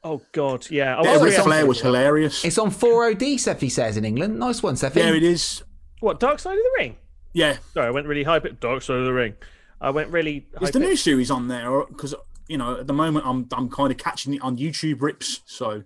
oh 0.04 0.22
god 0.32 0.70
yeah 0.70 0.96
Oh, 1.00 1.24
Ric. 1.24 1.34
Flair 1.36 1.66
was 1.66 1.82
hilarious. 1.82 2.44
It's 2.46 2.58
on 2.58 2.70
4OD, 2.72 3.36
Seffi 3.36 3.70
says 3.72 3.98
in 3.98 4.06
England. 4.06 4.40
Nice 4.40 4.62
one, 4.64 4.76
Seffi. 4.76 4.94
There 4.94 5.16
it 5.16 5.24
is. 5.24 5.64
what 6.00 6.20
dark 6.20 6.40
side 6.40 6.58
of 6.58 6.64
the 6.64 6.72
ring 6.80 6.98
Yeah, 7.34 7.58
sorry 7.74 7.88
i 7.88 7.92
went 7.92 8.08
really 8.08 8.24
hype 8.24 8.46
at 8.46 8.60
dark 8.60 8.82
side 8.84 8.98
of 8.98 9.06
the 9.06 9.14
ring 9.14 9.34
i 9.82 9.90
went 9.90 10.10
really 10.12 10.48
is 10.62 10.72
the 10.72 10.80
new 10.80 10.96
series 10.96 11.30
on 11.32 11.48
there? 11.48 11.84
Because 11.86 12.16
you 12.48 12.58
know, 12.58 12.80
at 12.80 12.88
the 12.88 12.94
moment, 12.94 13.26
I'm 13.28 13.46
I'm 13.52 13.70
kind 13.70 13.92
of 13.92 13.98
catching 13.98 14.34
it 14.34 14.42
on 14.42 14.58
YouTube 14.58 15.02
rips. 15.02 15.42
So 15.46 15.84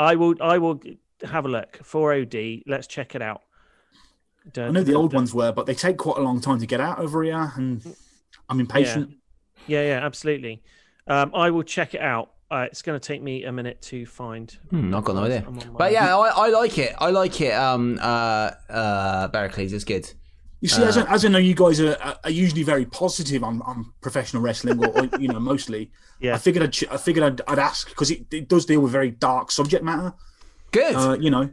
I 0.00 0.14
will. 0.16 0.34
I 0.40 0.58
will 0.58 0.80
have 1.22 1.44
a 1.44 1.48
look. 1.48 1.78
4OD. 1.82 2.62
Let's 2.66 2.86
check 2.86 3.14
it 3.14 3.22
out. 3.22 3.42
I 4.56 4.70
know 4.70 4.82
the 4.82 4.94
old 4.94 5.12
ones 5.12 5.34
were, 5.34 5.52
but 5.52 5.66
they 5.66 5.74
take 5.74 5.98
quite 5.98 6.16
a 6.16 6.22
long 6.22 6.40
time 6.40 6.58
to 6.60 6.66
get 6.66 6.80
out 6.80 6.98
over 6.98 7.22
here, 7.22 7.52
and 7.56 7.84
I'm 8.48 8.58
impatient. 8.58 9.10
Yeah, 9.66 9.82
yeah, 9.82 10.00
absolutely. 10.04 10.62
Um, 11.06 11.30
I 11.34 11.50
will 11.50 11.62
check 11.62 11.94
it 11.94 12.00
out. 12.00 12.30
Uh, 12.50 12.66
it's 12.70 12.82
going 12.82 12.98
to 12.98 13.06
take 13.06 13.22
me 13.22 13.44
a 13.44 13.52
minute 13.52 13.80
to 13.82 14.06
find. 14.06 14.50
Hmm, 14.70 14.94
I've 14.94 15.04
got 15.04 15.14
no 15.16 15.24
idea. 15.24 15.44
I'm 15.46 15.58
on 15.58 15.72
my- 15.72 15.78
But 15.78 15.92
yeah, 15.92 16.16
I, 16.16 16.46
I 16.46 16.48
like 16.48 16.78
it. 16.78 16.94
I 16.98 17.10
like 17.10 17.40
it. 17.40 17.52
Um, 17.52 17.98
uh, 18.00 18.50
uh, 18.70 19.28
Barricades 19.28 19.72
is 19.72 19.84
good. 19.84 20.10
You 20.60 20.68
see, 20.68 20.82
as, 20.82 20.98
I, 20.98 21.10
as 21.10 21.24
I 21.24 21.28
know, 21.28 21.38
you 21.38 21.54
guys 21.54 21.80
are, 21.80 21.96
are- 22.02 22.18
are 22.24 22.30
usually 22.30 22.62
very 22.62 22.84
positive 22.84 23.42
on, 23.42 23.62
on 23.62 23.92
professional 24.02 24.42
wrestling, 24.42 24.78
or, 24.84 24.88
or 24.98 25.08
you 25.18 25.28
know, 25.28 25.40
mostly. 25.40 25.90
Yeah. 26.20 26.34
I 26.34 26.38
figured 26.38 26.62
I'd, 26.64 26.88
I 26.92 26.98
figured 26.98 27.24
I'd, 27.24 27.40
I'd 27.48 27.58
ask 27.58 27.88
because 27.88 28.10
it, 28.10 28.26
it 28.32 28.46
does 28.48 28.66
deal 28.66 28.80
with 28.80 28.92
very 28.92 29.10
dark 29.10 29.50
subject 29.50 29.82
matter. 29.82 30.12
Good. 30.70 30.94
Uh, 30.94 31.16
you 31.18 31.30
know, 31.30 31.48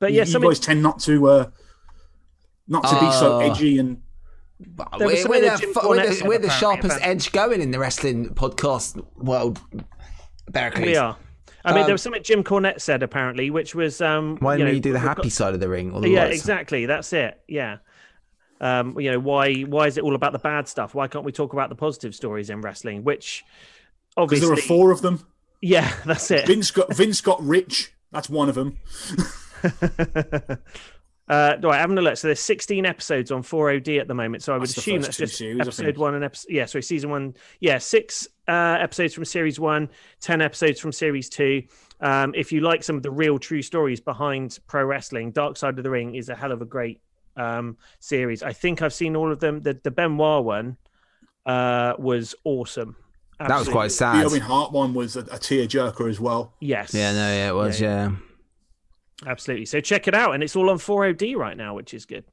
But 0.00 0.10
you, 0.10 0.16
yeah, 0.18 0.24
you 0.24 0.32
something. 0.32 0.50
guys 0.50 0.58
tend 0.58 0.82
not 0.82 0.98
to 1.02 1.28
uh, 1.28 1.50
not 2.66 2.82
to 2.82 2.94
be 3.00 3.12
so 3.12 3.36
Uh, 3.36 3.48
edgy 3.50 3.78
and 3.78 4.02
But 4.60 4.88
there 4.98 5.06
we're, 5.06 5.28
we're, 5.28 5.40
the, 5.50 5.56
Jim 5.60 5.72
we're, 5.84 6.14
the, 6.14 6.22
we're 6.26 6.38
the 6.38 6.50
sharpest 6.50 6.96
about- 6.96 7.08
edge 7.08 7.30
going 7.30 7.60
in 7.62 7.70
the 7.70 7.78
wrestling 7.78 8.30
podcast 8.34 9.00
world. 9.16 9.60
Barricades. 10.50 10.86
We 10.86 10.96
are. 10.96 11.16
I 11.64 11.72
mean, 11.72 11.82
Um, 11.82 11.86
there 11.86 11.94
was 11.94 12.02
something 12.02 12.22
Jim 12.22 12.42
Cornette 12.42 12.80
said 12.80 13.02
apparently, 13.02 13.50
which 13.50 13.74
was 13.76 14.00
um. 14.00 14.36
Why 14.40 14.56
don't 14.56 14.66
know, 14.66 14.72
you 14.72 14.80
do 14.80 14.92
the 14.92 14.98
we've 14.98 15.04
got- 15.06 15.16
happy 15.18 15.30
side 15.30 15.54
of 15.54 15.60
the 15.60 15.68
ring? 15.68 15.92
Or 15.92 16.00
the 16.00 16.08
Yeah, 16.08 16.24
lights? 16.24 16.36
exactly. 16.40 16.86
That's 16.86 17.12
it. 17.12 17.40
Yeah. 17.46 17.78
Um, 18.60 18.98
you 18.98 19.10
know 19.12 19.20
why? 19.20 19.62
Why 19.62 19.86
is 19.86 19.98
it 19.98 20.04
all 20.04 20.14
about 20.14 20.32
the 20.32 20.38
bad 20.38 20.68
stuff? 20.68 20.94
Why 20.94 21.08
can't 21.08 21.24
we 21.24 21.32
talk 21.32 21.52
about 21.52 21.68
the 21.68 21.74
positive 21.74 22.14
stories 22.14 22.50
in 22.50 22.60
wrestling? 22.60 23.04
Which, 23.04 23.44
obviously, 24.16 24.48
there 24.48 24.56
are 24.56 24.60
four 24.60 24.90
of 24.90 25.02
them. 25.02 25.26
Yeah, 25.60 25.92
that's 26.04 26.30
it. 26.30 26.46
Vince 26.46 26.70
got 26.70 26.94
Vince 26.94 27.20
got 27.20 27.42
rich. 27.42 27.92
That's 28.10 28.28
one 28.28 28.48
of 28.48 28.54
them. 28.54 28.78
Uh, 31.28 31.56
right, 31.62 31.78
having 31.78 31.98
a 31.98 32.00
look. 32.00 32.16
So 32.16 32.28
there's 32.28 32.40
16 32.40 32.86
episodes 32.86 33.30
on 33.30 33.42
4OD 33.42 34.00
at 34.00 34.08
the 34.08 34.14
moment. 34.14 34.42
So 34.42 34.54
I 34.54 34.56
would 34.56 34.68
That's 34.68 34.78
assume 34.78 35.02
that's 35.02 35.18
just 35.18 35.36
series, 35.36 35.60
episode 35.60 35.98
one 35.98 36.14
and 36.14 36.24
episode. 36.24 36.50
Yeah, 36.50 36.64
sorry, 36.64 36.82
season 36.82 37.10
one. 37.10 37.34
Yeah, 37.60 37.78
six 37.78 38.26
uh, 38.48 38.78
episodes 38.80 39.12
from 39.12 39.26
series 39.26 39.60
one, 39.60 39.90
10 40.20 40.40
episodes 40.40 40.80
from 40.80 40.90
series 40.92 41.28
two. 41.28 41.64
Um, 42.00 42.32
if 42.34 42.50
you 42.50 42.60
like 42.60 42.82
some 42.82 42.96
of 42.96 43.02
the 43.02 43.10
real 43.10 43.38
true 43.38 43.60
stories 43.60 44.00
behind 44.00 44.58
pro 44.66 44.84
wrestling, 44.84 45.32
Dark 45.32 45.58
Side 45.58 45.76
of 45.76 45.84
the 45.84 45.90
Ring 45.90 46.14
is 46.14 46.30
a 46.30 46.34
hell 46.34 46.52
of 46.52 46.62
a 46.62 46.64
great 46.64 47.00
um, 47.38 47.76
series. 48.00 48.42
I 48.42 48.52
think 48.52 48.82
I've 48.82 48.92
seen 48.92 49.16
all 49.16 49.32
of 49.32 49.40
them. 49.40 49.60
The, 49.62 49.78
the 49.82 49.90
Benoit 49.90 50.44
one 50.44 50.76
uh, 51.46 51.94
was 51.98 52.34
awesome. 52.44 52.96
That 53.38 53.56
was 53.58 53.68
quite 53.68 53.84
Absolutely. 53.86 53.88
The 53.88 53.94
sad. 53.94 54.26
Owen 54.26 54.40
Hart 54.40 54.72
one 54.72 54.94
was 54.94 55.16
a, 55.16 55.20
a 55.20 55.38
tearjerker 55.38 56.10
as 56.10 56.18
well. 56.18 56.54
Yes. 56.60 56.92
Yeah, 56.92 57.12
no, 57.12 57.18
yeah, 57.28 57.48
it 57.50 57.54
was. 57.54 57.80
Yeah, 57.80 58.10
Yeah, 58.10 58.16
Absolutely. 59.30 59.66
So 59.66 59.80
check 59.80 60.08
it 60.08 60.14
out. 60.14 60.34
And 60.34 60.42
it's 60.42 60.56
all 60.56 60.68
on 60.70 60.78
4OD 60.78 61.36
right 61.36 61.56
now, 61.56 61.74
which 61.74 61.94
is 61.94 62.04
good. 62.04 62.24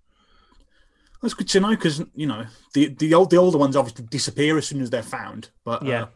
That's 1.22 1.34
good 1.34 1.48
to 1.50 1.60
know 1.60 1.70
because 1.70 2.04
you 2.14 2.28
know 2.28 2.46
the 2.74 2.90
the 2.90 3.14
old 3.16 3.32
the 3.32 3.38
older 3.38 3.58
ones 3.58 3.76
obviously 3.76 4.06
disappear 4.06 4.58
as 4.60 4.68
soon 4.68 4.82
as 4.82 4.92
they're 4.92 5.02
found, 5.02 5.50
but 5.64 5.84
Yeah. 5.84 6.04
uh, 6.04 6.08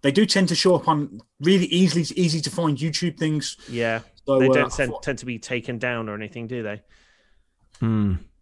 they 0.00 0.10
do 0.12 0.24
tend 0.24 0.48
to 0.48 0.54
show 0.54 0.74
up 0.76 0.88
on 0.88 1.20
really 1.40 1.66
easily 1.66 2.02
easy 2.16 2.40
to 2.40 2.50
find 2.50 2.78
YouTube 2.78 3.18
things. 3.18 3.56
Yeah. 3.68 4.00
So, 4.26 4.38
they 4.38 4.48
uh, 4.48 4.52
don't 4.52 4.72
I 4.72 4.76
tend, 4.76 4.92
thought- 4.92 5.02
tend 5.02 5.18
to 5.18 5.26
be 5.26 5.38
taken 5.38 5.78
down 5.78 6.08
or 6.08 6.14
anything, 6.14 6.46
do 6.46 6.62
they? 6.62 6.82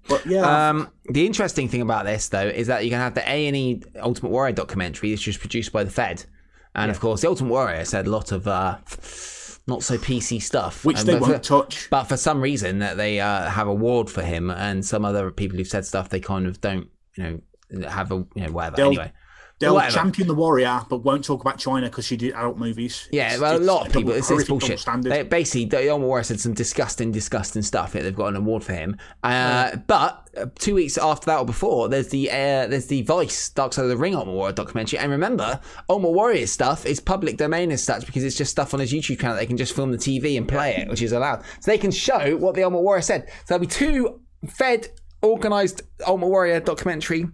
But 0.09 0.25
yeah, 0.27 0.69
Um, 0.71 0.89
the 1.09 1.27
interesting 1.27 1.69
thing 1.69 1.81
about 1.83 2.05
this, 2.05 2.29
though, 2.29 2.47
is 2.47 2.67
that 2.67 2.85
you're 2.85 2.91
going 2.91 3.01
to 3.01 3.05
have 3.05 3.15
the 3.15 3.29
A 3.29 3.47
and 3.47 3.57
E 3.57 3.83
Ultimate 4.01 4.31
Warrior 4.31 4.53
documentary, 4.55 5.11
which 5.11 5.27
was 5.27 5.37
produced 5.37 5.73
by 5.73 5.85
the 5.85 5.91
Fed, 5.91 6.25
and 6.75 6.91
of 6.91 7.01
course, 7.01 7.21
the 7.21 7.29
Ultimate 7.29 7.51
Warrior 7.51 7.85
said 7.85 8.07
a 8.07 8.11
lot 8.11 8.33
of 8.33 8.47
uh, 8.49 8.79
not 9.67 9.83
so 9.83 9.97
PC 9.99 10.41
stuff, 10.43 10.85
which 10.85 10.99
And 11.01 11.09
they 11.09 11.15
won't 11.19 11.47
for, 11.47 11.63
touch. 11.63 11.89
But 11.91 12.05
for 12.05 12.17
some 12.17 12.41
reason, 12.41 12.81
that 12.81 12.97
they 12.97 13.21
uh, 13.21 13.49
have 13.49 13.69
a 13.69 13.71
award 13.71 14.11
for 14.11 14.23
him, 14.23 14.51
and 14.51 14.85
some 14.85 15.05
other 15.05 15.31
people 15.31 15.57
who've 15.59 15.67
said 15.69 15.85
stuff, 15.87 16.09
they 16.09 16.21
kind 16.21 16.47
of 16.47 16.61
don't, 16.61 16.89
you 17.17 17.23
know, 17.71 17.89
have 17.89 18.11
a 18.13 18.17
you 18.35 18.47
know 18.47 18.53
whatever. 18.53 18.77
They'll- 18.77 18.87
anyway, 18.89 19.13
They'll 19.63 19.75
whatever. 19.75 19.95
champion 19.95 20.29
the 20.29 20.35
warrior, 20.35 20.83
but 20.89 20.99
won't 20.99 21.25
talk 21.25 21.41
about 21.41 21.59
Chyna 21.59 21.83
because 21.85 22.07
she 22.07 22.17
did 22.17 22.35
adult 22.35 22.59
movies. 22.59 23.09
Yeah, 23.13 23.27
It's- 23.27 23.41
well, 23.41 23.57
a 23.57 23.59
lot 23.59 23.87
of 23.87 23.93
people. 23.93 24.13
It's, 24.13 24.31
it's 24.31 24.49
bullshit. 24.49 24.85
They, 25.03 25.23
basically, 25.23 25.65
the 25.67 25.89
Ultimate 25.91 26.07
Warrior 26.07 26.25
said 26.25 26.41
some 26.41 26.53
disgusting, 26.55 27.13
disgusting 27.13 27.63
stuff. 27.63 27.95
Yeah, 27.95 28.03
they've 28.03 28.15
got 28.15 28.27
an 28.27 28.37
award 28.37 28.65
for 28.65 28.73
him. 28.75 28.97
Uh, 29.23 29.77
But 29.87 30.29
uh, 30.37 30.47
two 30.59 30.75
weeks 30.75 30.97
after 30.99 31.27
that 31.27 31.39
or 31.39 31.45
before, 31.47 31.89
there's 31.89 32.09
the 32.09 32.31
uh, 32.31 32.67
there's 32.67 32.87
the 32.87 33.03
Vice 33.03 33.49
Dark 33.51 33.73
Side 33.73 33.85
of 33.85 33.89
the 33.91 33.97
Ring 33.97 34.15
Ultimate 34.15 34.33
Warrior 34.35 34.53
documentary. 34.53 34.99
And 34.99 35.11
remember, 35.11 35.61
Ultimate 35.89 36.11
Warrior 36.13 36.47
stuff 36.47 36.87
is 36.87 37.01
public 37.01 37.37
domain 37.37 37.71
as 37.73 37.83
such 37.83 38.07
because 38.07 38.25
it's 38.25 38.37
just 38.37 38.51
stuff 38.51 38.75
on 38.75 38.81
his 38.81 38.93
YouTube 38.93 39.21
channel. 39.21 39.37
They 39.37 39.47
can 39.47 39.57
just 39.57 39.75
film 39.75 39.93
the 39.93 39.99
TV 39.99 40.37
and 40.37 40.49
play 40.49 40.77
it, 40.77 40.89
which 40.89 41.03
is 41.03 41.13
allowed. 41.13 41.43
So 41.61 41.71
they 41.71 41.79
can 41.79 41.91
show 41.91 42.37
what 42.37 42.55
the 42.55 42.63
Ultimate 42.65 42.81
Warrior 42.83 43.03
said. 43.03 43.29
So 43.29 43.35
there'll 43.49 43.61
be 43.61 43.67
two 43.67 44.21
Fed 44.49 44.89
organized 45.23 45.83
Ultimate 46.07 46.29
Warrior 46.29 46.61
documentary 46.61 47.27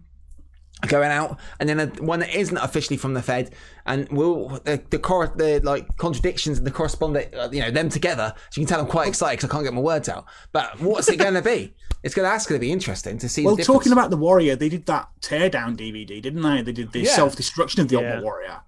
going 0.87 1.11
out, 1.11 1.39
and 1.59 1.69
then 1.69 1.81
a, 1.81 1.87
one 2.03 2.21
that 2.21 2.33
isn't 2.35 2.57
officially 2.59 2.97
from 2.97 3.15
the 3.15 3.23
Fed, 3.23 3.53
and 3.87 4.09
will 4.11 4.49
the 4.65 4.81
the, 4.91 4.99
cor- 4.99 5.33
the 5.35 5.61
like 5.65 5.97
contradictions 5.97 6.59
and 6.59 6.67
the 6.67 6.71
correspondent, 6.71 7.35
uh, 7.35 7.49
you 7.51 7.61
know, 7.61 7.71
them 7.71 7.89
together. 7.89 8.33
So 8.51 8.61
you 8.61 8.67
can 8.67 8.75
tell 8.75 8.81
I'm 8.85 8.91
quite 8.91 9.09
excited 9.09 9.39
because 9.39 9.51
I 9.51 9.53
can't 9.53 9.65
get 9.65 9.75
my 9.75 9.81
words 9.81 10.09
out. 10.09 10.27
But 10.53 10.81
what's 10.81 11.09
it 11.09 11.17
going 11.19 11.35
to 11.35 11.43
be? 11.43 11.75
It's 12.05 12.15
going 12.15 12.27
to 12.27 12.31
that's 12.31 12.47
going 12.47 12.61
to 12.61 12.65
be 12.65 12.71
interesting 12.71 13.19
to 13.19 13.29
see. 13.29 13.45
Well, 13.45 13.57
the 13.57 13.65
talking 13.65 13.91
about 13.93 14.11
the 14.11 14.17
Warrior, 14.17 14.55
they 14.55 14.69
did 14.69 14.87
that 14.87 15.09
teardown 15.21 15.77
DVD, 15.77 16.23
didn't 16.23 16.43
they? 16.43 16.63
They 16.63 16.73
did 16.73 16.93
the 16.93 17.01
Yeah. 17.01 17.11
self 17.15 17.35
destruction 17.35 17.81
of 17.81 17.89
the 17.89 17.97
Yeah. 17.97 18.03
Ultimate 18.03 18.25
Warrior, 18.25 18.61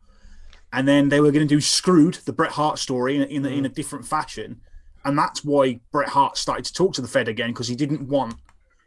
and 0.73 0.89
then 0.89 1.11
they 1.11 1.21
were 1.21 1.31
going 1.31 1.47
to 1.47 1.55
do 1.55 1.61
Screwed, 1.61 2.15
the 2.25 2.33
Bret 2.33 2.51
Hart 2.53 2.79
story, 2.81 3.17
in, 3.17 3.23
in, 3.23 3.47
in 3.47 3.65
a 3.67 3.71
Mm. 3.71 3.75
different 3.75 4.05
fashion, 4.05 4.61
and 5.05 5.17
that's 5.17 5.45
why 5.45 5.79
Bret 5.93 6.09
Hart 6.09 6.37
started 6.39 6.65
to 6.65 6.73
talk 6.73 6.95
to 6.95 7.01
the 7.03 7.07
Fed 7.09 7.29
again 7.29 7.51
because 7.51 7.69
he 7.69 7.77
didn't 7.77 8.09
want 8.09 8.35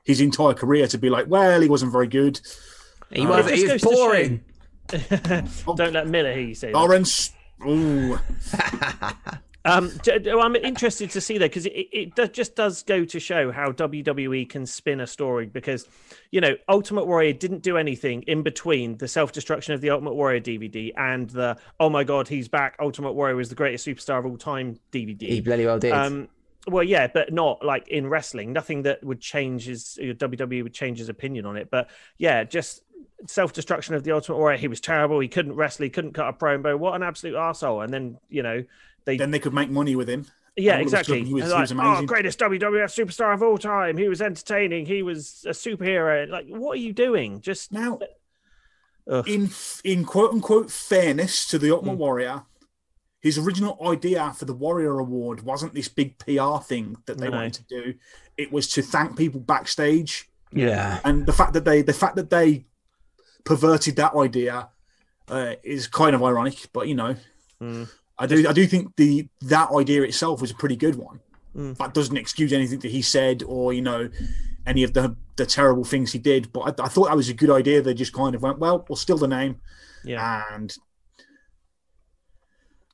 his 0.03 0.19
entire 0.19 0.53
career 0.53 0.87
to 0.87 0.97
be 0.97 1.09
like, 1.09 1.27
well, 1.29 1.61
he 1.61 1.69
wasn't 1.69 1.89
very 1.93 2.07
good. 2.07 2.41
He 3.15 3.25
was, 3.25 3.47
It 3.47 3.57
he 3.57 3.67
goes 3.67 3.81
boring. 3.81 4.43
Don't 4.87 5.93
let 5.93 6.07
Miller 6.07 6.33
hear 6.33 6.41
you 6.41 6.55
say 6.55 6.71
that. 6.71 6.77
Lawrence, 6.77 7.31
ooh, 7.65 8.19
Um, 9.65 9.91
j- 10.03 10.19
j- 10.19 10.31
I'm 10.31 10.55
interested 10.57 11.09
to 11.11 11.21
see 11.21 11.37
that 11.37 11.49
because 11.49 11.65
it, 11.65 11.87
it 11.91 12.33
just 12.33 12.55
does 12.55 12.83
go 12.83 13.05
to 13.05 13.19
show 13.19 13.51
how 13.51 13.71
WWE 13.71 14.49
can 14.49 14.65
spin 14.65 14.99
a 14.99 15.07
story. 15.07 15.45
Because, 15.45 15.87
you 16.31 16.41
know, 16.41 16.55
Ultimate 16.67 17.07
Warrior 17.07 17.33
didn't 17.33 17.61
do 17.61 17.77
anything 17.77 18.23
in 18.23 18.43
between 18.43 18.97
the 18.97 19.07
self 19.07 19.31
destruction 19.31 19.73
of 19.73 19.81
the 19.81 19.89
Ultimate 19.89 20.15
Warrior 20.15 20.41
DVD 20.41 20.91
and 20.97 21.29
the 21.29 21.57
oh 21.79 21.89
my 21.89 22.03
god, 22.03 22.27
he's 22.27 22.47
back. 22.49 22.75
Ultimate 22.79 23.13
Warrior 23.13 23.35
was 23.35 23.49
the 23.49 23.55
greatest 23.55 23.87
superstar 23.87 24.19
of 24.19 24.25
all 24.25 24.37
time 24.37 24.79
DVD. 24.91 25.21
He 25.21 25.41
bloody 25.41 25.65
well 25.65 25.79
did. 25.79 25.93
Um, 25.93 26.27
well, 26.67 26.83
yeah, 26.83 27.07
but 27.07 27.33
not 27.33 27.63
like 27.63 27.87
in 27.87 28.07
wrestling. 28.07 28.53
Nothing 28.53 28.83
that 28.83 29.03
would 29.03 29.19
change 29.19 29.65
his 29.65 29.97
WWE 30.01 30.63
would 30.63 30.73
change 30.73 30.97
his 30.97 31.09
opinion 31.09 31.45
on 31.45 31.57
it. 31.57 31.69
But 31.69 31.89
yeah, 32.17 32.43
just 32.43 32.82
self 33.27 33.53
destruction 33.53 33.95
of 33.95 34.03
the 34.03 34.11
Ultimate 34.11 34.37
Warrior. 34.37 34.57
He 34.57 34.67
was 34.67 34.81
terrible. 34.81 35.19
He 35.19 35.27
couldn't 35.27 35.55
wrestle. 35.55 35.83
He 35.83 35.89
couldn't 35.89 36.13
cut 36.13 36.27
a 36.27 36.33
promo. 36.33 36.77
What 36.77 36.95
an 36.95 37.03
absolute 37.03 37.35
asshole! 37.35 37.81
And 37.81 37.93
then 37.93 38.17
you 38.29 38.43
know 38.43 38.63
they 39.05 39.17
then 39.17 39.31
they 39.31 39.39
could 39.39 39.53
make 39.53 39.69
money 39.69 39.95
with 39.95 40.09
him. 40.09 40.25
yeah, 40.55 40.73
all 40.73 40.75
of 40.77 40.79
a 40.81 40.83
exactly. 40.83 41.23
he 41.23 41.33
was- 41.33 41.43
And 41.43 41.49
he 41.49 41.53
like, 41.53 41.61
was 41.61 41.71
amazing. 41.71 42.03
Oh, 42.03 42.05
greatest 42.05 42.39
WWF 42.39 43.05
superstar 43.05 43.33
of 43.33 43.41
all 43.41 43.57
time. 43.57 43.97
He 43.97 44.07
was 44.07 44.21
entertaining. 44.21 44.85
He 44.85 45.03
was 45.03 45.45
a 45.47 45.51
superhero. 45.51 46.29
Like, 46.29 46.47
what 46.47 46.73
are 46.73 46.81
you 46.81 46.93
doing? 46.93 47.41
Just 47.41 47.71
Now, 47.71 47.99
Ugh. 49.09 49.27
in 49.27 49.49
in 49.83 50.05
quote 50.05 50.31
unquote 50.31 50.71
fairness 50.71 51.47
to 51.47 51.59
the. 51.59 51.71
Ultimate 51.71 51.93
hmm. 51.93 51.99
Warrior, 51.99 52.43
his 53.19 53.37
original 53.37 53.77
idea 53.85 54.33
for 54.37 54.45
the 54.45 54.53
Warrior 54.53 54.99
Award 54.99 55.41
wasn't 55.41 55.73
this 55.73 55.87
big 55.87 56.17
PR 56.17 56.57
thing 56.57 56.97
that 57.05 57.17
they 57.17 57.29
No. 57.29 57.37
wanted 57.37 57.53
to 57.53 57.63
do. 57.63 57.93
It 58.37 58.51
was 58.51 58.67
to 58.69 58.81
thank 58.81 59.17
people 59.17 59.39
backstage, 59.39 60.29
yeah. 60.51 60.99
and 61.03 61.25
the 61.25 61.33
fact 61.33 61.53
that 61.53 61.65
they 61.65 61.81
the 61.81 61.93
fact 61.93 62.15
that 62.15 62.29
they 62.29 62.65
perverted 63.43 63.95
that 63.97 64.15
idea 64.15 64.69
uh, 65.27 65.53
is 65.63 65.87
kind 65.87 66.15
of 66.15 66.23
ironic. 66.23 66.67
But 66.73 66.87
you 66.87 66.95
know, 66.95 67.15
Mm. 67.63 67.89
I 68.19 68.27
do 68.27 68.47
I 68.47 68.53
do 68.53 68.67
think 68.67 68.95
the 68.97 69.27
that 69.41 69.69
idea 69.71 70.03
itself 70.03 70.41
was 70.41 70.51
a 70.51 70.55
pretty 70.55 70.75
good 70.75 70.95
one. 70.95 71.19
Mm. 71.55 71.77
That 71.77 71.93
doesn't 71.93 72.17
excuse 72.17 72.51
anything 72.51 72.79
that 72.79 72.91
he 72.91 73.01
said 73.01 73.43
or 73.45 73.73
you 73.73 73.81
know 73.81 74.09
any 74.65 74.83
of 74.83 74.93
the 74.93 75.15
the 75.35 75.45
terrible 75.45 75.83
things 75.83 76.11
he 76.11 76.19
did. 76.19 76.51
But 76.51 76.79
I, 76.79 76.85
I 76.85 76.87
thought 76.89 77.07
that 77.07 77.15
was 77.15 77.29
a 77.29 77.33
good 77.33 77.49
idea. 77.49 77.81
They 77.81 77.93
just 77.93 78.13
kind 78.13 78.35
of 78.35 78.41
went, 78.41 78.59
well, 78.59 78.85
we'll 78.87 78.97
steal 78.97 79.17
the 79.17 79.27
name 79.27 79.61
yeah. 80.03 80.43
and 80.51 80.75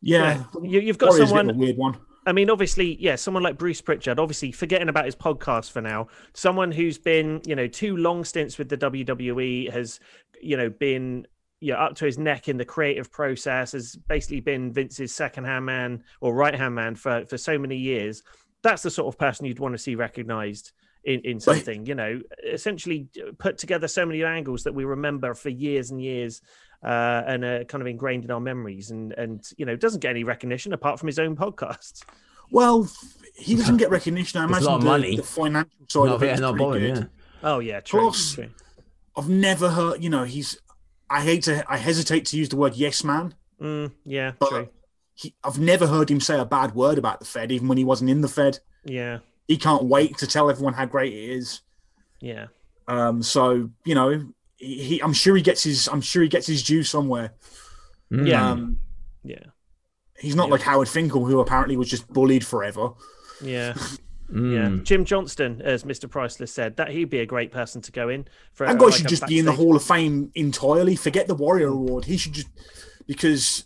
yeah, 0.02 0.46
You, 0.62 0.80
you've 0.80 0.98
got 0.98 1.10
Warrior's 1.10 1.32
a 1.32 1.34
bit 1.34 1.40
of 1.42 1.48
someone 1.48 1.58
weird 1.58 1.78
one. 1.78 1.98
I 2.26 2.32
mean, 2.32 2.50
obviously, 2.50 2.96
yeah, 3.02 3.16
someone 3.16 3.44
like 3.44 3.58
Bruce 3.58 3.82
Prichard, 3.82 4.20
obviously 4.20 4.52
forgetting 4.52 4.88
about 4.88 5.06
his 5.06 5.16
podcast 5.16 5.72
for 5.72 5.82
now, 5.82 6.08
someone 6.34 6.72
who's 6.72 6.98
been, 6.98 7.42
you 7.46 7.56
know, 7.56 7.68
two 7.68 7.98
long 7.98 8.24
stints 8.24 8.58
with 8.58 8.70
the 8.70 8.78
WWE 8.78 9.72
has, 9.72 10.00
you 10.42 10.58
know, 10.58 10.70
been 10.70 11.28
you 11.62 11.74
know, 11.74 11.80
up 11.80 11.96
to 11.96 12.06
his 12.06 12.18
neck 12.18 12.48
in 12.48 12.58
the 12.58 12.66
creative 12.66 13.12
process, 13.12 13.74
has 13.74 13.96
basically 14.08 14.40
been 14.40 14.72
Vince's 14.72 15.14
second 15.14 15.44
hand 15.44 15.66
man 15.66 16.04
or 16.22 16.34
right 16.34 16.56
hand 16.56 16.76
man 16.76 16.96
for, 16.96 17.26
for 17.26 17.38
so 17.38 17.58
many 17.58 17.76
years. 17.76 18.24
That's 18.64 18.82
the 18.82 18.90
sort 18.90 19.14
of 19.14 19.20
person 19.20 19.46
you'd 19.46 19.60
want 19.60 19.74
to 19.74 19.78
see 19.78 19.96
recognized 19.96 20.72
in, 21.04 21.22
in 21.22 21.40
something, 21.40 21.86
you 21.86 21.96
know, 21.96 22.22
essentially 22.46 23.08
put 23.38 23.58
together 23.58 23.88
so 23.88 24.06
many 24.06 24.24
angles 24.24 24.64
that 24.64 24.74
we 24.74 24.86
remember 24.86 25.34
for 25.34 25.50
years 25.50 25.92
and 25.92 26.02
years 26.02 26.42
uh, 26.84 27.24
and 27.28 27.44
uh, 27.44 27.64
kind 27.66 27.82
of 27.82 27.88
ingrained 27.88 28.24
in 28.26 28.32
our 28.32 28.40
memories 28.40 28.92
and, 28.92 29.14
and, 29.14 29.44
you 29.58 29.66
know, 29.66 29.76
doesn't 29.76 30.00
get 30.02 30.12
any 30.12 30.24
recognition 30.24 30.72
apart 30.74 31.00
from 31.00 31.08
his 31.08 31.20
own 31.20 31.36
podcast. 31.36 32.04
Well, 32.52 32.90
he 33.36 33.56
doesn't 33.56 33.78
get 33.78 33.92
recognition. 33.92 34.42
I 34.42 34.46
imagine 34.46 34.68
a 34.68 34.70
lot 34.70 34.76
of 34.78 34.82
the, 34.84 34.90
money. 34.90 35.16
the 35.18 35.24
financial 35.24 35.72
side 35.88 36.06
Not, 36.06 36.16
of 36.16 36.24
it 36.24 36.28
yeah, 36.28 36.36
not 36.36 36.56
pretty 36.56 36.88
good. 36.88 36.98
yeah. 36.98 37.04
Oh 37.44 37.60
yeah, 37.60 37.80
true. 37.82 38.02
Plus- 38.02 38.34
true. 38.34 38.50
I've 39.20 39.30
never 39.30 39.70
heard. 39.70 40.04
You 40.04 40.10
know, 40.10 40.24
he's. 40.24 40.58
I 41.10 41.22
hate 41.24 41.44
to. 41.44 41.64
I 41.72 41.78
hesitate 41.78 42.26
to 42.28 42.38
use 42.38 42.50
the 42.50 42.56
word 42.56 42.76
yes 42.76 43.04
man. 43.04 43.36
Mm, 43.62 43.92
yeah, 44.06 44.32
But 44.40 44.50
true. 44.50 44.70
he, 45.16 45.36
I've 45.44 45.60
never 45.60 45.86
heard 45.88 46.10
him 46.10 46.22
say 46.22 46.40
a 46.40 46.46
bad 46.46 46.74
word 46.76 46.98
about 46.98 47.20
the 47.20 47.26
Fed, 47.26 47.52
even 47.52 47.68
when 47.68 47.78
he 47.78 47.84
wasn't 47.84 48.10
in 48.10 48.22
the 48.22 48.28
Fed. 48.30 48.60
Yeah, 48.86 49.20
He 49.48 49.58
can't 49.58 49.84
wait 49.84 50.18
to 50.20 50.28
tell 50.28 50.50
everyone 50.50 50.74
how 50.74 50.86
great 50.86 51.12
it 51.14 51.30
is. 51.32 51.62
yeah, 52.22 52.48
Um, 52.88 53.22
so 53.22 53.70
you 53.86 53.96
know, 53.96 54.26
he, 54.56 54.82
he, 54.84 55.00
I'm 55.04 55.12
sure 55.14 55.36
he 55.36 55.42
gets 55.42 55.64
his. 55.64 55.88
I'm 55.90 56.00
sure 56.02 56.24
he 56.24 56.30
gets 56.30 56.48
his 56.48 56.64
due 56.64 56.84
somewhere. 56.84 57.34
yeah, 58.10 58.52
Um, 58.52 58.80
yeah, 59.24 59.44
he's 60.18 60.36
not 60.36 60.48
Yeah. 60.48 60.52
like 60.54 60.62
Howard 60.62 60.88
Finkel, 60.88 61.26
who 61.26 61.40
apparently 61.42 61.76
was 61.76 61.90
just 61.90 62.08
bullied 62.08 62.46
forever. 62.46 62.92
yeah, 63.42 63.74
Mm. 64.32 64.54
yeah. 64.54 64.84
Jim 64.84 65.06
Johnston, 65.06 65.62
as 65.64 65.84
Mr. 65.84 66.10
Priceless 66.10 66.54
said, 66.54 66.78
that 66.78 66.90
he'd 66.90 67.10
be 67.10 67.20
a 67.20 67.26
great 67.26 67.52
person 67.52 67.82
to 67.82 67.92
go 67.92 68.10
in 68.10 68.28
for. 68.54 68.68
That 68.68 68.78
guy 68.78 68.86
like 68.86 68.96
should 68.96 69.06
a 69.06 69.10
just 69.10 69.28
be 69.28 69.40
in 69.40 69.46
the 69.46 69.54
Hall 69.54 69.76
of 69.76 69.84
Fame 69.84 70.32
entirely. 70.36 70.96
Forget 70.96 71.28
the 71.28 71.36
Warrior 71.36 71.70
Award. 71.70 72.06
He 72.06 72.18
should 72.18 72.34
just 72.34 72.48
because 73.08 73.66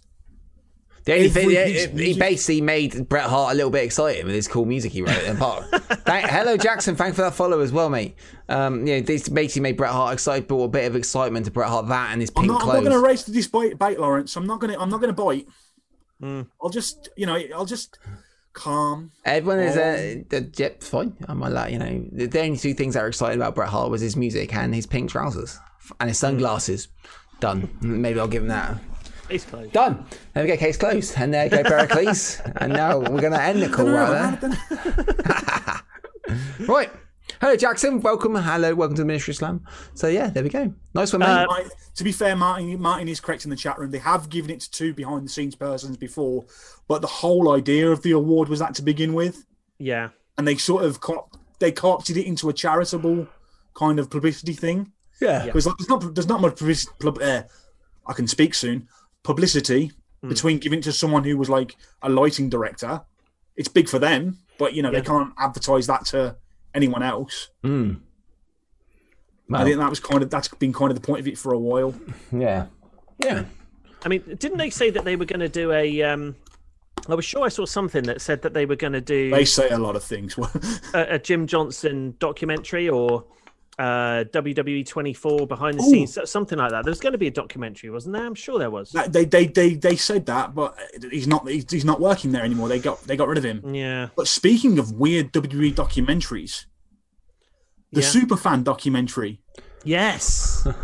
The 1.04 1.16
only 1.16 1.30
thing, 1.30 1.52
yeah, 1.52 1.66
he 1.66 2.18
basically 2.18 2.62
made 2.62 3.10
Bret 3.10 3.26
Hart 3.26 3.52
a 3.52 3.56
little 3.56 3.72
bit 3.72 3.84
excited 3.84 4.26
with 4.26 4.34
his 4.34 4.48
cool 4.48 4.64
music 4.64 4.94
he 4.94 5.02
wrote 5.02 5.24
in 5.24 5.36
part. 5.36 5.66
Thank, 6.06 6.30
hello, 6.30 6.56
Jackson. 6.56 6.96
Thanks 6.96 7.18
for 7.18 7.24
that 7.24 7.34
follow 7.34 7.60
as 7.60 7.74
well, 7.74 7.90
mate. 7.90 8.16
Um, 8.48 8.88
yeah, 8.88 9.02
this 9.02 9.28
basically 9.28 9.64
made 9.64 9.76
Bret 9.76 9.92
Hart 9.92 10.14
excited, 10.14 10.48
brought 10.48 10.64
a 10.64 10.70
bit 10.70 10.86
of 10.86 10.96
excitement 10.96 11.46
to 11.46 11.52
Bret 11.52 11.68
Hart. 11.68 11.90
That 11.90 12.14
and 12.14 12.22
his 12.22 12.32
I'm 12.38 12.44
pink 12.44 12.54
not, 12.54 12.62
I'm 12.62 12.68
not 12.68 12.80
going 12.80 12.92
to 12.92 13.00
race 13.00 13.24
to 13.24 13.32
this 13.32 13.48
bite, 13.48 13.78
bite, 13.78 14.00
Lawrence. 14.00 14.34
I'm 14.38 14.48
not 14.48 14.62
going 14.62 14.72
to. 14.72 14.80
I'm 14.80 14.90
not 14.90 15.02
going 15.02 15.14
to 15.14 15.22
bite. 15.22 15.48
Hmm. 16.22 16.44
I'll 16.62 16.70
just, 16.70 17.10
you 17.18 17.26
know, 17.26 17.38
I'll 17.54 17.66
just 17.66 18.00
calm. 18.54 19.12
Everyone 19.26 19.60
is 19.60 19.78
uh, 19.78 20.24
the 20.30 20.50
yeah, 20.56 20.70
fine. 20.80 21.16
I'm 21.28 21.40
like, 21.40 21.72
you 21.72 21.80
know, 21.80 22.06
the, 22.12 22.28
the 22.28 22.42
only 22.42 22.58
two 22.58 22.74
things 22.74 22.94
that 22.94 23.02
were 23.02 23.08
excited 23.08 23.38
about 23.38 23.56
Bret 23.56 23.70
Hart 23.70 23.90
was 23.90 24.02
his 24.02 24.16
music 24.16 24.54
and 24.54 24.74
his 24.74 24.86
pink 24.86 25.10
trousers 25.10 25.58
and 26.00 26.10
his 26.10 26.18
sunglasses. 26.18 26.88
Done. 27.40 27.70
Maybe 27.82 28.20
I'll 28.20 28.28
give 28.28 28.44
him 28.44 28.50
that. 28.50 28.78
It's 29.30 29.46
close. 29.46 29.70
Done. 29.72 30.06
There 30.34 30.44
we 30.44 30.50
go. 30.50 30.58
Case 30.58 30.78
closed. 30.78 31.14
And 31.18 31.34
there 31.34 31.50
go 31.50 31.64
Pericles. 31.64 32.42
and 32.58 32.74
now 32.74 33.00
we're 33.00 33.22
going 33.22 33.34
to 33.34 33.42
end 33.42 33.62
the 33.62 33.70
call 33.76 33.86
right 33.90 34.40
there. 34.40 35.78
Right. 36.68 36.92
Hello, 37.44 37.58
Jackson. 37.58 38.00
Welcome. 38.00 38.36
Hello. 38.36 38.74
Welcome 38.74 38.96
to 38.96 39.02
the 39.02 39.06
Ministry 39.06 39.34
of 39.34 39.36
Slam. 39.36 39.66
So 39.96 40.08
yeah, 40.08 40.28
there 40.30 40.44
we 40.44 40.50
go. 40.50 40.74
Nice 40.94 41.12
one, 41.12 41.20
mate. 41.20 41.28
Uh, 41.28 41.46
Right, 41.48 41.68
to 41.96 42.04
be 42.06 42.14
fair, 42.14 42.38
Martin, 42.38 42.82
Martin 42.82 43.10
is 43.10 43.20
correct 43.20 43.44
in 43.44 43.50
the 43.50 43.58
chat 43.58 43.78
room. 43.78 43.92
They 43.92 43.98
have 43.98 44.30
given 44.30 44.50
it 44.50 44.62
to 44.62 44.72
two 44.72 44.94
behind 44.94 45.26
the 45.26 45.30
scenes 45.30 45.54
persons 45.54 45.98
before, 45.98 46.46
but 46.88 47.02
the 47.02 47.08
whole 47.08 47.52
idea 47.54 47.92
of 47.92 48.02
the 48.02 48.12
award 48.12 48.48
was 48.48 48.60
that 48.60 48.74
to 48.76 48.82
begin 48.82 49.14
with, 49.14 49.46
Yeah, 49.78 50.12
and 50.38 50.48
they 50.48 50.56
sort 50.56 50.86
of 50.86 51.02
co- 51.02 51.28
they 51.60 51.74
co-opted 51.74 52.16
it 52.16 52.26
into 52.26 52.48
a 52.48 52.54
charitable 52.54 53.28
kind 53.74 54.00
of 54.00 54.10
publicity 54.10 54.54
thing. 54.54 54.94
yeah. 55.20 55.44
Because 55.46 55.68
like, 55.68 55.76
there's 55.80 55.90
not 55.90 56.16
there's 56.16 56.30
not 56.30 56.40
much 56.40 56.56
publicity. 56.56 56.94
Pub, 57.02 57.20
uh, 57.22 57.44
I 58.08 58.14
can 58.14 58.26
speak 58.30 58.54
soon. 58.56 58.88
Publicity 59.24 59.92
Hmm. 60.22 60.30
between 60.30 60.60
giving 60.60 60.80
it 60.80 60.84
to 60.84 60.94
someone 60.94 61.26
who 61.26 61.38
was 61.38 61.50
like 61.50 61.76
a 62.02 62.08
lighting 62.10 62.50
director 62.50 63.02
it's 63.58 63.68
big 63.68 63.88
for 63.90 64.00
them, 64.00 64.38
but 64.58 64.74
you 64.74 64.82
know 64.82 64.90
Yeah. 64.92 65.02
they 65.02 65.06
can't 65.06 65.34
advertise 65.38 65.86
that 65.88 66.06
to 66.08 66.38
anyone 66.74 67.04
else. 67.04 67.50
Mm. 67.64 68.02
I 69.52 69.64
think 69.64 69.78
that 69.78 69.90
was 69.90 70.00
kind 70.00 70.24
of 70.24 70.30
that's 70.30 70.48
been 70.48 70.74
kind 70.74 70.90
of 70.90 71.00
the 71.00 71.06
point 71.06 71.20
of 71.20 71.28
it 71.28 71.38
for 71.38 71.54
a 71.54 71.60
while. 71.60 71.94
yeah. 72.32 72.68
Yeah. 73.20 73.46
I 74.06 74.10
mean, 74.10 74.22
didn't 74.40 74.58
they 74.58 74.70
say 74.70 74.90
that 74.90 75.06
they 75.06 75.16
were 75.16 75.26
going 75.26 75.40
to 75.40 75.50
do 75.50 75.72
a? 75.72 76.02
Um, 76.02 76.36
I 77.08 77.16
was 77.16 77.26
sure 77.26 77.44
I 77.46 77.50
saw 77.50 77.66
something 77.66 78.04
that 78.04 78.22
said 78.22 78.42
that 78.44 78.54
they 78.54 78.66
were 78.66 78.76
going 78.76 78.94
to 78.94 79.02
do 79.02 79.30
They 79.30 79.46
say 79.46 79.70
a 79.70 79.78
lot 79.78 79.96
of 79.96 80.04
things. 80.04 80.38
a, 80.94 81.16
a 81.16 81.20
Jim 81.20 81.48
Johnston 81.48 82.16
documentary 82.20 82.90
or 82.90 83.26
uh, 83.80 84.24
WWE 84.32 84.86
24 84.88 85.48
behind 85.48 85.80
the 85.80 85.84
Ooh. 85.84 85.90
scenes, 85.90 86.18
something 86.30 86.58
like 86.58 86.72
that. 86.72 86.84
There 86.84 86.92
was 86.92 87.00
going 87.00 87.14
to 87.14 87.18
be 87.18 87.28
a 87.28 87.32
documentary, 87.32 87.90
wasn't 87.90 88.14
there? 88.14 88.26
I'm 88.26 88.36
sure 88.36 88.60
there 88.60 88.70
was. 88.70 88.92
They, 88.92 89.26
they 89.26 89.46
they 89.48 89.74
they 89.76 89.96
said 89.96 90.26
that, 90.28 90.54
but 90.54 90.78
he's 91.12 91.28
not 91.28 91.48
he's, 91.48 91.70
he's 91.70 91.86
not 91.86 92.00
working 92.00 92.32
there 92.32 92.44
anymore. 92.44 92.68
They 92.70 92.80
got 92.80 93.02
they 93.04 93.18
got 93.18 93.28
rid 93.28 93.38
of 93.38 93.44
him. 93.44 93.74
Yeah. 93.74 94.10
But 94.16 94.28
speaking 94.28 94.78
of 94.80 94.92
weird 94.94 95.34
WWE 95.34 95.74
documentaries, 95.74 96.66
the 97.92 98.02
Yeah. 98.02 98.08
Superfan 98.08 98.64
documentary. 98.64 99.42
Yes. 99.84 100.68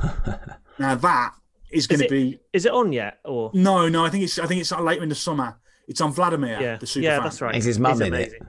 Now 0.79 0.95
that 0.95 1.33
is 1.71 1.87
going 1.87 1.99
to 1.99 2.07
be 2.07 2.39
Is 2.53 2.65
it 2.65 2.71
on 2.71 2.93
yet? 2.93 3.19
Or 3.25 3.51
no 3.53 3.89
no. 3.89 4.05
I 4.05 4.09
think 4.09 4.23
it's 4.23 4.39
I 4.39 4.45
think 4.47 4.61
it's 4.61 4.71
later 4.71 5.03
in 5.03 5.09
the 5.09 5.15
summer. 5.15 5.57
It's 5.89 5.99
on 5.99 6.13
Vladimir. 6.13 6.57
yeah, 6.61 6.77
the 6.77 6.85
Superfan. 6.85 7.01
yeah, 7.03 7.19
that's 7.19 7.41
right. 7.41 7.53
Is 7.55 7.65
his 7.65 7.77
mum 7.79 8.01
It's 8.01 8.01
in 8.01 8.13
it? 8.13 8.41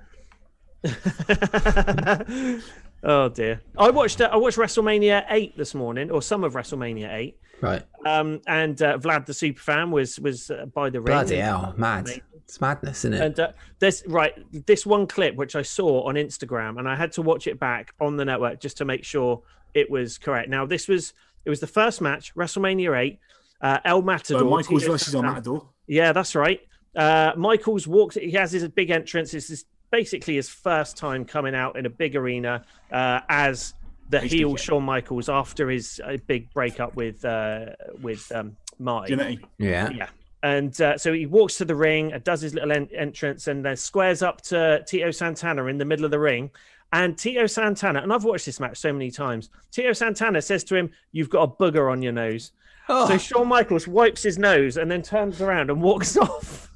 amazing. 3.03 3.21
oh 3.21 3.29
dear! 3.29 3.61
I 3.79 3.91
watched 3.91 4.21
uh, 4.21 4.29
I 4.33 4.37
watched 4.37 4.59
WrestleMania 4.59 5.27
eight 5.31 5.57
this 5.57 5.75
morning, 5.75 6.11
or 6.11 6.23
some 6.23 6.45
of 6.45 6.55
WrestleMania 6.55 7.13
eight. 7.13 7.37
Right. 7.61 7.83
Um, 8.07 8.41
and 8.47 8.81
uh, 8.81 8.99
Vlad 8.99 9.27
the 9.27 9.33
superfan 9.33 9.91
was 9.91 10.19
was 10.19 10.51
uh, 10.51 10.67
by 10.67 10.91
the 10.91 11.01
ring. 11.01 11.15
Bloody 11.15 11.37
hell. 11.37 11.75
Mad. 11.77 12.23
It's 12.35 12.61
madness, 12.61 13.05
isn't 13.05 13.15
it? 13.15 13.21
And 13.21 13.41
uh, 13.41 13.53
this 13.79 14.03
right, 14.09 14.35
this 14.67 14.85
one 14.85 15.07
clip 15.07 15.37
which 15.37 15.55
I 15.55 15.63
saw 15.63 16.09
on 16.09 16.17
Instagram, 16.17 16.79
and 16.79 16.89
I 16.89 16.97
had 16.97 17.13
to 17.13 17.23
watch 17.23 17.47
it 17.47 17.61
back 17.61 17.95
on 18.01 18.17
the 18.17 18.25
network 18.25 18.61
just 18.61 18.77
to 18.79 18.85
make 18.85 19.05
sure 19.05 19.43
it 19.75 19.89
was 19.91 20.19
correct. 20.19 20.49
Now, 20.49 20.67
this 20.67 20.89
was 20.89 21.13
it 21.45 21.51
was 21.51 21.61
the 21.61 21.67
first 21.67 22.01
match, 22.01 22.35
WrestleMania 22.35 22.99
eight. 22.99 23.19
Uh, 23.61 23.79
El 23.85 24.01
Matador, 24.01 24.41
So 24.41 24.49
Michaels 24.49 24.83
Tito 24.83 24.93
versus 24.93 25.15
El 25.15 25.23
Matador. 25.23 25.69
Yeah, 25.87 26.13
that's 26.13 26.35
right. 26.35 26.61
Uh, 26.97 27.33
Michaels 27.37 27.87
walks. 27.87 28.15
He 28.15 28.31
has 28.33 28.53
his 28.53 28.67
big 28.69 28.91
entrance. 28.91 29.33
This 29.33 29.51
is 29.51 29.67
basically 29.91 30.37
his 30.37 30.49
first 30.49 30.97
time 30.97 31.25
coming 31.25 31.55
out 31.55 31.77
in 31.77 31.87
a 31.87 31.91
big 31.91 32.17
arena 32.17 32.65
uh, 32.93 33.21
as 33.29 33.75
the 34.09 34.21
heel 34.21 34.57
Shawn 34.57 34.83
Michaels 34.83 35.29
after 35.29 35.71
his 35.71 36.01
uh, 36.05 36.17
big 36.27 36.53
breakup 36.53 36.97
with 36.97 37.25
uh, 37.25 37.67
with 38.01 38.31
um, 38.33 38.57
Marty. 38.79 39.13
Unity. 39.13 39.41
yeah. 39.59 39.91
Yeah. 39.91 40.09
And 40.43 40.81
uh, 40.81 40.97
so 40.97 41.13
he 41.13 41.27
walks 41.27 41.59
to 41.59 41.67
the 41.67 41.75
ring, 41.75 42.15
uh, 42.15 42.19
does 42.25 42.41
his 42.41 42.55
little 42.55 42.73
en- 42.73 42.89
entrance, 42.95 43.47
and 43.47 43.63
then 43.65 43.77
squares 43.77 44.23
up 44.23 44.41
to 44.43 44.83
Tito 44.87 45.11
Santana 45.11 45.67
in 45.67 45.77
the 45.77 45.85
middle 45.85 46.05
of 46.07 46.11
the 46.11 46.19
ring. 46.19 46.51
And 46.93 47.17
Tito 47.17 47.47
Santana, 47.47 48.01
and 48.01 48.13
I've 48.13 48.25
watched 48.25 48.47
this 48.47 48.59
match 48.59 48.79
so 48.79 48.93
many 48.93 49.11
times. 49.11 49.51
Tito 49.71 49.93
Santana 49.93 50.41
says 50.43 50.65
to 50.65 50.77
him, 50.77 50.91
"You've 51.13 51.29
got 51.31 51.43
a 51.43 51.49
booger 51.49 51.93
on 51.93 52.03
your 52.03 52.13
nose." 52.13 52.53
Oh. 52.89 53.07
So 53.07 53.19
Shawn 53.19 53.49
Michaels 53.49 53.87
wipes 53.87 54.23
his 54.23 54.39
nose 54.39 54.77
and 54.77 54.91
then 54.91 55.03
turns 55.03 55.41
around 55.41 55.71
and 55.71 55.81
walks 55.81 56.17
off. 56.17 56.70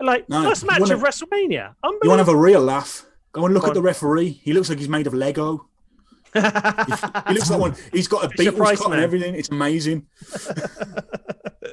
Like 0.00 0.28
No, 0.28 0.42
first 0.42 0.64
match 0.64 0.80
wanna- 0.80 0.94
of 0.94 1.02
WrestleMania. 1.02 1.74
You 1.84 1.90
want 1.90 2.02
to 2.04 2.16
have 2.18 2.28
a 2.28 2.36
real 2.36 2.60
laugh? 2.60 3.04
Go 3.32 3.44
and 3.44 3.54
look 3.54 3.62
Go 3.64 3.68
at 3.68 3.74
the 3.74 3.82
referee. 3.82 4.40
He 4.42 4.52
looks 4.52 4.68
like 4.68 4.78
he's 4.78 4.88
made 4.88 5.06
of 5.06 5.14
Lego. 5.14 5.66
he 6.34 6.40
looks 6.40 7.50
like 7.50 7.60
one. 7.60 7.74
He's 7.92 8.06
got 8.06 8.24
a 8.24 8.28
Beatles 8.28 8.56
Price 8.56 8.80
cut 8.80 8.92
and 8.92 9.00
everything. 9.00 9.34
It's 9.34 9.48
amazing. 9.48 10.06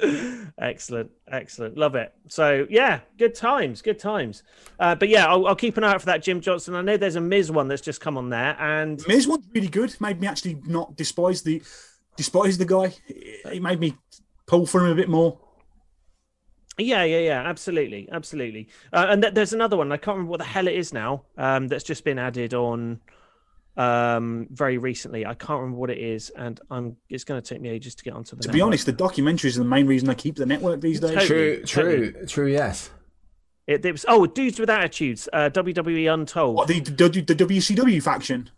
excellent, 0.58 1.10
excellent, 1.30 1.76
love 1.76 1.94
it. 1.94 2.12
So 2.28 2.66
yeah, 2.68 3.00
good 3.18 3.34
times, 3.34 3.82
good 3.82 3.98
times. 3.98 4.42
Uh, 4.78 4.94
but 4.94 5.08
yeah, 5.08 5.26
I'll, 5.26 5.46
I'll 5.46 5.56
keep 5.56 5.76
an 5.76 5.84
eye 5.84 5.92
out 5.92 6.00
for 6.00 6.06
that 6.06 6.22
Jim 6.22 6.40
Johnston. 6.40 6.74
I 6.74 6.82
know 6.82 6.96
there's 6.96 7.16
a 7.16 7.20
Miz 7.20 7.50
one 7.50 7.68
that's 7.68 7.82
just 7.82 8.00
come 8.00 8.16
on 8.18 8.30
there, 8.30 8.56
and 8.60 9.00
Miz 9.06 9.26
one's 9.28 9.46
really 9.54 9.68
good. 9.68 9.94
Made 10.00 10.20
me 10.20 10.26
actually 10.26 10.60
not 10.66 10.96
despise 10.96 11.42
the 11.42 11.62
despise 12.16 12.58
the 12.58 12.64
guy. 12.66 12.94
It 13.08 13.62
made 13.62 13.80
me 13.80 13.96
pull 14.46 14.66
for 14.66 14.84
him 14.84 14.90
a 14.92 14.94
bit 14.94 15.08
more. 15.08 15.38
Yeah, 16.78 17.02
yeah, 17.04 17.18
yeah, 17.18 17.42
absolutely, 17.44 18.08
absolutely. 18.10 18.68
Uh, 18.92 19.06
and 19.10 19.22
th- 19.22 19.34
there's 19.34 19.52
another 19.52 19.76
one. 19.76 19.90
I 19.90 19.96
can't 19.96 20.16
remember 20.16 20.30
what 20.30 20.38
the 20.38 20.44
hell 20.44 20.68
it 20.68 20.74
is 20.74 20.92
now. 20.92 21.24
Um, 21.36 21.66
that's 21.68 21.84
just 21.84 22.04
been 22.04 22.18
added 22.18 22.54
on 22.54 23.00
um 23.76 24.48
very 24.50 24.76
recently. 24.78 25.24
I 25.24 25.34
can't 25.34 25.60
remember 25.60 25.78
what 25.78 25.90
it 25.90 25.98
is, 25.98 26.30
and 26.30 26.60
I'm. 26.70 26.96
It's 27.08 27.24
going 27.24 27.40
to 27.40 27.48
take 27.48 27.60
me 27.60 27.68
ages 27.68 27.94
to 27.96 28.04
get 28.04 28.14
onto 28.14 28.36
the. 28.36 28.42
To 28.42 28.48
be 28.48 28.60
honest, 28.60 28.86
the 28.86 28.92
documentaries 28.92 29.56
are 29.56 29.60
the 29.60 29.64
main 29.64 29.86
reason 29.86 30.08
I 30.08 30.14
keep 30.14 30.36
the 30.36 30.46
network 30.46 30.80
these 30.80 31.00
days. 31.00 31.10
Totally. 31.10 31.26
True, 31.26 32.12
true, 32.12 32.26
true, 32.26 32.52
yes. 32.52 32.90
it, 33.66 33.84
it 33.84 33.92
was 33.92 34.04
oh, 34.08 34.26
dudes 34.26 34.58
with 34.58 34.70
attitudes. 34.70 35.28
Uh, 35.32 35.50
WWE 35.50 36.12
Untold. 36.12 36.56
What 36.56 36.68
the, 36.68 36.80
the, 36.80 37.08
the 37.08 37.34
WCW 37.34 38.02
faction? 38.02 38.50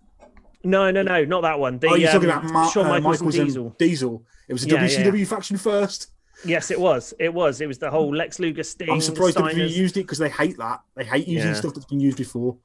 No, 0.62 0.90
no, 0.90 1.02
no, 1.02 1.24
not 1.24 1.42
that 1.42 1.59
one. 1.59 1.78
The, 1.78 1.88
oh, 1.88 1.94
you're 1.94 2.12
talking 2.12 2.30
um, 2.30 2.38
about 2.38 2.52
Ma- 2.52 2.70
Shawn 2.70 2.86
uh, 2.86 2.88
Michaels, 2.90 3.20
Michaels 3.22 3.34
and 3.34 3.40
and 3.40 3.48
Diesel. 3.48 3.74
Diesel. 3.78 4.26
It 4.48 4.52
was 4.52 4.62
the 4.66 4.74
Yeah, 4.74 4.84
yeah, 4.84 5.10
WCW 5.10 5.26
faction 5.26 5.56
first. 5.56 6.09
Yes, 6.44 6.70
it 6.70 6.80
was. 6.80 7.12
It 7.18 7.32
was. 7.34 7.60
It 7.60 7.66
was 7.68 7.78
the 7.78 7.90
whole 7.90 8.14
Lex 8.14 8.38
Luger 8.38 8.62
Sting. 8.62 8.90
I'm 8.90 9.00
surprised 9.00 9.36
that 9.36 9.56
you 9.56 9.64
used 9.64 9.96
it 9.96 10.02
because 10.04 10.18
they 10.18 10.30
hate 10.30 10.56
that. 10.58 10.80
They 10.94 11.04
hate 11.04 11.26
using 11.28 11.50
Yeah. 11.50 11.54
stuff 11.54 11.74
that's 11.74 11.86
been 11.86 12.00
used 12.00 12.16
before. 12.18 12.56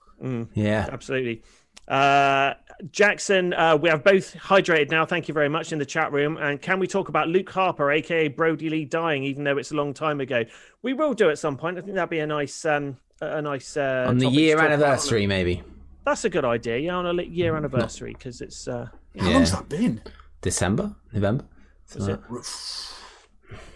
Yeah. 0.53 0.87
Absolutely. 0.91 1.41
Uh, 1.87 2.53
Jackson, 2.91 3.53
uh, 3.53 3.77
we 3.77 3.89
have 3.89 4.03
both 4.03 4.33
hydrated 4.35 4.89
now. 4.89 5.05
Thank 5.05 5.27
you 5.27 5.33
very 5.33 5.49
much 5.49 5.71
in 5.71 5.77
the 5.77 5.85
chat 5.85 6.11
room. 6.11 6.37
And 6.37 6.59
can 6.61 6.79
we 6.79 6.87
talk 6.87 7.09
about 7.09 7.27
Luke 7.27 7.49
Harper, 7.51 7.91
aka 7.91 8.27
Brodie 8.27 8.69
Lee, 8.69 8.85
dying, 8.85 9.23
even 9.23 9.43
though 9.43 9.57
it's 9.57 9.71
a 9.71 9.75
long 9.75 9.93
time 9.93 10.19
ago? 10.19 10.43
We 10.81 10.93
will 10.93 11.13
do 11.13 11.29
at 11.29 11.37
some 11.37 11.57
point. 11.57 11.77
I 11.77 11.81
think 11.81 11.93
that'd 11.95 12.09
be 12.09 12.19
a 12.19 12.27
nice, 12.27 12.65
um, 12.65 12.97
a 13.21 13.37
a 13.37 13.41
nice 13.41 13.77
uh, 13.77 14.05
On 14.07 14.17
the 14.17 14.27
year 14.27 14.55
talk 14.55 14.65
about. 14.65 14.73
anniversary, 14.73 15.27
maybe. 15.27 15.61
That's 16.05 16.25
a 16.25 16.29
good 16.29 16.45
idea. 16.45 16.77
Yeah, 16.77 16.95
on 16.95 17.19
a 17.19 17.23
year 17.23 17.55
anniversary 17.55 18.13
because 18.13 18.41
it's. 18.41 18.67
Uh, 18.67 18.87
How 19.19 19.27
Yeah. 19.27 19.33
long's 19.35 19.51
that 19.51 19.69
been? 19.69 20.01
December? 20.41 20.95
November? 21.13 21.45
was 21.95 22.07
it? 22.07 22.19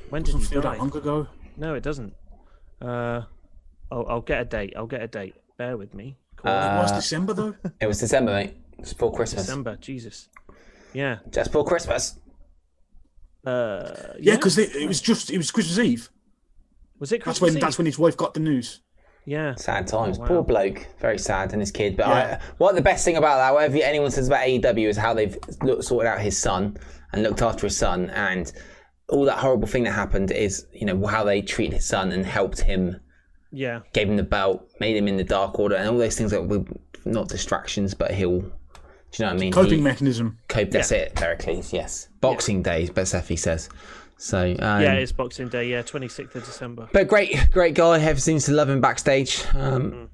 When 0.09 0.23
did 0.23 0.31
Doesn't 0.33 0.41
he 0.41 0.45
feel 0.53 0.61
die? 0.61 0.71
that 0.73 0.79
long 0.79 0.95
ago. 0.95 1.27
No, 1.57 1.75
it 1.75 1.83
doesn't. 1.83 2.13
Uh, 2.81 3.21
I'll, 3.91 4.05
I'll 4.07 4.21
get 4.21 4.41
a 4.41 4.45
date. 4.45 4.73
I'll 4.77 4.87
get 4.87 5.01
a 5.01 5.07
date. 5.07 5.35
Bear 5.57 5.77
with 5.77 5.93
me. 5.93 6.17
Cool. 6.37 6.51
it 6.51 6.55
Uh, 6.55 6.81
was 6.81 6.91
December 6.91 7.33
though. 7.33 7.55
It 7.81 7.87
was 7.87 7.99
December, 7.99 8.31
mate. 8.33 8.53
It's 8.77 8.93
before 8.93 9.13
Christmas. 9.13 9.45
December. 9.45 9.75
Jesus. 9.81 10.29
Yeah. 10.93 11.17
Just 11.31 11.51
before 11.51 11.65
Christmas. 11.65 12.17
Uh, 13.45 14.13
Yeah, 14.19 14.35
because 14.35 14.57
it, 14.57 14.75
it 14.75 14.87
was 14.87 15.01
just 15.01 15.29
it 15.31 15.37
was 15.37 15.51
Christmas 15.51 15.79
Eve. 15.79 16.09
was 16.99 17.11
it 17.11 17.23
That's 17.23 17.41
when 17.41 17.55
Eve? 17.55 17.61
that's 17.61 17.77
when 17.77 17.85
his 17.85 17.97
wife 17.99 18.17
got 18.17 18.33
the 18.33 18.39
news. 18.39 18.81
Yeah. 19.25 19.55
Sad 19.55 19.87
times. 19.87 20.17
Oh, 20.17 20.21
wow. 20.21 20.27
Poor 20.27 20.43
bloke. 20.43 20.87
Very 20.99 21.19
sad, 21.19 21.51
and 21.53 21.61
his 21.61 21.71
kid. 21.71 21.95
But 21.97 22.07
Yeah. 22.07 22.39
I, 22.41 22.53
what 22.57 22.75
the 22.75 22.81
best 22.81 23.05
thing 23.05 23.17
about 23.17 23.37
that, 23.37 23.53
whatever 23.53 23.77
anyone 23.83 24.11
says 24.11 24.27
about 24.27 24.41
AEW, 24.47 24.87
is 24.87 24.97
how 24.97 25.13
they've 25.13 25.37
looked, 25.61 25.83
sorted 25.83 26.07
out 26.07 26.19
his 26.19 26.37
son 26.37 26.77
and 27.13 27.21
looked 27.21 27.41
after 27.41 27.67
his 27.67 27.77
son, 27.77 28.09
and 28.11 28.51
all 29.09 29.25
that 29.25 29.39
horrible 29.39 29.67
thing 29.67 29.83
that 29.83 29.91
happened 29.91 30.31
is, 30.31 30.65
you 30.73 30.85
know, 30.85 31.05
how 31.07 31.23
they 31.23 31.41
treated 31.41 31.73
his 31.75 31.85
son 31.85 32.11
and 32.11 32.25
helped 32.25 32.61
him, 32.61 32.99
Yeah. 33.51 33.79
gave 33.93 34.07
him 34.09 34.17
the 34.17 34.23
belt, 34.23 34.67
made 34.79 34.95
him 34.95 35.07
in 35.07 35.17
the 35.17 35.23
Dark 35.23 35.57
Order, 35.59 35.75
and 35.75 35.89
all 35.89 35.97
those 35.97 36.15
things 36.17 36.31
that 36.31 36.47
were 36.47 36.63
not 37.05 37.27
distractions, 37.27 37.93
but 37.93 38.11
he'll. 38.11 38.41
Do 39.11 39.23
you 39.23 39.25
know 39.25 39.31
what 39.33 39.37
I 39.37 39.39
mean? 39.39 39.51
Coping 39.51 39.79
He- 39.79 39.81
mechanism. 39.81 40.37
Cope. 40.47 40.69
That's 40.69 40.91
it, 40.91 41.15
Pericles. 41.15 41.73
Yes. 41.73 42.09
Boxing 42.21 42.61
Day, 42.61 42.89
but 42.93 43.05
Seffi 43.05 43.37
says. 43.39 43.67
So 44.17 44.37
um, 44.59 44.81
Yeah, 44.83 44.93
it's 44.93 45.11
Boxing 45.13 45.47
Day. 45.49 45.65
Yeah, 45.69 45.81
26th 45.81 46.35
of 46.35 46.45
December. 46.45 46.89
But 46.93 47.07
great, 47.07 47.49
great 47.51 47.73
guy. 47.73 47.99
Ever 47.99 48.19
seems 48.19 48.45
to 48.45 48.51
love 48.51 48.69
him 48.69 48.81
backstage. 48.81 49.43
Um, 49.55 50.09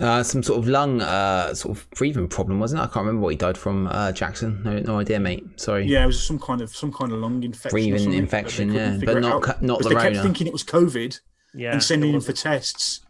uh, 0.00 0.22
some 0.22 0.42
sort 0.42 0.58
of 0.58 0.68
lung, 0.68 1.00
uh, 1.00 1.54
sort 1.54 1.76
of 1.76 1.88
breathing 1.90 2.28
problem, 2.28 2.58
wasn't 2.60 2.80
it? 2.80 2.84
I 2.84 2.86
can't 2.86 3.06
remember 3.06 3.20
what 3.22 3.28
he 3.30 3.36
died 3.36 3.56
from. 3.58 3.86
Uh, 3.86 4.12
Jackson, 4.12 4.62
no, 4.64 4.78
no 4.80 4.98
idea, 4.98 5.20
mate. 5.20 5.44
Sorry. 5.60 5.86
Yeah, 5.86 6.04
it 6.04 6.06
was 6.06 6.22
some 6.22 6.38
kind 6.38 6.60
of 6.60 6.74
some 6.74 6.92
kind 6.92 7.12
of 7.12 7.18
lung 7.18 7.42
infection. 7.42 7.70
Breathing 7.70 7.98
something, 7.98 8.18
infection, 8.18 8.68
but 8.68 8.74
they 8.74 8.78
couldn't 8.80 9.00
yeah, 9.00 9.06
but 9.06 9.16
it 9.16 9.20
not 9.20 9.32
out. 9.34 9.42
co- 9.42 9.66
not 9.66 9.78
'Cause 9.80 9.88
the 9.88 9.94
They 9.94 10.00
kept 10.02 10.16
thinking 10.24 10.46
it 10.46 10.52
was 10.52 10.64
COVID 10.64 11.20
Yeah. 11.54 11.72
and 11.72 11.82
sending 11.82 12.12
him 12.14 12.20
for 12.20 12.32
tests, 12.32 13.00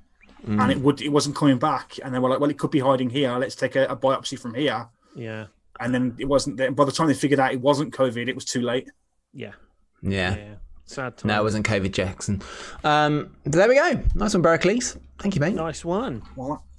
Mm. 0.46 0.60
and 0.62 0.70
it 0.72 0.80
would 0.80 1.00
it 1.00 1.08
wasn't 1.08 1.34
coming 1.36 1.56
back. 1.58 1.98
And 2.04 2.14
they 2.14 2.18
were 2.18 2.28
like, 2.28 2.38
"Well, 2.40 2.50
it 2.50 2.58
could 2.58 2.70
be 2.70 2.80
hiding 2.80 3.08
here. 3.10 3.30
Let's 3.38 3.54
take 3.54 3.76
a, 3.76 3.86
a 3.86 3.96
biopsy 3.96 4.38
from 4.38 4.54
here." 4.54 4.88
Yeah. 5.16 5.46
And 5.80 5.94
then 5.94 6.14
it 6.18 6.26
wasn't 6.26 6.58
there. 6.58 6.70
By 6.70 6.84
the 6.84 6.92
time 6.92 7.06
they 7.08 7.14
figured 7.14 7.40
out 7.40 7.52
it 7.52 7.60
wasn't 7.60 7.94
COVID, 7.94 8.28
it 8.28 8.34
was 8.34 8.44
too 8.44 8.60
late. 8.60 8.90
Yeah. 9.32 9.52
Yeah. 10.02 10.36
Yeah. 10.36 10.54
Sad 10.84 11.16
time. 11.16 11.28
No, 11.28 11.40
it 11.40 11.42
wasn't 11.44 11.66
COVID 11.66 11.92
Jackson. 11.92 12.42
Um, 12.84 13.34
but 13.42 13.52
there 13.52 13.68
we 13.68 13.74
go. 13.76 14.02
Nice 14.14 14.34
one, 14.34 14.42
Berkeley's. 14.42 14.98
Thank 15.20 15.36
you, 15.36 15.40
mate. 15.40 15.54
Nice 15.54 15.84
one. 15.84 16.22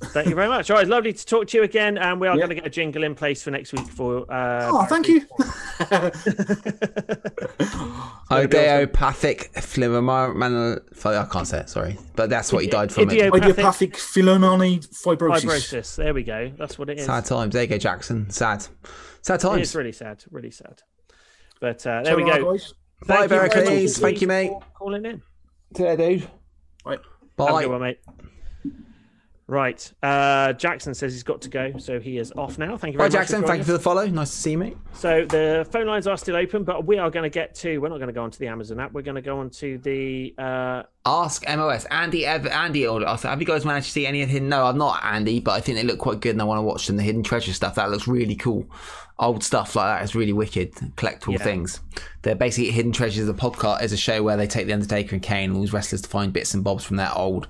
Thank 0.04 0.28
you 0.28 0.36
very 0.36 0.48
much. 0.50 0.70
All 0.70 0.78
right, 0.78 0.88
lovely 0.88 1.14
to 1.14 1.26
talk 1.26 1.48
to 1.48 1.58
you 1.58 1.64
again, 1.64 1.98
and 1.98 2.20
we 2.20 2.28
are 2.28 2.36
Yeah. 2.36 2.40
going 2.42 2.50
to 2.50 2.56
get 2.56 2.66
a 2.68 2.70
jingle 2.70 3.04
in 3.04 3.16
place 3.16 3.42
for 3.42 3.50
next 3.52 3.72
week 3.74 3.88
for. 3.88 4.30
Uh, 4.32 4.70
oh, 4.72 4.86
thank 4.86 5.08
you. 5.08 5.22
Odeopathic 8.32 9.54
phleromanal. 9.54 10.82
I 11.06 11.26
can't 11.32 11.48
say 11.48 11.60
it. 11.60 11.70
Sorry, 11.70 11.98
but 12.16 12.30
that's 12.30 12.52
what 12.52 12.64
he 12.64 12.70
died 12.70 12.92
from. 12.92 13.04
It. 13.10 13.14
Idiopathic 13.14 13.44
Idiopathic 13.44 13.94
fibrosis. 13.94 15.46
fibrosis. 15.46 15.96
There 15.96 16.14
we 16.14 16.24
go. 16.24 16.52
That's 16.58 16.78
what 16.78 16.90
it 16.90 17.00
is. 17.00 17.06
Sad 17.06 17.26
times. 17.26 17.54
There 17.54 17.64
you 17.64 17.70
go, 17.70 17.78
Jackson. 17.78 18.30
Sad. 18.30 18.66
Sad 19.22 19.40
times. 19.40 19.62
It's 19.62 19.76
really 19.76 19.92
sad. 19.92 20.24
Really 20.32 20.52
sad. 20.52 20.82
But 21.62 21.86
uh, 21.88 22.04
there 22.04 22.16
we 22.18 22.24
go. 22.26 22.52
guys. 22.52 22.74
Bye, 23.08 23.16
Thank 23.16 23.22
you 23.24 23.28
very 23.30 23.50
Berkeley's. 23.50 23.98
Thank 23.98 24.22
you, 24.22 24.28
mate. 24.28 24.52
Calling 24.78 25.06
in. 25.06 25.22
Today, 25.74 26.18
dude. 26.18 26.28
Right. 26.86 27.00
Bye. 27.36 27.46
Have 27.46 27.50
a 27.50 27.54
Bye. 27.58 27.62
good 27.64 27.72
one, 27.72 27.82
mate. 27.82 28.00
Right. 29.48 29.92
Uh, 30.02 30.54
Jackson 30.54 30.96
says 30.96 31.14
he's 31.14 31.22
got 31.22 31.42
to 31.44 31.50
go, 31.50 31.78
so 31.78 32.00
he 32.00 32.18
is 32.18 32.32
off 32.36 32.58
now. 32.58 32.78
Thank 32.78 32.94
you 32.94 32.98
very 32.98 33.10
much. 33.10 33.12
Jackson. 33.14 33.42
for 33.42 33.48
Thank 33.48 33.60
you 33.60 33.66
for 33.66 33.74
the 33.74 33.80
follow. 33.80 34.08
Nice 34.08 34.32
to 34.32 34.38
see 34.38 34.52
you, 34.52 34.58
mate. 34.58 34.78
So 34.94 35.24
the 35.26 35.68
phone 35.72 35.86
lines 35.86 36.08
are 36.08 36.18
still 36.18 36.36
open, 36.36 36.64
but 36.64 36.88
we 36.88 36.98
are 36.98 37.12
going 37.12 37.24
to 37.24 37.30
get 37.30 37.54
to. 37.56 37.78
We're 37.78 37.90
not 37.90 37.98
going 37.98 38.08
to 38.08 38.14
go 38.14 38.24
onto 38.24 38.40
the 38.40 38.48
Amazon 38.48 38.80
app. 38.80 38.92
We're 38.94 39.04
going 39.04 39.16
to 39.16 39.22
go 39.22 39.38
onto 39.38 39.78
the. 39.78 40.34
Uh, 40.38 40.84
Ask 41.06 41.48
MOS. 41.48 41.86
Andy, 41.86 42.26
Ev- 42.26 42.48
Andy, 42.48 42.84
have 42.86 43.40
you 43.40 43.46
guys 43.46 43.66
managed 43.66 43.86
to 43.86 43.92
see 43.92 44.08
any 44.08 44.24
of 44.24 44.30
hidden? 44.30 44.50
No, 44.50 44.66
I'm 44.66 44.80
not, 44.80 45.04
Andy, 45.04 45.40
but 45.40 45.52
I 45.52 45.60
think 45.62 45.78
they 45.78 45.84
look 45.84 46.00
quite 46.00 46.22
good 46.22 46.32
and 46.32 46.42
I 46.42 46.46
want 46.46 46.58
to 46.58 46.64
watch 46.64 46.88
them. 46.88 46.98
The 46.98 47.04
hidden 47.04 47.22
treasure 47.22 47.54
stuff, 47.54 47.76
that 47.76 47.92
looks 47.92 48.08
really 48.08 48.36
cool. 48.36 48.68
Old 49.20 49.44
stuff 49.44 49.76
like 49.76 50.00
that 50.00 50.04
is 50.04 50.16
really 50.16 50.34
wicked. 50.34 50.74
Collectible 50.98 51.34
Yeah. 51.34 51.44
things. 51.44 51.80
They're 52.24 52.36
basically 52.36 52.72
Hidden 52.72 52.92
Treasures, 52.92 53.30
a 53.30 53.34
podcast, 53.34 53.84
is 53.84 53.94
a 53.94 53.98
show 53.98 54.24
where 54.24 54.36
they 54.36 54.48
take 54.48 54.66
The 54.66 54.74
Undertaker 54.74 55.14
and 55.16 55.22
Kane 55.24 55.52
and 55.52 55.56
all 55.56 55.62
these 55.62 55.72
wrestlers 55.72 56.02
to 56.02 56.10
find 56.10 56.34
bits 56.34 56.54
and 56.56 56.64
bobs 56.64 56.84
from 56.84 56.98
their 56.98 57.16
old 57.16 57.48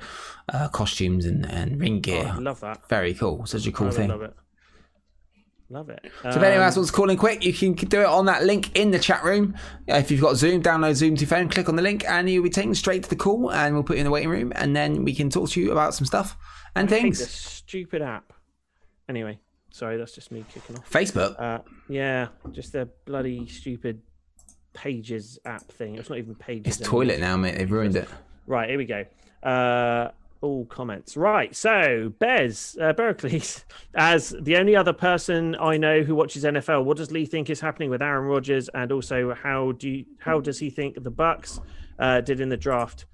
uh, 0.53 0.67
costumes 0.69 1.25
and, 1.25 1.45
and 1.45 1.79
ring 1.79 2.01
gear. 2.01 2.31
I 2.35 2.37
love 2.39 2.59
that. 2.61 2.87
Very 2.89 3.13
cool. 3.13 3.45
Such 3.45 3.65
a 3.67 3.71
cool 3.71 3.91
thing. 3.91 4.09
love 4.09 4.21
it. 4.21 4.33
Love 5.69 5.89
it. 5.89 5.99
So 6.21 6.29
if 6.29 6.35
anyone 6.37 6.57
Um, 6.57 6.61
else 6.61 6.75
wants 6.75 6.91
to 6.91 6.95
call 6.95 7.09
in 7.09 7.17
quick, 7.17 7.43
you 7.43 7.51
can 7.51 7.73
do 7.73 8.01
it 8.01 8.05
on 8.05 8.25
that 8.27 8.43
link 8.43 8.77
in 8.77 8.91
the 8.91 8.99
chat 8.99 9.23
room. 9.23 9.55
Uh, 9.89 9.95
If 9.95 10.11
you've 10.11 10.21
got 10.21 10.35
Zoom, 10.35 10.61
download 10.61 10.93
Zoom 10.93 11.15
to 11.15 11.21
your 11.21 11.27
phone, 11.27 11.49
click 11.49 11.67
on 11.67 11.75
the 11.75 11.81
link, 11.81 12.05
and 12.07 12.29
you'll 12.29 12.43
be 12.43 12.51
taken 12.51 12.75
straight 12.75 13.01
to 13.03 13.09
the 13.09 13.15
call, 13.15 13.51
and 13.51 13.73
we'll 13.73 13.83
put 13.83 13.95
you 13.95 14.01
in 14.01 14.05
the 14.05 14.11
waiting 14.11 14.29
room, 14.29 14.53
and 14.55 14.75
then 14.75 15.03
we 15.03 15.15
can 15.15 15.31
talk 15.31 15.49
to 15.49 15.59
you 15.59 15.71
about 15.71 15.95
some 15.95 16.05
stuff 16.05 16.37
and 16.75 16.87
I 16.87 16.91
things. 16.91 17.27
stupid 17.27 18.03
app. 18.03 18.31
Anyway, 19.09 19.39
sorry, 19.71 19.97
that's 19.97 20.13
just 20.13 20.31
me 20.31 20.45
kicking 20.53 20.77
off. 20.77 20.87
Facebook. 20.89 21.39
Uh, 21.41 21.59
yeah, 21.89 22.27
just 22.51 22.71
the 22.73 22.87
bloody 23.05 23.47
stupid 23.47 24.01
Pages 24.73 25.39
app 25.45 25.63
thing. 25.71 25.95
It's 25.95 26.09
not 26.09 26.19
even 26.19 26.35
Pages. 26.35 26.67
It's 26.67 26.81
anymore. 26.81 27.03
toilet 27.05 27.19
now, 27.21 27.37
mate. 27.37 27.57
They've 27.57 27.71
ruined 27.71 27.95
it. 27.95 28.07
Right, 28.45 28.69
here 28.69 28.77
we 28.77 28.85
go. 28.85 29.03
Uh, 29.41 30.11
all 30.41 30.65
comments. 30.65 31.17
Right, 31.17 31.55
so 31.55 32.13
Bez, 32.19 32.77
uh, 32.81 32.93
Berkeley's, 32.93 33.65
as 33.95 34.35
the 34.41 34.57
only 34.57 34.75
other 34.75 34.93
person 34.93 35.55
I 35.59 35.77
know 35.77 36.01
who 36.01 36.15
watches 36.15 36.43
NFL, 36.43 36.85
what 36.85 36.97
does 36.97 37.11
Lee 37.11 37.25
think 37.25 37.49
is 37.49 37.59
happening 37.59 37.89
with 37.89 38.01
Aaron 38.01 38.25
Rodgers, 38.25 38.69
and 38.69 38.91
also 38.91 39.33
how 39.33 39.73
do 39.73 39.89
you, 39.89 40.05
how 40.19 40.39
does 40.39 40.59
he 40.59 40.69
think 40.69 41.01
the 41.03 41.11
Bucks 41.11 41.59
uh, 41.99 42.21
did 42.21 42.39
in 42.39 42.49
the 42.49 42.57
draft? 42.57 43.05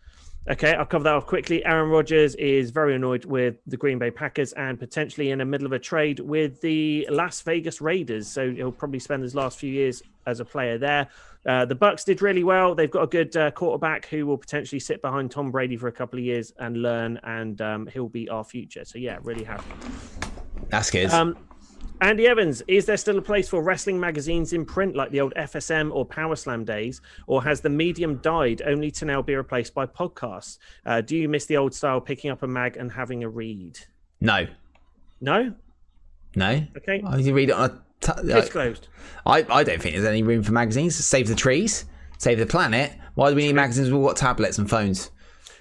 Okay, 0.50 0.74
I'll 0.74 0.88
cover 0.88 1.04
that 1.04 1.14
off 1.14 1.28
quickly. 1.28 1.64
Aaron 1.66 1.92
Rodgers 1.92 2.34
is 2.36 2.72
very 2.72 2.96
annoyed 2.96 3.26
with 3.26 3.58
the 3.68 3.78
Green 3.78 4.00
Bay 4.00 4.10
Packers 4.10 4.54
and 4.54 4.80
potentially 4.80 5.30
in 5.30 5.38
the 5.38 5.46
middle 5.46 5.68
of 5.68 5.72
a 5.72 5.78
trade 5.78 6.20
with 6.20 6.60
the 6.62 7.08
Las 7.12 7.42
Vegas 7.42 7.80
Raiders. 7.80 8.28
So 8.28 8.50
he'll 8.50 8.72
probably 8.72 8.98
spend 8.98 9.22
his 9.22 9.36
last 9.36 9.60
few 9.60 9.72
years 9.72 10.02
as 10.26 10.40
a 10.40 10.46
player 10.46 10.80
there. 10.80 11.10
Uh, 11.46 11.66
the 11.66 11.76
Bucks 11.76 12.04
did 12.04 12.22
really 12.22 12.44
well. 12.44 12.76
They've 12.76 12.92
got 12.92 13.04
a 13.04 13.08
good 13.08 13.36
uh, 13.36 13.52
quarterback 13.52 14.06
who 14.06 14.26
will 14.26 14.38
potentially 14.38 14.80
sit 14.80 15.02
behind 15.02 15.32
Tom 15.32 15.52
Brady 15.52 15.78
for 15.78 15.88
a 15.88 15.92
couple 15.92 16.20
of 16.20 16.26
years 16.26 16.54
and 16.60 16.82
learn, 16.82 17.20
and 17.24 17.60
um, 17.62 17.88
he'll 17.88 18.10
be 18.10 18.30
our 18.30 18.44
future. 18.44 18.86
So 18.86 18.98
yeah, 18.98 19.18
really 19.24 19.44
happy. 19.44 19.64
That's 20.70 20.92
good. 20.92 21.10
Um, 21.12 21.38
Andy 22.02 22.26
Evans, 22.26 22.64
is 22.68 22.88
there 22.88 22.98
still 22.98 23.20
a 23.20 23.22
place 23.22 23.48
for 23.48 23.62
wrestling 23.62 24.00
magazines 24.00 24.54
in 24.54 24.66
print 24.66 24.96
like 24.96 25.12
the 25.12 25.22
old 25.22 25.36
FSM 25.36 25.94
or 25.94 26.04
Power 26.04 26.36
Slam 26.36 26.66
days, 26.66 27.00
or 27.28 27.44
has 27.44 27.62
the 27.62 27.70
medium 27.70 28.18
died 28.18 28.64
only 28.66 28.90
to 28.92 29.06
now 29.06 29.22
be 29.22 29.36
replaced 29.36 29.76
by 29.76 29.86
podcasts? 29.86 30.58
Uh, 30.84 31.02
do 31.02 31.16
you 31.16 31.30
miss 31.30 31.46
the 31.46 31.58
old 31.58 31.76
style, 31.76 32.02
picking 32.02 32.32
up 32.32 32.42
a 32.42 32.48
mag 32.48 32.78
and 32.78 32.92
having 32.92 33.24
a 33.24 33.30
read? 33.30 33.78
no. 34.20 34.48
No? 35.20 35.54
No. 36.36 36.66
Okay. 36.78 37.04
You 37.20 37.34
read 37.34 37.50
it 37.50 37.56
on 37.56 37.70
a. 37.70 37.84
T- 38.02 38.12
It's 38.24 38.50
closed. 38.50 38.88
I, 39.26 39.46
I 39.50 39.64
don't 39.64 39.82
think 39.82 39.96
there's 39.96 40.06
any 40.08 40.24
room 40.24 40.44
for 40.44 40.52
magazines. 40.52 40.96
Save 40.96 41.28
the 41.28 41.36
trees, 41.36 41.86
save 42.18 42.40
the 42.40 42.46
planet. 42.46 42.94
Why 43.16 43.30
do 43.30 43.36
we 43.36 43.44
need 43.46 43.54
magazines? 43.56 43.92
We've 43.92 44.04
got 44.04 44.18
tablets 44.18 44.58
and 44.58 44.70
phones. 44.70 45.12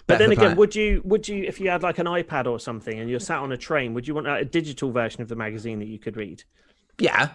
But 0.06 0.14
Better 0.14 0.18
then 0.18 0.28
the 0.30 0.32
again, 0.32 0.42
planet. 0.42 0.58
would 0.58 0.74
you 0.74 1.02
would 1.04 1.28
you 1.28 1.44
if 1.44 1.60
you 1.60 1.70
had 1.70 1.82
like 1.82 1.98
an 1.98 2.06
iPad 2.06 2.46
or 2.46 2.58
something 2.58 2.98
and 2.98 3.08
you're 3.10 3.20
sat 3.20 3.38
on 3.38 3.52
a 3.52 3.56
train, 3.56 3.94
would 3.94 4.08
you 4.08 4.14
want 4.14 4.26
a 4.26 4.44
digital 4.44 4.90
version 4.90 5.22
of 5.22 5.28
the 5.28 5.36
magazine 5.36 5.78
that 5.78 5.88
you 5.88 5.98
could 5.98 6.16
read? 6.16 6.42
yeah, 6.98 7.28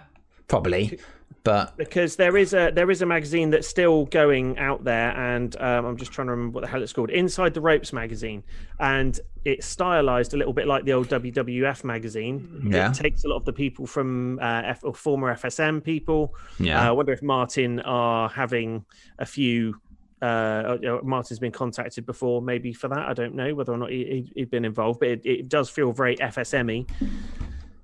probably. 0.47 0.99
But 1.45 1.77
because 1.77 2.15
there 2.15 2.37
is 2.37 2.55
a 2.55 2.71
there 2.73 2.89
is 2.89 3.03
a 3.03 3.05
magazine 3.05 3.51
that's 3.51 3.67
still 3.67 4.05
going 4.05 4.57
out 4.57 4.83
there, 4.83 5.11
and 5.11 5.55
um, 5.61 5.85
I'm 5.85 5.95
just 5.95 6.11
trying 6.11 6.25
to 6.25 6.31
remember 6.31 6.55
what 6.55 6.61
the 6.61 6.67
hell 6.67 6.81
it's 6.81 6.91
called. 6.91 7.11
Inside 7.11 7.53
the 7.53 7.61
Ropes 7.61 7.93
magazine, 7.93 8.43
and 8.79 9.19
it's 9.45 9.67
stylized 9.67 10.33
a 10.33 10.37
little 10.37 10.53
bit 10.53 10.65
like 10.65 10.85
the 10.85 10.93
old 10.93 11.07
WWF 11.07 11.83
magazine. 11.83 12.67
Yeah. 12.67 12.89
it 12.89 12.95
takes 12.95 13.25
a 13.25 13.27
lot 13.27 13.35
of 13.35 13.45
the 13.45 13.53
people 13.53 13.85
from 13.85 14.39
uh, 14.39 14.63
F- 14.65 14.83
or 14.83 14.95
former 14.95 15.31
FSM 15.35 15.83
people. 15.83 16.33
Yeah. 16.59 16.81
uh, 16.81 16.87
I 16.87 16.91
wonder 16.91 17.13
if 17.13 17.21
Martin 17.21 17.79
are 17.81 18.27
having 18.27 18.83
a 19.19 19.25
few. 19.25 19.79
Uh, 20.23 20.25
uh, 20.25 20.99
Martin's 21.03 21.37
been 21.37 21.51
contacted 21.51 22.07
before, 22.07 22.41
maybe 22.41 22.73
for 22.73 22.87
that. 22.87 23.07
I 23.07 23.13
don't 23.13 23.35
know 23.35 23.53
whether 23.53 23.71
or 23.71 23.77
not 23.77 23.91
he, 23.91 24.03
he, 24.05 24.31
he'd 24.35 24.49
been 24.49 24.65
involved, 24.65 24.99
but 24.99 25.09
it, 25.09 25.21
it 25.23 25.49
does 25.49 25.69
feel 25.69 25.91
very 25.91 26.15
FSME. 26.15 26.89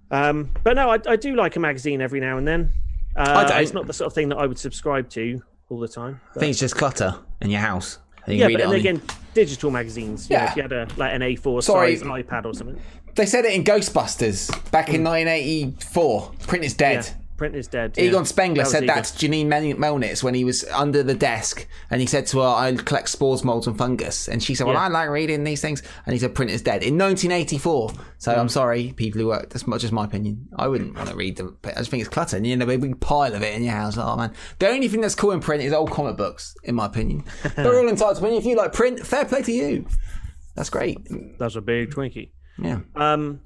Um, 0.10 0.50
but 0.64 0.76
no, 0.76 0.90
I, 0.90 0.98
I 1.06 1.16
do 1.16 1.36
like 1.36 1.58
a 1.58 1.60
magazine 1.60 2.02
every 2.02 2.20
now 2.20 2.40
and 2.40 2.48
then. 2.48 2.74
Uh, 3.16 3.44
don't. 3.48 3.62
It's 3.62 3.74
not 3.74 3.88
the 3.88 3.94
sort 3.94 4.08
of 4.08 4.14
thing 4.14 4.30
that 4.30 4.38
I 4.38 4.46
would 4.46 4.58
subscribe 4.60 5.10
to 5.12 5.42
all 5.70 5.80
the 5.80 5.88
time. 5.88 6.20
I 6.36 6.40
think 6.40 6.52
it's 6.52 6.60
just 6.60 6.76
clutter 6.76 7.16
in 7.42 7.50
your 7.50 7.60
house. 7.62 8.00
And 8.26 8.36
you 8.36 8.42
yeah, 8.42 8.46
read 8.48 8.54
but 8.54 8.62
it 8.62 8.64
then 8.64 8.68
on 8.68 8.74
the- 8.74 8.80
again, 8.80 9.02
digital 9.34 9.72
magazines. 9.72 10.30
You 10.30 10.38
know, 10.38 10.44
Yeah. 10.44 10.50
if 10.52 10.56
you 10.58 10.62
had 10.62 10.72
a 10.72 10.88
like 10.98 11.14
an 11.14 11.22
A4 11.22 11.64
Sorry. 11.64 11.96
size 11.96 12.08
iPad 12.08 12.46
or 12.46 12.54
something. 12.54 12.80
They 13.16 13.26
said 13.26 13.46
it 13.46 13.54
in 13.54 13.64
Ghostbusters 13.64 14.50
back 14.72 14.90
in 14.90 15.04
1984. 15.04 16.32
Print 16.48 16.64
is 16.66 16.74
dead. 16.74 17.06
Yeah, 17.06 17.14
print 17.41 17.55
is 17.55 17.68
dead. 17.68 17.97
Egon 17.97 18.19
yeah. 18.22 18.23
Spengler 18.23 18.61
was 18.61 18.72
said 18.72 18.84
Egon. 18.84 18.95
that 18.97 19.05
to 19.05 19.27
Janine 19.27 19.47
Mel- 19.47 19.61
Melnitz 19.63 20.22
when 20.22 20.35
he 20.35 20.43
was 20.43 20.63
under 20.65 21.01
the 21.01 21.15
desk, 21.15 21.68
and 21.89 21.99
he 21.99 22.05
said 22.05 22.27
to 22.27 22.39
her, 22.41 22.47
"I 22.47 22.72
collect 22.76 23.09
spores, 23.09 23.43
molds, 23.43 23.65
and 23.65 23.76
fungus." 23.76 24.27
And 24.27 24.43
she 24.43 24.53
said, 24.53 24.68
"Well, 24.68 24.76
Yeah. 24.76 24.84
I 24.84 24.88
like 24.89 25.09
reading 25.09 25.43
these 25.43 25.59
things." 25.59 25.81
And 26.05 26.13
he 26.13 26.19
said, 26.19 26.35
"Print 26.35 26.51
is 26.51 26.61
dead." 26.61 26.84
In 26.84 26.97
1984. 26.97 27.93
So 28.19 28.31
Mm. 28.31 28.38
I'm 28.38 28.49
sorry, 28.49 28.93
people 28.95 29.19
who 29.19 29.27
work. 29.27 29.49
That's 29.49 29.65
just 29.81 29.91
my 29.91 30.05
opinion. 30.05 30.47
I 30.55 30.68
wouldn't 30.68 30.95
want 30.95 31.09
to 31.09 31.15
read 31.15 31.38
them. 31.38 31.57
But 31.63 31.76
I 31.76 31.80
just 31.80 31.89
think 31.89 32.01
it's 32.01 32.09
clutter. 32.09 32.38
And 32.38 32.45
you 32.45 32.55
know, 32.55 32.69
a 32.69 32.77
big 32.77 32.99
pile 32.99 33.34
of 33.34 33.41
it 33.41 33.55
in 33.55 33.63
your 33.63 33.73
house. 33.73 33.97
Oh 33.97 34.15
man, 34.15 34.31
the 34.59 34.69
only 34.69 34.88
thing 34.88 35.01
that's 35.01 35.15
cool 35.15 35.31
in 35.31 35.39
print 35.39 35.63
is 35.63 35.73
old 35.73 35.89
comic 35.89 36.18
books, 36.18 36.55
in 36.63 36.76
my 36.76 36.85
opinion. 36.85 37.23
They're 37.55 37.76
all 37.76 37.88
entitled 37.89 38.18
to. 38.18 38.35
If 38.38 38.45
you 38.45 38.55
like 38.55 38.72
print, 38.73 38.99
fair 39.05 39.26
play 39.26 39.41
to 39.41 39.51
you. 39.51 39.88
That's 40.55 40.69
great. 40.69 40.99
That's 41.39 41.55
a 41.55 41.61
big 41.61 41.89
Twinkie. 41.91 42.30
Yeah. 42.61 42.81
Um, 42.95 43.39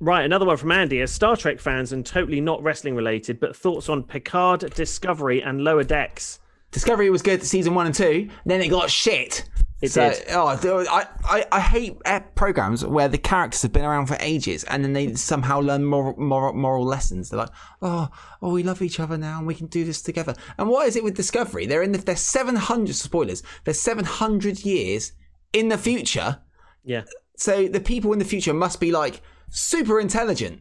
right, 0.00 0.24
another 0.24 0.44
one 0.44 0.56
from 0.56 0.72
Andy. 0.72 1.00
As 1.00 1.10
Star 1.10 1.36
Trek 1.36 1.60
fans 1.60 1.92
and 1.92 2.04
totally 2.04 2.40
not 2.40 2.62
wrestling 2.62 2.94
related, 2.94 3.40
but 3.40 3.56
thoughts 3.56 3.88
on 3.88 4.02
Picard, 4.02 4.60
Discovery, 4.74 5.42
and 5.42 5.62
Lower 5.62 5.84
Decks. 5.84 6.40
Discovery 6.70 7.08
was 7.10 7.22
good 7.22 7.42
season 7.42 7.74
one 7.74 7.86
and 7.86 7.94
two. 7.94 8.28
Then 8.44 8.60
it 8.60 8.68
got 8.68 8.90
shit. 8.90 9.48
It 9.80 9.90
so, 9.90 10.10
did. 10.10 10.24
Oh, 10.30 10.46
I, 10.46 11.06
I, 11.24 11.46
I 11.52 11.60
hate 11.60 11.98
programs 12.34 12.84
where 12.86 13.06
the 13.06 13.18
characters 13.18 13.62
have 13.62 13.72
been 13.72 13.84
around 13.84 14.06
for 14.06 14.16
ages 14.18 14.64
and 14.64 14.82
then 14.82 14.94
they 14.94 15.14
somehow 15.14 15.60
learn 15.60 15.84
moral, 15.84 16.18
moral, 16.18 16.54
moral 16.54 16.84
lessons. 16.84 17.28
They're 17.28 17.40
like, 17.40 17.50
oh, 17.82 18.08
oh, 18.40 18.52
we 18.52 18.62
love 18.62 18.80
each 18.80 18.98
other 18.98 19.18
now 19.18 19.38
and 19.38 19.46
we 19.46 19.54
can 19.54 19.66
do 19.66 19.84
this 19.84 20.00
together. 20.00 20.34
And 20.56 20.68
what 20.68 20.88
is 20.88 20.96
it 20.96 21.04
with 21.04 21.16
Discovery? 21.16 21.66
They're 21.66 21.82
in 21.82 21.92
the, 21.92 21.98
they're 21.98 22.16
700 22.16 22.94
spoilers. 22.94 23.42
They're 23.64 23.74
700 23.74 24.64
years 24.64 25.12
in 25.52 25.68
the 25.68 25.78
future. 25.78 26.40
Yeah, 26.82 27.02
So 27.36 27.68
the 27.68 27.80
people 27.80 28.12
in 28.12 28.18
the 28.18 28.24
future 28.24 28.54
must 28.54 28.80
be 28.80 28.90
like 28.90 29.20
super 29.50 30.00
intelligent, 30.00 30.60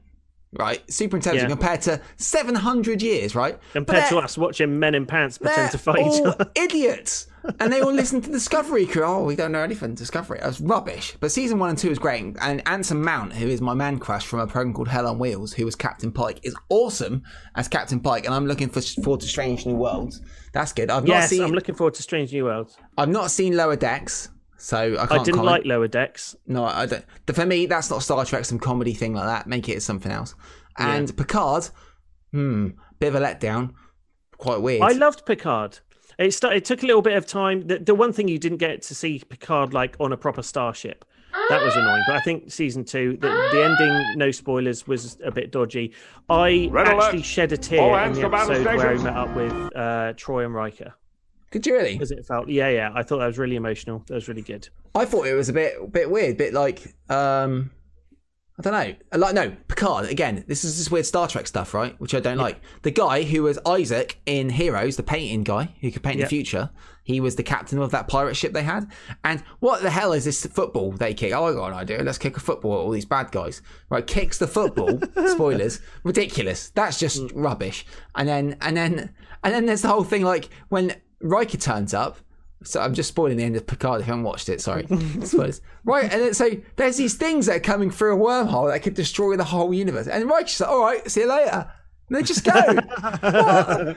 right? 0.60 0.81
Super 0.91 1.18
intelligent 1.18 1.49
Yeah. 1.49 1.55
compared 1.55 1.81
to 1.84 2.01
700 2.18 3.01
years, 3.01 3.35
right? 3.35 3.57
Compared 3.73 4.10
to 4.10 4.18
us 4.18 4.38
watching 4.38 4.80
Men 4.80 4.95
in 4.95 5.05
Pants 5.05 5.38
pretend 5.38 5.72
to 5.72 5.77
fight 5.77 6.05
each 6.05 6.22
other. 6.26 6.49
idiots. 6.55 7.27
And 7.60 7.73
they 7.73 7.81
all 7.81 7.91
listen 7.91 8.22
to 8.22 8.31
Discovery 8.31 8.85
Crew. 8.85 9.03
Oh, 9.03 9.23
we 9.26 9.35
don't 9.35 9.51
know 9.51 9.60
anything. 9.64 9.95
Discovery. 9.95 10.39
Was 10.45 10.61
rubbish. 10.61 11.18
But 11.19 11.30
season 11.30 11.60
one 11.60 11.72
and 11.72 11.77
two 11.77 11.91
is 11.91 11.99
great. 11.99 12.38
And 12.39 12.65
Anson 12.65 13.03
Mount, 13.03 13.34
who 13.34 13.47
is 13.49 13.60
my 13.60 13.73
man 13.73 13.99
crush 13.99 14.26
from 14.26 14.39
a 14.39 14.47
program 14.47 14.73
called 14.73 14.88
Hell 14.88 15.07
on 15.07 15.19
Wheels, 15.19 15.51
who 15.51 15.65
was 15.65 15.76
Captain 15.76 16.10
Pike, 16.14 16.39
is 16.43 16.55
awesome 16.69 17.22
as 17.55 17.68
Captain 17.68 17.99
Pike. 17.99 18.23
And 18.26 18.34
I'm 18.34 18.47
looking 18.47 18.69
for, 18.69 18.80
forward 18.80 19.19
to 19.22 19.27
Strange 19.27 19.65
New 19.65 19.76
Worlds. 19.76 20.22
That's 20.53 20.72
good. 20.72 20.89
I've 20.89 21.03
not 21.03 21.14
Yes, 21.15 21.31
seen. 21.31 21.43
I'm 21.43 21.51
looking 21.51 21.76
forward 21.76 21.95
to 21.95 22.01
Strange 22.01 22.31
New 22.31 22.45
Worlds. 22.45 22.77
I've 22.97 23.10
not 23.10 23.30
seen 23.30 23.57
Lower 23.57 23.76
Decks, 23.76 24.30
so 24.64 24.94
I 24.94 25.06
can't. 25.06 25.11
I 25.11 25.18
didn't 25.18 25.35
comment. 25.35 25.45
like 25.45 25.65
Lower 25.65 25.90
Decks. 25.90 26.38
No, 26.48 26.64
I 26.64 26.85
don't. 26.85 27.03
For 27.34 27.45
me, 27.45 27.65
that's 27.65 27.90
not 27.90 28.02
Star 28.02 28.23
Trek, 28.23 28.45
some 28.45 28.60
comedy 28.60 28.94
thing 28.94 29.14
like 29.14 29.26
that. 29.26 29.45
Make 29.45 29.68
it 29.68 29.81
something 29.84 30.11
else. 30.11 30.35
And 30.77 31.15
Picard, 31.18 31.69
hmm, 32.31 32.69
bit 32.98 33.14
of 33.14 33.15
a 33.15 33.19
letdown. 33.19 33.73
Quite 34.38 34.61
weird. 34.61 34.81
I 34.81 34.94
loved 34.94 35.26
Picard. 35.26 35.80
It, 36.18 36.34
st- 36.34 36.53
it 36.53 36.64
took 36.64 36.81
a 36.81 36.85
little 36.85 37.02
bit 37.02 37.18
of 37.18 37.26
time. 37.26 37.68
The, 37.68 37.80
the 37.80 37.94
one 37.94 38.14
thing 38.14 38.30
you 38.30 38.40
didn't 38.40 38.60
get 38.60 38.81
to 38.84 38.95
see 38.95 39.22
Picard 39.27 39.73
like 39.73 39.98
on 39.99 40.14
a 40.14 40.18
proper 40.18 40.41
starship. 40.41 41.03
That 41.49 41.61
was 41.61 41.76
annoying. 41.76 42.03
But 42.07 42.15
I 42.15 42.22
think 42.22 42.49
season 42.49 42.85
two, 42.85 43.18
the, 43.19 43.27
the 43.27 43.64
ending, 43.65 44.18
no 44.18 44.31
spoilers, 44.31 44.88
was 44.88 45.18
a 45.26 45.31
bit 45.31 45.52
dodgy. 45.52 45.94
I 46.30 46.69
Red 46.72 46.88
alert. 46.88 47.03
actually 47.03 47.23
shed 47.23 47.52
a 47.52 47.57
tear 47.57 47.81
All 47.81 47.98
in 47.98 48.14
the 48.14 48.26
episode 48.26 48.65
where 48.65 48.95
he 48.95 49.03
met 49.03 49.14
up 49.14 49.35
with 49.35 49.52
uh, 49.52 50.14
Troi 50.14 50.45
and 50.45 50.53
Riker. 50.53 50.94
Did 51.53 51.65
you 51.65 51.73
really? 51.75 51.93
Because 51.93 52.11
it 52.11 52.25
felt, 52.25 52.49
yeah, 52.49 52.67
yeah. 52.69 52.91
I 52.93 53.03
thought 53.03 53.19
that 53.19 53.27
was 53.27 53.38
really 53.38 53.55
emotional. 53.55 54.03
That 54.07 54.15
was 54.15 54.27
really 54.27 54.41
good. 54.41 54.67
I 54.93 55.05
thought 55.05 55.25
it 55.27 55.34
was 55.35 55.47
a 55.49 55.53
bit, 55.53 55.91
bit 55.91 56.11
weird, 56.11 56.35
bit 56.38 56.53
like, 56.53 56.93
um, 57.09 57.71
I 58.59 58.61
don't 58.61 58.73
know. 58.73 59.17
Like 59.17 59.34
no, 59.34 59.55
Picard 59.67 60.09
again. 60.09 60.43
This 60.47 60.63
is 60.63 60.77
this 60.77 60.91
weird 60.91 61.07
Star 61.07 61.27
Trek 61.27 61.47
stuff, 61.47 61.73
right? 61.73 61.99
Which 61.99 62.13
I 62.13 62.19
don't 62.19 62.38
like. 62.38 62.61
The 62.84 62.91
guy 62.91 63.23
who 63.23 63.43
was 63.43 63.57
Isaac 63.65 64.19
in 64.27 64.49
Heroes, 64.51 64.95
the 64.95 65.01
painting 65.01 65.43
guy 65.43 65.73
who 65.81 65.89
could 65.91 66.03
paint 66.03 66.17
Yeah. 66.19 66.25
the 66.25 66.30
future. 66.30 66.69
He 67.03 67.19
was 67.19 67.35
the 67.35 67.43
captain 67.43 67.80
of 67.80 67.89
that 67.91 68.07
pirate 68.07 68.35
ship 68.35 68.53
they 68.53 68.61
had. 68.63 68.91
And 69.23 69.41
what 69.59 69.81
the 69.81 69.89
hell 69.89 70.13
is 70.13 70.23
this 70.25 70.45
football 70.45 70.91
they 70.91 71.15
kick? 71.15 71.34
Oh, 71.34 71.45
I 71.45 71.53
got 71.53 71.67
an 71.71 71.73
idea. 71.73 72.03
Let's 72.03 72.19
kick 72.19 72.38
a 72.38 72.39
football 72.39 72.73
at 72.73 72.77
all 72.77 72.91
these 72.91 73.05
bad 73.05 73.31
guys. 73.31 73.61
Right, 73.89 74.05
kicks 74.05 74.38
the 74.38 74.47
football. 74.47 74.99
spoilers. 75.27 75.81
Ridiculous. 76.03 76.69
That's 76.69 76.99
just 76.99 77.31
rubbish. 77.34 77.85
And 78.15 78.30
then 78.30 78.57
and 78.61 78.77
then 78.77 79.09
and 79.43 79.53
then 79.53 79.65
there's 79.65 79.81
the 79.81 79.88
whole 79.89 80.03
thing 80.03 80.21
like 80.23 80.49
when 80.69 80.95
Riker 81.24 81.58
turns 81.58 81.94
up. 81.94 82.18
So 82.64 82.80
I'm 82.80 82.94
just 82.94 83.10
spoiling 83.10 83.38
the 83.38 83.44
end 83.44 83.58
of 83.58 83.68
Picard 83.68 84.00
if 84.00 84.08
you 84.08 84.12
haven't 84.12 84.24
watched 84.24 84.48
it. 84.48 84.62
Sorry. 84.62 84.88
Right, 85.84 86.04
and 86.04 86.22
then, 86.22 86.34
so 86.34 86.50
there's 86.78 86.95
these 86.95 87.16
things 87.16 87.48
that 87.48 87.58
are 87.58 87.60
coming 87.60 87.91
through 87.91 88.16
a 88.16 88.18
wormhole 88.18 88.72
that 88.72 88.84
could 88.84 88.94
destroy 88.94 89.36
the 89.36 89.44
whole 89.44 89.74
universe. 89.74 90.08
And 90.08 90.30
Riker's 90.30 90.62
like, 90.62 90.70
"All 90.70 90.80
right, 90.80 91.12
see 91.12 91.22
you 91.22 91.30
later." 91.30 91.70
And 92.08 92.18
they 92.18 92.24
just 92.24 92.45
go. 92.45 93.95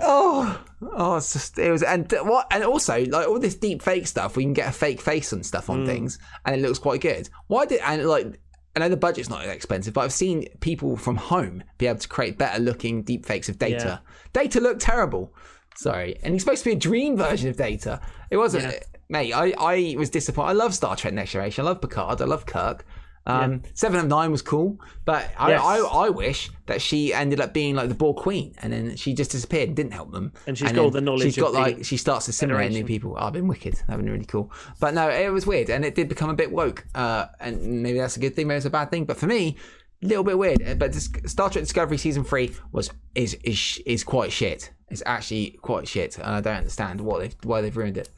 Oh, 0.00 0.64
oh, 0.96 1.16
it's 1.16 1.32
just 1.32 1.58
it 1.58 1.70
was 1.70 1.82
and 1.82 2.10
what 2.22 2.46
and 2.50 2.64
also 2.64 3.04
like 3.06 3.28
all 3.28 3.38
this 3.38 3.54
deep 3.54 3.82
fake 3.82 4.06
stuff. 4.06 4.36
We 4.36 4.42
can 4.42 4.52
get 4.52 4.68
a 4.68 4.72
fake 4.72 5.00
face 5.00 5.32
and 5.32 5.44
stuff 5.44 5.70
on 5.70 5.84
mm. 5.84 5.86
things, 5.86 6.18
and 6.44 6.56
it 6.56 6.62
looks 6.62 6.78
quite 6.78 7.00
good. 7.00 7.28
Why 7.46 7.66
did 7.66 7.80
and 7.80 8.04
like 8.06 8.40
I 8.74 8.80
know 8.80 8.88
the 8.88 8.96
budget's 8.96 9.28
not 9.28 9.42
that 9.42 9.54
expensive, 9.54 9.94
but 9.94 10.02
I've 10.02 10.12
seen 10.12 10.48
people 10.60 10.96
from 10.96 11.16
home 11.16 11.62
be 11.78 11.86
able 11.86 11.98
to 12.00 12.08
create 12.08 12.38
better 12.38 12.60
looking 12.60 13.02
deep 13.02 13.26
fakes 13.26 13.48
of 13.48 13.58
data. 13.58 14.00
Data 14.32 14.60
looked 14.60 14.80
terrible. 14.80 15.34
Sorry, 15.76 16.18
and 16.22 16.34
he's 16.34 16.42
supposed 16.42 16.64
to 16.64 16.70
be 16.70 16.76
a 16.76 16.78
dream 16.78 17.16
version 17.16 17.48
of 17.48 17.56
Data. 17.56 18.00
It 18.30 18.36
wasn't, 18.36 18.74
mate. 19.08 19.32
I 19.32 19.52
I 19.58 19.94
was 19.98 20.10
disappointed. 20.10 20.50
I 20.50 20.52
love 20.52 20.74
Star 20.74 20.96
Trek 20.96 21.14
Next 21.14 21.32
Generation. 21.32 21.64
I 21.64 21.68
love 21.68 21.80
Picard. 21.80 22.20
I 22.20 22.24
love 22.24 22.46
Kirk. 22.46 22.84
Um, 23.24 23.62
Seven 23.74 24.00
of 24.00 24.08
Nine 24.08 24.32
was 24.32 24.42
cool, 24.42 24.80
but 25.04 25.30
I, 25.38 25.50
Yes. 25.50 25.62
I 25.62 25.78
I 25.78 26.08
wish 26.08 26.50
that 26.66 26.82
she 26.82 27.14
ended 27.14 27.40
up 27.40 27.52
being 27.54 27.76
like 27.76 27.88
the 27.88 27.94
Borg 27.94 28.16
Queen, 28.16 28.52
and 28.60 28.72
then 28.72 28.96
she 28.96 29.14
just 29.14 29.30
disappeared 29.30 29.68
and 29.68 29.76
didn't 29.76 29.92
help 29.92 30.10
them. 30.10 30.32
And 30.48 30.58
she's 30.58 30.66
she's 30.68 30.74
got 30.76 30.82
all 30.82 30.90
the 30.90 31.00
knowledge 31.00 31.22
She's 31.22 31.36
got 31.36 31.52
like 31.52 31.84
she 31.84 31.96
starts 31.96 32.26
assimilating 32.26 32.72
new 32.72 32.84
people. 32.84 33.14
Oh, 33.16 33.26
I've 33.26 33.32
been 33.32 33.46
wicked. 33.46 33.74
That'd 33.86 34.04
been 34.04 34.12
really 34.12 34.24
cool. 34.24 34.50
But 34.80 34.94
no, 34.94 35.08
it 35.08 35.28
was 35.32 35.46
weird, 35.46 35.70
and 35.70 35.84
it 35.84 35.94
did 35.94 36.08
become 36.08 36.30
a 36.30 36.34
bit 36.34 36.50
woke. 36.50 36.84
Uh, 36.96 37.26
and 37.38 37.82
maybe 37.84 37.98
that's 37.98 38.16
a 38.16 38.20
good 38.20 38.34
thing, 38.34 38.48
maybe 38.48 38.56
it's 38.56 38.66
a 38.66 38.70
bad 38.70 38.90
thing. 38.90 39.04
But 39.04 39.18
for 39.18 39.28
me, 39.28 39.56
little 40.02 40.24
bit 40.24 40.38
weird. 40.38 40.78
But 40.78 40.92
this, 40.92 41.08
Star 41.26 41.50
Trek 41.50 41.62
Discovery 41.64 41.98
season 41.98 42.24
three 42.24 42.52
was 42.72 42.90
is 43.14 43.34
is 43.44 43.82
is 43.86 44.04
quite 44.04 44.32
shit. 44.32 44.70
It's 44.90 45.02
actually 45.06 45.58
quite 45.62 45.88
shit, 45.88 46.18
and 46.18 46.26
I 46.26 46.40
don't 46.40 46.56
understand 46.56 47.00
what 47.00 47.20
they 47.20 47.30
why 47.42 47.60
they've 47.62 47.76
ruined 47.76 47.96
it. 47.96 48.10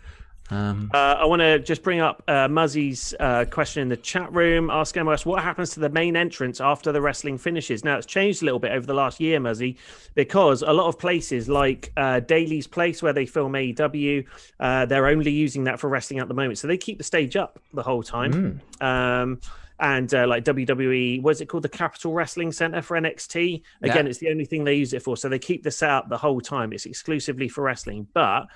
Um, 0.50 0.90
Uh, 0.92 0.98
I 0.98 1.24
want 1.24 1.40
to 1.40 1.58
just 1.58 1.82
bring 1.82 2.00
up 2.00 2.22
uh, 2.28 2.48
Muzzy's 2.48 3.14
uh, 3.18 3.46
question 3.50 3.80
in 3.82 3.88
the 3.88 3.96
chat 3.96 4.30
room. 4.32 4.68
Ask 4.70 4.94
MOS 4.96 5.24
what 5.24 5.42
happens 5.42 5.70
to 5.70 5.80
the 5.80 5.88
main 5.88 6.16
entrance 6.16 6.60
after 6.60 6.92
the 6.92 7.00
wrestling 7.00 7.38
finishes. 7.38 7.82
Now 7.82 7.96
it's 7.96 8.06
changed 8.06 8.42
a 8.42 8.44
little 8.44 8.58
bit 8.58 8.72
over 8.72 8.84
the 8.84 8.92
last 8.92 9.20
year, 9.20 9.40
Muzzy, 9.40 9.78
because 10.14 10.60
a 10.62 10.72
lot 10.72 10.88
of 10.88 10.98
places 10.98 11.48
like 11.48 11.92
uh, 11.96 12.20
Daily's 12.20 12.66
Place, 12.66 13.02
where 13.02 13.14
they 13.14 13.24
film 13.24 13.52
AEW, 13.54 14.26
uh, 14.60 14.84
they're 14.84 15.06
only 15.06 15.30
using 15.30 15.64
that 15.64 15.80
for 15.80 15.88
wrestling 15.88 16.20
at 16.20 16.28
the 16.28 16.34
moment. 16.34 16.58
So 16.58 16.66
they 16.68 16.76
keep 16.76 16.98
the 16.98 17.04
stage 17.04 17.36
up 17.36 17.58
the 17.72 17.82
whole 17.82 18.02
time. 18.02 18.60
Um, 18.82 19.40
and 19.84 20.12
uh, 20.14 20.26
like 20.26 20.44
WWE, 20.44 21.20
what's 21.20 21.42
it 21.42 21.46
called? 21.46 21.62
The 21.62 21.68
Capitol 21.68 22.14
Wrestling 22.14 22.52
Center 22.52 22.80
for 22.80 22.96
NXT. 22.98 23.60
Again, 23.82 24.06
Yeah. 24.06 24.10
it's 24.10 24.18
the 24.18 24.30
only 24.30 24.46
thing 24.46 24.64
they 24.64 24.74
use 24.74 24.94
it 24.94 25.02
for. 25.02 25.14
So 25.16 25.28
they 25.28 25.38
keep 25.38 25.62
the 25.62 25.70
setup 25.70 26.08
the 26.08 26.16
whole 26.16 26.40
time. 26.40 26.72
It's 26.72 26.86
exclusively 26.86 27.48
for 27.48 27.62
wrestling. 27.62 28.06
But 28.14 28.46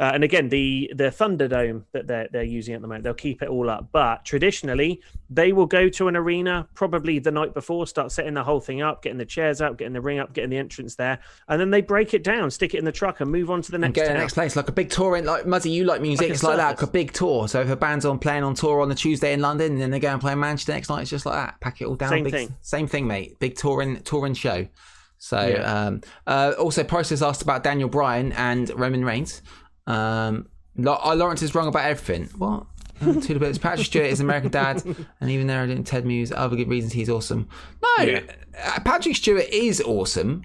uh, 0.00 0.12
and 0.14 0.24
again, 0.24 0.48
the 0.48 0.90
the 0.96 1.04
Thunderdome 1.04 1.84
that 1.92 2.06
they're 2.06 2.26
they're 2.32 2.42
using 2.42 2.74
at 2.74 2.80
the 2.80 2.88
moment, 2.88 3.04
they'll 3.04 3.12
keep 3.12 3.42
it 3.42 3.50
all 3.50 3.68
up. 3.68 3.90
But 3.92 4.24
traditionally, 4.24 5.02
they 5.28 5.52
will 5.52 5.66
go 5.66 5.90
to 5.90 6.08
an 6.08 6.16
arena 6.16 6.66
probably 6.72 7.18
the 7.18 7.30
night 7.30 7.52
before, 7.52 7.86
start 7.86 8.10
setting 8.10 8.32
the 8.32 8.42
whole 8.42 8.60
thing 8.60 8.80
up, 8.80 9.02
getting 9.02 9.18
the 9.18 9.26
chairs 9.26 9.60
up, 9.60 9.76
getting 9.76 9.92
the 9.92 10.00
ring 10.00 10.18
up, 10.18 10.32
getting 10.32 10.48
the 10.48 10.56
entrance 10.56 10.94
there, 10.94 11.18
and 11.48 11.60
then 11.60 11.68
they 11.68 11.82
break 11.82 12.14
it 12.14 12.24
down, 12.24 12.50
stick 12.50 12.72
it 12.72 12.78
in 12.78 12.86
the 12.86 12.92
truck, 12.92 13.20
and 13.20 13.30
move 13.30 13.50
on 13.50 13.60
to 13.60 13.70
the 13.70 13.76
and 13.76 13.82
next 13.82 13.96
go 13.96 14.02
to 14.06 14.08
the 14.08 14.18
next 14.18 14.32
place, 14.32 14.56
like 14.56 14.70
a 14.70 14.72
big 14.72 14.88
tour 14.88 15.16
in 15.16 15.26
like 15.26 15.44
Muzzy, 15.44 15.70
you 15.70 15.84
like 15.84 16.00
music, 16.00 16.24
Like 16.28 16.30
it's 16.30 16.42
like 16.42 16.56
that, 16.56 16.80
like 16.80 16.82
a 16.82 16.86
big 16.86 17.12
tour. 17.12 17.46
So 17.46 17.60
if 17.60 17.68
a 17.68 17.76
band's 17.76 18.06
on 18.06 18.18
playing 18.18 18.42
on 18.42 18.54
tour 18.54 18.80
on 18.80 18.88
the 18.88 18.94
Tuesday 18.94 19.34
in 19.34 19.40
London, 19.40 19.72
and 19.72 19.80
then 19.82 19.90
they 19.90 20.00
go 20.00 20.08
and 20.08 20.20
play 20.20 20.32
in 20.32 20.40
Manchester 20.40 20.72
next 20.72 20.88
night, 20.88 21.02
it's 21.02 21.10
just 21.10 21.26
like 21.26 21.34
that. 21.34 21.60
Pack 21.60 21.82
it 21.82 21.84
all 21.84 21.96
down. 21.96 22.08
Same 22.08 22.24
big, 22.24 22.32
thing. 22.32 22.54
Same 22.62 22.86
thing, 22.86 23.06
mate. 23.06 23.38
Big 23.38 23.54
touring 23.54 24.00
touring 24.02 24.32
show. 24.32 24.66
So 25.18 25.38
Yeah. 25.46 25.86
um, 25.86 26.00
uh, 26.26 26.54
also 26.58 26.82
Price 26.82 27.10
has 27.10 27.22
asked 27.22 27.42
about 27.42 27.62
Daniel 27.62 27.90
Bryan 27.90 28.32
and 28.32 28.70
Roman 28.70 29.04
Reigns. 29.04 29.42
Um, 29.90 30.48
uh, 30.86 31.14
Lawrence 31.14 31.42
is 31.42 31.54
wrong 31.54 31.68
about 31.68 31.84
everything. 31.84 32.26
What? 32.38 32.66
Two 33.22 33.38
bits. 33.38 33.56
Patrick 33.58 33.86
Stewart 33.86 34.06
is 34.06 34.20
American 34.20 34.50
Dad, 34.50 34.82
and 35.20 35.30
even 35.30 35.46
there, 35.46 35.62
I 35.62 35.66
didn't 35.66 35.84
Ted 35.84 36.04
Muse, 36.04 36.32
other 36.32 36.54
good 36.54 36.68
reasons 36.68 36.92
he's 36.92 37.08
awesome. 37.08 37.48
No, 37.98 38.04
uh, 38.04 38.80
Patrick 38.84 39.16
Stewart 39.16 39.48
is 39.50 39.80
awesome. 39.80 40.44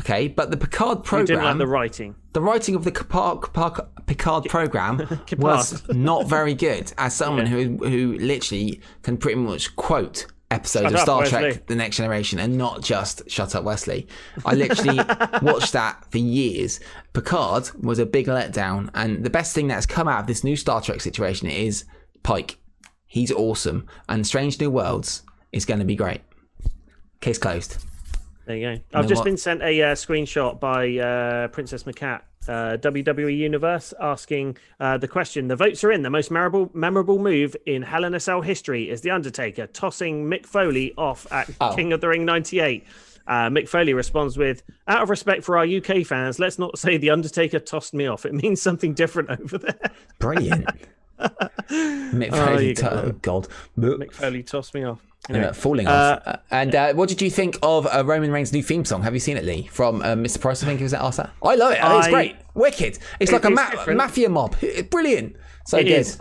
Okay, 0.00 0.26
but 0.26 0.50
the 0.50 0.56
Picard 0.56 0.98
You 0.98 1.02
program, 1.04 1.26
didn't 1.26 1.44
like 1.44 1.58
the 1.58 1.66
writing. 1.66 2.14
the 2.32 2.40
writing 2.40 2.74
of 2.74 2.82
the 2.84 2.90
Picard, 2.90 3.42
Picard, 3.42 3.86
Picard 4.06 4.44
program 4.46 5.06
was 5.38 5.86
not 5.90 6.26
very 6.28 6.54
good. 6.54 6.92
As 6.98 7.14
someone 7.14 7.46
who 7.46 7.76
who 7.76 8.18
literally 8.18 8.80
can 9.02 9.16
pretty 9.16 9.38
much 9.38 9.76
quote 9.76 10.26
episodes 10.52 10.84
Shut 10.84 10.92
of 10.92 10.98
up, 10.98 11.02
Star 11.02 11.18
Wesley. 11.20 11.38
Trek: 11.52 11.66
The 11.66 11.76
Next 11.76 11.96
Generation, 11.96 12.38
and 12.38 12.56
not 12.56 12.82
just 12.82 13.28
"Shut 13.30 13.54
Up, 13.54 13.64
Wesley." 13.64 14.06
I 14.44 14.54
literally 14.54 14.98
watched 15.42 15.72
that 15.72 16.04
for 16.10 16.18
years. 16.18 16.80
Picard 17.12 17.70
was 17.82 17.98
a 17.98 18.06
big 18.06 18.26
letdown, 18.26 18.90
and 18.94 19.24
the 19.24 19.30
best 19.30 19.54
thing 19.54 19.68
that's 19.68 19.86
come 19.86 20.08
out 20.08 20.20
of 20.20 20.26
this 20.26 20.44
new 20.44 20.56
Star 20.56 20.80
Trek 20.80 21.00
situation 21.00 21.48
is 21.48 21.84
Pike. 22.22 22.58
He's 23.06 23.32
awesome, 23.32 23.86
and 24.08 24.26
Strange 24.26 24.58
New 24.60 24.70
Worlds 24.70 25.22
is 25.52 25.64
going 25.64 25.80
to 25.80 25.86
be 25.86 25.96
great. 25.96 26.22
Case 27.20 27.38
closed. 27.38 27.84
There 28.46 28.56
you 28.56 28.76
go. 28.76 28.82
I've 28.94 29.06
just 29.06 29.20
what? 29.20 29.24
been 29.26 29.36
sent 29.36 29.62
a 29.62 29.82
uh, 29.82 29.94
screenshot 29.94 30.58
by 30.58 30.96
uh, 30.98 31.48
Princess 31.48 31.84
Macat, 31.84 32.22
uh, 32.48 32.76
WWE 32.78 33.36
Universe, 33.36 33.94
asking 34.00 34.56
uh, 34.80 34.98
the 34.98 35.06
question: 35.08 35.46
The 35.48 35.54
votes 35.56 35.84
are 35.84 35.92
in. 35.92 36.02
The 36.02 36.10
most 36.10 36.30
memorable 36.30 36.70
memorable 36.74 37.18
move 37.18 37.54
in 37.66 37.82
Hell 37.82 38.04
in 38.04 38.14
a 38.14 38.20
Cell 38.20 38.40
history 38.40 38.90
is 38.90 39.00
the 39.02 39.10
Undertaker 39.10 39.66
tossing 39.68 40.26
Mick 40.28 40.44
Foley 40.44 40.92
off 40.98 41.26
at 41.32 41.50
Oh. 41.60 41.74
King 41.74 41.92
of 41.92 42.00
the 42.00 42.08
Ring 42.08 42.24
'98. 42.24 42.84
Uh, 43.28 43.48
Mick 43.48 43.68
Foley 43.68 43.94
responds 43.94 44.36
with, 44.36 44.64
"Out 44.88 45.02
of 45.04 45.08
respect 45.10 45.44
for 45.44 45.56
our 45.56 45.64
UK 45.64 46.04
fans, 46.04 46.40
let's 46.40 46.58
not 46.58 46.76
say 46.76 46.96
the 46.96 47.10
Undertaker 47.10 47.60
tossed 47.60 47.94
me 47.94 48.06
off. 48.08 48.26
It 48.26 48.34
means 48.34 48.60
something 48.60 48.92
different 48.94 49.30
over 49.40 49.58
there." 49.58 49.78
Brilliant. 50.18 50.66
Mick 51.20 52.30
Oh, 52.32 52.46
Foley, 52.46 52.68
you 52.70 52.74
t- 52.74 52.82
got 52.82 52.92
oh 52.92 53.12
God. 53.22 53.46
Mick 53.78 54.12
Foley 54.12 54.42
tossed 54.42 54.74
me 54.74 54.82
off. 54.84 55.00
Anyway, 55.28 55.44
Uh, 55.46 55.52
falling 55.52 55.86
off. 55.86 56.20
Uh, 56.26 56.36
and 56.50 56.74
uh, 56.74 56.92
what 56.94 57.08
did 57.08 57.22
you 57.22 57.30
think 57.30 57.56
of 57.62 57.86
uh, 57.86 58.02
Roman 58.04 58.32
Reigns' 58.32 58.52
new 58.52 58.62
theme 58.62 58.84
song? 58.84 59.02
Have 59.02 59.14
you 59.14 59.20
seen 59.20 59.36
it, 59.36 59.44
Lee? 59.44 59.68
From 59.70 60.02
uh, 60.02 60.14
Mr. 60.14 60.40
Price, 60.40 60.62
I 60.62 60.66
think 60.66 60.80
it 60.80 60.84
was 60.84 60.94
at 60.94 61.00
Arsa. 61.00 61.30
I 61.42 61.54
love 61.54 61.72
it. 61.72 61.82
I 61.82 61.88
think 61.90 61.98
it's 62.00 62.08
great. 62.12 62.36
Wicked. 62.54 62.98
It's 63.20 63.30
like 63.30 63.44
a 63.44 63.48
it's 63.48 63.86
ma- 63.86 63.94
mafia 63.94 64.28
mob. 64.28 64.56
It's 64.60 64.88
brilliant. 64.88 65.36
So 65.66 65.78
It 65.78 65.84
good. 65.84 65.92
is. 65.92 66.18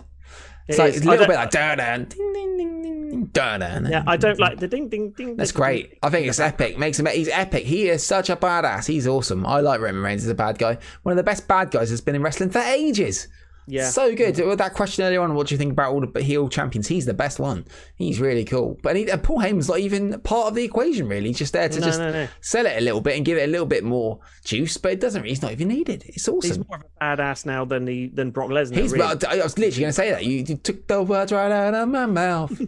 It's 0.67 0.77
It 0.77 0.81
like 0.81 0.93
is. 0.93 1.01
a 1.05 1.09
little 1.09 1.25
bit 1.25 1.35
like 1.35 1.49
dun 1.49 1.79
dun 1.79 2.05
ding 2.05 2.33
ding 2.33 2.57
ding 2.57 2.81
ding 2.83 3.09
ding 3.09 3.25
dun 3.33 3.59
dun. 3.61 3.87
yeah, 3.89 4.03
I 4.05 4.15
don't 4.17 4.39
like 4.39 4.59
the 4.59 4.67
ding 4.67 4.87
ding 4.87 5.09
ding. 5.17 5.35
That's 5.35 5.51
great. 5.51 5.97
I 6.03 6.09
think 6.11 6.27
it's 6.27 6.39
epic. 6.39 6.77
Makes 6.77 6.99
him. 6.99 7.07
He's 7.07 7.27
epic. 7.27 7.65
He 7.65 7.89
is 7.89 8.05
such 8.05 8.29
a 8.29 8.35
badass. 8.35 8.85
He's 8.85 9.07
awesome. 9.07 9.45
I 9.47 9.61
like 9.61 9.81
Roman 9.81 10.03
Reigns 10.03 10.23
as 10.23 10.29
a 10.29 10.35
bad 10.35 10.59
guy. 10.59 10.77
One 11.01 11.11
of 11.11 11.17
the 11.17 11.23
best 11.23 11.47
bad 11.47 11.71
guys 11.71 11.89
has 11.89 11.99
been 12.01 12.13
in 12.15 12.21
wrestling 12.21 12.51
for 12.51 12.59
ages. 12.59 13.27
Yeah. 13.67 13.89
So 13.89 14.13
good. 14.15 14.37
With 14.37 14.57
that 14.57 14.73
question 14.73 15.05
earlier 15.05 15.21
on, 15.21 15.33
what 15.35 15.47
do 15.47 15.53
you 15.55 15.59
think 15.59 15.71
about 15.71 15.93
all 15.93 16.05
the 16.05 16.21
heel 16.21 16.49
champions? 16.49 16.87
He's 16.87 17.05
the 17.05 17.13
best 17.13 17.39
one. 17.39 17.65
He's 17.95 18.19
really 18.19 18.43
cool. 18.43 18.77
But 18.83 18.95
he, 18.95 19.05
Paul 19.05 19.37
Heyman's 19.39 19.69
not 19.69 19.79
even 19.79 20.19
part 20.21 20.47
of 20.47 20.55
the 20.55 20.63
equation, 20.63 21.07
really. 21.07 21.27
He's 21.27 21.37
just 21.37 21.53
there 21.53 21.69
to 21.69 21.79
No, 21.79 21.85
just 21.85 21.99
no, 21.99 22.11
no. 22.11 22.27
sell 22.41 22.65
it 22.65 22.77
a 22.77 22.81
little 22.81 23.01
bit 23.01 23.15
and 23.15 23.25
give 23.25 23.37
it 23.37 23.43
a 23.47 23.51
little 23.51 23.67
bit 23.67 23.83
more 23.83 24.19
juice. 24.43 24.77
But 24.77 24.93
it 24.93 24.99
doesn't. 24.99 25.23
He's 25.25 25.41
not 25.41 25.51
even 25.51 25.67
needed. 25.69 26.03
It's 26.07 26.27
awesome. 26.27 26.49
He's 26.49 26.57
more 26.67 26.77
of 26.77 26.83
a 26.83 27.21
badass 27.21 27.45
now 27.45 27.63
than 27.63 27.85
the 27.85 28.07
than 28.07 28.31
Brock 28.31 28.49
Lesnar. 28.49 28.75
He's. 28.77 28.91
really. 28.91 29.03
I 29.05 29.13
was 29.43 29.57
literally 29.57 29.81
going 29.81 29.89
to 29.89 29.93
say 29.93 30.11
that. 30.11 30.25
You, 30.25 30.43
you 30.47 30.55
took 30.57 30.87
the 30.87 31.01
words 31.03 31.31
right 31.31 31.51
out 31.51 31.73
of 31.73 31.87
my 31.87 32.05
mouth. 32.07 32.51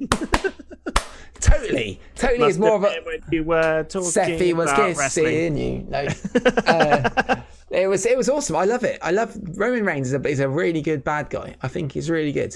totally. 1.39 1.99
Totally. 2.15 2.39
Must 2.39 2.49
is 2.51 2.59
more 2.59 2.75
of 2.75 2.83
a. 2.83 2.95
when 3.03 3.19
you 3.31 3.43
were 3.43 3.83
talking 3.83 4.09
Seffi 4.09 4.53
was 4.53 4.71
about 4.71 4.95
wrestling. 4.95 5.57
you. 5.57 5.79
No. 5.89 6.07
Uh, 6.65 7.41
it 7.73 7.87
was 7.87 8.05
it 8.05 8.17
was 8.17 8.29
awesome. 8.29 8.55
I 8.55 8.65
love 8.65 8.83
it. 8.83 8.99
I 9.01 9.11
love 9.11 9.37
Roman 9.57 9.83
Reigns 9.85 10.07
is 10.07 10.13
a, 10.13 10.27
is 10.27 10.39
a 10.39 10.47
really 10.49 10.81
good 10.81 11.03
bad 11.03 11.29
guy. 11.29 11.55
I 11.61 11.67
think 11.67 11.91
he's 11.91 12.09
really 12.09 12.31
good. 12.31 12.55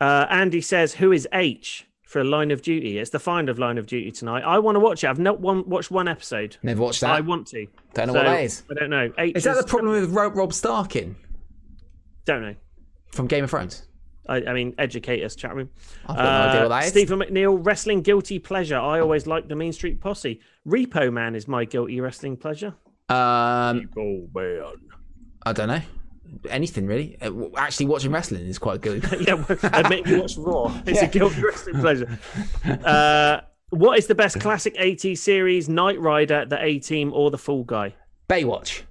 Uh, 0.00 0.26
Andy 0.30 0.60
says, 0.60 0.94
"Who 0.94 1.12
is 1.12 1.26
H 1.32 1.86
for 2.02 2.24
Line 2.24 2.50
of 2.50 2.62
Duty?" 2.62 2.98
It's 2.98 3.10
the 3.10 3.18
find 3.18 3.48
of 3.48 3.58
Line 3.58 3.78
of 3.78 3.86
Duty 3.86 4.10
tonight. 4.10 4.42
I 4.42 4.58
want 4.58 4.76
to 4.76 4.80
watch 4.80 5.04
it. 5.04 5.08
I've 5.08 5.18
not 5.18 5.40
one, 5.40 5.68
watched 5.68 5.90
one 5.90 6.08
episode. 6.08 6.56
Never 6.62 6.82
watched 6.82 7.00
that. 7.02 7.10
I 7.10 7.20
want 7.20 7.46
to. 7.48 7.66
Don't 7.94 8.08
know 8.08 8.12
So, 8.14 8.18
what 8.18 8.26
that 8.26 8.42
is. 8.42 8.62
I 8.70 8.74
don't 8.74 8.90
know. 8.90 9.12
H 9.18 9.36
Is 9.36 9.44
that 9.44 9.56
the 9.56 9.64
problem 9.64 9.92
with 9.92 10.10
Rob, 10.10 10.36
Rob 10.36 10.50
Starkin 10.50 11.14
Don't 12.24 12.42
know. 12.42 12.54
from 13.12 13.26
Game 13.26 13.44
of 13.44 13.50
Thrones? 13.50 13.86
I, 14.26 14.36
I 14.36 14.52
mean, 14.54 14.74
educate 14.78 15.22
us, 15.22 15.36
chat 15.36 15.54
room. 15.54 15.68
I've 16.06 16.16
got 16.16 16.22
no 16.24 16.48
idea 16.48 16.60
what 16.62 16.68
that 16.70 16.84
is. 16.84 16.90
Stephen 16.90 17.18
McNeil, 17.18 17.58
wrestling 17.64 18.00
guilty 18.00 18.38
pleasure. 18.38 18.78
I 18.78 18.98
always 19.00 19.26
liked 19.26 19.48
the 19.50 19.54
Mean 19.56 19.72
Street 19.72 20.00
Posse. 20.00 20.40
Repo 20.66 21.12
Man 21.12 21.34
is 21.34 21.46
my 21.46 21.66
guilty 21.66 22.00
wrestling 22.00 22.36
pleasure. 22.38 22.74
Um, 23.08 23.88
man. 24.34 24.74
I 25.46 25.52
don't 25.52 25.68
know. 25.68 25.80
Anything 26.48 26.86
really. 26.86 27.16
Uh, 27.20 27.30
Actually, 27.56 27.86
watching 27.86 28.10
wrestling 28.10 28.46
is 28.46 28.58
quite 28.58 28.80
good. 28.80 29.04
yeah, 29.26 29.44
admit 29.72 30.06
you 30.06 30.20
watch 30.20 30.36
Raw. 30.36 30.80
It's 30.86 31.02
a 31.02 31.06
guilty 31.06 31.42
wrestling 31.42 31.80
pleasure. 31.80 32.18
Uh, 32.64 33.40
What 33.70 33.98
is 33.98 34.06
the 34.06 34.14
best 34.14 34.40
classic 34.40 34.74
80s 34.76 35.18
series? 35.18 35.68
Knight 35.68 36.00
Rider, 36.00 36.44
The 36.46 36.62
A 36.62 36.78
Team, 36.78 37.12
or 37.12 37.30
The 37.30 37.38
Fall 37.38 37.64
Guy? 37.64 37.94
Baywatch. 38.28 38.82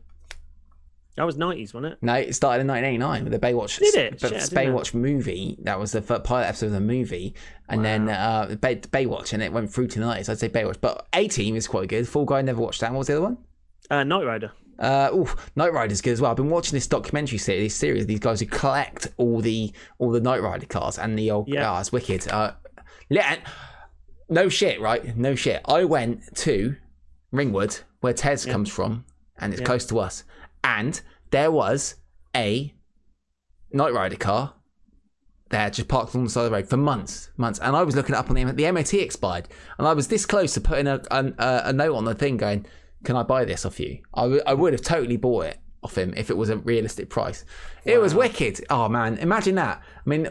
That 1.15 1.23
was 1.26 1.38
90s, 1.38 1.73
wasn't 1.76 1.94
it? 1.94 1.99
No, 2.02 2.15
it 2.15 2.34
started 2.35 2.61
in 2.61 2.68
1989 2.68 3.23
with 3.23 3.34
the 3.34 3.40
Baywatch. 3.48 3.77
Did 3.80 3.95
it? 3.95 4.11
But 4.19 4.30
Shit, 4.30 4.34
I 4.34 4.40
didn't 4.45 4.53
know. 4.73 4.80
Baywatch 4.80 4.94
movie. 4.95 5.57
That 5.61 5.80
was 5.80 5.91
the 5.91 6.02
pilot 6.02 6.48
episode 6.48 6.68
of 6.68 6.72
the 6.73 6.80
movie, 6.81 7.35
and 7.69 7.85
then 7.85 8.10
uh, 8.10 8.56
Bay- 8.60 8.77
Baywatch, 8.77 9.34
and 9.34 9.44
it 9.44 9.53
went 9.53 9.72
through 9.72 9.88
to 9.88 9.99
the 9.99 10.06
90s. 10.06 10.27
I'd 10.30 10.40
say 10.40 10.49
Baywatch, 10.49 10.77
but 10.81 11.07
A 11.14 11.27
Team 11.27 11.56
is 11.56 11.68
quite 11.68 11.88
good. 11.90 12.07
Fall 12.07 12.26
Guy 12.26 12.41
never 12.41 12.61
watched 12.61 12.81
that. 12.81 12.91
What 12.91 12.99
was 12.99 13.07
the 13.07 13.14
other 13.14 13.22
one? 13.23 13.38
Uh, 13.94 14.03
Knight 14.03 14.26
Rider. 14.26 14.52
Uh, 14.80 15.10
ooh, 15.14 15.28
Knight 15.56 15.72
Rider's 15.72 16.02
good 16.02 16.14
as 16.14 16.22
well. 16.22 16.32
I've 16.32 16.38
been 16.38 16.49
watching 16.49 16.76
this 16.76 16.88
documentary 16.88 17.38
series, 17.38 17.64
this 17.64 17.76
series. 17.76 18.07
These 18.07 18.20
guys 18.20 18.40
who 18.40 18.48
collect 18.48 19.07
all 19.18 19.40
the 19.40 19.72
all 19.99 20.10
the 20.10 20.20
Knight 20.20 20.41
Rider 20.41 20.65
cars 20.65 20.98
and 20.98 21.18
the 21.18 21.30
old. 21.30 21.48
Yeah. 21.48 21.61
Yeah, 21.61 21.84
oh, 21.86 21.90
wicked. 21.91 22.28
Uh, 22.28 22.53
yeah, 23.10 23.38
no 24.30 24.49
shit, 24.49 24.82
right? 24.82 25.15
No 25.15 25.36
shit. 25.36 25.61
I 25.65 25.84
went 25.86 26.36
to 26.38 26.76
Ringwood, 27.32 27.82
where 28.02 28.14
Tez 28.14 28.45
comes 28.45 28.70
from, 28.70 29.06
and 29.38 29.53
it's 29.53 29.61
close 29.61 29.86
to 29.88 29.99
us, 29.99 30.24
and 30.64 30.99
there 31.30 31.52
was 31.52 31.95
a 32.36 32.74
Knight 33.72 33.94
Rider 33.94 34.15
car 34.15 34.56
there, 35.49 35.70
just 35.70 35.88
parked 35.88 36.15
on 36.15 36.24
the 36.24 36.30
side 36.32 36.45
of 36.45 36.52
the 36.52 36.57
road 36.57 36.68
for 36.68 36.78
months, 36.78 37.30
months. 37.38 37.60
And 37.60 37.76
I 37.76 37.84
was 37.84 37.95
looking 37.95 38.15
it 38.15 38.18
up 38.18 38.32
on 38.32 38.36
the 38.36 38.44
the 38.45 38.72
MOT 38.72 38.95
expired, 38.95 39.49
and 39.78 39.88
I 39.88 39.94
was 39.94 40.07
this 40.07 40.26
close 40.26 40.56
to 40.56 40.61
putting 40.61 40.88
a 40.88 40.99
a, 41.11 41.61
a 41.65 41.74
note 41.74 41.95
on 41.95 42.06
the 42.06 42.15
thing 42.15 42.38
going, 42.38 42.65
"Can 43.04 43.16
I 43.16 43.24
buy 43.24 43.46
this 43.46 43.66
off 43.66 43.80
you?" 43.80 44.00
I, 44.14 44.22
w- 44.24 44.42
I 44.46 44.54
would 44.54 44.74
have 44.74 44.82
totally 44.82 45.18
bought 45.18 45.46
it 45.46 45.60
off 45.84 45.98
him 45.98 46.14
if 46.16 46.30
it 46.30 46.38
was 46.38 46.50
a 46.50 46.58
realistic 46.58 47.10
price. 47.10 47.44
It 47.86 48.00
was 48.00 48.16
wicked. 48.16 48.64
Oh 48.70 48.88
man, 48.90 49.18
imagine 49.18 49.56
that. 49.56 49.82
I 50.06 50.10
mean, 50.10 50.30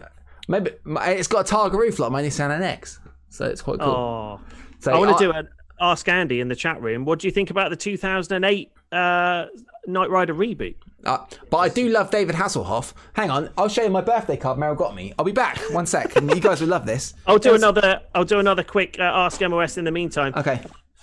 maybe 0.49 0.71
it's 0.87 1.29
got 1.29 1.51
a 1.51 1.55
Targa 1.55 1.75
roof 1.75 1.99
like 1.99 2.11
my 2.13 2.23
Nissan 2.23 2.51
NX, 2.61 2.99
so 3.29 3.45
it's 3.47 3.63
quite 3.63 3.79
cool. 3.81 3.89
Oh. 3.89 4.41
so 4.81 4.93
I 4.93 4.99
want 4.99 5.17
to 5.19 5.25
do 5.25 5.33
an 5.33 5.49
Ask 5.81 6.09
Andy 6.09 6.41
in 6.41 6.49
the 6.49 6.57
chat 6.57 6.81
room. 6.81 7.05
What 7.05 7.19
do 7.19 7.27
you 7.27 7.33
think 7.33 7.51
about 7.51 7.71
the 7.71 7.77
2008 7.77 8.71
uh, 8.93 9.47
Knight 9.87 10.11
Rider 10.11 10.35
reboot? 10.35 10.77
Uh, 11.05 11.19
but 11.51 11.57
I 11.59 11.69
do 11.69 11.89
love 11.89 12.11
David 12.13 12.37
Hasselhoff. 12.37 12.93
Hang 13.15 13.29
on, 13.31 13.51
I'll 13.59 13.69
show 13.69 13.83
you 13.83 13.91
my 13.91 14.01
birthday 14.03 14.37
card 14.37 14.57
Meryl 14.59 14.77
got 14.77 14.95
me. 14.95 15.13
I'll 15.19 15.25
be 15.25 15.33
back. 15.33 15.59
One 15.73 15.85
sec. 15.85 16.15
you 16.23 16.41
guys 16.41 16.61
will 16.61 16.69
love 16.69 16.87
this. 16.87 17.15
I'll 17.27 17.39
do 17.39 17.49
There's- 17.51 17.61
another. 17.63 18.01
I'll 18.15 18.25
do 18.25 18.39
another 18.39 18.63
quick 18.63 18.97
uh, 19.01 19.03
Ask 19.03 19.41
MOS 19.41 19.77
in 19.77 19.85
the 19.85 19.91
meantime. 19.91 20.33
Okay. 20.37 20.61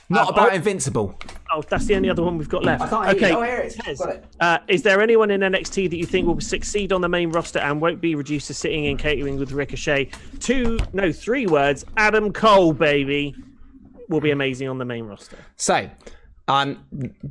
Not 0.07 0.29
Um, 0.29 0.33
about 0.33 0.51
I- 0.53 0.55
Invincible. 0.55 1.19
Oh, 1.51 1.63
that's 1.63 1.85
the 1.85 1.95
only 1.95 2.09
other 2.09 2.21
one 2.21 2.37
we've 2.37 2.49
got 2.49 2.63
left. 2.63 2.93
Okay. 2.93 3.31
Oh, 3.31 3.41
here 3.41 3.57
it 3.57 3.75
is. 3.87 4.01
It. 4.01 4.23
Uh, 4.39 4.59
is 4.67 4.83
there 4.83 5.01
anyone 5.01 5.31
in 5.31 5.41
NXT 5.41 5.89
that 5.89 5.97
you 5.97 6.05
think 6.05 6.27
will 6.27 6.39
succeed 6.39 6.93
on 6.93 7.01
the 7.01 7.09
main 7.09 7.31
roster 7.31 7.59
and 7.59 7.81
won't 7.81 8.01
be 8.01 8.15
reduced 8.15 8.47
to 8.47 8.53
sitting 8.53 8.85
in 8.85 8.97
catering 8.97 9.37
with 9.37 9.51
Ricochet? 9.51 10.11
Two, 10.39 10.77
no, 10.93 11.11
three 11.11 11.47
words. 11.47 11.85
Adam 11.97 12.31
Cole, 12.31 12.73
baby, 12.73 13.35
will 14.09 14.21
be 14.21 14.31
amazing 14.31 14.67
on 14.67 14.77
the 14.77 14.85
main 14.85 15.05
roster. 15.05 15.37
So, 15.55 15.89
um, 16.47 16.83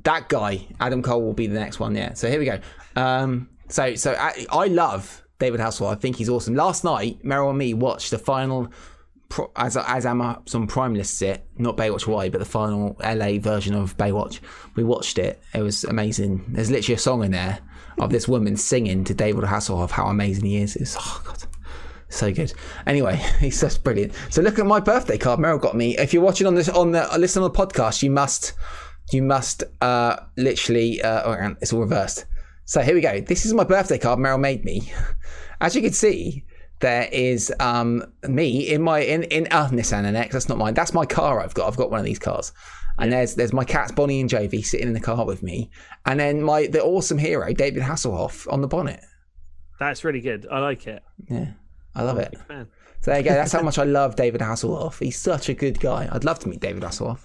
that 0.05 0.29
guy, 0.29 0.67
Adam 0.81 1.03
Cole, 1.03 1.23
will 1.23 1.33
be 1.33 1.47
the 1.47 1.59
next 1.59 1.79
one. 1.79 1.95
Yeah. 1.95 2.15
So 2.15 2.29
here 2.29 2.39
we 2.39 2.45
go. 2.45 2.59
Um, 2.97 3.49
so 3.69 3.95
so 3.95 4.15
I, 4.19 4.47
I 4.51 4.67
love 4.67 5.23
David 5.39 5.61
Hasselhoff. 5.61 5.93
I 5.93 5.95
think 5.95 6.17
he's 6.17 6.29
awesome. 6.29 6.55
Last 6.55 6.85
night, 6.85 7.23
Meryl 7.23 7.51
and 7.51 7.59
me 7.59 7.75
watched 7.75 8.11
the 8.11 8.19
final. 8.19 8.73
As 9.57 9.77
as 9.77 10.07
Amazon 10.07 10.67
Prime 10.67 10.95
lists 10.95 11.21
it, 11.23 11.45
not 11.59 11.77
Baywatch 11.77 12.05
Hawaii, 12.05 12.29
but 12.29 12.39
the 12.39 12.45
final 12.45 12.97
LA 13.01 13.39
version 13.39 13.75
of 13.75 13.97
Baywatch. 13.97 14.41
We 14.75 14.85
watched 14.85 15.19
it. 15.19 15.41
It 15.55 15.63
was 15.63 15.85
amazing. 15.85 16.45
There's 16.49 16.71
literally 16.71 16.95
a 16.95 16.99
song 16.99 17.23
in 17.23 17.33
there 17.33 17.61
of 17.99 18.11
this 18.11 18.27
woman 18.27 18.57
singing 18.57 19.05
to 19.05 19.15
David 19.15 19.45
Hasselhoff 19.45 19.91
how 19.91 20.07
amazing 20.07 20.47
he 20.47 20.57
is. 20.57 20.77
It's 20.77 20.97
oh 20.99 21.23
god, 21.25 21.45
so 22.09 22.33
good. 22.33 22.53
Anyway, 22.87 23.17
he's 23.41 23.61
just 23.61 23.85
brilliant. 23.85 24.15
So 24.31 24.43
look 24.43 24.59
at 24.59 24.67
my 24.67 24.81
birthday 24.81 25.19
card. 25.19 25.41
Meryl 25.41 25.61
got 25.61 25.77
me. 25.77 25.97
If 25.99 26.13
you're 26.13 26.23
watching 26.23 26.47
on 26.47 26.55
this 26.55 26.69
on 26.69 26.93
the 26.93 27.09
listen 27.19 27.43
on 27.43 27.53
the 27.53 27.59
podcast, 27.59 28.03
you 28.03 28.11
must 28.11 28.55
you 29.13 29.23
must 29.23 29.63
uh 29.81 30.17
literally 30.37 31.03
uh 31.03 31.23
oh, 31.25 31.57
it's 31.61 31.73
all 31.73 31.81
reversed. 31.81 32.25
So 32.65 32.81
here 32.81 32.95
we 32.95 33.01
go. 33.01 33.21
This 33.21 33.47
is 33.47 33.55
my 33.55 33.65
birthday 33.65 33.99
card 33.99 34.19
Meryl 34.19 34.41
made 34.41 34.65
me. 34.65 34.93
As 35.61 35.75
you 35.75 35.83
can 35.83 35.93
see, 35.93 36.45
there 36.81 37.09
is 37.11 37.53
um 37.61 38.05
me 38.29 38.73
in 38.73 38.83
my 38.83 39.01
in 39.01 39.25
in 39.25 39.49
uh, 39.51 39.69
Nissan 39.69 40.05
NX. 40.05 40.31
That's 40.31 40.49
not 40.49 40.59
mine. 40.59 40.75
That's 40.75 40.95
my 40.95 41.07
car. 41.07 41.41
I've 41.41 41.55
got. 41.55 41.69
I've 41.69 41.77
got 41.77 41.91
one 41.91 42.01
of 42.01 42.07
these 42.07 42.19
cars. 42.19 42.53
And 42.99 43.13
there's 43.13 43.37
there's 43.37 43.53
my 43.53 43.65
cats 43.65 43.93
Bonnie 43.93 44.21
and 44.21 44.29
Jovi 44.29 44.65
sitting 44.65 44.89
in 44.89 44.93
the 44.93 45.01
car 45.01 45.25
with 45.25 45.43
me, 45.43 45.71
and 46.05 46.19
then 46.19 46.43
my 46.43 46.67
the 46.67 46.83
awesome 46.83 47.19
hero 47.19 47.53
David 47.53 47.83
Hasselhoff 47.83 48.53
on 48.53 48.61
the 48.61 48.67
bonnet. 48.67 49.01
That's 49.79 50.03
really 50.03 50.21
good. 50.21 50.47
I 50.51 50.59
like 50.59 50.87
it. 50.89 51.03
Yeah, 51.31 51.53
I 51.95 52.03
love 52.03 52.19
it. 52.19 52.33
Big 52.33 52.47
fan. 52.47 52.69
So 53.01 53.13
there 53.13 53.21
you 53.21 53.25
go. 53.25 53.35
That's 53.35 53.53
how 53.53 53.63
much 53.69 53.79
I 53.79 53.85
love 53.85 54.17
David 54.17 54.41
Hasselhoff. 54.41 54.99
He's 54.99 55.17
such 55.17 55.49
a 55.49 55.55
good 55.55 55.79
guy. 55.79 56.09
I'd 56.11 56.25
love 56.25 56.41
to 56.41 56.49
meet 56.49 56.61
David 56.61 56.83
Hasselhoff. 56.83 57.25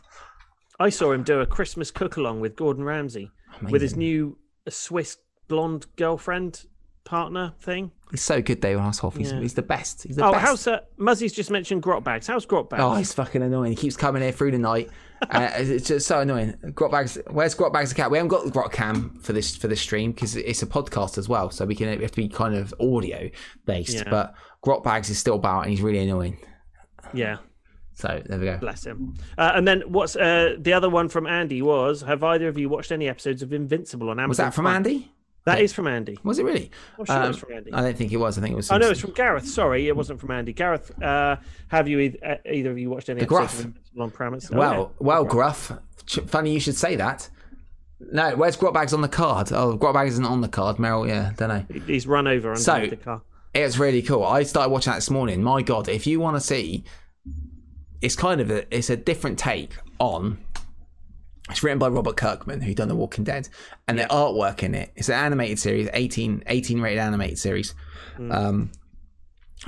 I 0.80 0.89
saw 0.89 1.11
him 1.11 1.23
do 1.23 1.39
a 1.39 1.45
Christmas 1.45 1.89
cook 1.91 2.17
along 2.17 2.39
with 2.41 2.55
Gordon 2.55 2.84
Ramsay 2.84 3.31
with 3.69 3.81
his 3.81 3.95
new 3.95 4.38
Swiss 4.69 5.17
blonde 5.47 5.85
girlfriend 5.95 6.65
partner 7.03 7.53
thing. 7.59 7.91
He's 8.11 8.21
so 8.21 8.41
good, 8.41 8.61
David 8.61 8.81
Hasselhoff. 8.81 9.17
He's, 9.17 9.31
Yeah. 9.31 9.39
he's 9.41 9.53
the 9.55 9.61
best. 9.61 10.03
He's 10.03 10.15
the 10.17 10.25
Oh, 10.25 10.31
best. 10.31 10.45
how's 10.45 10.67
uh, 10.67 10.80
Muzzy's 10.97 11.34
just 11.34 11.49
mentioned 11.51 11.81
Grot 11.84 12.03
Bags? 12.03 12.27
How's 12.27 12.45
Grot 12.45 12.69
Bags? 12.69 12.81
Oh, 12.84 12.93
he's 12.95 13.13
fucking 13.13 13.41
annoying. 13.41 13.71
He 13.71 13.75
keeps 13.75 13.97
coming 13.97 14.21
here 14.21 14.31
through 14.31 14.51
the 14.51 14.57
night. 14.59 14.89
Uh, 15.31 15.49
it's 15.55 15.88
just 15.88 16.05
so 16.05 16.19
annoying. 16.19 16.53
Grot 16.75 16.91
bags. 16.91 17.17
Where's 17.31 17.53
Grot 17.53 17.71
bags 17.71 17.91
the 17.91 17.95
cat? 17.95 18.11
We 18.11 18.17
haven't 18.17 18.27
got 18.27 18.43
the 18.43 18.51
Grot 18.51 18.73
cam 18.73 19.17
for 19.21 19.31
this 19.31 19.55
for 19.55 19.69
this 19.69 19.80
stream 19.80 20.11
because 20.11 20.35
it's 20.35 20.61
a 20.63 20.65
podcast 20.65 21.17
as 21.17 21.30
well, 21.30 21.49
so 21.49 21.63
we 21.63 21.75
can 21.75 21.88
we 21.95 22.01
have 22.01 22.11
to 22.11 22.17
be 22.17 22.27
kind 22.27 22.53
of 22.53 22.73
audio 22.77 23.30
based. 23.65 23.93
Yeah. 23.93 24.09
But 24.09 24.34
Grot 24.63 24.84
bags 24.84 25.09
is 25.09 25.17
still 25.17 25.35
about, 25.35 25.61
and 25.61 25.69
he's 25.71 25.80
really 25.81 25.99
annoying. 25.99 26.39
yeah. 27.13 27.38
So 27.93 28.21
there 28.25 28.38
we 28.38 28.43
go. 28.47 28.57
Bless 28.57 28.85
him. 28.85 29.13
Uh, 29.38 29.53
and 29.55 29.65
then 29.65 29.84
what's 29.88 30.17
uh, 30.17 30.55
the 30.59 30.73
other 30.73 30.89
one 30.89 31.07
from 31.07 31.25
Andy 31.25 31.61
was 31.61 32.01
Have 32.01 32.21
either 32.21 32.49
of 32.49 32.57
you 32.57 32.67
watched 32.67 32.91
any 32.91 33.07
episodes 33.07 33.41
of 33.41 33.53
Invincible 33.53 34.09
on 34.09 34.19
Amazon? 34.19 34.27
Was 34.27 34.38
that 34.39 34.53
from 34.53 34.65
Prime? 34.65 34.75
Andy? 34.75 35.09
That 35.45 35.59
is 35.61 35.73
from 35.73 35.87
Andy. 35.87 36.17
Was 36.23 36.39
it 36.39 36.45
really? 36.45 36.71
I'm 36.97 37.05
sure 37.05 37.15
it 37.17 37.27
was 37.27 37.35
Um, 37.35 37.39
from 37.41 37.51
Andy. 37.53 37.73
I 37.73 37.81
don't 37.81 37.97
think 37.97 38.11
it 38.13 38.17
was. 38.17 38.37
I 38.37 38.41
think 38.41 38.53
it 38.53 38.55
was. 38.55 38.71
Oh 38.71 38.77
no, 38.77 38.89
it's 38.89 39.01
from 39.01 39.11
Gareth. 39.11 39.45
Sorry, 39.47 39.87
it 39.89 39.95
wasn't 39.95 40.19
from 40.21 40.31
Andy. 40.31 40.53
Gareth, 40.53 40.91
uh, 41.03 41.35
have 41.67 41.87
you 41.89 42.13
uh, 42.25 42.35
either 42.49 42.71
of 42.71 42.77
you 42.79 42.89
watched 42.89 43.09
any 43.09 43.19
The 43.19 43.25
Gruff. 43.25 43.59
of 43.59 43.73
Invincible? 43.97 44.57
Oh, 44.57 44.59
Well, 44.59 44.73
yeah. 44.99 45.05
well, 45.05 45.23
Gruff. 45.25 45.71
Ch- 46.05 46.19
Funny 46.21 46.53
you 46.53 46.59
should 46.61 46.75
say 46.77 46.95
that. 46.95 47.29
No, 47.99 48.35
where's 48.35 48.55
Grot 48.57 48.73
bags 48.73 48.93
on 48.93 49.01
the 49.01 49.07
card? 49.09 49.51
Oh, 49.51 49.75
Grot 49.75 49.93
bags 49.93 50.13
isn't 50.13 50.25
on 50.25 50.41
the 50.41 50.47
card. 50.49 50.77
Meryl, 50.77 51.07
yeah, 51.07 51.31
don't 51.37 51.49
know. 51.49 51.65
he's 51.87 52.05
run 52.07 52.27
over 52.27 52.55
So- 52.55 52.85
the 52.87 52.95
car. 52.97 53.21
It's 53.53 53.77
really 53.77 54.01
cool. 54.01 54.23
I 54.23 54.43
started 54.43 54.71
watching 54.71 54.91
that 54.91 54.97
this 54.97 55.09
morning. 55.11 55.43
My 55.43 55.61
God, 55.61 55.87
if 55.87 56.07
you 56.07 56.19
want 56.19 56.35
to 56.37 56.41
see, 56.41 56.83
it's 58.01 58.15
kind 58.15 58.41
of 58.41 58.49
a 58.49 58.75
it's 58.75 58.89
a 58.89 58.97
different 58.97 59.37
take 59.37 59.71
on. 59.99 60.39
It's 61.49 61.61
written 61.61 61.79
by 61.79 61.89
Robert 61.89 62.15
Kirkman, 62.15 62.61
who 62.61 62.73
done 62.73 62.87
The 62.87 62.95
Walking 62.95 63.25
Dead, 63.25 63.49
and 63.87 63.99
the 63.99 64.03
artwork 64.05 64.63
in 64.63 64.73
it. 64.75 64.91
It's 64.95 65.09
an 65.09 65.15
animated 65.15 65.59
series, 65.59 65.89
18, 65.93 66.43
18 66.47 66.79
rated 66.79 66.99
animated 66.99 67.37
series. 67.37 67.75
Um, 68.17 68.71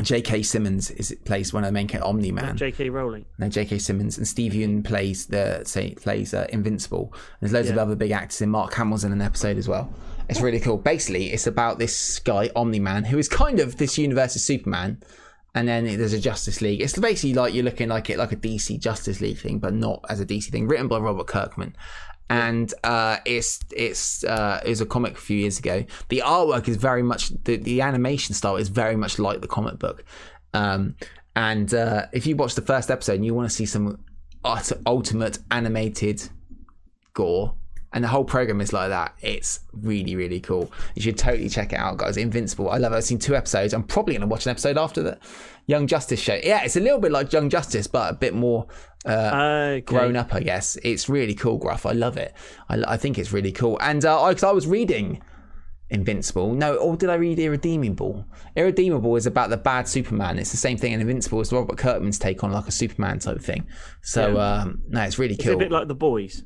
J.K. 0.02 0.44
Simmons 0.44 0.92
is 0.92 1.16
plays 1.24 1.54
one 1.54 1.64
of 1.64 1.70
the 1.70 1.72
main 1.72 1.88
characters, 1.88 2.10
Omni 2.10 2.32
Man. 2.32 2.58
J.K. 2.58 2.90
Rowling. 2.90 3.26
No, 3.38 3.48
J.K. 3.48 3.80
Simmons 3.80 4.18
and 4.18 4.28
Steve 4.28 4.52
Yeun 4.52 4.84
plays 4.84 5.28
the 5.28 5.64
say 5.66 5.94
plays 5.96 6.34
uh, 6.34 6.48
Invincible. 6.50 7.14
There's 7.40 7.54
loads 7.54 7.70
of 7.70 7.78
other 7.78 7.96
big 7.96 8.12
actors 8.12 8.42
in. 8.42 8.50
Mark 8.50 8.74
Hamill's 8.74 9.04
in 9.04 9.12
an 9.12 9.22
episode 9.22 9.58
as 9.58 9.68
well. 9.68 9.94
It's 10.28 10.42
really 10.42 10.60
cool. 10.60 10.78
Basically, 10.78 11.32
it's 11.32 11.48
about 11.48 11.80
this 11.80 12.20
guy 12.20 12.50
Omni 12.56 12.80
Man 12.80 13.06
who 13.06 13.18
is 13.18 13.30
kind 13.30 13.60
of 13.60 13.78
this 13.78 13.98
universe's 13.98 14.44
Superman, 14.44 15.02
and 15.56 15.70
then 15.70 15.86
there's 15.86 16.12
a 16.12 16.20
Justice 16.20 16.62
League. 16.62 16.82
It's 16.82 16.98
basically 17.00 17.34
like 17.34 17.54
you're 17.54 17.64
looking 17.64 17.88
like 17.88 18.10
it 18.10 18.18
like 18.18 18.34
a 18.34 18.36
DC 18.36 18.78
Justice 18.78 19.22
League 19.22 19.38
thing, 19.38 19.60
but 19.60 19.74
not 19.74 20.04
as 20.10 20.20
a 20.20 20.26
DC 20.26 20.50
thing. 20.52 20.68
Written 20.68 20.90
by 20.90 21.00
Robert 21.00 21.28
Kirkman. 21.28 21.76
And 22.30 22.74
uh, 22.84 23.18
it's 23.26 23.62
it's 23.72 24.26
uh, 24.26 24.60
it 24.66 24.70
was 24.70 24.82
a 24.82 24.86
comic 24.86 25.14
a 25.14 25.22
few 25.22 25.38
years 25.38 25.58
ago. 25.58 25.86
The 26.10 26.24
artwork 26.26 26.68
is 26.68 26.76
very 26.76 27.04
much 27.04 27.30
the, 27.46 27.56
the 27.56 27.82
animation 27.82 28.36
style 28.36 28.58
is 28.58 28.68
very 28.68 28.98
much 28.98 29.18
like 29.18 29.40
the 29.40 29.48
comic 29.48 29.80
book. 29.80 30.04
Um, 30.54 30.96
and 31.38 31.74
uh, 31.74 32.08
if 32.12 32.28
you 32.28 32.36
watch 32.36 32.56
the 32.56 32.62
first 32.62 32.92
episode 32.92 33.14
and 33.14 33.26
you 33.26 33.34
want 33.34 33.50
to 33.50 33.56
see 33.56 33.66
some 33.66 34.04
ut- 34.44 34.72
ultimate 34.86 35.40
animated 35.52 36.28
gore, 37.14 37.56
and 37.96 38.04
the 38.04 38.08
whole 38.08 38.24
program 38.26 38.62
is 38.62 38.72
like 38.72 38.90
that, 38.90 39.16
it's 39.22 39.62
really 39.74 40.16
really 40.16 40.40
cool. 40.40 40.72
You 40.94 41.02
should 41.02 41.18
totally 41.18 41.50
check 41.50 41.74
it 41.74 41.80
out, 41.80 41.98
guys. 41.98 42.18
Invincible, 42.18 42.70
I 42.70 42.78
love 42.78 42.94
it. 42.94 42.98
I've 42.98 43.04
seen 43.06 43.18
two 43.18 43.36
episodes. 43.36 43.74
I'm 43.74 43.84
probably 43.84 44.14
going 44.14 44.22
to 44.22 44.28
watch 44.28 44.46
an 44.46 44.52
episode 44.52 44.78
after 44.78 45.02
the 45.02 45.18
Young 45.66 45.88
Justice 45.88 46.20
show. 46.20 46.40
Yeah, 46.44 46.62
it's 46.64 46.76
a 46.76 46.80
little 46.80 47.00
bit 47.00 47.12
like 47.12 47.34
Young 47.34 47.50
Justice, 47.50 47.88
but 47.88 48.14
a 48.14 48.16
bit 48.16 48.36
more 48.36 48.68
Okay. 49.08 49.82
grown 49.82 50.16
up, 50.16 50.34
I 50.34 50.42
guess. 50.42 50.78
It's 50.84 51.08
really 51.10 51.34
cool, 51.36 51.58
Gruff. 51.58 51.86
I 51.86 51.92
love 51.92 52.18
it. 52.18 52.34
I, 52.70 52.84
I 52.88 52.98
think 52.98 53.18
it's 53.18 53.32
really 53.32 53.52
cool. 53.52 53.78
And 53.82 54.04
uh, 54.06 54.22
I, 54.22 54.36
I 54.44 54.52
was 54.52 54.68
reading 54.68 55.22
Invincible. 55.92 56.54
No, 56.56 56.76
or 56.76 56.98
did 56.98 57.10
I 57.10 57.16
read 57.16 57.38
Irredeemable? 57.38 58.26
Irredeemable 58.56 59.16
is 59.16 59.28
about 59.28 59.52
the 59.52 59.58
bad 59.58 59.88
Superman. 59.88 60.40
It's 60.40 60.52
the 60.52 60.58
same 60.58 60.78
thing, 60.78 60.94
and 60.94 61.02
Invincible 61.02 61.40
is 61.42 61.54
Robert 61.54 61.78
Kirkman's 61.78 62.18
take 62.18 62.44
on 62.44 62.52
like 62.52 62.68
a 62.68 62.72
Superman 62.72 63.20
type 63.20 63.40
thing. 63.42 63.68
So 64.02 64.40
um, 64.40 64.82
no, 64.90 65.04
it's 65.04 65.20
really 65.20 65.36
It's 65.36 65.46
a 65.46 65.56
bit 65.56 65.72
like 65.72 65.88
the 65.88 65.96
boys. 65.96 66.44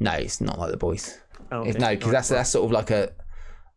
No, 0.00 0.12
it's 0.12 0.40
not 0.40 0.58
like 0.58 0.70
the 0.70 0.76
boys. 0.76 1.18
Oh, 1.52 1.62
It's- 1.62 1.80
no, 1.80 1.90
because 1.94 2.10
that's 2.12 2.28
that's 2.28 2.50
sort 2.50 2.64
of 2.64 2.72
like 2.72 2.90
a 2.90 3.12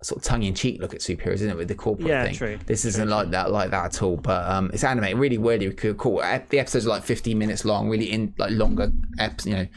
sort 0.01 0.17
of 0.17 0.23
tongue-in-cheek 0.25 0.81
look 0.81 0.93
at 0.93 0.99
superheroes, 0.99 1.35
isn't 1.35 1.49
it, 1.51 1.55
with 1.57 1.69
the 1.69 1.75
corporate 1.75 2.09
Yeah, 2.09 2.25
thing? 2.25 2.35
true. 2.35 2.59
This 2.65 2.83
isn't 2.83 3.09
like 3.09 3.29
that, 3.31 3.51
like 3.51 3.71
that 3.71 3.85
at 3.85 4.03
all. 4.03 4.17
But 4.17 4.45
um, 4.49 4.69
it's 4.73 4.83
animated, 4.83 5.17
really, 5.17 5.37
really 5.37 5.71
cool. 5.73 6.17
The 6.17 6.59
episodes 6.59 6.85
are 6.85 6.89
like 6.89 7.03
15 7.03 7.37
minutes 7.37 7.63
long, 7.63 7.89
really 7.89 8.11
in 8.11 8.33
like 8.37 8.51
longer 8.51 8.91
eps. 9.17 9.45
You 9.45 9.53
know, 9.53 9.67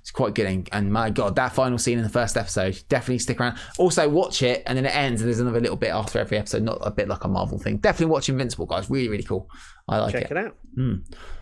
it's 0.00 0.10
quite 0.10 0.34
good. 0.34 0.46
And, 0.46 0.66
and 0.72 0.90
my 0.90 1.10
god, 1.10 1.36
that 1.36 1.52
final 1.52 1.76
scene 1.76 1.98
in 1.98 2.04
the 2.04 2.08
first 2.10 2.38
episode, 2.38 2.82
definitely 2.88 3.18
stick 3.18 3.38
around. 3.38 3.58
Also, 3.78 4.08
watch 4.08 4.42
it, 4.42 4.62
and 4.66 4.78
then 4.78 4.86
it 4.86 4.96
ends, 4.96 5.20
and 5.20 5.28
there's 5.28 5.40
another 5.40 5.60
little 5.60 5.76
bit 5.76 5.90
after 5.90 6.18
every 6.18 6.38
episode, 6.38 6.62
not 6.62 6.78
a 6.80 6.90
bit 6.90 7.06
like 7.08 7.24
a 7.24 7.28
Marvel 7.28 7.58
thing. 7.58 7.76
Definitely 7.76 8.10
watch 8.12 8.30
Invincible, 8.30 8.64
guys. 8.64 8.88
Really, 8.88 9.08
really 9.10 9.22
cool. 9.22 9.50
I 9.86 9.98
like 9.98 10.12
Check 10.12 10.22
it. 10.22 10.28
Check 10.28 10.38
it 10.38 10.46
out. 10.46 10.56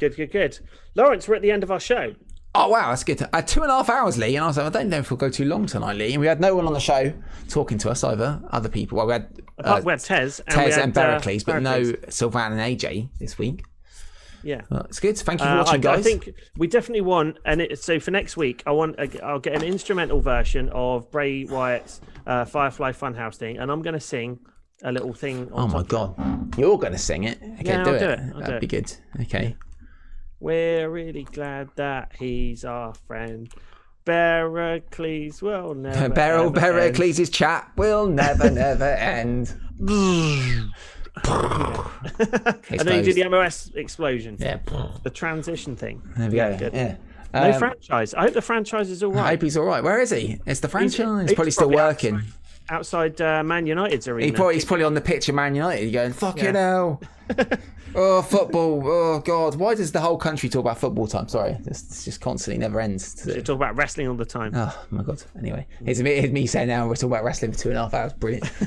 Good, 0.01 0.17
good, 0.17 0.33
good. 0.33 0.59
Lawrence, 0.97 1.29
we're 1.29 1.37
at 1.37 1.43
the 1.43 1.53
end 1.53 1.63
of 1.63 1.71
our 1.71 1.79
show. 1.81 2.15
Oh 2.55 2.69
wow, 2.69 2.91
that's 2.91 3.03
good. 3.05 3.27
Uh, 3.33 3.41
two 3.41 3.63
and 3.63 3.71
a 3.71 3.75
half 3.77 3.89
hours, 3.89 4.19
Lee, 4.19 4.37
and 4.37 4.45
I 4.45 4.49
was 4.49 4.59
like, 4.59 4.67
I 4.67 4.71
don't 4.71 4.91
know 4.91 4.99
if 4.99 5.11
we'll 5.11 5.17
go 5.17 5.31
too 5.31 5.47
long 5.47 5.65
tonight, 5.65 5.97
Lee. 5.97 6.13
And 6.13 6.21
we 6.21 6.27
had 6.27 6.39
no 6.41 6.55
one 6.55 6.67
on 6.67 6.75
the 6.75 6.81
show 6.81 7.13
talking 7.49 7.79
to 7.79 7.91
us 7.91 8.05
either. 8.05 8.43
Other 8.51 8.69
people. 8.69 8.99
Well, 8.99 9.07
we 9.07 9.15
had 9.15 9.29
uh, 9.65 9.81
we 9.83 9.91
had 9.91 10.01
Tez 10.01 10.41
and, 10.41 10.55
Tez 10.55 10.77
and 10.77 10.93
Bericles, 10.93 11.43
uh, 11.43 11.45
but 11.47 11.63
no. 11.63 11.93
Sylvan 12.11 12.53
and 12.53 12.61
AJ 12.61 13.09
this 13.19 13.39
week. 13.39 13.65
Yeah. 14.45 14.63
Well, 14.71 14.83
it's 14.83 15.01
good. 15.01 15.17
Thank 15.17 15.41
you 15.41 15.47
for 15.47 15.53
Uh, 15.53 15.59
watching, 15.59 15.75
I, 15.77 15.79
guys. 15.79 15.99
I 16.01 16.03
think 16.03 16.31
we 16.59 16.67
definitely 16.67 17.01
want, 17.03 17.39
and 17.47 17.63
it, 17.63 17.79
so 17.83 17.99
for 18.01 18.11
next 18.11 18.37
week, 18.37 18.63
I 18.67 18.73
want 18.73 18.97
a, 18.99 19.25
I'll 19.25 19.39
get 19.39 19.55
an 19.55 19.63
instrumental 19.63 20.21
version 20.21 20.69
of 20.75 21.11
Bray 21.11 21.45
Wyatt's 21.45 22.01
uh, 22.27 22.45
Firefly 22.45 22.93
Funhouse 22.93 23.37
thing, 23.37 23.57
and 23.59 23.71
I'm 23.71 23.81
going 23.83 23.95
to 23.95 24.01
sing 24.01 24.41
a 24.83 24.91
little 24.93 25.15
thing. 25.15 25.51
On 25.53 25.71
oh 25.71 25.73
my 25.73 25.85
god, 25.85 26.17
you're 26.59 26.77
going 26.77 26.93
to 26.93 26.99
sing 26.99 27.25
it? 27.25 27.39
Okay, 27.61 27.63
Yeah, 27.67 27.85
do 27.85 27.91
I'll 27.91 27.97
it. 27.97 27.99
do 28.01 28.09
it. 28.11 28.19
I'll 28.35 28.41
That'd 28.41 28.61
do 28.61 28.67
be 28.67 28.77
it. 28.77 28.99
good. 29.17 29.23
Okay. 29.23 29.57
We're 30.43 30.91
really 30.91 31.23
glad 31.23 31.69
that 31.77 32.11
he's 32.19 32.65
our 32.65 32.95
friend. 32.95 33.49
Bericles 34.05 35.41
will 35.41 35.75
never. 35.77 36.09
Beryl 36.09 36.47
end. 36.47 36.57
Bericles' 36.57 37.33
chat 37.33 37.71
will 37.77 38.09
never, 38.09 38.51
never 38.51 38.85
end. 38.91 39.55
And 41.25 42.81
then 42.81 43.05
you 43.05 43.13
do 43.13 43.23
the 43.23 43.29
MOS 43.29 43.71
explosion, 43.75 44.37
yeah. 44.41 44.59
the 45.05 45.11
transition 45.11 45.77
thing. 45.77 46.03
There 46.17 46.29
we 46.31 46.37
go. 46.37 46.57
good. 46.59 46.73
Yeah. 46.73 46.97
No 47.35 47.53
Um, 47.53 47.59
franchise. 47.59 48.15
I 48.15 48.23
hope 48.23 48.33
the 48.33 48.43
franchise 48.43 48.91
is 48.91 49.03
all 49.03 49.13
right. 49.13 49.25
I 49.27 49.29
hope 49.31 49.43
he's 49.43 49.57
all 49.57 49.65
right. 49.65 49.83
Where 49.85 50.01
is 50.01 50.11
he? 50.11 50.41
It's 50.47 50.61
the 50.61 50.69
franchise. 50.69 51.21
He's, 51.23 51.31
he's 51.31 51.35
probably 51.37 51.51
still 51.53 51.71
working. 51.71 52.17
Outside 52.17 52.33
uh, 52.71 53.43
Man 53.43 53.67
United's 53.67 54.09
arena. 54.09 54.27
He 54.27 54.33
probably, 54.33 54.55
he's 54.55 54.65
probably 54.65 54.85
on 54.85 54.95
the 54.95 55.01
pitch 55.01 55.29
of 55.29 55.35
Man 55.35 55.55
United 55.55 55.91
going, 55.93 56.13
fucking 56.13 56.45
Yeah. 56.45 56.53
hell. 56.53 57.03
oh, 57.95 58.23
football. 58.23 58.83
Oh, 58.85 59.19
God. 59.21 59.55
Why 59.57 59.75
does 59.75 59.93
the 59.93 60.01
whole 60.01 60.17
country 60.17 60.49
talk 60.49 60.61
about 60.61 60.79
football 60.79 61.07
time? 61.07 61.29
Sorry. 61.29 61.57
It's, 61.67 61.83
it's 61.83 62.05
just 62.05 62.21
constantly 62.21 62.59
never 62.59 62.81
ends. 62.81 63.15
They 63.15 63.41
talk 63.41 63.57
about 63.57 63.77
wrestling 63.77 64.09
all 64.09 64.15
the 64.15 64.25
time. 64.25 64.53
Oh, 64.55 64.85
my 64.91 65.03
God. 65.03 65.23
Anyway, 65.39 65.67
it's 65.85 66.01
me, 66.01 66.17
here's 66.21 66.33
me 66.33 66.47
saying 66.47 66.69
now 66.69 66.87
we're 66.89 66.95
talking 66.95 67.11
about 67.11 67.25
wrestling 67.25 67.53
for 67.53 67.59
two 67.59 67.69
and 67.71 67.79
a 67.79 67.83
half 67.83 67.95
hours. 67.95 68.13
Brilliant. 68.15 68.51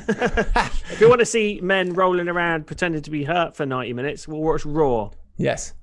If 0.88 1.00
you 1.00 1.08
want 1.08 1.20
to 1.20 1.26
see 1.26 1.60
men 1.62 1.92
rolling 1.92 2.28
around 2.28 2.66
pretending 2.66 3.02
to 3.02 3.10
be 3.10 3.24
hurt 3.24 3.54
for 3.56 3.66
90 3.66 3.92
minutes, 3.92 4.26
we'll 4.28 4.40
watch 4.40 4.64
Raw. 4.64 5.10
yes. 5.36 5.74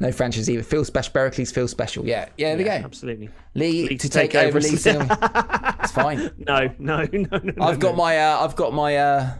No 0.00 0.10
franchise 0.10 0.50
either. 0.50 0.62
Feel 0.62 0.84
Special. 0.84 1.12
Berkeley's 1.12 1.52
feel 1.52 1.68
Special. 1.68 2.04
Yeah. 2.04 2.28
Yeah, 2.36 2.48
there 2.48 2.58
we 2.58 2.64
go. 2.64 2.70
Absolutely. 2.70 3.30
Lee 3.54 3.88
Lee 3.88 3.96
to 3.98 4.08
take, 4.08 4.34
over. 4.34 4.60
Lee. 4.60 4.70
It's 4.76 5.92
fine. 5.92 6.30
No, 6.38 6.70
no, 6.78 7.02
no, 7.02 7.06
no. 7.12 7.38
no, 7.38 7.64
I've 7.64 7.78
got 7.78 7.92
no. 7.92 7.96
my 7.96 8.18
uh, 8.18 8.44
I've 8.44 8.56
got 8.56 8.72
my 8.72 8.96
uh, 8.96 9.34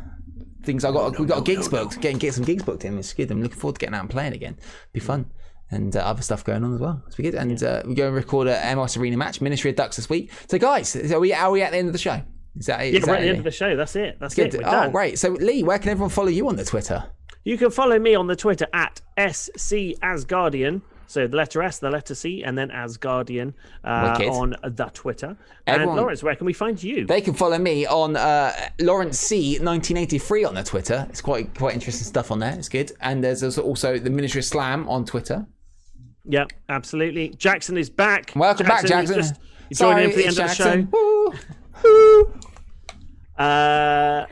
things. 0.62 0.84
I 0.84 0.92
got 0.92 1.18
we 1.18 1.26
got 1.26 1.44
gigs 1.44 1.68
booked. 1.68 2.00
Getting 2.00 2.18
get 2.18 2.34
some 2.34 2.44
gigs 2.44 2.62
booked 2.62 2.84
in. 2.84 2.98
It's 2.98 3.12
good. 3.12 3.30
I'm 3.30 3.42
looking 3.42 3.58
forward 3.58 3.76
to 3.76 3.80
getting 3.80 3.94
out 3.94 4.02
and 4.02 4.10
playing 4.10 4.34
again. 4.34 4.56
Be 4.92 5.00
fun. 5.00 5.26
And 5.70 5.96
uh, 5.96 6.00
other 6.00 6.22
stuff 6.22 6.44
going 6.44 6.62
on 6.62 6.74
as 6.74 6.80
well. 6.80 7.02
It's 7.06 7.16
be 7.16 7.24
good. 7.24 7.34
And 7.34 7.60
uh, 7.62 7.82
we 7.86 7.94
go 7.94 8.06
and 8.06 8.14
record 8.14 8.46
a 8.46 8.76
MS 8.76 8.96
Arena 8.96 9.16
match, 9.16 9.40
Ministry 9.40 9.70
of 9.70 9.76
Ducks 9.76 9.96
this 9.96 10.08
week. 10.08 10.30
So 10.48 10.58
guys, 10.58 10.94
are 11.10 11.18
we 11.18 11.32
are 11.32 11.50
we 11.50 11.62
at 11.62 11.72
the 11.72 11.78
end 11.78 11.88
of 11.88 11.92
the 11.94 11.98
show? 11.98 12.20
Is 12.56 12.66
that 12.66 12.80
Yeah, 12.80 12.98
is 13.00 13.06
we're 13.06 13.14
at 13.14 13.22
the 13.22 13.28
end 13.30 13.38
of 13.38 13.44
the 13.44 13.50
show. 13.50 13.74
That's 13.74 13.96
it. 13.96 14.18
That's 14.20 14.34
Good. 14.34 14.54
it. 14.54 14.60
We're 14.62 14.68
Oh, 14.68 14.70
done. 14.70 14.92
great. 14.92 15.18
So 15.18 15.30
Lee, 15.30 15.64
where 15.64 15.78
can 15.78 15.88
everyone 15.88 16.10
follow 16.10 16.28
you 16.28 16.46
on 16.48 16.54
the 16.56 16.64
Twitter? 16.64 17.02
You 17.44 17.58
can 17.58 17.70
follow 17.70 17.98
me 17.98 18.14
on 18.14 18.26
the 18.26 18.36
Twitter 18.36 18.66
at 18.72 19.00
SC 19.18 19.94
Asgardian. 20.02 20.82
So 21.06 21.26
the 21.26 21.36
letter 21.36 21.62
S, 21.62 21.78
the 21.78 21.90
letter 21.90 22.14
C, 22.14 22.42
and 22.42 22.56
then 22.56 22.70
Asgardian 22.70 23.52
uh, 23.84 24.16
on 24.30 24.56
the 24.64 24.86
Twitter. 24.94 25.36
Everyone- 25.66 25.90
And 25.96 26.00
Lawrence, 26.00 26.22
where 26.22 26.34
can 26.34 26.46
we 26.46 26.54
find 26.54 26.82
you? 26.82 27.04
They 27.06 27.20
can 27.20 27.34
follow 27.34 27.58
me 27.58 27.86
on 27.86 28.16
uh, 28.16 28.52
Lawrence 28.80 29.20
C 29.20 29.58
1983 29.58 30.44
on 30.44 30.54
the 30.54 30.62
Twitter. 30.64 31.06
It's 31.10 31.20
quite 31.20 31.54
quite 31.56 31.74
interesting 31.74 32.06
stuff 32.06 32.30
on 32.30 32.38
there. 32.38 32.54
It's 32.54 32.70
good. 32.70 32.90
And 33.00 33.22
there's 33.22 33.42
also- 33.58 33.98
the 33.98 34.10
Ministry 34.10 34.38
of 34.40 34.46
Slam 34.46 34.88
on 34.88 35.04
Twitter. 35.04 35.46
Yeah, 36.24 36.46
absolutely. 36.70 37.28
Jackson 37.36 37.76
is 37.76 37.90
back. 37.90 38.32
Welcome 38.34 38.66
back, 38.66 38.82
you 38.84 38.88
Jackson. 38.88 39.16
just- 39.16 39.34
joined 39.74 40.00
in 40.00 40.10
for 40.10 40.16
the 40.16 40.22
end 40.26 40.38
it's 40.38 40.38
of 40.38 40.48
the 40.48 40.54
show. 40.54 40.86
Woo. 40.90 41.32
Woo. 41.84 42.32
Uh, 43.38 44.26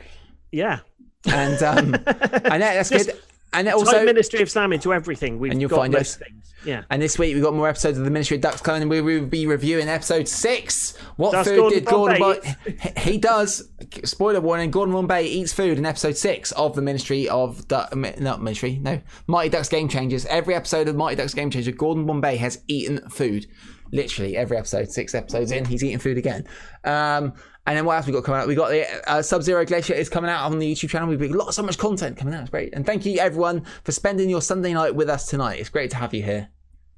yeah. 0.53 0.79
And 1.27 1.63
um, 1.63 1.91
know 1.93 2.59
that's 2.59 2.91
Just 2.91 3.07
good. 3.09 3.19
And 3.55 3.67
Type 3.69 3.77
also, 3.77 4.05
Ministry 4.05 4.41
of 4.41 4.51
Slam 4.51 4.73
into 4.73 4.95
everything. 4.95 5.39
We've 5.39 5.53
And 5.53 5.61
you'll 5.61 5.69
got 5.69 5.77
find 5.77 5.93
most 5.93 6.13
us. 6.13 6.17
things. 6.17 6.55
Yeah. 6.65 6.85
and 6.91 7.03
this 7.03 7.19
week 7.19 7.35
we've 7.35 7.43
got 7.43 7.55
more 7.55 7.69
episodes 7.69 7.99
of 7.99 8.05
the 8.05 8.11
Ministry 8.11 8.37
of 8.37 8.41
Ducks 8.41 8.61
Clan, 8.61 8.83
and 8.83 8.91
we 8.91 9.01
will 9.01 9.27
be 9.27 9.47
reviewing 9.47 9.89
episode 9.89 10.29
six. 10.29 10.97
What 11.17 11.33
Does 11.33 11.49
food 11.49 11.57
Gordon 11.57 11.79
did 11.81 11.85
Gordon 11.89 12.19
Bombay 12.21 12.55
Bombay? 12.65 12.93
He 13.01 13.19
does. 13.19 13.69
Spoiler 14.05 14.41
warning: 14.41 14.71
Gordon 14.71 14.95
Bombay 14.95 15.27
eats 15.27 15.53
food 15.53 15.77
in 15.77 15.85
episode 15.85 16.17
six 16.17 16.53
of 16.53 16.75
the 16.77 16.83
Ministry 16.83 17.29
of 17.29 17.67
Du- 17.69 17.89
not 18.19 18.43
Ministry, 18.43 18.79
no 18.81 19.01
Mighty 19.27 19.51
Ducks 19.51 19.69
Game 19.69 19.89
Changers. 19.89 20.25
Every 20.27 20.55
episode 20.55 20.89
of 20.89 20.97
Mighty 20.97 21.17
Ducks 21.17 21.35
Game 21.35 21.51
Changer, 21.51 21.73
Gordon 21.73 22.07
Bombay 22.07 22.37
has 22.37 22.63
eaten 22.69 23.07
food. 23.11 23.47
Literally 23.93 24.37
every 24.37 24.57
episode, 24.57 24.91
six 24.91 25.15
episodes 25.15 25.53
in, 25.53 25.65
he's 25.65 25.85
eating 25.85 25.99
food 25.99 26.19
again. 26.19 26.45
Um, 26.85 27.35
and 27.67 27.77
then 27.77 27.85
what 27.85 27.97
else 27.97 28.07
we 28.07 28.13
got 28.13 28.25
coming 28.25 28.41
out? 28.41 28.49
We 28.49 28.55
got 28.57 28.71
the 28.71 28.87
uh, 29.11 29.23
Sub 29.23 29.43
Zero 29.43 29.65
Glacier 29.65 29.95
is 29.95 30.09
coming 30.09 30.31
out 30.31 30.51
on 30.51 30.59
the 30.59 30.73
YouTube 30.73 30.89
channel. 30.91 31.09
We've 31.09 31.21
got 31.21 31.31
lots, 31.31 31.57
so 31.57 31.63
much 31.63 31.79
content 31.79 32.17
coming 32.17 32.35
out. 32.35 32.41
It's 32.41 32.51
great. 32.51 32.75
And 32.75 32.85
thank 32.85 33.05
you 33.07 33.19
everyone 33.19 33.65
for 33.85 33.93
spending 33.93 34.29
your 34.29 34.43
Sunday 34.43 34.73
night 34.73 34.95
with 34.95 35.09
us 35.09 35.27
tonight. 35.29 35.61
It's 35.61 35.69
great 35.69 35.91
to 35.91 35.97
have 35.97 36.13
you 36.15 36.23
here. 36.23 36.49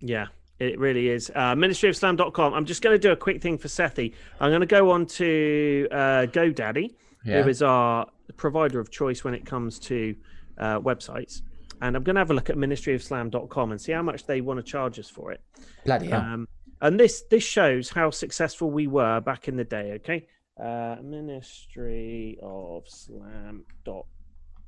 Yeah, 0.00 0.28
it 0.60 0.78
really 0.78 1.08
is. 1.08 1.30
Uh, 1.34 1.54
ministryofslam.com. 1.54 2.54
I'm 2.54 2.64
just 2.64 2.80
going 2.80 2.94
to 2.94 2.98
do 2.98 3.12
a 3.12 3.16
quick 3.16 3.42
thing 3.42 3.58
for 3.58 3.68
Seffi. 3.68 4.14
I'm 4.40 4.50
going 4.50 4.60
to 4.60 4.66
go 4.66 4.90
on 4.92 5.04
to 5.06 5.88
uh, 5.90 5.96
GoDaddy, 6.32 6.94
Yeah. 7.24 7.42
who 7.42 7.48
is 7.48 7.60
our 7.62 8.06
provider 8.36 8.80
of 8.80 8.90
choice 8.90 9.22
when 9.24 9.34
it 9.34 9.44
comes 9.44 9.78
to 9.80 10.14
uh, 10.58 10.80
websites. 10.80 11.42
And 11.82 11.96
I'm 11.96 12.02
going 12.04 12.14
to 12.14 12.20
have 12.20 12.30
a 12.30 12.34
look 12.34 12.48
at 12.48 12.56
ministryofslam.com 12.56 13.70
and 13.72 13.80
see 13.80 13.92
how 13.92 14.02
much 14.02 14.24
they 14.26 14.40
want 14.40 14.58
to 14.58 14.62
charge 14.62 14.98
us 14.98 15.10
for 15.10 15.32
it. 15.32 15.40
Bloody 15.84 16.06
hell. 16.06 16.20
Um, 16.20 16.48
and 16.84 17.00
this 17.00 17.22
this 17.30 17.42
shows 17.42 17.88
how 17.88 18.10
successful 18.10 18.70
we 18.70 18.86
were 18.86 19.20
back 19.20 19.48
in 19.48 19.56
the 19.56 19.64
day. 19.64 19.92
Okay, 19.94 20.26
uh, 20.62 20.96
Ministry 21.02 22.38
of 22.42 22.84
Slam. 22.86 23.64
Dot. 23.84 24.06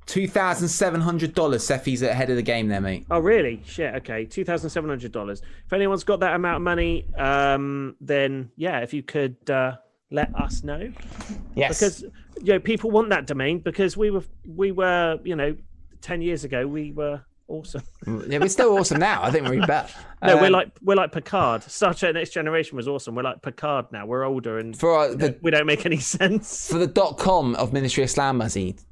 Two 0.06 0.26
thousand 0.26 0.68
seven 0.68 1.00
hundred 1.00 1.34
dollars. 1.34 1.62
Seffi's 1.66 2.02
ahead 2.02 2.30
of 2.30 2.36
the 2.36 2.42
game 2.42 2.68
there, 2.68 2.80
mate. 2.80 3.06
Oh, 3.10 3.18
really? 3.18 3.60
Shit. 3.66 3.94
Okay, 3.96 4.24
two 4.24 4.44
thousand 4.44 4.70
seven 4.70 4.88
hundred 4.88 5.12
dollars. 5.12 5.42
If 5.66 5.72
anyone's 5.72 6.04
got 6.04 6.20
that 6.20 6.34
amount 6.34 6.56
of 6.56 6.62
money, 6.62 7.06
um, 7.16 7.96
then 8.00 8.50
yeah, 8.56 8.78
if 8.80 8.94
you 8.94 9.02
could 9.02 9.36
uh, 9.50 9.76
let 10.10 10.34
us 10.36 10.64
know, 10.64 10.90
Yes. 11.54 11.78
because 11.78 12.02
you 12.40 12.52
know 12.54 12.60
people 12.60 12.90
want 12.90 13.10
that 13.10 13.26
domain 13.26 13.58
because 13.58 13.96
we 13.96 14.10
were 14.10 14.24
we 14.46 14.72
were 14.72 15.18
you 15.24 15.36
know 15.36 15.54
ten 16.00 16.22
years 16.22 16.44
ago 16.44 16.66
we 16.66 16.92
were 16.92 17.20
awesome. 17.48 17.82
yeah, 18.28 18.38
we're 18.38 18.48
still 18.48 18.76
awesome 18.78 18.98
now. 18.98 19.22
I 19.22 19.30
think 19.30 19.46
we're 19.46 19.54
even 19.54 19.66
better. 19.66 19.92
No, 20.22 20.36
we're 20.36 20.46
Um, 20.46 20.52
like 20.52 20.70
we're 20.82 20.94
like 20.96 21.12
Picard. 21.12 21.62
Star 21.62 21.94
Trek 21.94 22.14
Next 22.14 22.30
Generation 22.30 22.76
was 22.76 22.88
awesome. 22.88 23.14
We're 23.14 23.22
like 23.22 23.42
Picard 23.42 23.86
now. 23.92 24.06
We're 24.06 24.24
older 24.24 24.58
and 24.58 24.76
for 24.76 24.98
uh, 24.98 25.08
the 25.14 25.36
we 25.42 25.50
don't 25.50 25.66
make 25.66 25.86
any 25.86 25.96
sense. 26.18 26.68
for 26.70 26.78
the 26.78 26.86
dot 26.86 27.18
com 27.18 27.54
of 27.56 27.72
Ministry 27.72 28.02
of 28.04 28.10
Slam, 28.10 28.42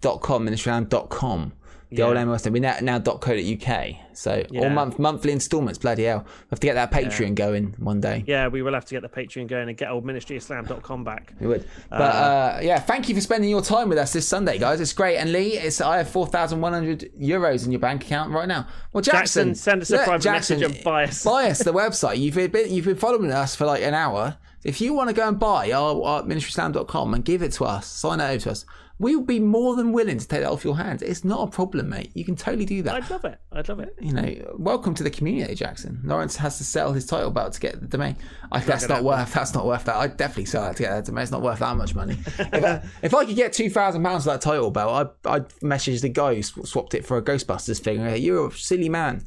dot 0.01 0.21
com, 0.21 0.45
Ministry 0.45 0.71
of 0.71 0.75
Slam 0.75 0.85
dot 0.85 1.09
com. 1.11 1.53
The 1.91 2.03
old 2.03 2.17
Yeah. 2.17 2.25
MLS. 2.25 2.51
We 2.51 2.61
now 2.61 2.77
now 2.83 2.99
dot 2.99 3.21
co 3.21 3.35
dot 3.35 3.45
uk. 3.45 3.95
So 4.15 4.45
all 4.57 4.71
month 4.71 4.99
monthly 4.99 5.33
instalments. 5.33 5.79
Bloody 5.79 6.05
hell. 6.05 6.21
We 6.27 6.47
have 6.51 6.61
to 6.61 6.67
get 6.67 6.75
that 6.75 6.91
Patreon 6.91 7.35
going 7.35 7.75
one 7.79 8.01
day. 8.01 8.25
Yeah, 8.27 8.49
we 8.49 8.63
will 8.63 8.75
have 8.75 8.85
to 8.87 8.95
get 8.95 9.03
the 9.03 9.09
Patreon 9.09 9.49
going 9.49 9.69
and 9.69 9.77
get 9.77 9.91
old 9.91 10.05
ministryofslam.com 10.05 11.05
back. 11.05 11.35
We 11.41 11.47
would. 11.47 11.67
But 11.91 11.97
uh, 12.01 12.59
yeah, 12.63 12.79
thank 12.79 13.09
you 13.09 13.15
for 13.15 13.21
spending 13.21 13.51
your 13.51 13.63
time 13.63 13.89
with 13.89 13.99
us 13.99 14.13
this 14.13 14.27
Sunday, 14.27 14.59
guys. 14.59 14.81
It's 14.81 14.93
great. 14.93 15.17
And 15.17 15.33
Lee, 15.33 15.55
it's 15.59 15.81
I 15.81 15.99
have 15.99 16.09
four 16.09 16.27
thousand 16.27 16.61
one 16.61 16.73
hundred 16.73 17.11
euros 17.21 17.65
in 17.65 17.73
your 17.73 17.81
bank 17.81 18.05
account 18.05 18.33
right 18.33 18.49
now. 18.49 18.67
Well, 18.93 19.03
Jackson, 19.03 19.49
Jackson, 19.51 19.55
send 19.55 19.83
us 19.83 19.91
a 19.91 19.99
private 20.05 20.25
message 20.31 20.63
and 20.63 20.83
buy 20.85 21.05
us. 21.05 21.25
Buy 21.25 21.51
us 21.51 21.59
the 21.63 21.73
website. 21.73 22.19
You've 22.19 22.35
been 22.53 22.73
you've 22.73 22.85
been 22.87 22.97
following 22.97 23.31
us 23.33 23.55
for 23.55 23.67
like 23.67 23.83
an 23.83 23.95
hour. 23.95 24.39
If 24.65 24.81
you 24.81 24.95
want 24.95 25.11
to 25.11 25.15
go 25.15 25.29
and 25.29 25.39
buy 25.39 25.73
our, 25.73 26.03
our 26.03 26.23
ministryslam.com 26.23 27.13
and 27.13 27.23
give 27.23 27.43
it 27.43 27.53
to 27.53 27.65
us, 27.67 27.87
sign 27.87 28.19
it 28.21 28.25
over 28.25 28.39
to 28.45 28.51
us, 28.53 28.65
we 28.99 29.17
will 29.17 29.25
be 29.25 29.41
more 29.41 29.75
than 29.75 29.93
willing 29.93 30.19
to 30.19 30.29
take 30.29 30.43
that 30.43 30.51
off 30.51 30.65
your 30.65 30.77
hands. 30.77 31.03
It's 31.03 31.25
not 31.25 31.49
a 31.49 31.51
problem, 31.51 31.89
mate. 31.89 32.13
You 32.15 32.25
can 32.25 32.37
totally 32.37 32.65
do 32.65 32.83
that 32.83 32.95
I'd 32.95 33.11
love 33.11 33.25
it. 33.25 33.39
I'd 33.51 33.69
love 33.69 33.81
it. 33.81 33.95
you 34.01 34.13
know, 34.13 34.55
welcome 34.57 34.95
to 34.95 35.03
the 35.03 35.11
community, 35.11 35.55
Jackson. 35.57 36.01
Lawrence 36.05 36.37
has 36.37 36.59
to 36.59 36.65
sell 36.65 36.93
his 36.93 37.05
title 37.05 37.31
belt 37.31 37.55
to 37.55 37.61
get 37.61 37.81
the 37.81 37.89
domain. 37.89 38.17
I, 38.53 38.61
that's 38.61 38.89
not 38.89 39.03
worth. 39.03 39.33
That's 39.33 39.53
not 39.53 39.67
worth 39.67 39.85
that. 39.85 39.97
I'd 39.97 40.17
definitely 40.17 40.45
sell 40.45 40.63
that 40.63 40.77
to 40.77 40.83
get 40.85 40.91
that 40.91 41.05
domain. 41.07 41.23
It's 41.25 41.33
not 41.33 41.43
worth 41.43 41.59
that 41.59 41.77
much 41.77 41.95
money. 41.95 42.17
if, 42.39 42.65
I, 42.65 42.83
if 43.03 43.15
I 43.15 43.25
could 43.25 43.37
get 43.37 43.53
two 43.53 43.69
thousand 43.69 44.05
pounds 44.05 44.25
for 44.25 44.31
that 44.31 44.41
title 44.41 44.71
belt, 44.71 45.17
I'd, 45.25 45.31
I'd 45.31 45.63
message 45.63 46.01
the 46.01 46.09
guy 46.09 46.37
who 46.37 46.43
swapped 46.43 46.95
it 46.95 47.05
for 47.05 47.17
a 47.17 47.23
Ghostbusters 47.23 47.83
figure. 47.83 48.15
You're 48.15 48.49
a 48.49 48.53
silly 48.53 48.89
man. 48.89 49.25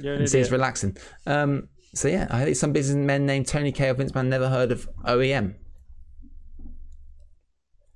You're 0.00 0.14
an 0.14 0.20
And 0.22 0.30
see, 0.30 0.40
it's 0.40 0.50
relaxing. 0.50 0.96
Um, 1.24 1.68
so 1.94 2.08
yeah, 2.08 2.26
I 2.30 2.44
think 2.44 2.56
some 2.56 2.72
businessmen 2.72 3.26
named 3.26 3.46
Tony 3.46 3.70
K 3.70 3.90
or 3.90 3.94
Vince 3.94 4.14
Man 4.14 4.28
never 4.28 4.48
heard 4.48 4.72
of 4.72 4.88
OEM. 5.04 5.54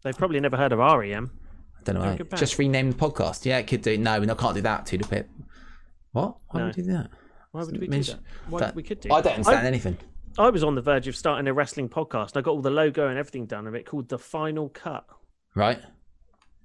They've 0.09 0.17
probably 0.17 0.41
never 0.41 0.57
heard 0.57 0.73
of 0.73 0.79
REM. 0.79 1.31
I 1.79 1.83
don't 1.85 1.95
know. 1.97 2.01
They're 2.01 2.09
a 2.09 2.13
mate. 2.13 2.19
good 2.19 2.29
band. 2.31 2.41
Just 2.41 2.59
rename 2.59 2.91
the 2.93 2.97
podcast. 2.97 3.45
Yeah, 3.45 3.59
it 3.59 3.67
could 3.67 3.83
do. 3.83 3.99
No, 3.99 4.19
no, 4.21 4.35
can't 4.35 4.55
do 4.55 4.63
that. 4.63 4.87
To 4.87 4.97
the 4.99 5.07
pit. 5.07 5.29
What? 6.13 6.37
Why 6.49 6.61
No. 6.61 6.67
would 6.67 6.77
we 6.77 6.83
do 6.83 6.93
that? 6.93 7.11
Why 7.53 7.63
would 7.65 7.79
we 7.79 7.87
do 7.87 8.03
that? 8.03 8.19
Why 8.49 8.61
that- 8.61 8.75
we 8.75 8.83
could 8.83 9.01
do 9.01 9.13
I 9.13 9.21
don't 9.21 9.35
understand 9.35 9.67
anything. 9.67 9.99
I 10.39 10.49
was 10.51 10.65
on 10.65 10.75
the 10.77 10.81
verge 10.81 11.09
of 11.09 11.17
starting 11.17 11.47
a 11.49 11.53
wrestling 11.53 11.89
podcast. 11.91 12.37
I 12.37 12.41
got 12.41 12.53
all 12.53 12.63
the 12.63 12.71
logo 12.71 13.09
and 13.09 13.19
everything 13.19 13.45
done 13.47 13.67
of 13.67 13.75
it 13.75 13.85
called 13.85 14.09
The 14.09 14.19
Final 14.19 14.69
Cut, 14.71 15.05
Right? 15.55 15.81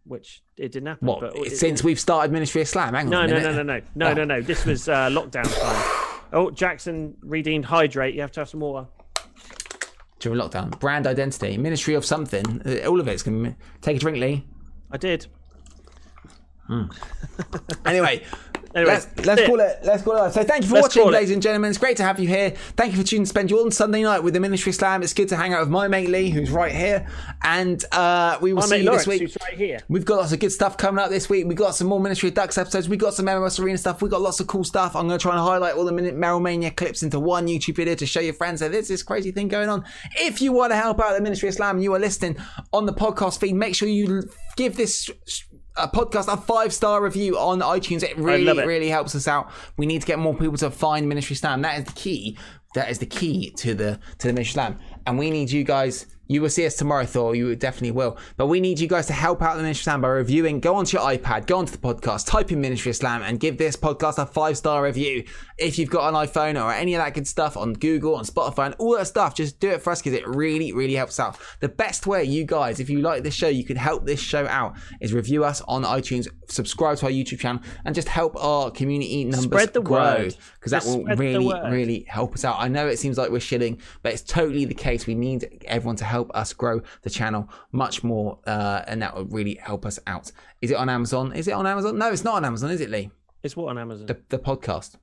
which 0.06 0.44
it 0.58 0.72
didn't 0.72 0.88
happen. 0.88 1.08
What? 1.08 1.20
but 1.22 1.36
it- 1.38 1.58
since 1.58 1.84
we've 1.84 2.00
started 2.00 2.32
Ministry 2.32 2.62
of 2.62 2.68
Slam? 2.70 2.94
Hang 2.94 3.06
on. 3.08 3.12
No, 3.12 3.22
a 3.22 3.28
no, 3.28 3.40
no, 3.40 3.52
no, 3.52 3.64
no, 3.64 3.82
no, 3.96 4.08
Oh. 4.10 4.14
no, 4.14 4.24
no. 4.24 4.42
This 4.42 4.66
was 4.66 4.88
uh, 4.88 5.10
lockdown 5.10 5.44
time. 5.60 6.00
Oh, 6.36 6.50
Jackson 6.50 7.16
redeemed 7.22 7.66
hydrate. 7.66 8.16
You 8.16 8.22
have 8.22 8.32
to 8.32 8.40
have 8.40 8.50
some 8.50 8.62
water. 8.62 8.88
During 10.24 10.40
lockdown, 10.40 10.80
brand 10.80 11.06
identity, 11.06 11.58
Ministry 11.58 11.96
of 11.96 12.06
something. 12.06 12.62
uh, 12.66 12.88
All 12.90 13.02
of 13.02 13.10
it's 13.10 13.24
going 13.24 13.44
to 13.44 13.56
take 13.82 13.98
a 13.98 14.00
drink, 14.00 14.18
Lee. 14.20 14.46
I 14.90 14.96
did. 14.96 15.28
Anyway. 17.86 18.24
Anyway, 18.76 18.92
let's 18.94 19.26
let's 19.26 19.46
call 19.46 19.60
it 19.60 19.80
let's 19.84 20.04
call 20.04 20.26
it. 20.26 20.34
So 20.34 20.44
thank 20.44 20.64
you 20.64 20.70
for 20.70 20.76
Let's 20.76 20.96
watching, 20.96 21.12
ladies 21.12 21.32
and 21.32 21.42
gentlemen. 21.42 21.70
It's 21.70 21.78
great 21.78 21.98
to 21.98 22.04
have 22.04 22.20
you 22.20 22.28
here. 22.28 22.52
Thank 22.76 22.94
you 22.94 23.02
for 23.02 23.08
tuning 23.08 23.26
to 23.26 23.30
spend 23.30 23.52
your 23.52 23.70
Sunday 23.72 24.02
night 24.02 24.24
with 24.24 24.34
the 24.34 24.40
Ministry 24.40 24.72
Slam. 24.72 25.04
It's 25.04 25.14
good 25.14 25.30
to 25.30 25.36
hang 25.36 25.54
out 25.54 25.60
with 25.60 25.70
my 25.70 25.88
mate 25.88 26.10
Lee, 26.10 26.30
who's 26.32 26.50
right 26.50 26.72
here, 26.72 27.08
and 27.44 27.84
uh, 27.92 28.40
we 28.42 28.52
will 28.54 28.62
My 28.62 28.68
see 28.68 28.78
you 28.78 28.86
Lawrence, 28.86 29.06
this 29.06 29.20
week. 29.20 29.36
right 29.42 29.58
here. 29.58 29.80
We've 29.90 30.06
got 30.06 30.18
lots 30.18 30.32
of 30.32 30.40
good 30.40 30.52
stuff 30.52 30.78
coming 30.78 31.04
up 31.04 31.12
this 31.12 31.30
week. 31.30 31.46
We've 31.46 31.58
got 31.58 31.76
some 31.76 31.88
more 31.88 32.00
Ministry 32.00 32.30
of 32.30 32.36
Ducks 32.36 32.58
episodes. 32.58 32.90
We've 32.90 33.00
got 33.00 33.14
some 33.14 33.28
MMS 33.28 33.60
Arena 33.64 33.78
stuff. 33.78 34.02
We've 34.02 34.10
got 34.10 34.22
lots 34.22 34.40
of 34.40 34.48
cool 34.48 34.64
stuff. 34.64 34.96
I'm 34.96 35.08
going 35.08 35.20
to 35.20 35.22
try 35.22 35.34
and 35.34 35.42
highlight 35.42 35.76
all 35.76 35.86
the 35.86 35.92
Meryl 35.92 36.42
Mania 36.42 36.72
clips 36.72 37.04
into 37.04 37.20
one 37.20 37.48
YouTube 37.48 37.76
video 37.76 37.94
to 37.96 38.06
show 38.08 38.22
your 38.22 38.34
friends 38.34 38.60
that 38.62 38.72
there's 38.72 38.88
this 38.88 39.04
crazy 39.04 39.32
thing 39.32 39.50
going 39.50 39.70
on. 39.70 39.86
If 40.16 40.42
you 40.42 40.52
want 40.52 40.72
to 40.72 40.78
help 40.78 41.00
out 41.00 41.16
the 41.16 41.22
Ministry 41.22 41.50
of 41.50 41.56
Slam 41.56 41.76
and 41.76 41.84
you 41.84 41.94
are 41.94 42.00
listening 42.00 42.38
on 42.72 42.88
the 42.88 42.94
podcast 42.94 43.40
feed, 43.40 43.54
make 43.54 43.76
sure 43.76 43.88
you 43.88 44.24
give 44.56 44.78
this 44.78 45.10
uh, 45.76 45.88
podcast 45.88 46.32
a 46.32 46.38
five 46.38 46.74
star 46.74 47.02
review 47.04 47.38
on 47.38 47.60
iTunes. 47.62 48.04
It 48.04 48.18
really, 48.18 48.58
it. 48.58 48.66
really 48.66 48.90
helps 48.90 49.16
us 49.16 49.28
out. 49.28 49.52
We 49.78 49.86
need 49.86 50.02
to 50.02 50.08
get 50.08 50.20
more 50.20 50.36
people 50.36 50.58
to 50.58 50.72
find 50.72 51.08
Ministry 51.08 51.36
Slam. 51.36 51.62
That 51.62 51.80
is 51.80 51.86
the 51.86 51.94
key. 51.94 52.38
That 52.76 52.90
is 52.90 53.00
the 53.00 53.06
key 53.06 53.52
to 53.58 53.74
the 53.74 54.00
to 54.20 54.28
the 54.28 54.34
Ministry 54.34 54.54
Slam. 54.54 54.80
And 55.06 55.18
we 55.18 55.32
need 55.32 55.52
you 55.52 55.64
guys. 55.64 56.08
You 56.28 56.42
will 56.42 56.50
see 56.50 56.66
us 56.66 56.76
tomorrow, 56.76 57.06
Thor. 57.06 57.36
You 57.36 57.54
definitely 57.56 57.92
will. 57.92 58.18
But 58.38 58.48
we 58.48 58.62
need 58.62 58.80
you 58.80 58.88
guys 58.88 59.08
to 59.08 59.14
help 59.14 59.42
out 59.42 59.58
the 59.58 59.62
Ministry 59.62 59.82
of 59.82 59.84
Slam 59.84 60.02
by 60.02 60.08
reviewing. 60.08 60.62
Go 60.62 60.76
onto 60.76 60.98
your 60.98 61.06
iPad, 61.06 61.48
go 61.48 61.58
onto 61.58 61.74
the 61.74 61.78
podcast, 61.78 62.28
type 62.28 62.52
in 62.52 62.62
Ministry 62.62 62.92
of 62.92 62.96
Slam, 62.96 63.22
and 63.24 63.40
give 63.40 63.58
this 63.58 63.76
podcast 63.76 64.18
a 64.18 64.26
five 64.26 64.58
star 64.58 64.84
review. 64.84 65.26
If 65.58 65.78
you've 65.78 65.90
got 65.90 66.08
an 66.08 66.16
iPhone 66.16 66.64
or 66.64 66.72
any 66.72 66.96
of 66.96 67.04
that 67.04 67.14
good 67.14 67.28
stuff 67.28 67.58
on 67.58 67.74
Google, 67.74 68.16
on 68.16 68.24
Spotify, 68.24 68.68
and 68.68 68.76
all 68.80 68.96
that 68.98 69.08
stuff, 69.08 69.36
just 69.36 69.60
do 69.60 69.70
it 69.70 69.82
for 69.82 69.92
us 69.92 70.02
because 70.02 70.18
it 70.18 70.26
really, 70.26 70.72
really 70.72 70.94
helps 70.94 71.20
out. 71.20 71.38
The 71.60 71.70
best 71.70 72.08
way, 72.08 72.24
you 72.24 72.46
guys, 72.46 72.80
if 72.80 72.90
you 72.90 73.02
like 73.02 73.24
this 73.24 73.34
show, 73.34 73.50
you 73.50 73.66
can 73.66 73.76
help 73.76 74.06
this 74.06 74.22
show 74.22 74.48
out 74.48 74.78
is 75.02 75.14
review 75.14 75.44
us 75.44 75.62
on 75.68 75.84
iTunes, 75.84 76.30
subscribe 76.48 76.98
to 77.00 77.08
our 77.08 77.12
YouTube 77.12 77.40
channel, 77.40 77.62
and 77.84 77.94
just 77.94 78.08
help 78.08 78.42
our 78.42 78.72
community 78.72 79.26
numbers 79.26 79.44
Spread 79.44 79.74
the 79.74 79.82
grow 79.82 80.30
because 80.56 80.72
that 80.72 80.84
Just 80.84 80.98
will 80.98 81.04
really, 81.18 81.54
really 81.70 82.06
help 82.08 82.34
us 82.34 82.46
out. 82.46 82.56
I 82.60 82.70
know 82.70 82.88
it 82.88 82.98
seems 82.98 83.18
like 83.18 83.30
we're 83.30 83.42
shilling, 83.42 83.82
but 84.02 84.14
it's 84.14 84.22
totally 84.22 84.64
the 84.64 84.74
case. 84.74 85.06
We 85.06 85.16
need 85.16 85.66
everyone 85.66 85.98
to 85.98 86.06
help 86.06 86.13
us 86.34 86.54
grow 86.54 86.82
the 87.02 87.10
channel 87.10 87.50
much 87.72 88.04
more, 88.04 88.40
uh, 88.46 88.84
and 88.88 89.02
that 89.02 89.16
will 89.16 89.26
really 89.26 89.56
help 89.56 89.86
us 89.86 90.00
out. 90.08 90.32
Is 90.62 90.72
it 90.72 90.78
on 90.78 90.90
Amazon? 90.90 91.34
Is 91.34 91.48
it 91.48 91.54
on 91.54 91.68
Amazon? 91.68 91.98
No, 91.98 92.12
it's 92.12 92.24
not 92.24 92.36
on 92.36 92.46
Amazon, 92.46 92.72
is 92.72 92.82
it, 92.82 92.90
Lee? 92.90 93.12
It's 93.42 93.58
what 93.58 93.70
on 93.70 93.78
Amazon? 93.78 94.06
The, 94.06 94.18
the 94.30 94.40
podcast. 94.40 94.96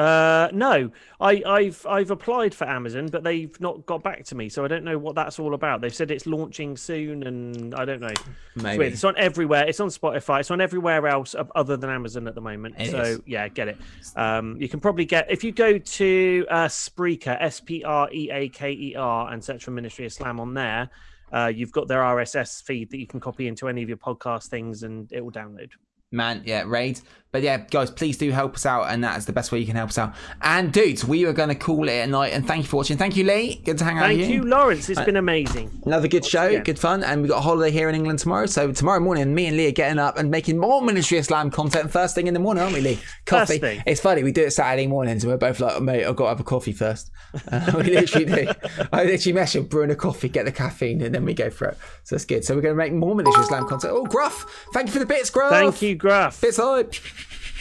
Uh, 0.00 0.48
no, 0.54 0.90
I, 1.20 1.42
I've 1.44 1.84
I've 1.86 2.10
applied 2.10 2.54
for 2.54 2.66
Amazon, 2.66 3.08
but 3.08 3.22
they've 3.22 3.60
not 3.60 3.84
got 3.84 4.02
back 4.02 4.24
to 4.24 4.34
me, 4.34 4.48
so 4.48 4.64
I 4.64 4.68
don't 4.68 4.82
know 4.82 4.96
what 4.96 5.14
that's 5.14 5.38
all 5.38 5.52
about. 5.52 5.82
They've 5.82 5.94
said 5.94 6.10
it's 6.10 6.24
launching 6.24 6.74
soon, 6.78 7.24
and 7.24 7.74
I 7.74 7.84
don't 7.84 8.00
know. 8.00 8.06
It's 8.06 8.22
Maybe. 8.54 8.78
weird. 8.78 8.92
It's 8.94 9.04
on 9.04 9.14
everywhere. 9.18 9.68
It's 9.68 9.78
on 9.78 9.88
Spotify. 9.88 10.40
It's 10.40 10.50
on 10.50 10.62
everywhere 10.62 11.06
else 11.06 11.34
other 11.54 11.76
than 11.76 11.90
Amazon 11.90 12.26
at 12.28 12.34
the 12.34 12.40
moment. 12.40 12.76
It 12.78 12.92
so 12.92 13.00
is. 13.02 13.20
yeah, 13.26 13.46
get 13.48 13.68
it. 13.68 13.76
Um, 14.16 14.56
you 14.58 14.70
can 14.70 14.80
probably 14.80 15.04
get 15.04 15.30
if 15.30 15.44
you 15.44 15.52
go 15.52 15.76
to 15.76 16.46
uh, 16.48 16.66
Spreaker, 16.68 17.36
S 17.38 17.60
P 17.60 17.84
R 17.84 18.08
E 18.10 18.30
A 18.32 18.48
K 18.48 18.72
E 18.72 18.94
R, 18.96 19.30
and 19.30 19.44
search 19.44 19.64
for 19.64 19.70
Ministry 19.70 20.06
of 20.06 20.14
Slam 20.14 20.40
on 20.40 20.54
there. 20.54 20.88
Uh, 21.30 21.52
you've 21.54 21.72
got 21.72 21.88
their 21.88 22.00
RSS 22.00 22.62
feed 22.62 22.90
that 22.90 22.98
you 22.98 23.06
can 23.06 23.20
copy 23.20 23.48
into 23.48 23.68
any 23.68 23.82
of 23.82 23.88
your 23.90 23.98
podcast 23.98 24.46
things, 24.46 24.82
and 24.82 25.12
it 25.12 25.22
will 25.22 25.30
download. 25.30 25.68
Man, 26.12 26.42
yeah, 26.44 26.64
raid. 26.66 27.00
But 27.32 27.42
yeah, 27.42 27.58
guys, 27.58 27.92
please 27.92 28.18
do 28.18 28.32
help 28.32 28.56
us 28.56 28.66
out, 28.66 28.90
and 28.90 29.04
that 29.04 29.16
is 29.16 29.24
the 29.24 29.32
best 29.32 29.52
way 29.52 29.60
you 29.60 29.66
can 29.66 29.76
help 29.76 29.90
us 29.90 29.98
out. 29.98 30.14
And 30.42 30.72
dudes, 30.72 31.04
we 31.04 31.24
are 31.26 31.32
going 31.32 31.48
to 31.48 31.54
call 31.54 31.88
it 31.88 31.92
a 31.92 32.06
night. 32.08 32.32
And 32.32 32.44
thank 32.44 32.64
you 32.64 32.68
for 32.68 32.78
watching. 32.78 32.96
Thank 32.96 33.16
you, 33.16 33.22
Lee. 33.22 33.62
Good 33.64 33.78
to 33.78 33.84
hang 33.84 33.98
out 33.98 34.06
Thank 34.06 34.20
with 34.20 34.30
you, 34.30 34.42
Lawrence. 34.42 34.88
It's 34.88 35.00
been 35.00 35.14
amazing. 35.14 35.80
Another 35.86 36.08
good 36.08 36.24
show, 36.24 36.48
again. 36.48 36.64
good 36.64 36.78
fun, 36.78 37.04
and 37.04 37.22
we 37.22 37.28
got 37.28 37.38
a 37.38 37.42
holiday 37.42 37.70
here 37.70 37.88
in 37.88 37.94
England 37.94 38.18
tomorrow. 38.18 38.46
So 38.46 38.72
tomorrow 38.72 38.98
morning, 38.98 39.32
me 39.32 39.46
and 39.46 39.56
Lee 39.56 39.68
are 39.68 39.72
getting 39.72 40.00
up 40.00 40.18
and 40.18 40.28
making 40.28 40.58
more 40.58 40.82
Ministry 40.82 41.18
of 41.18 41.24
Slam 41.24 41.52
content 41.52 41.92
first 41.92 42.16
thing 42.16 42.26
in 42.26 42.34
the 42.34 42.40
morning, 42.40 42.64
aren't 42.64 42.74
we, 42.74 42.80
Lee? 42.80 42.98
Coffee. 43.26 43.58
thing. 43.58 43.82
It's 43.86 44.00
funny 44.00 44.24
we 44.24 44.32
do 44.32 44.42
it 44.42 44.50
Saturday 44.50 44.88
mornings, 44.88 45.22
and 45.22 45.32
we're 45.32 45.38
both 45.38 45.60
like, 45.60 45.80
mate, 45.80 46.04
I've 46.04 46.16
got 46.16 46.24
to 46.24 46.28
have 46.30 46.40
a 46.40 46.44
coffee 46.44 46.72
first. 46.72 47.10
Uh, 47.50 47.72
we 47.76 47.84
literally 47.84 48.24
do. 48.24 48.48
I 48.92 49.04
literally 49.04 49.32
mess 49.32 49.54
up 49.54 49.68
brewing 49.68 49.90
a 49.90 49.94
coffee, 49.94 50.28
get 50.28 50.44
the 50.46 50.52
caffeine, 50.52 51.00
and 51.00 51.14
then 51.14 51.24
we 51.24 51.32
go 51.32 51.48
for 51.48 51.68
it. 51.68 51.78
So 52.02 52.16
it's 52.16 52.24
good. 52.24 52.44
So 52.44 52.54
we're 52.54 52.60
going 52.60 52.74
to 52.74 52.78
make 52.78 52.92
more 52.92 53.14
Ministry 53.14 53.42
of 53.42 53.46
Slam 53.46 53.68
content. 53.68 53.92
Oh, 53.94 54.04
Gruff, 54.04 54.66
thank 54.72 54.88
you 54.88 54.92
for 54.92 54.98
the 54.98 55.06
bits, 55.06 55.30
Gruff. 55.30 55.50
Thank 55.50 55.80
you, 55.80 55.94
Gruff. 55.94 56.40
Bits 56.40 56.56
hype. 56.56 56.94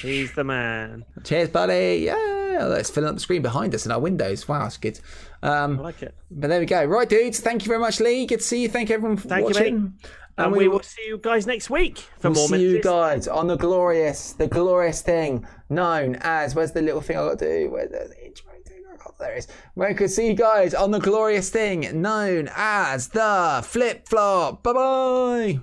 He's 0.02 0.34
the 0.34 0.44
man. 0.44 1.06
Cheers, 1.24 1.50
buddy. 1.50 2.02
Yeah, 2.06 2.66
let's 2.66 2.90
fill 2.90 3.06
up 3.08 3.16
the 3.16 3.20
screen 3.20 3.42
behind 3.42 3.74
us 3.76 3.86
in 3.86 3.92
our 3.92 4.00
windows. 4.00 4.48
Wow, 4.48 4.64
that's 4.64 4.78
good. 4.78 5.00
Um, 5.42 5.80
I 5.80 5.84
like 5.84 6.02
it. 6.04 6.16
but 6.32 6.48
there 6.48 6.60
we 6.60 6.66
go. 6.66 6.84
Right, 6.86 7.08
dudes. 7.08 7.40
Thank 7.40 7.64
you 7.64 7.68
very 7.70 7.80
much, 7.80 8.00
Lee. 8.00 8.26
Good 8.26 8.40
to 8.40 8.46
see 8.46 8.62
you. 8.64 8.70
Thank 8.70 8.90
you, 8.90 8.96
everyone, 8.96 9.18
for 9.18 9.28
Thank 9.28 9.50
you, 9.50 9.54
watching. 9.56 9.84
mate. 9.84 10.12
And 10.38 10.54
we 10.54 10.70
will 10.70 10.82
see 10.82 11.06
you 11.06 11.18
guys 11.18 11.46
next 11.46 11.70
week 11.70 11.98
for 12.20 12.32
We'll 12.32 12.48
more 12.48 12.58
see 12.58 12.62
you 12.64 12.82
guys 12.82 13.28
on 13.28 13.48
the 13.48 13.58
glorious, 13.58 14.32
the 14.34 14.48
glorious 14.48 15.02
thing 15.02 15.46
known 15.70 16.16
as. 16.22 16.56
Where's 16.56 16.72
the 16.72 16.82
little 16.82 17.02
thing 17.02 17.18
I 17.18 17.28
got 17.28 17.40
to 17.40 17.46
do? 17.64 17.70
Where's 17.70 17.90
the 17.92 18.26
intro 18.26 18.52
thing? 18.66 18.84
I 18.90 18.96
got 18.96 19.20
there 19.20 19.36
it 19.36 19.40
is. 19.40 19.48
We 19.76 19.94
could 19.96 20.10
see 20.10 20.28
you 20.28 20.36
guys 20.36 20.74
on 20.74 20.92
the 20.92 21.00
glorious 21.00 21.50
thing 21.50 22.02
known 22.02 22.50
as 22.56 23.10
the 23.10 23.62
flip 23.66 24.08
flop. 24.08 24.64
Bye 24.64 24.72
bye. 24.74 25.60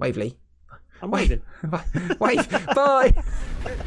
Wave 0.00 0.16
Lee. 0.16 0.36
I'm 1.00 1.10
waving. 1.12 1.42
Bye. 1.66 1.84
Wave. 2.20 2.66
bye. 2.74 3.14